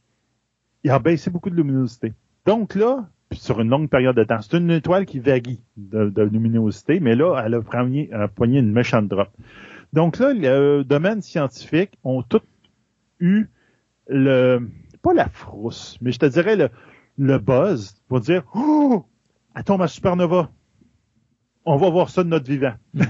il 0.84 0.90
a 0.90 0.98
baissé 0.98 1.30
beaucoup 1.30 1.50
de 1.50 1.56
luminosité. 1.56 2.12
Donc 2.46 2.74
là, 2.74 3.08
sur 3.32 3.60
une 3.60 3.68
longue 3.68 3.88
période 3.88 4.16
de 4.16 4.24
temps, 4.24 4.40
c'est 4.40 4.56
une 4.56 4.70
étoile 4.70 5.06
qui 5.06 5.20
varie 5.20 5.62
de, 5.76 6.08
de 6.08 6.22
luminosité, 6.22 7.00
mais 7.00 7.14
là, 7.14 7.42
elle 7.44 7.54
a 7.54 7.60
poigné, 7.60 8.12
a 8.12 8.28
poigné 8.28 8.58
une 8.58 8.72
méchante 8.72 9.08
drop. 9.08 9.28
Donc 9.92 10.18
là, 10.18 10.32
le 10.32 10.82
domaine 10.82 11.22
scientifique 11.22 11.92
ont 12.04 12.22
tous 12.22 12.42
eu 13.20 13.46
le, 14.08 14.60
pas 15.02 15.14
la 15.14 15.28
frousse, 15.28 15.96
mais 16.00 16.12
je 16.12 16.18
te 16.18 16.26
dirais 16.26 16.56
le, 16.56 16.70
le 17.18 17.38
buzz 17.38 17.94
pour 18.08 18.20
dire, 18.20 18.42
oh, 18.54 19.04
elle 19.54 19.64
tombe 19.64 19.82
à 19.82 19.88
supernova. 19.88 20.50
On 21.64 21.76
va 21.76 21.90
voir 21.90 22.08
ça 22.10 22.24
de 22.24 22.28
notre 22.28 22.46
vivant. 22.46 22.74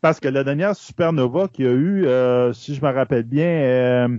Parce 0.00 0.20
que 0.20 0.28
la 0.28 0.44
dernière 0.44 0.76
supernova 0.76 1.48
qu'il 1.48 1.64
y 1.64 1.68
a 1.68 1.72
eu, 1.72 2.06
euh, 2.06 2.52
si 2.52 2.74
je 2.74 2.84
me 2.84 2.90
rappelle 2.90 3.24
bien, 3.24 3.46
euh, 3.46 4.18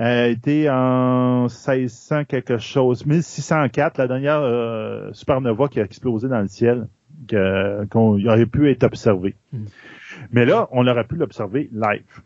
a 0.00 0.28
été 0.28 0.70
en 0.70 1.42
1600 1.42 2.24
quelque 2.24 2.56
chose, 2.56 3.04
1604, 3.04 3.98
la 3.98 4.08
dernière 4.08 4.40
euh, 4.40 5.12
supernova 5.12 5.68
qui 5.68 5.78
a 5.78 5.84
explosé 5.84 6.26
dans 6.26 6.40
le 6.40 6.48
ciel, 6.48 6.88
qu'on 7.28 8.16
il 8.16 8.26
aurait 8.28 8.46
pu 8.46 8.70
être 8.70 8.84
observé. 8.84 9.36
Mm. 9.52 9.64
Mais 10.32 10.46
là, 10.46 10.68
on 10.72 10.86
aurait 10.86 11.04
pu 11.04 11.16
l'observer 11.16 11.68
live. 11.72 12.22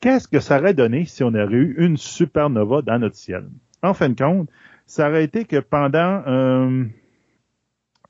Qu'est-ce 0.00 0.28
que 0.28 0.38
ça 0.38 0.58
aurait 0.58 0.74
donné 0.74 1.06
si 1.06 1.24
on 1.24 1.28
aurait 1.28 1.46
eu 1.50 1.76
une 1.78 1.96
supernova 1.96 2.82
dans 2.82 2.98
notre 2.98 3.16
ciel? 3.16 3.48
En 3.82 3.94
fin 3.94 4.10
de 4.10 4.14
compte, 4.14 4.50
ça 4.84 5.08
aurait 5.08 5.24
été 5.24 5.46
que 5.46 5.60
pendant 5.60 6.22
euh, 6.26 6.84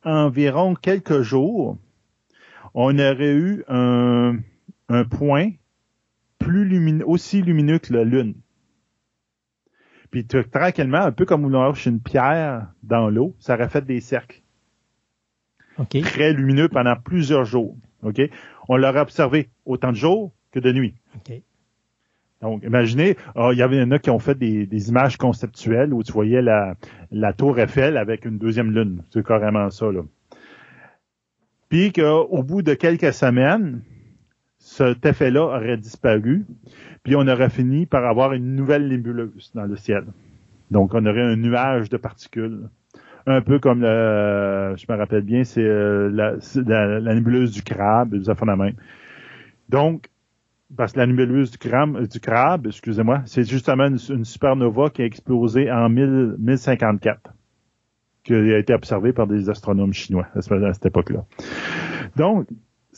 environ 0.04 0.74
quelques 0.74 1.22
jours, 1.22 1.78
on 2.74 2.98
aurait 2.98 3.34
eu 3.34 3.64
un, 3.68 4.38
un 4.88 5.04
point 5.04 5.52
plus 6.40 6.64
lumineux, 6.64 7.04
aussi 7.06 7.42
lumineux 7.42 7.78
que 7.78 7.92
la 7.92 8.02
Lune. 8.02 8.34
Puis 10.10 10.26
tu- 10.26 10.44
tranquillement, 10.48 10.98
un 11.02 11.12
peu 11.12 11.24
comme 11.26 11.44
on 11.44 11.48
lâche 11.48 11.86
une 11.86 12.00
pierre 12.00 12.66
dans 12.82 13.10
l'eau, 13.10 13.34
ça 13.38 13.54
aurait 13.54 13.68
fait 13.68 13.84
des 13.84 14.00
cercles 14.00 14.42
très 16.02 16.32
lumineux 16.32 16.68
pendant 16.68 16.96
plusieurs 16.96 17.44
jours. 17.44 17.76
OK? 18.02 18.20
On 18.68 18.76
l'aurait 18.76 19.00
observé 19.00 19.48
autant 19.64 19.90
de 19.90 19.96
jours 19.96 20.32
que 20.50 20.60
de 20.60 20.72
nuit. 20.72 20.94
OK. 21.16 21.40
Donc, 22.40 22.62
imaginez, 22.62 23.16
ah, 23.34 23.50
il 23.52 23.58
y 23.58 23.62
avait 23.62 23.78
y 23.78 23.82
en 23.82 23.90
a 23.90 23.98
qui 23.98 24.10
ont 24.10 24.20
fait 24.20 24.36
des, 24.36 24.66
des 24.66 24.88
images 24.90 25.16
conceptuelles 25.16 25.92
où 25.92 26.02
tu 26.04 26.12
voyais 26.12 26.40
la, 26.40 26.76
la 27.10 27.32
tour 27.32 27.58
Eiffel 27.58 27.96
avec 27.96 28.24
une 28.24 28.38
deuxième 28.38 28.70
lune. 28.72 29.02
C'est 29.10 29.26
carrément 29.26 29.70
ça, 29.70 29.90
là. 29.90 30.02
Puis 31.68 31.92
qu'au 31.92 32.42
bout 32.42 32.62
de 32.62 32.74
quelques 32.74 33.12
semaines, 33.12 33.82
cet 34.68 35.06
effet-là 35.06 35.44
aurait 35.44 35.78
disparu, 35.78 36.44
puis 37.02 37.16
on 37.16 37.26
aurait 37.26 37.48
fini 37.48 37.86
par 37.86 38.04
avoir 38.04 38.34
une 38.34 38.54
nouvelle 38.54 38.86
nébuleuse 38.86 39.50
dans 39.54 39.64
le 39.64 39.76
ciel. 39.76 40.04
Donc, 40.70 40.92
on 40.92 41.04
aurait 41.06 41.22
un 41.22 41.36
nuage 41.36 41.88
de 41.88 41.96
particules. 41.96 42.68
Un 43.26 43.40
peu 43.40 43.58
comme 43.58 43.80
le, 43.80 44.74
je 44.76 44.84
me 44.90 44.96
rappelle 44.96 45.22
bien, 45.22 45.42
c'est 45.42 45.64
euh, 45.64 46.10
la, 46.12 46.34
la, 46.66 47.00
la 47.00 47.14
nébuleuse 47.14 47.50
du 47.50 47.62
crabe, 47.62 48.14
des 48.14 48.28
affaires 48.28 48.46
de 48.46 48.62
même. 48.62 48.74
Donc, 49.70 50.10
parce 50.76 50.92
que 50.92 50.98
la 50.98 51.06
nébuleuse 51.06 51.50
du 51.50 51.58
crabe, 51.58 52.06
du 52.06 52.20
crabe 52.20 52.66
excusez-moi, 52.66 53.22
c'est 53.24 53.48
justement 53.48 53.86
une, 53.86 54.24
supernova 54.24 54.90
qui 54.90 55.00
a 55.00 55.06
explosé 55.06 55.72
en 55.72 55.88
1000 55.88 56.36
1054, 56.38 57.32
qui 58.22 58.34
a 58.34 58.58
été 58.58 58.74
observée 58.74 59.14
par 59.14 59.26
des 59.26 59.48
astronomes 59.48 59.94
chinois 59.94 60.26
à 60.34 60.42
cette 60.42 60.86
époque-là. 60.86 61.24
Donc, 62.16 62.48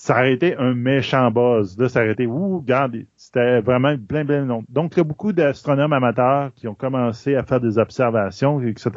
ça 0.03 0.15
aurait 0.15 0.33
été 0.33 0.57
un 0.57 0.73
méchant 0.73 1.31
buzz. 1.31 1.77
Là, 1.79 1.91
ça 1.91 2.01
aurait 2.01 2.13
été, 2.13 2.27
ouh, 2.27 2.61
regarde, 2.61 2.97
c'était 3.17 3.61
vraiment 3.61 3.95
plein, 3.99 4.25
plein 4.25 4.41
de 4.41 4.47
nom. 4.47 4.65
Donc, 4.71 4.95
il 4.95 4.97
y 4.97 5.01
a 5.01 5.05
beaucoup 5.05 5.35
d'astronomes 5.35 5.93
amateurs 5.93 6.53
qui 6.55 6.67
ont 6.69 6.75
commencé 6.75 7.37
à 7.37 7.43
faire 7.43 7.61
des 7.61 7.77
observations, 7.77 8.63
etc. 8.63 8.91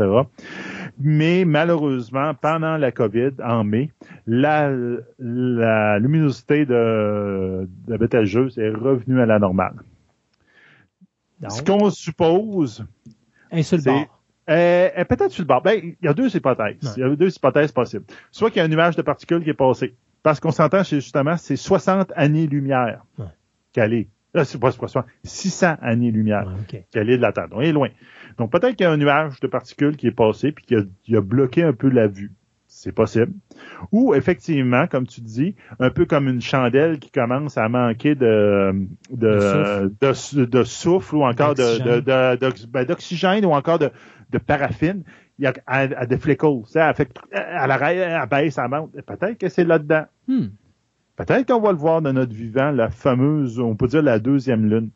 Mais 1.02 1.44
malheureusement, 1.44 2.34
pendant 2.36 2.78
la 2.78 2.94
COVID, 2.94 3.32
en 3.44 3.66
mai, 3.66 3.92
la, 4.26 4.72
la 5.20 6.00
luminosité 6.00 6.66
de, 6.66 7.68
de 7.86 7.98
Betelgeuse 7.98 8.58
est 8.58 8.70
revenue 8.70 9.20
à 9.20 9.26
la 9.26 9.40
normale. 9.40 9.76
Ce 11.50 11.62
qu'on 11.62 11.90
suppose, 11.90 12.86
sur 13.64 13.76
le 13.76 13.82
c'est- 13.84 13.90
bord. 13.92 14.22
euh, 14.50 14.90
peut-être 15.04 15.32
sur 15.32 15.44
le 15.44 15.48
bord. 15.48 15.62
Ben, 15.62 15.82
il 15.84 15.96
y 16.02 16.08
a 16.08 16.14
deux 16.14 16.34
hypothèses. 16.34 16.78
Il 16.96 17.02
y 17.02 17.04
a 17.04 17.14
deux 17.14 17.36
hypothèses 17.36 17.74
possibles. 17.74 18.06
Soit 18.32 18.50
qu'il 18.52 18.60
y 18.60 18.62
a 18.62 18.64
un 18.64 18.70
nuage 18.70 18.96
de 18.96 19.02
particules 19.02 19.44
qui 19.44 19.50
est 19.50 19.54
passé. 19.54 19.94
Parce 20.24 20.40
qu'on 20.40 20.52
s'entend, 20.52 20.84
c'est 20.84 20.96
justement, 21.02 21.36
c'est 21.38 21.58
60 21.58 22.12
années-lumière 22.16 23.06
Ouais. 23.20 23.26
qu'elle 23.74 23.94
est. 23.94 24.08
Là, 24.34 24.46
c'est 24.46 24.58
pas, 24.60 24.72
pas 24.72 24.88
60, 24.88 25.06
600 25.24 25.76
années-lumière 25.82 26.48
Ouais, 26.48 26.86
qu'elle 26.92 27.10
est 27.10 27.18
de 27.18 27.22
la 27.22 27.32
Terre. 27.34 27.50
Donc, 27.50 27.60
elle 27.62 27.68
est 27.68 27.74
loin. 27.74 27.90
Donc, 28.40 28.52
peut-être 28.52 28.76
qu'il 28.76 28.86
y 28.86 28.88
a 28.88 28.92
un 28.92 28.98
nuage 28.98 29.40
de 29.42 29.48
particules 29.48 29.96
qui 29.96 30.08
est 30.08 30.12
passé 30.12 30.52
puis 30.52 30.66
qui 30.66 30.76
a, 30.76 30.82
qui 31.04 31.16
a 31.16 31.22
bloqué 31.22 31.62
un 31.62 31.74
peu 31.74 31.90
la 31.90 32.08
vue. 32.08 32.32
C'est 32.66 32.92
possible. 32.92 33.34
Ou 33.92 34.16
effectivement, 34.16 34.88
comme 34.88 35.06
tu 35.06 35.22
dis, 35.22 35.56
un 35.80 35.92
peu 35.92 36.06
comme 36.06 36.28
une 36.28 36.42
chandelle 36.42 36.98
qui 36.98 37.12
commence 37.12 37.56
à 37.60 37.70
manquer 37.70 38.16
de 38.16 38.74
de, 39.12 39.92
de, 40.00 40.64
souffle. 40.64 41.16
ou 41.18 41.24
encore 41.24 41.54
ben, 41.54 42.86
d'oxygène 42.86 43.46
ou 43.46 43.52
encore 43.52 43.78
de 43.78 43.92
paraffine. 44.40 45.04
Il 45.40 45.46
y 45.46 45.48
a 45.48 46.06
des 46.06 46.18
flécos. 46.18 46.64
Ça 46.68 46.94
fait 46.94 47.10
à 47.34 47.66
l'arrêt, 47.66 47.98
elle 47.98 48.30
baisse, 48.30 48.58
elle 48.58 48.70
monte. 48.70 48.92
Peut-être 49.02 49.38
que 49.38 49.50
c'est 49.50 49.64
là-dedans. 49.64 50.06
Hmm. 50.28 50.48
Peut-être 51.16 51.48
qu'on 51.48 51.60
va 51.60 51.72
le 51.72 51.78
voir 51.78 52.02
dans 52.02 52.14
notre 52.14 52.34
vivant, 52.34 52.72
la 52.72 52.90
fameuse, 52.90 53.60
on 53.60 53.76
peut 53.76 53.88
dire 53.88 54.02
la 54.02 54.20
deuxième 54.20 54.70
lune. 54.70 54.90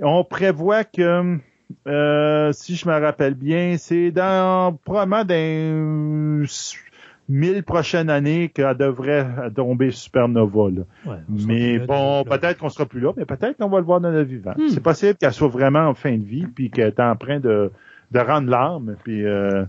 On 0.00 0.24
prévoit 0.24 0.84
que 0.84 1.38
euh, 1.86 2.52
si 2.52 2.76
je 2.76 2.88
me 2.88 2.98
rappelle 2.98 3.34
bien, 3.34 3.76
c'est 3.78 4.10
dans 4.10 4.78
probablement 4.84 5.24
dans 5.24 6.44
mille 7.28 7.62
prochaines 7.62 8.08
années 8.08 8.48
qu'elle 8.48 8.76
devrait 8.76 9.26
tomber 9.54 9.90
supernova. 9.90 10.70
Là. 10.70 11.18
mais 11.28 11.78
bon, 11.78 12.24
peut-être 12.24 12.58
qu'on 12.58 12.70
sera 12.70 12.86
plus 12.86 13.00
là, 13.00 13.12
mais 13.16 13.26
peut-être 13.26 13.58
qu'on 13.58 13.68
va 13.68 13.78
le 13.78 13.84
voir 13.84 14.00
dans 14.00 14.10
notre 14.10 14.28
vivant. 14.28 14.54
Hmm. 14.56 14.68
C'est 14.68 14.82
possible 14.82 15.16
qu'elle 15.16 15.32
soit 15.32 15.48
vraiment 15.48 15.86
en 15.86 15.94
fin 15.94 16.16
de 16.16 16.24
vie, 16.24 16.46
puis 16.46 16.70
qu'elle 16.70 16.88
est 16.88 17.00
en 17.00 17.16
train 17.16 17.38
de, 17.40 17.70
de 18.10 18.18
rendre 18.18 18.48
l'arme, 18.48 18.96
puis 19.04 19.26
euh, 19.26 19.64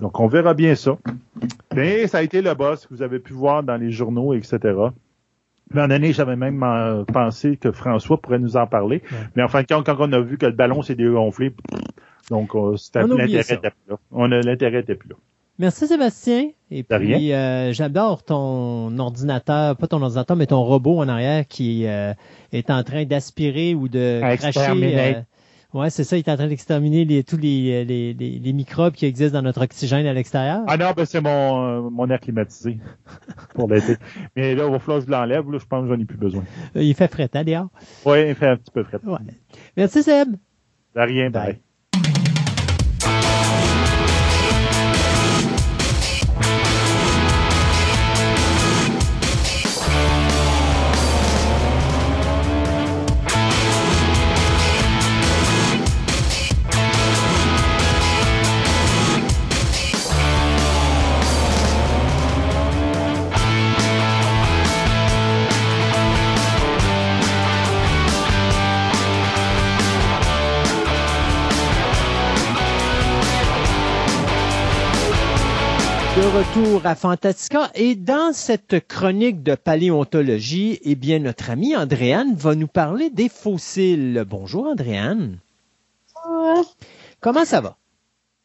donc 0.00 0.18
on 0.20 0.26
verra 0.26 0.54
bien 0.54 0.74
ça. 0.74 0.96
Mais 1.74 2.06
ça 2.06 2.18
a 2.18 2.22
été 2.22 2.42
le 2.42 2.54
boss 2.54 2.86
que 2.86 2.94
vous 2.94 3.02
avez 3.02 3.18
pu 3.18 3.32
voir 3.32 3.62
dans 3.62 3.76
les 3.76 3.90
journaux, 3.90 4.34
etc. 4.34 4.58
Mais 5.74 5.82
en 5.82 5.90
année, 5.90 6.12
j'avais 6.12 6.36
même 6.36 6.62
euh, 6.62 7.04
pensé 7.04 7.56
que 7.56 7.72
François 7.72 8.20
pourrait 8.20 8.38
nous 8.38 8.56
en 8.56 8.66
parler. 8.66 9.02
Mais 9.36 9.42
en 9.42 9.48
fin 9.48 9.62
de 9.62 9.66
compte, 9.66 9.84
quand 9.84 9.96
on 9.98 10.12
a 10.12 10.20
vu 10.20 10.38
que 10.38 10.46
le 10.46 10.52
ballon 10.52 10.82
s'est 10.82 10.94
dégonflé, 10.94 11.54
donc 12.30 12.54
euh, 12.54 12.76
l'intérêt 12.94 13.40
était 13.40 13.70
plus 13.70 13.90
là. 13.90 13.96
On 14.10 14.30
a 14.32 14.40
l'intérêt 14.40 14.80
était 14.80 14.94
plus 14.94 15.10
là. 15.10 15.16
Merci 15.58 15.88
Sébastien. 15.88 16.50
Et 16.70 16.84
puis 16.84 17.32
euh, 17.32 17.72
j'adore 17.72 18.22
ton 18.22 18.96
ordinateur, 18.98 19.76
pas 19.76 19.88
ton 19.88 20.00
ordinateur, 20.00 20.36
mais 20.36 20.46
ton 20.46 20.62
robot 20.62 20.98
en 20.98 21.08
arrière 21.08 21.46
qui 21.48 21.86
euh, 21.86 22.14
est 22.52 22.70
en 22.70 22.84
train 22.84 23.04
d'aspirer 23.04 23.74
ou 23.74 23.88
de 23.88 24.20
cracher. 24.36 25.24
Euh, 25.74 25.78
ouais, 25.78 25.90
c'est 25.90 26.04
ça, 26.04 26.16
il 26.16 26.20
est 26.20 26.30
en 26.30 26.36
train 26.36 26.48
d'exterminer 26.48 27.04
les, 27.04 27.24
tous 27.24 27.36
les, 27.36 27.84
les, 27.84 28.14
les, 28.14 28.52
microbes 28.52 28.94
qui 28.94 29.06
existent 29.06 29.38
dans 29.38 29.42
notre 29.44 29.62
oxygène 29.62 30.06
à 30.06 30.12
l'extérieur. 30.12 30.62
Ah 30.66 30.76
non, 30.76 30.92
ben 30.96 31.04
c'est 31.04 31.20
mon, 31.20 31.90
mon 31.90 32.08
air 32.08 32.20
climatisé 32.20 32.78
pour 33.54 33.68
l'été. 33.68 33.96
mais 34.36 34.54
là, 34.54 34.68
va 34.68 34.78
falloir 34.78 35.00
que 35.00 35.06
je 35.06 35.10
l'enlève, 35.10 35.50
là, 35.50 35.58
je 35.58 35.66
pense 35.66 35.82
que 35.82 35.94
j'en 35.94 36.00
ai 36.00 36.04
plus 36.04 36.18
besoin. 36.18 36.44
il 36.74 36.94
fait 36.94 37.10
frais, 37.10 37.24
hein, 37.34 37.44
d'ailleurs? 37.44 37.68
Oui, 38.04 38.28
il 38.28 38.34
fait 38.34 38.48
un 38.48 38.56
petit 38.56 38.70
peu 38.70 38.84
frais. 38.84 38.98
Ouais. 39.04 39.18
Merci 39.76 40.02
Seb. 40.02 40.36
De 40.94 41.00
rien, 41.00 41.30
bye. 41.30 41.60
Retour 76.38 76.86
à 76.86 76.94
Fantastica 76.94 77.68
et 77.74 77.96
dans 77.96 78.32
cette 78.32 78.86
chronique 78.86 79.42
de 79.42 79.56
paléontologie, 79.56 80.78
eh 80.84 80.94
bien 80.94 81.18
notre 81.18 81.50
amie 81.50 81.74
Andréane 81.74 82.36
va 82.36 82.54
nous 82.54 82.68
parler 82.68 83.10
des 83.10 83.28
fossiles. 83.28 84.24
Bonjour 84.24 84.68
Andréane. 84.68 85.38
Comment 87.18 87.44
ça 87.44 87.60
va? 87.60 87.76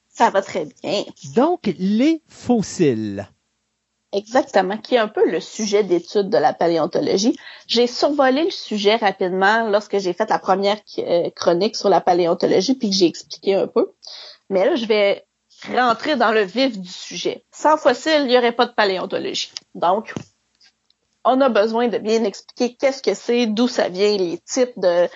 Ça 0.09 0.31
va 0.31 0.41
très 0.41 0.65
bien. 0.81 1.03
Donc 1.35 1.71
les 1.77 2.23
fossiles. 2.27 3.27
Exactement, 4.11 4.79
qui 4.79 4.95
est 4.95 4.99
un 4.99 5.07
peu 5.07 5.29
le 5.29 5.39
sujet 5.39 5.83
d'étude 5.83 6.29
de 6.29 6.37
la 6.39 6.53
paléontologie. 6.53 7.37
J'ai 7.67 7.85
survolé 7.85 8.45
le 8.45 8.51
sujet 8.51 8.95
rapidement 8.95 9.69
lorsque 9.69 9.99
j'ai 9.99 10.13
fait 10.13 10.31
la 10.31 10.39
première 10.39 10.79
euh, 10.97 11.29
chronique 11.35 11.75
sur 11.75 11.89
la 11.89 12.01
paléontologie 12.01 12.73
puis 12.73 12.89
que 12.89 12.95
j'ai 12.95 13.05
expliqué 13.05 13.53
un 13.53 13.67
peu. 13.67 13.91
Mais 14.49 14.65
là, 14.65 14.75
je 14.75 14.87
vais 14.87 15.25
rentrer 15.71 16.15
dans 16.15 16.31
le 16.31 16.41
vif 16.41 16.79
du 16.79 16.89
sujet. 16.89 17.43
Sans 17.51 17.77
fossiles, 17.77 18.21
il 18.21 18.27
n'y 18.27 18.37
aurait 18.37 18.51
pas 18.51 18.65
de 18.65 18.73
paléontologie. 18.73 19.51
Donc, 19.75 20.13
on 21.23 21.39
a 21.41 21.49
besoin 21.49 21.87
de 21.87 21.97
bien 21.97 22.23
expliquer 22.23 22.75
qu'est-ce 22.75 23.01
que 23.01 23.13
c'est, 23.13 23.47
d'où 23.47 23.67
ça 23.67 23.89
vient, 23.89 24.17
les 24.17 24.37
types 24.39 24.77
de, 24.77 25.07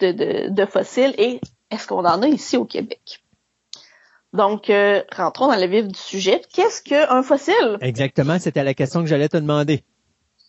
de, 0.00 0.48
de, 0.48 0.66
fossiles 0.66 1.14
et 1.18 1.40
est-ce 1.70 1.86
qu'on 1.86 2.04
en 2.04 2.22
a 2.22 2.28
ici 2.28 2.56
au 2.56 2.64
Québec? 2.64 3.22
Donc, 4.32 4.70
euh, 4.70 5.02
rentrons 5.14 5.46
dans 5.48 5.60
le 5.60 5.66
vif 5.66 5.86
du 5.86 5.98
sujet. 5.98 6.40
Qu'est-ce 6.52 6.82
qu'un 6.82 7.22
fossile? 7.22 7.76
Exactement, 7.80 8.38
c'était 8.38 8.64
la 8.64 8.74
question 8.74 9.00
que 9.00 9.06
j'allais 9.06 9.28
te 9.28 9.36
demander. 9.36 9.84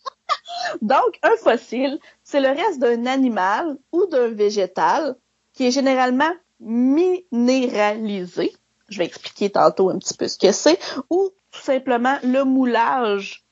Donc, 0.82 1.18
un 1.22 1.36
fossile, 1.36 1.98
c'est 2.22 2.40
le 2.40 2.48
reste 2.48 2.80
d'un 2.80 3.04
animal 3.06 3.76
ou 3.92 4.06
d'un 4.06 4.28
végétal 4.28 5.16
qui 5.52 5.66
est 5.66 5.70
généralement 5.70 6.32
minéralisé 6.60 8.54
je 8.88 8.98
vais 8.98 9.06
expliquer 9.06 9.50
tantôt 9.50 9.90
un 9.90 9.98
petit 9.98 10.14
peu 10.14 10.28
ce 10.28 10.38
que 10.38 10.52
c'est, 10.52 10.78
ou 11.10 11.30
tout 11.50 11.62
simplement 11.62 12.16
le 12.22 12.44
moulage 12.44 13.44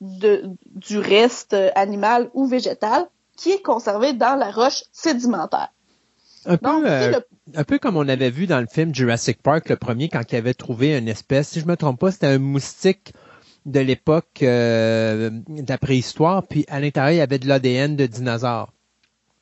de, 0.00 0.44
du 0.66 0.98
reste 0.98 1.56
animal 1.74 2.30
ou 2.34 2.46
végétal 2.46 3.06
qui 3.36 3.52
est 3.52 3.62
conservé 3.62 4.12
dans 4.12 4.36
la 4.36 4.50
roche 4.50 4.84
sédimentaire. 4.92 5.72
Un 6.46 6.56
peu, 6.56 6.86
euh, 6.86 7.20
un 7.54 7.64
peu 7.64 7.78
comme 7.78 7.96
on 7.96 8.08
avait 8.08 8.30
vu 8.30 8.46
dans 8.46 8.60
le 8.60 8.66
film 8.66 8.94
Jurassic 8.94 9.42
Park, 9.42 9.68
le 9.68 9.76
premier, 9.76 10.08
quand 10.08 10.22
il 10.32 10.36
avait 10.36 10.54
trouvé 10.54 10.96
une 10.96 11.08
espèce, 11.08 11.48
si 11.48 11.60
je 11.60 11.66
me 11.66 11.76
trompe 11.76 12.00
pas, 12.00 12.10
c'était 12.10 12.26
un 12.26 12.38
moustique 12.38 13.12
de 13.66 13.80
l'époque 13.80 14.42
euh, 14.42 15.30
de 15.30 15.68
la 15.68 15.78
préhistoire, 15.78 16.46
puis 16.46 16.64
à 16.68 16.80
l'intérieur, 16.80 17.12
il 17.12 17.16
y 17.18 17.20
avait 17.20 17.38
de 17.38 17.46
l'ADN 17.46 17.96
de 17.96 18.06
dinosaures. 18.06 18.72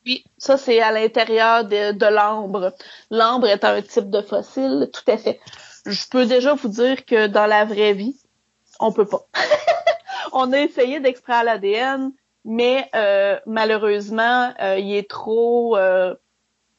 Oui, 0.07 0.25
ça 0.39 0.57
c'est 0.57 0.81
à 0.81 0.93
l'intérieur 0.93 1.65
de, 1.65 1.93
de 1.93 2.07
l'ambre. 2.07 2.73
L'ambre 3.11 3.49
est 3.49 3.65
un 3.65 3.83
type 3.83 4.09
de 4.09 4.23
fossile, 4.23 4.89
tout 4.93 5.11
à 5.11 5.17
fait. 5.17 5.41
Je 5.85 6.09
peux 6.09 6.27
déjà 6.27 6.55
vous 6.55 6.69
dire 6.69 7.05
que 7.05 7.27
dans 7.27 7.47
la 7.47 7.65
vraie 7.65 7.93
vie, 7.93 8.17
on 8.79 8.93
peut 8.93 9.07
pas. 9.07 9.27
on 10.33 10.53
a 10.53 10.61
essayé 10.61 11.01
d'extraire 11.01 11.45
l'ADN, 11.45 12.13
mais 12.45 12.89
euh, 12.95 13.39
malheureusement, 13.47 14.53
euh, 14.63 14.79
il 14.79 14.95
est 14.95 15.11
trop, 15.11 15.77
euh, 15.77 16.15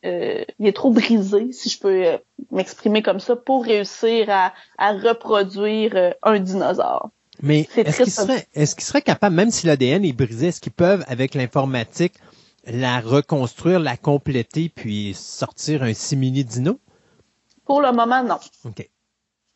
il 0.04 0.68
est 0.68 0.76
trop 0.76 0.92
brisé, 0.92 1.52
si 1.52 1.70
je 1.70 1.80
peux 1.80 2.04
m'exprimer 2.52 3.02
comme 3.02 3.20
ça, 3.20 3.36
pour 3.36 3.66
réussir 3.66 4.30
à, 4.30 4.54
à 4.78 4.94
reproduire 4.94 6.14
un 6.24 6.40
dinosaure. 6.40 7.10
Mais 7.42 7.68
est-ce 7.76 8.04
qu'il 8.04 8.12
serait, 8.12 8.48
est-ce 8.56 8.76
qu'il 8.76 8.86
serait 8.86 9.02
capable, 9.02 9.36
même 9.36 9.52
si 9.52 9.68
l'ADN 9.68 10.06
est 10.06 10.14
brisé, 10.14 10.48
est-ce 10.48 10.62
qu'ils 10.62 10.72
peuvent, 10.72 11.04
avec 11.08 11.36
l'informatique, 11.36 12.14
la 12.68 13.00
reconstruire, 13.00 13.80
la 13.80 13.98
compléter, 13.98 14.70
puis 14.70 15.14
sortir 15.14 15.84
un 15.84 15.94
simili 15.94 16.44
dino? 16.44 16.80
Pour 17.66 17.82
le 17.82 17.92
moment, 17.92 18.24
non. 18.24 18.38
OK. 18.66 18.90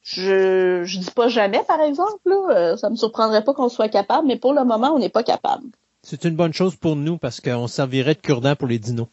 Je, 0.01 0.81
je 0.83 0.99
dis 0.99 1.11
pas 1.11 1.27
jamais, 1.27 1.63
par 1.67 1.81
exemple. 1.81 2.19
Là. 2.25 2.47
Euh, 2.49 2.77
ça 2.77 2.89
me 2.89 2.95
surprendrait 2.95 3.43
pas 3.43 3.53
qu'on 3.53 3.69
soit 3.69 3.89
capable, 3.89 4.27
mais 4.27 4.37
pour 4.37 4.53
le 4.53 4.63
moment, 4.63 4.91
on 4.93 4.99
n'est 4.99 5.09
pas 5.09 5.23
capable. 5.23 5.65
C'est 6.03 6.23
une 6.25 6.35
bonne 6.35 6.53
chose 6.53 6.75
pour 6.75 6.95
nous 6.95 7.17
parce 7.17 7.39
qu'on 7.39 7.67
servirait 7.67 8.15
de 8.15 8.21
cure-dent 8.21 8.55
pour 8.55 8.67
les 8.67 8.79
dinos. 8.79 9.07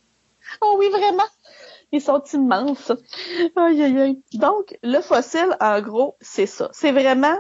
Oh 0.62 0.77
oui, 0.78 0.89
vraiment. 0.91 1.25
Ils 1.93 2.01
sont 2.01 2.23
immenses. 2.33 2.93
Aïe, 3.57 3.83
aïe, 3.83 3.99
aïe. 3.99 4.23
Donc, 4.35 4.78
le 4.83 5.01
fossile, 5.01 5.57
en 5.60 5.81
gros, 5.81 6.17
c'est 6.20 6.47
ça. 6.47 6.70
C'est 6.73 6.93
vraiment 6.93 7.39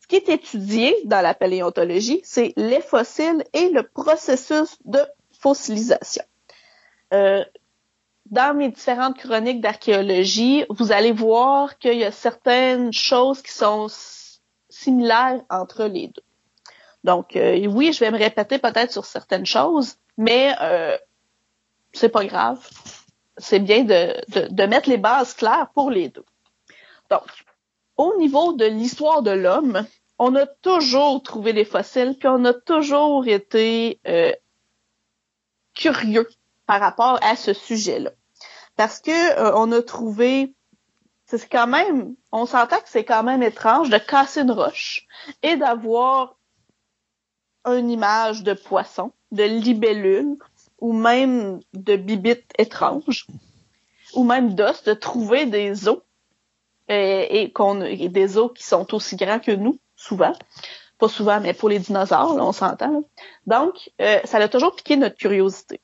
ce 0.00 0.06
qui 0.08 0.16
est 0.16 0.28
étudié 0.28 0.96
dans 1.04 1.20
la 1.20 1.34
paléontologie, 1.34 2.20
c'est 2.24 2.52
les 2.56 2.80
fossiles 2.80 3.44
et 3.52 3.68
le 3.68 3.84
processus 3.84 4.76
de 4.84 5.00
fossilisation. 5.40 6.24
Euh, 7.12 7.44
dans 8.26 8.56
mes 8.56 8.68
différentes 8.70 9.18
chroniques 9.18 9.60
d'archéologie, 9.60 10.64
vous 10.68 10.92
allez 10.92 11.12
voir 11.12 11.78
qu'il 11.78 11.98
y 11.98 12.04
a 12.04 12.12
certaines 12.12 12.92
choses 12.92 13.42
qui 13.42 13.52
sont 13.52 13.88
similaires 14.68 15.40
entre 15.50 15.86
les 15.86 16.08
deux. 16.08 16.22
Donc, 17.02 17.34
euh, 17.34 17.66
oui, 17.66 17.92
je 17.92 18.00
vais 18.00 18.10
me 18.10 18.18
répéter 18.18 18.58
peut-être 18.58 18.92
sur 18.92 19.04
certaines 19.04 19.46
choses, 19.46 19.96
mais 20.16 20.54
euh, 20.60 20.96
c'est 21.92 22.10
pas 22.10 22.24
grave. 22.24 22.68
C'est 23.38 23.58
bien 23.58 23.84
de, 23.84 24.14
de, 24.50 24.66
mettre 24.66 24.88
les 24.88 24.98
bases 24.98 25.32
claires 25.32 25.70
pour 25.74 25.90
les 25.90 26.10
deux. 26.10 26.26
Donc, 27.10 27.26
au 27.96 28.16
niveau 28.18 28.52
de 28.52 28.66
l'histoire 28.66 29.22
de 29.22 29.30
l'homme, 29.30 29.86
on 30.18 30.34
a 30.36 30.46
toujours 30.46 31.22
trouvé 31.22 31.54
des 31.54 31.64
fossiles, 31.64 32.16
puis 32.18 32.28
on 32.28 32.44
a 32.44 32.52
toujours 32.52 33.26
été 33.26 33.98
euh, 34.06 34.32
curieux 35.80 36.28
par 36.66 36.80
rapport 36.80 37.18
à 37.22 37.34
ce 37.34 37.52
sujet-là. 37.52 38.10
Parce 38.76 39.00
que 39.00 39.38
euh, 39.38 39.52
on 39.56 39.72
a 39.72 39.82
trouvé 39.82 40.54
c'est 41.38 41.48
quand 41.48 41.68
même, 41.68 42.16
on 42.32 42.44
s'entend 42.44 42.78
que 42.78 42.88
c'est 42.88 43.04
quand 43.04 43.22
même 43.22 43.42
étrange 43.42 43.88
de 43.88 43.98
casser 43.98 44.40
une 44.40 44.50
roche 44.50 45.06
et 45.42 45.56
d'avoir 45.56 46.36
une 47.66 47.90
image 47.90 48.42
de 48.42 48.52
poisson, 48.52 49.12
de 49.30 49.44
libellule 49.44 50.36
ou 50.80 50.92
même 50.92 51.60
de 51.72 51.94
bibites 51.96 52.50
étranges 52.58 53.26
ou 54.14 54.24
même 54.24 54.54
d'os, 54.54 54.82
de 54.82 54.92
trouver 54.92 55.46
des 55.46 55.88
os 55.88 56.00
et, 56.88 57.42
et 57.42 57.52
qu'on 57.52 57.76
des 57.76 58.36
os 58.36 58.50
qui 58.52 58.64
sont 58.64 58.92
aussi 58.92 59.14
grands 59.14 59.38
que 59.38 59.52
nous, 59.52 59.78
souvent. 59.94 60.32
Pas 61.00 61.08
souvent, 61.08 61.40
mais 61.40 61.54
pour 61.54 61.68
les 61.68 61.78
dinosaures, 61.78 62.34
là, 62.34 62.44
on 62.44 62.52
s'entend. 62.52 63.04
Donc, 63.46 63.90
euh, 64.00 64.20
ça 64.24 64.38
a 64.38 64.48
toujours 64.48 64.74
piqué 64.76 64.96
notre 64.96 65.16
curiosité. 65.16 65.80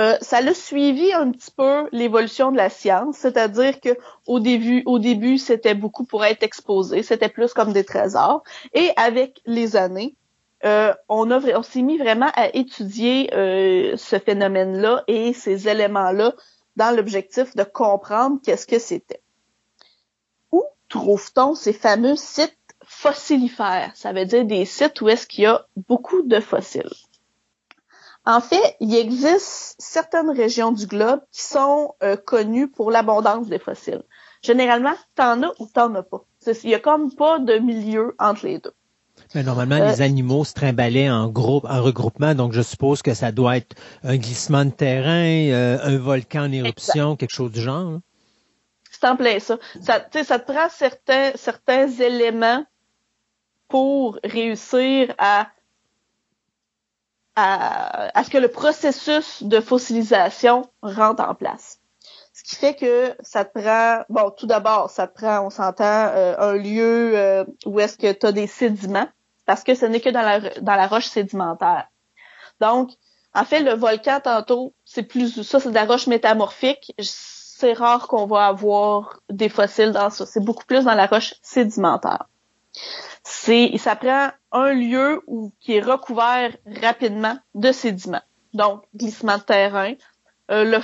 Euh, 0.00 0.16
ça 0.20 0.40
l'a 0.40 0.54
suivi 0.54 1.12
un 1.12 1.32
petit 1.32 1.50
peu 1.50 1.88
l'évolution 1.90 2.52
de 2.52 2.56
la 2.56 2.70
science, 2.70 3.16
c'est-à-dire 3.16 3.80
que 3.80 3.98
au 4.26 4.38
début, 4.38 4.82
au 4.86 5.00
début, 5.00 5.38
c'était 5.38 5.74
beaucoup 5.74 6.04
pour 6.04 6.24
être 6.24 6.44
exposé, 6.44 7.02
c'était 7.02 7.28
plus 7.28 7.52
comme 7.52 7.72
des 7.72 7.84
trésors. 7.84 8.44
Et 8.74 8.90
avec 8.96 9.42
les 9.44 9.74
années, 9.74 10.14
euh, 10.64 10.94
on, 11.08 11.30
a, 11.32 11.40
on 11.56 11.62
s'est 11.62 11.82
mis 11.82 11.98
vraiment 11.98 12.30
à 12.34 12.54
étudier 12.54 13.30
euh, 13.34 13.96
ce 13.96 14.18
phénomène-là 14.18 15.02
et 15.08 15.32
ces 15.32 15.68
éléments-là 15.68 16.34
dans 16.76 16.94
l'objectif 16.94 17.56
de 17.56 17.64
comprendre 17.64 18.38
qu'est-ce 18.44 18.68
que 18.68 18.78
c'était. 18.78 19.20
Où 20.52 20.62
trouve-t-on 20.88 21.56
ces 21.56 21.72
fameux 21.72 22.14
sites 22.14 22.57
fossilifères? 22.88 23.92
Ça 23.94 24.12
veut 24.12 24.24
dire 24.24 24.44
des 24.44 24.64
sites 24.64 25.00
où 25.00 25.08
est-ce 25.08 25.26
qu'il 25.26 25.44
y 25.44 25.46
a 25.46 25.66
beaucoup 25.88 26.22
de 26.22 26.40
fossiles. 26.40 26.90
En 28.24 28.40
fait, 28.40 28.76
il 28.80 28.94
existe 28.94 29.76
certaines 29.78 30.30
régions 30.30 30.72
du 30.72 30.86
globe 30.86 31.20
qui 31.32 31.42
sont 31.42 31.94
euh, 32.02 32.16
connues 32.16 32.68
pour 32.68 32.90
l'abondance 32.90 33.48
des 33.48 33.58
fossiles. 33.58 34.02
Généralement, 34.42 34.94
t'en 35.14 35.42
as 35.42 35.52
ou 35.58 35.66
t'en 35.66 35.94
as 35.94 36.02
pas. 36.02 36.24
Il 36.62 36.70
y 36.70 36.74
a 36.74 36.78
comme 36.78 37.14
pas 37.14 37.38
de 37.38 37.54
milieu 37.58 38.14
entre 38.18 38.46
les 38.46 38.58
deux. 38.58 38.74
Mais 39.34 39.42
normalement, 39.42 39.76
les 39.76 40.00
euh, 40.00 40.04
animaux 40.04 40.44
se 40.44 40.54
trimbalaient 40.54 41.10
en 41.10 41.28
groupe, 41.28 41.64
en 41.64 41.82
regroupement, 41.82 42.34
donc 42.34 42.52
je 42.52 42.62
suppose 42.62 43.02
que 43.02 43.14
ça 43.14 43.32
doit 43.32 43.56
être 43.56 43.76
un 44.04 44.16
glissement 44.16 44.64
de 44.64 44.70
terrain, 44.70 45.24
euh, 45.50 45.78
un 45.82 45.98
volcan 45.98 46.44
en 46.44 46.52
éruption, 46.52 47.16
quelque 47.16 47.34
chose 47.34 47.50
du 47.50 47.60
genre. 47.60 48.00
C'est 48.90 49.06
en 49.06 49.16
plein 49.16 49.38
ça. 49.38 49.58
Ça, 49.80 50.06
ça 50.24 50.38
te 50.38 50.52
prend 50.52 50.68
certains, 50.70 51.32
certains 51.34 51.88
éléments 51.88 52.64
pour 53.68 54.18
réussir 54.24 55.14
à 55.18 55.48
à, 57.40 58.24
ce 58.24 58.30
que 58.30 58.38
le 58.38 58.48
processus 58.48 59.42
de 59.42 59.60
fossilisation 59.60 60.68
rentre 60.82 61.22
en 61.22 61.34
place. 61.34 61.78
Ce 62.32 62.42
qui 62.42 62.56
fait 62.56 62.74
que 62.74 63.14
ça 63.20 63.44
te 63.44 63.58
prend, 63.58 64.02
bon, 64.08 64.30
tout 64.30 64.46
d'abord, 64.46 64.90
ça 64.90 65.06
te 65.06 65.14
prend, 65.14 65.40
on 65.46 65.50
s'entend, 65.50 65.84
euh, 65.84 66.34
un 66.38 66.54
lieu 66.54 67.12
euh, 67.16 67.44
où 67.66 67.80
est-ce 67.80 67.96
que 67.96 68.12
tu 68.12 68.26
as 68.26 68.32
des 68.32 68.46
sédiments, 68.46 69.08
parce 69.46 69.64
que 69.64 69.74
ce 69.74 69.86
n'est 69.86 70.00
que 70.00 70.10
dans 70.10 70.22
la, 70.22 70.40
dans 70.40 70.74
la 70.74 70.86
roche 70.86 71.06
sédimentaire. 71.06 71.88
Donc, 72.60 72.90
en 73.34 73.44
fait, 73.44 73.60
le 73.60 73.74
volcan, 73.74 74.20
tantôt, 74.22 74.72
c'est 74.84 75.02
plus 75.04 75.42
ça, 75.42 75.60
c'est 75.60 75.68
de 75.70 75.74
la 75.74 75.84
roche 75.84 76.06
métamorphique. 76.06 76.92
C'est 76.98 77.72
rare 77.72 78.08
qu'on 78.08 78.26
va 78.26 78.46
avoir 78.46 79.20
des 79.30 79.48
fossiles 79.48 79.92
dans 79.92 80.10
ça. 80.10 80.26
C'est 80.26 80.42
beaucoup 80.42 80.64
plus 80.64 80.84
dans 80.84 80.94
la 80.94 81.06
roche 81.06 81.34
sédimentaire 81.42 82.26
c'est 83.28 83.76
ça 83.76 83.94
prend 83.94 84.30
un 84.52 84.72
lieu 84.72 85.22
où 85.26 85.52
qui 85.60 85.74
est 85.74 85.80
recouvert 85.80 86.56
rapidement 86.82 87.38
de 87.54 87.72
sédiments. 87.72 88.22
Donc 88.54 88.84
glissement 88.96 89.36
de 89.36 89.42
terrain, 89.42 89.92
euh, 90.50 90.64
le 90.64 90.80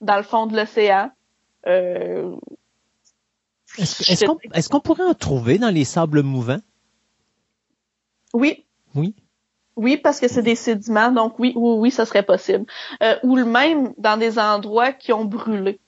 dans 0.00 0.16
le 0.16 0.22
fond 0.22 0.46
de 0.46 0.56
l'océan. 0.56 1.10
Euh, 1.66 2.36
est-ce 3.78 4.68
qu'on 4.68 4.80
pourrait 4.80 5.04
en 5.04 5.14
trouver 5.14 5.58
dans 5.58 5.70
les 5.70 5.84
sables 5.84 6.22
mouvants? 6.22 6.60
Oui. 8.34 8.66
Oui. 8.94 9.14
Oui, 9.76 9.96
parce 9.96 10.20
que 10.20 10.28
c'est 10.28 10.42
des 10.42 10.54
sédiments, 10.54 11.10
donc 11.10 11.38
oui, 11.38 11.52
oui, 11.56 11.76
oui, 11.78 11.90
ça 11.90 12.06
serait 12.06 12.22
possible. 12.22 12.66
Euh, 13.02 13.16
ou 13.24 13.36
même 13.36 13.92
dans 13.98 14.16
des 14.16 14.38
endroits 14.38 14.92
qui 14.92 15.12
ont 15.12 15.24
brûlé. 15.24 15.80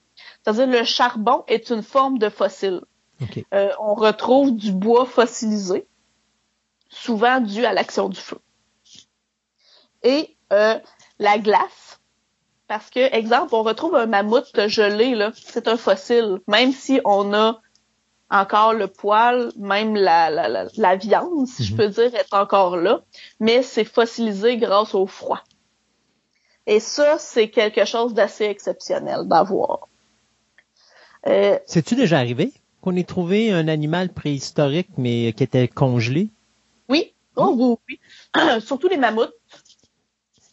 C'est-à-dire 0.42 0.66
le 0.66 0.84
charbon 0.84 1.44
est 1.46 1.70
une 1.70 1.82
forme 1.82 2.18
de 2.18 2.28
fossile. 2.28 2.80
Euh, 3.54 3.70
on 3.80 3.94
retrouve 3.94 4.54
du 4.54 4.72
bois 4.72 5.06
fossilisé, 5.06 5.86
souvent 6.88 7.40
dû 7.40 7.64
à 7.64 7.72
l'action 7.72 8.08
du 8.08 8.20
feu. 8.20 8.38
Et 10.02 10.36
euh, 10.52 10.78
la 11.18 11.38
glace, 11.38 12.00
parce 12.68 12.90
que, 12.90 13.14
exemple, 13.14 13.54
on 13.54 13.62
retrouve 13.62 13.94
un 13.94 14.06
mammouth 14.06 14.68
gelé, 14.68 15.14
là, 15.14 15.32
c'est 15.34 15.68
un 15.68 15.76
fossile, 15.76 16.38
même 16.46 16.72
si 16.72 17.00
on 17.04 17.32
a 17.32 17.60
encore 18.30 18.74
le 18.74 18.88
poil, 18.88 19.52
même 19.56 19.94
la, 19.94 20.30
la, 20.30 20.66
la, 20.76 20.96
viande, 20.96 21.46
si 21.46 21.64
je 21.64 21.72
mhm. 21.72 21.76
peux 21.78 21.88
dire, 21.88 22.14
est 22.14 22.34
encore 22.34 22.76
là, 22.76 23.02
mais 23.38 23.62
c'est 23.62 23.84
fossilisé 23.84 24.56
grâce 24.56 24.94
au 24.94 25.06
froid. 25.06 25.42
Et 26.66 26.80
ça, 26.80 27.18
c'est 27.18 27.48
quelque 27.48 27.84
chose 27.84 28.14
d'assez 28.14 28.44
exceptionnel 28.44 29.28
d'avoir. 29.28 29.88
Euh, 31.28 31.58
C'est-tu 31.66 31.94
déjà 31.94 32.18
arrivé? 32.18 32.52
Qu'on 32.80 32.96
ait 32.96 33.04
trouvé 33.04 33.52
un 33.52 33.68
animal 33.68 34.10
préhistorique, 34.10 34.90
mais 34.96 35.32
qui 35.32 35.42
était 35.42 35.68
congelé? 35.68 36.28
Oui. 36.88 37.12
Oh, 37.36 37.78
oui, 37.88 38.00
Surtout 38.60 38.88
les 38.88 38.96
mammouths. 38.96 39.32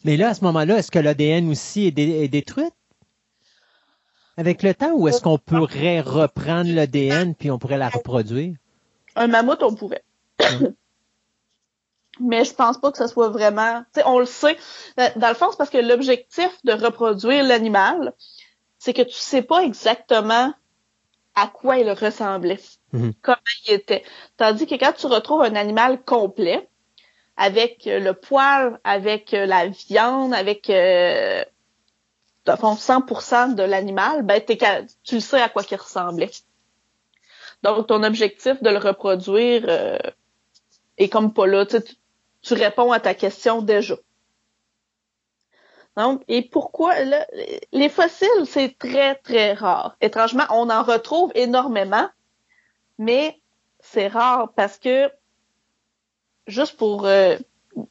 Mais 0.04 0.16
là, 0.18 0.30
à 0.30 0.34
ce 0.34 0.44
moment-là, 0.44 0.78
est-ce 0.78 0.90
que 0.90 0.98
l'ADN 0.98 1.48
aussi 1.50 1.86
est, 1.86 2.28
détruit? 2.28 2.68
Avec 4.36 4.62
le 4.62 4.74
temps, 4.74 4.92
ou 4.92 5.08
est-ce 5.08 5.22
qu'on 5.22 5.38
pourrait 5.38 6.00
reprendre 6.00 6.70
l'ADN 6.70 7.34
puis 7.34 7.50
on 7.50 7.58
pourrait 7.58 7.78
la 7.78 7.88
reproduire? 7.88 8.54
Un 9.16 9.28
mammouth, 9.28 9.62
on 9.62 9.74
pourrait. 9.74 10.04
Mais 12.20 12.44
je 12.44 12.52
pense 12.52 12.78
pas 12.78 12.92
que 12.92 12.98
ce 12.98 13.06
soit 13.06 13.28
vraiment. 13.28 13.84
on 14.04 14.18
le 14.18 14.26
sait. 14.26 14.56
Euh, 15.00 15.08
dans 15.16 15.28
le 15.28 15.34
fond, 15.34 15.50
c'est 15.50 15.56
parce 15.56 15.70
que 15.70 15.78
l'objectif 15.78 16.50
de 16.64 16.72
reproduire 16.72 17.42
l'animal, 17.44 18.12
c'est 18.78 18.92
que 18.92 19.02
tu 19.02 19.14
sais 19.14 19.42
pas 19.42 19.64
exactement 19.64 20.52
à 21.34 21.48
quoi 21.48 21.78
il 21.78 21.90
ressemblait, 21.90 22.60
mhm. 22.92 23.12
comment 23.22 23.36
il 23.66 23.74
était. 23.74 24.04
Tandis 24.36 24.66
que 24.66 24.76
quand 24.76 24.92
tu 24.92 25.06
retrouves 25.06 25.42
un 25.42 25.56
animal 25.56 26.02
complet, 26.02 26.68
avec 27.36 27.86
euh, 27.86 27.98
le 27.98 28.14
poil, 28.14 28.78
avec 28.84 29.34
euh, 29.34 29.46
la 29.46 29.66
viande, 29.68 30.32
avec 30.34 30.70
euh, 30.70 31.44
100% 32.46 33.54
de 33.54 33.62
l'animal, 33.62 34.22
ben 34.22 34.40
tu 35.02 35.14
le 35.16 35.20
sais 35.20 35.40
à 35.40 35.48
quoi 35.48 35.62
il 35.70 35.76
ressemblait. 35.76 36.30
Donc 37.62 37.86
ton 37.86 38.02
objectif 38.02 38.62
de 38.62 38.70
le 38.70 38.78
reproduire 38.78 39.64
euh, 39.68 39.98
est 40.98 41.08
comme 41.08 41.32
pas 41.32 41.46
là. 41.46 41.64
tu 41.66 42.54
réponds 42.54 42.92
à 42.92 43.00
ta 43.00 43.14
question 43.14 43.62
déjà. 43.62 43.96
Et 46.28 46.42
pourquoi 46.42 46.94
les 47.72 47.88
fossiles, 47.88 48.46
c'est 48.46 48.76
très, 48.78 49.14
très 49.16 49.52
rare. 49.52 49.96
Étrangement, 50.00 50.44
on 50.50 50.68
en 50.68 50.82
retrouve 50.82 51.30
énormément, 51.34 52.08
mais 52.98 53.40
c'est 53.80 54.08
rare 54.08 54.52
parce 54.56 54.78
que, 54.78 55.10
juste 56.48 56.76
pour 56.76 57.06
euh, 57.06 57.36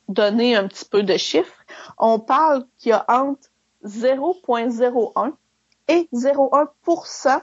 donner 0.09 0.55
un 0.55 0.67
petit 0.67 0.85
peu 0.85 1.03
de 1.03 1.15
chiffres, 1.15 1.63
on 1.97 2.19
parle 2.19 2.65
qu'il 2.77 2.89
y 2.89 2.93
a 2.93 3.05
entre 3.07 3.49
0.01 3.85 5.33
et 5.87 6.09
0.1% 6.13 7.41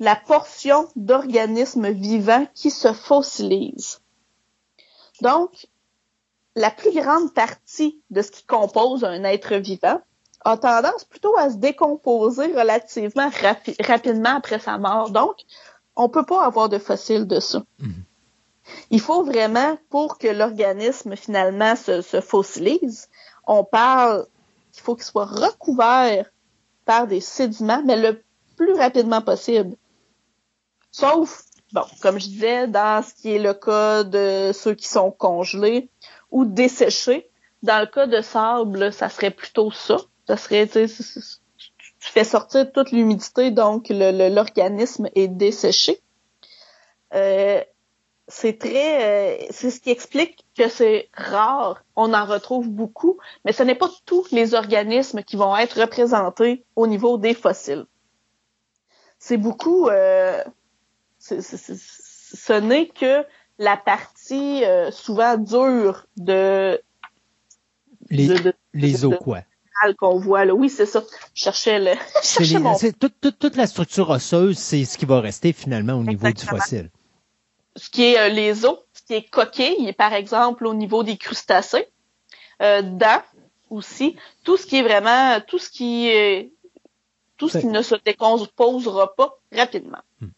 la 0.00 0.16
portion 0.16 0.88
d'organismes 0.96 1.90
vivants 1.90 2.46
qui 2.54 2.70
se 2.70 2.92
fossilisent. 2.92 4.00
Donc, 5.20 5.68
la 6.56 6.70
plus 6.70 6.92
grande 6.92 7.32
partie 7.32 8.00
de 8.10 8.22
ce 8.22 8.30
qui 8.30 8.44
compose 8.44 9.04
un 9.04 9.24
être 9.24 9.54
vivant 9.56 10.00
a 10.44 10.56
tendance 10.56 11.04
plutôt 11.04 11.36
à 11.36 11.50
se 11.50 11.56
décomposer 11.56 12.46
relativement 12.46 13.30
rapidement 13.80 14.36
après 14.36 14.58
sa 14.58 14.78
mort. 14.78 15.10
Donc, 15.10 15.36
on 15.96 16.08
peut 16.08 16.24
pas 16.24 16.44
avoir 16.44 16.68
de 16.68 16.78
fossiles 16.78 17.26
de 17.26 17.40
ça. 17.40 17.62
Mhm. 17.78 18.04
Il 18.90 19.00
faut 19.00 19.24
vraiment, 19.24 19.76
pour 19.90 20.18
que 20.18 20.28
l'organisme 20.28 21.16
finalement 21.16 21.76
se, 21.76 22.02
se, 22.02 22.20
fossilise, 22.20 23.08
on 23.46 23.64
parle 23.64 24.26
qu'il 24.72 24.82
faut 24.82 24.94
qu'il 24.94 25.04
soit 25.04 25.26
recouvert 25.26 26.30
par 26.84 27.06
des 27.06 27.20
sédiments, 27.20 27.82
mais 27.84 27.96
le 27.96 28.22
plus 28.56 28.74
rapidement 28.74 29.22
possible. 29.22 29.76
Sauf, 30.92 31.44
bon, 31.72 31.84
comme 32.00 32.18
je 32.18 32.26
disais, 32.26 32.68
dans 32.68 33.02
ce 33.02 33.14
qui 33.14 33.32
est 33.32 33.38
le 33.38 33.54
cas 33.54 34.04
de 34.04 34.52
ceux 34.52 34.74
qui 34.74 34.88
sont 34.88 35.10
congelés, 35.10 35.88
ou 36.30 36.44
desséché. 36.44 37.28
Dans 37.62 37.80
le 37.80 37.86
cas 37.86 38.06
de 38.06 38.20
sable, 38.20 38.92
ça 38.92 39.08
serait 39.08 39.30
plutôt 39.30 39.70
ça. 39.70 39.98
Ça 40.26 40.36
serait, 40.36 40.66
tu 40.66 40.88
fais 41.98 42.24
sortir 42.24 42.70
toute 42.72 42.92
l'humidité, 42.92 43.50
donc 43.50 43.88
l'organisme 43.90 45.08
est 45.14 45.28
desséché. 45.28 46.00
Euh, 47.14 47.62
c'est 48.28 48.58
très, 48.58 49.42
euh, 49.42 49.46
c'est 49.50 49.70
ce 49.70 49.80
qui 49.80 49.90
explique 49.90 50.46
que 50.56 50.68
c'est 50.68 51.08
rare. 51.12 51.82
On 51.96 52.14
en 52.14 52.24
retrouve 52.24 52.68
beaucoup, 52.68 53.18
mais 53.44 53.52
ce 53.52 53.62
n'est 53.62 53.74
pas 53.74 53.90
tous 54.06 54.30
les 54.30 54.54
organismes 54.54 55.22
qui 55.22 55.36
vont 55.36 55.56
être 55.56 55.80
représentés 55.80 56.64
au 56.76 56.86
niveau 56.86 57.18
des 57.18 57.34
fossiles. 57.34 57.86
c'est 59.18 59.36
beaucoup, 59.36 59.88
euh, 59.88 60.42
ce 61.18 62.52
n'est 62.52 62.86
que 62.86 63.26
la 63.58 63.76
partie 63.76 64.19
euh, 64.32 64.90
souvent 64.90 65.36
dure 65.36 66.06
de 66.16 66.80
les, 68.10 68.34
les 68.74 69.04
os 69.04 69.16
quoi 69.20 69.42
qu'on 69.98 70.18
voit 70.18 70.44
là. 70.44 70.54
Oui, 70.54 70.68
c'est 70.68 70.86
ça. 70.86 71.02
Je 71.34 71.42
cherchais 71.42 71.78
le. 71.78 71.92
Je 72.22 72.90
toute, 72.90 73.38
toute, 73.38 73.56
la 73.56 73.66
structure 73.66 74.10
osseuse, 74.10 74.58
c'est 74.58 74.84
ce 74.84 74.98
qui 74.98 75.06
va 75.06 75.20
rester 75.20 75.52
finalement 75.52 75.94
au 75.94 76.04
niveau 76.04 76.30
du 76.30 76.44
fossile. 76.44 76.90
Ce 77.76 77.88
qui 77.88 78.02
est 78.02 78.18
euh, 78.18 78.28
les 78.28 78.64
os, 78.64 78.78
ce 78.92 79.02
qui 79.02 79.14
est 79.14 79.30
coquille, 79.30 79.92
par 79.92 80.12
exemple 80.12 80.66
au 80.66 80.74
niveau 80.74 81.02
des 81.02 81.16
crustacés, 81.16 81.86
euh, 82.62 82.82
dents 82.82 83.22
aussi, 83.70 84.16
tout 84.44 84.56
ce 84.56 84.66
qui 84.66 84.76
est 84.76 84.82
vraiment, 84.82 85.40
tout 85.46 85.58
ce 85.58 85.70
qui 85.70 86.08
est, 86.08 86.50
tout 87.36 87.48
ce 87.48 87.58
qui 87.58 87.66
ne 87.66 87.82
se 87.82 87.94
décomposera 88.04 89.14
pas 89.14 89.38
rapidement. 89.52 90.02
Hmm. 90.20 90.28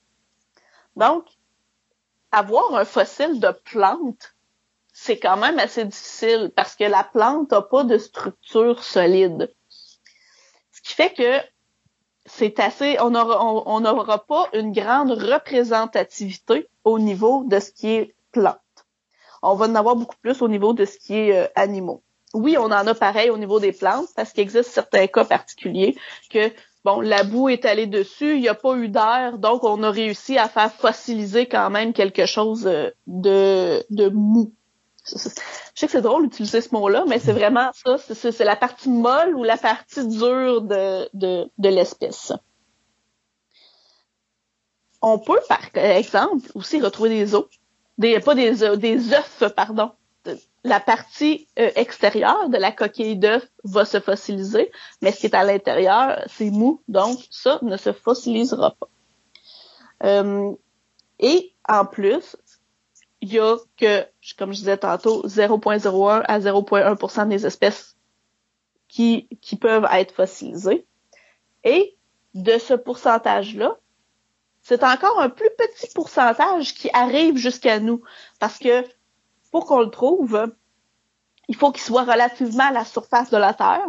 Donc, 0.96 1.24
avoir 2.32 2.74
un 2.74 2.84
fossile 2.84 3.38
de 3.38 3.50
plante, 3.50 4.34
c'est 4.92 5.18
quand 5.18 5.36
même 5.36 5.58
assez 5.58 5.84
difficile 5.84 6.50
parce 6.54 6.74
que 6.74 6.84
la 6.84 7.04
plante 7.04 7.50
n'a 7.52 7.62
pas 7.62 7.84
de 7.84 7.98
structure 7.98 8.82
solide. 8.82 9.54
Ce 10.70 10.80
qui 10.82 10.94
fait 10.94 11.14
que 11.14 11.38
c'est 12.26 12.60
assez, 12.60 12.98
on 13.00 13.10
n'aura 13.10 14.26
pas 14.26 14.48
une 14.52 14.72
grande 14.72 15.12
représentativité 15.12 16.68
au 16.84 16.98
niveau 16.98 17.44
de 17.44 17.58
ce 17.58 17.70
qui 17.72 17.88
est 17.88 18.14
plante. 18.32 18.58
On 19.42 19.54
va 19.54 19.66
en 19.66 19.74
avoir 19.74 19.96
beaucoup 19.96 20.16
plus 20.22 20.40
au 20.40 20.48
niveau 20.48 20.72
de 20.72 20.84
ce 20.84 20.98
qui 20.98 21.14
est 21.14 21.36
euh, 21.36 21.48
animaux. 21.56 22.02
Oui, 22.32 22.56
on 22.56 22.66
en 22.66 22.86
a 22.86 22.94
pareil 22.94 23.28
au 23.28 23.36
niveau 23.36 23.60
des 23.60 23.72
plantes 23.72 24.08
parce 24.14 24.32
qu'il 24.32 24.42
existe 24.42 24.70
certains 24.70 25.06
cas 25.06 25.24
particuliers 25.24 25.98
que 26.30 26.50
bon, 26.84 27.00
la 27.00 27.22
boue 27.24 27.48
est 27.48 27.64
allée 27.64 27.86
dessus, 27.86 28.34
il 28.34 28.40
n'y 28.40 28.48
a 28.48 28.54
pas 28.54 28.74
eu 28.74 28.88
d'air, 28.88 29.38
donc 29.38 29.64
on 29.64 29.82
a 29.82 29.90
réussi 29.90 30.38
à 30.38 30.48
faire 30.48 30.72
fossiliser 30.72 31.46
quand 31.46 31.70
même 31.70 31.92
quelque 31.92 32.26
chose 32.26 32.66
euh, 32.66 32.90
de, 33.06 33.84
de 33.90 34.08
mou. 34.08 34.52
Je 35.04 35.16
sais 35.18 35.86
que 35.86 35.92
c'est 35.92 36.02
drôle 36.02 36.28
d'utiliser 36.28 36.60
ce 36.60 36.72
mot-là, 36.74 37.04
mais 37.08 37.18
c'est 37.18 37.32
vraiment 37.32 37.70
ça, 37.72 37.98
c'est 37.98 38.44
la 38.44 38.56
partie 38.56 38.88
molle 38.88 39.34
ou 39.34 39.42
la 39.42 39.56
partie 39.56 40.06
dure 40.06 40.62
de, 40.62 41.08
de, 41.14 41.68
l'espèce. 41.68 42.32
On 45.00 45.18
peut, 45.18 45.40
par 45.48 45.66
exemple, 45.74 46.48
aussi 46.54 46.80
retrouver 46.80 47.08
des 47.08 47.34
os, 47.34 47.46
des, 47.98 48.20
pas 48.20 48.36
des 48.36 48.76
des 48.76 49.12
œufs, 49.12 49.42
pardon, 49.56 49.90
la 50.64 50.80
partie 50.80 51.48
euh, 51.58 51.70
extérieure 51.74 52.48
de 52.48 52.56
la 52.56 52.70
coquille 52.70 53.16
d'œuf 53.16 53.46
va 53.64 53.84
se 53.84 54.00
fossiliser, 54.00 54.70
mais 55.00 55.12
ce 55.12 55.20
qui 55.20 55.26
est 55.26 55.34
à 55.34 55.44
l'intérieur, 55.44 56.22
c'est 56.26 56.50
mou, 56.50 56.82
donc 56.88 57.18
ça 57.30 57.58
ne 57.62 57.76
se 57.76 57.92
fossilisera 57.92 58.74
pas. 58.78 58.88
Euh, 60.04 60.52
et 61.18 61.52
en 61.68 61.84
plus, 61.84 62.36
il 63.20 63.32
y 63.32 63.38
a 63.38 63.56
que, 63.76 64.04
comme 64.38 64.52
je 64.52 64.58
disais 64.58 64.76
tantôt, 64.76 65.26
0.01 65.26 66.22
à 66.26 66.38
0.1% 66.40 67.28
des 67.28 67.46
espèces 67.46 67.96
qui, 68.88 69.28
qui 69.40 69.56
peuvent 69.56 69.86
être 69.92 70.14
fossilisées. 70.14 70.86
Et 71.64 71.96
de 72.34 72.58
ce 72.58 72.74
pourcentage-là, 72.74 73.78
c'est 74.62 74.82
encore 74.84 75.20
un 75.20 75.28
plus 75.28 75.50
petit 75.56 75.88
pourcentage 75.94 76.74
qui 76.74 76.90
arrive 76.92 77.36
jusqu'à 77.36 77.78
nous. 77.78 78.02
Parce 78.38 78.58
que 78.58 78.84
pour 79.52 79.66
qu'on 79.66 79.80
le 79.80 79.90
trouve, 79.90 80.50
il 81.46 81.54
faut 81.54 81.70
qu'il 81.70 81.82
soit 81.82 82.02
relativement 82.02 82.64
à 82.64 82.72
la 82.72 82.84
surface 82.84 83.30
de 83.30 83.36
la 83.36 83.54
Terre. 83.54 83.86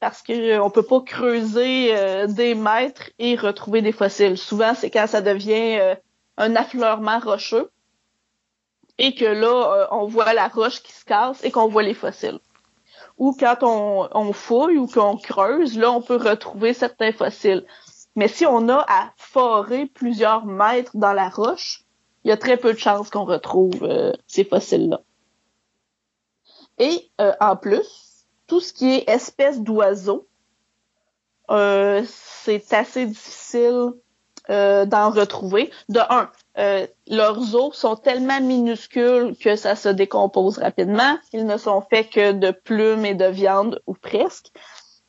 Parce 0.00 0.22
qu'on 0.22 0.32
ne 0.32 0.70
peut 0.70 0.82
pas 0.82 1.00
creuser 1.00 1.96
euh, 1.96 2.26
des 2.26 2.54
mètres 2.54 3.10
et 3.18 3.36
retrouver 3.36 3.80
des 3.80 3.92
fossiles. 3.92 4.36
Souvent, 4.36 4.74
c'est 4.74 4.90
quand 4.90 5.06
ça 5.06 5.20
devient 5.20 5.78
euh, 5.78 5.94
un 6.36 6.56
affleurement 6.56 7.18
rocheux 7.18 7.70
et 8.98 9.14
que 9.14 9.24
là, 9.24 9.72
euh, 9.72 9.86
on 9.90 10.06
voit 10.06 10.34
la 10.34 10.48
roche 10.48 10.82
qui 10.82 10.92
se 10.92 11.04
casse 11.04 11.42
et 11.44 11.50
qu'on 11.50 11.68
voit 11.68 11.82
les 11.82 11.94
fossiles. 11.94 12.40
Ou 13.18 13.34
quand 13.38 13.62
on 13.62 14.32
fouille 14.34 14.76
ou 14.76 14.86
qu'on 14.86 15.16
creuse, 15.16 15.78
là, 15.78 15.90
on 15.90 16.02
peut 16.02 16.16
retrouver 16.16 16.74
certains 16.74 17.12
fossiles. 17.12 17.64
Mais 18.14 18.28
si 18.28 18.44
on 18.44 18.68
a 18.68 18.84
à 18.88 19.12
forer 19.16 19.86
plusieurs 19.86 20.44
mètres 20.44 20.92
dans 20.94 21.14
la 21.14 21.30
roche, 21.30 21.85
il 22.26 22.30
y 22.30 22.32
a 22.32 22.36
très 22.36 22.56
peu 22.56 22.72
de 22.72 22.78
chances 22.78 23.08
qu'on 23.08 23.24
retrouve 23.24 23.84
euh, 23.84 24.12
ces 24.26 24.42
fossiles-là. 24.42 25.00
Et 26.76 27.08
euh, 27.20 27.32
en 27.38 27.54
plus, 27.54 28.26
tout 28.48 28.58
ce 28.58 28.72
qui 28.72 28.94
est 28.94 29.08
espèces 29.08 29.60
d'oiseaux, 29.60 30.26
euh, 31.52 32.02
c'est 32.04 32.72
assez 32.72 33.06
difficile 33.06 33.92
d'en 34.48 35.10
retrouver. 35.10 35.72
De 35.88 35.98
un, 36.08 36.30
leurs 37.08 37.54
os 37.56 37.76
sont 37.76 37.96
tellement 37.96 38.40
minuscules 38.40 39.36
que 39.40 39.56
ça 39.56 39.74
se 39.74 39.88
décompose 39.88 40.58
rapidement. 40.58 41.18
Ils 41.32 41.46
ne 41.46 41.56
sont 41.56 41.80
faits 41.80 42.10
que 42.10 42.32
de 42.32 42.52
plumes 42.52 43.04
et 43.04 43.14
de 43.14 43.26
viande, 43.26 43.82
ou 43.88 43.94
presque. 43.94 44.52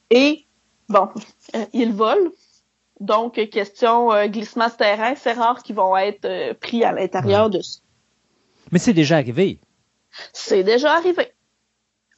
Et, 0.09 0.47
bon, 0.89 1.09
ils 1.73 1.93
volent, 1.93 2.31
donc, 2.99 3.33
question 3.49 4.11
euh, 4.11 4.27
glissement 4.27 4.67
de 4.67 4.73
terrain, 4.73 5.13
c'est 5.15 5.33
rare 5.33 5.61
qu'ils 5.61 5.75
vont 5.75 5.95
être 5.95 6.25
euh, 6.25 6.53
pris 6.53 6.83
à 6.83 6.91
l'intérieur 6.91 7.49
de 7.49 7.61
ça. 7.61 7.79
Mais 8.71 8.79
c'est 8.79 8.93
déjà 8.93 9.17
arrivé. 9.17 9.59
C'est 10.33 10.63
déjà 10.63 10.93
arrivé. 10.93 11.31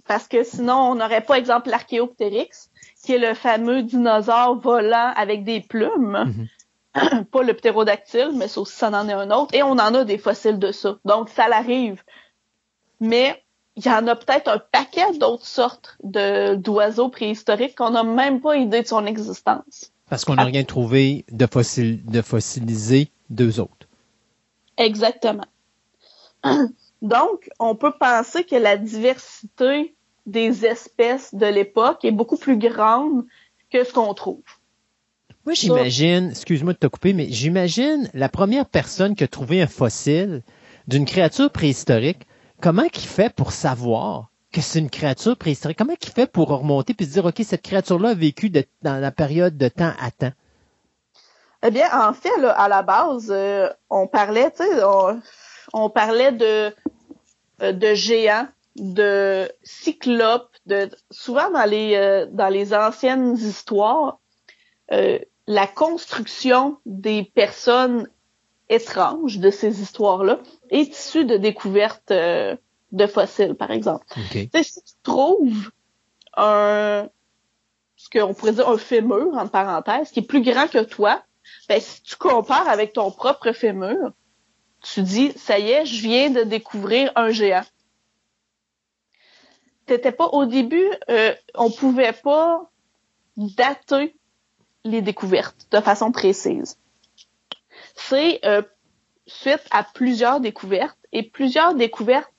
Parce 0.07 0.27
que 0.27 0.43
sinon, 0.43 0.75
on 0.75 0.95
n'aurait 0.95 1.21
pas, 1.21 1.37
exemple, 1.37 1.69
l'archéoptérix, 1.69 2.69
qui 3.03 3.13
est 3.13 3.19
le 3.19 3.33
fameux 3.33 3.83
dinosaure 3.83 4.59
volant 4.59 5.11
avec 5.15 5.43
des 5.43 5.59
plumes. 5.59 6.47
Mhm. 6.93 7.25
pas 7.31 7.43
le 7.43 7.53
ptérodactyle, 7.53 8.31
mais 8.33 8.47
ça 8.47 8.61
ça 8.65 8.89
en 8.89 9.07
est 9.07 9.13
un 9.13 9.29
autre. 9.31 9.53
Et 9.53 9.61
on 9.61 9.73
en 9.73 9.93
a 9.93 10.03
des 10.05 10.17
fossiles 10.17 10.59
de 10.59 10.71
ça. 10.71 10.97
Donc, 11.05 11.29
ça 11.29 11.47
l'arrive. 11.47 12.03
Mais 12.99 13.43
il 13.75 13.85
y 13.85 13.89
en 13.89 14.07
a 14.07 14.15
peut-être 14.15 14.47
un 14.47 14.57
paquet 14.57 15.17
d'autres 15.17 15.45
sortes 15.45 15.97
d'oiseaux 16.03 17.09
préhistoriques 17.09 17.77
qu'on 17.77 17.91
n'a 17.91 18.03
même 18.03 18.41
pas 18.41 18.55
idée 18.55 18.81
de 18.81 18.87
son 18.87 19.05
existence. 19.05 19.91
Parce 20.09 20.25
qu'on 20.25 20.35
n'a 20.35 20.45
rien 20.45 20.63
trouvé 20.63 21.25
de, 21.31 21.45
fossil, 21.45 22.03
de 22.05 22.21
fossilisé 22.21 23.11
d'eux 23.29 23.59
autres. 23.59 23.87
Exactement. 24.77 25.45
Donc, 27.01 27.49
on 27.59 27.75
peut 27.75 27.93
penser 27.99 28.43
que 28.43 28.55
la 28.55 28.77
diversité 28.77 29.95
des 30.25 30.65
espèces 30.65 31.33
de 31.33 31.45
l'époque 31.45 32.03
est 32.03 32.11
beaucoup 32.11 32.37
plus 32.37 32.57
grande 32.57 33.25
que 33.71 33.83
ce 33.83 33.93
qu'on 33.93 34.13
trouve. 34.13 34.41
Moi, 35.45 35.53
j'imagine, 35.53 36.29
excuse-moi 36.31 36.73
de 36.73 36.77
te 36.77 36.87
couper, 36.87 37.13
mais 37.13 37.27
j'imagine 37.29 38.09
la 38.13 38.29
première 38.29 38.65
personne 38.65 39.15
qui 39.15 39.23
a 39.23 39.27
trouvé 39.27 39.61
un 39.61 39.67
fossile 39.67 40.43
d'une 40.87 41.05
créature 41.05 41.51
préhistorique, 41.51 42.27
comment 42.61 42.87
qu'il 42.89 43.07
fait 43.07 43.33
pour 43.33 43.51
savoir 43.51 44.28
que 44.51 44.61
c'est 44.61 44.79
une 44.79 44.89
créature 44.89 45.37
préhistorique. 45.37 45.77
Comment 45.77 45.93
il 46.01 46.09
fait 46.09 46.31
pour 46.31 46.49
remonter 46.49 46.93
puis 46.93 47.05
se 47.05 47.11
dire, 47.11 47.25
OK, 47.25 47.41
cette 47.43 47.61
créature-là 47.61 48.09
a 48.09 48.13
vécu 48.13 48.49
dans 48.49 49.01
la 49.01 49.11
période 49.11 49.57
de 49.57 49.67
temps 49.67 49.93
à 49.99 50.11
temps? 50.11 50.31
Eh 51.61 51.71
bien, 51.71 51.89
en 51.93 52.13
fait, 52.13 52.31
à 52.55 52.69
la 52.69 52.81
base, 52.83 53.27
euh, 53.29 53.69
on 53.89 54.07
parlait, 54.07 54.51
on, 55.73 55.89
parlait 55.89 56.31
de, 56.31 56.73
euh, 57.61 57.73
de 57.73 57.93
géants, 57.93 58.47
de 58.77 59.51
cyclopes, 59.63 60.55
de 60.65 60.89
souvent 61.11 61.51
dans 61.51 61.65
les 61.65 61.95
euh, 61.95 62.27
dans 62.31 62.47
les 62.47 62.73
anciennes 62.73 63.35
histoires, 63.35 64.19
la 64.89 65.67
construction 65.67 66.77
des 66.85 67.23
personnes 67.23 68.07
étranges 68.69 69.39
de 69.39 69.49
ces 69.49 69.81
histoires-là 69.81 70.39
est 70.69 70.81
issue 70.81 71.25
de 71.25 71.37
découvertes 71.37 72.13
de 72.91 73.07
fossiles, 73.07 73.55
par 73.55 73.71
exemple. 73.71 74.05
si 74.63 74.83
tu 74.83 74.93
trouves 75.03 75.71
un 76.35 77.09
ce 77.99 78.09
qu'on 78.09 78.33
pourrait 78.33 78.53
dire 78.53 78.69
un 78.69 78.77
fémur, 78.77 79.33
en 79.33 79.47
parenthèse, 79.49 80.11
qui 80.11 80.19
est 80.19 80.23
plus 80.23 80.41
grand 80.41 80.67
que 80.69 80.81
toi, 80.83 81.21
ben, 81.67 81.81
si 81.81 82.01
tu 82.01 82.15
compares 82.15 82.69
avec 82.69 82.93
ton 82.93 83.11
propre 83.11 83.51
fémur, 83.51 84.13
tu 84.81 85.01
dis, 85.01 85.33
ça 85.33 85.59
y 85.59 85.71
est, 85.71 85.85
je 85.85 86.01
viens 86.01 86.29
de 86.29 86.43
découvrir 86.43 87.11
un 87.17 87.29
géant. 87.31 87.65
T'étais 89.85 90.13
pas 90.13 90.27
au 90.27 90.45
début, 90.45 90.89
euh, 91.09 91.35
on 91.55 91.69
pouvait 91.69 92.13
pas 92.13 92.71
dater 93.35 94.15
les 94.85 95.01
découvertes 95.01 95.67
de 95.71 95.81
façon 95.81 96.13
précise. 96.13 96.77
C'est 97.95 98.39
euh, 98.45 98.61
suite 99.27 99.65
à 99.71 99.83
plusieurs 99.83 100.39
découvertes 100.39 100.97
et 101.11 101.23
plusieurs 101.23 101.73
découvertes 101.73 102.31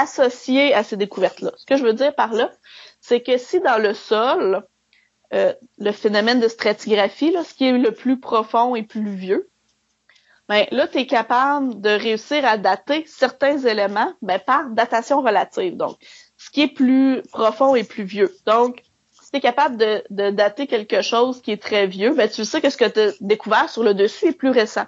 associé 0.00 0.74
à 0.74 0.82
ces 0.82 0.96
découvertes-là. 0.96 1.52
Ce 1.56 1.66
que 1.66 1.76
je 1.76 1.84
veux 1.84 1.92
dire 1.92 2.14
par 2.14 2.32
là, 2.32 2.50
c'est 3.00 3.20
que 3.20 3.38
si 3.38 3.60
dans 3.60 3.78
le 3.78 3.94
sol, 3.94 4.64
euh, 5.34 5.52
le 5.78 5.92
phénomène 5.92 6.40
de 6.40 6.48
stratigraphie, 6.48 7.30
là, 7.30 7.44
ce 7.44 7.54
qui 7.54 7.66
est 7.66 7.72
le 7.72 7.92
plus 7.92 8.18
profond 8.20 8.74
et 8.76 8.82
plus 8.82 9.14
vieux, 9.14 9.48
ben, 10.48 10.64
là, 10.70 10.86
tu 10.86 10.98
es 10.98 11.06
capable 11.06 11.80
de 11.80 11.90
réussir 11.90 12.44
à 12.44 12.56
dater 12.56 13.04
certains 13.08 13.58
éléments 13.58 14.12
ben, 14.22 14.38
par 14.38 14.70
datation 14.70 15.20
relative. 15.20 15.76
Donc, 15.76 15.96
ce 16.36 16.50
qui 16.50 16.62
est 16.62 16.68
plus 16.68 17.22
profond 17.32 17.74
et 17.74 17.82
plus 17.82 18.04
vieux. 18.04 18.32
Donc, 18.46 18.82
si 19.10 19.30
tu 19.32 19.36
es 19.38 19.40
capable 19.40 19.76
de, 19.76 20.30
dater 20.30 20.68
quelque 20.68 21.02
chose 21.02 21.42
qui 21.42 21.50
est 21.50 21.60
très 21.60 21.88
vieux, 21.88 22.14
ben 22.14 22.28
tu 22.28 22.44
sais 22.44 22.60
que 22.60 22.70
ce 22.70 22.76
que 22.76 22.84
tu 22.84 23.00
as 23.00 23.12
découvert 23.20 23.68
sur 23.68 23.82
le 23.82 23.92
dessus 23.92 24.26
est 24.26 24.32
plus 24.32 24.50
récent. 24.50 24.84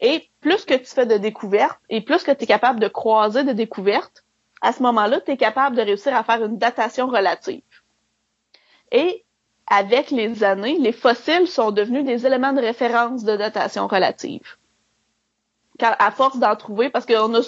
Et 0.00 0.30
plus 0.40 0.64
que 0.64 0.74
tu 0.74 0.86
fais 0.86 1.06
de 1.06 1.18
découvertes 1.18 1.80
et 1.88 2.00
plus 2.00 2.22
que 2.22 2.30
tu 2.32 2.44
es 2.44 2.46
capable 2.46 2.80
de 2.80 2.88
croiser 2.88 3.44
de 3.44 3.52
découvertes, 3.52 4.24
à 4.62 4.72
ce 4.72 4.82
moment-là, 4.82 5.20
tu 5.20 5.32
es 5.32 5.36
capable 5.36 5.76
de 5.76 5.82
réussir 5.82 6.14
à 6.14 6.24
faire 6.24 6.44
une 6.44 6.58
datation 6.58 7.06
relative. 7.06 7.62
Et 8.92 9.24
avec 9.66 10.10
les 10.10 10.42
années, 10.42 10.78
les 10.78 10.92
fossiles 10.92 11.46
sont 11.46 11.70
devenus 11.70 12.04
des 12.04 12.26
éléments 12.26 12.52
de 12.52 12.60
référence 12.60 13.24
de 13.24 13.36
datation 13.36 13.86
relative. 13.86 14.56
Car 15.78 15.96
à 15.98 16.10
force 16.10 16.38
d'en 16.38 16.56
trouver, 16.56 16.90
parce 16.90 17.06
qu'on 17.06 17.34
a 17.34 17.40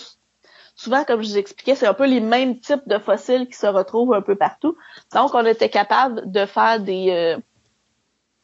souvent, 0.75 1.05
comme 1.05 1.23
je 1.23 1.31
vous 1.31 1.39
expliquais, 1.39 1.75
c'est 1.75 1.87
un 1.87 1.95
peu 1.95 2.07
les 2.07 2.21
mêmes 2.21 2.59
types 2.61 2.87
de 2.87 2.99
fossiles 2.99 3.47
qui 3.47 3.55
se 3.57 3.67
retrouvent 3.67 4.15
un 4.15 4.23
peu 4.23 4.37
partout. 4.37 4.77
Donc, 5.13 5.35
on 5.35 5.45
était 5.45 5.69
capable 5.69 6.31
de 6.31 6.47
faire 6.47 6.81
des, 6.81 7.11
euh, 7.11 7.39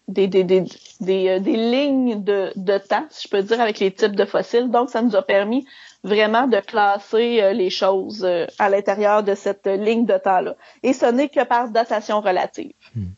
des, 0.08 0.26
des, 0.26 0.42
des, 0.42 0.64
des, 1.00 1.28
euh, 1.28 1.38
des, 1.38 1.56
lignes 1.56 2.24
de, 2.24 2.52
de 2.56 2.78
temps, 2.78 3.06
si 3.10 3.28
je 3.28 3.30
peux 3.30 3.42
dire, 3.42 3.60
avec 3.60 3.78
les 3.78 3.92
types 3.92 4.16
de 4.16 4.24
fossiles. 4.24 4.70
Donc, 4.70 4.90
ça 4.90 5.02
nous 5.02 5.14
a 5.14 5.22
permis 5.22 5.66
vraiment 6.02 6.46
de 6.46 6.58
classer 6.60 7.42
euh, 7.42 7.52
les 7.52 7.70
choses 7.70 8.24
euh, 8.24 8.46
à 8.58 8.70
l'intérieur 8.70 9.22
de 9.22 9.34
cette 9.34 9.66
ligne 9.66 10.06
de 10.06 10.16
temps-là. 10.16 10.56
Et 10.82 10.92
ce 10.94 11.06
n'est 11.06 11.28
que 11.28 11.44
par 11.44 11.68
datation 11.70 12.20
relative. 12.20 12.72
Hmm. 12.94 13.08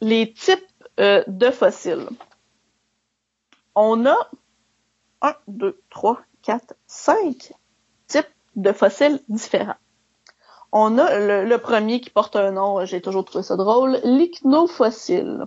Les 0.00 0.32
types 0.32 0.64
de 0.98 1.50
fossiles. 1.50 2.08
On 3.74 4.06
a 4.06 4.16
un, 5.20 5.34
deux, 5.48 5.80
trois, 5.90 6.20
quatre, 6.42 6.74
cinq 6.86 7.52
types 8.06 8.28
de 8.54 8.72
fossiles 8.72 9.20
différents. 9.28 9.74
On 10.72 10.96
a 10.98 11.44
le, 11.44 11.58
premier 11.58 12.00
qui 12.00 12.08
porte 12.08 12.34
un 12.34 12.52
nom, 12.52 12.84
j'ai 12.86 13.02
toujours 13.02 13.26
trouvé 13.26 13.44
ça 13.44 13.56
drôle, 13.56 14.00
l'ichnofossile. 14.04 15.46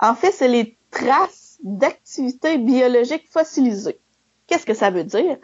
En 0.00 0.14
fait, 0.14 0.32
c'est 0.32 0.48
les 0.48 0.78
traces 0.90 1.58
d'activité 1.62 2.56
biologique 2.56 3.28
fossilisée. 3.30 4.00
Qu'est-ce 4.46 4.64
que 4.64 4.72
ça 4.74 4.90
veut 4.90 5.04
dire? 5.04 5.36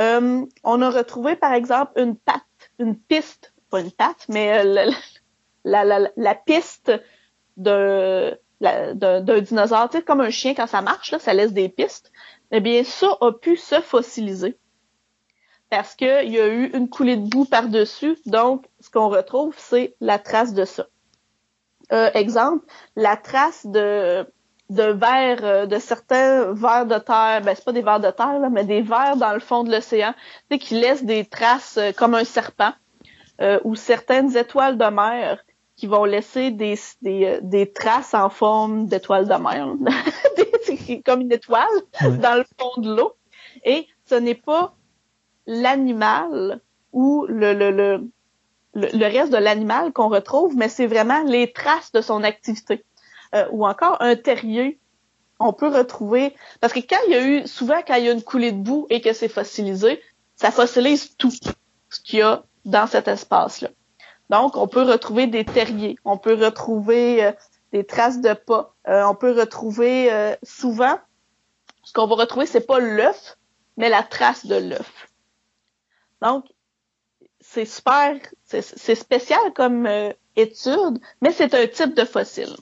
Euh, 0.00 0.44
on 0.64 0.82
a 0.82 0.90
retrouvé, 0.90 1.36
par 1.36 1.52
exemple, 1.52 1.92
une 1.96 2.16
patte, 2.16 2.42
une 2.80 2.96
piste, 2.96 3.52
pas 3.70 3.80
une 3.80 3.92
patte, 3.92 4.26
mais 4.28 4.58
euh, 4.58 4.90
la, 5.64 5.84
la, 5.84 6.10
la, 6.16 6.34
piste 6.34 6.90
d'un 7.56 8.36
dinosaure, 9.40 9.88
tu 9.88 9.98
sais, 9.98 10.02
comme 10.02 10.20
un 10.20 10.30
chien 10.30 10.54
quand 10.54 10.66
ça 10.66 10.82
marche, 10.82 11.12
là, 11.12 11.20
ça 11.20 11.32
laisse 11.32 11.52
des 11.52 11.68
pistes. 11.68 12.10
Eh 12.50 12.60
bien, 12.60 12.82
ça 12.82 13.16
a 13.20 13.32
pu 13.32 13.56
se 13.56 13.80
fossiliser 13.80 14.58
parce 15.70 15.94
qu'il 15.94 16.30
y 16.30 16.38
a 16.38 16.48
eu 16.48 16.70
une 16.74 16.88
coulée 16.88 17.16
de 17.16 17.28
boue 17.28 17.44
par-dessus. 17.44 18.16
Donc, 18.26 18.66
ce 18.80 18.90
qu'on 18.90 19.08
retrouve, 19.08 19.54
c'est 19.58 19.94
la 20.00 20.18
trace 20.18 20.54
de 20.54 20.64
ça. 20.64 20.86
Euh, 21.92 22.10
exemple, 22.14 22.64
la 22.96 23.16
trace 23.16 23.66
de 23.66 24.26
de 24.70 24.82
vers, 24.82 25.44
euh, 25.44 25.66
de 25.66 25.78
certains 25.78 26.52
vers 26.52 26.84
de 26.86 26.98
terre, 26.98 27.40
ben 27.42 27.54
c'est 27.54 27.64
pas 27.64 27.72
des 27.72 27.82
vers 27.82 28.00
de 28.00 28.10
terre, 28.10 28.38
là, 28.38 28.50
mais 28.50 28.64
des 28.64 28.82
vers 28.82 29.16
dans 29.16 29.32
le 29.32 29.40
fond 29.40 29.64
de 29.64 29.70
l'océan, 29.70 30.12
tu 30.50 30.56
sais, 30.56 30.58
qui 30.58 30.74
laissent 30.74 31.04
des 31.04 31.24
traces 31.24 31.78
euh, 31.78 31.92
comme 31.92 32.14
un 32.14 32.24
serpent, 32.24 32.72
euh, 33.40 33.58
ou 33.64 33.74
certaines 33.76 34.36
étoiles 34.36 34.76
de 34.76 34.84
mer 34.84 35.38
qui 35.76 35.86
vont 35.86 36.04
laisser 36.04 36.50
des, 36.50 36.78
des, 37.02 37.38
des 37.40 37.72
traces 37.72 38.12
en 38.12 38.28
forme 38.30 38.86
d'étoiles 38.86 39.28
de 39.28 39.34
mer, 39.34 39.68
comme 41.04 41.20
une 41.20 41.32
étoile 41.32 41.68
dans 42.00 42.34
le 42.36 42.44
fond 42.58 42.80
de 42.80 42.96
l'eau. 42.96 43.14
Et 43.64 43.86
ce 44.04 44.16
n'est 44.16 44.34
pas 44.34 44.74
l'animal 45.48 46.60
ou 46.92 47.26
le, 47.28 47.52
le, 47.54 47.70
le, 47.70 48.10
le 48.74 49.04
reste 49.04 49.32
de 49.32 49.38
l'animal 49.38 49.92
qu'on 49.92 50.08
retrouve, 50.08 50.56
mais 50.56 50.68
c'est 50.68 50.86
vraiment 50.86 51.22
les 51.24 51.52
traces 51.52 51.90
de 51.90 52.00
son 52.00 52.22
activité. 52.22 52.84
Euh, 53.34 53.46
ou 53.50 53.66
encore 53.66 54.00
un 54.00 54.16
terrier. 54.16 54.78
On 55.38 55.52
peut 55.52 55.68
retrouver 55.68 56.34
parce 56.60 56.72
que 56.72 56.80
quand 56.80 56.96
il 57.06 57.12
y 57.12 57.14
a 57.14 57.26
eu 57.26 57.46
souvent 57.46 57.80
quand 57.86 57.94
il 57.96 58.04
y 58.04 58.08
a 58.08 58.12
une 58.12 58.22
coulée 58.22 58.52
de 58.52 58.56
boue 58.56 58.86
et 58.88 59.00
que 59.02 59.12
c'est 59.12 59.28
fossilisé, 59.28 60.00
ça 60.34 60.50
fossilise 60.50 61.14
tout 61.16 61.30
ce 61.30 62.00
qu'il 62.00 62.20
y 62.20 62.22
a 62.22 62.42
dans 62.64 62.86
cet 62.86 63.06
espace-là. 63.06 63.68
Donc, 64.30 64.56
on 64.56 64.66
peut 64.66 64.82
retrouver 64.82 65.26
des 65.26 65.44
terriers, 65.44 65.96
on 66.04 66.16
peut 66.16 66.34
retrouver 66.34 67.24
euh, 67.24 67.32
des 67.72 67.84
traces 67.84 68.20
de 68.20 68.32
pas, 68.32 68.74
euh, 68.88 69.04
on 69.04 69.14
peut 69.14 69.38
retrouver 69.38 70.10
souvent 70.42 70.98
ce 71.84 71.92
qu'on 71.92 72.06
va 72.06 72.16
retrouver, 72.16 72.46
c'est 72.46 72.66
pas 72.66 72.80
l'œuf, 72.80 73.36
mais 73.76 73.88
la 73.90 74.02
trace 74.02 74.46
de 74.46 74.56
l'œuf. 74.56 75.07
Donc, 76.22 76.44
c'est 77.40 77.64
super, 77.64 78.18
c'est 78.44 78.94
spécial 78.94 79.40
comme 79.54 79.88
étude, 80.36 80.98
mais 81.20 81.32
c'est 81.32 81.54
un 81.54 81.66
type 81.66 81.94
de 81.94 82.04
fossile. 82.04 82.56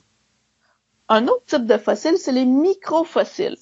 Un 1.09 1.27
autre 1.27 1.45
type 1.45 1.65
de 1.65 1.77
fossiles, 1.77 2.17
c'est 2.17 2.31
les 2.31 2.45
microfossiles. 2.45 3.57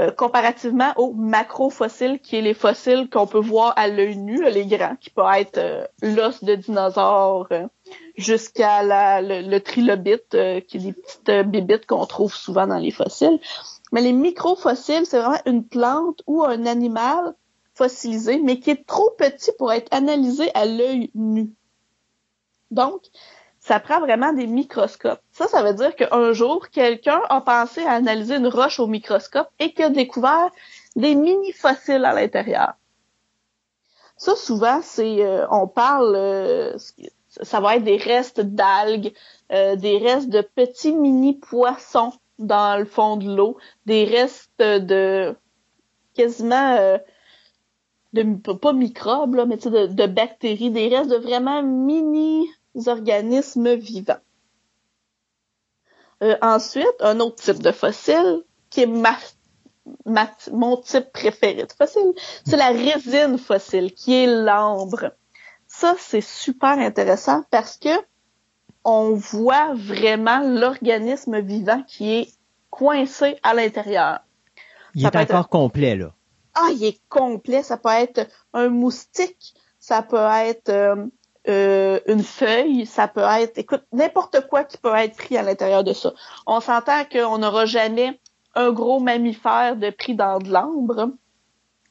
Euh, 0.00 0.10
comparativement 0.10 0.92
aux 0.96 1.12
macrofossiles, 1.12 2.18
qui 2.18 2.34
est 2.34 2.40
les 2.40 2.52
fossiles 2.52 3.08
qu'on 3.08 3.28
peut 3.28 3.38
voir 3.38 3.74
à 3.76 3.86
l'œil 3.86 4.16
nu, 4.16 4.42
les 4.50 4.66
grands, 4.66 4.96
qui 5.00 5.10
peut 5.10 5.22
être 5.36 5.58
euh, 5.58 5.86
l'os 6.02 6.42
de 6.42 6.56
dinosaure 6.56 7.46
euh, 7.52 7.68
jusqu'à 8.16 8.82
le, 9.22 9.48
le, 9.48 9.60
trilobite, 9.60 10.30
qui 10.66 10.76
est 10.78 10.80
des 10.80 10.92
petites 10.92 11.30
bibites 11.48 11.86
qu'on 11.86 12.06
trouve 12.06 12.34
souvent 12.34 12.66
dans 12.66 12.78
les 12.78 12.90
fossiles. 12.90 13.38
Mais 13.92 14.00
les 14.00 14.12
microfossiles, 14.12 15.06
c'est 15.06 15.20
vraiment 15.20 15.40
une 15.46 15.64
plante 15.64 16.22
ou 16.26 16.42
un 16.42 16.66
animal 16.66 17.34
fossilisé, 17.74 18.38
mais 18.38 18.60
qui 18.60 18.70
est 18.70 18.86
trop 18.86 19.10
petit 19.18 19.52
pour 19.58 19.72
être 19.72 19.92
analysé 19.92 20.50
à 20.54 20.64
l'œil 20.64 21.10
nu. 21.14 21.52
Donc, 22.70 23.02
ça 23.64 23.80
prend 23.80 24.00
vraiment 24.00 24.32
des 24.32 24.46
microscopes. 24.46 25.22
Ça, 25.32 25.48
ça 25.48 25.62
veut 25.62 25.72
dire 25.72 25.96
qu'un 25.96 26.32
jour, 26.32 26.68
quelqu'un 26.68 27.22
a 27.30 27.40
pensé 27.40 27.82
à 27.84 27.92
analyser 27.92 28.36
une 28.36 28.46
roche 28.46 28.78
au 28.78 28.86
microscope 28.86 29.48
et 29.58 29.72
qu'il 29.72 29.86
a 29.86 29.90
découvert 29.90 30.50
des 30.96 31.14
mini-fossiles 31.14 32.04
à 32.04 32.12
l'intérieur. 32.12 32.74
Ça, 34.16 34.36
souvent, 34.36 34.80
c'est, 34.82 35.24
euh, 35.24 35.46
on 35.50 35.66
parle, 35.66 36.14
euh, 36.14 36.76
ça 37.42 37.60
va 37.60 37.76
être 37.76 37.84
des 37.84 37.96
restes 37.96 38.40
d'algues, 38.40 39.12
euh, 39.50 39.76
des 39.76 39.98
restes 39.98 40.28
de 40.28 40.42
petits 40.42 40.92
mini-poissons 40.92 42.12
dans 42.38 42.78
le 42.78 42.84
fond 42.84 43.16
de 43.16 43.34
l'eau, 43.34 43.56
des 43.86 44.04
restes 44.04 44.60
de 44.60 45.34
quasiment 46.14 46.98
de 48.14 48.52
pas 48.52 48.72
microbes 48.72 49.34
là, 49.34 49.44
mais 49.44 49.56
de, 49.56 49.86
de 49.86 50.06
bactéries, 50.06 50.70
des 50.70 50.88
restes 50.88 51.10
de 51.10 51.16
vraiment 51.16 51.62
mini 51.62 52.48
organismes 52.86 53.74
vivants. 53.74 54.18
Euh, 56.22 56.36
ensuite, 56.40 56.94
un 57.00 57.20
autre 57.20 57.42
type 57.42 57.62
de 57.62 57.72
fossile 57.72 58.42
qui 58.70 58.82
est 58.82 58.86
ma, 58.86 59.16
mon 60.52 60.76
type 60.78 61.12
préféré 61.12 61.64
de 61.64 61.72
fossile, 61.72 62.12
c'est 62.46 62.56
la 62.56 62.68
résine 62.68 63.38
fossile, 63.38 63.92
qui 63.92 64.14
est 64.14 64.26
l'ambre. 64.26 65.12
Ça, 65.66 65.94
c'est 65.98 66.20
super 66.20 66.78
intéressant 66.78 67.42
parce 67.50 67.76
que 67.76 67.90
on 68.84 69.14
voit 69.14 69.74
vraiment 69.74 70.40
l'organisme 70.40 71.40
vivant 71.40 71.82
qui 71.82 72.12
est 72.12 72.28
coincé 72.70 73.36
à 73.42 73.54
l'intérieur. 73.54 74.20
Il 74.94 75.04
est 75.04 75.16
encore 75.16 75.48
complet, 75.48 75.96
là. 75.96 76.12
Ah, 76.54 76.68
il 76.72 76.84
est 76.84 77.00
complet. 77.08 77.62
Ça 77.62 77.76
peut 77.76 77.88
être 77.90 78.28
un 78.52 78.68
moustique, 78.68 79.54
ça 79.78 80.02
peut 80.02 80.16
être 80.16 80.68
euh, 80.68 81.06
euh, 81.48 82.00
une 82.06 82.22
feuille, 82.22 82.86
ça 82.86 83.08
peut 83.08 83.20
être, 83.20 83.58
écoute, 83.58 83.82
n'importe 83.92 84.46
quoi 84.48 84.64
qui 84.64 84.78
peut 84.78 84.94
être 84.94 85.16
pris 85.16 85.36
à 85.36 85.42
l'intérieur 85.42 85.84
de 85.84 85.92
ça. 85.92 86.12
On 86.46 86.60
s'entend 86.60 87.04
qu'on 87.10 87.38
n'aura 87.38 87.66
jamais 87.66 88.20
un 88.54 88.70
gros 88.72 89.00
mammifère 89.00 89.76
de 89.76 89.90
prix 89.90 90.14
dans 90.14 90.38
de 90.38 90.50
l'ambre. 90.50 91.10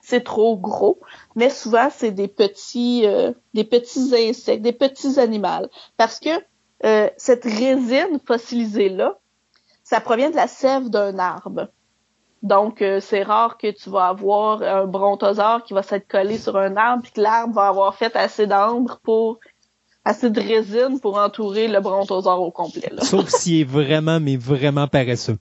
C'est 0.01 0.23
trop 0.23 0.57
gros, 0.57 0.99
mais 1.35 1.49
souvent 1.49 1.89
c'est 1.89 2.11
des 2.11 2.27
petits, 2.27 3.03
euh, 3.05 3.31
des 3.53 3.63
petits 3.63 4.13
insectes, 4.13 4.61
des 4.61 4.73
petits 4.73 5.19
animaux, 5.19 5.67
parce 5.97 6.19
que 6.19 6.29
cette 7.15 7.45
résine 7.45 8.19
fossilisée 8.27 8.89
là, 8.89 9.17
ça 9.85 10.01
provient 10.01 10.29
de 10.29 10.35
la 10.35 10.47
sève 10.47 10.89
d'un 10.89 11.17
arbre. 11.17 11.69
Donc, 12.43 12.83
c'est 12.99 13.23
rare 13.23 13.57
que 13.57 13.71
tu 13.71 13.89
vas 13.89 14.07
avoir 14.07 14.61
un 14.61 14.85
brontosaure 14.85 15.63
qui 15.63 15.73
va 15.73 15.81
s'être 15.81 16.07
collé 16.07 16.37
sur 16.37 16.57
un 16.57 16.75
arbre 16.75 17.03
puis 17.03 17.13
que 17.13 17.21
l'arbre 17.21 17.53
va 17.53 17.67
avoir 17.67 17.95
fait 17.95 18.15
assez 18.15 18.47
d'ambre 18.47 18.99
pour 19.01 19.39
assez 20.05 20.29
de 20.29 20.41
résine 20.41 20.99
pour 20.99 21.17
entourer 21.17 21.67
le 21.67 21.79
brontosaure 21.79 22.41
au 22.41 22.51
complet. 22.51 22.91
Sauf 23.01 23.29
s'il 23.29 23.61
est 23.61 23.63
vraiment, 23.63 24.19
mais 24.19 24.35
vraiment 24.35 24.87
paresseux. 24.87 25.37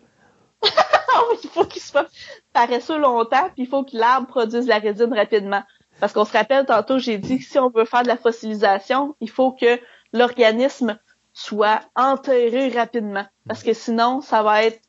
il 1.42 1.50
faut 1.50 1.64
qu'il 1.64 1.82
soit 1.82 2.06
paresseux 2.52 2.98
longtemps, 2.98 3.48
puis 3.54 3.64
il 3.64 3.66
faut 3.66 3.82
que 3.84 3.96
l'arbre 3.96 4.28
produise 4.28 4.66
la 4.66 4.78
résine 4.78 5.12
rapidement. 5.12 5.62
Parce 6.00 6.12
qu'on 6.12 6.24
se 6.24 6.32
rappelle, 6.32 6.66
tantôt, 6.66 6.98
j'ai 6.98 7.18
dit 7.18 7.38
que 7.38 7.44
si 7.44 7.58
on 7.58 7.70
veut 7.70 7.84
faire 7.84 8.02
de 8.02 8.08
la 8.08 8.16
fossilisation, 8.16 9.14
il 9.20 9.30
faut 9.30 9.52
que 9.52 9.78
l'organisme 10.12 10.98
soit 11.32 11.80
enterré 11.96 12.68
rapidement. 12.68 13.24
Parce 13.48 13.62
que 13.62 13.72
sinon, 13.72 14.20
ça 14.20 14.42
va 14.42 14.64
être 14.64 14.80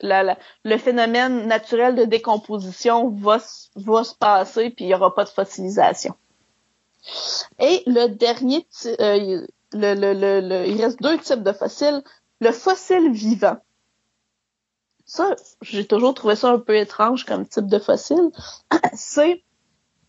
le 0.00 0.78
phénomène 0.78 1.46
naturel 1.46 1.94
de 1.94 2.04
décomposition 2.04 3.10
va, 3.10 3.38
va 3.76 4.04
se 4.04 4.14
passer, 4.14 4.70
puis 4.70 4.84
il 4.84 4.88
n'y 4.88 4.94
aura 4.94 5.14
pas 5.14 5.24
de 5.24 5.30
fossilisation. 5.30 6.14
Et 7.58 7.82
le 7.86 8.08
dernier, 8.08 8.66
euh, 8.86 9.46
le, 9.72 9.94
le, 9.94 10.40
le, 10.40 10.66
il 10.66 10.82
reste 10.82 11.00
deux 11.02 11.18
types 11.18 11.42
de 11.42 11.52
fossiles. 11.52 12.02
Le 12.40 12.52
fossile 12.52 13.10
vivant. 13.12 13.56
Ça, 15.04 15.34
j'ai 15.62 15.86
toujours 15.86 16.14
trouvé 16.14 16.36
ça 16.36 16.50
un 16.50 16.58
peu 16.58 16.76
étrange 16.76 17.24
comme 17.24 17.46
type 17.46 17.66
de 17.66 17.78
fossile. 17.78 18.30
C'est 18.94 19.42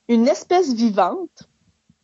une 0.08 0.28
espèce 0.28 0.74
vivante 0.74 1.48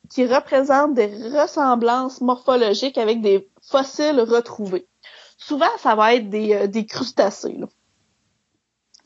qui 0.10 0.26
représente 0.26 0.94
des 0.94 1.08
ressemblances 1.08 2.22
morphologiques 2.22 2.98
avec 2.98 3.22
des 3.22 3.50
fossiles 3.62 4.22
retrouvés. 4.22 4.88
Souvent, 5.38 5.78
ça 5.80 5.96
va 5.96 6.16
être 6.16 6.30
des, 6.30 6.54
euh, 6.54 6.68
des 6.68 6.86
crustacés. 6.86 7.54
Là. 7.54 7.68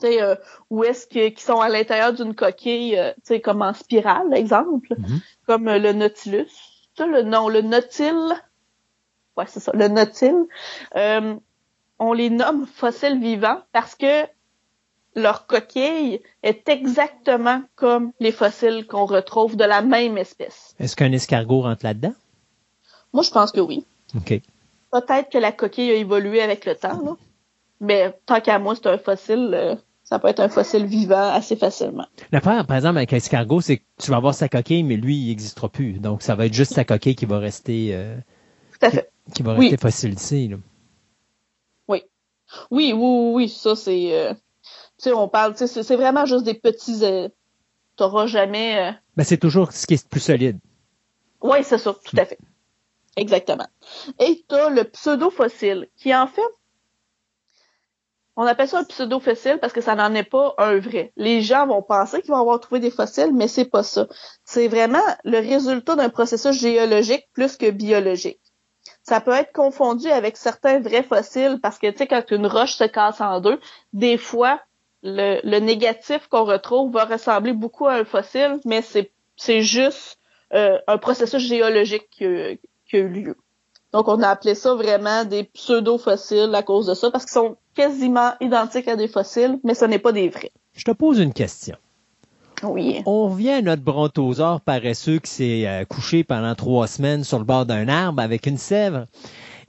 Euh, 0.04 0.34
où 0.70 0.84
est-ce 0.84 1.06
que 1.06 1.28
qui 1.28 1.42
sont 1.42 1.60
à 1.60 1.68
l'intérieur 1.68 2.12
d'une 2.12 2.34
coquille, 2.34 2.96
euh, 2.98 3.12
comme 3.42 3.62
en 3.62 3.74
spirale, 3.74 4.32
exemple, 4.34 4.94
Mhm. 4.98 5.20
comme 5.46 5.68
euh, 5.68 5.78
le 5.78 5.92
Nautilus. 5.92 6.48
Ça, 6.96 7.06
le 7.06 7.22
nom, 7.22 7.48
le 7.48 7.60
Nautil. 7.62 8.14
Ouais, 9.36 9.44
c'est 9.46 9.60
ça, 9.60 9.72
le 9.74 9.88
Nautil. 9.88 10.34
Euh, 10.96 11.34
on 11.98 12.12
les 12.12 12.30
nomme 12.30 12.66
fossiles 12.66 13.20
vivants 13.20 13.60
parce 13.72 13.94
que 13.94 14.24
leur 15.14 15.46
coquille 15.46 16.20
est 16.42 16.68
exactement 16.68 17.62
comme 17.76 18.12
les 18.20 18.32
fossiles 18.32 18.86
qu'on 18.86 19.06
retrouve 19.06 19.56
de 19.56 19.64
la 19.64 19.82
même 19.82 20.16
espèce. 20.18 20.74
Est-ce 20.78 20.94
qu'un 20.96 21.12
escargot 21.12 21.62
rentre 21.62 21.84
là-dedans? 21.84 22.14
Moi, 23.12 23.22
je 23.22 23.30
pense 23.30 23.50
que 23.52 23.60
oui. 23.60 23.84
OK. 24.16 24.40
Peut-être 24.92 25.30
que 25.30 25.38
la 25.38 25.52
coquille 25.52 25.90
a 25.90 25.94
évolué 25.94 26.40
avec 26.42 26.64
le 26.64 26.74
temps, 26.74 27.00
là. 27.04 27.16
mais 27.80 28.16
tant 28.26 28.40
qu'à 28.40 28.58
moi, 28.58 28.74
c'est 28.74 28.86
un 28.88 28.98
fossile. 28.98 29.78
Ça 30.10 30.18
peut 30.18 30.28
être 30.28 30.40
un 30.40 30.48
fossile 30.48 30.84
vivant 30.86 31.30
assez 31.32 31.56
facilement. 31.56 32.06
L'affaire, 32.32 32.66
par 32.66 32.76
exemple, 32.76 32.96
avec 32.98 33.12
l'escargot, 33.12 33.60
c'est 33.60 33.78
que 33.78 33.84
tu 34.02 34.10
vas 34.10 34.16
avoir 34.18 34.34
sa 34.34 34.48
coquille, 34.48 34.82
mais 34.82 34.96
lui, 34.96 35.16
il 35.16 35.28
n'existera 35.28 35.68
plus. 35.68 35.94
Donc, 36.00 36.20
ça 36.22 36.34
va 36.34 36.46
être 36.46 36.52
juste 36.54 36.74
sa 36.74 36.84
coquille 36.84 37.14
qui 37.14 37.26
va 37.26 37.38
rester, 37.38 37.90
euh, 37.94 38.16
Tout 38.72 38.86
à 38.86 38.90
fait. 38.90 39.10
qui 39.34 39.42
va 39.44 39.54
Oui. 39.54 39.68
rester 39.70 39.76
fossilisée. 39.78 40.48
là. 40.48 40.56
Oui, 41.88 42.02
oui, 42.70 42.92
oui, 42.92 43.32
oui, 43.34 43.48
ça 43.48 43.76
c'est. 43.76 44.12
euh, 44.18 44.34
tu 44.34 45.04
sais, 45.04 45.12
on 45.12 45.28
parle, 45.28 45.54
tu 45.54 45.66
sais, 45.66 45.82
c'est 45.82 45.96
vraiment 45.96 46.26
juste 46.26 46.44
des 46.44 46.54
petits. 46.54 47.04
Euh, 47.04 47.28
T'auras 47.96 48.26
jamais. 48.26 48.78
euh, 48.88 48.92
Ben, 49.16 49.24
c'est 49.24 49.36
toujours 49.38 49.72
ce 49.72 49.86
qui 49.86 49.94
est 49.94 50.08
plus 50.08 50.20
solide. 50.20 50.58
Oui, 51.42 51.58
c'est 51.62 51.78
ça, 51.78 51.92
tout 51.94 52.16
à 52.16 52.24
fait. 52.24 52.38
Exactement. 53.16 53.66
Et 54.18 54.44
t'as 54.48 54.70
le 54.70 54.84
pseudo-fossile, 54.84 55.88
qui 55.96 56.14
en 56.14 56.26
fait, 56.26 56.40
on 58.40 58.46
appelle 58.46 58.68
ça 58.68 58.78
un 58.78 58.84
pseudo-fossile 58.84 59.58
parce 59.60 59.74
que 59.74 59.82
ça 59.82 59.94
n'en 59.94 60.14
est 60.14 60.24
pas 60.24 60.54
un 60.56 60.78
vrai. 60.78 61.12
Les 61.16 61.42
gens 61.42 61.66
vont 61.66 61.82
penser 61.82 62.22
qu'ils 62.22 62.30
vont 62.30 62.40
avoir 62.40 62.58
trouvé 62.58 62.80
des 62.80 62.90
fossiles, 62.90 63.34
mais 63.34 63.48
c'est 63.48 63.66
pas 63.66 63.82
ça. 63.82 64.06
C'est 64.46 64.66
vraiment 64.66 65.02
le 65.24 65.38
résultat 65.38 65.94
d'un 65.94 66.08
processus 66.08 66.58
géologique 66.58 67.28
plus 67.34 67.58
que 67.58 67.70
biologique. 67.70 68.40
Ça 69.02 69.20
peut 69.20 69.32
être 69.32 69.52
confondu 69.52 70.08
avec 70.08 70.38
certains 70.38 70.80
vrais 70.80 71.02
fossiles 71.02 71.58
parce 71.62 71.78
que, 71.78 71.90
tu 71.90 71.98
sais, 71.98 72.06
quand 72.06 72.30
une 72.30 72.46
roche 72.46 72.76
se 72.76 72.84
casse 72.84 73.20
en 73.20 73.42
deux, 73.42 73.60
des 73.92 74.16
fois, 74.16 74.58
le, 75.02 75.58
négatif 75.58 76.26
qu'on 76.28 76.44
retrouve 76.44 76.94
va 76.94 77.04
ressembler 77.04 77.52
beaucoup 77.52 77.88
à 77.88 77.96
un 77.96 78.04
fossile, 78.06 78.58
mais 78.64 78.80
c'est, 78.80 79.60
juste 79.60 80.18
euh, 80.54 80.78
un 80.86 80.96
processus 80.96 81.42
géologique 81.42 82.08
qui 82.10 82.24
qui 82.88 82.96
a 82.96 83.00
eu 83.00 83.08
lieu. 83.08 83.36
Donc, 83.92 84.08
on 84.08 84.22
a 84.22 84.28
appelé 84.28 84.54
ça 84.54 84.74
vraiment 84.74 85.24
des 85.24 85.44
pseudo-fossiles 85.44 86.54
à 86.54 86.62
cause 86.62 86.86
de 86.86 86.94
ça, 86.94 87.10
parce 87.10 87.24
qu'ils 87.24 87.32
sont 87.32 87.56
quasiment 87.74 88.32
identiques 88.40 88.88
à 88.88 88.96
des 88.96 89.08
fossiles, 89.08 89.58
mais 89.64 89.74
ce 89.74 89.84
n'est 89.84 89.98
pas 89.98 90.12
des 90.12 90.28
vrais. 90.28 90.52
Je 90.74 90.84
te 90.84 90.92
pose 90.92 91.18
une 91.18 91.32
question. 91.32 91.76
Oui. 92.62 93.02
On 93.06 93.28
revient 93.28 93.50
à 93.50 93.62
notre 93.62 93.82
brontosaure 93.82 94.60
paresseux 94.60 95.18
qui 95.18 95.30
s'est 95.30 95.66
euh, 95.66 95.84
couché 95.86 96.24
pendant 96.24 96.54
trois 96.54 96.86
semaines 96.86 97.24
sur 97.24 97.38
le 97.38 97.44
bord 97.44 97.64
d'un 97.66 97.88
arbre 97.88 98.20
avec 98.22 98.46
une 98.46 98.58
sèvre. 98.58 99.06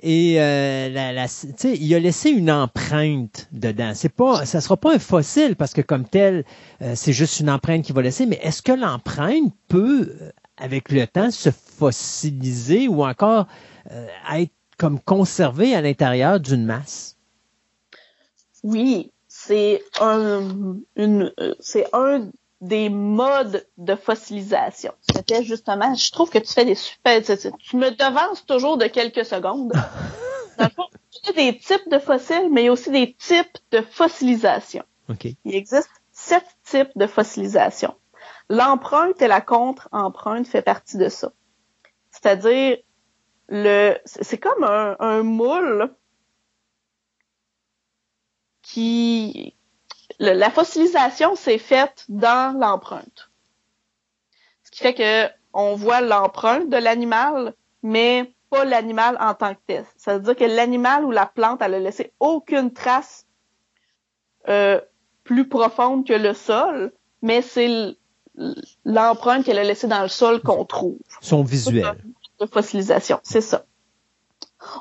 Et 0.04 0.42
euh, 0.42 0.90
la, 0.90 1.14
la- 1.14 1.28
il 1.64 1.96
a 1.96 2.00
laissé 2.00 2.32
une 2.32 2.52
empreinte 2.52 3.48
dedans. 3.52 3.92
C'est 3.96 4.10
pas, 4.14 4.46
ça 4.46 4.60
sera 4.60 4.76
pas 4.76 4.96
un 4.96 5.00
fossile 5.00 5.56
parce 5.56 5.74
que 5.74 5.82
comme 5.82 6.06
tel, 6.06 6.44
euh, 6.82 6.94
c'est 6.96 7.14
juste 7.14 7.40
une 7.40 7.50
empreinte 7.50 7.84
qu'il 7.86 7.96
va 7.96 8.02
laisser. 8.02 8.26
Mais 8.26 8.40
est-ce 8.44 8.62
que 8.62 8.72
l'empreinte 8.74 9.54
peut, 9.68 10.14
avec 10.58 10.92
le 10.92 11.08
temps, 11.08 11.32
se 11.32 11.50
fossiliser 11.50 12.88
ou 12.88 13.04
encore 13.06 13.46
euh, 13.92 14.08
être 14.34 14.54
comme 14.78 15.00
conservée 15.00 15.76
à 15.76 15.82
l'intérieur 15.82 16.40
d'une 16.40 16.66
masse? 16.66 17.18
Oui, 18.64 19.12
c'est 19.28 19.82
un, 20.00 20.78
une, 20.96 21.34
euh, 21.40 21.56
c'est 21.60 21.88
un 21.94 22.30
des 22.62 22.90
modes 22.90 23.66
de 23.78 23.96
fossilisation. 23.96 24.94
C'était 25.02 25.44
justement, 25.44 25.96
je 25.96 26.12
trouve 26.12 26.30
que 26.30 26.38
tu 26.38 26.54
fais 26.54 26.64
des 26.64 26.76
super, 26.76 27.22
tu, 27.24 27.76
me 27.76 27.90
devances 27.90 28.46
toujours 28.46 28.78
de 28.78 28.86
quelques 28.86 29.26
secondes. 29.26 29.74
Dans 30.58 30.66
le 30.66 30.70
fond, 30.70 30.84
il 31.24 31.28
y 31.28 31.30
a 31.30 31.52
des 31.52 31.58
types 31.58 31.90
de 31.90 31.98
fossiles, 31.98 32.50
mais 32.52 32.64
il 32.64 32.66
y 32.66 32.68
a 32.68 32.72
aussi 32.72 32.92
des 32.92 33.16
types 33.16 33.58
de 33.72 33.82
fossilisation. 33.82 34.84
OK. 35.10 35.26
Il 35.44 35.56
existe 35.56 35.90
sept 36.12 36.46
types 36.64 36.92
de 36.96 37.08
fossilisation. 37.08 37.96
L'empreinte 38.50 39.22
et 39.22 39.28
la 39.28 39.42
contre-empreinte 39.42 40.48
fait 40.48 40.62
partie 40.62 40.98
de 40.98 41.10
ça. 41.10 41.32
C'est-à-dire, 42.12 42.78
le, 43.52 43.98
c'est 44.06 44.38
comme 44.38 44.64
un, 44.64 44.96
un 45.00 45.24
moule 45.24 45.94
qui, 48.62 49.56
le- 50.20 50.34
la 50.34 50.50
fossilisation 50.50 51.36
s'est 51.36 51.58
faite 51.58 52.06
dans 52.10 52.58
l'empreinte. 52.60 53.30
Ce 54.64 54.72
qui 54.72 54.80
fait 54.80 54.94
que 54.94 55.28
on 55.54 55.76
voit 55.76 56.00
l'empreinte 56.02 56.70
de 56.70 56.78
l'animal, 56.78 57.54
mais 57.84 58.34
pas 58.50 58.64
l'animal 58.64 59.18
en 59.20 59.34
tant 59.34 59.54
que 59.54 59.60
tel. 59.68 59.86
Ça 59.98 60.14
veut 60.18 60.24
dire 60.24 60.36
que 60.36 60.44
l'animal 60.46 61.04
ou 61.04 61.12
la 61.12 61.26
plante, 61.26 61.62
elle 61.62 61.74
a 61.74 61.80
laissé 61.80 62.14
aucune 62.20 62.72
trace 62.72 63.26
euh, 64.48 64.80
plus 65.24 65.48
profonde 65.48 66.08
que 66.08 66.14
le 66.14 66.34
sol, 66.34 66.94
mais 67.22 67.42
c'est 67.42 67.98
l'empreinte 68.86 69.46
qu'elle 69.46 69.60
a 69.60 69.64
laissée 69.64 69.88
dans 69.88 70.02
le 70.02 70.08
sol 70.08 70.42
qu'on 70.42 70.64
trouve 70.64 70.98
Son 71.20 71.44
visuel. 71.44 72.02
De 72.42 72.52
fossilisation. 72.52 73.20
C'est 73.24 73.42
ça. 73.42 73.66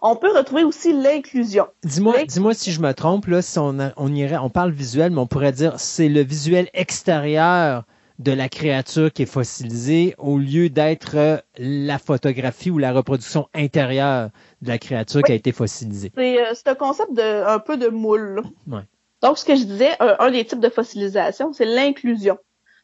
On 0.02 0.14
peut 0.16 0.30
retrouver 0.36 0.64
aussi 0.64 0.92
l'inclusion. 0.92 1.66
Dis-moi, 1.84 2.24
dis-moi 2.24 2.52
si 2.54 2.70
je 2.72 2.80
me 2.80 2.92
trompe, 2.92 3.26
là, 3.26 3.40
si 3.42 3.58
on, 3.58 3.78
a- 3.80 3.92
on 3.96 4.12
irait, 4.14 4.36
on 4.36 4.50
parle 4.50 4.72
visuel, 4.72 5.10
mais 5.10 5.20
on 5.20 5.26
pourrait 5.26 5.52
dire 5.52 5.78
c'est 5.80 6.08
le 6.08 6.20
visuel 6.22 6.68
extérieur 6.74 7.84
de 8.18 8.32
la 8.32 8.50
créature 8.50 9.10
qui 9.10 9.22
est 9.22 9.26
fossilisée 9.26 10.14
au 10.18 10.36
lieu 10.36 10.68
d'être 10.68 11.16
euh, 11.16 11.38
la 11.56 11.98
photographie 11.98 12.70
ou 12.70 12.76
la 12.76 12.92
reproduction 12.92 13.48
intérieure 13.54 14.28
de 14.60 14.68
la 14.68 14.78
créature 14.78 15.22
qui 15.22 15.32
a 15.32 15.34
été 15.34 15.52
fossilisée. 15.52 16.12
C'est 16.14 16.38
euh, 16.38 16.52
c'est 16.54 16.68
un 16.68 16.74
concept 16.74 17.14
de 17.14 17.46
un 17.46 17.58
peu 17.58 17.78
de 17.78 17.88
moule. 17.88 18.42
Ouais. 18.66 18.82
Donc, 19.22 19.38
ce 19.38 19.46
que 19.46 19.56
je 19.56 19.64
disais, 19.64 19.90
un, 20.00 20.16
un 20.18 20.30
des 20.30 20.44
types 20.44 20.60
de 20.60 20.68
fossilisation, 20.68 21.54
c'est 21.54 21.64
l'inclusion. 21.64 22.36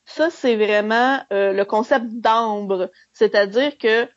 Ça, 0.07 0.31
c'est 0.31 0.57
vraiment 0.57 1.19
euh, 1.33 1.53
le 1.53 1.65
concept 1.67 2.07
d'ambre, 2.11 2.91
c'est-à-dire 3.13 3.77
que 3.77 4.09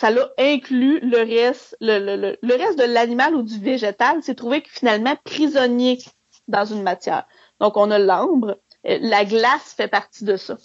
ça 0.00 0.12
l'a 0.12 0.30
inclus 0.38 1.00
le 1.00 1.18
reste, 1.18 1.76
le, 1.80 1.98
le, 1.98 2.14
le, 2.14 2.38
le 2.40 2.54
reste 2.54 2.78
de 2.78 2.84
l'animal 2.84 3.34
ou 3.34 3.42
du 3.42 3.58
végétal 3.58 4.22
s'est 4.22 4.36
trouvé 4.36 4.62
finalement 4.64 5.16
prisonnier 5.24 5.98
dans 6.46 6.64
une 6.64 6.84
matière. 6.84 7.26
Donc, 7.58 7.76
on 7.76 7.90
a 7.90 7.98
l'ambre. 7.98 8.60
Euh, 8.86 8.98
La 9.00 9.24
glace 9.24 9.74
fait 9.76 9.88
partie 9.88 10.24
de 10.24 10.36
ça. 10.36 10.56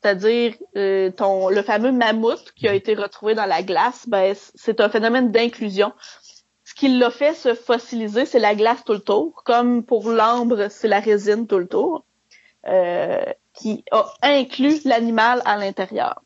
C'est-à-dire, 0.00 0.54
euh, 0.74 1.10
ton, 1.10 1.50
le 1.50 1.62
fameux 1.62 1.92
mammouth 1.92 2.52
qui 2.56 2.66
a 2.66 2.72
été 2.72 2.94
retrouvé 2.94 3.34
dans 3.34 3.44
la 3.44 3.62
glace, 3.62 4.08
ben, 4.08 4.34
c'est 4.54 4.80
un 4.80 4.88
phénomène 4.88 5.30
d'inclusion. 5.30 5.92
Ce 6.64 6.72
qui 6.72 6.88
l'a 6.88 7.10
fait 7.10 7.34
se 7.34 7.52
fossiliser, 7.52 8.24
c'est 8.24 8.38
la 8.38 8.54
glace 8.54 8.84
tout 8.86 8.94
le 8.94 9.00
tour. 9.00 9.42
Comme 9.44 9.84
pour 9.84 10.08
l'ambre, 10.08 10.68
c'est 10.70 10.88
la 10.88 11.00
résine 11.00 11.46
tout 11.46 11.58
le 11.58 11.68
tour, 11.68 12.06
euh, 12.68 13.22
qui 13.52 13.84
a 13.90 14.06
inclus 14.22 14.80
l'animal 14.86 15.42
à 15.44 15.58
l'intérieur. 15.58 16.23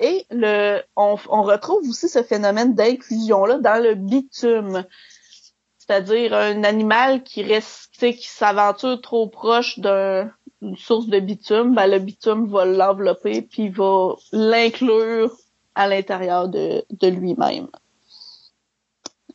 Et 0.00 0.26
le, 0.30 0.80
on, 0.96 1.16
on 1.28 1.42
retrouve 1.42 1.88
aussi 1.88 2.08
ce 2.08 2.22
phénomène 2.22 2.74
d'inclusion-là 2.74 3.58
dans 3.58 3.82
le 3.82 3.94
bitume. 3.94 4.84
C'est-à-dire 5.78 6.32
un 6.34 6.64
animal 6.64 7.22
qui 7.22 7.42
reste, 7.42 7.90
qui 7.98 8.26
s'aventure 8.26 9.00
trop 9.00 9.28
proche 9.28 9.78
d'un- 9.78 10.30
d'une 10.62 10.76
source 10.76 11.06
de 11.06 11.20
bitume, 11.20 11.74
ben 11.74 11.86
le 11.86 11.98
bitume 11.98 12.46
va 12.50 12.64
l'envelopper 12.64 13.42
puis 13.42 13.68
va 13.68 14.14
l'inclure 14.32 15.30
à 15.74 15.86
l'intérieur 15.88 16.48
de, 16.48 16.84
de 16.90 17.08
lui-même. 17.08 17.68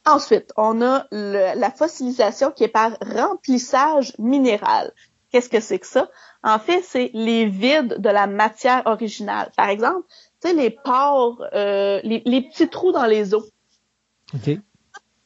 Ensuite, 0.06 0.52
on 0.58 0.82
a 0.82 1.06
le- 1.12 1.60
la 1.60 1.72
fossilisation 1.72 2.52
qui 2.52 2.64
est 2.64 2.68
par 2.70 2.98
remplissage 3.02 4.14
minéral. 4.18 4.92
Qu'est-ce 5.32 5.50
que 5.50 5.60
c'est 5.60 5.78
que 5.80 5.86
ça? 5.88 6.10
En 6.44 6.58
fait, 6.58 6.82
c'est 6.82 7.12
les 7.14 7.46
vides 7.46 7.96
de 8.00 8.10
la 8.10 8.26
matière 8.26 8.82
originale. 8.88 9.52
Par 9.56 9.70
exemple, 9.70 10.08
tu 10.42 10.48
sais, 10.48 10.53
les 10.53 10.69
pores, 10.69 11.43
euh, 11.53 12.00
les, 12.03 12.22
les 12.26 12.42
petits 12.42 12.69
trous 12.69 12.92
dans 12.92 13.06
les 13.06 13.34
os. 13.34 13.50
OK? 14.34 14.59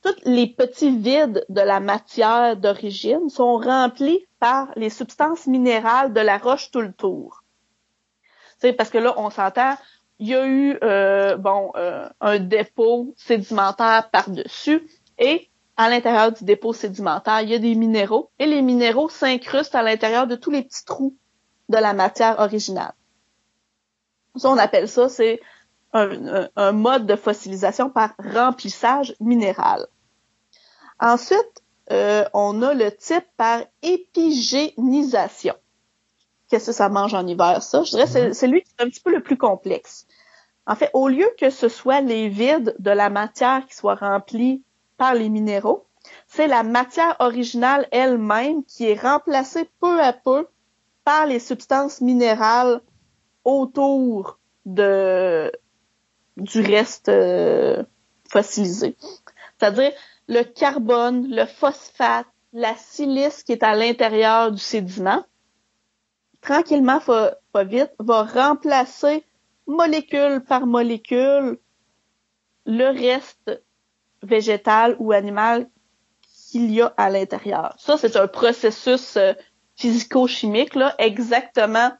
Tous 0.01 0.15
les 0.25 0.47
petits 0.47 0.97
vides 0.97 1.45
de 1.47 1.61
la 1.61 1.79
matière 1.79 2.57
d'origine 2.57 3.29
sont 3.29 3.57
remplis 3.57 4.25
par 4.39 4.71
les 4.75 4.89
substances 4.89 5.47
minérales 5.47 6.11
de 6.11 6.19
la 6.19 6.37
roche 6.37 6.71
tout 6.71 6.81
le 6.81 6.91
tour. 6.91 7.43
Sais, 8.59 8.73
parce 8.73 8.89
que 8.89 8.97
là, 8.97 9.13
on 9.17 9.29
s'entend, 9.29 9.77
il 10.19 10.27
y 10.27 10.35
a 10.35 10.45
eu 10.45 10.77
euh, 10.83 11.37
bon 11.37 11.71
euh, 11.75 12.07
un 12.19 12.39
dépôt 12.39 13.13
sédimentaire 13.17 14.09
par-dessus 14.09 14.87
et 15.17 15.49
à 15.77 15.89
l'intérieur 15.89 16.31
du 16.31 16.43
dépôt 16.43 16.73
sédimentaire, 16.73 17.41
il 17.41 17.49
y 17.49 17.55
a 17.55 17.59
des 17.59 17.75
minéraux 17.75 18.29
et 18.39 18.45
les 18.45 18.61
minéraux 18.61 19.09
s'incrustent 19.09 19.75
à 19.75 19.83
l'intérieur 19.83 20.27
de 20.27 20.35
tous 20.35 20.51
les 20.51 20.63
petits 20.63 20.85
trous 20.85 21.15
de 21.69 21.77
la 21.77 21.93
matière 21.93 22.39
originale. 22.39 22.93
Ça, 24.35 24.49
on 24.49 24.57
appelle 24.57 24.87
ça, 24.87 25.09
c'est 25.09 25.39
un, 25.93 26.47
un, 26.55 26.71
mode 26.71 27.05
de 27.05 27.15
fossilisation 27.15 27.89
par 27.89 28.13
remplissage 28.17 29.15
minéral. 29.19 29.87
Ensuite, 30.99 31.63
euh, 31.91 32.25
on 32.33 32.61
a 32.61 32.73
le 32.73 32.91
type 32.91 33.25
par 33.37 33.61
épigénisation. 33.81 35.55
Qu'est-ce 36.49 36.67
que 36.67 36.71
ça 36.71 36.89
mange 36.89 37.13
en 37.13 37.27
hiver, 37.27 37.61
ça? 37.61 37.83
Je 37.83 37.91
dirais 37.91 38.05
que 38.05 38.33
c'est 38.33 38.47
lui 38.47 38.63
qui 38.63 38.71
est 38.77 38.83
un 38.83 38.89
petit 38.89 39.01
peu 39.01 39.11
le 39.11 39.21
plus 39.21 39.37
complexe. 39.37 40.07
En 40.65 40.75
fait, 40.75 40.89
au 40.93 41.07
lieu 41.07 41.29
que 41.37 41.49
ce 41.49 41.67
soit 41.67 42.01
les 42.01 42.29
vides 42.29 42.75
de 42.79 42.91
la 42.91 43.09
matière 43.09 43.65
qui 43.67 43.75
soient 43.75 43.95
remplis 43.95 44.63
par 44.97 45.13
les 45.13 45.29
minéraux, 45.29 45.85
c'est 46.27 46.47
la 46.47 46.63
matière 46.63 47.15
originale 47.19 47.87
elle-même 47.91 48.63
qui 48.63 48.85
est 48.85 48.99
remplacée 48.99 49.69
peu 49.79 50.01
à 50.01 50.13
peu 50.13 50.47
par 51.03 51.25
les 51.25 51.39
substances 51.39 52.01
minérales 52.01 52.81
autour 53.43 54.39
de 54.65 55.51
du 56.37 56.61
reste 56.61 57.09
euh, 57.09 57.83
fossilisé. 58.29 58.95
C'est-à-dire 59.57 59.91
le 60.27 60.43
carbone, 60.43 61.27
le 61.29 61.45
phosphate, 61.45 62.27
la 62.53 62.75
silice 62.75 63.43
qui 63.43 63.51
est 63.51 63.63
à 63.63 63.75
l'intérieur 63.75 64.51
du 64.51 64.57
sédiment, 64.57 65.23
tranquillement, 66.41 66.99
pas 66.99 67.63
vite, 67.63 67.91
va 67.99 68.23
remplacer 68.23 69.23
molécule 69.67 70.43
par 70.47 70.65
molécule 70.65 71.57
le 72.65 72.85
reste 72.85 73.63
végétal 74.21 74.95
ou 74.99 75.11
animal 75.11 75.69
qu'il 76.51 76.71
y 76.71 76.81
a 76.81 76.93
à 76.97 77.09
l'intérieur. 77.09 77.75
Ça, 77.77 77.97
c'est 77.97 78.15
un 78.15 78.27
processus 78.27 79.17
euh, 79.17 79.33
physico-chimique, 79.75 80.75
là, 80.75 80.93
exactement 80.97 81.91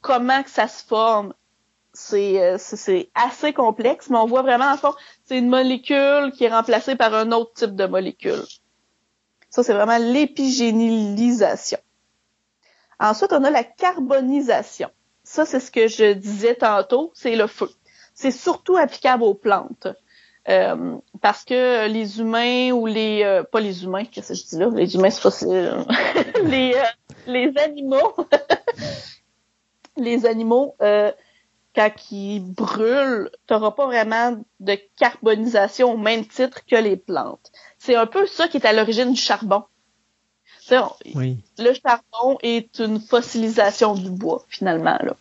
comment 0.00 0.42
que 0.42 0.50
ça 0.50 0.68
se 0.68 0.84
forme. 0.84 1.34
Euh, 2.12 2.56
c'est 2.58 3.10
assez 3.14 3.52
complexe, 3.54 4.10
mais 4.10 4.18
on 4.18 4.26
voit 4.26 4.42
vraiment 4.42 4.70
en 4.70 4.76
fond, 4.76 4.92
c'est 5.24 5.38
une 5.38 5.48
molécule 5.48 6.30
qui 6.36 6.44
est 6.44 6.50
remplacée 6.50 6.94
par 6.94 7.14
un 7.14 7.32
autre 7.32 7.54
type 7.54 7.74
de 7.74 7.86
molécule. 7.86 8.42
Ça, 9.48 9.62
c'est 9.62 9.72
vraiment 9.72 9.96
l'épigénisation. 9.96 11.78
Ensuite, 13.00 13.32
on 13.32 13.44
a 13.44 13.50
la 13.50 13.64
carbonisation. 13.64 14.90
Ça, 15.24 15.46
c'est 15.46 15.60
ce 15.60 15.70
que 15.70 15.88
je 15.88 16.12
disais 16.12 16.56
tantôt, 16.56 17.12
c'est 17.14 17.34
le 17.34 17.46
feu. 17.46 17.70
C'est 18.14 18.30
surtout 18.30 18.76
applicable 18.76 19.22
aux 19.22 19.34
plantes. 19.34 19.88
Euh, 20.48 20.96
parce 21.22 21.44
que 21.44 21.88
les 21.88 22.20
humains 22.20 22.70
ou 22.70 22.86
les 22.86 23.24
euh, 23.24 23.42
pas 23.42 23.58
les 23.58 23.82
humains 23.82 24.04
qu'est-ce 24.04 24.28
que 24.28 24.34
je 24.34 24.44
dis 24.44 24.56
là? 24.56 24.68
Les 24.72 24.94
humains 24.94 25.10
c'est 25.10 25.20
pas 25.20 25.30
les 26.44 26.72
euh, 26.72 26.84
les 27.26 27.52
animaux 27.58 28.14
les 29.96 30.26
animaux 30.26 30.76
quand 30.80 31.90
ils 32.10 32.40
brûlent 32.40 33.30
t'auras 33.46 33.72
pas 33.72 33.86
vraiment 33.86 34.38
de 34.60 34.78
carbonisation 34.98 35.92
au 35.92 35.96
même 35.96 36.26
titre 36.26 36.64
que 36.66 36.76
les 36.76 36.96
plantes 36.96 37.52
c'est 37.78 37.96
un 37.96 38.06
peu 38.06 38.26
ça 38.26 38.48
qui 38.48 38.56
est 38.56 38.66
à 38.66 38.72
l'origine 38.72 39.12
du 39.12 39.20
charbon 39.20 39.64
oui. 41.14 41.38
le 41.58 41.72
charbon 41.74 42.38
est 42.42 42.78
une 42.78 43.00
fossilisation 43.00 43.94
du 43.94 44.10
bois 44.10 44.44
finalement 44.48 44.98
là 45.02 45.16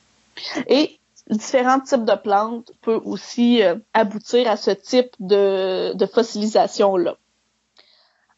et 0.67 0.99
différents 1.29 1.79
types 1.79 2.05
de 2.05 2.15
plantes 2.15 2.71
peuvent 2.81 3.05
aussi 3.05 3.63
euh, 3.63 3.75
aboutir 3.93 4.49
à 4.49 4.57
ce 4.57 4.71
type 4.71 5.11
de, 5.19 5.93
de 5.93 6.05
fossilisation-là. 6.05 7.17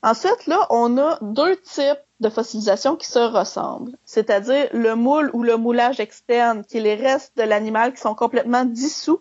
Ensuite, 0.03 0.45
là, 0.47 0.67
on 0.69 0.97
a 0.97 1.17
deux 1.21 1.57
types 1.57 1.99
de 2.19 2.29
fossilisation 2.29 2.95
qui 2.95 3.07
se 3.07 3.19
ressemblent, 3.19 3.95
c'est-à-dire 4.05 4.69
le 4.73 4.95
moule 4.95 5.29
ou 5.33 5.43
le 5.43 5.57
moulage 5.57 5.99
externe, 5.99 6.63
qui 6.65 6.77
est 6.77 6.81
les 6.81 6.95
restes 6.95 7.37
de 7.37 7.43
l'animal 7.43 7.93
qui 7.93 8.01
sont 8.01 8.15
complètement 8.15 8.65
dissous. 8.65 9.19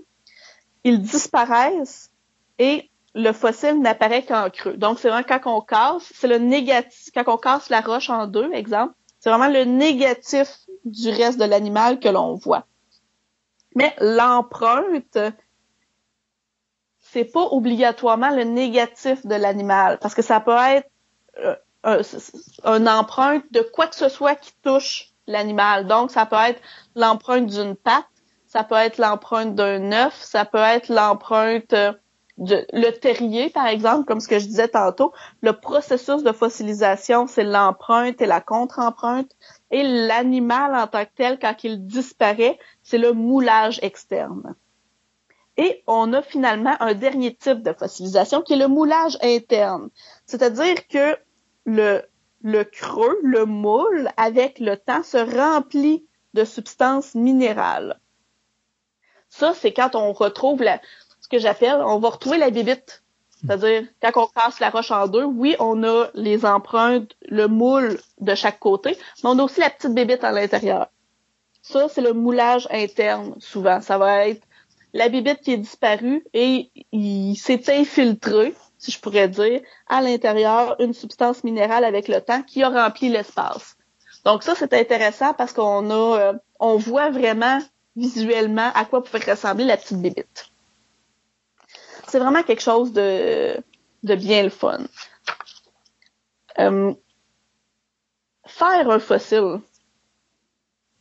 Ils 0.85 1.03
disparaissent 1.03 2.11
et 2.59 2.91
le 3.15 3.33
fossile 3.33 3.81
n'apparaît 3.81 4.25
qu'en 4.25 4.49
creux. 4.51 4.77
Donc, 4.77 4.99
c'est 4.99 5.09
vraiment 5.09 5.27
quand 5.27 5.57
on 5.57 5.61
casse, 5.61 6.11
c'est 6.15 6.29
le 6.29 6.39
négatif, 6.39 7.13
quand 7.15 7.25
on 7.27 7.37
casse 7.37 7.71
la 7.71 7.81
roche 7.81 8.11
en 8.11 8.27
deux, 8.27 8.51
exemple, 8.53 8.95
c'est 9.21 9.31
vraiment 9.31 9.53
le 9.53 9.65
négatif 9.65 10.49
du 10.85 11.11
reste 11.11 11.39
de 11.39 11.45
l'animal 11.45 11.99
que 11.99 12.09
l'on 12.09 12.35
voit. 12.35 12.67
Mais 13.75 13.95
l'empreinte, 14.01 15.19
c'est 17.01 17.25
pas 17.25 17.49
obligatoirement 17.51 18.31
le 18.31 18.45
négatif 18.45 19.27
de 19.27 19.35
l'animal, 19.35 19.99
parce 20.01 20.15
que 20.15 20.23
ça 20.23 20.41
peut 20.41 20.57
être 20.57 20.89
une 21.87 22.89
empreinte 22.89 23.45
de 23.53 23.61
quoi 23.61 23.87
que 23.87 23.97
ce 23.97 24.09
soit 24.09 24.35
qui 24.35 24.53
touche 24.63 25.11
l'animal. 25.27 25.87
Donc, 25.87 26.11
ça 26.11 26.27
peut 26.27 26.37
être 26.37 26.61
l'empreinte 26.95 27.47
d'une 27.47 27.77
patte, 27.77 28.07
ça 28.47 28.65
peut 28.65 28.75
être 28.75 28.99
l'empreinte 28.99 29.55
d'un 29.55 29.93
œuf, 29.93 30.15
ça 30.21 30.45
peut 30.45 30.59
être 30.59 30.89
l'empreinte 30.89 31.73
euh, 31.73 31.93
de 32.39 32.67
le 32.73 32.91
terrier, 32.91 33.51
par 33.51 33.67
exemple, 33.67 34.05
comme 34.05 34.21
ce 34.21 34.29
que 34.29 34.39
je 34.39 34.47
disais 34.47 34.69
tantôt. 34.69 35.13
Le 35.41 35.53
processus 35.55 36.23
de 36.23 36.33
fossilisation, 36.33 37.27
c'est 37.27 37.45
l'empreinte 37.45 38.21
et 38.21 38.27
la 38.27 38.41
contre-empreinte. 38.41 39.31
Et 39.71 39.83
l'animal 39.83 40.75
en 40.75 40.87
tant 40.87 41.05
que 41.05 41.11
tel, 41.17 41.39
quand 41.39 41.65
il 41.65 41.87
disparaît, 41.87 42.59
c'est 42.83 42.99
le 42.99 43.13
moulage 43.13 43.79
externe. 43.83 44.55
Et 45.57 45.83
on 45.87 46.13
a 46.13 46.21
finalement 46.21 46.77
un 46.81 46.93
dernier 46.93 47.35
type 47.35 47.63
de 47.63 47.73
fossilisation 47.73 48.43
qui 48.43 48.53
est 48.53 48.59
le 48.59 48.69
moulage 48.69 49.17
interne. 49.23 49.89
C'est-à-dire 50.27 50.87
que 50.89 51.17
le, 51.67 52.03
creux, 52.65 53.19
le 53.23 53.45
moule, 53.45 54.09
avec 54.17 54.59
le 54.59 54.77
temps, 54.77 55.03
se 55.03 55.19
remplit 55.19 56.07
de 56.35 56.45
substances 56.45 57.15
minérales. 57.15 58.01
Ça, 59.29 59.53
c'est 59.55 59.73
quand 59.73 59.95
on 59.95 60.13
retrouve 60.13 60.63
la, 60.63 60.81
ce 61.21 61.29
que 61.29 61.39
j'appelle, 61.39 61.83
on 61.85 61.99
va 61.99 62.11
retrouver 62.11 62.39
la 62.39 62.51
bibite 62.51 63.03
c'est-à-dire, 63.47 63.87
quand 64.01 64.25
on 64.25 64.27
casse 64.27 64.61
la 64.61 64.71
roche 64.71 64.91
en 64.91 65.09
deux, 65.09 65.25
oui, 65.25 65.57
on 65.59 65.83
a 65.85 66.09
les 66.15 66.47
empreintes, 66.47 67.13
le 67.29 67.49
moule 67.49 67.99
de 68.21 68.35
chaque 68.35 68.59
côté, 68.59 68.97
mais 69.23 69.31
on 69.31 69.39
a 69.39 69.43
aussi 69.43 69.61
la 69.61 69.71
petite 69.71 69.95
bébite 69.95 70.25
à 70.25 70.33
l'intérieur. 70.33 70.89
Ça, 71.63 71.89
c'est 71.89 72.01
le 72.01 72.13
moulage 72.13 72.67
interne, 72.71 73.35
souvent. 73.39 73.81
Ça 73.81 73.99
va 73.99 74.29
être 74.29 74.43
la 74.95 75.09
bébite 75.09 75.41
qui 75.43 75.53
est 75.53 75.59
disparue 75.59 76.25
et 76.33 76.71
il 76.93 77.37
s'est 77.37 77.71
infiltré, 77.73 78.55
si 78.79 78.91
je 78.91 79.01
pourrais 79.01 79.29
dire, 79.29 79.61
à 79.89 80.03
l'intérieur 80.03 80.77
une 80.81 80.93
substance 80.93 81.45
minérale 81.45 81.85
avec 81.85 82.09
le 82.09 82.21
temps 82.21 82.43
qui 82.43 82.63
a 82.63 82.69
rempli 82.69 83.09
l'espace. 83.09 83.77
Donc 84.25 84.43
ça, 84.43 84.55
c'est 84.55 84.73
intéressant 84.75 85.35
parce 85.35 85.53
qu'on 85.53 85.91
a, 85.91 86.19
euh, 86.19 86.33
on 86.61 86.77
voit 86.77 87.11
vraiment 87.11 87.59
visuellement 87.97 88.71
à 88.75 88.85
quoi 88.85 89.03
pourrait 89.03 89.31
ressembler 89.31 89.65
la 89.65 89.77
petite 89.77 90.01
bébite 90.01 90.51
c'est 92.09 92.19
vraiment 92.19 92.43
quelque 92.43 92.63
chose 92.63 92.93
de, 92.93 93.63
de 94.03 94.15
bien 94.15 94.43
le 94.43 94.51
fun. 94.51 94.81
Euh, 96.59 96.95
faire 98.47 98.91
un 98.91 98.99
fossile, 98.99 99.61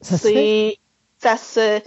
c'est 0.01 0.77
ça 1.19 1.37
se 1.37 1.81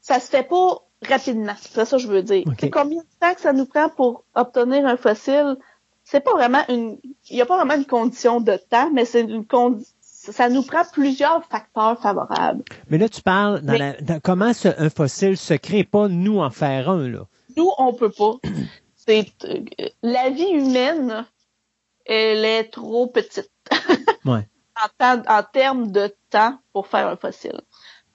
ça 0.00 0.20
se 0.20 0.30
fait 0.30 0.44
pas 0.44 0.83
rapidement. 1.08 1.54
C'est 1.60 1.84
ça 1.84 1.96
que 1.96 2.02
je 2.02 2.08
veux 2.08 2.22
dire. 2.22 2.44
C'est 2.58 2.70
combien 2.70 3.00
de 3.00 3.06
temps 3.20 3.34
que 3.34 3.40
ça 3.40 3.52
nous 3.52 3.66
prend 3.66 3.88
pour 3.88 4.24
obtenir 4.34 4.86
un 4.86 4.96
fossile? 4.96 5.56
C'est 6.04 6.20
pas 6.20 6.32
vraiment 6.32 6.62
une 6.68 6.98
il 7.30 7.36
y 7.36 7.40
a 7.40 7.46
pas 7.46 7.56
vraiment 7.56 7.74
une 7.74 7.86
condition 7.86 8.40
de 8.40 8.56
temps, 8.70 8.90
mais 8.92 9.04
c'est 9.04 9.22
une 9.22 9.46
condition 9.46 9.94
ça 10.32 10.48
nous 10.48 10.62
prend 10.62 10.82
plusieurs 10.90 11.44
facteurs 11.44 12.00
favorables. 12.00 12.64
Mais 12.88 12.98
là, 12.98 13.08
tu 13.08 13.22
parles 13.22 13.60
dans 13.60 14.20
comment 14.22 14.52
un 14.64 14.90
fossile 14.90 15.36
se 15.36 15.54
crée, 15.54 15.84
pas 15.84 16.08
nous 16.08 16.40
en 16.40 16.50
faire 16.50 16.88
un, 16.90 17.08
là. 17.08 17.26
Nous, 17.56 17.70
on 17.78 17.92
peut 17.92 18.10
pas. 18.10 18.34
C'est 18.96 19.26
la 20.02 20.30
vie 20.30 20.48
humaine, 20.48 21.26
elle 22.06 22.44
est 22.44 22.70
trop 22.70 23.06
petite. 23.06 23.50
ouais. 24.24 24.48
en, 25.00 25.22
en 25.28 25.42
termes 25.42 25.92
de 25.92 26.14
temps 26.30 26.58
pour 26.72 26.86
faire 26.86 27.08
un 27.08 27.16
fossile. 27.16 27.60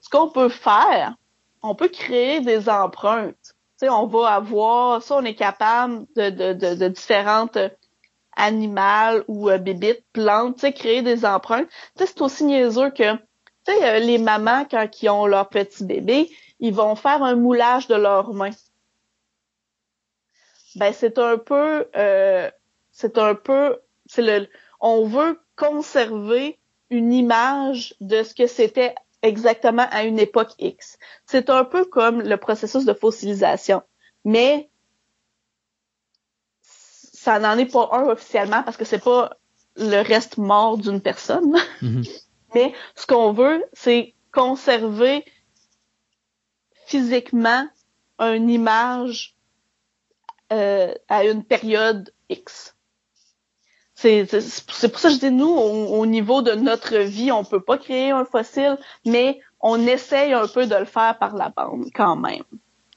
Ce 0.00 0.08
qu'on 0.08 0.30
peut 0.30 0.48
faire, 0.48 1.14
on 1.62 1.74
peut 1.74 1.88
créer 1.88 2.40
des 2.40 2.68
empreintes. 2.68 3.54
sais, 3.76 3.88
on 3.88 4.06
va 4.06 4.28
avoir, 4.28 5.02
ça, 5.02 5.16
on 5.16 5.24
est 5.24 5.34
capable 5.34 6.06
de, 6.16 6.30
de, 6.30 6.74
de, 6.74 6.88
différentes 6.88 7.58
animales 8.36 9.24
ou 9.28 9.50
euh, 9.50 9.58
bébites, 9.58 10.04
plantes, 10.12 10.64
créer 10.74 11.02
des 11.02 11.24
empreintes. 11.24 11.68
C'est 11.96 12.20
aussi 12.20 12.44
niaiseux 12.44 12.90
que, 12.90 13.14
tu 13.14 13.20
sais, 13.66 13.84
euh, 13.84 13.98
les 13.98 14.18
mamans, 14.18 14.64
quand 14.70 14.88
ils 15.02 15.10
ont 15.10 15.26
leur 15.26 15.48
petit 15.48 15.84
bébé, 15.84 16.30
ils 16.60 16.74
vont 16.74 16.94
faire 16.94 17.22
un 17.22 17.34
moulage 17.34 17.88
de 17.88 17.94
leurs 17.94 18.32
mains 18.32 18.50
ben 20.76 20.92
c'est 20.92 21.18
un 21.18 21.38
peu 21.38 21.88
euh, 21.96 22.50
c'est 22.92 23.18
un 23.18 23.34
peu 23.34 23.80
c'est 24.06 24.22
le 24.22 24.48
on 24.80 25.04
veut 25.04 25.40
conserver 25.56 26.58
une 26.90 27.12
image 27.12 27.94
de 28.00 28.22
ce 28.22 28.34
que 28.34 28.46
c'était 28.46 28.94
exactement 29.22 29.86
à 29.90 30.04
une 30.04 30.18
époque 30.18 30.52
X. 30.58 30.98
C'est 31.26 31.50
un 31.50 31.64
peu 31.64 31.84
comme 31.84 32.22
le 32.22 32.36
processus 32.36 32.84
de 32.84 32.92
fossilisation, 32.92 33.82
mais 34.24 34.70
ça 36.62 37.38
n'en 37.38 37.58
est 37.58 37.70
pas 37.70 37.88
un 37.92 38.08
officiellement 38.08 38.62
parce 38.62 38.76
que 38.76 38.84
c'est 38.84 39.02
pas 39.02 39.36
le 39.76 40.00
reste 40.00 40.38
mort 40.38 40.78
d'une 40.78 41.00
personne. 41.00 41.56
Mhm. 41.82 42.02
Mais 42.54 42.74
ce 42.96 43.06
qu'on 43.06 43.32
veut, 43.32 43.64
c'est 43.72 44.14
conserver 44.32 45.24
physiquement 46.86 47.68
une 48.18 48.50
image 48.50 49.36
euh, 50.52 50.92
à 51.08 51.24
une 51.24 51.44
période 51.44 52.12
X. 52.28 52.74
C'est 54.00 54.88
pour 54.88 54.98
ça 54.98 55.08
que 55.08 55.14
je 55.14 55.20
dis, 55.20 55.30
nous, 55.30 55.50
au, 55.50 56.06
niveau 56.06 56.40
de 56.40 56.52
notre 56.52 56.96
vie, 56.96 57.30
on 57.32 57.44
peut 57.44 57.60
pas 57.60 57.76
créer 57.76 58.10
un 58.10 58.24
fossile, 58.24 58.78
mais 59.04 59.40
on 59.60 59.86
essaye 59.86 60.32
un 60.32 60.46
peu 60.46 60.66
de 60.66 60.74
le 60.74 60.86
faire 60.86 61.18
par 61.18 61.36
la 61.36 61.50
bande 61.50 61.86
quand 61.94 62.16
même. 62.16 62.42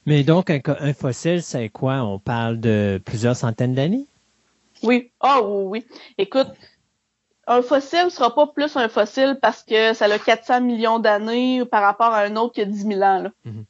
Mais 0.05 0.23
donc, 0.23 0.49
un, 0.49 0.61
un 0.65 0.93
fossile, 0.93 1.43
c'est 1.43 1.67
quoi? 1.67 2.03
On 2.03 2.19
parle 2.19 2.59
de 2.59 3.01
plusieurs 3.03 3.35
centaines 3.35 3.73
d'années? 3.73 4.07
Oui. 4.81 5.11
Ah 5.19 5.41
oui, 5.41 5.63
oui. 5.65 5.85
Écoute, 6.17 6.47
un 7.47 7.61
fossile 7.61 8.09
sera 8.09 8.33
pas 8.33 8.47
plus 8.47 8.75
un 8.77 8.87
fossile 8.87 9.37
parce 9.41 9.63
que 9.63 9.93
ça 9.93 10.05
a 10.05 10.19
400 10.19 10.61
millions 10.61 10.99
d'années 10.99 11.65
par 11.65 11.81
rapport 11.81 12.13
à 12.13 12.21
un 12.21 12.35
autre 12.37 12.53
qui 12.53 12.61
a 12.61 12.65
10 12.65 12.83
000 12.83 13.01
ans. 13.01 13.23
Là. 13.23 13.31
Mhm. 13.43 13.65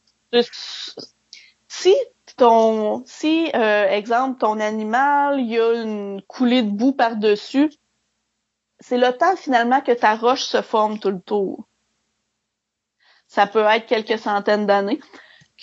Si 1.68 1.96
ton, 2.36 3.04
si 3.06 3.50
euh, 3.56 3.88
exemple 3.88 4.40
ton 4.40 4.60
animal, 4.60 5.40
il 5.40 5.52
y 5.52 5.60
a 5.60 5.74
une 5.82 6.22
coulée 6.28 6.64
de 6.64 6.70
boue 6.70 6.94
par 6.94 7.16
dessus, 7.16 7.70
c'est 8.80 8.98
le 8.98 9.12
temps 9.18 9.36
finalement 9.36 9.82
que 9.82 9.92
ta 9.92 10.16
roche 10.16 10.44
se 10.44 10.62
forme 10.62 11.00
tout 11.00 11.10
le 11.10 11.22
tour. 11.22 11.68
Ça 13.28 13.48
peut 13.48 13.64
être 13.64 13.88
quelques 13.88 14.20
centaines 14.20 14.66
d'années, 14.66 15.00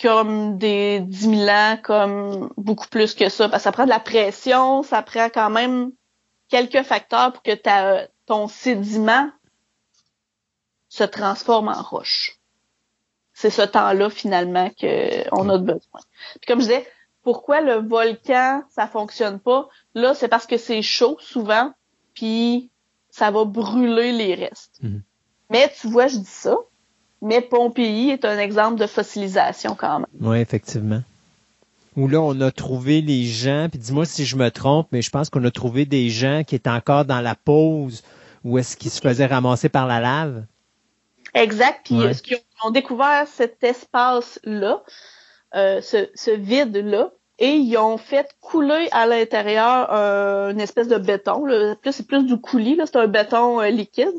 comme 0.01 0.59
des 0.59 1.01
10 1.01 1.45
000 1.47 1.51
ans, 1.51 1.79
comme 1.83 2.53
beaucoup 2.57 2.89
plus 2.89 3.15
que 3.15 3.29
ça. 3.29 3.49
Parce 3.49 3.63
que 3.63 3.65
ça 3.65 3.73
prend 3.73 3.85
de 3.85 3.91
la 3.91 4.01
pression, 4.01 4.83
ça 4.83 5.03
prend 5.03 5.29
quand 5.29 5.51
même 5.51 5.93
quelques 6.49 6.83
facteurs 6.83 7.33
pour 7.33 7.43
que 7.43 7.55
ta, 7.55 8.09
ton 8.27 8.49
sédiment 8.49 9.31
se 10.89 11.05
transforme 11.05 11.69
en 11.69 11.83
roche. 11.83 12.40
C'est 13.41 13.49
ce 13.49 13.62
temps-là, 13.62 14.10
finalement, 14.10 14.70
qu'on 14.78 15.49
a 15.49 15.57
besoin. 15.57 16.01
Puis 16.41 16.47
comme 16.47 16.60
je 16.60 16.67
disais, 16.67 16.86
pourquoi 17.23 17.62
le 17.62 17.77
volcan, 17.77 18.62
ça 18.69 18.86
fonctionne 18.86 19.39
pas? 19.39 19.67
Là, 19.94 20.12
c'est 20.12 20.28
parce 20.28 20.47
que 20.47 20.59
c'est 20.59 20.83
chaud, 20.83 21.17
souvent, 21.20 21.73
puis 22.12 22.69
ça 23.09 23.31
va 23.31 23.47
brûler 23.47 24.12
les 24.12 24.35
restes. 24.35 24.78
Mhm. 24.83 25.01
Mais 25.49 25.73
tu 25.81 25.89
vois, 25.89 26.09
je 26.09 26.19
dis 26.19 26.27
ça, 26.27 26.55
mais 27.23 27.41
Pompéi 27.41 28.10
est 28.10 28.27
un 28.27 28.39
exemple 28.39 28.78
de 28.78 28.86
fossilisation 28.86 29.75
quand 29.75 30.01
même. 30.01 30.07
Oui, 30.20 30.39
effectivement 30.39 31.01
où 31.97 32.07
là, 32.07 32.20
on 32.20 32.41
a 32.41 32.52
trouvé 32.52 33.01
les 33.01 33.25
gens, 33.25 33.67
puis 33.69 33.78
dis-moi 33.81 34.05
si 34.05 34.25
je 34.25 34.36
me 34.36 34.49
trompe, 34.51 34.86
mais 34.93 35.02
je 35.02 35.10
pense 35.10 35.28
qu'on 35.28 35.44
a 35.44 35.51
trouvé 35.51 35.86
des 35.86 36.09
gens 36.09 36.44
qui 36.47 36.55
étaient 36.55 36.70
encore 36.70 37.05
dans 37.05 37.20
la 37.20 37.35
pause 37.35 38.05
où 38.44 38.59
est-ce 38.59 38.77
qu'ils 38.77 38.93
se 38.93 39.01
faisaient 39.01 39.27
ramasser 39.27 39.69
par 39.69 39.89
la 39.89 40.01
lave? 40.01 40.44
Exact. 41.34 41.81
Puis 41.84 42.15
ce 42.15 42.23
qu'ils 42.23 42.39
ont 42.65 42.70
découvert 42.70 43.26
cet 43.28 43.62
espace-là, 43.62 44.83
euh, 45.55 45.81
ce, 45.81 46.31
vide-là, 46.31 47.12
et 47.39 47.55
ils 47.55 47.76
ont 47.78 47.97
fait 47.97 48.36
couler 48.41 48.89
à 48.92 49.07
l'intérieur 49.07 49.92
euh, 49.92 50.50
une 50.50 50.60
espèce 50.60 50.89
de 50.89 50.99
béton. 50.99 51.44
Là. 51.47 51.75
Plus 51.76 51.92
c'est 51.92 52.07
plus 52.07 52.25
du 52.25 52.39
coulis, 52.41 52.76
là, 52.76 52.86
c'est 52.86 52.99
un 52.99 53.07
béton 53.07 53.60
euh, 53.60 53.68
liquide 53.68 54.15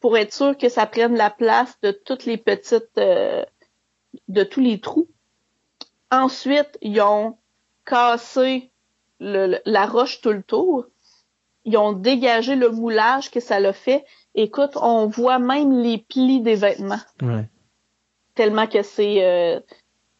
pour 0.00 0.16
être 0.16 0.32
sûr 0.32 0.56
que 0.56 0.68
ça 0.68 0.86
prenne 0.86 1.16
la 1.16 1.30
place 1.30 1.78
de 1.82 1.92
toutes 1.92 2.24
les 2.24 2.36
petites, 2.36 2.96
de 2.96 4.42
tous 4.42 4.60
les 4.60 4.80
trous 4.80 5.06
Ensuite, 6.12 6.76
ils 6.82 7.00
ont 7.00 7.38
cassé 7.86 8.70
la 9.18 9.86
roche 9.86 10.20
tout 10.20 10.32
le 10.32 10.42
tour. 10.42 10.84
Ils 11.64 11.78
ont 11.78 11.92
dégagé 11.92 12.54
le 12.54 12.68
moulage 12.68 13.30
que 13.30 13.40
ça 13.40 13.60
l'a 13.60 13.72
fait. 13.72 14.04
Écoute, 14.34 14.72
on 14.76 15.06
voit 15.06 15.38
même 15.38 15.82
les 15.82 15.98
plis 15.98 16.40
des 16.40 16.54
vêtements. 16.54 17.00
Tellement 18.34 18.66
que 18.66 18.82
c'est 18.82 19.24
euh, 19.24 19.60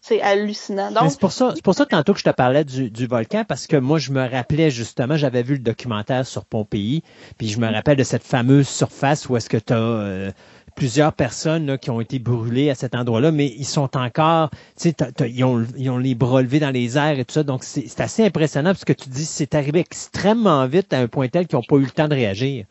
c'est 0.03 0.21
hallucinant. 0.21 0.91
c'est 1.09 1.21
pour 1.21 1.33
ça, 1.33 1.55
pour 1.63 1.75
ça 1.75 1.87
tantôt 1.87 2.13
que 2.13 2.19
je 2.19 2.25
te 2.25 2.31
parlais 2.31 2.65
du, 2.65 2.91
du, 2.91 3.07
volcan 3.07 3.45
parce 3.47 3.69
que 3.69 3.77
moi 3.77 3.99
je 3.99 4.11
me 4.11 4.29
rappelais 4.29 4.69
justement, 4.69 5.17
j'avais 5.17 5.45
vu 5.45 5.55
le 5.55 5.61
documentaire 5.61 6.27
sur 6.27 6.45
Pompéi, 6.45 7.05
puis 7.39 7.49
je 7.49 7.61
me 7.61 7.73
rappelle 7.73 7.97
de 7.97 8.03
cette 8.03 8.25
fameuse 8.25 8.69
surface 8.69 9.29
où 9.29 9.37
est-ce 9.37 9.49
que 9.49 9.57
tu 9.57 9.73
as 9.73 9.79
euh, 9.79 10.31
plusieurs 10.75 11.13
personnes 11.13 11.79
qui 11.79 11.91
ont 11.91 12.01
été 12.01 12.19
brûlées 12.19 12.71
à 12.71 12.75
cet 12.75 12.95
endroit-là, 12.95 13.31
mais 13.31 13.47
ils 13.47 13.65
sont 13.65 13.97
encore, 13.97 14.51
tu 14.51 14.91
sais, 14.91 14.97
ils 15.29 15.45
ont, 15.45 15.65
ils 15.77 15.89
ont 15.91 15.99
les 15.99 16.15
bras 16.15 16.43
levés 16.43 16.61
dans 16.61 16.71
les 16.71 16.97
airs 16.99 17.19
et 17.19 17.25
tout 17.25 17.35
ça. 17.35 17.43
Donc, 17.43 17.63
c'est 17.63 18.01
assez 18.01 18.25
impressionnant 18.25 18.71
parce 18.71 18.85
que 18.85 18.93
tu 18.93 19.09
dis 19.09 19.25
c'est 19.25 19.55
arrivé 19.55 19.81
extrêmement 19.81 20.67
vite 20.67 20.93
à 20.93 20.99
un 20.99 21.09
point 21.09 21.29
tel 21.29 21.47
qu'ils 21.47 21.57
n'ont 21.57 21.63
pas 21.63 21.77
eu 21.77 21.85
le 21.85 21.91
temps 21.91 22.09
de 22.09 22.15
réagir. 22.15 22.67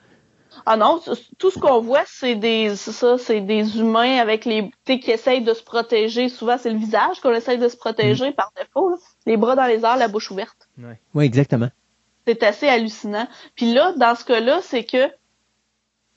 Ah 0.65 0.77
non, 0.77 1.01
tout 1.37 1.51
ce 1.51 1.59
qu'on 1.59 1.79
voit, 1.81 2.03
c'est 2.05 2.35
des, 2.35 2.75
ça, 2.75 3.17
c'est 3.17 3.41
des 3.41 3.79
humains 3.79 4.17
avec 4.17 4.45
les, 4.45 4.71
qui 4.85 5.11
essayent 5.11 5.43
de 5.43 5.53
se 5.53 5.63
protéger. 5.63 6.29
Souvent, 6.29 6.57
c'est 6.57 6.71
le 6.71 6.77
visage 6.77 7.19
qu'on 7.19 7.33
essaye 7.33 7.57
de 7.57 7.67
se 7.67 7.77
protéger 7.77 8.29
mm. 8.29 8.33
par 8.33 8.51
défaut. 8.55 8.95
Les 9.25 9.37
bras 9.37 9.55
dans 9.55 9.65
les 9.65 9.83
airs, 9.83 9.97
la 9.97 10.07
bouche 10.07 10.31
ouverte. 10.31 10.69
Oui, 11.13 11.25
exactement. 11.25 11.69
C'est 12.27 12.43
assez 12.43 12.67
hallucinant. 12.67 13.27
Puis 13.55 13.73
là, 13.73 13.93
dans 13.97 14.15
ce 14.15 14.23
cas-là, 14.25 14.59
c'est 14.61 14.83
que 14.83 15.09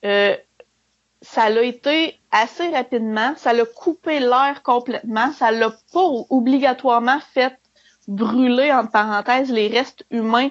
euh, 0.04 0.36
ça 1.22 1.48
l'a 1.48 1.62
été 1.62 2.18
assez 2.30 2.68
rapidement, 2.68 3.34
ça 3.36 3.52
l'a 3.52 3.64
coupé 3.64 4.20
l'air 4.20 4.62
complètement, 4.62 5.32
ça 5.32 5.50
l'a 5.50 5.70
pas 5.92 6.06
obligatoirement 6.28 7.20
fait 7.32 7.58
brûler, 8.06 8.70
entre 8.70 8.90
parenthèses, 8.90 9.50
les 9.50 9.68
restes 9.68 10.04
humains 10.10 10.50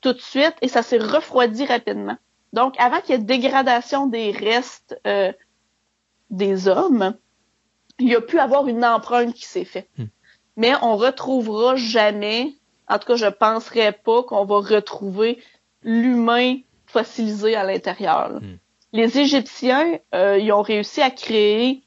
tout 0.00 0.14
de 0.14 0.20
suite 0.20 0.54
et 0.62 0.68
ça 0.68 0.82
s'est 0.82 0.98
refroidi 0.98 1.66
rapidement. 1.66 2.16
Donc, 2.56 2.74
avant 2.78 3.00
qu'il 3.00 3.14
y 3.14 3.18
ait 3.18 3.22
dégradation 3.22 4.08
des 4.08 4.32
restes 4.32 5.00
euh, 5.06 5.32
des 6.30 6.66
hommes, 6.66 7.14
il 8.00 8.08
y 8.08 8.16
a 8.16 8.20
pu 8.20 8.38
avoir 8.40 8.66
une 8.66 8.84
empreinte 8.84 9.34
qui 9.34 9.44
s'est 9.44 9.64
faite. 9.64 9.88
Hmm. 9.96 10.06
Mais 10.56 10.72
on 10.82 10.96
retrouvera 10.96 11.76
jamais, 11.76 12.54
en 12.88 12.98
tout 12.98 13.06
cas, 13.06 13.16
je 13.16 13.26
penserais 13.26 13.92
pas 13.92 14.24
qu'on 14.24 14.44
va 14.44 14.56
retrouver 14.56 15.40
l'humain 15.82 16.56
fossilisé 16.86 17.54
à 17.54 17.62
l'intérieur. 17.62 18.40
Hmm 18.40 18.56
les 18.96 19.18
Égyptiens, 19.18 19.98
euh, 20.14 20.38
ils 20.38 20.52
ont 20.52 20.62
réussi 20.62 21.02
à 21.02 21.10
créer 21.10 21.82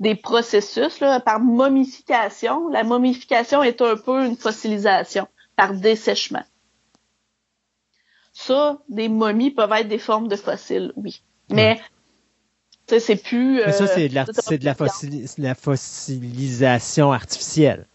des 0.00 0.14
processus 0.14 1.00
là, 1.00 1.20
par 1.20 1.40
momification. 1.40 2.68
La 2.68 2.82
momification 2.82 3.62
est 3.62 3.80
un 3.80 3.96
peu 3.96 4.24
une 4.24 4.36
fossilisation 4.36 5.28
par 5.56 5.74
dessèchement. 5.74 6.42
Ça, 8.34 8.82
des 8.88 9.08
momies 9.08 9.52
peuvent 9.52 9.72
être 9.72 9.88
des 9.88 9.98
formes 9.98 10.28
de 10.28 10.36
fossiles, 10.36 10.92
oui. 10.96 11.22
Mais 11.50 11.80
c'est 12.86 13.16
plus. 13.16 13.62
Mais 13.64 13.72
ça, 13.72 13.86
c'est 13.86 14.08
de, 14.08 14.14
la, 14.14 14.24
de 14.24 15.42
la, 15.42 15.54
fossilisation 15.54 17.12
artificielle. 17.12 17.86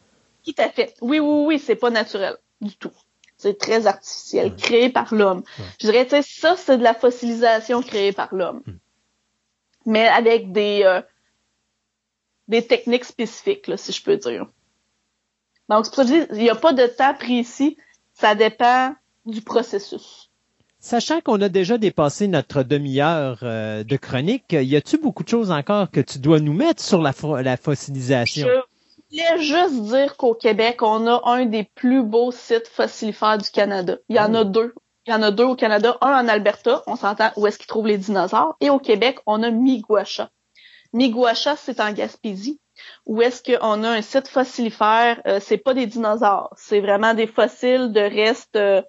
Tout 0.46 0.56
à 0.58 0.70
fait. 0.70 0.96
Oui, 1.02 1.20
oui, 1.20 1.46
oui, 1.46 1.60
c'est 1.60 1.76
pas 1.76 1.90
naturel 1.90 2.38
du 2.62 2.76
tout. 2.76 2.92
C'est 3.38 3.58
très 3.58 3.86
artificiel, 3.86 4.56
créé 4.56 4.90
par 4.90 5.14
l'homme. 5.14 5.44
Je 5.80 5.88
dirais, 5.88 6.06
tu 6.06 6.12
sais, 6.12 6.22
ça, 6.22 6.56
c'est 6.58 6.78
de 6.78 6.84
la 6.84 6.94
fossilisation 6.94 7.82
créée 7.82 8.12
par 8.12 8.34
l'homme. 8.34 8.64
Hmm. 8.66 8.78
Mais 9.86 10.08
avec 10.08 10.52
des, 10.52 10.82
euh, 10.84 11.02
des 12.48 12.66
techniques 12.66 13.06
spécifiques, 13.06 13.68
là, 13.68 13.78
si 13.78 13.92
je 13.92 14.04
peux 14.04 14.18
dire. 14.18 14.48
Donc, 15.70 15.86
c'est 15.86 15.94
pour 15.94 16.04
ça 16.04 16.16
il 16.32 16.38
n'y 16.38 16.50
a 16.50 16.56
pas 16.56 16.74
de 16.74 16.88
temps 16.88 17.14
précis. 17.14 17.78
Ça 18.14 18.36
dépend 18.36 18.96
du 19.26 19.42
processus. 19.42 20.29
Sachant 20.82 21.20
qu'on 21.20 21.42
a 21.42 21.50
déjà 21.50 21.78
dépassé 21.78 22.28
notre 22.28 22.64
demi-heure 22.64 23.40
euh, 23.44 23.84
de 23.84 23.98
chronique, 23.98 24.46
y 24.54 24.78
a-t-il 24.78 25.02
beaucoup 25.02 25.24
de 25.24 25.30
choses 25.30 25.52
encore 25.52 25.92
que 25.92 26.00
tu 26.00 26.20
dois 26.20 26.40
nous 26.40 26.54
mettre 26.54 26.82
sur 26.82 27.02
la, 27.02 27.14
la 27.42 27.58
fossilisation? 27.58 28.48
Je 29.12 29.18
voulais 29.18 29.44
juste 29.44 29.82
dire 29.84 30.16
qu'au 30.16 30.34
Québec, 30.34 30.82
on 30.82 31.06
a 31.08 31.22
un 31.26 31.46
des 31.46 31.66
plus 31.76 32.02
beaux 32.02 32.32
sites 32.32 32.70
fossilifères 32.70 33.38
du 33.38 33.50
Canada. 33.50 33.98
Il 34.08 34.16
y 34.16 34.20
en 34.20 34.34
a 34.34 34.42
oh. 34.42 34.46
deux. 34.46 34.74
Il 35.06 35.12
y 35.12 35.16
en 35.16 35.22
a 35.22 35.32
deux 35.32 35.46
au 35.46 35.56
Canada, 35.56 35.98
un 36.02 36.24
en 36.24 36.28
Alberta, 36.28 36.84
on 36.86 36.96
s'entend 36.96 37.32
où 37.36 37.48
est-ce 37.48 37.58
qu'ils 37.58 37.68
trouvent 37.68 37.88
les 37.88 37.98
dinosaures, 37.98 38.56
et 38.62 38.70
au 38.70 38.78
Québec, 38.78 39.18
on 39.26 39.42
a 39.42 39.50
Miguacha. 39.50 40.30
Miguacha, 40.94 41.56
c'est 41.56 41.80
en 41.80 41.92
Gaspésie, 41.94 42.60
où 43.08 43.22
est-ce 43.22 43.42
qu'on 43.42 43.84
a 43.84 43.90
un 43.90 44.02
site 44.04 44.28
fossilifère, 44.28 45.20
euh, 45.26 45.40
c'est 45.42 45.58
pas 45.58 45.74
des 45.74 45.88
dinosaures, 45.88 46.54
c'est 46.58 46.80
vraiment 46.80 47.16
des 47.16 47.26
fossiles 47.26 47.92
de 47.92 48.02
restes 48.02 48.56
euh, 48.56 48.84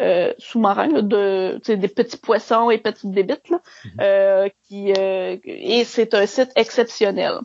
euh 0.00 0.32
sous-marins, 0.38 1.02
de 1.02 1.60
des 1.66 1.88
petits 1.88 2.16
poissons 2.16 2.70
et 2.70 2.78
petites 2.78 3.10
bébites, 3.10 3.48
là, 3.50 3.60
mhm. 3.84 3.90
euh, 4.00 4.48
qui, 4.66 4.90
et 4.90 5.84
c'est 5.84 6.14
un 6.14 6.26
site 6.26 6.50
exceptionnel. 6.56 7.40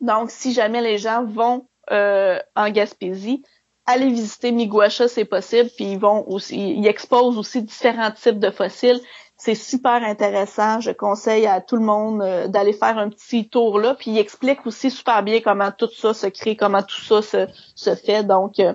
Donc, 0.00 0.30
si 0.30 0.52
jamais 0.52 0.82
les 0.82 0.98
gens 0.98 1.24
vont 1.24 1.66
euh, 1.90 2.38
en 2.54 2.70
Gaspésie, 2.70 3.42
allez 3.86 4.10
visiter 4.10 4.52
Miguacha, 4.52 5.08
c'est 5.08 5.24
possible. 5.24 5.70
Puis 5.74 5.92
ils 5.92 5.98
vont 5.98 6.28
aussi, 6.28 6.74
ils 6.74 6.86
exposent 6.86 7.38
aussi 7.38 7.62
différents 7.62 8.10
types 8.10 8.38
de 8.38 8.50
fossiles. 8.50 9.00
C'est 9.38 9.54
super 9.54 10.02
intéressant. 10.02 10.80
Je 10.80 10.90
conseille 10.90 11.46
à 11.46 11.60
tout 11.60 11.76
le 11.76 11.84
monde 11.84 12.22
euh, 12.22 12.48
d'aller 12.48 12.72
faire 12.72 12.98
un 12.98 13.08
petit 13.08 13.48
tour 13.48 13.78
là. 13.78 13.94
Puis 13.94 14.10
il 14.10 14.18
explique 14.18 14.66
aussi 14.66 14.90
super 14.90 15.22
bien 15.22 15.40
comment 15.40 15.70
tout 15.70 15.90
ça 15.94 16.14
se 16.14 16.26
crée, 16.26 16.56
comment 16.56 16.82
tout 16.82 17.00
ça 17.00 17.22
se, 17.22 17.46
se 17.74 17.94
fait. 17.94 18.24
Donc, 18.24 18.58
euh, 18.58 18.74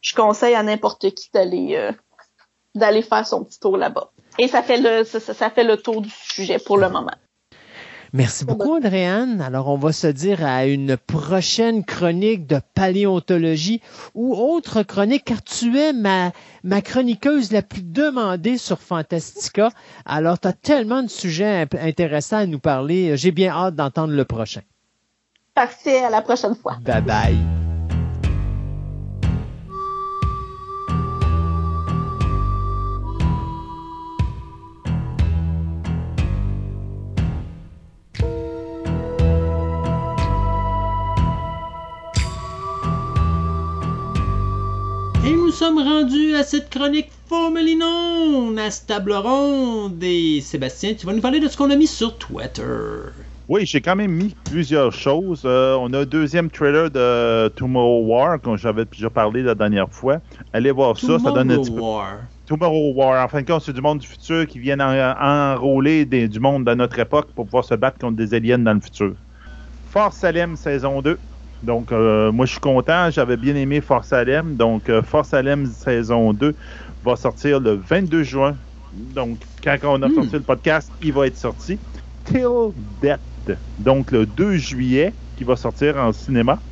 je 0.00 0.14
conseille 0.14 0.54
à 0.54 0.62
n'importe 0.62 1.10
qui 1.10 1.30
d'aller 1.32 1.76
euh, 1.76 1.92
d'aller 2.74 3.02
faire 3.02 3.26
son 3.26 3.44
petit 3.44 3.60
tour 3.60 3.76
là-bas. 3.76 4.10
Et 4.38 4.48
ça 4.48 4.62
fait 4.62 4.78
le 4.78 5.04
ça, 5.04 5.20
ça 5.20 5.50
fait 5.50 5.64
le 5.64 5.76
tour 5.76 6.00
du 6.00 6.10
sujet 6.10 6.58
pour 6.58 6.78
le 6.78 6.88
moment. 6.88 7.12
Merci 8.14 8.44
beaucoup, 8.44 8.76
Andréane. 8.76 9.40
Alors, 9.40 9.68
on 9.68 9.78
va 9.78 9.90
se 9.90 10.06
dire 10.06 10.44
à 10.44 10.66
une 10.66 10.98
prochaine 10.98 11.82
chronique 11.82 12.46
de 12.46 12.60
paléontologie 12.74 13.80
ou 14.14 14.34
autre 14.34 14.82
chronique, 14.82 15.24
car 15.24 15.42
tu 15.42 15.78
es 15.78 15.94
ma, 15.94 16.30
ma 16.62 16.82
chroniqueuse 16.82 17.52
la 17.52 17.62
plus 17.62 17.82
demandée 17.82 18.58
sur 18.58 18.80
Fantastica. 18.80 19.70
Alors, 20.04 20.38
tu 20.38 20.48
as 20.48 20.52
tellement 20.52 21.02
de 21.02 21.08
sujets 21.08 21.66
intéressants 21.80 22.36
à 22.36 22.46
nous 22.46 22.58
parler. 22.58 23.16
J'ai 23.16 23.30
bien 23.30 23.50
hâte 23.50 23.76
d'entendre 23.76 24.12
le 24.12 24.24
prochain. 24.26 24.60
Parfait, 25.54 26.04
à 26.04 26.10
la 26.10 26.20
prochaine 26.20 26.54
fois. 26.54 26.76
Bye 26.82 27.00
bye. 27.00 27.71
Sommes 45.62 45.78
rendus 45.78 46.34
à 46.34 46.42
cette 46.42 46.70
chronique 46.70 47.12
formerly 47.28 47.76
known 47.76 48.58
à 48.58 48.68
ce 48.72 48.84
table 48.84 49.12
ronde. 49.12 50.02
Et 50.02 50.40
Sébastien, 50.40 50.94
tu 50.94 51.06
vas 51.06 51.12
nous 51.12 51.20
parler 51.20 51.38
de 51.38 51.46
ce 51.46 51.56
qu'on 51.56 51.70
a 51.70 51.76
mis 51.76 51.86
sur 51.86 52.18
Twitter. 52.18 52.64
Oui, 53.48 53.64
j'ai 53.64 53.80
quand 53.80 53.94
même 53.94 54.10
mis 54.10 54.34
plusieurs 54.50 54.90
choses. 54.92 55.42
Euh, 55.44 55.76
on 55.78 55.92
a 55.92 56.00
un 56.00 56.04
deuxième 56.04 56.50
trailer 56.50 56.90
de 56.90 57.46
Tomorrow 57.54 58.04
War, 58.06 58.40
dont 58.40 58.56
j'avais 58.56 58.84
déjà 58.86 59.08
parlé 59.08 59.44
la 59.44 59.54
dernière 59.54 59.88
fois. 59.88 60.18
Allez 60.52 60.72
voir 60.72 60.98
ça, 60.98 61.20
ça 61.20 61.30
donne 61.30 61.52
un 61.52 61.58
petit 61.58 61.70
peu... 61.70 61.80
War. 61.80 62.16
Tomorrow 62.46 62.92
War. 62.96 63.24
En 63.24 63.28
fin 63.28 63.42
de 63.42 63.46
compte, 63.46 63.62
c'est 63.62 63.72
du 63.72 63.80
monde 63.80 63.98
du 64.00 64.06
futur 64.08 64.48
qui 64.48 64.58
viennent 64.58 64.82
en- 64.82 65.14
enrôler 65.20 66.04
des- 66.04 66.26
du 66.26 66.40
monde 66.40 66.64
de 66.64 66.74
notre 66.74 66.98
époque 66.98 67.28
pour 67.36 67.44
pouvoir 67.44 67.64
se 67.64 67.74
battre 67.76 67.98
contre 67.98 68.16
des 68.16 68.34
aliens 68.34 68.58
dans 68.58 68.74
le 68.74 68.80
futur. 68.80 69.14
Force 69.86 70.16
Salem 70.16 70.56
saison 70.56 71.02
2. 71.02 71.18
Donc, 71.62 71.92
euh, 71.92 72.32
moi, 72.32 72.46
je 72.46 72.52
suis 72.52 72.60
content. 72.60 73.10
J'avais 73.10 73.36
bien 73.36 73.54
aimé 73.56 73.80
Force 73.80 74.08
Salem. 74.08 74.56
Donc, 74.56 74.88
euh, 74.88 75.02
Force 75.02 75.28
Salem 75.30 75.66
saison 75.66 76.32
2 76.32 76.56
va 77.02 77.16
sortir 77.16 77.60
le 77.60 77.72
22 77.74 78.22
juin. 78.24 78.58
Donc, 78.92 79.42
quand 79.62 79.78
on 79.84 80.02
a 80.02 80.08
Hmm. 80.08 80.12
sorti 80.14 80.36
le 80.36 80.42
podcast, 80.42 80.92
il 81.00 81.12
va 81.12 81.26
être 81.26 81.36
sorti. 81.36 81.80
Till 82.24 82.72
Death. 82.74 83.20
Donc, 83.78 84.10
le 84.12 84.26
2 84.26 84.56
juillet, 84.56 85.16
qui 85.36 85.44
va 85.44 85.56
sortir 85.56 85.96
en 85.96 86.12
cinéma. 86.12 86.62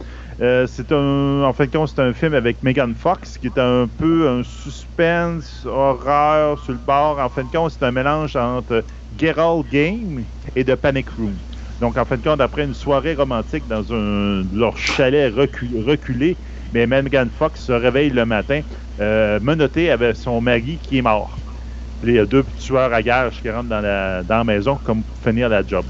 Euh, 0.40 0.66
c'est 0.66 0.92
un, 0.92 1.42
en 1.44 1.52
fin 1.54 1.64
de 1.66 1.70
compte, 1.70 1.88
c'est 1.88 2.00
un 2.02 2.12
film 2.12 2.34
avec 2.34 2.62
Megan 2.62 2.94
Fox 2.94 3.38
qui 3.38 3.46
est 3.46 3.58
un 3.58 3.88
peu 3.88 4.28
un 4.28 4.42
suspense, 4.42 5.64
horreur 5.64 6.58
sur 6.58 6.72
le 6.74 6.78
bord. 6.78 7.18
En 7.18 7.28
fin 7.30 7.44
de 7.44 7.50
compte, 7.50 7.70
c'est 7.72 7.82
un 7.84 7.92
mélange 7.92 8.36
entre 8.36 8.84
Geralt 9.16 9.66
Game 9.68 10.26
et 10.54 10.64
de 10.64 10.74
Panic 10.74 11.08
Room. 11.10 11.40
Donc, 11.80 11.96
en 11.96 12.04
fin 12.04 12.16
de 12.18 12.22
compte, 12.22 12.40
après 12.42 12.64
une 12.64 12.74
soirée 12.74 13.14
romantique 13.14 13.66
dans 13.66 13.82
leur 14.52 14.76
chalet 14.76 15.32
recu- 15.32 15.82
reculé, 15.82 16.38
mais 16.72 16.86
Megan 16.86 17.30
Fox 17.30 17.64
se 17.64 17.72
réveille 17.72 18.10
le 18.10 18.26
matin 18.26 18.60
euh, 19.00 19.40
menottée 19.40 19.90
avec 19.90 20.16
son 20.16 20.40
mari 20.42 20.78
qui 20.78 20.98
est 20.98 21.02
mort. 21.02 21.40
Il 22.02 22.14
y 22.14 22.18
a 22.18 22.26
deux 22.26 22.44
tueurs 22.56 22.92
à 22.94 23.02
gage 23.02 23.40
qui 23.42 23.50
rentrent 23.50 23.68
dans 23.68 23.80
la, 23.80 24.44
maison 24.44 24.76
comme 24.76 25.04
pour 25.04 25.18
finir 25.18 25.48
la 25.48 25.64
job. 25.64 25.86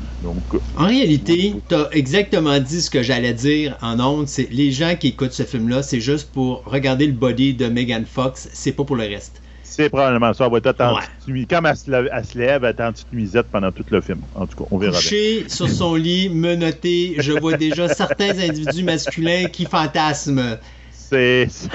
En 0.74 0.86
réalité, 0.86 1.54
t'as 1.68 1.88
exactement 1.90 2.58
dit 2.58 2.82
ce 2.82 2.90
que 2.90 3.02
j'allais 3.02 3.34
dire 3.34 3.76
en 3.80 4.00
ondes. 4.00 4.26
C'est 4.28 4.48
les 4.50 4.72
gens 4.72 4.96
qui 4.96 5.08
écoutent 5.08 5.32
ce 5.32 5.44
film-là, 5.44 5.82
c'est 5.82 6.00
juste 6.00 6.32
pour 6.32 6.64
regarder 6.64 7.06
le 7.06 7.12
body 7.12 7.54
de 7.54 7.66
Megan 7.66 8.06
Fox. 8.06 8.48
C'est 8.52 8.72
pas 8.72 8.84
pour 8.84 8.96
le 8.96 9.04
reste. 9.04 9.40
C'est 9.70 9.88
probablement 9.88 10.32
ça. 10.34 10.44
Elle 10.46 10.50
va 10.52 10.58
être 10.58 10.66
Ouais. 10.80 11.00
petite 11.18 11.28
nuit- 11.28 11.46
Comme 11.46 11.66
elle 11.66 11.76
se, 11.76 11.90
lève, 11.90 12.08
elle 12.12 12.24
se 12.24 12.38
lève, 12.38 12.64
elle 12.64 12.74
est 12.76 12.82
en 12.82 12.92
petite 12.92 13.12
nuisette 13.12 13.46
pendant 13.50 13.70
tout 13.72 13.84
le 13.90 14.00
film. 14.00 14.20
En 14.34 14.46
tout 14.46 14.56
cas, 14.56 14.68
on 14.70 14.78
verra 14.78 14.92
bien. 14.92 15.00
Couché 15.00 15.44
sur 15.48 15.68
son 15.68 15.94
lit, 15.94 16.28
menotté, 16.28 17.16
je 17.18 17.32
vois 17.32 17.56
déjà 17.56 17.88
certains 17.94 18.38
individus 18.38 18.82
masculins 18.84 19.46
qui 19.46 19.64
fantasment. 19.66 20.56
C'est 20.92 21.46
ça. 21.48 21.68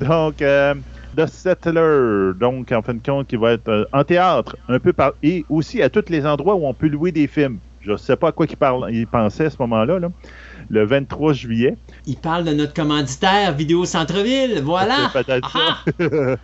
Donc, 0.00 0.42
euh, 0.42 0.74
The 1.16 1.26
Settler, 1.26 2.32
donc 2.38 2.70
en 2.70 2.82
fin 2.82 2.94
de 2.94 3.00
compte, 3.04 3.26
qui 3.26 3.34
va 3.36 3.52
être 3.52 3.68
euh, 3.68 3.84
en 3.92 4.04
théâtre, 4.04 4.56
un 4.68 4.78
peu 4.78 4.92
par 4.92 5.12
et 5.22 5.44
aussi 5.48 5.82
à 5.82 5.88
tous 5.88 6.04
les 6.08 6.24
endroits 6.24 6.54
où 6.54 6.64
on 6.66 6.74
peut 6.74 6.86
louer 6.86 7.10
des 7.10 7.26
films. 7.26 7.58
Je 7.80 7.92
ne 7.92 7.96
sais 7.96 8.14
pas 8.16 8.28
à 8.28 8.32
quoi 8.32 8.46
il, 8.48 8.56
parle, 8.56 8.88
il 8.92 9.06
pensait 9.06 9.46
à 9.46 9.50
ce 9.50 9.56
moment-là, 9.60 9.98
là. 9.98 10.08
le 10.68 10.84
23 10.84 11.32
juillet. 11.32 11.76
Il 12.06 12.16
parle 12.16 12.44
de 12.44 12.52
notre 12.52 12.74
commanditaire 12.74 13.52
Vidéo 13.54 13.84
Centre-Ville. 13.86 14.60
Voilà. 14.62 15.10
Peut-être 15.12 15.56
Ah! 15.56 15.78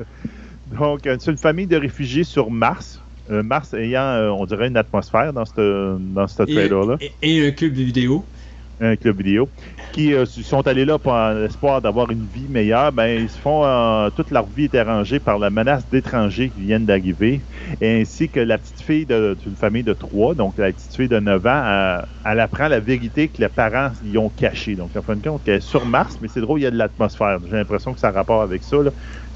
donc, 0.79 1.07
euh, 1.07 1.17
c'est 1.19 1.31
une 1.31 1.39
famille 1.39 1.67
de 1.67 1.77
réfugiés 1.77 2.25
sur 2.25 2.51
Mars. 2.51 3.01
Euh, 3.31 3.43
Mars 3.43 3.73
ayant, 3.75 4.03
euh, 4.03 4.29
on 4.31 4.45
dirait, 4.45 4.69
une 4.69 4.77
atmosphère 4.77 5.33
dans 5.33 5.45
ce 5.45 5.97
dans 5.99 6.27
trailer-là. 6.27 6.97
et- 7.01 7.41
et 7.41 7.47
un 7.49 7.53
club 7.53 7.73
de 7.73 7.83
vidéo. 7.83 8.27
un 8.81 8.97
club 8.97 9.19
vidéo, 9.19 9.49
qui 9.93 10.13
euh, 10.13 10.27
sont 10.27 10.67
allés 10.67 10.85
là 10.85 10.99
pour 10.99 11.15
l'espoir 11.17 11.81
d'avoir 11.81 12.11
une 12.11 12.27
vie 12.27 12.49
meilleure, 12.49 12.91
ben 12.93 13.07
ils 13.23 13.29
se 13.31 13.39
font 13.39 13.63
toute 14.17 14.33
leur 14.33 14.49
vie 14.49 14.65
est 14.65 14.75
arrangée 14.75 15.21
par 15.21 15.39
la 15.39 15.49
menace 15.51 15.89
d'étrangers 15.89 16.51
qui 16.51 16.63
viennent 16.63 16.85
d'arriver, 16.85 17.47
ainsi 17.81 18.29
que 18.31 18.41
la 18.41 18.59
petite 18.59 18.83
fille 18.83 19.07
d'une 19.07 19.57
famille 19.57 19.85
de 19.85 19.93
trois, 19.93 20.35
donc 20.35 20.59
la 20.59 20.73
petite 20.73 20.95
fille 20.95 21.09
de 21.09 21.21
9 21.21 21.47
ans, 21.47 22.01
elle 22.25 22.41
apprend 22.41 22.67
la 22.69 22.81
vérité 22.81 23.29
que 23.29 23.41
les 23.43 23.49
parents 23.49 23.93
y 24.03 24.19
ont 24.19 24.29
cachée. 24.31 24.75
Donc 24.75 24.97
en 24.97 25.03
fin 25.03 25.15
de 25.17 25.27
compte, 25.27 25.47
elle 25.47 25.55
est 25.55 25.61
sur 25.61 25.87
Mars, 25.87 26.19
mais 26.21 26.27
c'est 26.29 26.41
drôle, 26.41 26.59
il 26.61 26.65
y 26.65 26.67
a 26.67 26.71
de 26.73 26.77
l'atmosphère. 26.77 27.39
J'ai 27.45 27.53
l'impression 27.57 27.93
que 27.95 28.01
ça 28.01 28.09
a 28.09 28.13
rapport 28.13 28.43
avec 28.43 28.65
ça. 28.65 28.79
là. 28.83 28.91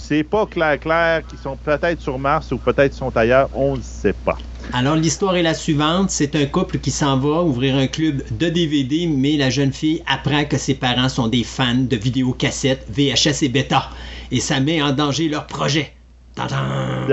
C'est 0.08 0.22
pas 0.22 0.46
clair 0.46 0.80
clair 0.80 1.26
qu'ils 1.26 1.38
sont 1.38 1.58
peut-être 1.58 2.00
sur 2.00 2.18
Mars 2.18 2.50
ou 2.50 2.56
peut-être 2.56 2.94
sont 2.94 3.14
ailleurs, 3.14 3.50
on 3.52 3.76
ne 3.76 3.82
sait 3.82 4.14
pas. 4.14 4.38
Alors 4.72 4.96
l'histoire 4.96 5.36
est 5.36 5.42
la 5.42 5.52
suivante, 5.52 6.08
c'est 6.08 6.34
un 6.34 6.46
couple 6.46 6.78
qui 6.78 6.90
s'en 6.90 7.18
va 7.18 7.42
ouvrir 7.42 7.76
un 7.76 7.88
club 7.88 8.22
de 8.30 8.48
DVD, 8.48 9.06
mais 9.06 9.36
la 9.36 9.50
jeune 9.50 9.70
fille 9.70 10.02
apprend 10.06 10.46
que 10.46 10.56
ses 10.56 10.76
parents 10.76 11.10
sont 11.10 11.28
des 11.28 11.44
fans 11.44 11.74
de 11.74 11.94
vidéocassettes, 11.94 12.86
VHS 12.88 13.42
et 13.44 13.50
bêta, 13.50 13.90
et 14.30 14.40
ça 14.40 14.60
met 14.60 14.80
en 14.80 14.92
danger 14.92 15.28
leur 15.28 15.46
projet. 15.46 15.92
Tadam! 16.34 17.06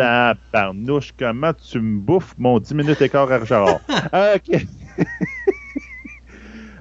Tabarnouche, 0.54 1.12
comment 1.20 1.52
tu 1.52 1.82
me 1.82 2.00
bouffes 2.00 2.34
mon 2.38 2.60
10 2.60 2.76
minutes 2.76 3.02
écart 3.02 3.30
à 3.30 3.44
Gérard? 3.44 3.82
OK. 4.14 4.66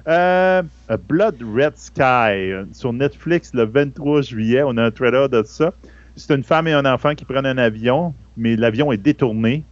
Euh, 0.07 0.61
Blood 1.09 1.41
Red 1.41 1.77
Sky 1.77 2.51
euh, 2.51 2.65
sur 2.73 2.93
Netflix 2.93 3.49
le 3.55 3.65
23 3.65 4.21
juillet. 4.21 4.61
On 4.63 4.77
a 4.77 4.83
un 4.83 4.91
trailer 4.91 5.29
de 5.29 5.41
ça. 5.41 5.73
C'est 6.15 6.33
une 6.33 6.43
femme 6.43 6.67
et 6.67 6.73
un 6.73 6.85
enfant 6.85 7.13
qui 7.15 7.25
prennent 7.25 7.45
un 7.45 7.57
avion, 7.57 8.13
mais 8.37 8.55
l'avion 8.55 8.91
est 8.91 8.97
détourné. 8.97 9.65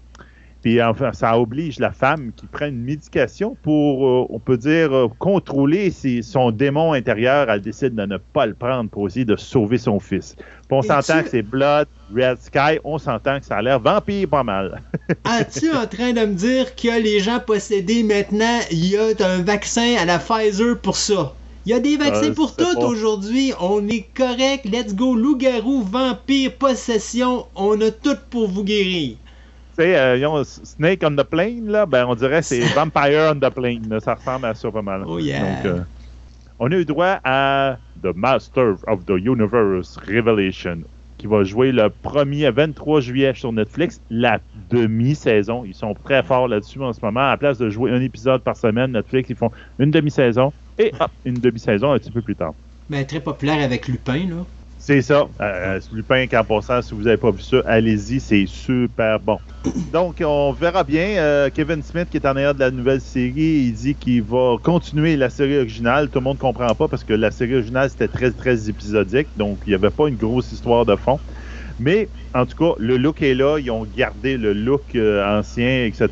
Puis 0.61 0.81
enfin, 0.81 1.11
ça 1.11 1.37
oblige 1.37 1.77
la 1.79 1.91
femme 1.91 2.31
qui 2.37 2.47
prend 2.47 2.67
une 2.67 2.81
médication 2.81 3.57
pour, 3.63 4.07
euh, 4.07 4.25
on 4.29 4.39
peut 4.39 4.57
dire, 4.57 4.93
euh, 4.93 5.07
contrôler 5.19 5.91
ses- 5.91 6.21
son 6.21 6.51
démon 6.51 6.93
intérieur. 6.93 7.49
Elle 7.49 7.59
décide 7.59 7.95
de 7.95 8.05
ne 8.05 8.15
pas 8.17 8.45
le 8.45 8.53
prendre 8.53 8.89
pour 8.89 9.07
essayer 9.07 9.25
de 9.25 9.35
sauver 9.35 9.77
son 9.77 9.99
fils. 9.99 10.35
Puis 10.37 10.45
on 10.71 10.81
s'entend 10.81 11.17
tu- 11.17 11.23
que 11.25 11.29
c'est 11.29 11.41
Blood 11.41 11.87
Red 12.15 12.37
Sky. 12.39 12.79
On 12.85 12.97
s'entend 12.97 13.39
que 13.41 13.45
ça 13.45 13.57
a 13.57 13.61
l'air 13.61 13.79
vampire 13.81 14.29
pas 14.29 14.43
mal. 14.43 14.81
As-tu 15.25 15.69
en 15.73 15.85
train 15.85 16.13
de 16.13 16.21
me 16.25 16.33
dire 16.33 16.75
que 16.75 17.01
les 17.01 17.19
gens 17.19 17.39
possédés 17.41 18.03
maintenant, 18.03 18.59
il 18.71 18.85
y 18.87 18.95
a 18.97 19.07
un 19.19 19.43
vaccin 19.43 19.95
à 19.99 20.05
la 20.05 20.17
Pfizer 20.17 20.79
pour 20.79 20.95
ça? 20.95 21.33
Il 21.65 21.69
y 21.69 21.73
a 21.73 21.79
des 21.79 21.95
vaccins 21.95 22.29
Euh, 22.29 22.33
pour 22.33 22.55
tout 22.55 22.77
aujourd'hui. 22.81 23.53
On 23.61 23.87
est 23.87 24.05
correct. 24.13 24.65
Let's 24.65 24.93
go. 24.93 25.15
Loup-garou, 25.15 25.81
vampire, 25.83 26.51
possession. 26.57 27.45
On 27.55 27.79
a 27.79 27.89
tout 27.91 28.17
pour 28.29 28.49
vous 28.49 28.63
guérir. 28.63 29.15
Tu 29.77 29.83
sais, 29.83 29.97
euh, 29.97 30.43
Snake 30.43 31.01
on 31.03 31.15
the 31.15 31.23
Plane, 31.23 31.67
là, 31.67 31.85
ben, 31.85 32.05
on 32.07 32.15
dirait 32.15 32.41
que 32.41 32.45
c'est 32.45 32.59
Vampire 32.75 33.33
on 33.33 33.39
the 33.39 33.49
Plane. 33.51 33.87
là. 33.89 33.99
Ça 33.99 34.15
ressemble 34.15 34.45
à 34.45 34.53
ça 34.53 34.69
pas 34.71 34.81
mal. 34.81 35.03
Oh 35.07 35.19
yeah. 35.19 35.39
Donc, 35.39 35.65
euh, 35.65 35.79
on 36.59 36.71
a 36.71 36.75
eu 36.75 36.85
droit 36.85 37.19
à 37.23 37.77
The 38.03 38.15
Master 38.15 38.75
of 38.87 39.05
the 39.05 39.11
Universe 39.17 39.97
Revelation, 40.05 40.79
qui 41.17 41.27
va 41.27 41.43
jouer 41.43 41.71
le 41.71 41.89
1er 42.03 42.51
23 42.51 42.99
juillet 43.01 43.33
sur 43.35 43.51
Netflix, 43.53 43.99
la 44.11 44.39
demi-saison. 44.69 45.63
Ils 45.65 45.73
sont 45.73 45.95
très 46.03 46.21
forts 46.23 46.47
là-dessus 46.49 46.81
en 46.83 46.93
ce 46.93 46.99
moment. 47.01 47.21
À 47.21 47.29
la 47.31 47.37
place 47.37 47.57
de 47.57 47.69
jouer 47.69 47.91
un 47.91 48.01
épisode 48.01 48.41
par 48.41 48.57
semaine, 48.57 48.91
Netflix, 48.91 49.29
ils 49.29 49.35
font 49.35 49.51
une 49.79 49.91
demi-saison 49.91 50.51
et 50.77 50.91
hop, 50.99 51.11
une 51.25 51.35
demi-saison 51.35 51.91
un 51.91 51.99
petit 51.99 52.11
peu 52.11 52.21
plus 52.21 52.35
tard. 52.35 52.53
Ben, 52.89 53.05
très 53.05 53.21
populaire 53.21 53.63
avec 53.63 53.87
Lupin, 53.87 54.27
là. 54.27 54.45
C'est 54.85 55.01
ça. 55.01 55.29
Euh, 55.39 55.79
Lupin, 55.93 56.27
qu'en 56.27 56.43
passant, 56.43 56.81
si 56.81 56.93
vous 56.93 57.03
n'avez 57.03 57.15
pas 57.17 57.31
vu 57.31 57.41
ça, 57.41 57.61
allez-y, 57.65 58.19
c'est 58.19 58.45
super 58.45 59.17
bon. 59.21 59.39
Donc, 59.93 60.21
on 60.25 60.51
verra 60.51 60.83
bien. 60.83 61.15
Euh, 61.19 61.49
Kevin 61.49 61.81
Smith, 61.81 62.09
qui 62.09 62.17
est 62.17 62.25
en 62.25 62.31
arrière 62.31 62.53
de 62.53 62.59
la 62.59 62.69
nouvelle 62.69 62.99
série, 62.99 63.67
il 63.67 63.73
dit 63.73 63.95
qu'il 63.95 64.23
va 64.23 64.57
continuer 64.61 65.15
la 65.15 65.29
série 65.29 65.57
originale. 65.57 66.09
Tout 66.09 66.19
le 66.19 66.23
monde 66.25 66.35
ne 66.35 66.39
comprend 66.39 66.75
pas 66.75 66.89
parce 66.89 67.05
que 67.05 67.13
la 67.13 67.31
série 67.31 67.53
originale, 67.55 67.89
c'était 67.89 68.09
très, 68.09 68.33
très 68.33 68.69
épisodique. 68.69 69.29
Donc, 69.37 69.61
il 69.65 69.69
n'y 69.69 69.75
avait 69.75 69.89
pas 69.89 70.09
une 70.09 70.17
grosse 70.17 70.51
histoire 70.51 70.85
de 70.85 70.97
fond. 70.97 71.21
Mais 71.79 72.09
en 72.33 72.45
tout 72.45 72.55
cas, 72.55 72.73
le 72.77 72.97
look 72.97 73.21
est 73.21 73.33
là. 73.33 73.57
Ils 73.59 73.71
ont 73.71 73.85
gardé 73.85 74.37
le 74.37 74.53
look 74.53 74.95
euh, 74.95 75.23
ancien, 75.25 75.85
etc. 75.85 76.07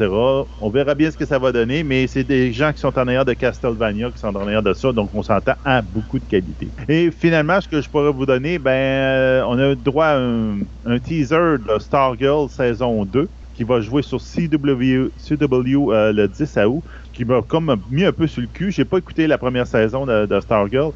On 0.60 0.70
verra 0.70 0.96
bien 0.96 1.12
ce 1.12 1.18
que 1.18 1.26
ça 1.26 1.40
va 1.40 1.52
donner, 1.52 1.84
mais 1.84 2.08
c'est 2.08 2.24
des 2.24 2.52
gens 2.52 2.74
qui 2.74 2.80
sont 2.80 2.98
en 2.98 3.08
arrière 3.08 3.26
de 3.26 3.34
Castlevania, 3.34 4.12
qui 4.12 4.20
sont 4.20 4.36
en 4.36 4.42
arrière 4.42 4.64
de 4.64 4.74
ça, 4.74 4.92
donc 4.94 5.14
on 5.14 5.22
s'entend 5.22 5.54
à 5.64 5.82
beaucoup 5.82 6.20
de 6.20 6.26
qualité. 6.26 6.74
Et 6.88 7.12
finalement, 7.12 7.60
ce 7.62 7.68
que 7.68 7.82
je 7.82 7.90
pourrais 7.90 8.12
vous 8.12 8.26
donner, 8.26 8.60
ben, 8.60 8.72
euh, 8.72 9.44
on 9.48 9.58
a 9.60 9.76
droit 9.76 10.06
à 10.06 10.18
un, 10.18 11.00
teaser 11.00 11.58
de 11.60 11.80
Stargirl 11.80 12.50
saison 12.50 13.06
2 13.06 13.30
qui 13.54 13.64
va 13.66 13.82
jouer 13.82 14.02
sur 14.02 14.20
CW, 14.20 15.10
CW 15.18 15.92
euh, 15.92 16.14
le 16.14 16.28
10 16.28 16.58
août, 16.68 16.84
qui 17.12 17.26
m'a 17.26 17.42
comme 17.42 17.84
mis 17.90 18.06
un 18.06 18.14
peu 18.14 18.28
sur 18.28 18.42
le 18.42 18.48
cul. 18.48 18.72
J'ai 18.72 18.86
pas 18.86 18.98
écouté 18.98 19.28
la 19.28 19.38
première 19.38 19.68
saison 19.68 20.06
de, 20.06 20.26
de 20.26 20.40
Stargirl. 20.40 20.94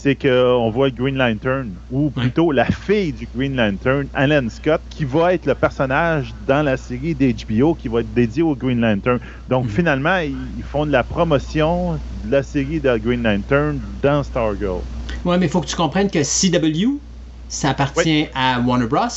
C'est 0.00 0.14
qu'on 0.14 0.70
voit 0.70 0.90
Green 0.90 1.16
Lantern, 1.16 1.76
ou 1.90 2.12
plutôt 2.12 2.52
la 2.52 2.66
fille 2.66 3.12
du 3.12 3.28
Green 3.34 3.56
Lantern, 3.56 4.06
Alan 4.12 4.48
Scott, 4.48 4.80
qui 4.90 5.04
va 5.04 5.34
être 5.34 5.44
le 5.44 5.56
personnage 5.56 6.32
dans 6.46 6.62
la 6.62 6.76
série 6.76 7.16
d'HBO 7.16 7.74
qui 7.74 7.88
va 7.88 8.02
être 8.02 8.14
dédié 8.14 8.44
au 8.44 8.54
Green 8.54 8.78
Lantern. 8.80 9.18
Donc 9.48 9.64
Mhm. 9.64 9.70
finalement, 9.70 10.18
ils, 10.18 10.62
font 10.62 10.86
de 10.86 10.92
la 10.92 11.02
promotion 11.02 11.94
de 12.12 12.30
la 12.30 12.44
série 12.44 12.80
de 12.80 12.96
Green 12.98 13.24
Lantern 13.24 13.80
dans 14.00 14.22
Stargirl. 14.22 14.82
Ouais, 15.24 15.36
mais 15.36 15.46
il 15.46 15.48
faut 15.48 15.60
que 15.60 15.66
tu 15.66 15.74
comprennes 15.74 16.12
que 16.12 16.22
CW, 16.22 17.00
ça 17.48 17.70
appartient 17.70 18.28
à 18.36 18.60
Warner 18.60 18.86
Bros. 18.86 19.08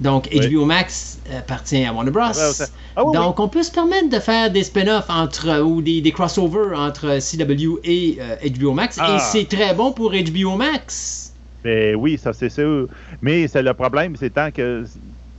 Donc 0.00 0.28
Oui. 0.32 0.48
HBO 0.48 0.64
Max 0.64 1.20
appartient 1.36 1.84
à 1.84 1.92
Warner 1.92 2.10
Bros. 2.10 2.22
Ah, 2.22 2.50
ah 2.96 3.04
oui, 3.04 3.14
Donc 3.14 3.38
on 3.38 3.48
peut 3.48 3.62
se 3.62 3.70
permettre 3.70 4.08
de 4.08 4.18
faire 4.18 4.50
des 4.50 4.62
spin-offs 4.64 5.10
entre 5.10 5.60
ou 5.60 5.82
des, 5.82 6.00
des 6.00 6.12
crossovers 6.12 6.74
entre 6.78 7.18
CW 7.20 7.78
et 7.84 8.18
euh, 8.20 8.36
HBO 8.58 8.72
Max 8.72 8.96
Ah. 9.00 9.16
et 9.16 9.18
c'est 9.18 9.44
très 9.48 9.74
bon 9.74 9.92
pour 9.92 10.12
HBO 10.12 10.56
Max. 10.56 11.34
Ben 11.62 11.94
oui, 11.96 12.16
ça 12.16 12.32
c'est 12.32 12.48
sûr. 12.48 12.88
Mais 13.20 13.46
c'est 13.46 13.62
le 13.62 13.74
problème, 13.74 14.16
c'est 14.16 14.30
tant 14.30 14.50
que 14.50 14.84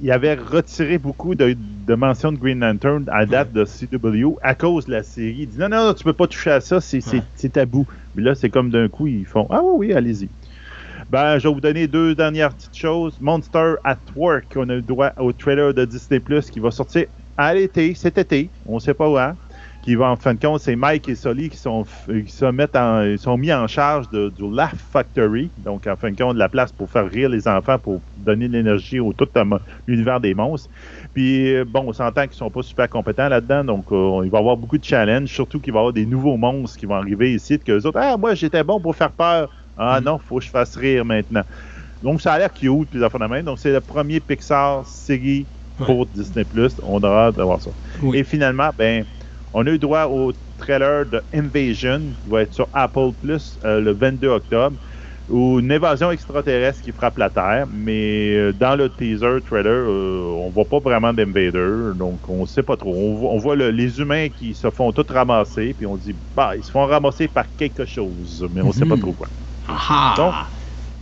il 0.04 0.12
avait 0.12 0.34
retiré 0.34 0.98
beaucoup 0.98 1.36
de, 1.36 1.56
de 1.56 1.94
mentions 1.96 2.32
de 2.32 2.38
Green 2.40 2.60
Lantern 2.60 3.06
à 3.12 3.26
date 3.28 3.52
de 3.54 3.66
CW 3.66 4.36
à 4.42 4.56
cause 4.56 4.86
de 4.86 4.92
la 4.92 5.04
série. 5.04 5.36
Il 5.42 5.48
dit 5.48 5.58
non, 5.60 5.70
non, 5.70 5.86
non, 5.88 5.94
tu 5.94 6.04
peux 6.04 6.14
pas 6.14 6.26
toucher 6.28 6.50
à 6.52 6.62
ça, 6.62 6.82
c'est 6.82 7.02
c'est- 7.02 7.18
Ouais. 7.18 7.24
c'est 7.36 7.54
tabou. 7.54 7.86
Mais 8.16 8.24
là, 8.24 8.34
c'est 8.36 8.50
comme 8.50 8.70
d'un 8.72 8.88
coup, 8.90 9.06
ils 9.08 9.26
font 9.26 9.46
Ah 9.52 9.62
oui, 9.64 9.88
oui, 9.90 9.94
allez-y. 9.94 10.30
Ben, 11.12 11.40
je 11.40 11.48
vais 11.50 11.54
vous 11.54 11.60
donner 11.60 11.88
deux 11.90 12.16
dernières 12.16 12.56
petites 12.56 12.78
choses. 12.78 13.20
Monster 13.20 13.74
at 13.84 13.98
Work, 14.16 14.54
on 14.56 14.70
a 14.70 14.76
eu 14.76 14.82
droit 14.82 15.12
au 15.18 15.34
trailer 15.34 15.74
de 15.74 15.84
Disney 15.84 16.22
Plus 16.22 16.50
qui 16.50 16.62
va 16.62 16.72
sortir 16.72 17.08
à 17.36 17.54
l'été, 17.54 17.94
cet 17.96 18.18
été, 18.18 18.50
on 18.66 18.80
sait 18.80 18.94
pas 18.94 19.10
où, 19.10 19.18
hein, 19.18 19.36
qui 19.84 19.96
va 19.96 20.10
en 20.10 20.16
fin 20.16 20.34
de 20.36 20.40
compte, 20.40 20.62
c'est 20.62 20.76
Mike 20.76 21.10
et 21.10 21.16
Sully 21.16 21.50
qui 21.50 21.58
sont, 21.58 21.84
qui 22.06 22.32
se 22.32 22.46
mettent 22.46 22.78
en, 22.78 23.04
ils 23.04 23.20
sont 23.20 23.36
mis 23.36 23.52
en 23.52 23.68
charge 23.68 24.10
de, 24.10 24.30
du 24.30 24.44
Laugh 24.44 24.76
Factory, 24.76 25.50
donc 25.58 25.86
en 25.86 25.98
fin 25.98 26.12
de 26.12 26.16
compte, 26.16 26.36
de 26.36 26.40
la 26.40 26.48
place 26.48 26.72
pour 26.72 26.90
faire 26.90 27.10
rire 27.10 27.28
les 27.28 27.46
enfants, 27.46 27.78
pour 27.78 28.00
donner 28.16 28.48
de 28.48 28.54
l'énergie 28.54 29.02
au 29.02 29.12
tout 29.12 29.28
l'univers 29.88 30.22
des 30.22 30.34
monstres. 30.34 30.70
Puis, 31.14 31.62
bon, 31.66 31.86
on 31.88 31.94
s'entend 31.94 32.24
qu'ils 32.24 32.38
sont 32.38 32.52
pas 32.52 32.62
super 32.62 32.88
compétents 32.88 33.28
là-dedans, 33.28 33.66
donc 33.66 33.92
euh, 33.92 34.22
il 34.24 34.32
va 34.32 34.38
y 34.38 34.42
avoir 34.42 34.56
beaucoup 34.56 34.78
de 34.78 34.86
challenges, 34.86 35.30
surtout 35.30 35.60
qu'il 35.60 35.74
va 35.74 35.80
y 35.80 35.82
avoir 35.82 35.94
des 35.94 36.06
nouveaux 36.06 36.38
monstres 36.38 36.78
qui 36.78 36.86
vont 36.86 36.96
arriver 36.96 37.34
ici, 37.34 37.60
que 37.60 37.74
les 37.74 37.86
autres, 37.86 38.00
ah, 38.00 38.16
moi, 38.16 38.34
j'étais 38.34 38.64
bon 38.64 38.80
pour 38.80 38.96
faire 38.96 39.12
peur. 39.12 39.50
Ah 39.76 40.00
Mhm. 40.00 40.06
non, 40.06 40.20
faut 40.20 40.38
que 40.40 40.46
je 40.46 40.50
fasse 40.50 40.76
rire 40.76 41.06
maintenant. 41.06 41.44
Donc, 42.02 42.22
ça 42.22 42.34
a 42.34 42.40
l'air 42.40 42.54
cute, 42.54 42.90
puis 42.90 43.00
les 43.00 43.06
affaires 43.06 43.20
de 43.20 43.26
même. 43.28 43.46
Donc, 43.46 43.60
c'est 43.60 43.72
le 43.72 43.82
premier 43.82 44.20
Pixar 44.20 44.86
série 44.86 45.50
pour 45.78 46.08
Disney+. 46.08 46.46
On 46.84 47.00
aura 47.04 47.28
hâte 47.28 47.36
d'avoir 47.38 47.62
ça. 47.62 47.72
Oui. 48.02 48.20
Et 48.20 48.24
finalement, 48.24 48.72
ben, 48.78 49.06
on 49.54 49.66
a 49.68 49.72
eu 49.72 49.80
droit 49.80 50.06
au 50.06 50.34
trailer 50.58 51.06
de 51.08 51.22
Invasion, 51.34 52.16
qui 52.22 52.30
va 52.30 52.42
être 52.44 52.54
sur 52.54 52.68
Apple 52.74 53.14
Plus 53.20 53.60
euh, 53.66 53.82
le 53.82 53.94
22 53.94 54.28
octobre, 54.30 54.78
ou 55.28 55.60
une 55.60 55.72
évasion 55.72 56.12
extraterrestre 56.12 56.82
qui 56.82 56.92
frappe 56.92 57.18
la 57.18 57.30
Terre. 57.30 57.66
Mais 57.70 58.36
euh, 58.36 58.54
dans 58.54 58.76
le 58.76 58.90
teaser 58.90 59.42
trailer, 59.46 59.72
euh, 59.90 60.34
on 60.38 60.50
voit 60.52 60.68
pas 60.70 60.80
vraiment 60.80 61.14
d'Invader, 61.14 61.94
donc 61.96 62.28
on 62.30 62.46
sait 62.46 62.64
pas 62.64 62.78
trop. 62.78 62.94
On, 62.96 63.16
voit- 63.16 63.32
on 63.32 63.38
voit 63.38 63.56
le- 63.56 63.72
les 63.72 64.00
humains 64.00 64.30
qui 64.30 64.54
se 64.56 64.70
font 64.70 64.92
tous 64.92 65.06
ramasser, 65.12 65.74
puis 65.74 65.86
on 65.86 65.98
dit, 65.98 66.14
bah, 66.36 66.56
ils 66.56 66.64
se 66.64 66.72
font 66.72 66.86
ramasser 66.86 67.28
par 67.28 67.46
quelque 67.56 67.86
chose, 67.86 68.46
mais 68.52 68.62
on 68.62 68.72
sait 68.72 68.86
pas 68.86 68.96
Mhm. 68.96 69.02
trop 69.02 69.14
quoi. 69.14 69.28
Ah. 69.90 70.14
Donc, 70.18 70.34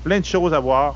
plein 0.03 0.19
de 0.19 0.25
choses 0.25 0.53
à 0.53 0.59
voir. 0.59 0.95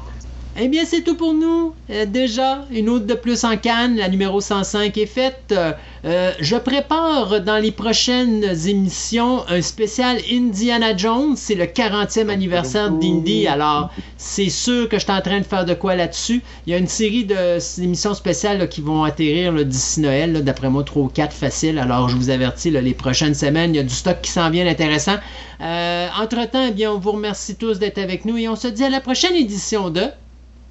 Eh 0.55 0.67
bien, 0.67 0.83
c'est 0.85 1.01
tout 1.01 1.15
pour 1.15 1.33
nous. 1.33 1.73
Euh, 1.89 2.05
déjà, 2.05 2.65
une 2.69 2.87
autre 2.87 3.07
de 3.07 3.15
plus 3.15 3.43
en 3.43 3.57
canne, 3.57 3.95
la 3.95 4.07
numéro 4.07 4.39
105 4.39 4.95
est 4.99 5.07
faite. 5.07 5.45
Euh, 5.51 5.71
euh, 6.05 6.31
je 6.39 6.55
prépare 6.57 7.41
dans 7.41 7.57
les 7.57 7.71
prochaines 7.71 8.45
émissions 8.67 9.43
un 9.49 9.63
spécial 9.63 10.17
Indiana 10.31 10.95
Jones. 10.95 11.35
C'est 11.37 11.55
le 11.55 11.65
40e 11.65 12.29
anniversaire 12.29 12.91
d'Indy. 12.91 13.47
Alors, 13.47 13.89
c'est 14.17 14.49
sûr 14.49 14.87
que 14.89 14.99
je 14.99 15.03
suis 15.05 15.11
en 15.11 15.21
train 15.21 15.39
de 15.39 15.45
faire 15.45 15.65
de 15.65 15.73
quoi 15.73 15.95
là-dessus. 15.95 16.43
Il 16.67 16.71
y 16.71 16.75
a 16.75 16.77
une 16.77 16.87
série 16.87 17.25
de 17.25 17.57
émissions 17.81 18.13
spéciales 18.13 18.59
là, 18.59 18.67
qui 18.67 18.81
vont 18.81 19.03
atterrir 19.03 19.65
d'ici 19.65 20.01
Noël. 20.01 20.43
D'après 20.43 20.69
moi, 20.69 20.83
3 20.83 21.01
ou 21.01 21.07
4 21.07 21.33
faciles. 21.33 21.79
Alors, 21.79 22.09
je 22.09 22.15
vous 22.15 22.29
avertis, 22.29 22.69
là, 22.69 22.79
les 22.79 22.93
prochaines 22.93 23.33
semaines, 23.33 23.73
il 23.73 23.77
y 23.77 23.79
a 23.79 23.83
du 23.83 23.95
stock 23.95 24.21
qui 24.21 24.29
s'en 24.29 24.51
vient 24.51 24.67
intéressant. 24.67 25.15
Euh, 25.61 26.07
Entre-temps, 26.21 26.67
eh 26.67 26.71
bien, 26.71 26.91
on 26.91 26.99
vous 26.99 27.13
remercie 27.13 27.55
tous 27.55 27.79
d'être 27.79 27.97
avec 27.97 28.25
nous 28.25 28.37
et 28.37 28.47
on 28.47 28.55
se 28.55 28.67
dit 28.67 28.83
à 28.83 28.89
la 28.89 29.01
prochaine 29.01 29.35
édition 29.35 29.89
de 29.89 30.03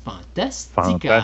Fantastica. 0.04 1.22